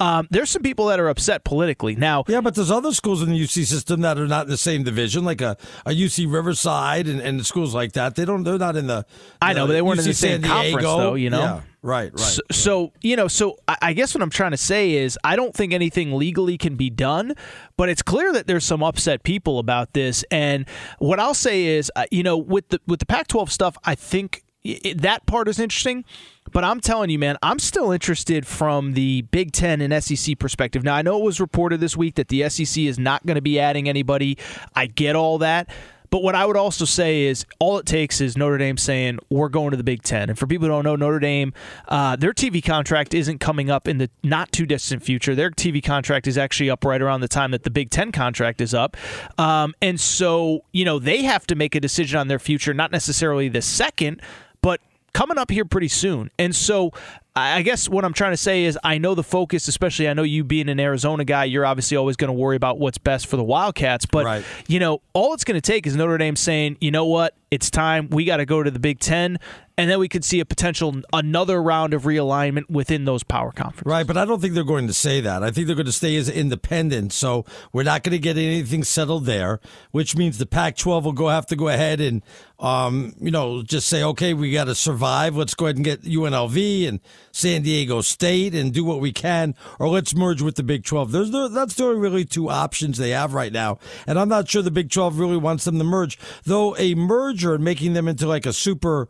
Um, 0.00 0.26
there's 0.30 0.50
some 0.50 0.62
people 0.62 0.86
that 0.86 0.98
are 1.00 1.08
upset 1.08 1.44
politically. 1.44 1.96
Now, 1.96 2.24
Yeah, 2.28 2.40
but 2.40 2.54
there's 2.54 2.70
other 2.70 2.92
schools 2.92 3.22
in 3.22 3.30
the 3.30 3.38
UC 3.38 3.66
system 3.66 4.00
that 4.00 4.18
are 4.18 4.26
not 4.26 4.46
in 4.46 4.50
the 4.50 4.56
same 4.56 4.84
division, 4.84 5.24
like 5.24 5.40
a, 5.40 5.56
a 5.84 5.90
UC 5.90 6.32
Riverside 6.32 7.06
and, 7.06 7.20
and 7.20 7.44
schools 7.44 7.74
like 7.74 7.92
that. 7.92 8.14
They 8.14 8.24
don't. 8.24 8.44
They're 8.44 8.58
not 8.58 8.76
in 8.76 8.86
the. 8.86 9.04
I 9.42 9.52
know, 9.52 9.66
but 9.66 9.72
they 9.72 9.82
weren't 9.82 9.97
in 9.98 10.04
the 10.06 10.14
same 10.14 10.42
San 10.42 10.50
conference, 10.50 10.74
Diego. 10.86 10.96
though. 10.98 11.14
You 11.14 11.30
know, 11.30 11.40
Yeah, 11.40 11.60
right, 11.82 12.12
right. 12.12 12.20
So, 12.20 12.42
so, 12.50 12.92
you 13.02 13.16
know, 13.16 13.28
so 13.28 13.56
I 13.82 13.92
guess 13.92 14.14
what 14.14 14.22
I'm 14.22 14.30
trying 14.30 14.52
to 14.52 14.56
say 14.56 14.92
is 14.92 15.18
I 15.24 15.36
don't 15.36 15.54
think 15.54 15.72
anything 15.72 16.12
legally 16.16 16.58
can 16.58 16.76
be 16.76 16.90
done, 16.90 17.34
but 17.76 17.88
it's 17.88 18.02
clear 18.02 18.32
that 18.32 18.46
there's 18.46 18.64
some 18.64 18.82
upset 18.82 19.22
people 19.22 19.58
about 19.58 19.92
this. 19.92 20.24
And 20.30 20.66
what 20.98 21.18
I'll 21.20 21.34
say 21.34 21.64
is, 21.66 21.90
uh, 21.96 22.04
you 22.10 22.22
know, 22.22 22.36
with 22.36 22.68
the 22.68 22.80
with 22.86 23.00
the 23.00 23.06
Pac-12 23.06 23.50
stuff, 23.50 23.76
I 23.84 23.94
think 23.94 24.42
i 24.66 24.80
i- 24.84 24.94
that 24.98 25.24
part 25.26 25.48
is 25.48 25.58
interesting. 25.58 26.04
But 26.50 26.64
I'm 26.64 26.80
telling 26.80 27.10
you, 27.10 27.18
man, 27.18 27.36
I'm 27.42 27.58
still 27.58 27.92
interested 27.92 28.46
from 28.46 28.94
the 28.94 29.20
Big 29.22 29.52
Ten 29.52 29.82
and 29.82 29.92
SEC 30.02 30.34
perspective. 30.38 30.82
Now, 30.82 30.94
I 30.94 31.02
know 31.02 31.18
it 31.18 31.22
was 31.22 31.40
reported 31.40 31.78
this 31.80 31.94
week 31.94 32.14
that 32.14 32.28
the 32.28 32.48
SEC 32.48 32.86
is 32.86 32.98
not 32.98 33.24
going 33.26 33.34
to 33.34 33.42
be 33.42 33.60
adding 33.60 33.86
anybody. 33.86 34.38
I 34.74 34.86
get 34.86 35.14
all 35.14 35.36
that. 35.38 35.68
But 36.10 36.22
what 36.22 36.34
I 36.34 36.46
would 36.46 36.56
also 36.56 36.84
say 36.84 37.22
is 37.22 37.44
all 37.58 37.78
it 37.78 37.86
takes 37.86 38.20
is 38.20 38.36
Notre 38.36 38.58
Dame 38.58 38.76
saying 38.76 39.18
we're 39.30 39.48
going 39.48 39.70
to 39.72 39.76
the 39.76 39.84
Big 39.84 40.02
Ten. 40.02 40.28
And 40.28 40.38
for 40.38 40.46
people 40.46 40.66
who 40.66 40.72
don't 40.72 40.84
know, 40.84 40.96
Notre 40.96 41.18
Dame, 41.18 41.52
uh, 41.88 42.16
their 42.16 42.32
TV 42.32 42.64
contract 42.64 43.14
isn't 43.14 43.38
coming 43.38 43.70
up 43.70 43.88
in 43.88 43.98
the 43.98 44.10
not 44.22 44.52
too 44.52 44.66
distant 44.66 45.02
future. 45.02 45.34
Their 45.34 45.50
TV 45.50 45.82
contract 45.82 46.26
is 46.26 46.38
actually 46.38 46.70
up 46.70 46.84
right 46.84 47.00
around 47.00 47.20
the 47.20 47.28
time 47.28 47.50
that 47.50 47.64
the 47.64 47.70
Big 47.70 47.90
Ten 47.90 48.12
contract 48.12 48.60
is 48.60 48.74
up. 48.74 48.96
Um, 49.38 49.74
and 49.82 50.00
so, 50.00 50.64
you 50.72 50.84
know, 50.84 50.98
they 50.98 51.22
have 51.22 51.46
to 51.48 51.54
make 51.54 51.74
a 51.74 51.80
decision 51.80 52.18
on 52.18 52.28
their 52.28 52.38
future, 52.38 52.74
not 52.74 52.90
necessarily 52.92 53.48
the 53.48 53.62
second, 53.62 54.22
but 54.62 54.80
coming 55.12 55.38
up 55.38 55.50
here 55.50 55.64
pretty 55.64 55.88
soon. 55.88 56.30
And 56.38 56.54
so 56.54 56.92
I 57.38 57.62
guess 57.62 57.88
what 57.88 58.04
I'm 58.04 58.12
trying 58.12 58.32
to 58.32 58.36
say 58.36 58.64
is 58.64 58.78
I 58.82 58.98
know 58.98 59.14
the 59.14 59.22
focus, 59.22 59.68
especially 59.68 60.08
I 60.08 60.14
know 60.14 60.22
you 60.22 60.44
being 60.44 60.68
an 60.68 60.80
Arizona 60.80 61.24
guy, 61.24 61.44
you're 61.44 61.64
obviously 61.66 61.96
always 61.96 62.16
going 62.16 62.28
to 62.28 62.34
worry 62.34 62.56
about 62.56 62.78
what's 62.78 62.98
best 62.98 63.26
for 63.26 63.36
the 63.36 63.44
Wildcats. 63.44 64.06
But, 64.06 64.44
you 64.66 64.80
know, 64.80 65.00
all 65.12 65.34
it's 65.34 65.44
going 65.44 65.60
to 65.60 65.60
take 65.60 65.86
is 65.86 65.96
Notre 65.96 66.18
Dame 66.18 66.36
saying, 66.36 66.78
you 66.80 66.90
know 66.90 67.06
what, 67.06 67.34
it's 67.50 67.70
time. 67.70 68.08
We 68.10 68.24
got 68.24 68.38
to 68.38 68.46
go 68.46 68.62
to 68.62 68.70
the 68.70 68.78
Big 68.78 69.00
Ten. 69.00 69.38
And 69.78 69.88
then 69.88 70.00
we 70.00 70.08
could 70.08 70.24
see 70.24 70.40
a 70.40 70.44
potential 70.44 70.92
another 71.12 71.62
round 71.62 71.94
of 71.94 72.02
realignment 72.02 72.68
within 72.68 73.04
those 73.04 73.22
power 73.22 73.52
conferences. 73.52 73.86
Right, 73.86 74.04
but 74.04 74.16
I 74.16 74.24
don't 74.24 74.40
think 74.40 74.54
they're 74.54 74.64
going 74.64 74.88
to 74.88 74.92
say 74.92 75.20
that. 75.20 75.44
I 75.44 75.52
think 75.52 75.68
they're 75.68 75.76
going 75.76 75.86
to 75.86 75.92
stay 75.92 76.16
as 76.16 76.28
independent. 76.28 77.12
So 77.12 77.44
we're 77.72 77.84
not 77.84 78.02
going 78.02 78.10
to 78.10 78.18
get 78.18 78.36
anything 78.36 78.82
settled 78.82 79.26
there, 79.26 79.60
which 79.92 80.16
means 80.16 80.38
the 80.38 80.46
Pac-12 80.46 81.04
will 81.04 81.12
go 81.12 81.28
have 81.28 81.46
to 81.46 81.54
go 81.56 81.68
ahead 81.68 82.00
and, 82.00 82.24
um, 82.58 83.14
you 83.20 83.30
know, 83.30 83.62
just 83.62 83.86
say, 83.86 84.02
okay, 84.02 84.34
we 84.34 84.50
got 84.50 84.64
to 84.64 84.74
survive. 84.74 85.36
Let's 85.36 85.54
go 85.54 85.66
ahead 85.66 85.76
and 85.76 85.84
get 85.84 86.02
UNLV 86.02 86.88
and 86.88 86.98
San 87.30 87.62
Diego 87.62 88.00
State 88.00 88.56
and 88.56 88.74
do 88.74 88.82
what 88.82 88.98
we 88.98 89.12
can, 89.12 89.54
or 89.78 89.88
let's 89.88 90.12
merge 90.12 90.42
with 90.42 90.56
the 90.56 90.64
Big 90.64 90.84
12. 90.84 91.12
There's 91.12 91.30
the, 91.30 91.46
that's 91.46 91.74
the 91.74 91.84
only 91.84 92.00
really 92.00 92.24
two 92.24 92.50
options 92.50 92.98
they 92.98 93.10
have 93.10 93.32
right 93.32 93.52
now, 93.52 93.78
and 94.08 94.18
I'm 94.18 94.28
not 94.28 94.48
sure 94.48 94.60
the 94.60 94.72
Big 94.72 94.90
12 94.90 95.20
really 95.20 95.36
wants 95.36 95.64
them 95.64 95.78
to 95.78 95.84
merge. 95.84 96.18
Though 96.42 96.74
a 96.78 96.96
merger 97.38 97.54
and 97.54 97.64
making 97.64 97.92
them 97.92 98.08
into 98.08 98.26
like 98.26 98.46
a 98.46 98.52
super 98.52 99.08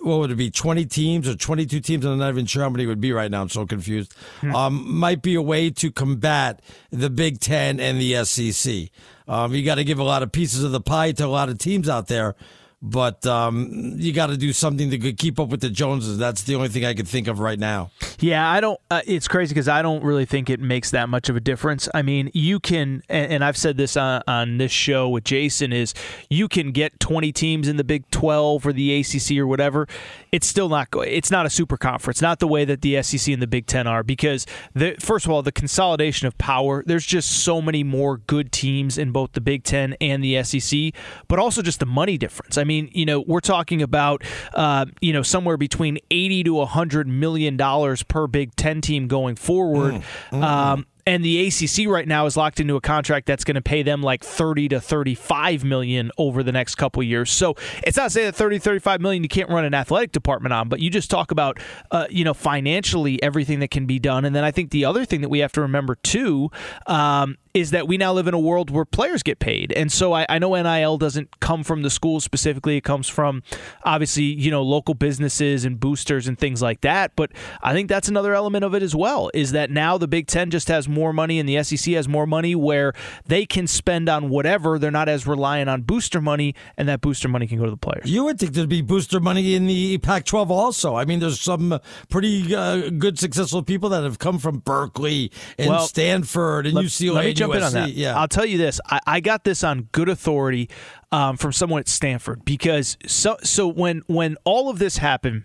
what 0.00 0.20
would 0.20 0.30
it 0.30 0.36
be, 0.36 0.48
20 0.48 0.86
teams 0.86 1.26
or 1.28 1.34
22 1.34 1.80
teams? 1.80 2.04
I'm 2.04 2.18
not 2.18 2.28
even 2.28 2.46
sure 2.46 2.62
how 2.62 2.70
many 2.70 2.84
it 2.84 2.86
would 2.86 3.00
be 3.00 3.10
right 3.10 3.28
now. 3.28 3.42
I'm 3.42 3.48
so 3.48 3.66
confused. 3.66 4.14
Um, 4.54 4.96
might 4.96 5.22
be 5.22 5.34
a 5.34 5.42
way 5.42 5.70
to 5.70 5.90
combat 5.90 6.62
the 6.92 7.10
Big 7.10 7.40
Ten 7.40 7.80
and 7.80 8.00
the 8.00 8.24
SEC. 8.24 8.90
Um, 9.26 9.56
you 9.56 9.64
got 9.64 9.74
to 9.74 9.82
give 9.82 9.98
a 9.98 10.04
lot 10.04 10.22
of 10.22 10.30
pieces 10.30 10.62
of 10.62 10.70
the 10.70 10.80
pie 10.80 11.10
to 11.10 11.24
a 11.24 11.26
lot 11.26 11.48
of 11.48 11.58
teams 11.58 11.88
out 11.88 12.06
there, 12.06 12.36
but 12.80 13.26
um, 13.26 13.94
you 13.96 14.12
got 14.12 14.28
to 14.28 14.36
do 14.36 14.52
something 14.52 14.90
to 14.90 15.12
keep 15.12 15.40
up 15.40 15.48
with 15.48 15.60
the 15.60 15.70
Joneses. 15.70 16.16
That's 16.16 16.44
the 16.44 16.54
only 16.54 16.68
thing 16.68 16.84
I 16.84 16.94
could 16.94 17.08
think 17.08 17.26
of 17.26 17.40
right 17.40 17.58
now. 17.58 17.90
Yeah, 18.20 18.48
I 18.48 18.60
don't. 18.60 18.80
Uh, 18.90 19.00
it's 19.06 19.26
crazy 19.26 19.52
because 19.52 19.68
I 19.68 19.82
don't 19.82 20.04
really 20.04 20.24
think 20.24 20.48
it 20.48 20.60
makes 20.60 20.92
that 20.92 21.08
much 21.08 21.28
of 21.28 21.36
a 21.36 21.40
difference. 21.40 21.88
I 21.92 22.02
mean, 22.02 22.30
you 22.34 22.60
can, 22.60 23.02
and, 23.08 23.32
and 23.32 23.44
I've 23.44 23.56
said 23.56 23.76
this 23.76 23.96
on, 23.96 24.22
on 24.28 24.58
this 24.58 24.70
show 24.70 25.08
with 25.08 25.24
Jason, 25.24 25.72
is 25.72 25.92
you 26.30 26.46
can 26.46 26.70
get 26.70 27.00
20 27.00 27.32
teams 27.32 27.66
in 27.66 27.76
the 27.78 27.84
Big 27.84 28.08
12 28.10 28.66
or 28.66 28.72
the 28.72 29.00
ACC 29.00 29.38
or 29.38 29.46
whatever. 29.46 29.88
It's 30.30 30.46
still 30.46 30.68
not. 30.68 30.88
It's 31.06 31.30
not 31.30 31.46
a 31.46 31.50
super 31.50 31.76
conference. 31.76 32.22
Not 32.22 32.38
the 32.38 32.46
way 32.46 32.64
that 32.64 32.82
the 32.82 33.02
SEC 33.02 33.32
and 33.32 33.42
the 33.42 33.46
Big 33.46 33.66
Ten 33.66 33.86
are. 33.86 34.04
Because 34.04 34.46
the 34.74 34.94
first 35.00 35.24
of 35.24 35.32
all, 35.32 35.42
the 35.42 35.52
consolidation 35.52 36.28
of 36.28 36.38
power. 36.38 36.84
There's 36.86 37.06
just 37.06 37.30
so 37.30 37.60
many 37.60 37.82
more 37.82 38.18
good 38.18 38.52
teams 38.52 38.98
in 38.98 39.10
both 39.10 39.32
the 39.32 39.40
Big 39.40 39.64
Ten 39.64 39.96
and 40.00 40.22
the 40.22 40.42
SEC, 40.44 40.92
but 41.26 41.38
also 41.40 41.60
just 41.60 41.80
the 41.80 41.86
money 41.86 42.16
difference. 42.16 42.56
I 42.56 42.64
mean, 42.68 42.90
you 42.92 43.04
know, 43.04 43.20
we're 43.20 43.40
talking 43.40 43.82
about, 43.82 44.22
uh, 44.54 44.86
you 45.00 45.12
know, 45.12 45.22
somewhere 45.22 45.56
between 45.56 45.98
80 46.10 46.44
to 46.44 46.54
100 46.54 47.08
million 47.08 47.56
dollars 47.56 48.02
per 48.02 48.26
Big 48.26 48.54
Ten 48.54 48.80
team 48.80 49.08
going 49.08 49.34
forward. 49.36 50.02
Um, 50.32 50.86
and 51.08 51.24
the 51.24 51.46
ACC 51.46 51.88
right 51.88 52.06
now 52.06 52.26
is 52.26 52.36
locked 52.36 52.60
into 52.60 52.76
a 52.76 52.82
contract 52.82 53.24
that's 53.24 53.42
going 53.42 53.54
to 53.54 53.62
pay 53.62 53.82
them 53.82 54.02
like 54.02 54.22
30 54.22 54.68
to 54.68 54.80
35 54.80 55.64
million 55.64 56.10
over 56.18 56.42
the 56.42 56.52
next 56.52 56.74
couple 56.74 57.02
years. 57.02 57.30
So 57.30 57.54
it's 57.82 57.96
not 57.96 58.12
saying 58.12 58.26
that 58.26 58.34
30 58.34 58.58
35 58.58 59.00
million 59.00 59.22
you 59.22 59.28
can't 59.30 59.48
run 59.48 59.64
an 59.64 59.72
athletic 59.72 60.12
department 60.12 60.52
on, 60.52 60.68
but 60.68 60.80
you 60.80 60.90
just 60.90 61.10
talk 61.10 61.30
about 61.30 61.60
uh, 61.90 62.06
you 62.10 62.24
know 62.24 62.34
financially 62.34 63.22
everything 63.22 63.60
that 63.60 63.70
can 63.70 63.86
be 63.86 63.98
done. 63.98 64.26
And 64.26 64.36
then 64.36 64.44
I 64.44 64.50
think 64.50 64.70
the 64.70 64.84
other 64.84 65.06
thing 65.06 65.22
that 65.22 65.30
we 65.30 65.38
have 65.38 65.52
to 65.52 65.62
remember 65.62 65.94
too 65.94 66.50
um, 66.86 67.38
is 67.58 67.70
that 67.72 67.88
we 67.88 67.96
now 67.96 68.12
live 68.12 68.28
in 68.28 68.34
a 68.34 68.38
world 68.38 68.70
where 68.70 68.84
players 68.84 69.22
get 69.22 69.38
paid. 69.38 69.72
And 69.72 69.90
so 69.90 70.12
I, 70.12 70.26
I, 70.28 70.38
know 70.38 70.54
NIL 70.54 70.98
doesn't 70.98 71.40
come 71.40 71.64
from 71.64 71.82
the 71.82 71.90
schools 71.90 72.24
specifically. 72.24 72.76
It 72.76 72.82
comes 72.82 73.08
from 73.08 73.42
obviously, 73.84 74.24
you 74.24 74.50
know, 74.50 74.62
local 74.62 74.94
businesses 74.94 75.64
and 75.64 75.78
boosters 75.80 76.28
and 76.28 76.38
things 76.38 76.62
like 76.62 76.80
that. 76.82 77.12
But 77.16 77.32
I 77.62 77.72
think 77.72 77.88
that's 77.88 78.08
another 78.08 78.34
element 78.34 78.64
of 78.64 78.74
it 78.74 78.82
as 78.82 78.94
well, 78.94 79.30
is 79.34 79.52
that 79.52 79.70
now 79.70 79.98
the 79.98 80.08
Big 80.08 80.26
Ten 80.26 80.50
just 80.50 80.68
has 80.68 80.88
more 80.88 81.12
money 81.12 81.38
and 81.38 81.48
the 81.48 81.62
SEC 81.62 81.94
has 81.94 82.08
more 82.08 82.26
money 82.26 82.54
where 82.54 82.92
they 83.26 83.44
can 83.44 83.66
spend 83.66 84.08
on 84.08 84.28
whatever. 84.28 84.78
They're 84.78 84.90
not 84.90 85.08
as 85.08 85.26
reliant 85.26 85.68
on 85.68 85.82
booster 85.82 86.20
money, 86.20 86.54
and 86.76 86.88
that 86.88 87.00
booster 87.00 87.28
money 87.28 87.46
can 87.46 87.58
go 87.58 87.64
to 87.64 87.70
the 87.70 87.76
players. 87.76 88.10
You 88.10 88.24
would 88.24 88.38
think 88.38 88.52
there'd 88.52 88.68
be 88.68 88.82
booster 88.82 89.20
money 89.20 89.54
in 89.54 89.66
the 89.66 89.98
Pac 89.98 90.24
12 90.24 90.50
also. 90.50 90.96
I 90.96 91.04
mean, 91.04 91.20
there's 91.20 91.40
some 91.40 91.78
pretty 92.08 92.54
uh, 92.54 92.90
good, 92.90 93.18
successful 93.18 93.62
people 93.62 93.88
that 93.90 94.04
have 94.04 94.18
come 94.18 94.38
from 94.38 94.58
Berkeley 94.58 95.32
and 95.58 95.70
well, 95.70 95.86
Stanford 95.86 96.66
and 96.66 96.74
let, 96.74 96.84
UCLA. 96.84 97.14
Let 97.14 97.36
jump 97.52 97.54
USC. 97.54 97.58
in 97.58 97.62
on 97.64 97.72
that. 97.72 97.90
Yeah. 97.92 98.18
I'll 98.18 98.28
tell 98.28 98.46
you 98.46 98.58
this. 98.58 98.80
I, 98.86 99.00
I 99.06 99.20
got 99.20 99.44
this 99.44 99.64
on 99.64 99.88
good 99.92 100.08
authority 100.08 100.70
um, 101.12 101.36
from 101.36 101.52
someone 101.52 101.80
at 101.80 101.88
Stanford 101.88 102.44
because 102.44 102.96
so 103.06 103.36
so 103.42 103.68
when 103.68 104.02
when 104.06 104.36
all 104.44 104.68
of 104.68 104.78
this 104.78 104.98
happened 104.98 105.44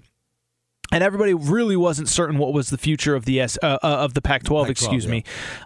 and 0.94 1.04
everybody 1.04 1.34
really 1.34 1.76
wasn't 1.76 2.08
certain 2.08 2.38
what 2.38 2.54
was 2.54 2.70
the 2.70 2.78
future 2.78 3.16
of 3.16 3.26
the 3.26 3.40
S 3.42 3.58
uh, 3.64 3.80
uh, 3.84 3.88
of 3.88 4.14
the 4.14 4.22
Pac-12. 4.22 4.70
excuse 4.70 5.06
yeah. 5.06 5.12
me. 5.12 5.24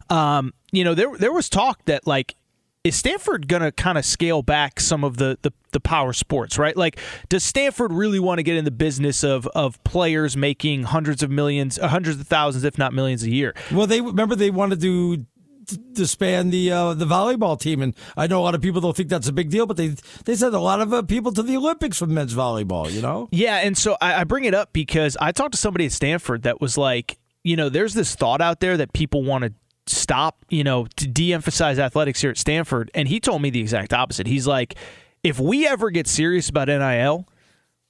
Um, 0.10 0.54
you 0.72 0.84
know, 0.84 0.94
there 0.94 1.16
there 1.18 1.32
was 1.32 1.50
talk 1.50 1.86
that 1.86 2.08
like. 2.08 2.36
Is 2.84 2.96
Stanford 2.96 3.50
going 3.50 3.64
to 3.64 3.72
kind 3.74 3.98
of 3.98 4.06
scale 4.06 4.42
back 4.42 4.80
some 4.80 5.04
of 5.04 5.18
the, 5.18 5.38
the, 5.42 5.52
the 5.74 5.80
power 5.82 6.14
sports, 6.14 6.58
right? 6.58 6.78
Like, 6.78 6.98
does 7.28 7.44
Stanford 7.44 7.92
really 7.92 8.20
want 8.20 8.40
to 8.40 8.44
get 8.44 8.56
in 8.56 8.64
the 8.64 8.72
business 8.72 9.26
of, 9.26 9.46
of 9.48 9.84
players 9.84 10.38
making 10.38 10.84
hundreds 10.84 11.22
of 11.22 11.30
millions, 11.30 11.78
hundreds 11.78 12.18
of 12.18 12.28
thousands, 12.28 12.64
if 12.64 12.78
not 12.78 12.94
millions 12.94 13.24
a 13.24 13.30
year? 13.30 13.56
Well, 13.74 13.88
they 13.88 14.00
remember 14.00 14.36
they 14.36 14.52
wanted 14.52 14.80
to 14.80 15.26
disband 15.68 16.52
the 16.52 16.72
uh, 16.72 16.94
the 16.94 17.06
volleyball 17.06 17.60
team, 17.60 17.82
and 17.82 17.96
I 18.16 18.28
know 18.28 18.40
a 18.40 18.44
lot 18.44 18.56
of 18.56 18.62
people 18.62 18.82
don't 18.82 18.96
think 18.96 19.10
that's 19.10 19.28
a 19.28 19.34
big 19.34 19.50
deal, 19.50 19.66
but 19.66 19.78
they 19.78 19.96
they 20.26 20.36
sent 20.36 20.54
a 20.54 20.60
lot 20.60 20.82
of 20.82 20.94
uh, 20.94 21.02
people 21.02 21.32
to 21.34 21.44
the 21.44 21.58
Olympics 21.58 21.98
from 21.98 22.14
men's 22.14 22.34
volleyball. 22.34 22.92
You 22.92 23.02
know? 23.02 23.30
Yeah, 23.32 23.58
and 23.58 23.78
so 23.78 23.98
I, 24.02 24.22
I 24.22 24.24
bring 24.24 24.46
it 24.46 24.54
up 24.54 24.74
because 24.74 25.18
I 25.20 25.32
talked 25.32 25.54
to 25.54 25.58
somebody 25.58 25.86
at 25.86 25.92
Stanford 25.92 26.44
that 26.44 26.62
was 26.62 26.78
like, 26.78 27.18
you 27.44 27.56
know, 27.56 27.70
there's 27.70 27.94
this 27.94 28.16
thought 28.16 28.42
out 28.42 28.60
there 28.60 28.78
that 28.78 28.94
people 28.94 29.24
want 29.24 29.44
to 29.44 29.54
stop, 29.88 30.46
you 30.50 30.64
know, 30.64 30.86
to 30.98 31.08
de-emphasize 31.08 31.80
athletics 31.80 32.22
here 32.22 32.32
at 32.32 32.38
Stanford, 32.38 32.92
and 32.94 33.08
he 33.08 33.20
told 33.20 33.42
me 33.42 33.50
the 33.50 33.62
exact 33.62 33.94
opposite. 33.94 34.28
He's 34.28 34.48
like, 34.48 34.76
if 35.24 35.40
we 35.40 35.68
ever 35.68 35.90
get 35.90 36.08
serious 36.08 36.50
about 36.50 36.68
NIL 36.68 37.28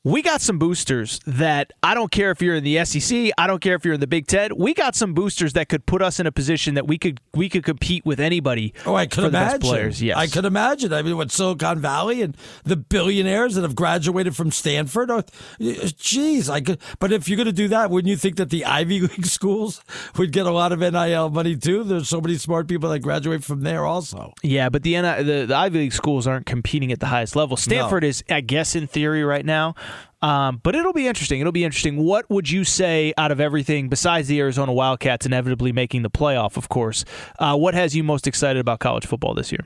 we 0.08 0.22
got 0.22 0.40
some 0.40 0.58
boosters 0.58 1.20
that 1.28 1.74
I 1.84 1.94
don't 1.94 2.10
care 2.12 2.32
if 2.32 2.42
you're 2.42 2.56
in 2.56 2.64
the 2.64 2.84
SEC, 2.86 3.32
I 3.38 3.46
don't 3.46 3.60
care 3.60 3.76
if 3.76 3.84
you're 3.84 3.94
in 3.94 4.00
the 4.00 4.08
Big 4.08 4.26
Ten. 4.28 4.52
We 4.56 4.74
got 4.74 4.96
some 4.96 5.14
boosters 5.14 5.54
that 5.54 5.68
could 5.68 5.86
put 5.86 6.02
us 6.02 6.20
in 6.20 6.26
a 6.26 6.32
position 6.32 6.76
that 6.76 6.88
we 6.88 6.98
could 6.98 7.20
we 7.34 7.50
could 7.50 7.64
compete 7.66 8.06
with 8.06 8.20
anybody. 8.20 8.74
Oh, 8.86 8.96
I 8.96 9.06
could 9.06 9.22
for 9.24 9.28
imagine. 9.28 9.54
The 9.54 9.60
best 9.60 9.70
players. 9.70 10.02
Yes, 10.02 10.18
I 10.18 10.28
could 10.28 10.46
imagine. 10.46 10.94
I 10.94 11.02
mean, 11.02 11.18
what 11.18 11.30
Silicon 11.32 11.80
Valley 11.80 12.22
and 12.22 12.38
the 12.64 12.78
billionaires 12.78 13.56
that 13.56 13.64
have 13.64 13.76
graduated 13.76 14.36
from 14.36 14.52
Stanford. 14.52 15.12
Oh, 15.12 15.24
geez, 15.60 16.50
I 16.50 16.62
could. 16.62 16.80
But 17.00 17.12
if 17.12 17.28
you're 17.28 17.38
going 17.38 17.48
to 17.48 17.52
do 17.52 17.68
that, 17.68 17.90
wouldn't 17.90 18.10
you 18.10 18.18
think 18.18 18.38
that 18.38 18.50
the 18.50 18.64
Ivy 18.64 19.02
League 19.08 19.26
schools 19.26 19.84
would 20.18 20.32
get 20.32 20.46
a 20.46 20.52
lot 20.52 20.72
of 20.72 20.80
NIL 20.80 21.30
money 21.32 21.58
too? 21.58 21.84
There's 21.84 22.08
so 22.08 22.22
many 22.22 22.36
smart 22.36 22.68
people 22.70 22.90
that 22.92 23.00
graduate 23.00 23.44
from 23.44 23.62
there 23.62 23.86
also. 23.86 24.34
Yeah, 24.42 24.70
but 24.70 24.84
the 24.84 24.96
the, 25.02 25.46
the 25.48 25.56
Ivy 25.56 25.80
League 25.80 25.94
schools 25.94 26.28
aren't 26.28 26.46
competing 26.46 26.92
at 26.94 27.02
the 27.02 27.08
highest 27.08 27.36
level. 27.36 27.58
Stanford 27.58 28.04
No. 28.04 28.10
is, 28.10 28.24
I 28.30 28.40
guess, 28.42 28.74
in 28.76 28.88
theory 28.88 29.24
right 29.24 29.46
now. 29.46 29.76
Um, 30.22 30.60
but 30.64 30.76
it'll 30.76 30.94
be 30.94 31.08
interesting. 31.08 31.40
It'll 31.40 31.52
be 31.52 31.64
interesting. 31.64 31.98
What 31.98 32.30
would 32.30 32.50
you 32.50 32.64
say 32.64 33.14
out 33.18 33.32
of 33.32 33.40
everything 33.40 33.88
besides 33.88 34.28
the 34.28 34.40
Arizona 34.40 34.74
Wildcats 34.74 35.26
inevitably 35.26 35.72
making 35.72 36.02
the 36.02 36.10
playoff? 36.10 36.58
Of 36.58 36.70
course, 36.70 37.06
uh, 37.40 37.56
what 37.56 37.74
has 37.74 37.96
you 37.96 38.04
most 38.04 38.28
excited 38.28 38.60
about 38.60 38.80
college 38.80 39.06
football 39.06 39.34
this 39.34 39.52
year? 39.52 39.66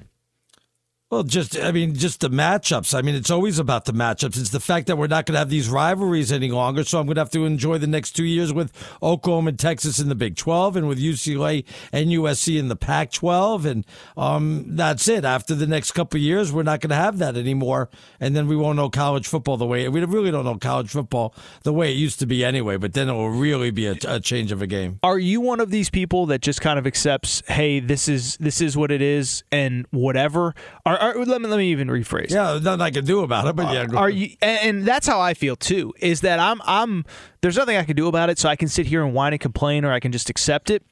Well, 1.11 1.23
just 1.23 1.59
I 1.59 1.73
mean, 1.73 1.93
just 1.93 2.21
the 2.21 2.29
matchups. 2.29 2.97
I 2.97 3.01
mean, 3.01 3.15
it's 3.15 3.29
always 3.29 3.59
about 3.59 3.83
the 3.83 3.91
matchups. 3.91 4.39
It's 4.39 4.51
the 4.51 4.61
fact 4.61 4.87
that 4.87 4.97
we're 4.97 5.07
not 5.07 5.25
going 5.25 5.33
to 5.33 5.39
have 5.39 5.49
these 5.49 5.67
rivalries 5.67 6.31
any 6.31 6.49
longer. 6.49 6.85
So 6.85 6.99
I'm 6.99 7.05
going 7.05 7.15
to 7.15 7.21
have 7.21 7.29
to 7.31 7.45
enjoy 7.45 7.79
the 7.79 7.87
next 7.87 8.13
two 8.13 8.23
years 8.23 8.53
with 8.53 8.71
Oklahoma 9.03 9.49
and 9.49 9.59
Texas 9.59 9.99
in 9.99 10.07
the 10.07 10.15
Big 10.15 10.37
12, 10.37 10.77
and 10.77 10.87
with 10.87 10.99
UCLA 10.99 11.65
and 11.91 12.07
USC 12.11 12.57
in 12.57 12.69
the 12.69 12.77
Pac 12.77 13.11
12, 13.11 13.65
and 13.65 13.85
um, 14.15 14.63
that's 14.69 15.09
it. 15.09 15.25
After 15.25 15.53
the 15.53 15.67
next 15.67 15.91
couple 15.91 16.17
of 16.17 16.21
years, 16.21 16.53
we're 16.53 16.63
not 16.63 16.79
going 16.79 16.91
to 16.91 16.95
have 16.95 17.17
that 17.17 17.35
anymore, 17.35 17.89
and 18.21 18.33
then 18.33 18.47
we 18.47 18.55
won't 18.55 18.77
know 18.77 18.89
college 18.89 19.27
football 19.27 19.57
the 19.57 19.65
way 19.65 19.89
we 19.89 19.99
really 20.05 20.31
don't 20.31 20.45
know 20.45 20.55
college 20.55 20.91
football 20.91 21.35
the 21.63 21.73
way 21.73 21.91
it 21.91 21.97
used 21.97 22.19
to 22.19 22.25
be 22.25 22.45
anyway. 22.45 22.77
But 22.77 22.93
then 22.93 23.09
it 23.09 23.13
will 23.13 23.31
really 23.31 23.71
be 23.71 23.87
a, 23.87 23.97
a 24.07 24.21
change 24.21 24.53
of 24.53 24.61
a 24.61 24.67
game. 24.67 24.99
Are 25.03 25.19
you 25.19 25.41
one 25.41 25.59
of 25.59 25.71
these 25.71 25.89
people 25.89 26.27
that 26.27 26.39
just 26.39 26.61
kind 26.61 26.79
of 26.79 26.87
accepts, 26.87 27.43
hey, 27.49 27.81
this 27.81 28.07
is 28.07 28.37
this 28.37 28.61
is 28.61 28.77
what 28.77 28.91
it 28.91 29.01
is, 29.01 29.43
and 29.51 29.85
whatever? 29.91 30.55
Are, 30.85 31.00
let 31.01 31.41
me 31.41 31.47
let 31.47 31.57
me 31.57 31.71
even 31.71 31.87
rephrase. 31.87 32.31
Yeah, 32.31 32.59
nothing 32.61 32.81
I 32.81 32.91
can 32.91 33.05
do 33.05 33.21
about 33.21 33.47
it. 33.47 33.55
But 33.55 33.73
yeah, 33.73 33.85
go 33.85 33.97
are 33.97 34.09
you? 34.09 34.35
And 34.41 34.59
and 34.59 34.85
that's 34.85 35.07
how 35.07 35.19
I 35.19 35.33
feel 35.33 35.55
too. 35.55 35.93
Is 35.99 36.21
that 36.21 36.39
I'm 36.39 36.61
I'm 36.65 37.05
there's 37.41 37.57
nothing 37.57 37.77
I 37.77 37.83
can 37.83 37.95
do 37.95 38.07
about 38.07 38.29
it, 38.29 38.39
so 38.39 38.49
I 38.49 38.55
can 38.55 38.67
sit 38.67 38.85
here 38.87 39.03
and 39.03 39.13
whine 39.13 39.33
and 39.33 39.39
complain, 39.39 39.85
or 39.85 39.91
I 39.91 39.99
can 39.99 40.11
just 40.11 40.29
accept 40.29 40.69
it. 40.69 40.83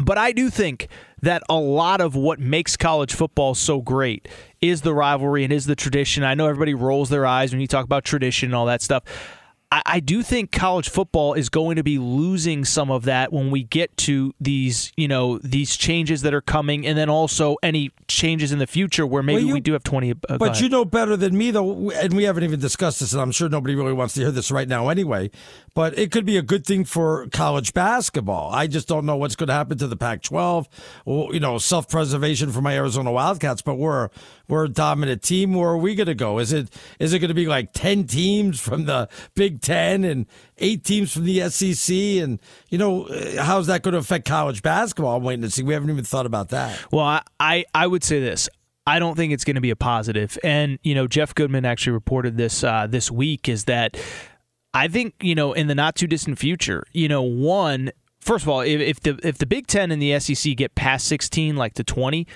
But 0.00 0.16
I 0.16 0.32
do 0.32 0.48
think 0.48 0.88
that 1.22 1.42
a 1.48 1.56
lot 1.56 2.00
of 2.00 2.14
what 2.14 2.38
makes 2.38 2.76
college 2.76 3.12
football 3.14 3.54
so 3.54 3.80
great 3.80 4.28
is 4.60 4.82
the 4.82 4.94
rivalry 4.94 5.42
and 5.42 5.52
is 5.52 5.66
the 5.66 5.74
tradition. 5.74 6.22
I 6.22 6.34
know 6.34 6.46
everybody 6.46 6.74
rolls 6.74 7.08
their 7.08 7.26
eyes 7.26 7.50
when 7.52 7.60
you 7.60 7.66
talk 7.66 7.84
about 7.84 8.04
tradition 8.04 8.48
and 8.48 8.54
all 8.54 8.66
that 8.66 8.80
stuff. 8.80 9.02
I, 9.70 9.82
I 9.84 10.00
do 10.00 10.22
think 10.22 10.50
college 10.50 10.88
football 10.88 11.34
is 11.34 11.48
going 11.50 11.76
to 11.76 11.82
be 11.82 11.98
losing 11.98 12.64
some 12.64 12.90
of 12.90 13.04
that 13.04 13.32
when 13.32 13.50
we 13.50 13.62
get 13.64 13.94
to 13.98 14.34
these, 14.40 14.92
you 14.96 15.08
know, 15.08 15.38
these 15.38 15.76
changes 15.76 16.22
that 16.22 16.32
are 16.32 16.40
coming, 16.40 16.86
and 16.86 16.96
then 16.96 17.10
also 17.10 17.56
any 17.62 17.90
changes 18.08 18.50
in 18.50 18.58
the 18.58 18.66
future 18.66 19.06
where 19.06 19.22
maybe 19.22 19.36
Well, 19.42 19.46
you- 19.48 19.54
we 19.54 19.60
do 19.60 19.72
have 19.74 19.84
twenty. 19.84 20.12
Uh, 20.28 20.38
But 20.38 20.60
you 20.60 20.68
know 20.70 20.84
better 20.86 21.16
than 21.16 21.36
me, 21.36 21.50
though, 21.50 21.90
and 21.90 22.14
we 22.14 22.24
haven't 22.24 22.44
even 22.44 22.60
discussed 22.60 23.00
this, 23.00 23.12
and 23.12 23.20
I'm 23.20 23.32
sure 23.32 23.48
nobody 23.50 23.74
really 23.74 23.92
wants 23.92 24.14
to 24.14 24.20
hear 24.20 24.30
this 24.30 24.50
right 24.50 24.68
now 24.68 24.88
anyway. 24.88 25.30
But 25.78 25.96
it 25.96 26.10
could 26.10 26.26
be 26.26 26.36
a 26.36 26.42
good 26.42 26.66
thing 26.66 26.84
for 26.84 27.28
college 27.28 27.72
basketball. 27.72 28.50
I 28.52 28.66
just 28.66 28.88
don't 28.88 29.06
know 29.06 29.14
what's 29.14 29.36
going 29.36 29.46
to 29.46 29.52
happen 29.52 29.78
to 29.78 29.86
the 29.86 29.94
Pac-12. 29.94 30.66
Well, 31.04 31.28
you 31.32 31.38
know, 31.38 31.56
self-preservation 31.58 32.50
for 32.50 32.60
my 32.60 32.74
Arizona 32.74 33.12
Wildcats, 33.12 33.62
but 33.62 33.76
we're 33.76 34.08
we're 34.48 34.64
a 34.64 34.68
dominant 34.68 35.22
team. 35.22 35.54
Where 35.54 35.68
are 35.68 35.78
we 35.78 35.94
going 35.94 36.08
to 36.08 36.16
go? 36.16 36.40
Is 36.40 36.52
it 36.52 36.74
is 36.98 37.12
it 37.12 37.20
going 37.20 37.28
to 37.28 37.34
be 37.34 37.46
like 37.46 37.72
ten 37.74 38.08
teams 38.08 38.58
from 38.58 38.86
the 38.86 39.08
Big 39.36 39.60
Ten 39.60 40.02
and 40.02 40.26
eight 40.56 40.82
teams 40.82 41.12
from 41.12 41.26
the 41.26 41.48
SEC? 41.48 41.96
And 41.96 42.40
you 42.70 42.78
know, 42.78 43.04
uh, 43.04 43.44
how's 43.44 43.68
that 43.68 43.84
going 43.84 43.92
to 43.92 43.98
affect 43.98 44.26
college 44.26 44.62
basketball? 44.62 45.18
I'm 45.18 45.22
waiting 45.22 45.42
to 45.42 45.50
see. 45.50 45.62
We 45.62 45.74
haven't 45.74 45.90
even 45.90 46.02
thought 46.02 46.26
about 46.26 46.48
that. 46.48 46.76
Well, 46.90 47.04
I, 47.04 47.22
I, 47.38 47.64
I 47.72 47.86
would 47.86 48.02
say 48.02 48.18
this. 48.18 48.48
I 48.88 49.00
don't 49.00 49.16
think 49.16 49.34
it's 49.34 49.44
going 49.44 49.56
to 49.56 49.60
be 49.60 49.68
a 49.68 49.76
positive. 49.76 50.38
And 50.42 50.78
you 50.82 50.94
know, 50.94 51.06
Jeff 51.06 51.34
Goodman 51.34 51.66
actually 51.66 51.92
reported 51.92 52.38
this 52.38 52.64
uh, 52.64 52.86
this 52.88 53.10
week. 53.10 53.46
Is 53.46 53.66
that 53.66 53.98
I 54.78 54.86
think 54.86 55.14
you 55.20 55.34
know 55.34 55.52
in 55.54 55.66
the 55.66 55.74
not 55.74 55.96
too 55.96 56.06
distant 56.06 56.38
future, 56.38 56.84
you 56.92 57.08
know, 57.08 57.22
one 57.22 57.90
first 58.20 58.44
of 58.44 58.48
all, 58.48 58.60
if, 58.60 58.80
if 58.80 59.00
the 59.00 59.18
if 59.24 59.38
the 59.38 59.46
Big 59.46 59.66
Ten 59.66 59.90
and 59.90 60.00
the 60.00 60.18
SEC 60.20 60.56
get 60.56 60.74
past 60.76 61.08
sixteen, 61.08 61.56
like 61.56 61.74
to 61.74 61.84
twenty. 61.84 62.26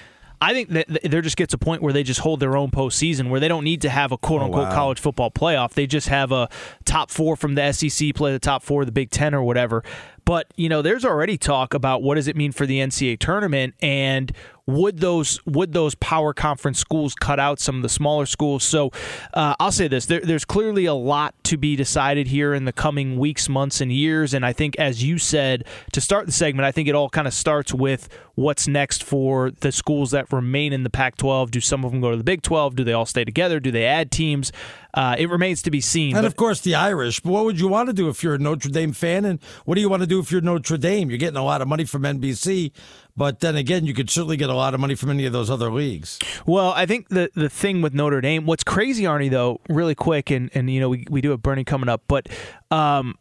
I 0.41 0.55
think 0.55 0.71
that 0.71 0.89
there 1.05 1.21
just 1.21 1.37
gets 1.37 1.55
a 1.55 1.59
point 1.59 1.83
where 1.83 1.93
they 1.93 2.03
just 2.03 2.19
hold 2.19 2.41
their 2.41 2.57
own 2.57 2.73
postseason, 2.73 3.31
where 3.31 3.39
they 3.39 3.47
don't 3.47 3.62
need 3.62 3.83
to 3.83 3.89
have 3.89 4.11
a 4.11 4.19
quote 4.19 4.43
oh, 4.43 4.47
unquote 4.47 4.71
wow. 4.71 4.75
college 4.75 4.99
football 4.99 5.31
playoff. 5.31 5.75
They 5.75 5.87
just 5.87 6.09
have 6.09 6.33
a 6.33 6.49
top 6.85 7.12
four 7.12 7.37
from 7.37 7.55
the 7.55 7.71
SEC 7.71 8.12
play 8.17 8.33
the 8.33 8.41
top 8.41 8.65
four 8.65 8.83
of 8.83 8.87
the 8.87 8.93
Big 8.93 9.11
Ten 9.11 9.35
or 9.35 9.45
whatever. 9.45 9.85
But 10.25 10.52
you 10.57 10.68
know, 10.68 10.83
there's 10.83 11.05
already 11.05 11.36
talk 11.36 11.75
about 11.75 12.02
what 12.02 12.15
does 12.15 12.28
it 12.28 12.36
mean 12.36 12.52
for 12.52 12.67
the 12.67 12.78
NCAA 12.78 13.18
tournament, 13.18 13.75
and 13.83 14.33
would 14.67 15.01
those 15.01 15.44
would 15.44 15.73
those 15.73 15.94
power 15.97 16.33
conference 16.33 16.78
schools 16.78 17.15
cut 17.15 17.41
out 17.41 17.59
some 17.59 17.76
of 17.76 17.83
the 17.83 17.89
smaller 17.89 18.26
schools? 18.26 18.62
So 18.62 18.91
uh, 19.34 19.57
I'll 19.59 19.73
say 19.73 19.89
this: 19.89 20.07
there, 20.07 20.20
there's 20.20 20.44
clearly 20.44 20.84
a 20.84 20.94
lot 20.94 21.34
to 21.44 21.57
be 21.57 21.75
decided 21.75 22.28
here 22.28 22.55
in 22.55 22.65
the 22.65 22.73
coming 22.73 23.18
weeks, 23.18 23.49
months, 23.49 23.81
and 23.81 23.92
years. 23.92 24.34
And 24.34 24.47
I 24.47 24.52
think, 24.52 24.76
as 24.78 25.02
you 25.02 25.18
said 25.18 25.65
to 25.92 26.01
start 26.01 26.26
the 26.26 26.33
segment, 26.33 26.65
I 26.65 26.73
think 26.73 26.89
it 26.89 26.94
all 26.94 27.10
kind 27.10 27.26
of 27.26 27.34
starts 27.34 27.75
with 27.75 28.09
what's 28.34 28.68
next 28.68 29.02
for 29.02 29.51
the 29.51 29.73
schools 29.73 30.12
that 30.12 30.33
remain 30.33 30.73
in 30.73 30.84
the 30.84 30.91
Pac-12. 30.91 31.51
Do 31.51 31.60
some 31.60 31.84
of 31.84 31.91
them 31.91 32.01
go 32.01 32.10
to 32.10 32.17
the 32.17 32.25
Big 32.25 32.42
12? 32.42 32.76
Do 32.76 32.84
they 32.84 32.92
all 32.92 33.07
stay 33.07 33.25
together? 33.25 33.60
Do 33.60 33.70
they 33.70 33.84
add 33.84 34.10
teams? 34.10 34.52
Uh, 34.95 35.17
it 35.19 35.31
remains 35.31 35.62
to 35.62 35.71
be 35.71 35.81
seen. 35.81 36.15
And 36.17 36.23
but- 36.23 36.27
of 36.27 36.37
course, 36.37 36.61
the 36.61 36.75
Irish. 36.75 37.21
But 37.21 37.31
what 37.33 37.45
would 37.45 37.59
you 37.59 37.69
want 37.69 37.89
to 37.89 37.93
do 37.93 38.09
if 38.09 38.23
you're 38.23 38.35
a 38.35 38.39
Notre 38.39 38.69
Dame 38.69 38.93
fan? 38.93 39.25
And 39.25 39.43
what 39.65 39.77
do 39.77 39.81
you 39.81 39.89
want 39.89 40.03
to 40.03 40.07
do 40.07 40.19
if 40.21 40.31
you're 40.31 40.41
Notre 40.43 40.77
Dame? 40.77 41.09
You're 41.09 41.19
getting 41.19 41.39
a 41.39 41.45
lot 41.45 41.62
of 41.62 41.69
money 41.69 41.85
from 41.85 42.03
NBC, 42.03 42.73
but 43.17 43.41
then 43.41 43.57
again, 43.57 43.87
you 43.87 43.95
could 43.95 44.11
certainly 44.11 44.37
get 44.37 44.51
a 44.51 44.55
lot 44.55 44.75
of 44.75 44.81
money 44.81 44.95
from 44.95 45.11
any 45.11 45.25
of 45.25 45.33
those 45.33 45.49
other 45.51 45.71
leagues. 45.71 46.19
Well, 46.47 46.73
I 46.73 46.87
think 46.87 47.09
the 47.09 47.31
the 47.35 47.49
thing 47.49 47.81
with 47.83 47.95
Notre 47.95 48.21
Dame, 48.21 48.45
what's 48.47 48.65
crazy, 48.65 49.05
Arnie, 49.05 49.31
though, 49.31 49.61
really 49.69 49.95
quick, 49.95 50.31
and 50.31 50.51
and 50.55 50.71
you 50.71 50.81
know 50.81 50.89
we 50.91 51.07
we 51.09 51.21
do 51.21 51.31
have 51.31 51.43
Bernie 51.43 51.65
coming 51.65 51.89
up, 51.89 52.03
but 52.07 52.29
um, 52.71 53.17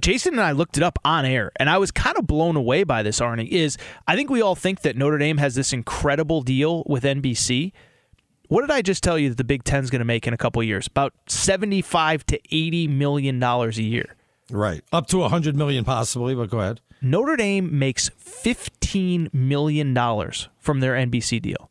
Jason 0.00 0.34
and 0.34 0.42
I 0.42 0.52
looked 0.52 0.76
it 0.76 0.82
up 0.82 0.98
on 1.04 1.24
air, 1.24 1.50
and 1.56 1.68
I 1.68 1.78
was 1.78 1.90
kind 1.90 2.16
of 2.16 2.26
blown 2.26 2.56
away 2.56 2.84
by 2.84 3.02
this, 3.02 3.20
Arnie. 3.20 3.48
Is 3.48 3.76
I 4.06 4.14
think 4.16 4.30
we 4.30 4.40
all 4.40 4.54
think 4.54 4.80
that 4.82 4.96
Notre 4.96 5.18
Dame 5.18 5.38
has 5.38 5.54
this 5.54 5.72
incredible 5.72 6.42
deal 6.42 6.82
with 6.86 7.04
NBC. 7.04 7.72
What 8.48 8.60
did 8.60 8.70
I 8.70 8.82
just 8.82 9.02
tell 9.02 9.18
you 9.18 9.30
that 9.30 9.38
the 9.38 9.44
Big 9.44 9.64
Ten's 9.64 9.90
going 9.90 10.00
to 10.00 10.04
make 10.04 10.26
in 10.26 10.34
a 10.34 10.36
couple 10.38 10.62
years? 10.62 10.86
About 10.86 11.14
seventy-five 11.26 12.26
to 12.26 12.38
eighty 12.54 12.86
million 12.86 13.38
dollars 13.38 13.78
a 13.78 13.82
year. 13.82 14.16
Right, 14.50 14.82
up 14.92 15.06
to 15.08 15.22
a 15.22 15.28
hundred 15.28 15.56
million 15.56 15.84
possibly. 15.84 16.34
But 16.34 16.50
go 16.50 16.60
ahead. 16.60 16.80
Notre 17.00 17.36
Dame 17.36 17.78
makes 17.78 18.10
fifteen 18.18 19.30
million 19.32 19.94
dollars 19.94 20.48
from 20.58 20.80
their 20.80 20.94
NBC 20.94 21.40
deal. 21.40 21.70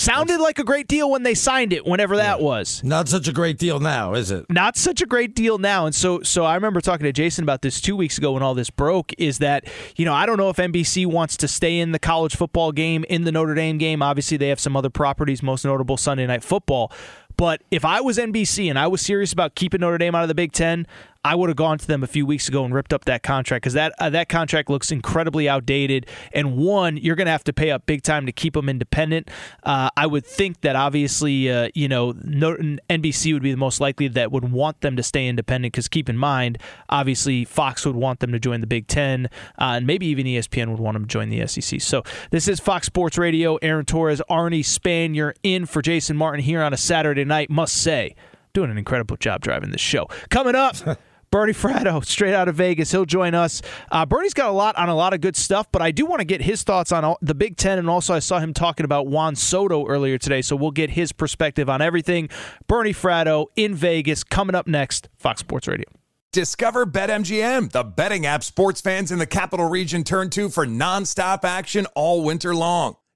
Sounded 0.00 0.40
like 0.40 0.58
a 0.58 0.64
great 0.64 0.88
deal 0.88 1.10
when 1.10 1.24
they 1.24 1.34
signed 1.34 1.74
it, 1.74 1.84
whenever 1.84 2.16
that 2.16 2.40
was. 2.40 2.82
Not 2.82 3.06
such 3.06 3.28
a 3.28 3.32
great 3.34 3.58
deal 3.58 3.80
now, 3.80 4.14
is 4.14 4.30
it? 4.30 4.46
Not 4.48 4.78
such 4.78 5.02
a 5.02 5.06
great 5.06 5.34
deal 5.34 5.58
now. 5.58 5.84
And 5.84 5.94
so 5.94 6.22
so 6.22 6.46
I 6.46 6.54
remember 6.54 6.80
talking 6.80 7.04
to 7.04 7.12
Jason 7.12 7.44
about 7.44 7.60
this 7.60 7.82
2 7.82 7.94
weeks 7.94 8.16
ago 8.16 8.32
when 8.32 8.42
all 8.42 8.54
this 8.54 8.70
broke 8.70 9.12
is 9.18 9.40
that, 9.40 9.66
you 9.96 10.06
know, 10.06 10.14
I 10.14 10.24
don't 10.24 10.38
know 10.38 10.48
if 10.48 10.56
NBC 10.56 11.04
wants 11.04 11.36
to 11.36 11.46
stay 11.46 11.78
in 11.78 11.92
the 11.92 11.98
college 11.98 12.34
football 12.34 12.72
game, 12.72 13.04
in 13.10 13.24
the 13.24 13.32
Notre 13.32 13.54
Dame 13.54 13.76
game. 13.76 14.02
Obviously, 14.02 14.38
they 14.38 14.48
have 14.48 14.58
some 14.58 14.74
other 14.74 14.88
properties, 14.88 15.42
most 15.42 15.66
notable 15.66 15.98
Sunday 15.98 16.26
Night 16.26 16.42
Football. 16.42 16.90
But 17.36 17.62
if 17.70 17.84
I 17.84 18.00
was 18.00 18.16
NBC 18.16 18.70
and 18.70 18.78
I 18.78 18.86
was 18.86 19.02
serious 19.02 19.34
about 19.34 19.54
keeping 19.54 19.82
Notre 19.82 19.98
Dame 19.98 20.14
out 20.14 20.22
of 20.22 20.28
the 20.28 20.34
Big 20.34 20.52
Ten, 20.52 20.86
I 21.22 21.34
would 21.34 21.50
have 21.50 21.56
gone 21.56 21.76
to 21.76 21.86
them 21.86 22.02
a 22.02 22.06
few 22.06 22.24
weeks 22.24 22.48
ago 22.48 22.64
and 22.64 22.74
ripped 22.74 22.94
up 22.94 23.04
that 23.04 23.22
contract 23.22 23.62
because 23.62 23.74
that 23.74 23.92
uh, 23.98 24.08
that 24.10 24.30
contract 24.30 24.70
looks 24.70 24.90
incredibly 24.90 25.50
outdated. 25.50 26.06
And 26.32 26.56
one, 26.56 26.96
you're 26.96 27.16
going 27.16 27.26
to 27.26 27.32
have 27.32 27.44
to 27.44 27.52
pay 27.52 27.70
up 27.70 27.84
big 27.84 28.02
time 28.02 28.24
to 28.24 28.32
keep 28.32 28.54
them 28.54 28.70
independent. 28.70 29.28
Uh, 29.62 29.90
I 29.98 30.06
would 30.06 30.24
think 30.24 30.62
that 30.62 30.76
obviously, 30.76 31.50
uh, 31.50 31.68
you 31.74 31.88
know, 31.88 32.14
NBC 32.14 33.34
would 33.34 33.42
be 33.42 33.50
the 33.50 33.58
most 33.58 33.80
likely 33.80 34.08
that 34.08 34.32
would 34.32 34.50
want 34.50 34.80
them 34.80 34.96
to 34.96 35.02
stay 35.02 35.28
independent 35.28 35.74
because 35.74 35.88
keep 35.88 36.08
in 36.08 36.16
mind, 36.16 36.56
obviously, 36.88 37.44
Fox 37.44 37.84
would 37.84 37.96
want 37.96 38.20
them 38.20 38.32
to 38.32 38.38
join 38.38 38.62
the 38.62 38.66
Big 38.66 38.86
Ten, 38.86 39.26
uh, 39.58 39.76
and 39.76 39.86
maybe 39.86 40.06
even 40.06 40.24
ESPN 40.24 40.70
would 40.70 40.80
want 40.80 40.94
them 40.94 41.04
to 41.04 41.08
join 41.08 41.28
the 41.28 41.46
SEC. 41.46 41.82
So 41.82 42.02
this 42.30 42.48
is 42.48 42.60
Fox 42.60 42.86
Sports 42.86 43.18
Radio. 43.18 43.56
Aaron 43.56 43.84
Torres, 43.84 44.22
Arnie 44.30 44.60
Spanier 44.60 45.34
in 45.42 45.66
for 45.66 45.82
Jason 45.82 46.16
Martin 46.16 46.42
here 46.42 46.62
on 46.62 46.72
a 46.72 46.78
Saturday 46.78 47.24
night. 47.24 47.50
Must 47.50 47.76
say, 47.76 48.16
doing 48.54 48.70
an 48.70 48.78
incredible 48.78 49.18
job 49.18 49.42
driving 49.42 49.70
this 49.70 49.82
show. 49.82 50.06
Coming 50.30 50.54
up. 50.54 50.76
Bernie 51.30 51.52
Fratto, 51.52 52.04
straight 52.04 52.34
out 52.34 52.48
of 52.48 52.56
Vegas. 52.56 52.90
He'll 52.90 53.04
join 53.04 53.34
us. 53.34 53.62
Uh, 53.90 54.04
Bernie's 54.04 54.34
got 54.34 54.48
a 54.48 54.52
lot 54.52 54.76
on 54.76 54.88
a 54.88 54.94
lot 54.94 55.14
of 55.14 55.20
good 55.20 55.36
stuff, 55.36 55.70
but 55.70 55.80
I 55.80 55.90
do 55.90 56.06
want 56.06 56.20
to 56.20 56.24
get 56.24 56.42
his 56.42 56.62
thoughts 56.62 56.92
on 56.92 57.04
all, 57.04 57.18
the 57.22 57.34
Big 57.34 57.56
Ten, 57.56 57.78
and 57.78 57.88
also 57.88 58.14
I 58.14 58.18
saw 58.18 58.40
him 58.40 58.52
talking 58.52 58.84
about 58.84 59.06
Juan 59.06 59.36
Soto 59.36 59.86
earlier 59.86 60.18
today, 60.18 60.42
so 60.42 60.56
we'll 60.56 60.70
get 60.70 60.90
his 60.90 61.12
perspective 61.12 61.68
on 61.68 61.80
everything. 61.80 62.28
Bernie 62.66 62.92
Fratto 62.92 63.46
in 63.56 63.74
Vegas, 63.74 64.24
coming 64.24 64.54
up 64.54 64.66
next, 64.66 65.08
Fox 65.16 65.40
Sports 65.40 65.68
Radio. 65.68 65.86
Discover 66.32 66.86
BetMGM, 66.86 67.72
the 67.72 67.82
betting 67.82 68.24
app 68.24 68.44
sports 68.44 68.80
fans 68.80 69.10
in 69.10 69.18
the 69.18 69.26
capital 69.26 69.68
region 69.68 70.04
turn 70.04 70.30
to 70.30 70.48
for 70.48 70.64
nonstop 70.64 71.42
action 71.44 71.86
all 71.96 72.22
winter 72.22 72.54
long. 72.54 72.96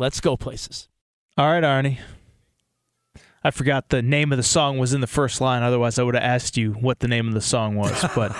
let's 0.00 0.18
go 0.20 0.36
places. 0.36 0.88
All 1.36 1.46
right, 1.46 1.62
Arnie. 1.62 1.98
I 3.44 3.50
forgot 3.50 3.88
the 3.88 4.02
name 4.02 4.32
of 4.32 4.36
the 4.36 4.42
song 4.42 4.78
was 4.78 4.92
in 4.92 5.00
the 5.00 5.06
first 5.06 5.40
line. 5.40 5.62
Otherwise, 5.62 5.98
I 5.98 6.02
would 6.02 6.14
have 6.14 6.24
asked 6.24 6.56
you 6.56 6.72
what 6.72 6.98
the 6.98 7.08
name 7.08 7.28
of 7.28 7.34
the 7.34 7.40
song 7.40 7.76
was. 7.76 8.04
But 8.14 8.34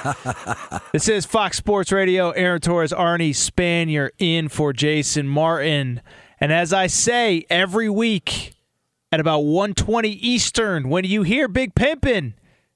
this 0.92 1.08
is 1.08 1.24
Fox 1.24 1.56
Sports 1.56 1.92
Radio. 1.92 2.30
Aaron 2.30 2.60
Torres, 2.60 2.92
Arnie 2.92 3.30
Spanier 3.30 4.10
in 4.18 4.48
for 4.48 4.72
Jason 4.72 5.26
Martin. 5.28 6.02
And 6.39 6.52
as 6.52 6.72
I 6.72 6.86
say 6.86 7.47
every 7.48 7.89
week 7.89 8.55
at 9.12 9.20
about 9.20 9.40
120 9.40 10.08
Eastern, 10.08 10.89
when 10.89 11.05
you 11.05 11.22
hear 11.22 11.48
Big 11.48 11.74
Pimpin', 11.74 12.34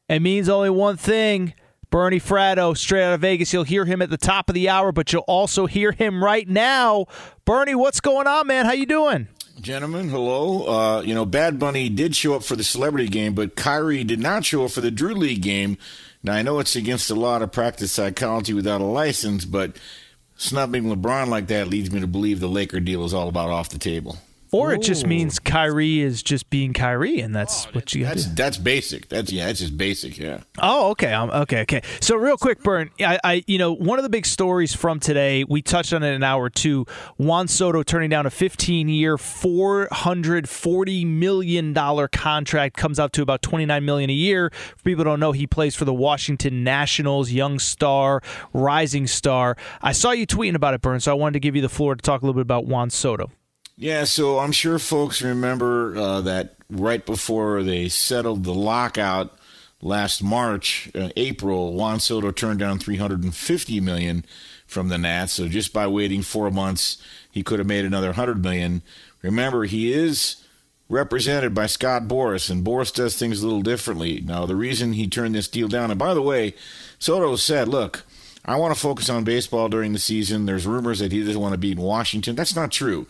it 0.09 0.21
means 0.21 0.49
only 0.49 0.71
one 0.71 0.97
thing. 0.97 1.55
Bernie 1.95 2.19
Fratto, 2.19 2.77
straight 2.77 3.05
out 3.05 3.13
of 3.13 3.21
Vegas. 3.21 3.53
You'll 3.53 3.63
hear 3.63 3.85
him 3.85 4.03
at 4.03 4.11
the 4.11 4.17
top 4.17 4.49
of 4.49 4.57
the 4.57 4.69
hour, 4.69 4.91
but 4.91 5.13
you'll 5.13 5.23
also 5.29 5.67
hear 5.67 5.93
him 5.93 6.25
right 6.25 6.49
now. 6.49 7.07
Bernie, 7.45 7.77
what's 7.77 8.01
going 8.01 8.27
on, 8.27 8.49
man? 8.49 8.65
How 8.65 8.73
you 8.73 8.85
doing? 8.85 9.29
Gentlemen, 9.61 10.09
hello. 10.09 10.67
Uh, 10.67 11.03
you 11.03 11.15
know, 11.15 11.25
Bad 11.25 11.61
Bunny 11.61 11.89
did 11.89 12.17
show 12.17 12.35
up 12.35 12.43
for 12.43 12.57
the 12.57 12.65
celebrity 12.65 13.07
game, 13.07 13.33
but 13.33 13.55
Kyrie 13.55 14.03
did 14.03 14.19
not 14.19 14.45
show 14.45 14.65
up 14.65 14.73
for 14.73 14.81
the 14.81 14.91
Drew 14.91 15.15
League 15.15 15.43
game. 15.43 15.79
Now, 16.25 16.33
I 16.33 16.43
know 16.43 16.59
it's 16.59 16.75
against 16.75 17.07
the 17.07 17.15
law 17.15 17.39
to 17.39 17.47
practice 17.47 17.93
psychology 17.93 18.55
without 18.55 18.81
a 18.81 18.87
license, 18.87 19.45
but 19.45 19.77
snubbing 20.37 20.87
LeBron 20.87 21.29
like 21.29 21.47
that 21.47 21.69
leads 21.69 21.93
me 21.93 22.01
to 22.01 22.09
believe 22.09 22.41
the 22.41 22.49
Laker 22.49 22.81
deal 22.81 23.05
is 23.05 23.15
all 23.15 23.29
about 23.29 23.51
off 23.51 23.69
the 23.69 23.79
table. 23.79 24.19
Or 24.55 24.73
it 24.73 24.83
just 24.83 25.05
means 25.05 25.41
Kyrie 25.41 25.99
is 26.01 26.23
just 26.23 26.49
being 26.49 26.73
Kyrie, 26.73 27.21
and 27.21 27.35
that's 27.35 27.65
what 27.75 27.93
you 27.93 28.05
got 28.05 28.11
That's 28.11 28.23
to 28.23 28.29
do. 28.29 28.35
that's 28.37 28.57
basic. 28.57 29.09
That's 29.09 29.33
yeah, 29.33 29.47
that's 29.47 29.59
just 29.59 29.77
basic. 29.77 30.17
Yeah. 30.17 30.43
Oh, 30.63 30.91
okay. 30.91 31.13
Um, 31.13 31.31
okay, 31.31 31.63
okay. 31.63 31.83
So, 32.01 32.15
real 32.15 32.37
quick, 32.37 32.63
Burn. 32.63 32.91
I, 33.01 33.19
I, 33.25 33.45
you 33.49 33.59
know, 33.59 33.73
one 33.73 33.99
of 33.99 34.05
the 34.05 34.09
big 34.09 34.27
stories 34.27 34.73
from 34.73 35.01
today. 35.01 35.43
We 35.43 35.61
touched 35.61 35.93
on 35.93 36.05
it 36.05 36.15
an 36.15 36.23
hour 36.23 36.49
two. 36.51 36.87
Juan 37.17 37.49
Soto 37.49 37.83
turning 37.83 38.11
down 38.11 38.27
a 38.27 38.31
15-year, 38.31 39.19
440 39.19 41.05
million 41.05 41.73
dollar 41.73 42.07
contract 42.07 42.77
comes 42.77 43.01
out 43.01 43.13
to 43.15 43.23
about 43.23 43.43
29 43.43 43.85
million 43.85 44.09
a 44.09 44.13
year. 44.13 44.51
For 44.51 44.83
people 44.85 45.01
who 45.05 45.11
don't 45.11 45.21
know, 45.21 45.33
he 45.33 45.49
plays 45.49 45.75
for 45.75 45.85
the 45.85 45.95
Washington 45.95 46.63
Nationals, 46.63 47.33
young 47.33 47.59
star, 47.59 48.23
rising 48.53 49.09
star. 49.09 49.57
I 49.83 49.91
saw 49.91 50.13
you 50.13 50.27
tweeting 50.29 50.55
about 50.55 50.75
it, 50.75 50.81
Burn. 50.81 51.01
So 51.01 51.11
I 51.11 51.15
wanted 51.15 51.33
to 51.33 51.41
give 51.41 51.57
you 51.57 51.63
the 51.63 51.69
floor 51.69 51.97
to 51.97 52.01
talk 52.03 52.23
a 52.23 52.25
little 52.25 52.35
bit 52.35 52.43
about 52.43 52.67
Juan 52.67 52.91
Soto. 52.91 53.33
Yeah, 53.77 54.05
so 54.05 54.39
I'm 54.39 54.53
sure 54.53 54.79
folks 54.79 55.21
remember 55.21 55.97
uh, 55.97 56.21
that 56.23 56.55
right 56.71 57.05
before 57.05 57.65
they 57.65 57.89
settled 57.89 58.45
the 58.45 58.55
lockout 58.55 59.37
last 59.83 60.23
March, 60.23 60.91
uh, 60.95 61.09
April, 61.17 61.73
Juan 61.75 61.99
Soto 61.99 62.31
turned 62.31 62.61
down 62.61 62.79
350 62.79 63.81
million 63.81 64.25
from 64.67 64.89
the 64.89 64.99
Nats. 64.99 65.33
So 65.33 65.49
just 65.49 65.73
by 65.73 65.89
waiting 65.89 66.23
four 66.23 66.53
months, 66.53 67.03
he 67.31 67.43
could 67.43 67.59
have 67.59 67.67
made 67.67 67.85
another 67.85 68.09
100 68.09 68.43
million. 68.43 68.83
Remember, 69.23 69.65
he 69.65 69.93
is 69.93 70.45
represented 70.89 71.53
by 71.53 71.67
Scott 71.67 72.05
Boras, 72.05 72.51
and 72.51 72.65
Boras 72.65 72.95
does 72.95 73.17
things 73.19 73.43
a 73.43 73.47
little 73.47 73.63
differently. 73.63 74.21
Now, 74.21 74.47
the 74.47 74.57
reason 74.57 74.93
he 74.93 75.09
turned 75.09 75.35
this 75.35 75.49
deal 75.49 75.67
down, 75.67 75.91
and 75.91 75.99
by 75.99 76.15
the 76.15 76.23
way, 76.23 76.55
Soto 76.99 77.37
said, 77.37 77.69
"Look." 77.69 78.05
I 78.47 78.57
want 78.57 78.75
to 78.75 78.81
focus 78.81 79.09
on 79.09 79.25
baseball 79.25 79.71
during 79.71 79.95
the 79.95 79.99
season. 79.99 80.45
There's 80.45 80.67
rumors 80.67 80.99
that 80.99 81.13
he 81.13 81.25
doesn't 81.25 81.41
want 81.41 81.53
to 81.53 81.59
be 81.59 81.73
in 81.73 81.81
Washington. 81.81 82.37
That's 82.37 82.55
not 82.55 82.71
true. 82.71 83.07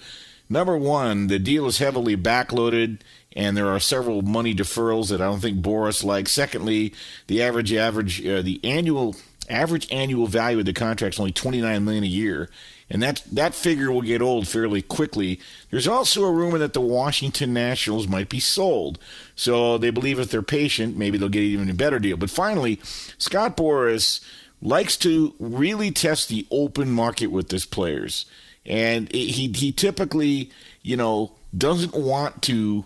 Number 0.48 0.76
one, 0.76 1.28
the 1.28 1.38
deal 1.38 1.66
is 1.66 1.78
heavily 1.78 2.16
backloaded, 2.16 3.00
and 3.34 3.56
there 3.56 3.68
are 3.68 3.80
several 3.80 4.22
money 4.22 4.54
deferrals 4.54 5.08
that 5.08 5.20
I 5.20 5.24
don't 5.24 5.40
think 5.40 5.60
Boras 5.60 6.04
likes. 6.04 6.32
Secondly, 6.32 6.92
the 7.26 7.42
average 7.42 7.72
average 7.72 8.24
uh, 8.26 8.42
the 8.42 8.60
annual 8.62 9.16
average 9.48 9.90
annual 9.90 10.26
value 10.26 10.58
of 10.58 10.66
the 10.66 10.72
contract 10.72 11.14
is 11.14 11.20
only 11.20 11.32
twenty 11.32 11.60
nine 11.60 11.84
million 11.84 12.04
a 12.04 12.08
year, 12.08 12.50
and 12.90 13.02
that 13.02 13.22
that 13.32 13.54
figure 13.54 13.90
will 13.90 14.02
get 14.02 14.20
old 14.20 14.46
fairly 14.46 14.82
quickly. 14.82 15.40
There's 15.70 15.88
also 15.88 16.24
a 16.24 16.32
rumor 16.32 16.58
that 16.58 16.74
the 16.74 16.80
Washington 16.80 17.54
Nationals 17.54 18.06
might 18.06 18.28
be 18.28 18.40
sold, 18.40 18.98
so 19.34 19.78
they 19.78 19.90
believe 19.90 20.18
if 20.18 20.30
they're 20.30 20.42
patient, 20.42 20.96
maybe 20.96 21.16
they'll 21.16 21.30
get 21.30 21.42
even 21.42 21.70
a 21.70 21.74
better 21.74 21.98
deal. 21.98 22.18
But 22.18 22.30
finally, 22.30 22.80
Scott 23.16 23.56
Boras 23.56 24.20
likes 24.60 24.96
to 24.98 25.34
really 25.38 25.90
test 25.90 26.28
the 26.28 26.46
open 26.50 26.90
market 26.90 27.28
with 27.28 27.50
his 27.50 27.64
players 27.64 28.26
and 28.66 29.12
he 29.12 29.48
he 29.48 29.72
typically 29.72 30.50
you 30.82 30.96
know 30.96 31.32
doesn't 31.56 31.94
want 31.94 32.42
to 32.42 32.84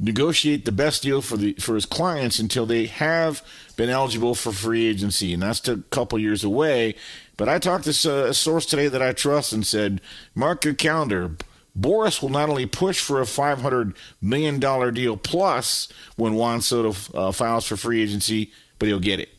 negotiate 0.00 0.64
the 0.64 0.72
best 0.72 1.02
deal 1.02 1.20
for 1.20 1.36
the 1.36 1.54
for 1.54 1.74
his 1.74 1.86
clients 1.86 2.38
until 2.38 2.66
they 2.66 2.86
have 2.86 3.42
been 3.76 3.88
eligible 3.88 4.34
for 4.34 4.52
free 4.52 4.86
agency, 4.86 5.32
and 5.32 5.42
that's 5.42 5.66
a 5.68 5.78
couple 5.90 6.18
years 6.18 6.44
away. 6.44 6.94
But 7.36 7.48
I 7.48 7.58
talked 7.58 7.84
to 7.84 8.26
a 8.26 8.34
source 8.34 8.66
today 8.66 8.88
that 8.88 9.00
I 9.00 9.12
trust 9.12 9.52
and 9.52 9.64
said, 9.64 10.00
mark 10.34 10.64
your 10.64 10.74
calendar. 10.74 11.36
Boras 11.78 12.20
will 12.20 12.30
not 12.30 12.48
only 12.48 12.66
push 12.66 13.00
for 13.00 13.20
a 13.20 13.24
$500 13.24 13.94
million 14.20 14.58
deal 14.92 15.16
plus 15.16 15.86
when 16.16 16.34
Juan 16.34 16.60
Soto 16.60 16.96
uh, 17.16 17.30
files 17.30 17.64
for 17.64 17.76
free 17.76 18.02
agency, 18.02 18.50
but 18.80 18.88
he'll 18.88 18.98
get 18.98 19.20
it. 19.20 19.37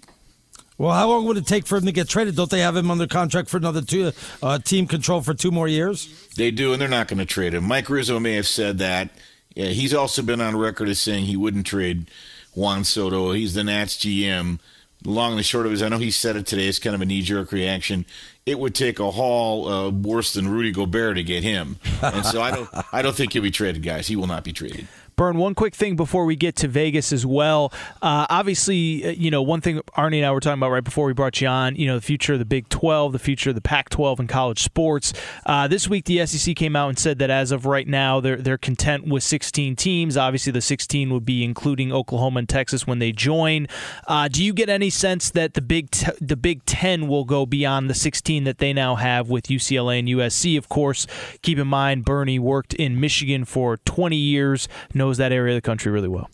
Well, 0.80 0.93
how 0.93 1.09
long 1.09 1.25
would 1.25 1.35
it 1.35 1.45
take 1.45 1.67
for 1.67 1.77
him 1.77 1.85
to 1.88 1.91
get 1.91 2.08
traded? 2.08 2.38
Don't 2.38 2.49
they 2.49 2.61
have 2.61 2.77
him 2.77 2.90
under 2.90 3.06
contract 3.06 3.49
for 3.49 3.58
another 3.58 3.82
two 3.82 4.14
uh, 4.41 4.59
team 4.59 4.88
control 4.88 5.22
for 5.22 5.33
two 5.33 5.51
more 5.51 5.67
years? 5.67 6.30
They 6.38 6.51
do, 6.51 6.72
and 6.72 6.82
they're 6.82 6.88
not 6.88 7.09
going 7.09 7.19
to 7.19 7.25
trade 7.25 7.53
him. 7.53 7.66
Mike 7.66 7.90
Rizzo 7.90 8.17
may 8.17 8.35
have 8.35 8.48
said 8.48 8.77
that. 8.77 9.09
Yeah, 9.53 9.67
he's 9.67 9.93
also 9.93 10.22
been 10.22 10.40
on 10.40 10.56
record 10.56 10.88
as 10.88 11.01
saying 11.01 11.25
he 11.25 11.35
wouldn't 11.35 11.66
trade 11.66 12.09
Juan 12.56 12.85
Soto. 12.85 13.33
He's 13.33 13.56
the 13.56 13.64
Nats 13.66 13.98
GM. 13.98 14.59
Long 15.03 15.35
and 15.35 15.45
short 15.45 15.66
of 15.66 15.74
it 15.74 15.75
is, 15.75 15.82
I 15.83 15.90
know 15.90 15.98
he 15.98 16.11
said 16.11 16.38
it 16.38 16.48
today. 16.48 16.67
It's 16.67 16.80
kind 16.80 16.95
of 16.95 17.01
a 17.01 17.06
knee 17.06 17.24
jerk 17.24 17.51
reaction. 17.51 18.06
It 18.45 18.58
would 18.58 18.74
take 18.74 18.99
a 18.99 19.11
haul 19.11 19.67
uh, 19.67 19.90
worse 19.90 20.33
than 20.33 20.48
Rudy 20.48 20.72
Gobert 20.72 21.17
to 21.17 21.24
get 21.24 21.43
him, 21.43 21.77
and 22.01 22.25
so 22.25 22.41
I 22.41 22.51
don't. 22.51 22.69
I 22.91 23.01
don't 23.01 23.16
think 23.16 23.33
he'll 23.33 23.43
be 23.43 23.51
traded, 23.51 23.83
guys. 23.83 24.08
He 24.08 24.16
will 24.16 24.27
not 24.27 24.43
be 24.43 24.51
traded. 24.51 24.88
Burn, 25.20 25.36
one 25.36 25.54
quick 25.54 25.76
thing 25.76 25.98
before 25.98 26.24
we 26.24 26.38
get 26.38 26.56
to 26.56 26.70
Vegas 26.70 27.12
as 27.12 27.26
well. 27.26 27.74
Uh, 28.02 28.26
obviously, 28.30 29.04
uh, 29.04 29.10
you 29.10 29.30
know, 29.30 29.42
one 29.42 29.60
thing 29.60 29.82
Arnie 29.98 30.16
and 30.16 30.26
I 30.26 30.32
were 30.32 30.40
talking 30.40 30.58
about 30.58 30.72
right 30.72 30.82
before 30.82 31.06
we 31.08 31.12
brought 31.12 31.42
you 31.42 31.48
on, 31.50 31.76
you 31.76 31.88
know, 31.88 31.96
the 31.96 32.02
future 32.02 32.32
of 32.32 32.40
the 32.40 32.46
Big 32.46 32.70
12, 32.70 33.12
the 33.12 33.20
future 33.20 33.50
of 33.50 33.56
the 33.56 33.62
Pac 33.62 33.90
12 33.90 34.22
in 34.22 34.28
college 34.28 34.64
sports. 34.64 35.12
Uh, 35.46 35.68
this 35.68 35.90
week, 35.90 36.06
the 36.06 36.26
SEC 36.26 36.56
came 36.56 36.74
out 36.74 36.88
and 36.88 36.98
said 36.98 37.20
that 37.20 37.30
as 37.30 37.52
of 37.52 37.66
right 37.66 37.86
now, 37.86 38.22
they're, 38.22 38.38
they're 38.38 38.58
content 38.58 39.10
with 39.10 39.22
16 39.22 39.76
teams. 39.76 40.16
Obviously, 40.16 40.54
the 40.54 40.62
16 40.62 41.10
would 41.10 41.26
be 41.26 41.44
including 41.44 41.92
Oklahoma 41.92 42.40
and 42.40 42.48
Texas 42.48 42.88
when 42.88 43.00
they 43.00 43.12
join. 43.12 43.68
Uh, 44.08 44.30
do 44.30 44.42
you 44.42 44.54
get 44.54 44.70
any 44.70 44.90
sense 44.90 45.32
that 45.32 45.54
the 45.54 45.62
Big, 45.62 45.92
t- 45.92 46.14
the 46.22 46.38
Big 46.38 46.64
10 46.64 47.10
will 47.10 47.26
go 47.26 47.46
beyond 47.46 47.90
the 47.90 47.94
16 47.94 48.46
that 48.46 48.60
they 48.60 48.72
now 48.72 48.96
have 48.96 49.30
with 49.30 49.48
UCLA 49.48 50.00
and 50.00 50.08
USC? 50.08 50.58
Of 50.58 50.70
course, 50.70 51.08
keep 51.42 51.58
in 51.58 51.68
mind, 51.68 52.06
Bernie 52.06 52.40
worked 52.40 52.74
in 52.74 53.02
Michigan 53.02 53.44
for 53.44 53.76
20 53.76 54.16
years, 54.16 54.70
knows 54.94 55.09
that 55.18 55.32
area 55.32 55.56
of 55.56 55.62
the 55.62 55.66
country 55.66 55.92
really 55.92 56.08
well. 56.08 56.30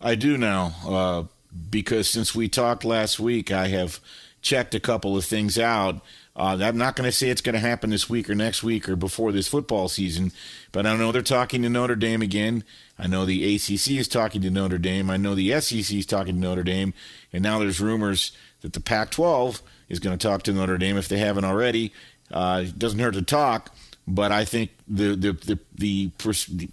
I 0.00 0.14
do 0.14 0.38
now, 0.38 0.74
uh, 0.86 1.24
because 1.70 2.08
since 2.08 2.34
we 2.34 2.48
talked 2.48 2.84
last 2.84 3.20
week, 3.20 3.52
I 3.52 3.68
have 3.68 4.00
checked 4.40 4.74
a 4.74 4.80
couple 4.80 5.16
of 5.16 5.24
things 5.24 5.58
out. 5.58 6.00
Uh, 6.34 6.56
I'm 6.62 6.78
not 6.78 6.96
going 6.96 7.08
to 7.08 7.12
say 7.12 7.28
it's 7.28 7.42
going 7.42 7.54
to 7.54 7.60
happen 7.60 7.90
this 7.90 8.08
week 8.08 8.30
or 8.30 8.34
next 8.34 8.62
week 8.62 8.88
or 8.88 8.96
before 8.96 9.32
this 9.32 9.48
football 9.48 9.88
season, 9.88 10.32
but 10.72 10.86
I 10.86 10.96
know 10.96 11.12
they're 11.12 11.22
talking 11.22 11.62
to 11.62 11.68
Notre 11.68 11.96
Dame 11.96 12.22
again. 12.22 12.64
I 12.98 13.06
know 13.08 13.26
the 13.26 13.56
ACC 13.56 13.90
is 13.98 14.08
talking 14.08 14.40
to 14.42 14.50
Notre 14.50 14.78
Dame. 14.78 15.10
I 15.10 15.16
know 15.16 15.34
the 15.34 15.60
SEC 15.60 15.94
is 15.94 16.06
talking 16.06 16.34
to 16.34 16.40
Notre 16.40 16.62
Dame, 16.62 16.94
and 17.32 17.42
now 17.42 17.58
there's 17.58 17.80
rumors 17.80 18.32
that 18.62 18.72
the 18.72 18.80
Pac-12 18.80 19.60
is 19.88 19.98
going 19.98 20.16
to 20.16 20.28
talk 20.28 20.42
to 20.44 20.52
Notre 20.52 20.78
Dame 20.78 20.96
if 20.96 21.08
they 21.08 21.18
haven't 21.18 21.44
already. 21.44 21.92
Uh, 22.30 22.62
it 22.66 22.78
doesn't 22.78 23.00
hurt 23.00 23.14
to 23.14 23.22
talk, 23.22 23.74
but 24.06 24.32
I 24.32 24.44
think 24.44 24.70
the 24.86 25.16
the 25.16 25.32
the 25.32 25.58
the, 25.74 26.10
the 26.48 26.68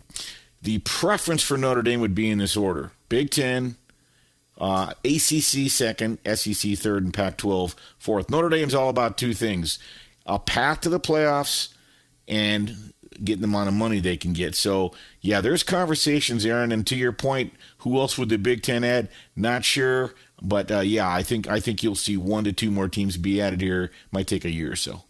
the 0.68 0.80
preference 0.80 1.42
for 1.42 1.58
Notre 1.58 1.82
Dame 1.82 2.02
would 2.02 2.14
be 2.14 2.30
in 2.30 2.40
this 2.40 2.58
order: 2.58 2.92
Big 3.08 3.30
Ten, 3.30 3.78
uh, 4.58 4.92
ACC 5.06 5.70
second, 5.70 6.18
SEC 6.26 6.78
third, 6.78 7.06
and 7.06 7.14
Pac-12 7.14 7.74
fourth. 7.98 8.30
Notre 8.30 8.50
Dame's 8.50 8.76
all 8.76 8.90
about 8.90 9.18
two 9.18 9.34
things: 9.34 9.80
a 10.26 10.38
path 10.38 10.82
to 10.82 10.90
the 10.90 11.00
playoffs 11.00 11.70
and 12.28 12.92
getting 13.24 13.44
the 13.44 13.48
amount 13.48 13.70
of 13.70 13.76
money 13.76 14.02
they 14.02 14.18
can 14.18 14.34
get. 14.34 14.56
So, 14.56 14.92
yeah, 15.22 15.40
there's 15.40 15.64
conversations, 15.64 16.46
Aaron. 16.46 16.74
And 16.74 16.86
to 16.88 16.98
your 16.98 17.14
point, 17.14 17.54
who 17.78 17.98
else 17.98 18.18
would 18.18 18.28
the 18.28 18.38
Big 18.38 18.62
Ten 18.62 18.84
add? 18.84 19.08
Not 19.38 19.64
sure, 19.64 20.16
but 20.42 20.70
uh, 20.70 20.82
yeah, 20.82 21.10
I 21.10 21.24
think 21.24 21.48
I 21.48 21.62
think 21.62 21.82
you'll 21.82 21.96
see 21.96 22.18
one 22.18 22.44
to 22.44 22.52
two 22.52 22.72
more 22.72 22.90
teams 22.90 23.16
be 23.16 23.42
added 23.42 23.62
here. 23.62 23.90
Might 24.12 24.28
take 24.28 24.44
a 24.44 24.52
year 24.52 24.74
or 24.74 24.76
so. 24.76 25.04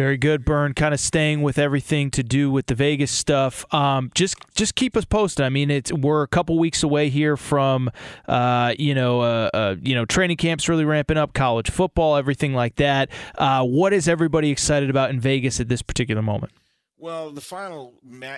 Very 0.00 0.16
good, 0.16 0.46
Burn. 0.46 0.72
Kind 0.72 0.94
of 0.94 0.98
staying 0.98 1.42
with 1.42 1.58
everything 1.58 2.10
to 2.12 2.22
do 2.22 2.50
with 2.50 2.68
the 2.68 2.74
Vegas 2.74 3.10
stuff. 3.10 3.66
Um, 3.70 4.10
just 4.14 4.34
just 4.54 4.74
keep 4.74 4.96
us 4.96 5.04
posted. 5.04 5.44
I 5.44 5.50
mean, 5.50 5.70
it's 5.70 5.92
we're 5.92 6.22
a 6.22 6.26
couple 6.26 6.58
weeks 6.58 6.82
away 6.82 7.10
here 7.10 7.36
from 7.36 7.90
uh, 8.26 8.74
you 8.78 8.94
know 8.94 9.20
uh, 9.20 9.50
uh, 9.52 9.76
you 9.78 9.94
know 9.94 10.06
training 10.06 10.38
camps 10.38 10.70
really 10.70 10.86
ramping 10.86 11.18
up, 11.18 11.34
college 11.34 11.68
football, 11.68 12.16
everything 12.16 12.54
like 12.54 12.76
that. 12.76 13.10
Uh, 13.36 13.62
what 13.62 13.92
is 13.92 14.08
everybody 14.08 14.48
excited 14.48 14.88
about 14.88 15.10
in 15.10 15.20
Vegas 15.20 15.60
at 15.60 15.68
this 15.68 15.82
particular 15.82 16.22
moment? 16.22 16.54
Well, 16.96 17.30
the 17.30 17.42
final, 17.42 17.92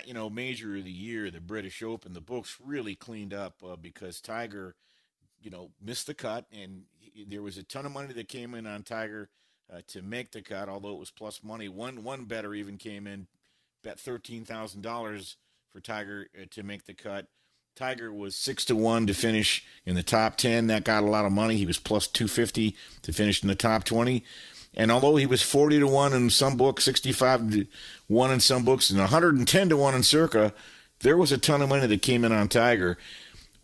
you 0.04 0.14
know, 0.14 0.28
major 0.28 0.76
of 0.76 0.82
the 0.82 0.90
year, 0.90 1.30
the 1.30 1.40
British 1.40 1.80
Open, 1.80 2.12
the 2.12 2.20
books 2.20 2.58
really 2.60 2.96
cleaned 2.96 3.32
up 3.32 3.62
uh, 3.64 3.76
because 3.76 4.20
Tiger, 4.20 4.74
you 5.40 5.50
know, 5.50 5.70
missed 5.80 6.08
the 6.08 6.14
cut, 6.14 6.44
and 6.52 6.86
there 7.28 7.40
was 7.40 7.56
a 7.56 7.62
ton 7.62 7.86
of 7.86 7.92
money 7.92 8.12
that 8.14 8.26
came 8.26 8.52
in 8.54 8.66
on 8.66 8.82
Tiger 8.82 9.28
uh, 9.72 9.80
to 9.88 10.02
make 10.02 10.32
the 10.32 10.42
cut, 10.42 10.68
although 10.68 10.92
it 10.92 10.98
was 10.98 11.10
plus 11.10 11.40
money. 11.42 11.68
One 11.68 12.04
one 12.04 12.24
better 12.24 12.54
even 12.54 12.76
came 12.76 13.06
in, 13.06 13.26
bet 13.82 13.98
thirteen 13.98 14.44
thousand 14.44 14.82
dollars 14.82 15.36
for 15.70 15.80
Tiger 15.80 16.28
uh, 16.40 16.44
to 16.50 16.62
make 16.62 16.86
the 16.86 16.94
cut. 16.94 17.26
Tiger 17.74 18.12
was 18.12 18.36
six 18.36 18.66
to 18.66 18.76
one 18.76 19.06
to 19.06 19.14
finish 19.14 19.64
in 19.86 19.94
the 19.94 20.02
top 20.02 20.36
ten. 20.36 20.66
That 20.66 20.84
got 20.84 21.02
a 21.02 21.06
lot 21.06 21.24
of 21.24 21.32
money. 21.32 21.56
He 21.56 21.66
was 21.66 21.78
plus 21.78 22.06
two 22.06 22.28
fifty 22.28 22.76
to 23.02 23.12
finish 23.12 23.42
in 23.42 23.48
the 23.48 23.54
top 23.54 23.84
twenty. 23.84 24.24
And 24.74 24.90
although 24.90 25.16
he 25.16 25.26
was 25.26 25.42
forty 25.42 25.78
to 25.78 25.86
one 25.86 26.12
in 26.12 26.30
some 26.30 26.56
books, 26.56 26.84
sixty 26.84 27.12
five 27.12 27.50
to 27.52 27.66
one 28.08 28.30
in 28.30 28.40
some 28.40 28.64
books, 28.64 28.90
and 28.90 28.98
one 28.98 29.08
hundred 29.08 29.36
and 29.36 29.48
ten 29.48 29.68
to 29.70 29.76
one 29.76 29.94
in 29.94 30.02
Circa, 30.02 30.52
there 31.00 31.16
was 31.16 31.32
a 31.32 31.38
ton 31.38 31.62
of 31.62 31.68
money 31.68 31.86
that 31.86 32.02
came 32.02 32.24
in 32.24 32.32
on 32.32 32.48
Tiger. 32.48 32.98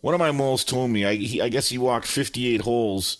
One 0.01 0.13
of 0.13 0.19
my 0.19 0.31
moles 0.31 0.63
told 0.63 0.91
me, 0.91 1.03
I, 1.05 1.15
he, 1.15 1.41
I 1.41 1.49
guess 1.49 1.67
he 1.67 1.77
walked 1.77 2.07
58 2.07 2.61
holes 2.61 3.17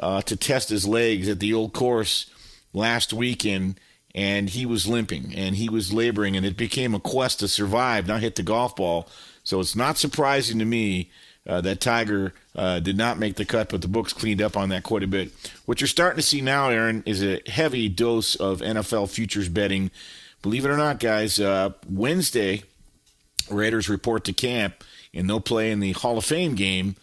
uh, 0.00 0.22
to 0.22 0.36
test 0.36 0.68
his 0.68 0.86
legs 0.86 1.28
at 1.28 1.40
the 1.40 1.52
old 1.52 1.72
course 1.72 2.26
last 2.72 3.12
weekend, 3.12 3.80
and 4.14 4.50
he 4.50 4.66
was 4.66 4.86
limping 4.86 5.34
and 5.34 5.56
he 5.56 5.68
was 5.68 5.92
laboring, 5.92 6.36
and 6.36 6.46
it 6.46 6.56
became 6.56 6.94
a 6.94 7.00
quest 7.00 7.40
to 7.40 7.48
survive, 7.48 8.06
not 8.06 8.20
hit 8.20 8.36
the 8.36 8.42
golf 8.42 8.76
ball. 8.76 9.08
So 9.44 9.60
it's 9.60 9.76
not 9.76 9.96
surprising 9.96 10.58
to 10.58 10.64
me 10.64 11.10
uh, 11.46 11.60
that 11.60 11.80
Tiger 11.80 12.34
uh, 12.54 12.80
did 12.80 12.96
not 12.96 13.18
make 13.18 13.36
the 13.36 13.44
cut, 13.44 13.68
but 13.68 13.82
the 13.82 13.88
books 13.88 14.12
cleaned 14.12 14.42
up 14.42 14.56
on 14.56 14.70
that 14.70 14.82
quite 14.82 15.02
a 15.02 15.06
bit. 15.06 15.30
What 15.64 15.80
you're 15.80 15.88
starting 15.88 16.16
to 16.16 16.22
see 16.22 16.40
now, 16.40 16.70
Aaron, 16.70 17.02
is 17.06 17.22
a 17.22 17.40
heavy 17.46 17.88
dose 17.88 18.34
of 18.34 18.60
NFL 18.60 19.10
futures 19.10 19.48
betting. 19.48 19.90
Believe 20.42 20.64
it 20.64 20.70
or 20.70 20.76
not, 20.76 20.98
guys, 20.98 21.38
uh, 21.38 21.70
Wednesday, 21.88 22.64
Raiders 23.50 23.88
report 23.88 24.24
to 24.24 24.32
camp, 24.32 24.82
and 25.14 25.28
they'll 25.28 25.40
play 25.40 25.70
in 25.70 25.80
the 25.80 25.92
Hall 25.92 26.18
of 26.18 26.24
Fame 26.24 26.54
game 26.56 26.96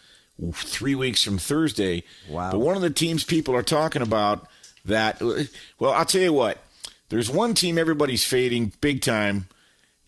three 0.52 0.94
weeks 0.94 1.22
from 1.22 1.38
Thursday. 1.38 2.04
Wow. 2.28 2.52
But 2.52 2.58
one 2.60 2.76
of 2.76 2.82
the 2.82 2.90
teams 2.90 3.24
people 3.24 3.54
are 3.54 3.62
talking 3.62 4.02
about 4.02 4.46
that, 4.84 5.20
well, 5.78 5.92
I'll 5.92 6.04
tell 6.04 6.20
you 6.20 6.32
what, 6.32 6.58
there's 7.08 7.30
one 7.30 7.54
team 7.54 7.78
everybody's 7.78 8.24
fading 8.24 8.72
big 8.80 9.00
time, 9.00 9.46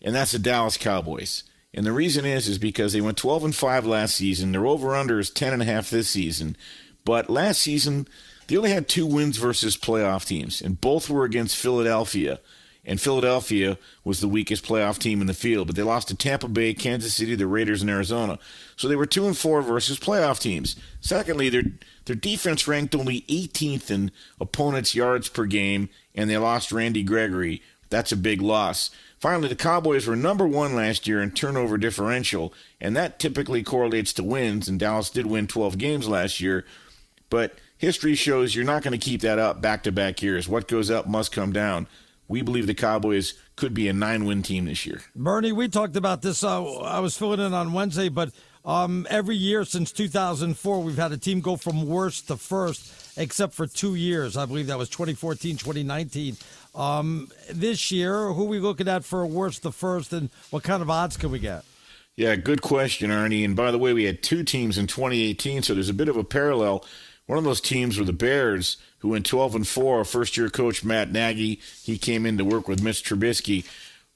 and 0.01 0.15
that's 0.15 0.33
the 0.33 0.39
Dallas 0.39 0.77
Cowboys. 0.77 1.43
And 1.73 1.85
the 1.85 1.91
reason 1.91 2.25
is 2.25 2.47
is 2.47 2.57
because 2.57 2.93
they 2.93 3.01
went 3.01 3.17
12 3.17 3.45
and 3.45 3.55
5 3.55 3.85
last 3.85 4.15
season. 4.15 4.51
Their 4.51 4.65
over 4.65 4.95
under 4.95 5.19
is 5.19 5.29
10 5.29 5.53
and 5.53 5.61
a 5.61 5.65
half 5.65 5.89
this 5.89 6.09
season. 6.09 6.57
But 7.05 7.29
last 7.29 7.61
season, 7.61 8.07
they 8.47 8.57
only 8.57 8.71
had 8.71 8.87
two 8.87 9.05
wins 9.05 9.37
versus 9.37 9.77
playoff 9.77 10.25
teams, 10.25 10.61
and 10.61 10.81
both 10.81 11.09
were 11.09 11.23
against 11.23 11.55
Philadelphia. 11.55 12.39
And 12.87 13.01
Philadelphia 13.01 13.77
was 14.05 14.21
the 14.21 14.29
weakest 14.29 14.65
playoff 14.65 14.97
team 14.97 15.19
in 15.19 15.27
the 15.27 15.33
field, 15.33 15.67
but 15.67 15.75
they 15.75 15.83
lost 15.83 16.07
to 16.07 16.15
Tampa 16.15 16.47
Bay, 16.47 16.73
Kansas 16.73 17.13
City, 17.13 17.35
the 17.35 17.45
Raiders, 17.45 17.81
and 17.81 17.91
Arizona. 17.91 18.39
So 18.77 18.87
they 18.87 18.95
were 18.95 19.05
two 19.05 19.27
and 19.27 19.37
four 19.37 19.61
versus 19.61 19.99
playoff 19.99 20.39
teams. 20.39 20.77
Secondly, 21.01 21.49
their 21.49 21.63
their 22.05 22.15
defense 22.15 22.65
ranked 22.65 22.95
only 22.95 23.21
18th 23.23 23.91
in 23.91 24.11
opponents' 24.39 24.95
yards 24.95 25.27
per 25.27 25.45
game, 25.45 25.89
and 26.15 26.29
they 26.29 26.37
lost 26.37 26.71
Randy 26.71 27.03
Gregory. 27.03 27.61
That's 27.89 28.13
a 28.13 28.17
big 28.17 28.41
loss. 28.41 28.89
Finally, 29.19 29.49
the 29.49 29.55
Cowboys 29.55 30.07
were 30.07 30.15
number 30.15 30.47
one 30.47 30.73
last 30.73 31.07
year 31.07 31.21
in 31.21 31.31
turnover 31.31 31.77
differential, 31.77 32.53
and 32.79 32.95
that 32.95 33.19
typically 33.19 33.63
correlates 33.63 34.13
to 34.13 34.23
wins, 34.23 34.69
and 34.69 34.79
Dallas 34.79 35.09
did 35.09 35.25
win 35.25 35.47
12 35.47 35.77
games 35.77 36.07
last 36.07 36.39
year. 36.39 36.63
But 37.29 37.57
history 37.77 38.15
shows 38.15 38.55
you're 38.55 38.63
not 38.63 38.83
going 38.83 38.97
to 38.97 39.05
keep 39.05 39.19
that 39.21 39.39
up 39.39 39.61
back 39.61 39.83
to 39.83 39.91
back 39.91 40.21
years. 40.21 40.47
What 40.47 40.69
goes 40.69 40.89
up 40.89 41.07
must 41.07 41.33
come 41.33 41.51
down. 41.51 41.87
We 42.27 42.41
believe 42.41 42.67
the 42.67 42.73
Cowboys 42.73 43.35
could 43.55 43.73
be 43.73 43.87
a 43.87 43.93
nine 43.93 44.25
win 44.25 44.43
team 44.43 44.65
this 44.65 44.85
year. 44.85 45.01
Bernie, 45.15 45.51
we 45.51 45.67
talked 45.67 45.95
about 45.95 46.21
this. 46.21 46.43
Uh, 46.43 46.79
I 46.79 46.99
was 46.99 47.17
filling 47.17 47.39
in 47.39 47.53
on 47.53 47.73
Wednesday, 47.73 48.09
but 48.09 48.31
um, 48.65 49.07
every 49.09 49.37
year 49.37 49.63
since 49.63 49.93
2004, 49.93 50.83
we've 50.83 50.97
had 50.97 51.13
a 51.13 51.17
team 51.17 51.39
go 51.39 51.55
from 51.55 51.87
worst 51.87 52.27
to 52.27 52.35
first, 52.35 53.17
except 53.17 53.53
for 53.53 53.65
two 53.65 53.95
years. 53.95 54.35
I 54.35 54.45
believe 54.45 54.67
that 54.67 54.77
was 54.77 54.89
2014, 54.89 55.55
2019. 55.55 56.35
Um, 56.75 57.29
this 57.49 57.91
year, 57.91 58.33
who 58.33 58.43
are 58.43 58.47
we 58.47 58.59
looking 58.59 58.89
at 58.89 59.05
for 59.05 59.25
worst 59.25 59.63
to 59.63 59.71
first, 59.71 60.11
and 60.11 60.29
what 60.49 60.63
kind 60.63 60.81
of 60.81 60.89
odds 60.89 61.15
can 61.15 61.31
we 61.31 61.39
get? 61.39 61.63
Yeah, 62.17 62.35
good 62.35 62.61
question, 62.61 63.09
Arnie. 63.09 63.45
And 63.45 63.55
by 63.55 63.71
the 63.71 63.77
way, 63.77 63.93
we 63.93 64.03
had 64.03 64.21
two 64.21 64.43
teams 64.43 64.77
in 64.77 64.87
2018, 64.87 65.63
so 65.63 65.73
there's 65.73 65.87
a 65.87 65.93
bit 65.93 66.09
of 66.09 66.17
a 66.17 66.23
parallel. 66.23 66.83
One 67.27 67.37
of 67.37 67.45
those 67.45 67.61
teams 67.61 67.97
were 67.97 68.05
the 68.05 68.11
Bears, 68.11 68.77
who 68.99 69.09
went 69.09 69.25
12 69.25 69.55
and 69.55 69.67
4. 69.67 70.05
First 70.05 70.37
year 70.37 70.49
coach 70.49 70.83
Matt 70.83 71.11
Nagy, 71.11 71.59
he 71.83 71.97
came 71.97 72.25
in 72.25 72.37
to 72.37 72.45
work 72.45 72.67
with 72.67 72.81
Mitch 72.81 73.03
Trubisky. 73.03 73.65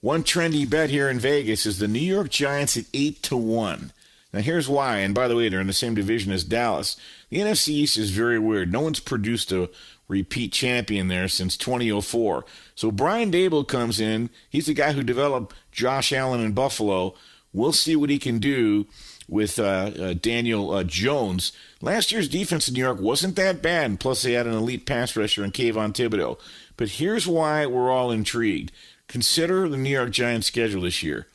One 0.01 0.23
trendy 0.23 0.67
bet 0.67 0.89
here 0.89 1.09
in 1.09 1.19
Vegas 1.19 1.65
is 1.65 1.77
the 1.77 1.87
New 1.87 1.99
York 1.99 2.29
Giants 2.29 2.77
at 2.77 2.85
8 2.93 3.21
to 3.23 3.37
1. 3.37 3.91
Now, 4.33 4.39
here's 4.39 4.69
why. 4.69 4.97
And 4.97 5.13
by 5.13 5.27
the 5.27 5.35
way, 5.35 5.49
they're 5.49 5.59
in 5.59 5.67
the 5.67 5.73
same 5.73 5.93
division 5.93 6.31
as 6.31 6.43
Dallas. 6.43 6.97
The 7.29 7.39
NFC 7.39 7.69
East 7.69 7.97
is 7.97 8.11
very 8.11 8.39
weird. 8.39 8.71
No 8.71 8.81
one's 8.81 8.99
produced 8.99 9.51
a 9.51 9.69
repeat 10.07 10.53
champion 10.53 11.07
there 11.07 11.27
since 11.27 11.57
2004. 11.57 12.45
So 12.75 12.91
Brian 12.91 13.31
Daboll 13.31 13.67
comes 13.67 13.99
in. 13.99 14.29
He's 14.49 14.65
the 14.65 14.73
guy 14.73 14.93
who 14.93 15.03
developed 15.03 15.55
Josh 15.71 16.11
Allen 16.11 16.41
in 16.41 16.53
Buffalo. 16.53 17.13
We'll 17.53 17.73
see 17.73 17.95
what 17.95 18.09
he 18.09 18.19
can 18.19 18.39
do 18.39 18.87
with 19.31 19.57
uh, 19.57 19.63
uh, 19.97 20.13
Daniel 20.13 20.71
uh, 20.71 20.83
Jones. 20.83 21.53
Last 21.81 22.11
year's 22.11 22.27
defense 22.27 22.67
in 22.67 22.73
New 22.75 22.81
York 22.81 22.99
wasn't 22.99 23.37
that 23.37 23.61
bad, 23.61 23.99
plus 23.99 24.21
they 24.21 24.33
had 24.33 24.45
an 24.45 24.53
elite 24.53 24.85
pass 24.85 25.15
rusher 25.15 25.43
in 25.43 25.51
Kayvon 25.51 25.93
Thibodeaux. 25.93 26.37
But 26.75 26.89
here's 26.89 27.25
why 27.25 27.65
we're 27.65 27.89
all 27.89 28.11
intrigued. 28.11 28.73
Consider 29.07 29.67
the 29.69 29.77
New 29.77 29.89
York 29.89 30.11
Giants' 30.11 30.47
schedule 30.47 30.81
this 30.81 31.01
year. 31.01 31.27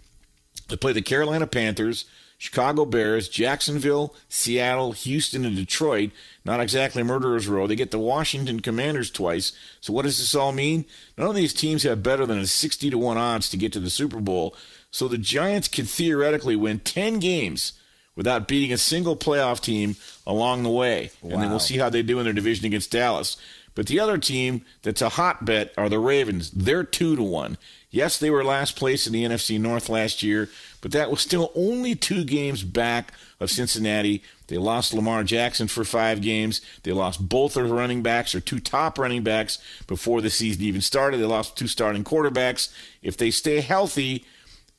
They 0.68 0.76
play 0.76 0.92
the 0.92 1.00
Carolina 1.00 1.46
Panthers, 1.46 2.04
Chicago 2.36 2.84
Bears, 2.84 3.30
Jacksonville, 3.30 4.14
Seattle, 4.28 4.92
Houston, 4.92 5.46
and 5.46 5.56
Detroit. 5.56 6.10
Not 6.44 6.60
exactly 6.60 7.02
murderer's 7.02 7.48
row. 7.48 7.66
They 7.66 7.76
get 7.76 7.92
the 7.92 7.98
Washington 7.98 8.60
Commanders 8.60 9.10
twice. 9.10 9.52
So 9.80 9.94
what 9.94 10.04
does 10.04 10.18
this 10.18 10.34
all 10.34 10.52
mean? 10.52 10.84
None 11.16 11.28
of 11.30 11.34
these 11.34 11.54
teams 11.54 11.84
have 11.84 12.02
better 12.02 12.26
than 12.26 12.38
a 12.38 12.46
60 12.46 12.90
to 12.90 12.98
1 12.98 13.16
odds 13.16 13.48
to 13.50 13.56
get 13.56 13.72
to 13.72 13.80
the 13.80 13.88
Super 13.88 14.20
Bowl. 14.20 14.54
So 14.90 15.08
the 15.08 15.16
Giants 15.16 15.68
could 15.68 15.88
theoretically 15.88 16.56
win 16.56 16.80
10 16.80 17.20
games 17.20 17.72
without 18.16 18.48
beating 18.48 18.72
a 18.72 18.78
single 18.78 19.16
playoff 19.16 19.60
team 19.60 19.94
along 20.26 20.62
the 20.62 20.70
way. 20.70 21.10
And 21.22 21.32
then 21.32 21.50
we'll 21.50 21.60
see 21.60 21.78
how 21.78 21.90
they 21.90 22.02
do 22.02 22.18
in 22.18 22.24
their 22.24 22.32
division 22.32 22.66
against 22.66 22.90
Dallas. 22.90 23.36
But 23.76 23.86
the 23.86 24.00
other 24.00 24.16
team 24.16 24.64
that's 24.82 25.02
a 25.02 25.10
hot 25.10 25.44
bet 25.44 25.72
are 25.76 25.90
the 25.90 25.98
Ravens. 25.98 26.50
They're 26.50 26.82
two 26.82 27.14
to 27.14 27.22
one. 27.22 27.58
Yes, 27.90 28.18
they 28.18 28.30
were 28.30 28.42
last 28.42 28.76
place 28.76 29.06
in 29.06 29.12
the 29.12 29.24
NFC 29.24 29.60
North 29.60 29.88
last 29.88 30.22
year, 30.22 30.50
but 30.80 30.92
that 30.92 31.10
was 31.10 31.20
still 31.20 31.52
only 31.54 31.94
two 31.94 32.24
games 32.24 32.62
back 32.62 33.12
of 33.38 33.50
Cincinnati. 33.50 34.22
They 34.48 34.58
lost 34.58 34.92
Lamar 34.92 35.24
Jackson 35.24 35.68
for 35.68 35.84
five 35.84 36.20
games. 36.20 36.60
They 36.82 36.92
lost 36.92 37.28
both 37.28 37.56
of 37.56 37.64
their 37.64 37.74
running 37.74 38.02
backs, 38.02 38.34
or 38.34 38.40
two 38.40 38.60
top 38.60 38.98
running 38.98 39.22
backs, 39.22 39.58
before 39.86 40.20
the 40.20 40.30
season 40.30 40.62
even 40.62 40.80
started. 40.80 41.20
They 41.20 41.24
lost 41.24 41.56
two 41.56 41.68
starting 41.68 42.04
quarterbacks. 42.04 42.72
If 43.02 43.16
they 43.16 43.30
stay 43.30 43.60
healthy, 43.60 44.24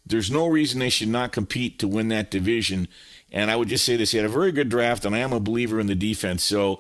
there's 0.06 0.32
no 0.32 0.48
reason 0.48 0.80
they 0.80 0.90
should 0.90 1.08
not 1.08 1.32
compete 1.32 1.80
to 1.80 1.88
win 1.88 2.08
that 2.10 2.32
division. 2.32 2.88
And 3.38 3.52
I 3.52 3.56
would 3.56 3.68
just 3.68 3.86
say 3.86 3.96
this: 3.96 4.12
he 4.12 4.18
had 4.18 4.26
a 4.26 4.30
very 4.30 4.52
good 4.52 4.68
draft, 4.68 5.06
and 5.06 5.16
I 5.16 5.20
am 5.20 5.32
a 5.32 5.40
believer 5.40 5.80
in 5.80 5.86
the 5.86 5.94
defense. 5.94 6.44
So 6.44 6.80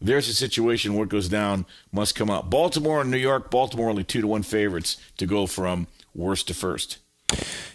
there's 0.00 0.26
a 0.26 0.32
situation 0.32 0.94
where 0.94 1.04
it 1.04 1.10
goes 1.10 1.28
down 1.28 1.66
must 1.92 2.14
come 2.14 2.30
up. 2.30 2.48
Baltimore 2.48 3.02
and 3.02 3.10
New 3.10 3.18
York. 3.18 3.50
Baltimore 3.50 3.90
only 3.90 4.04
two 4.04 4.22
to 4.22 4.26
one 4.26 4.42
favorites 4.42 4.96
to 5.18 5.26
go 5.26 5.46
from 5.46 5.86
worst 6.14 6.48
to 6.48 6.54
first. 6.54 6.96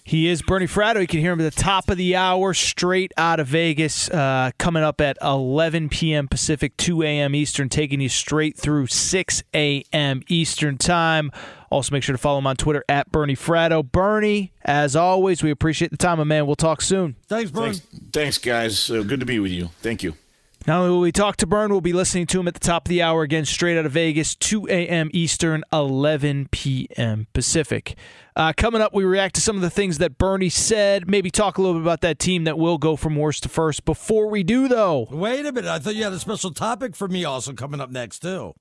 He 0.03 0.27
is 0.27 0.41
Bernie 0.41 0.65
Fratto. 0.65 0.99
You 0.99 1.05
can 1.05 1.19
hear 1.19 1.31
him 1.31 1.41
at 1.41 1.53
the 1.53 1.61
top 1.61 1.91
of 1.91 1.97
the 1.97 2.15
hour, 2.15 2.55
straight 2.55 3.11
out 3.17 3.39
of 3.39 3.45
Vegas, 3.45 4.09
uh, 4.09 4.49
coming 4.57 4.81
up 4.81 4.99
at 4.99 5.15
11 5.21 5.89
p.m. 5.89 6.27
Pacific, 6.27 6.75
2 6.77 7.03
a.m. 7.03 7.35
Eastern, 7.35 7.69
taking 7.69 8.01
you 8.01 8.09
straight 8.09 8.57
through 8.57 8.87
6 8.87 9.43
a.m. 9.53 10.23
Eastern 10.27 10.79
time. 10.79 11.31
Also, 11.73 11.91
make 11.91 12.03
sure 12.03 12.13
to 12.13 12.19
follow 12.19 12.37
him 12.37 12.45
on 12.45 12.55
Twitter 12.55 12.85
at 12.87 13.11
Bernie 13.11 13.35
Fratto. 13.35 13.83
Bernie, 13.83 14.53
as 14.63 14.95
always, 14.95 15.41
we 15.41 15.49
appreciate 15.49 15.89
the 15.89 15.97
time, 15.97 16.19
my 16.19 16.23
man. 16.23 16.45
We'll 16.45 16.55
talk 16.55 16.83
soon. 16.83 17.15
Thanks, 17.27 17.49
Thanks, 17.49 17.79
thanks 18.11 18.37
guys. 18.37 18.91
Uh, 18.91 19.01
good 19.01 19.19
to 19.21 19.25
be 19.25 19.39
with 19.39 19.51
you. 19.51 19.71
Thank 19.81 20.03
you. 20.03 20.13
Not 20.67 20.81
only 20.81 20.91
will 20.91 20.99
we 20.99 21.11
talk 21.11 21.35
to 21.37 21.47
Burn, 21.47 21.71
we'll 21.71 21.81
be 21.81 21.91
listening 21.91 22.27
to 22.27 22.39
him 22.39 22.47
at 22.47 22.53
the 22.53 22.59
top 22.59 22.85
of 22.85 22.89
the 22.89 23.01
hour 23.01 23.23
again, 23.23 23.45
straight 23.45 23.75
out 23.75 23.87
of 23.87 23.91
Vegas, 23.91 24.35
2 24.35 24.67
a.m. 24.67 25.09
Eastern, 25.13 25.63
11 25.73 26.49
p.m. 26.51 27.25
Pacific. 27.33 27.97
Uh, 28.35 28.53
coming 28.55 28.79
up, 28.79 28.93
we 28.93 29.03
react 29.03 29.33
to 29.35 29.41
some 29.41 29.55
of 29.55 29.63
the 29.63 29.71
things 29.71 29.97
that 29.97 30.19
Bernie 30.19 30.49
said, 30.49 31.09
maybe 31.09 31.31
talk 31.31 31.57
a 31.57 31.61
little 31.61 31.79
bit 31.79 31.81
about 31.81 32.01
that 32.01 32.19
team 32.19 32.43
that 32.43 32.59
will 32.59 32.77
go 32.77 32.95
from 32.95 33.15
worst 33.15 33.41
to 33.43 33.49
first. 33.49 33.83
Before 33.83 34.27
we 34.27 34.43
do, 34.43 34.67
though, 34.67 35.07
Wait 35.09 35.43
a 35.43 35.51
minute. 35.51 35.69
I 35.69 35.79
thought 35.79 35.95
you 35.95 36.03
had 36.03 36.13
a 36.13 36.19
special 36.19 36.53
topic 36.53 36.95
for 36.95 37.07
me 37.07 37.25
also 37.25 37.53
coming 37.53 37.81
up 37.81 37.89
next, 37.89 38.19
too. 38.19 38.53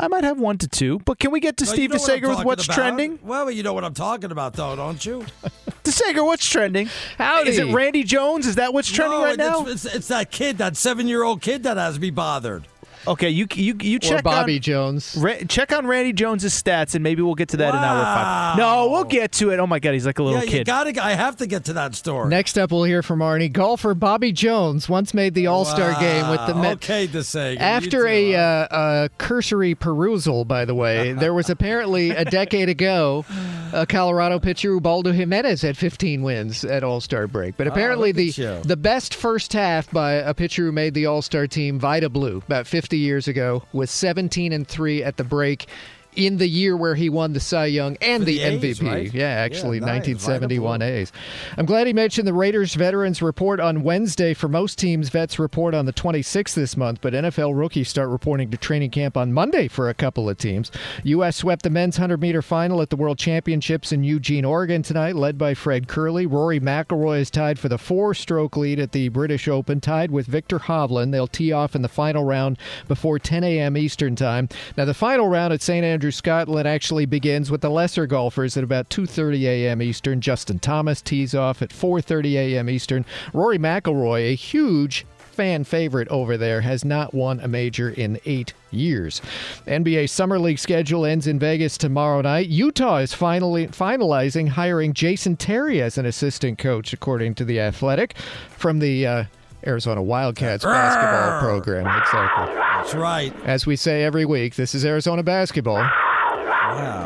I 0.00 0.08
might 0.08 0.24
have 0.24 0.38
one 0.40 0.56
to 0.58 0.66
two, 0.68 0.98
but 1.00 1.18
can 1.18 1.30
we 1.30 1.40
get 1.40 1.58
to 1.58 1.66
No, 1.66 1.70
Steve 1.72 1.92
you 1.92 1.98
know 1.98 2.02
what 2.02 2.10
DeSager 2.22 2.36
with 2.38 2.46
what's 2.46 2.64
about. 2.64 2.74
trending? 2.74 3.18
Well, 3.22 3.50
you 3.50 3.62
know 3.62 3.74
what 3.74 3.84
I'm 3.84 3.92
talking 3.92 4.30
about, 4.32 4.54
though, 4.54 4.74
don't 4.74 5.04
you? 5.04 5.26
DeSager, 5.84 6.24
what's 6.24 6.48
trending? 6.48 6.88
Howdy. 7.18 7.50
Is 7.50 7.58
it 7.58 7.72
Randy 7.74 8.02
Jones? 8.02 8.46
Is 8.46 8.54
that 8.54 8.72
what's 8.72 8.90
trending 8.90 9.18
No, 9.18 9.24
right 9.26 9.36
now? 9.36 9.66
It's, 9.66 9.84
it's, 9.84 9.94
it's 9.94 10.08
that 10.08 10.30
kid, 10.30 10.56
that 10.58 10.78
seven 10.78 11.06
year 11.06 11.22
old 11.22 11.42
kid 11.42 11.64
that 11.64 11.76
has 11.76 12.00
me 12.00 12.10
bothered. 12.10 12.64
Okay, 13.06 13.30
you 13.30 13.46
you 13.54 13.74
you 13.80 13.96
Or 13.96 14.00
check 14.00 14.22
Bobby 14.24 14.56
on, 14.56 14.60
Jones. 14.60 15.16
Ra- 15.18 15.38
check 15.48 15.72
on 15.72 15.86
Randy 15.86 16.12
Jones's 16.12 16.60
stats, 16.60 16.94
and 16.94 17.02
maybe 17.02 17.22
we'll 17.22 17.34
get 17.34 17.48
to 17.50 17.56
that 17.58 17.74
in 17.74 17.80
hour 17.80 18.02
five. 18.02 18.58
No, 18.58 18.90
we'll 18.90 19.04
get 19.04 19.32
to 19.32 19.50
it. 19.50 19.58
Oh 19.58 19.66
my 19.66 19.78
God, 19.78 19.92
he's 19.94 20.06
like 20.06 20.18
a 20.18 20.22
little 20.22 20.40
yeah, 20.44 20.50
kid. 20.50 20.66
gotta. 20.66 21.02
I 21.02 21.12
have 21.12 21.36
to 21.36 21.46
get 21.46 21.64
to 21.66 21.72
that 21.74 21.94
story. 21.94 22.28
Next 22.28 22.58
up, 22.58 22.70
we'll 22.72 22.84
hear 22.84 23.02
from 23.02 23.20
Arnie. 23.20 23.50
Golfer 23.52 23.94
Bobby 23.94 24.32
Jones 24.32 24.88
once 24.88 25.14
made 25.14 25.34
the 25.34 25.46
All 25.46 25.64
Star 25.64 25.98
game 26.00 26.28
with 26.28 26.46
the 26.46 26.54
Wow. 26.54 26.62
Met. 26.62 26.72
Okay, 26.74 27.06
DeSager. 27.08 27.58
After 27.58 28.06
a, 28.06 28.34
uh, 28.34 28.66
a 28.70 29.08
cursory 29.18 29.74
perusal, 29.74 30.44
by 30.44 30.64
the 30.64 30.74
way, 30.74 31.12
there 31.14 31.32
was 31.32 31.48
apparently 31.48 32.10
a 32.10 32.24
decade 32.24 32.68
ago 32.68 33.24
a 33.72 33.86
Colorado 33.86 34.38
pitcher, 34.38 34.72
Ubaldo 34.74 35.12
Jimenez, 35.12 35.62
had 35.62 35.76
15 35.78 36.22
wins 36.22 36.64
at 36.64 36.82
All 36.82 37.00
Star 37.00 37.26
break. 37.26 37.56
But 37.56 37.66
Ah, 37.66 37.70
apparently, 37.70 38.12
look 38.12 38.34
the 38.34 38.60
the 38.68 38.76
best 38.76 39.14
first 39.14 39.52
half 39.52 39.90
by 39.90 40.14
a 40.14 40.34
pitcher 40.34 40.66
who 40.66 40.72
made 40.72 40.94
the 40.94 41.06
All 41.06 41.22
Star 41.22 41.46
team, 41.46 41.78
Vida 41.78 42.08
Blue, 42.08 42.38
about 42.46 42.66
50 42.90 42.98
years 42.98 43.28
ago, 43.28 43.62
was 43.72 43.88
17 43.88 44.52
and 44.52 44.66
three 44.66 45.04
at 45.04 45.16
the 45.16 45.22
break. 45.22 45.68
In 46.16 46.38
the 46.38 46.48
year 46.48 46.76
where 46.76 46.96
he 46.96 47.08
won 47.08 47.32
the 47.34 47.40
Cy 47.40 47.66
Young 47.66 47.96
and 48.00 48.26
the, 48.26 48.38
the 48.38 48.42
A's, 48.42 48.80
MVP. 48.80 48.86
right? 48.90 49.14
Yeah, 49.14 49.28
actually, 49.28 49.78
Yeah, 49.78 49.86
nice. 49.86 50.06
1971 50.08 50.82
A's. 50.82 51.12
I'm 51.56 51.66
glad 51.66 51.86
he 51.86 51.92
mentioned 51.92 52.26
the 52.26 52.34
Raiders 52.34 52.74
veterans 52.74 53.22
report 53.22 53.60
on 53.60 53.82
Wednesday. 53.84 54.34
For 54.34 54.48
most 54.48 54.76
teams, 54.78 55.08
vets 55.08 55.38
report 55.38 55.72
on 55.72 55.86
the 55.86 55.92
26th 55.92 56.54
this 56.54 56.76
month, 56.76 57.00
but 57.00 57.12
NFL 57.12 57.56
rookies 57.56 57.88
start 57.88 58.08
reporting 58.08 58.50
to 58.50 58.56
training 58.56 58.90
camp 58.90 59.16
on 59.16 59.32
Monday 59.32 59.68
for 59.68 59.88
a 59.88 59.94
couple 59.94 60.28
of 60.28 60.36
teams. 60.36 60.72
U.S. 61.04 61.36
swept 61.36 61.62
the 61.62 61.70
men's 61.70 61.96
100 61.96 62.20
meter 62.20 62.42
final 62.42 62.82
at 62.82 62.90
the 62.90 62.96
World 62.96 63.18
Championships 63.18 63.92
in 63.92 64.02
Eugene, 64.02 64.44
Oregon 64.44 64.82
tonight, 64.82 65.14
led 65.14 65.38
by 65.38 65.54
Fred 65.54 65.86
Kerley. 65.86 66.30
Rory 66.30 66.58
McIlroy 66.58 67.20
is 67.20 67.30
tied 67.30 67.58
for 67.58 67.68
the 67.68 67.78
four 67.78 68.14
stroke 68.14 68.56
lead 68.56 68.80
at 68.80 68.90
the 68.92 69.08
British 69.10 69.46
Open, 69.46 69.80
tied 69.80 70.10
with 70.10 70.26
Viktor 70.26 70.58
Hovland. 70.58 71.12
They'll 71.12 71.28
tee 71.28 71.52
off 71.52 71.76
in 71.76 71.82
the 71.82 71.88
final 71.88 72.24
round 72.24 72.58
before 72.88 73.18
10 73.20 73.44
a.m. 73.44 73.76
Eastern 73.76 74.16
Time. 74.16 74.48
Now, 74.76 74.84
the 74.86 74.94
final 74.94 75.28
round 75.28 75.52
at 75.52 75.62
St. 75.62 75.84
Andrews, 75.84 75.99
Scotland 76.08 76.66
actually 76.66 77.04
begins 77.04 77.50
with 77.50 77.60
the 77.60 77.68
lesser 77.68 78.06
golfers 78.06 78.56
at 78.56 78.64
about 78.64 78.88
2:30 78.88 79.42
a.m. 79.42 79.82
Eastern. 79.82 80.20
Justin 80.20 80.58
Thomas 80.58 81.02
tees 81.02 81.34
off 81.34 81.60
at 81.60 81.68
4:30 81.68 82.34
a.m. 82.34 82.70
Eastern. 82.70 83.04
Rory 83.34 83.58
McIlroy, 83.58 84.32
a 84.32 84.34
huge 84.34 85.04
fan 85.18 85.64
favorite 85.64 86.08
over 86.08 86.36
there, 86.36 86.62
has 86.62 86.84
not 86.84 87.12
won 87.12 87.40
a 87.40 87.48
major 87.48 87.90
in 87.90 88.18
eight 88.24 88.54
years. 88.70 89.20
NBA 89.66 90.08
Summer 90.08 90.38
League 90.38 90.58
schedule 90.58 91.04
ends 91.04 91.26
in 91.26 91.38
Vegas 91.38 91.76
tomorrow 91.76 92.22
night. 92.22 92.48
Utah 92.48 92.98
is 92.98 93.12
finally 93.12 93.66
finalizing 93.66 94.48
hiring 94.48 94.92
Jason 94.94 95.36
Terry 95.36 95.82
as 95.82 95.98
an 95.98 96.06
assistant 96.06 96.58
coach, 96.58 96.92
according 96.92 97.34
to 97.34 97.44
the 97.44 97.60
Athletic, 97.60 98.16
from 98.50 98.78
the 98.78 99.06
uh, 99.06 99.24
Arizona 99.66 100.02
Wildcats 100.02 100.64
basketball 100.64 101.40
program. 101.40 101.86
Exactly. 101.86 102.54
That's 102.54 102.94
right. 102.94 103.34
As 103.44 103.66
we 103.66 103.76
say 103.76 104.02
every 104.04 104.24
week, 104.24 104.54
this 104.56 104.74
is 104.74 104.84
Arizona 104.84 105.22
basketball. 105.22 105.88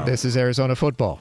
This 0.05 0.25
is 0.25 0.37
Arizona 0.37 0.77
football. 0.77 1.21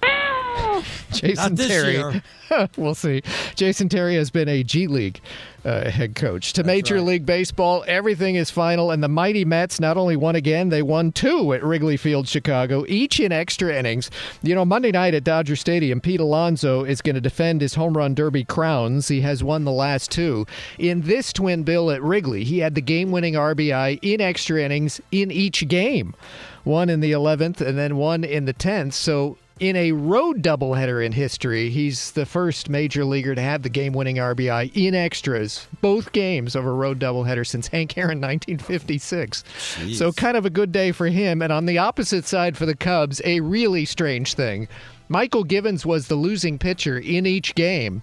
Jason 1.22 1.56
Terry. 1.56 2.22
we'll 2.78 2.96
see. 2.96 3.22
Jason 3.56 3.90
Terry 3.90 4.16
has 4.16 4.30
been 4.30 4.50
a 4.50 4.64
G 4.64 4.88
League 4.88 5.22
uh, 5.66 5.90
head 5.90 6.16
coach. 6.16 6.54
To 6.54 6.64
Major 6.64 7.00
League 7.02 7.26
Baseball, 7.26 7.84
everything 7.88 8.36
is 8.36 8.50
final, 8.50 8.92
and 8.92 9.04
the 9.04 9.08
mighty 9.08 9.46
Mets 9.46 9.80
not 9.80 9.98
only 9.98 10.16
won 10.16 10.36
again, 10.36 10.70
they 10.70 10.82
won 10.82 11.12
two 11.12 11.54
at 11.54 11.64
Wrigley 11.64 11.98
Field, 11.98 12.28
Chicago, 12.28 12.86
each 12.88 13.20
in 13.20 13.32
extra 13.32 13.74
innings. 13.74 14.10
You 14.42 14.56
know, 14.56 14.66
Monday 14.66 14.92
night 14.92 15.14
at 15.14 15.24
Dodger 15.24 15.56
Stadium, 15.56 16.02
Pete 16.02 16.20
Alonso 16.20 16.84
is 16.84 17.02
going 17.02 17.16
to 17.16 17.22
defend 17.22 17.62
his 17.62 17.76
home 17.76 17.96
run 17.96 18.14
derby 18.14 18.44
crowns. 18.44 19.08
He 19.08 19.22
has 19.22 19.44
won 19.44 19.64
the 19.64 19.72
last 19.72 20.12
two. 20.12 20.46
In 20.78 21.02
this 21.02 21.32
twin 21.32 21.64
bill 21.64 21.92
at 21.92 22.02
Wrigley, 22.02 22.44
he 22.44 22.60
had 22.60 22.76
the 22.76 22.82
game 22.82 23.12
winning 23.12 23.34
RBI 23.34 24.00
in 24.02 24.22
extra 24.22 24.62
innings 24.62 25.00
in 25.12 25.32
each 25.32 25.68
game. 25.68 26.16
One 26.64 26.90
in 26.90 27.02
the 27.02 27.12
11th 27.12 27.60
and 27.60 27.78
then 27.78 27.98
one 27.98 28.24
in 28.24 28.46
the 28.46 28.54
10th. 28.54 28.94
So 28.94 29.38
in 29.64 29.78
a 29.78 29.94
road 29.94 30.42
doubleheader 30.44 31.06
in 31.06 31.14
history, 31.14 31.70
he's 31.70 32.12
the 32.12 32.26
first 32.26 32.68
major 32.68 33.06
leaguer 33.06 33.34
to 33.34 33.42
have 33.42 33.64
the 33.64 33.70
game-winning 33.70 34.18
RBI 34.18 34.70
in 34.76 34.94
extras, 34.94 35.68
both 35.80 36.12
games 36.12 36.54
of 36.54 36.66
a 36.66 36.72
road 36.72 37.00
doubleheader 37.00 37.48
since 37.48 37.68
Hank 37.68 37.98
Aaron 37.98 38.20
1956. 38.20 39.46
So 39.94 40.12
kind 40.12 40.36
of 40.36 40.46
a 40.46 40.50
good 40.50 40.74
day 40.74 40.92
for 40.92 41.08
him. 41.08 41.42
And 41.42 41.54
on 41.54 41.66
the 41.66 41.78
opposite 41.78 42.26
side 42.26 42.58
for 42.58 42.66
the 42.66 42.76
Cubs, 42.76 43.22
a 43.24 43.40
really 43.40 43.86
strange 43.86 44.34
thing. 44.34 44.68
Mychal 45.10 45.48
Givens 45.48 45.86
was 45.86 46.10
the 46.10 46.16
losing 46.16 46.60
pitcher 46.60 46.98
in 47.00 47.26
each 47.26 47.56
game. 47.56 48.02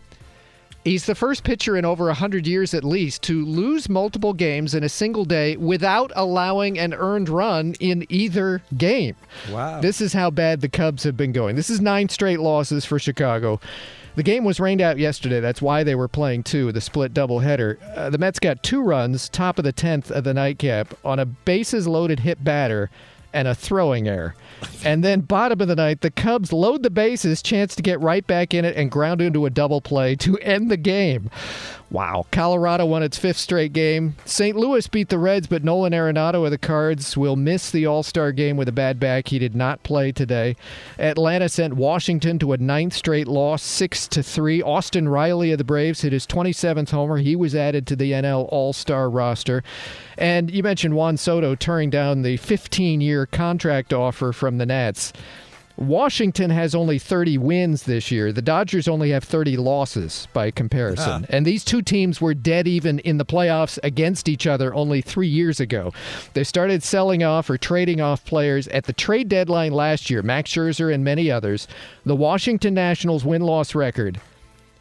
He's 0.90 1.06
the 1.06 1.14
first 1.14 1.44
pitcher 1.44 1.76
in 1.76 1.84
over 1.84 2.06
100 2.06 2.48
years 2.48 2.74
at 2.74 2.82
least 2.82 3.22
to 3.22 3.44
lose 3.44 3.88
multiple 3.88 4.32
games 4.32 4.74
in 4.74 4.82
a 4.82 4.88
single 4.88 5.24
day 5.24 5.56
without 5.56 6.10
allowing 6.16 6.80
an 6.80 6.94
earned 6.94 7.28
run 7.28 7.76
in 7.78 8.04
either 8.08 8.60
game. 8.76 9.14
Wow. 9.52 9.80
This 9.80 10.00
is 10.00 10.12
how 10.14 10.30
bad 10.30 10.62
the 10.62 10.68
Cubs 10.68 11.04
have 11.04 11.16
been 11.16 11.30
going. 11.30 11.54
This 11.54 11.70
is 11.70 11.80
nine 11.80 12.08
straight 12.08 12.40
losses 12.40 12.84
for 12.84 12.98
Chicago. 12.98 13.60
The 14.16 14.24
game 14.24 14.42
was 14.42 14.58
rained 14.58 14.80
out 14.80 14.98
yesterday. 14.98 15.38
That's 15.38 15.62
why 15.62 15.84
they 15.84 15.94
were 15.94 16.08
playing 16.08 16.42
two, 16.42 16.72
the 16.72 16.80
split 16.80 17.14
doubleheader. 17.14 17.78
Uh, 17.96 18.10
the 18.10 18.18
Mets 18.18 18.40
got 18.40 18.64
two 18.64 18.82
runs, 18.82 19.28
top 19.28 19.58
of 19.58 19.64
the 19.64 19.72
10th 19.72 20.10
of 20.10 20.24
the 20.24 20.34
nightcap, 20.34 20.92
on 21.04 21.20
a 21.20 21.24
bases 21.24 21.86
loaded 21.86 22.18
hit 22.18 22.42
batter 22.42 22.90
and 23.32 23.46
a 23.46 23.54
throwing 23.54 24.08
error. 24.08 24.34
And 24.84 25.04
then 25.04 25.20
bottom 25.20 25.60
of 25.60 25.68
the 25.68 25.76
ninth, 25.76 26.00
the 26.00 26.10
Cubs 26.10 26.52
load 26.52 26.82
the 26.82 26.90
bases, 26.90 27.42
chance 27.42 27.74
to 27.76 27.82
get 27.82 28.00
right 28.00 28.26
back 28.26 28.54
in 28.54 28.64
it 28.64 28.76
and 28.76 28.90
ground 28.90 29.20
into 29.20 29.46
a 29.46 29.50
double 29.50 29.80
play 29.80 30.16
to 30.16 30.38
end 30.38 30.70
the 30.70 30.76
game. 30.76 31.30
Wow. 31.90 32.26
Colorado 32.30 32.86
won 32.86 33.02
its 33.02 33.18
fifth 33.18 33.38
straight 33.38 33.72
game. 33.72 34.14
St. 34.24 34.56
Louis 34.56 34.86
beat 34.86 35.08
the 35.08 35.18
Reds, 35.18 35.48
but 35.48 35.64
Nolan 35.64 35.92
Arenado 35.92 36.44
of 36.44 36.52
the 36.52 36.58
Cards 36.58 37.16
will 37.16 37.34
miss 37.34 37.68
the 37.70 37.84
All 37.84 38.04
Star 38.04 38.30
game 38.30 38.56
with 38.56 38.68
a 38.68 38.72
bad 38.72 39.00
back. 39.00 39.28
He 39.28 39.40
did 39.40 39.56
not 39.56 39.82
play 39.82 40.12
today. 40.12 40.54
Atlanta 41.00 41.48
sent 41.48 41.74
Washington 41.74 42.38
to 42.38 42.52
a 42.52 42.58
ninth 42.58 42.92
straight 42.92 43.26
loss, 43.26 43.64
six 43.64 44.06
to 44.08 44.22
three. 44.22 44.62
Austin 44.62 45.08
Riley 45.08 45.50
of 45.50 45.58
the 45.58 45.64
Braves 45.64 46.02
hit 46.02 46.12
his 46.12 46.28
27th 46.28 46.90
homer. 46.90 47.16
He 47.16 47.34
was 47.34 47.56
added 47.56 47.88
to 47.88 47.96
the 47.96 48.12
NL 48.12 48.46
All 48.50 48.72
Star 48.72 49.10
roster. 49.10 49.64
And 50.16 50.48
you 50.48 50.62
mentioned 50.62 50.94
Juan 50.94 51.16
Soto 51.16 51.56
turning 51.56 51.90
down 51.90 52.22
the 52.22 52.36
15 52.36 53.00
year 53.00 53.26
contract 53.26 53.92
offer 53.92 54.32
from 54.32 54.58
the 54.58 54.66
Nats. 54.66 55.12
Washington 55.80 56.50
has 56.50 56.74
only 56.74 56.98
30 56.98 57.38
wins 57.38 57.84
this 57.84 58.10
year. 58.10 58.32
The 58.32 58.42
Dodgers 58.42 58.86
only 58.86 59.10
have 59.10 59.24
30 59.24 59.56
losses 59.56 60.28
by 60.34 60.50
comparison. 60.50 61.24
Ah. 61.24 61.30
And 61.30 61.46
these 61.46 61.64
two 61.64 61.80
teams 61.80 62.20
were 62.20 62.34
dead 62.34 62.68
even 62.68 62.98
in 62.98 63.16
the 63.16 63.24
playoffs 63.24 63.78
against 63.82 64.28
each 64.28 64.46
other 64.46 64.74
only 64.74 65.00
three 65.00 65.26
years 65.26 65.58
ago. 65.58 65.92
They 66.34 66.44
started 66.44 66.82
selling 66.82 67.22
off 67.22 67.48
or 67.48 67.56
trading 67.56 68.00
off 68.00 68.26
players 68.26 68.68
at 68.68 68.84
the 68.84 68.92
trade 68.92 69.30
deadline 69.30 69.72
last 69.72 70.10
year, 70.10 70.22
Max 70.22 70.50
Scherzer 70.50 70.92
and 70.92 71.02
many 71.02 71.30
others. 71.30 71.66
The 72.04 72.16
Washington 72.16 72.74
Nationals 72.74 73.24
win 73.24 73.40
loss 73.40 73.74
record 73.74 74.20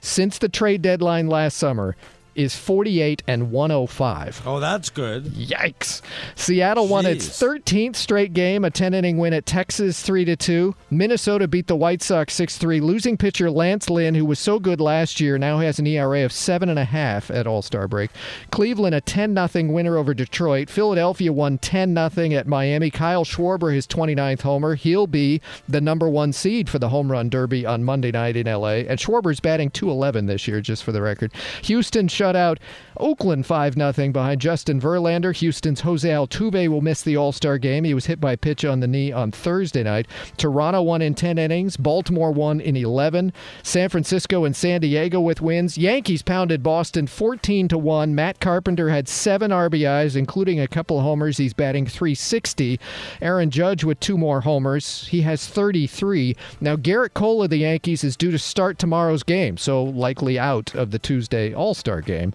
since 0.02 0.38
the 0.38 0.50
trade 0.50 0.82
deadline 0.82 1.28
last 1.28 1.58
summer 1.58 1.96
is 2.40 2.56
48 2.56 3.22
and 3.28 3.52
105. 3.52 4.44
Oh, 4.46 4.62
that's 4.62 4.90
good. 4.90 5.26
Yikes. 5.26 6.02
Seattle 6.36 6.88
won 6.88 7.06
its 7.06 7.28
13th 7.28 7.98
straight 7.98 8.32
game, 8.32 8.64
a 8.64 8.72
10 8.72 8.94
inning 8.94 9.18
win 9.18 9.34
at 9.34 9.46
Texas 9.46 10.02
3 10.02 10.24
to 10.24 10.38
2. 10.38 10.74
Minnesota 10.90 11.50
beat 11.50 11.68
the 11.68 11.76
White 11.76 12.02
Sox 12.02 12.34
6 12.36 12.58
3. 12.58 12.80
Losing 12.80 13.18
pitcher 13.18 13.52
Lance 13.52 13.90
Lynn, 13.90 14.16
who 14.16 14.24
was 14.24 14.40
so 14.40 14.58
good 14.58 14.80
last 14.80 15.20
year, 15.20 15.38
now 15.38 15.60
has 15.60 15.80
an 15.80 15.88
ERA 15.88 16.24
of 16.24 16.32
7.5 16.32 17.36
at 17.36 17.46
All 17.46 17.62
Star 17.62 17.90
break. 17.90 18.10
Cleveland, 18.52 18.96
a 18.96 19.02
10 19.02 19.36
0 19.36 19.72
winner 19.74 19.98
over 19.98 20.14
Detroit. 20.14 20.70
Philadelphia 20.70 21.34
won 21.34 21.58
10 21.58 21.94
0 21.94 22.32
at 22.40 22.48
Miami. 22.48 22.90
Kyle 22.90 23.26
Schwarber, 23.26 23.74
his 23.74 23.86
29th 23.86 24.44
homer. 24.44 24.76
He'll 24.76 25.08
be 25.08 25.42
the 25.68 25.82
number 25.82 26.08
one 26.08 26.32
seed 26.32 26.70
for 26.70 26.80
the 26.80 26.88
home 26.88 27.12
run 27.12 27.28
derby 27.28 27.66
on 27.66 27.84
Monday 27.84 28.12
night 28.12 28.38
in 28.38 28.48
LA. 28.48 28.86
And 28.88 28.98
Schwarber's 28.98 29.42
batting 29.42 29.72
211 29.72 30.28
this 30.28 30.48
year, 30.48 30.62
just 30.62 30.86
for 30.86 30.94
the 30.94 31.02
record. 31.02 31.34
Houston 31.64 32.08
shut 32.08 32.29
out 32.36 32.60
Oakland 33.00 33.46
5 33.46 33.76
0 33.76 34.12
behind 34.12 34.42
Justin 34.42 34.80
Verlander. 34.82 35.36
Houston's 35.36 35.82
Jose 35.82 36.10
Altuve 36.10 36.68
will 36.68 36.82
miss 36.82 37.02
the 37.02 37.16
All 37.16 37.32
Star 37.32 37.58
game. 37.58 37.84
He 37.84 37.94
was 37.94 38.08
hit 38.08 38.20
by 38.20 38.34
a 38.34 38.38
pitch 38.38 38.66
on 38.66 38.80
the 38.80 38.88
knee 38.88 39.12
on 39.12 39.32
Thursday 39.32 39.84
night. 39.84 40.08
Toronto 40.38 40.82
won 40.82 41.02
in 41.02 41.16
10 41.16 41.38
innings. 41.38 41.78
Baltimore 41.78 42.32
won 42.32 42.60
in 42.60 42.76
11. 42.76 43.32
San 43.64 43.90
Francisco 43.90 44.44
and 44.44 44.56
San 44.56 44.82
Diego 44.82 45.22
with 45.22 45.42
wins. 45.42 45.78
Yankees 45.78 46.22
pounded 46.22 46.62
Boston 46.62 47.08
14 47.08 47.68
to 47.70 47.78
1. 47.78 48.14
Matt 48.14 48.40
Carpenter 48.40 48.90
had 48.90 49.08
seven 49.08 49.52
RBIs, 49.52 50.16
including 50.16 50.60
a 50.60 50.68
couple 50.68 51.02
homers. 51.02 51.38
He's 51.38 51.54
batting 51.54 51.86
360. 51.86 52.80
Aaron 53.22 53.50
Judge 53.50 53.84
with 53.84 54.00
two 54.00 54.18
more 54.18 54.42
homers. 54.42 55.08
He 55.08 55.22
has 55.22 55.48
33. 55.48 56.36
Now, 56.60 56.76
Gerrit 56.76 57.14
Cole 57.14 57.44
of 57.44 57.50
the 57.50 57.58
Yankees 57.58 58.04
is 58.04 58.18
due 58.18 58.32
to 58.32 58.40
start 58.40 58.78
tomorrow's 58.78 59.24
game, 59.24 59.58
so 59.58 59.84
likely 59.84 60.38
out 60.38 60.76
of 60.76 60.92
the 60.92 61.00
Tuesday 61.00 61.54
All 61.54 61.74
Star 61.74 62.02
game. 62.02 62.34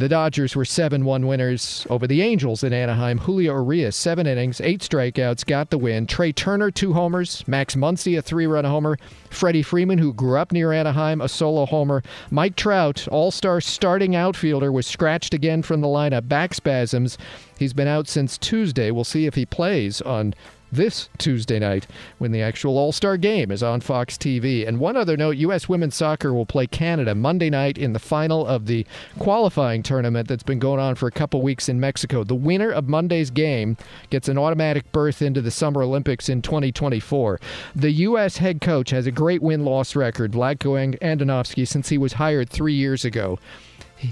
The 0.00 0.08
Dodgers 0.08 0.56
were 0.56 0.64
7 0.64 1.04
1 1.04 1.26
winners 1.26 1.86
over 1.90 2.06
the 2.06 2.22
Angels 2.22 2.64
in 2.64 2.72
Anaheim. 2.72 3.18
Julio 3.18 3.52
Urías, 3.52 3.92
seven 3.92 4.26
innings, 4.26 4.58
eight 4.62 4.80
strikeouts, 4.80 5.44
got 5.44 5.68
the 5.68 5.76
win. 5.76 6.06
Trea 6.06 6.32
Turner, 6.32 6.70
two 6.70 6.94
homers. 6.94 7.46
Max 7.46 7.76
Muncy, 7.76 8.16
a 8.16 8.22
three 8.22 8.46
run 8.46 8.64
homer. 8.64 8.96
Freddie 9.28 9.60
Freeman, 9.60 9.98
who 9.98 10.14
grew 10.14 10.38
up 10.38 10.52
near 10.52 10.72
Anaheim, 10.72 11.20
a 11.20 11.28
solo 11.28 11.66
homer. 11.66 12.02
Mike 12.30 12.56
Trout, 12.56 13.08
all 13.08 13.30
star 13.30 13.60
starting 13.60 14.16
outfielder, 14.16 14.72
was 14.72 14.86
scratched 14.86 15.34
again 15.34 15.62
from 15.62 15.82
the 15.82 15.86
lineup. 15.86 16.26
Back 16.26 16.54
spasms. 16.54 17.18
He's 17.58 17.74
been 17.74 17.86
out 17.86 18.08
since 18.08 18.38
Tuesday. 18.38 18.90
We'll 18.90 19.04
see 19.04 19.26
if 19.26 19.34
he 19.34 19.44
plays 19.44 20.00
on 20.00 20.32
this 20.72 21.08
Tuesday 21.18 21.58
night 21.58 21.86
when 22.18 22.32
the 22.32 22.42
actual 22.42 22.78
All 22.78 22.92
Star 22.92 23.16
game 23.16 23.50
is 23.50 23.62
on 23.62 23.80
Fox 23.80 24.16
TV. 24.16 24.66
And 24.66 24.78
one 24.78 24.96
other 24.96 25.16
note 25.16 25.36
U.S. 25.38 25.68
women's 25.68 25.94
soccer 25.94 26.32
will 26.32 26.46
play 26.46 26.66
Canada 26.66 27.14
Monday 27.14 27.50
night 27.50 27.78
in 27.78 27.92
the 27.92 27.98
final 27.98 28.46
of 28.46 28.66
the 28.66 28.86
qualifying 29.18 29.82
tournament 29.82 30.28
that's 30.28 30.42
been 30.42 30.58
going 30.58 30.80
on 30.80 30.94
for 30.94 31.06
a 31.06 31.12
couple 31.12 31.42
weeks 31.42 31.68
in 31.68 31.80
Mexico. 31.80 32.24
The 32.24 32.34
winner 32.34 32.70
of 32.70 32.88
Monday's 32.88 33.30
game 33.30 33.76
gets 34.10 34.28
an 34.28 34.38
automatic 34.38 34.90
berth 34.92 35.22
into 35.22 35.40
the 35.40 35.50
Summer 35.50 35.82
Olympics 35.82 36.28
in 36.28 36.42
2024. 36.42 37.40
The 37.74 37.90
U.S. 37.90 38.38
head 38.38 38.60
coach 38.60 38.90
has 38.90 39.06
a 39.06 39.12
great 39.12 39.42
win 39.42 39.64
loss 39.64 39.96
record, 39.96 40.32
Vlatko 40.32 40.98
Andonovski, 41.00 41.66
since 41.66 41.88
he 41.88 41.98
was 41.98 42.14
hired 42.14 42.50
three 42.50 42.74
years 42.74 43.04
ago. 43.04 43.38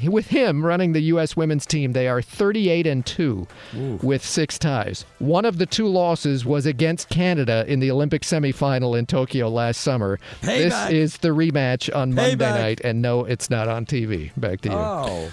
With 0.05 0.28
him 0.28 0.65
running 0.65 0.92
the 0.92 1.00
U.S. 1.02 1.36
women's 1.36 1.67
team, 1.67 1.92
they 1.92 2.08
are 2.08 2.23
38 2.23 2.86
and 2.86 3.05
2 3.07 3.47
with 4.02 4.25
six 4.25 4.58
ties. 4.58 5.05
One 5.18 5.44
of 5.44 5.58
the 5.58 5.67
two 5.67 5.86
losses 5.86 6.44
was 6.44 6.67
against 6.67 7.08
Canada 7.08 7.65
in 7.68 7.81
the 7.81 7.91
Olympic 7.91 8.23
semifinal 8.23 8.99
in 8.99 9.07
Tokyo 9.07 9.49
last 9.49 9.81
summer. 9.81 10.18
This 10.42 10.75
is 10.91 11.18
the 11.18 11.28
rematch 11.28 11.94
on 11.94 12.15
Monday 12.15 12.50
night, 12.50 12.81
and 12.83 13.02
no, 13.02 13.25
it's 13.25 13.50
not 13.50 13.68
on 13.68 13.86
TV. 13.86 14.31
Back 14.36 14.60
to 14.62 14.68
you. 14.70 14.75
Oh. 14.75 15.33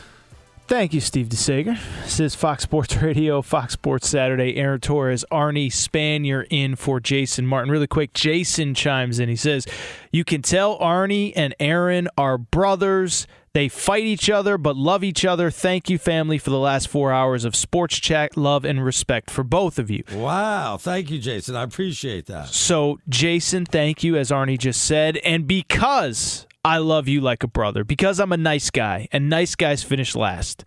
Thank 0.67 0.95
you, 0.95 0.99
Steve 0.99 1.27
DeSager. 1.27 1.77
This 2.03 2.19
is 2.19 2.33
Fox 2.33 2.63
Sports 2.63 2.95
Radio, 3.01 3.43
Fox 3.43 3.73
Sports 3.73 4.09
Saturday. 4.09 4.55
Aaron 4.55 4.79
Torres, 4.79 5.23
Arnie 5.31 5.67
Spanier 5.67 6.43
in 6.49 6.75
for 6.75 6.99
Jason 6.99 7.45
Martin. 7.45 7.69
Really 7.69 7.85
quick, 7.85 8.13
Jason 8.13 8.73
chimes 8.73 9.19
in. 9.19 9.29
He 9.29 9.35
says, 9.35 9.67
You 10.11 10.23
can 10.23 10.41
tell 10.41 10.79
Arnie 10.79 11.33
and 11.35 11.53
Aaron 11.59 12.07
are 12.17 12.39
brothers. 12.39 13.27
They 13.55 13.69
fight 13.69 14.03
each 14.03 14.29
other 14.29 14.57
but 14.57 14.75
love 14.75 15.01
each 15.01 15.23
other. 15.23 15.49
Thank 15.49 15.89
you, 15.89 15.97
family, 15.97 16.37
for 16.37 16.49
the 16.49 16.59
last 16.59 16.89
four 16.89 17.13
hours 17.13 17.45
of 17.45 17.55
sports 17.55 17.97
chat, 17.99 18.35
love, 18.35 18.65
and 18.65 18.83
respect 18.83 19.31
for 19.31 19.45
both 19.45 19.79
of 19.79 19.89
you. 19.89 20.03
Wow. 20.11 20.75
Thank 20.75 21.09
you, 21.09 21.19
Jason. 21.19 21.55
I 21.55 21.63
appreciate 21.63 22.25
that. 22.25 22.49
So, 22.49 22.99
Jason, 23.07 23.63
thank 23.63 24.03
you, 24.03 24.17
as 24.17 24.29
Arnie 24.29 24.59
just 24.59 24.83
said. 24.83 25.15
And 25.23 25.47
because 25.47 26.45
I 26.65 26.79
love 26.79 27.07
you 27.07 27.21
like 27.21 27.43
a 27.43 27.47
brother, 27.47 27.85
because 27.85 28.19
I'm 28.19 28.33
a 28.33 28.37
nice 28.37 28.69
guy, 28.69 29.07
and 29.13 29.29
nice 29.29 29.55
guys 29.55 29.83
finish 29.83 30.17
last, 30.17 30.65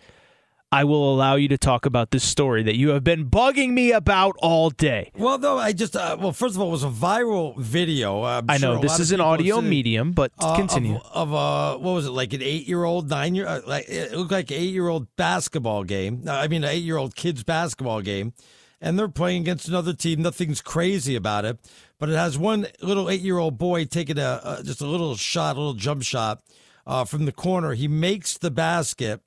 I 0.70 0.84
will 0.84 1.14
allow 1.14 1.36
you 1.36 1.48
to 1.48 1.56
talk 1.56 1.86
about 1.86 2.10
this 2.10 2.22
story 2.22 2.62
that 2.64 2.76
you 2.76 2.90
have 2.90 3.02
been 3.02 3.30
bugging 3.30 3.70
me 3.70 3.90
about 3.90 4.36
all 4.40 4.68
day. 4.68 5.10
Well, 5.16 5.38
no, 5.38 5.56
I 5.56 5.72
just, 5.72 5.96
uh, 5.96 6.18
well, 6.20 6.32
first 6.32 6.56
of 6.56 6.60
all, 6.60 6.68
it 6.68 6.72
was 6.72 6.84
a 6.84 6.88
viral 6.88 7.56
video. 7.58 8.22
I'm 8.24 8.44
I 8.50 8.58
know 8.58 8.78
this 8.78 9.00
is 9.00 9.10
an 9.10 9.20
audio 9.20 9.62
medium, 9.62 10.12
but 10.12 10.30
Uh, 10.38 10.56
continue. 10.56 10.96
Of, 10.96 11.32
of 11.32 11.34
uh, 11.34 11.78
what 11.78 11.92
was 11.92 12.06
it, 12.06 12.10
like 12.10 12.34
an 12.34 12.42
eight 12.42 12.68
year 12.68 12.84
old, 12.84 13.08
nine 13.08 13.34
year, 13.34 13.46
uh, 13.46 13.62
like 13.66 13.88
it 13.88 14.12
looked 14.12 14.30
like 14.30 14.52
eight 14.52 14.74
year 14.74 14.88
old 14.88 15.06
basketball 15.16 15.84
game. 15.84 16.24
I 16.28 16.48
mean, 16.48 16.64
an 16.64 16.70
eight 16.70 16.84
year 16.84 16.98
old 16.98 17.16
kid's 17.16 17.42
basketball 17.44 18.02
game. 18.02 18.34
And 18.80 18.96
they're 18.96 19.08
playing 19.08 19.42
against 19.42 19.66
another 19.68 19.92
team. 19.92 20.22
Nothing's 20.22 20.60
crazy 20.60 21.16
about 21.16 21.44
it, 21.44 21.58
but 21.98 22.10
it 22.10 22.14
has 22.14 22.38
one 22.38 22.68
little 22.80 23.10
eight 23.10 23.22
year 23.22 23.38
old 23.38 23.58
boy 23.58 23.86
taking 23.86 24.18
a, 24.18 24.40
a 24.44 24.62
just 24.62 24.80
a 24.80 24.86
little 24.86 25.16
shot, 25.16 25.56
a 25.56 25.58
little 25.58 25.74
jump 25.74 26.02
shot 26.04 26.42
uh, 26.86 27.04
from 27.04 27.24
the 27.24 27.32
corner. 27.32 27.72
He 27.72 27.88
makes 27.88 28.36
the 28.38 28.50
basket. 28.52 29.20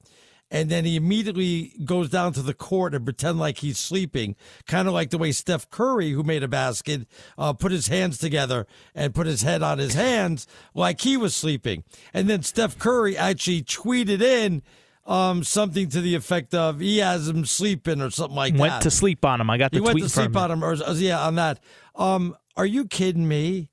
And 0.52 0.70
then 0.70 0.84
he 0.84 0.98
immediately 0.98 1.74
goes 1.86 2.10
down 2.10 2.34
to 2.34 2.42
the 2.42 2.54
court 2.54 2.94
and 2.94 3.06
pretend 3.06 3.40
like 3.40 3.60
he's 3.60 3.80
sleeping, 3.80 4.36
kind 4.68 4.88
of 4.88 4.94
like 4.94 5.10
the 5.10 5.18
way 5.18 5.32
Steph 5.32 5.70
Curry, 5.70 6.12
who 6.12 6.24
made 6.24 6.44
a 6.44 6.48
basket, 6.50 7.08
uh, 7.38 7.54
put 7.54 7.72
his 7.72 7.88
hands 7.88 8.18
together 8.18 8.68
and 8.94 9.16
put 9.16 9.28
his 9.28 9.44
head 9.44 9.64
on 9.64 9.78
his 9.78 9.94
hands 9.94 10.48
like 10.76 11.02
he 11.02 11.16
was 11.16 11.34
sleeping. 11.34 11.86
And 12.14 12.30
then 12.30 12.44
Steph 12.44 12.78
Curry 12.78 13.16
actually 13.16 13.64
tweeted 13.64 14.22
in 14.22 14.62
um, 15.06 15.44
something 15.44 15.90
to 15.90 16.02
the 16.02 16.16
effect 16.16 16.54
of 16.54 16.80
he 16.80 16.98
has 17.00 17.28
him 17.28 17.46
sleeping 17.46 18.02
or 18.02 18.10
something 18.10 18.36
like 18.36 18.54
Went 18.54 18.60
that. 18.60 18.70
Went 18.70 18.84
to 18.84 18.92
sleep 18.92 19.26
on 19.26 19.42
him. 19.42 19.50
I 19.50 19.58
got 19.58 19.72
the 19.72 19.78
he 19.78 19.82
went 19.82 20.00
to 20.00 20.10
sleep 20.10 20.36
on 20.36 20.52
him, 20.52 20.64
or, 20.64 20.74
or 20.74 20.94
yeah, 20.94 21.26
on 21.26 21.36
that. 21.36 21.60
Um, 21.96 22.36
are 22.58 22.66
you 22.66 22.86
kidding 22.86 23.28
me? 23.28 23.71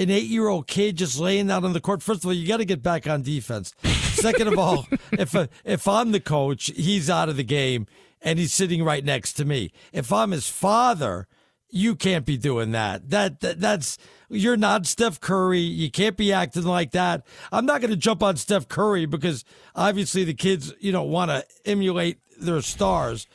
An 0.00 0.10
eight-year-old 0.10 0.66
kid 0.66 0.96
just 0.96 1.18
laying 1.18 1.50
out 1.50 1.62
on 1.62 1.74
the 1.74 1.80
court. 1.80 2.02
First 2.02 2.20
of 2.20 2.26
all, 2.26 2.32
you 2.32 2.48
got 2.48 2.56
to 2.56 2.64
get 2.64 2.82
back 2.82 3.06
on 3.06 3.20
defense. 3.20 3.74
Second 3.84 4.48
of 4.48 4.58
all, 4.58 4.86
if 5.12 5.36
if 5.64 5.86
I'm 5.86 6.12
the 6.12 6.20
coach, 6.20 6.72
he's 6.74 7.10
out 7.10 7.28
of 7.28 7.36
the 7.36 7.44
game 7.44 7.86
and 8.22 8.38
he's 8.38 8.52
sitting 8.52 8.82
right 8.82 9.04
next 9.04 9.34
to 9.34 9.44
me. 9.44 9.72
If 9.92 10.12
I'm 10.12 10.30
his 10.30 10.48
father, 10.48 11.26
you 11.70 11.94
can't 11.94 12.24
be 12.24 12.36
doing 12.36 12.72
that. 12.72 13.10
That, 13.10 13.40
that 13.40 13.60
that's 13.60 13.98
you're 14.28 14.56
not 14.56 14.86
Steph 14.86 15.20
Curry. 15.20 15.60
You 15.60 15.90
can't 15.90 16.16
be 16.16 16.32
acting 16.32 16.64
like 16.64 16.92
that. 16.92 17.22
I'm 17.52 17.66
not 17.66 17.80
going 17.80 17.90
to 17.90 17.96
jump 17.96 18.22
on 18.22 18.36
Steph 18.36 18.68
Curry 18.68 19.06
because 19.06 19.44
obviously 19.74 20.24
the 20.24 20.34
kids, 20.34 20.72
you 20.80 20.92
know, 20.92 21.02
want 21.02 21.30
to 21.30 21.44
emulate 21.64 22.18
their 22.38 22.62
stars. 22.62 23.26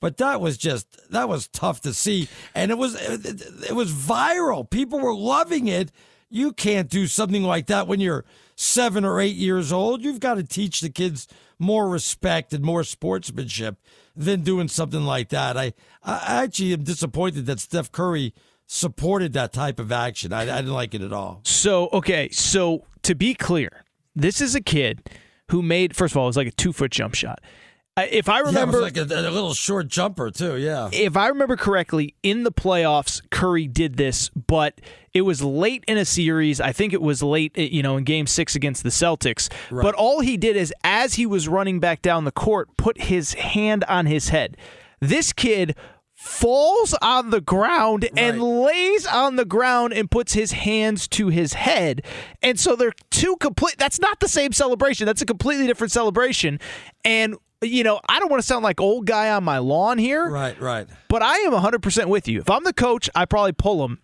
But 0.00 0.18
that 0.18 0.40
was 0.40 0.58
just 0.58 1.10
that 1.10 1.28
was 1.28 1.48
tough 1.48 1.80
to 1.82 1.94
see, 1.94 2.28
and 2.54 2.70
it 2.70 2.76
was 2.76 2.94
it 2.94 3.74
was 3.74 3.90
viral. 3.90 4.68
People 4.68 5.00
were 5.00 5.14
loving 5.14 5.66
it. 5.66 5.90
You 6.28 6.52
can't 6.52 6.90
do 6.90 7.06
something 7.06 7.42
like 7.42 7.66
that 7.66 7.86
when 7.86 8.00
you're 8.00 8.24
seven 8.56 9.04
or 9.04 9.20
eight 9.20 9.36
years 9.36 9.72
old. 9.72 10.02
You've 10.02 10.20
got 10.20 10.34
to 10.34 10.42
teach 10.42 10.80
the 10.80 10.90
kids 10.90 11.28
more 11.58 11.88
respect 11.88 12.52
and 12.52 12.64
more 12.64 12.84
sportsmanship 12.84 13.76
than 14.16 14.42
doing 14.42 14.68
something 14.68 15.04
like 15.04 15.28
that. 15.30 15.56
I 15.56 15.72
I 16.02 16.42
actually 16.44 16.72
am 16.72 16.84
disappointed 16.84 17.46
that 17.46 17.60
Steph 17.60 17.90
Curry 17.92 18.34
supported 18.66 19.32
that 19.34 19.52
type 19.52 19.78
of 19.78 19.92
action. 19.92 20.32
I, 20.32 20.42
I 20.42 20.60
didn't 20.60 20.72
like 20.72 20.94
it 20.94 21.02
at 21.02 21.12
all. 21.12 21.40
So, 21.44 21.88
okay, 21.92 22.28
so 22.30 22.86
to 23.02 23.14
be 23.14 23.34
clear, 23.34 23.84
this 24.14 24.40
is 24.40 24.54
a 24.54 24.60
kid 24.60 25.08
who 25.50 25.62
made, 25.62 25.94
first 25.94 26.12
of 26.12 26.16
all, 26.16 26.24
it 26.24 26.28
was 26.28 26.36
like 26.36 26.46
a 26.46 26.52
two 26.52 26.72
foot 26.72 26.90
jump 26.90 27.14
shot. 27.14 27.40
If 27.96 28.28
I 28.28 28.40
remember, 28.40 28.80
yeah, 28.80 28.88
it 28.88 28.96
was 28.96 29.10
like 29.10 29.24
a, 29.24 29.28
a 29.28 29.30
little 29.30 29.54
short 29.54 29.86
jumper 29.86 30.30
too. 30.32 30.56
Yeah. 30.56 30.88
if 30.92 31.16
I 31.16 31.28
remember 31.28 31.56
correctly, 31.56 32.16
in 32.24 32.42
the 32.42 32.50
playoffs, 32.50 33.20
Curry 33.30 33.68
did 33.68 33.96
this, 33.96 34.30
but 34.30 34.80
it 35.12 35.20
was 35.20 35.42
late 35.42 35.84
in 35.86 35.96
a 35.96 36.04
series. 36.04 36.60
I 36.60 36.72
think 36.72 36.92
it 36.92 37.00
was 37.00 37.22
late, 37.22 37.52
eh, 37.54 37.68
you 37.70 37.84
know, 37.84 37.96
in 37.96 38.02
Game 38.02 38.26
Six 38.26 38.56
against 38.56 38.82
the 38.82 38.88
Celtics. 38.88 39.48
But 39.70 39.94
all 39.94 40.20
he 40.20 40.36
did 40.36 40.56
is, 40.56 40.74
as 40.82 41.14
he 41.14 41.24
was 41.24 41.46
running 41.46 41.78
back 41.78 42.02
down 42.02 42.24
the 42.24 42.32
court, 42.32 42.76
put 42.76 43.02
his 43.02 43.34
hand 43.34 43.84
on 43.84 44.06
his 44.06 44.30
head. 44.30 44.56
This 45.00 45.32
kid 45.32 45.76
falls 46.14 46.94
on 47.02 47.30
the 47.30 47.40
ground 47.40 48.08
and 48.16 48.42
lays 48.42 49.06
on 49.06 49.36
the 49.36 49.44
ground 49.44 49.92
and 49.92 50.10
puts 50.10 50.32
his 50.32 50.52
hands 50.52 51.06
to 51.08 51.28
his 51.28 51.52
head. 51.52 52.02
And 52.42 52.58
so 52.58 52.74
they're 52.74 52.92
two 53.10 53.36
complete 53.36 53.76
that's 53.78 54.00
not 54.00 54.18
the 54.20 54.28
same 54.28 54.52
celebration. 54.52 55.06
That's 55.06 55.22
a 55.22 55.26
completely 55.26 55.66
different 55.66 55.92
celebration. 55.92 56.58
And 57.04 57.36
you 57.68 57.84
know, 57.84 58.00
I 58.08 58.18
don't 58.18 58.30
want 58.30 58.42
to 58.42 58.46
sound 58.46 58.62
like 58.64 58.80
old 58.80 59.06
guy 59.06 59.30
on 59.30 59.44
my 59.44 59.58
lawn 59.58 59.98
here. 59.98 60.28
Right, 60.28 60.58
right. 60.60 60.86
But 61.08 61.22
I 61.22 61.36
am 61.38 61.52
100% 61.52 62.06
with 62.06 62.28
you. 62.28 62.40
If 62.40 62.50
I'm 62.50 62.64
the 62.64 62.72
coach, 62.72 63.08
I 63.14 63.24
probably 63.24 63.52
pull 63.52 63.84
him. 63.84 64.00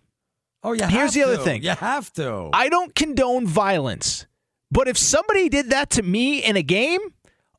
Oh, 0.63 0.73
yeah. 0.73 0.89
Here's 0.89 1.13
the 1.13 1.23
other 1.23 1.37
thing. 1.37 1.63
You 1.63 1.71
have 1.71 2.11
to. 2.13 2.49
I 2.53 2.69
don't 2.69 2.93
condone 2.93 3.47
violence. 3.47 4.27
But 4.71 4.87
if 4.87 4.97
somebody 4.97 5.49
did 5.49 5.71
that 5.71 5.89
to 5.91 6.03
me 6.03 6.43
in 6.43 6.55
a 6.55 6.61
game, 6.63 6.99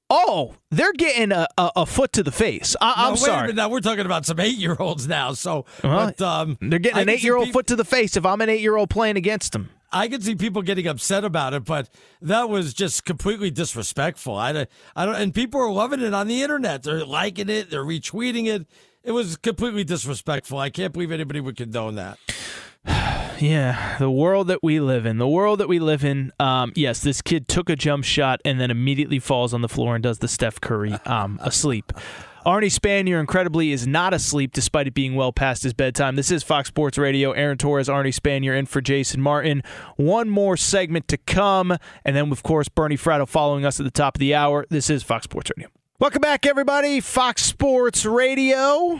oh, 0.09 0.55
they're 0.71 0.93
getting 0.93 1.33
a, 1.33 1.47
a, 1.59 1.71
a 1.77 1.87
foot 1.87 2.13
to 2.15 2.23
the 2.23 2.31
face. 2.33 2.77
I, 2.81 2.87
Now, 2.87 2.95
I'm 2.97 3.13
wait 3.13 3.17
a 3.21 3.25
sorry. 3.25 3.53
now 3.55 3.69
we're 3.69 3.81
talking 3.81 4.07
about 4.07 4.25
some 4.25 4.39
eight-year-olds 4.41 5.09
now. 5.09 5.33
So, 5.33 5.67
Well, 5.83 6.07
but, 6.17 6.21
um, 6.23 6.59
they're 6.61 6.79
getting 6.79 6.99
I 6.99 7.03
an 7.03 7.09
eight 7.09 7.23
year 7.25 7.37
old 7.37 7.51
foot 7.53 7.67
to 7.69 7.77
the 7.77 7.85
face 7.85 8.17
if 8.17 8.25
I'm 8.25 8.41
an 8.41 8.49
eight 8.49 8.61
year 8.61 8.77
old 8.77 8.89
playing 8.91 9.17
against 9.17 9.53
them. 9.53 9.71
I 9.93 10.09
could 10.09 10.25
see 10.25 10.35
people 10.35 10.63
getting 10.63 10.87
upset 10.87 11.25
about 11.25 11.53
it, 11.55 11.65
but 11.65 11.91
that 12.23 12.49
was 12.49 12.73
just 12.73 13.05
completely 13.05 13.51
disrespectful. 13.51 14.35
I, 14.37 14.67
I 14.97 15.05
don't, 15.05 15.17
and 15.17 15.35
people 15.35 15.61
are 15.61 15.71
loving 15.71 16.01
it 16.01 16.15
on 16.15 16.29
the 16.29 16.43
internet. 16.43 16.83
They're 16.83 17.05
liking 17.05 17.49
it. 17.49 17.71
They're 17.71 17.85
retweeting 17.85 18.47
it. 18.47 18.67
It 19.05 19.13
was 19.13 19.37
completely 19.37 19.85
disrespectful. 19.85 20.59
I 20.59 20.71
can't 20.71 20.93
believe 20.93 21.13
anybody 21.13 21.41
would 21.41 21.57
condone 21.57 21.97
that. 21.97 22.19
Yeah, 23.41 23.97
the 23.99 24.11
world 24.11 24.47
that 24.49 24.63
we 24.63 24.79
live 24.79 25.05
in. 25.05 25.19
The 25.19 25.27
world 25.27 25.59
that 25.59 25.69
we 25.69 25.81
live 25.81 26.05
in. 26.05 26.33
Um, 26.39 26.73
yes, 26.77 27.01
this 27.01 27.21
kid 27.21 27.49
took 27.49 27.69
a 27.69 27.75
jump 27.75 28.05
shot 28.05 28.41
and 28.45 28.61
then 28.61 28.71
immediately 28.71 29.19
falls 29.19 29.53
on 29.53 29.63
the 29.63 29.69
floor 29.69 29.97
and 29.97 30.03
does 30.03 30.21
the 30.21 30.29
Steph 30.29 30.61
Curry 30.61 30.93
um, 31.07 31.41
asleep. 31.43 31.93
Arnie 32.45 32.77
Spanier, 32.77 33.21
incredibly, 33.21 33.71
is 33.71 33.87
not 33.87 34.13
asleep 34.13 34.53
despite 34.53 34.89
it 34.89 34.95
being 34.95 35.15
well 35.15 35.33
past 35.33 35.63
his 35.63 35.73
bedtime. 35.73 36.17
This 36.17 36.33
is 36.33 36.43
Fox 36.43 36.67
Sports 36.67 36.99
Radio. 36.99 37.31
Aaron 37.31 37.57
Torres, 37.57 37.89
Arnie 37.89 38.13
Spanier, 38.13 38.59
in 38.59 38.67
for 38.67 38.81
Jason 38.81 39.21
Martin. 39.21 39.63
One 39.95 40.29
more 40.29 40.57
segment 40.57 41.07
to 41.09 41.17
come, 41.17 41.77
and 42.05 42.17
then, 42.17 42.33
of 42.33 42.43
course, 42.43 42.69
Bernie 42.69 42.97
Fratto 42.97 43.29
following 43.29 43.65
us 43.65 43.79
at 43.79 43.85
the 43.85 43.93
top 43.93 44.17
of 44.17 44.19
the 44.19 44.35
hour. 44.35 44.67
This 44.71 44.91
is 44.91 45.05
Fox 45.05 45.23
Sports 45.25 45.53
Radio. 45.57 45.71
Welcome 46.01 46.21
back, 46.21 46.45
everybody. 46.45 46.99
Fox 46.99 47.45
Sports 47.45 48.05
Radio. 48.05 48.99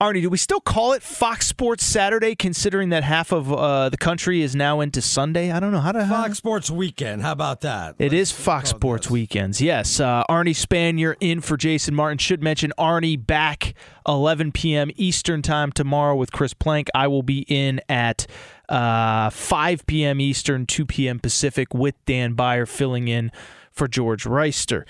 Arnie, 0.00 0.22
do 0.22 0.30
we 0.30 0.38
still 0.38 0.60
call 0.60 0.92
it 0.92 1.02
Fox 1.02 1.48
Sports 1.48 1.84
Saturday, 1.84 2.36
considering 2.36 2.90
that 2.90 3.02
half 3.02 3.32
of 3.32 3.52
uh, 3.52 3.88
the 3.88 3.96
country 3.96 4.42
is 4.42 4.54
now 4.54 4.78
into 4.80 5.02
Sunday? 5.02 5.50
I 5.50 5.58
don't 5.58 5.72
know 5.72 5.80
how 5.80 5.90
to. 5.90 6.04
How... 6.04 6.22
Fox 6.22 6.38
Sports 6.38 6.70
Weekend. 6.70 7.22
How 7.22 7.32
about 7.32 7.62
that? 7.62 7.96
It 7.98 8.12
is 8.12 8.30
Fox 8.30 8.70
Sports 8.70 9.10
Weekends. 9.10 9.60
Yes. 9.60 9.98
Uh, 9.98 10.22
Arnie 10.30 10.50
Spanier 10.50 11.16
in 11.18 11.40
for 11.40 11.56
Jason 11.56 11.96
Martin. 11.96 12.18
Should 12.18 12.44
mention 12.44 12.72
Arnie 12.78 13.26
back 13.26 13.74
11 14.06 14.52
p.m. 14.52 14.92
Eastern 14.94 15.42
Time 15.42 15.72
tomorrow 15.72 16.14
with 16.14 16.30
Chris 16.30 16.54
Plank. 16.54 16.86
I 16.94 17.08
will 17.08 17.24
be 17.24 17.44
in 17.48 17.80
at 17.88 18.28
uh, 18.68 19.30
5 19.30 19.84
p.m. 19.88 20.20
Eastern, 20.20 20.64
2 20.64 20.86
p.m. 20.86 21.18
Pacific 21.18 21.74
with 21.74 21.96
Dan 22.04 22.34
Beyer 22.34 22.66
filling 22.66 23.08
in 23.08 23.32
for 23.72 23.88
George 23.88 24.22
Reister. 24.22 24.84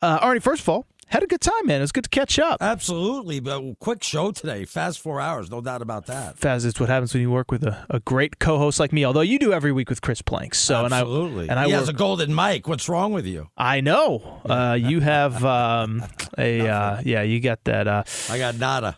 Uh, 0.00 0.18
Arnie, 0.20 0.42
first 0.42 0.62
of 0.62 0.68
all, 0.70 0.86
had 1.08 1.22
a 1.22 1.26
good 1.26 1.40
time, 1.40 1.66
man. 1.66 1.78
It 1.78 1.84
was 1.84 1.92
good 1.92 2.04
to 2.04 2.10
catch 2.10 2.38
up. 2.38 2.60
Absolutely. 2.60 3.40
But 3.40 3.78
quick 3.78 4.02
show 4.02 4.32
today. 4.32 4.64
Fast 4.64 5.00
four 5.00 5.20
hours. 5.20 5.50
No 5.50 5.60
doubt 5.60 5.82
about 5.82 6.06
that. 6.06 6.36
Faz, 6.38 6.66
it's 6.66 6.80
what 6.80 6.88
happens 6.88 7.14
when 7.14 7.20
you 7.20 7.30
work 7.30 7.50
with 7.50 7.62
a, 7.64 7.86
a 7.90 8.00
great 8.00 8.38
co-host 8.38 8.80
like 8.80 8.92
me. 8.92 9.04
Although 9.04 9.20
you 9.20 9.38
do 9.38 9.52
every 9.52 9.72
week 9.72 9.88
with 9.88 10.00
Chris 10.00 10.20
Plank, 10.22 10.54
so 10.54 10.84
Absolutely. 10.84 11.48
and 11.48 11.52
I 11.52 11.52
and 11.52 11.60
I 11.60 11.66
he 11.66 11.72
work, 11.72 11.80
has 11.80 11.88
a 11.88 11.92
golden 11.92 12.34
mic. 12.34 12.66
What's 12.66 12.88
wrong 12.88 13.12
with 13.12 13.26
you? 13.26 13.48
I 13.56 13.80
know. 13.80 14.42
Uh, 14.56 14.74
you 14.74 15.00
have 15.00 15.44
um, 15.44 16.04
a 16.38 16.68
uh, 16.68 17.00
yeah. 17.04 17.22
You 17.22 17.40
got 17.40 17.64
that. 17.64 17.88
Uh, 17.88 18.04
I 18.30 18.38
got 18.38 18.56
nada. 18.56 18.96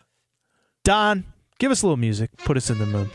Don, 0.85 1.25
give 1.59 1.71
us 1.71 1.83
a 1.83 1.87
little 1.87 1.97
music. 1.97 2.31
Put 2.39 2.57
us 2.57 2.71
in 2.71 2.79
the 2.79 2.87
mood. 2.87 3.11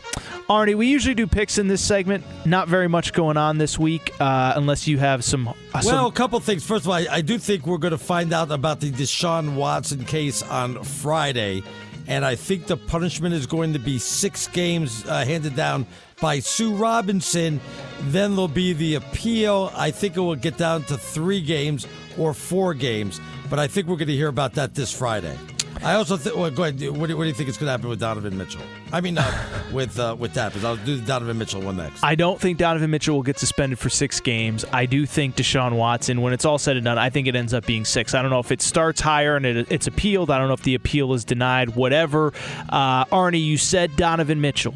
Arnie, 0.49 0.75
we 0.75 0.87
usually 0.87 1.15
do 1.15 1.25
picks 1.25 1.57
in 1.57 1.67
this 1.67 1.83
segment. 1.83 2.23
Not 2.45 2.67
very 2.67 2.87
much 2.87 3.13
going 3.13 3.37
on 3.37 3.57
this 3.57 3.79
week, 3.79 4.13
uh, 4.19 4.53
unless 4.55 4.87
you 4.87 4.97
have 4.97 5.23
some. 5.23 5.47
Uh, 5.47 5.81
some 5.81 5.95
Well, 5.95 6.07
a 6.07 6.11
couple 6.11 6.39
things. 6.39 6.65
First 6.65 6.85
of 6.85 6.89
all, 6.89 6.95
I, 6.95 7.07
I 7.09 7.21
do 7.21 7.37
think 7.37 7.65
we're 7.65 7.77
going 7.77 7.91
to 7.91 7.97
find 7.97 8.33
out 8.33 8.51
about 8.51 8.79
the 8.81 8.91
Deshaun 8.91 9.55
Watson 9.55 10.03
case 10.03 10.43
on 10.43 10.83
Friday, 10.83 11.63
and 12.07 12.25
I 12.25 12.35
think 12.35 12.67
the 12.67 12.77
punishment 12.77 13.33
is 13.33 13.47
going 13.47 13.73
to 13.73 13.79
be 13.79 13.97
six 13.97 14.47
games 14.47 15.05
uh, 15.07 15.23
handed 15.23 15.55
down 15.55 15.87
by 16.19 16.39
Sue 16.39 16.75
Robinson. 16.75 17.61
Then 18.01 18.31
there'll 18.31 18.49
be 18.49 18.73
the 18.73 18.95
appeal. 18.95 19.71
I 19.75 19.91
think 19.91 20.17
it 20.17 20.19
will 20.19 20.35
get 20.35 20.57
down 20.57 20.83
to 20.83 20.97
three 20.97 21.41
games 21.41 21.87
or 22.17 22.33
four 22.33 22.73
games, 22.73 23.21
but 23.49 23.59
I 23.59 23.67
think 23.67 23.87
we're 23.87 23.95
going 23.95 24.09
to 24.09 24.15
hear 24.15 24.27
about 24.27 24.53
that 24.55 24.75
this 24.75 24.91
Friday. 24.91 25.37
I 25.83 25.95
also 25.95 26.15
think. 26.15 26.35
Well, 26.35 26.49
go 26.49 26.63
ahead. 26.63 26.79
What 26.97 27.07
do, 27.07 27.17
what 27.17 27.23
do 27.23 27.27
you 27.27 27.33
think 27.33 27.49
is 27.49 27.57
going 27.57 27.67
to 27.67 27.71
happen 27.71 27.89
with 27.89 27.99
Donovan 27.99 28.37
Mitchell? 28.37 28.61
I 28.93 29.01
mean, 29.01 29.17
uh, 29.17 29.63
with 29.73 29.99
uh, 29.99 30.15
with 30.17 30.33
that, 30.35 30.49
because 30.53 30.63
I'll 30.63 30.77
do 30.77 30.95
the 30.95 31.05
Donovan 31.05 31.37
Mitchell 31.37 31.61
one 31.61 31.75
next. 31.75 32.03
I 32.03 32.15
don't 32.15 32.39
think 32.39 32.57
Donovan 32.57 32.89
Mitchell 32.89 33.15
will 33.15 33.23
get 33.23 33.37
suspended 33.37 33.77
for 33.79 33.89
six 33.89 34.19
games. 34.21 34.63
I 34.71 34.85
do 34.85 35.05
think 35.05 35.35
Deshaun 35.35 35.73
Watson, 35.73 36.21
when 36.21 36.31
it's 36.31 36.45
all 36.45 36.57
said 36.57 36.77
and 36.77 36.85
done, 36.85 36.97
I 36.97 37.09
think 37.09 37.27
it 37.27 37.35
ends 37.35 37.53
up 37.53 37.65
being 37.65 37.83
six. 37.83 38.13
I 38.13 38.21
don't 38.21 38.31
know 38.31 38.39
if 38.39 38.51
it 38.51 38.61
starts 38.61 39.01
higher 39.01 39.35
and 39.35 39.45
it, 39.45 39.71
it's 39.71 39.87
appealed. 39.87 40.31
I 40.31 40.37
don't 40.37 40.47
know 40.47 40.53
if 40.53 40.63
the 40.63 40.75
appeal 40.75 41.13
is 41.13 41.25
denied, 41.25 41.75
whatever. 41.75 42.31
Uh, 42.69 43.05
Arnie, 43.05 43.43
you 43.43 43.57
said 43.57 43.95
Donovan 43.97 44.39
Mitchell. 44.39 44.73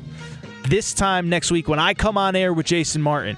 This 0.68 0.94
time 0.94 1.30
next 1.30 1.52
week, 1.52 1.70
when 1.70 1.80
I 1.80 1.94
come 1.94 2.18
on 2.18 2.36
air 2.36 2.54
with 2.54 2.66
Jason 2.66 3.02
Martin, 3.02 3.38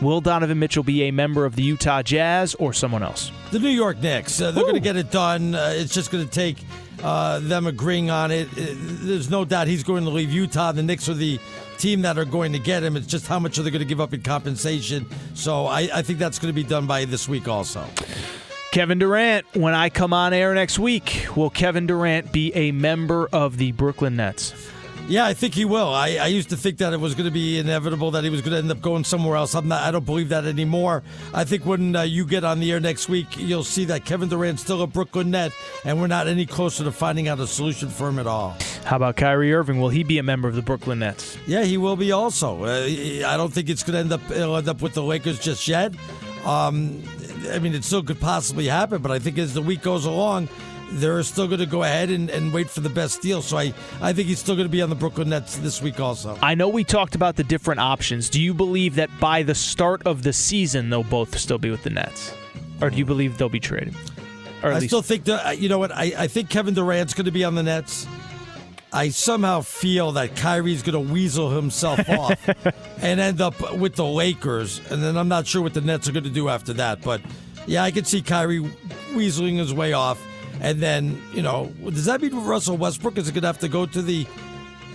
will 0.00 0.22
Donovan 0.22 0.58
Mitchell 0.58 0.82
be 0.82 1.02
a 1.02 1.10
member 1.10 1.44
of 1.44 1.54
the 1.54 1.62
Utah 1.62 2.02
Jazz 2.02 2.54
or 2.54 2.72
someone 2.72 3.02
else? 3.02 3.30
The 3.50 3.58
New 3.58 3.68
York 3.68 3.98
Knicks. 3.98 4.40
Uh, 4.40 4.50
they're 4.50 4.62
going 4.62 4.74
to 4.74 4.80
get 4.80 4.96
it 4.96 5.10
done. 5.10 5.54
Uh, 5.54 5.72
it's 5.74 5.92
just 5.92 6.10
going 6.10 6.24
to 6.24 6.30
take 6.30 6.56
uh, 7.02 7.40
them 7.40 7.66
agreeing 7.66 8.10
on 8.10 8.30
it. 8.30 8.48
Uh, 8.52 8.66
There's 9.02 9.30
no 9.30 9.44
doubt 9.44 9.66
he's 9.66 9.84
going 9.84 10.04
to 10.04 10.10
leave 10.10 10.30
Utah. 10.30 10.72
The 10.72 10.82
Knicks 10.82 11.08
are 11.08 11.14
the 11.14 11.38
team 11.78 12.02
that 12.02 12.18
are 12.18 12.24
going 12.24 12.52
to 12.52 12.58
get 12.58 12.82
him. 12.82 12.96
It's 12.96 13.06
just 13.06 13.26
how 13.26 13.38
much 13.38 13.58
are 13.58 13.62
they 13.62 13.70
going 13.70 13.80
to 13.80 13.88
give 13.88 14.00
up 14.00 14.12
in 14.12 14.22
compensation. 14.22 15.06
So 15.34 15.66
I, 15.66 15.88
I 15.92 16.02
think 16.02 16.18
that's 16.18 16.38
going 16.38 16.52
to 16.52 16.54
be 16.54 16.68
done 16.68 16.86
by 16.86 17.04
this 17.06 17.28
week 17.28 17.48
also. 17.48 17.84
Kevin 18.72 18.98
Durant, 18.98 19.46
when 19.56 19.74
I 19.74 19.88
come 19.88 20.12
on 20.12 20.32
air 20.32 20.54
next 20.54 20.78
week, 20.78 21.26
will 21.34 21.50
Kevin 21.50 21.86
Durant 21.86 22.32
be 22.32 22.54
a 22.54 22.70
member 22.70 23.28
of 23.32 23.56
the 23.56 23.72
Brooklyn 23.72 24.16
Nets? 24.16 24.54
Yeah, 25.10 25.26
I 25.26 25.34
think 25.34 25.54
he 25.54 25.64
will. 25.64 25.88
I, 25.92 26.18
I 26.18 26.26
used 26.28 26.50
to 26.50 26.56
think 26.56 26.78
that 26.78 26.92
it 26.92 27.00
was 27.00 27.16
going 27.16 27.24
to 27.24 27.32
be 27.32 27.58
inevitable 27.58 28.12
that 28.12 28.22
he 28.22 28.30
was 28.30 28.42
going 28.42 28.52
to 28.52 28.58
end 28.58 28.70
up 28.70 28.80
going 28.80 29.02
somewhere 29.02 29.36
else. 29.36 29.56
I'm 29.56 29.66
not. 29.66 29.82
I 29.82 29.90
don't 29.90 30.06
believe 30.06 30.28
that 30.28 30.44
anymore. 30.44 31.02
I 31.34 31.42
think 31.42 31.66
when 31.66 31.96
uh, 31.96 32.02
you 32.02 32.24
get 32.24 32.44
on 32.44 32.60
the 32.60 32.70
air 32.70 32.78
next 32.78 33.08
week, 33.08 33.36
you'll 33.36 33.64
see 33.64 33.84
that 33.86 34.04
Kevin 34.04 34.28
Durant's 34.28 34.62
still 34.62 34.82
a 34.82 34.86
Brooklyn 34.86 35.32
Net, 35.32 35.50
and 35.84 36.00
we're 36.00 36.06
not 36.06 36.28
any 36.28 36.46
closer 36.46 36.84
to 36.84 36.92
finding 36.92 37.26
out 37.26 37.40
a 37.40 37.48
solution 37.48 37.88
for 37.88 38.08
him 38.08 38.20
at 38.20 38.28
all. 38.28 38.56
How 38.84 38.94
about 38.94 39.16
Kyrie 39.16 39.52
Irving? 39.52 39.80
Will 39.80 39.88
he 39.88 40.04
be 40.04 40.18
a 40.18 40.22
member 40.22 40.46
of 40.46 40.54
the 40.54 40.62
Brooklyn 40.62 41.00
Nets? 41.00 41.36
Yeah, 41.44 41.64
he 41.64 41.76
will 41.76 41.96
be 41.96 42.12
also. 42.12 42.62
Uh, 42.62 42.84
I 43.26 43.36
don't 43.36 43.52
think 43.52 43.68
it's 43.68 43.82
going 43.82 43.94
to 43.94 43.98
end 43.98 44.12
up. 44.12 44.30
It'll 44.30 44.56
end 44.56 44.68
up 44.68 44.80
with 44.80 44.94
the 44.94 45.02
Lakers 45.02 45.40
just 45.40 45.66
yet. 45.66 45.92
Um, 46.44 47.02
I 47.50 47.58
mean, 47.58 47.74
it 47.74 47.82
still 47.82 48.04
could 48.04 48.20
possibly 48.20 48.68
happen, 48.68 49.02
but 49.02 49.10
I 49.10 49.18
think 49.18 49.38
as 49.38 49.54
the 49.54 49.62
week 49.62 49.82
goes 49.82 50.04
along, 50.04 50.48
they're 50.92 51.22
still 51.22 51.46
going 51.46 51.60
to 51.60 51.66
go 51.66 51.82
ahead 51.82 52.10
and, 52.10 52.30
and 52.30 52.52
wait 52.52 52.68
for 52.68 52.80
the 52.80 52.88
best 52.88 53.22
deal. 53.22 53.42
So 53.42 53.56
I, 53.56 53.72
I 54.00 54.12
think 54.12 54.28
he's 54.28 54.38
still 54.38 54.56
going 54.56 54.66
to 54.66 54.72
be 54.72 54.82
on 54.82 54.90
the 54.90 54.96
Brooklyn 54.96 55.30
Nets 55.30 55.56
this 55.58 55.80
week 55.80 56.00
also. 56.00 56.36
I 56.42 56.54
know 56.54 56.68
we 56.68 56.84
talked 56.84 57.14
about 57.14 57.36
the 57.36 57.44
different 57.44 57.80
options. 57.80 58.28
Do 58.28 58.40
you 58.40 58.54
believe 58.54 58.96
that 58.96 59.10
by 59.20 59.42
the 59.42 59.54
start 59.54 60.02
of 60.06 60.22
the 60.22 60.32
season 60.32 60.90
they'll 60.90 61.02
both 61.04 61.38
still 61.38 61.58
be 61.58 61.70
with 61.70 61.82
the 61.82 61.90
Nets, 61.90 62.34
or 62.80 62.90
do 62.90 62.96
you 62.98 63.04
believe 63.04 63.38
they'll 63.38 63.48
be 63.48 63.60
traded? 63.60 63.94
Or 64.62 64.72
I 64.72 64.74
least- 64.74 64.86
still 64.88 65.02
think 65.02 65.24
that 65.24 65.46
uh, 65.46 65.50
you 65.50 65.68
know 65.68 65.78
what 65.78 65.92
I, 65.92 66.12
I 66.16 66.26
think 66.26 66.50
Kevin 66.50 66.74
Durant's 66.74 67.14
going 67.14 67.24
to 67.26 67.30
be 67.32 67.44
on 67.44 67.54
the 67.54 67.62
Nets. 67.62 68.06
I 68.92 69.10
somehow 69.10 69.60
feel 69.60 70.12
that 70.12 70.34
Kyrie's 70.34 70.82
going 70.82 70.94
to 71.06 71.12
weasel 71.12 71.50
himself 71.50 72.00
off 72.08 72.48
and 73.00 73.20
end 73.20 73.40
up 73.40 73.76
with 73.76 73.94
the 73.94 74.04
Lakers, 74.04 74.80
and 74.90 75.00
then 75.02 75.16
I'm 75.16 75.28
not 75.28 75.46
sure 75.46 75.62
what 75.62 75.74
the 75.74 75.80
Nets 75.80 76.08
are 76.08 76.12
going 76.12 76.24
to 76.24 76.30
do 76.30 76.48
after 76.48 76.72
that. 76.74 77.00
But 77.02 77.20
yeah, 77.66 77.84
I 77.84 77.92
could 77.92 78.06
see 78.06 78.20
Kyrie 78.20 78.60
weaseling 79.12 79.58
his 79.58 79.72
way 79.72 79.92
off, 79.92 80.20
and 80.60 80.80
then 80.80 81.20
you 81.32 81.42
know, 81.42 81.72
does 81.84 82.04
that 82.06 82.20
mean 82.20 82.34
Russell 82.44 82.76
Westbrook 82.76 83.18
is 83.18 83.30
going 83.30 83.42
to 83.42 83.46
have 83.46 83.58
to 83.60 83.68
go 83.68 83.86
to 83.86 84.02
the 84.02 84.26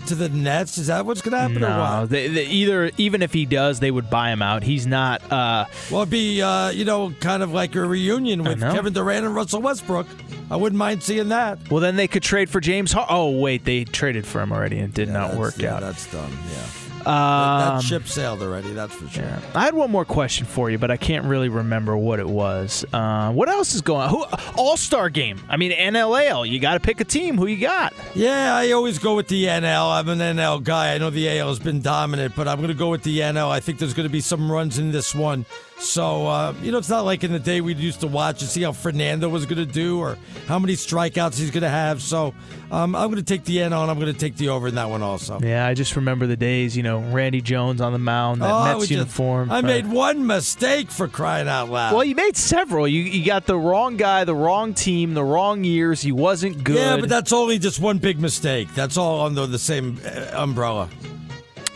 to 0.07 0.15
the 0.15 0.29
Nets? 0.29 0.77
Is 0.77 0.87
that 0.87 1.05
what's 1.05 1.21
going 1.21 1.31
to 1.33 1.39
happen, 1.39 1.57
or 1.57 1.69
No, 1.69 2.01
what? 2.01 2.09
they, 2.09 2.27
they 2.27 2.45
either 2.45 2.91
even 2.97 3.21
if 3.23 3.33
he 3.33 3.45
does, 3.45 3.79
they 3.79 3.89
would 3.91 4.09
buy 4.09 4.29
him 4.31 4.41
out. 4.41 4.61
He's 4.63 4.85
not. 4.85 5.21
Uh, 5.31 5.65
Well, 5.89 6.01
it'd 6.01 6.11
be 6.11 6.41
uh, 6.41 6.69
you 6.69 6.85
know 6.85 7.11
kind 7.19 7.41
of 7.43 7.51
like 7.51 7.75
a 7.75 7.85
reunion 7.85 8.43
with. 8.43 8.61
Kevin 8.61 8.93
Durant 8.93 9.25
and 9.25 9.35
Russell 9.35 9.61
Westbrook. 9.61 10.07
I 10.51 10.57
wouldn't 10.57 10.77
mind 10.77 11.01
seeing 11.01 11.29
that. 11.29 11.57
well, 11.71 11.79
then 11.79 11.95
they 11.95 12.07
could 12.07 12.21
trade 12.21 12.51
for 12.51 12.59
James. 12.61 12.93
Oh 12.95 13.31
wait, 13.31 13.65
they 13.65 13.83
traded 13.83 14.27
for 14.27 14.41
him 14.41 14.51
already 14.51 14.77
and 14.77 14.89
it 14.89 14.93
did 14.93 15.09
not 15.09 15.33
work 15.35 15.57
yeah, 15.57 15.75
out. 15.75 15.81
That's 15.81 16.05
done. 16.11 16.31
Yeah. 16.51 16.65
Um, 17.05 17.59
that, 17.59 17.75
that 17.75 17.83
ship 17.83 18.07
sailed 18.07 18.41
already. 18.41 18.73
That's 18.73 18.93
for 18.93 19.07
sure. 19.07 19.23
Yeah. 19.23 19.39
I 19.53 19.65
had 19.65 19.73
one 19.73 19.91
more 19.91 20.05
question 20.05 20.45
for 20.45 20.69
you, 20.69 20.77
but 20.77 20.91
I 20.91 20.97
can't 20.97 21.25
really 21.25 21.49
remember 21.49 21.95
what 21.95 22.19
it 22.19 22.27
was. 22.27 22.85
Uh, 22.91 23.31
what 23.31 23.47
else 23.49 23.75
is 23.75 23.81
going 23.81 24.01
on? 24.01 24.09
Who 24.09 24.25
All 24.57 24.77
Star 24.77 25.09
game? 25.09 25.39
I 25.49 25.57
mean, 25.57 25.71
NLL. 25.71 26.47
You 26.49 26.59
got 26.59 26.73
to 26.73 26.79
pick 26.79 26.99
a 27.01 27.05
team. 27.05 27.37
Who 27.37 27.47
you 27.47 27.57
got? 27.57 27.93
Yeah, 28.13 28.55
I 28.55 28.71
always 28.71 28.99
go 28.99 29.15
with 29.15 29.27
the 29.27 29.45
NL. 29.45 29.91
I'm 29.99 30.09
an 30.09 30.19
NL 30.19 30.63
guy. 30.63 30.93
I 30.93 30.97
know 30.97 31.09
the 31.09 31.29
AL 31.39 31.49
has 31.49 31.59
been 31.59 31.81
dominant, 31.81 32.35
but 32.35 32.47
I'm 32.47 32.57
going 32.57 32.69
to 32.69 32.73
go 32.73 32.89
with 32.89 33.03
the 33.03 33.19
NL. 33.19 33.49
I 33.49 33.59
think 33.59 33.79
there's 33.79 33.93
going 33.93 34.07
to 34.07 34.11
be 34.11 34.21
some 34.21 34.51
runs 34.51 34.77
in 34.79 34.91
this 34.91 35.13
one. 35.13 35.45
So, 35.77 36.25
uh, 36.27 36.53
you 36.63 36.71
know, 36.71 36.77
it's 36.77 36.89
not 36.89 37.03
like 37.05 37.23
in 37.23 37.31
the 37.33 37.39
day 37.39 37.59
we 37.61 37.73
used 37.75 37.99
to 37.99 38.07
watch 38.07 38.41
and 38.41 38.49
see 38.49 38.61
how 38.63 38.71
Fernando 38.71 39.27
was 39.29 39.45
going 39.45 39.57
to 39.57 39.71
do 39.71 39.99
or 39.99 40.17
how 40.47 40.57
many 40.57 40.73
strikeouts 40.73 41.37
he's 41.37 41.51
going 41.51 41.63
to 41.63 41.69
have. 41.69 42.01
So, 42.01 42.33
um, 42.71 42.95
I'm 42.95 43.11
going 43.11 43.17
to 43.17 43.23
take 43.23 43.43
the 43.43 43.57
NL 43.57 43.81
and 43.81 43.91
I'm 43.91 43.99
going 43.99 44.11
to 44.11 44.17
take 44.19 44.37
the 44.37 44.49
over 44.49 44.69
in 44.69 44.75
that 44.75 44.89
one 44.89 45.01
also. 45.03 45.39
Yeah, 45.41 45.67
I 45.67 45.73
just 45.73 45.95
remember 45.97 46.27
the 46.27 46.37
days. 46.37 46.75
You 46.77 46.83
know, 46.83 46.99
Randy 46.99 47.41
Jones 47.41 47.81
on 47.81 47.91
the 47.91 47.99
mound, 47.99 48.41
that 48.41 48.49
Oh, 48.51 48.63
Mets 48.63 48.75
was 48.79 48.87
just- 48.87 48.91
uniform. 48.97 49.51
I 49.51 49.59
Uh, 49.59 49.61
made 49.63 49.85
one 49.87 50.25
mistake 50.25 50.89
for 50.89 51.07
crying 51.09 51.47
out 51.49 51.69
loud. 51.69 51.93
Well, 51.93 52.05
you 52.05 52.15
made 52.15 52.37
several. 52.37 52.87
You 52.87 53.01
you 53.01 53.25
got 53.25 53.45
the 53.45 53.57
wrong 53.57 53.97
guy, 53.97 54.23
the 54.23 54.33
wrong 54.35 54.73
team, 54.73 55.13
the 55.13 55.23
wrong 55.25 55.63
years. 55.65 56.01
He 56.01 56.11
wasn't 56.13 56.63
good. 56.63 56.77
Yeah, 56.77 56.97
but 56.97 57.09
that's 57.09 57.33
only 57.33 57.59
just 57.59 57.79
one 57.81 57.97
big 57.99 58.19
mistake. 58.19 58.73
That's 58.75 58.95
all 58.97 59.25
under 59.25 59.45
the 59.45 59.59
same 59.59 59.99
uh, 60.05 60.31
umbrella. 60.41 60.89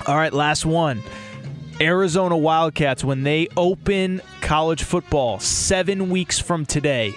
All 0.08 0.16
right, 0.16 0.34
last 0.34 0.66
one. 0.66 1.04
Arizona 1.82 2.38
Wildcats, 2.38 3.04
when 3.04 3.24
they 3.24 3.48
open 3.56 4.22
college 4.42 4.84
football 4.84 5.40
seven 5.40 6.10
weeks 6.10 6.38
from 6.40 6.66
today, 6.66 7.14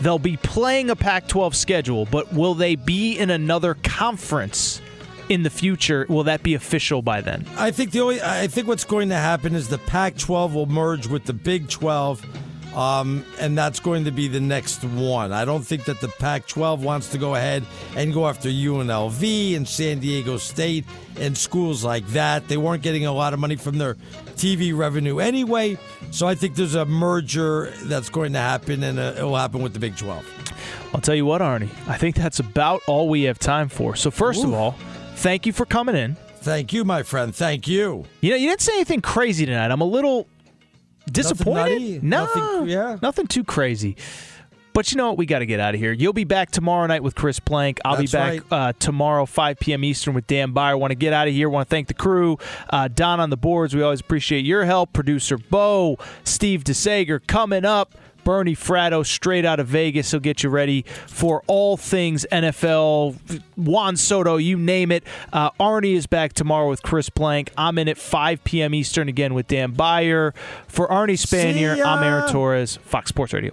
they'll 0.00 0.18
be 0.18 0.36
playing 0.36 0.90
a 0.90 0.96
Pac 0.96 1.28
12 1.28 1.54
schedule, 1.54 2.06
but 2.06 2.32
will 2.32 2.54
they 2.54 2.74
be 2.74 3.16
in 3.16 3.30
another 3.30 3.74
conference 3.82 4.80
in 5.28 5.42
the 5.44 5.50
future? 5.50 6.06
Will 6.08 6.24
that 6.24 6.42
be 6.42 6.54
official 6.54 7.02
by 7.02 7.20
then? 7.20 7.46
I 7.56 7.70
think 7.70 7.92
the 7.92 8.00
only 8.00 8.20
I 8.20 8.48
think 8.48 8.66
what's 8.66 8.84
going 8.84 9.08
to 9.10 9.16
happen 9.16 9.54
is 9.54 9.68
the 9.68 9.78
Pac-12 9.78 10.54
will 10.54 10.66
merge 10.66 11.06
with 11.06 11.24
the 11.24 11.32
Big 11.32 11.68
12, 11.68 12.24
um, 12.74 13.24
and 13.38 13.56
that's 13.56 13.80
going 13.80 14.04
to 14.04 14.10
be 14.10 14.28
the 14.28 14.40
next 14.40 14.82
one. 14.84 15.32
I 15.32 15.44
don't 15.44 15.62
think 15.62 15.84
that 15.84 16.00
the 16.00 16.08
Pac-12 16.08 16.78
wants 16.78 17.08
to 17.10 17.18
go 17.18 17.34
ahead 17.34 17.64
and 17.96 18.12
go 18.14 18.26
after 18.26 18.48
UNLV 18.48 19.56
and 19.56 19.68
San 19.68 19.98
Diego 19.98 20.38
State 20.38 20.84
and 21.16 21.36
schools 21.36 21.84
like 21.84 22.06
that. 22.08 22.48
They 22.48 22.56
weren't 22.56 22.82
getting 22.82 23.06
a 23.06 23.12
lot 23.12 23.34
of 23.34 23.40
money 23.40 23.56
from 23.56 23.78
their 23.78 23.94
TV 24.36 24.76
revenue 24.76 25.18
anyway, 25.18 25.78
so 26.10 26.26
I 26.26 26.34
think 26.34 26.54
there's 26.54 26.74
a 26.74 26.84
merger 26.84 27.72
that's 27.84 28.08
going 28.08 28.32
to 28.32 28.38
happen, 28.38 28.82
and 28.82 28.98
uh, 28.98 29.14
it 29.18 29.22
will 29.22 29.36
happen 29.36 29.62
with 29.62 29.72
the 29.74 29.78
Big 29.78 29.96
12. 29.96 30.42
I'll 30.94 31.00
tell 31.00 31.14
you 31.14 31.26
what, 31.26 31.40
Arnie, 31.40 31.70
I 31.88 31.96
think 31.96 32.16
that's 32.16 32.38
about 32.38 32.82
all 32.86 33.08
we 33.08 33.22
have 33.22 33.38
time 33.38 33.68
for. 33.68 33.96
So, 33.96 34.10
first 34.10 34.44
of 34.44 34.52
all, 34.52 34.72
thank 35.16 35.46
you 35.46 35.52
for 35.52 35.64
coming 35.64 35.96
in. 35.96 36.16
Thank 36.42 36.72
you, 36.72 36.84
my 36.84 37.02
friend. 37.02 37.34
Thank 37.34 37.68
you. 37.68 38.04
You 38.20 38.30
know, 38.30 38.36
you 38.36 38.48
didn't 38.48 38.62
say 38.62 38.74
anything 38.74 39.00
crazy 39.00 39.46
tonight. 39.46 39.70
I'm 39.70 39.80
a 39.80 39.86
little 39.86 40.26
disappointed. 41.10 41.80
nutty? 41.80 42.00
No, 42.02 42.24
Nothing- 42.24 42.68
yeah. 42.68 42.98
nothing 43.02 43.26
too 43.26 43.44
crazy. 43.44 43.96
But 44.74 44.90
you 44.90 44.96
know 44.96 45.08
what? 45.08 45.18
We 45.18 45.26
got 45.26 45.40
to 45.40 45.46
get 45.46 45.60
out 45.60 45.74
of 45.74 45.80
here. 45.80 45.92
You'll 45.92 46.14
be 46.14 46.24
back 46.24 46.50
tomorrow 46.50 46.86
night 46.86 47.02
with 47.02 47.14
Chris 47.14 47.38
Plank. 47.38 47.78
I'll 47.84 47.96
That's 47.96 48.10
be 48.10 48.16
back 48.16 48.40
uh, 48.50 48.72
tomorrow, 48.78 49.26
5 49.26 49.58
p.m. 49.58 49.84
Eastern, 49.84 50.14
with 50.14 50.26
Dan 50.26 50.52
Beyer. 50.52 50.78
Want 50.78 50.92
to 50.92 50.94
get 50.94 51.12
out 51.12 51.28
of 51.28 51.34
here? 51.34 51.50
Want 51.50 51.68
to 51.68 51.70
thank 51.70 51.88
the 51.88 51.94
crew, 51.94 52.38
uh, 52.70 52.88
Don 52.88 53.20
on 53.20 53.28
the 53.28 53.36
boards. 53.36 53.74
We 53.76 53.82
always 53.82 54.00
appreciate 54.00 54.46
your 54.46 54.64
help. 54.64 54.94
Producer 54.94 55.36
Bo, 55.36 55.98
Steve 56.24 56.64
DeSager 56.64 57.20
coming 57.26 57.66
up. 57.66 57.94
Bernie 58.24 58.54
Fratto 58.54 59.04
straight 59.04 59.44
out 59.44 59.60
of 59.60 59.66
Vegas. 59.66 60.10
He'll 60.10 60.20
get 60.20 60.42
you 60.42 60.50
ready 60.50 60.84
for 61.06 61.42
all 61.46 61.76
things 61.76 62.26
NFL. 62.32 63.42
Juan 63.56 63.96
Soto, 63.96 64.36
you 64.36 64.56
name 64.56 64.90
it. 64.92 65.04
Uh, 65.32 65.50
Arnie 65.60 65.94
is 65.94 66.06
back 66.06 66.32
tomorrow 66.32 66.68
with 66.68 66.82
Chris 66.82 67.08
Plank. 67.08 67.50
I'm 67.56 67.78
in 67.78 67.88
at 67.88 67.98
5 67.98 68.44
p.m. 68.44 68.74
Eastern 68.74 69.08
again 69.08 69.34
with 69.34 69.46
Dan 69.46 69.72
Beyer. 69.72 70.34
For 70.68 70.88
Arnie 70.88 71.12
Spanier. 71.12 71.84
I'm 71.84 72.02
Aaron 72.02 72.28
Torres, 72.30 72.76
Fox 72.84 73.08
Sports 73.08 73.32
Radio. 73.32 73.52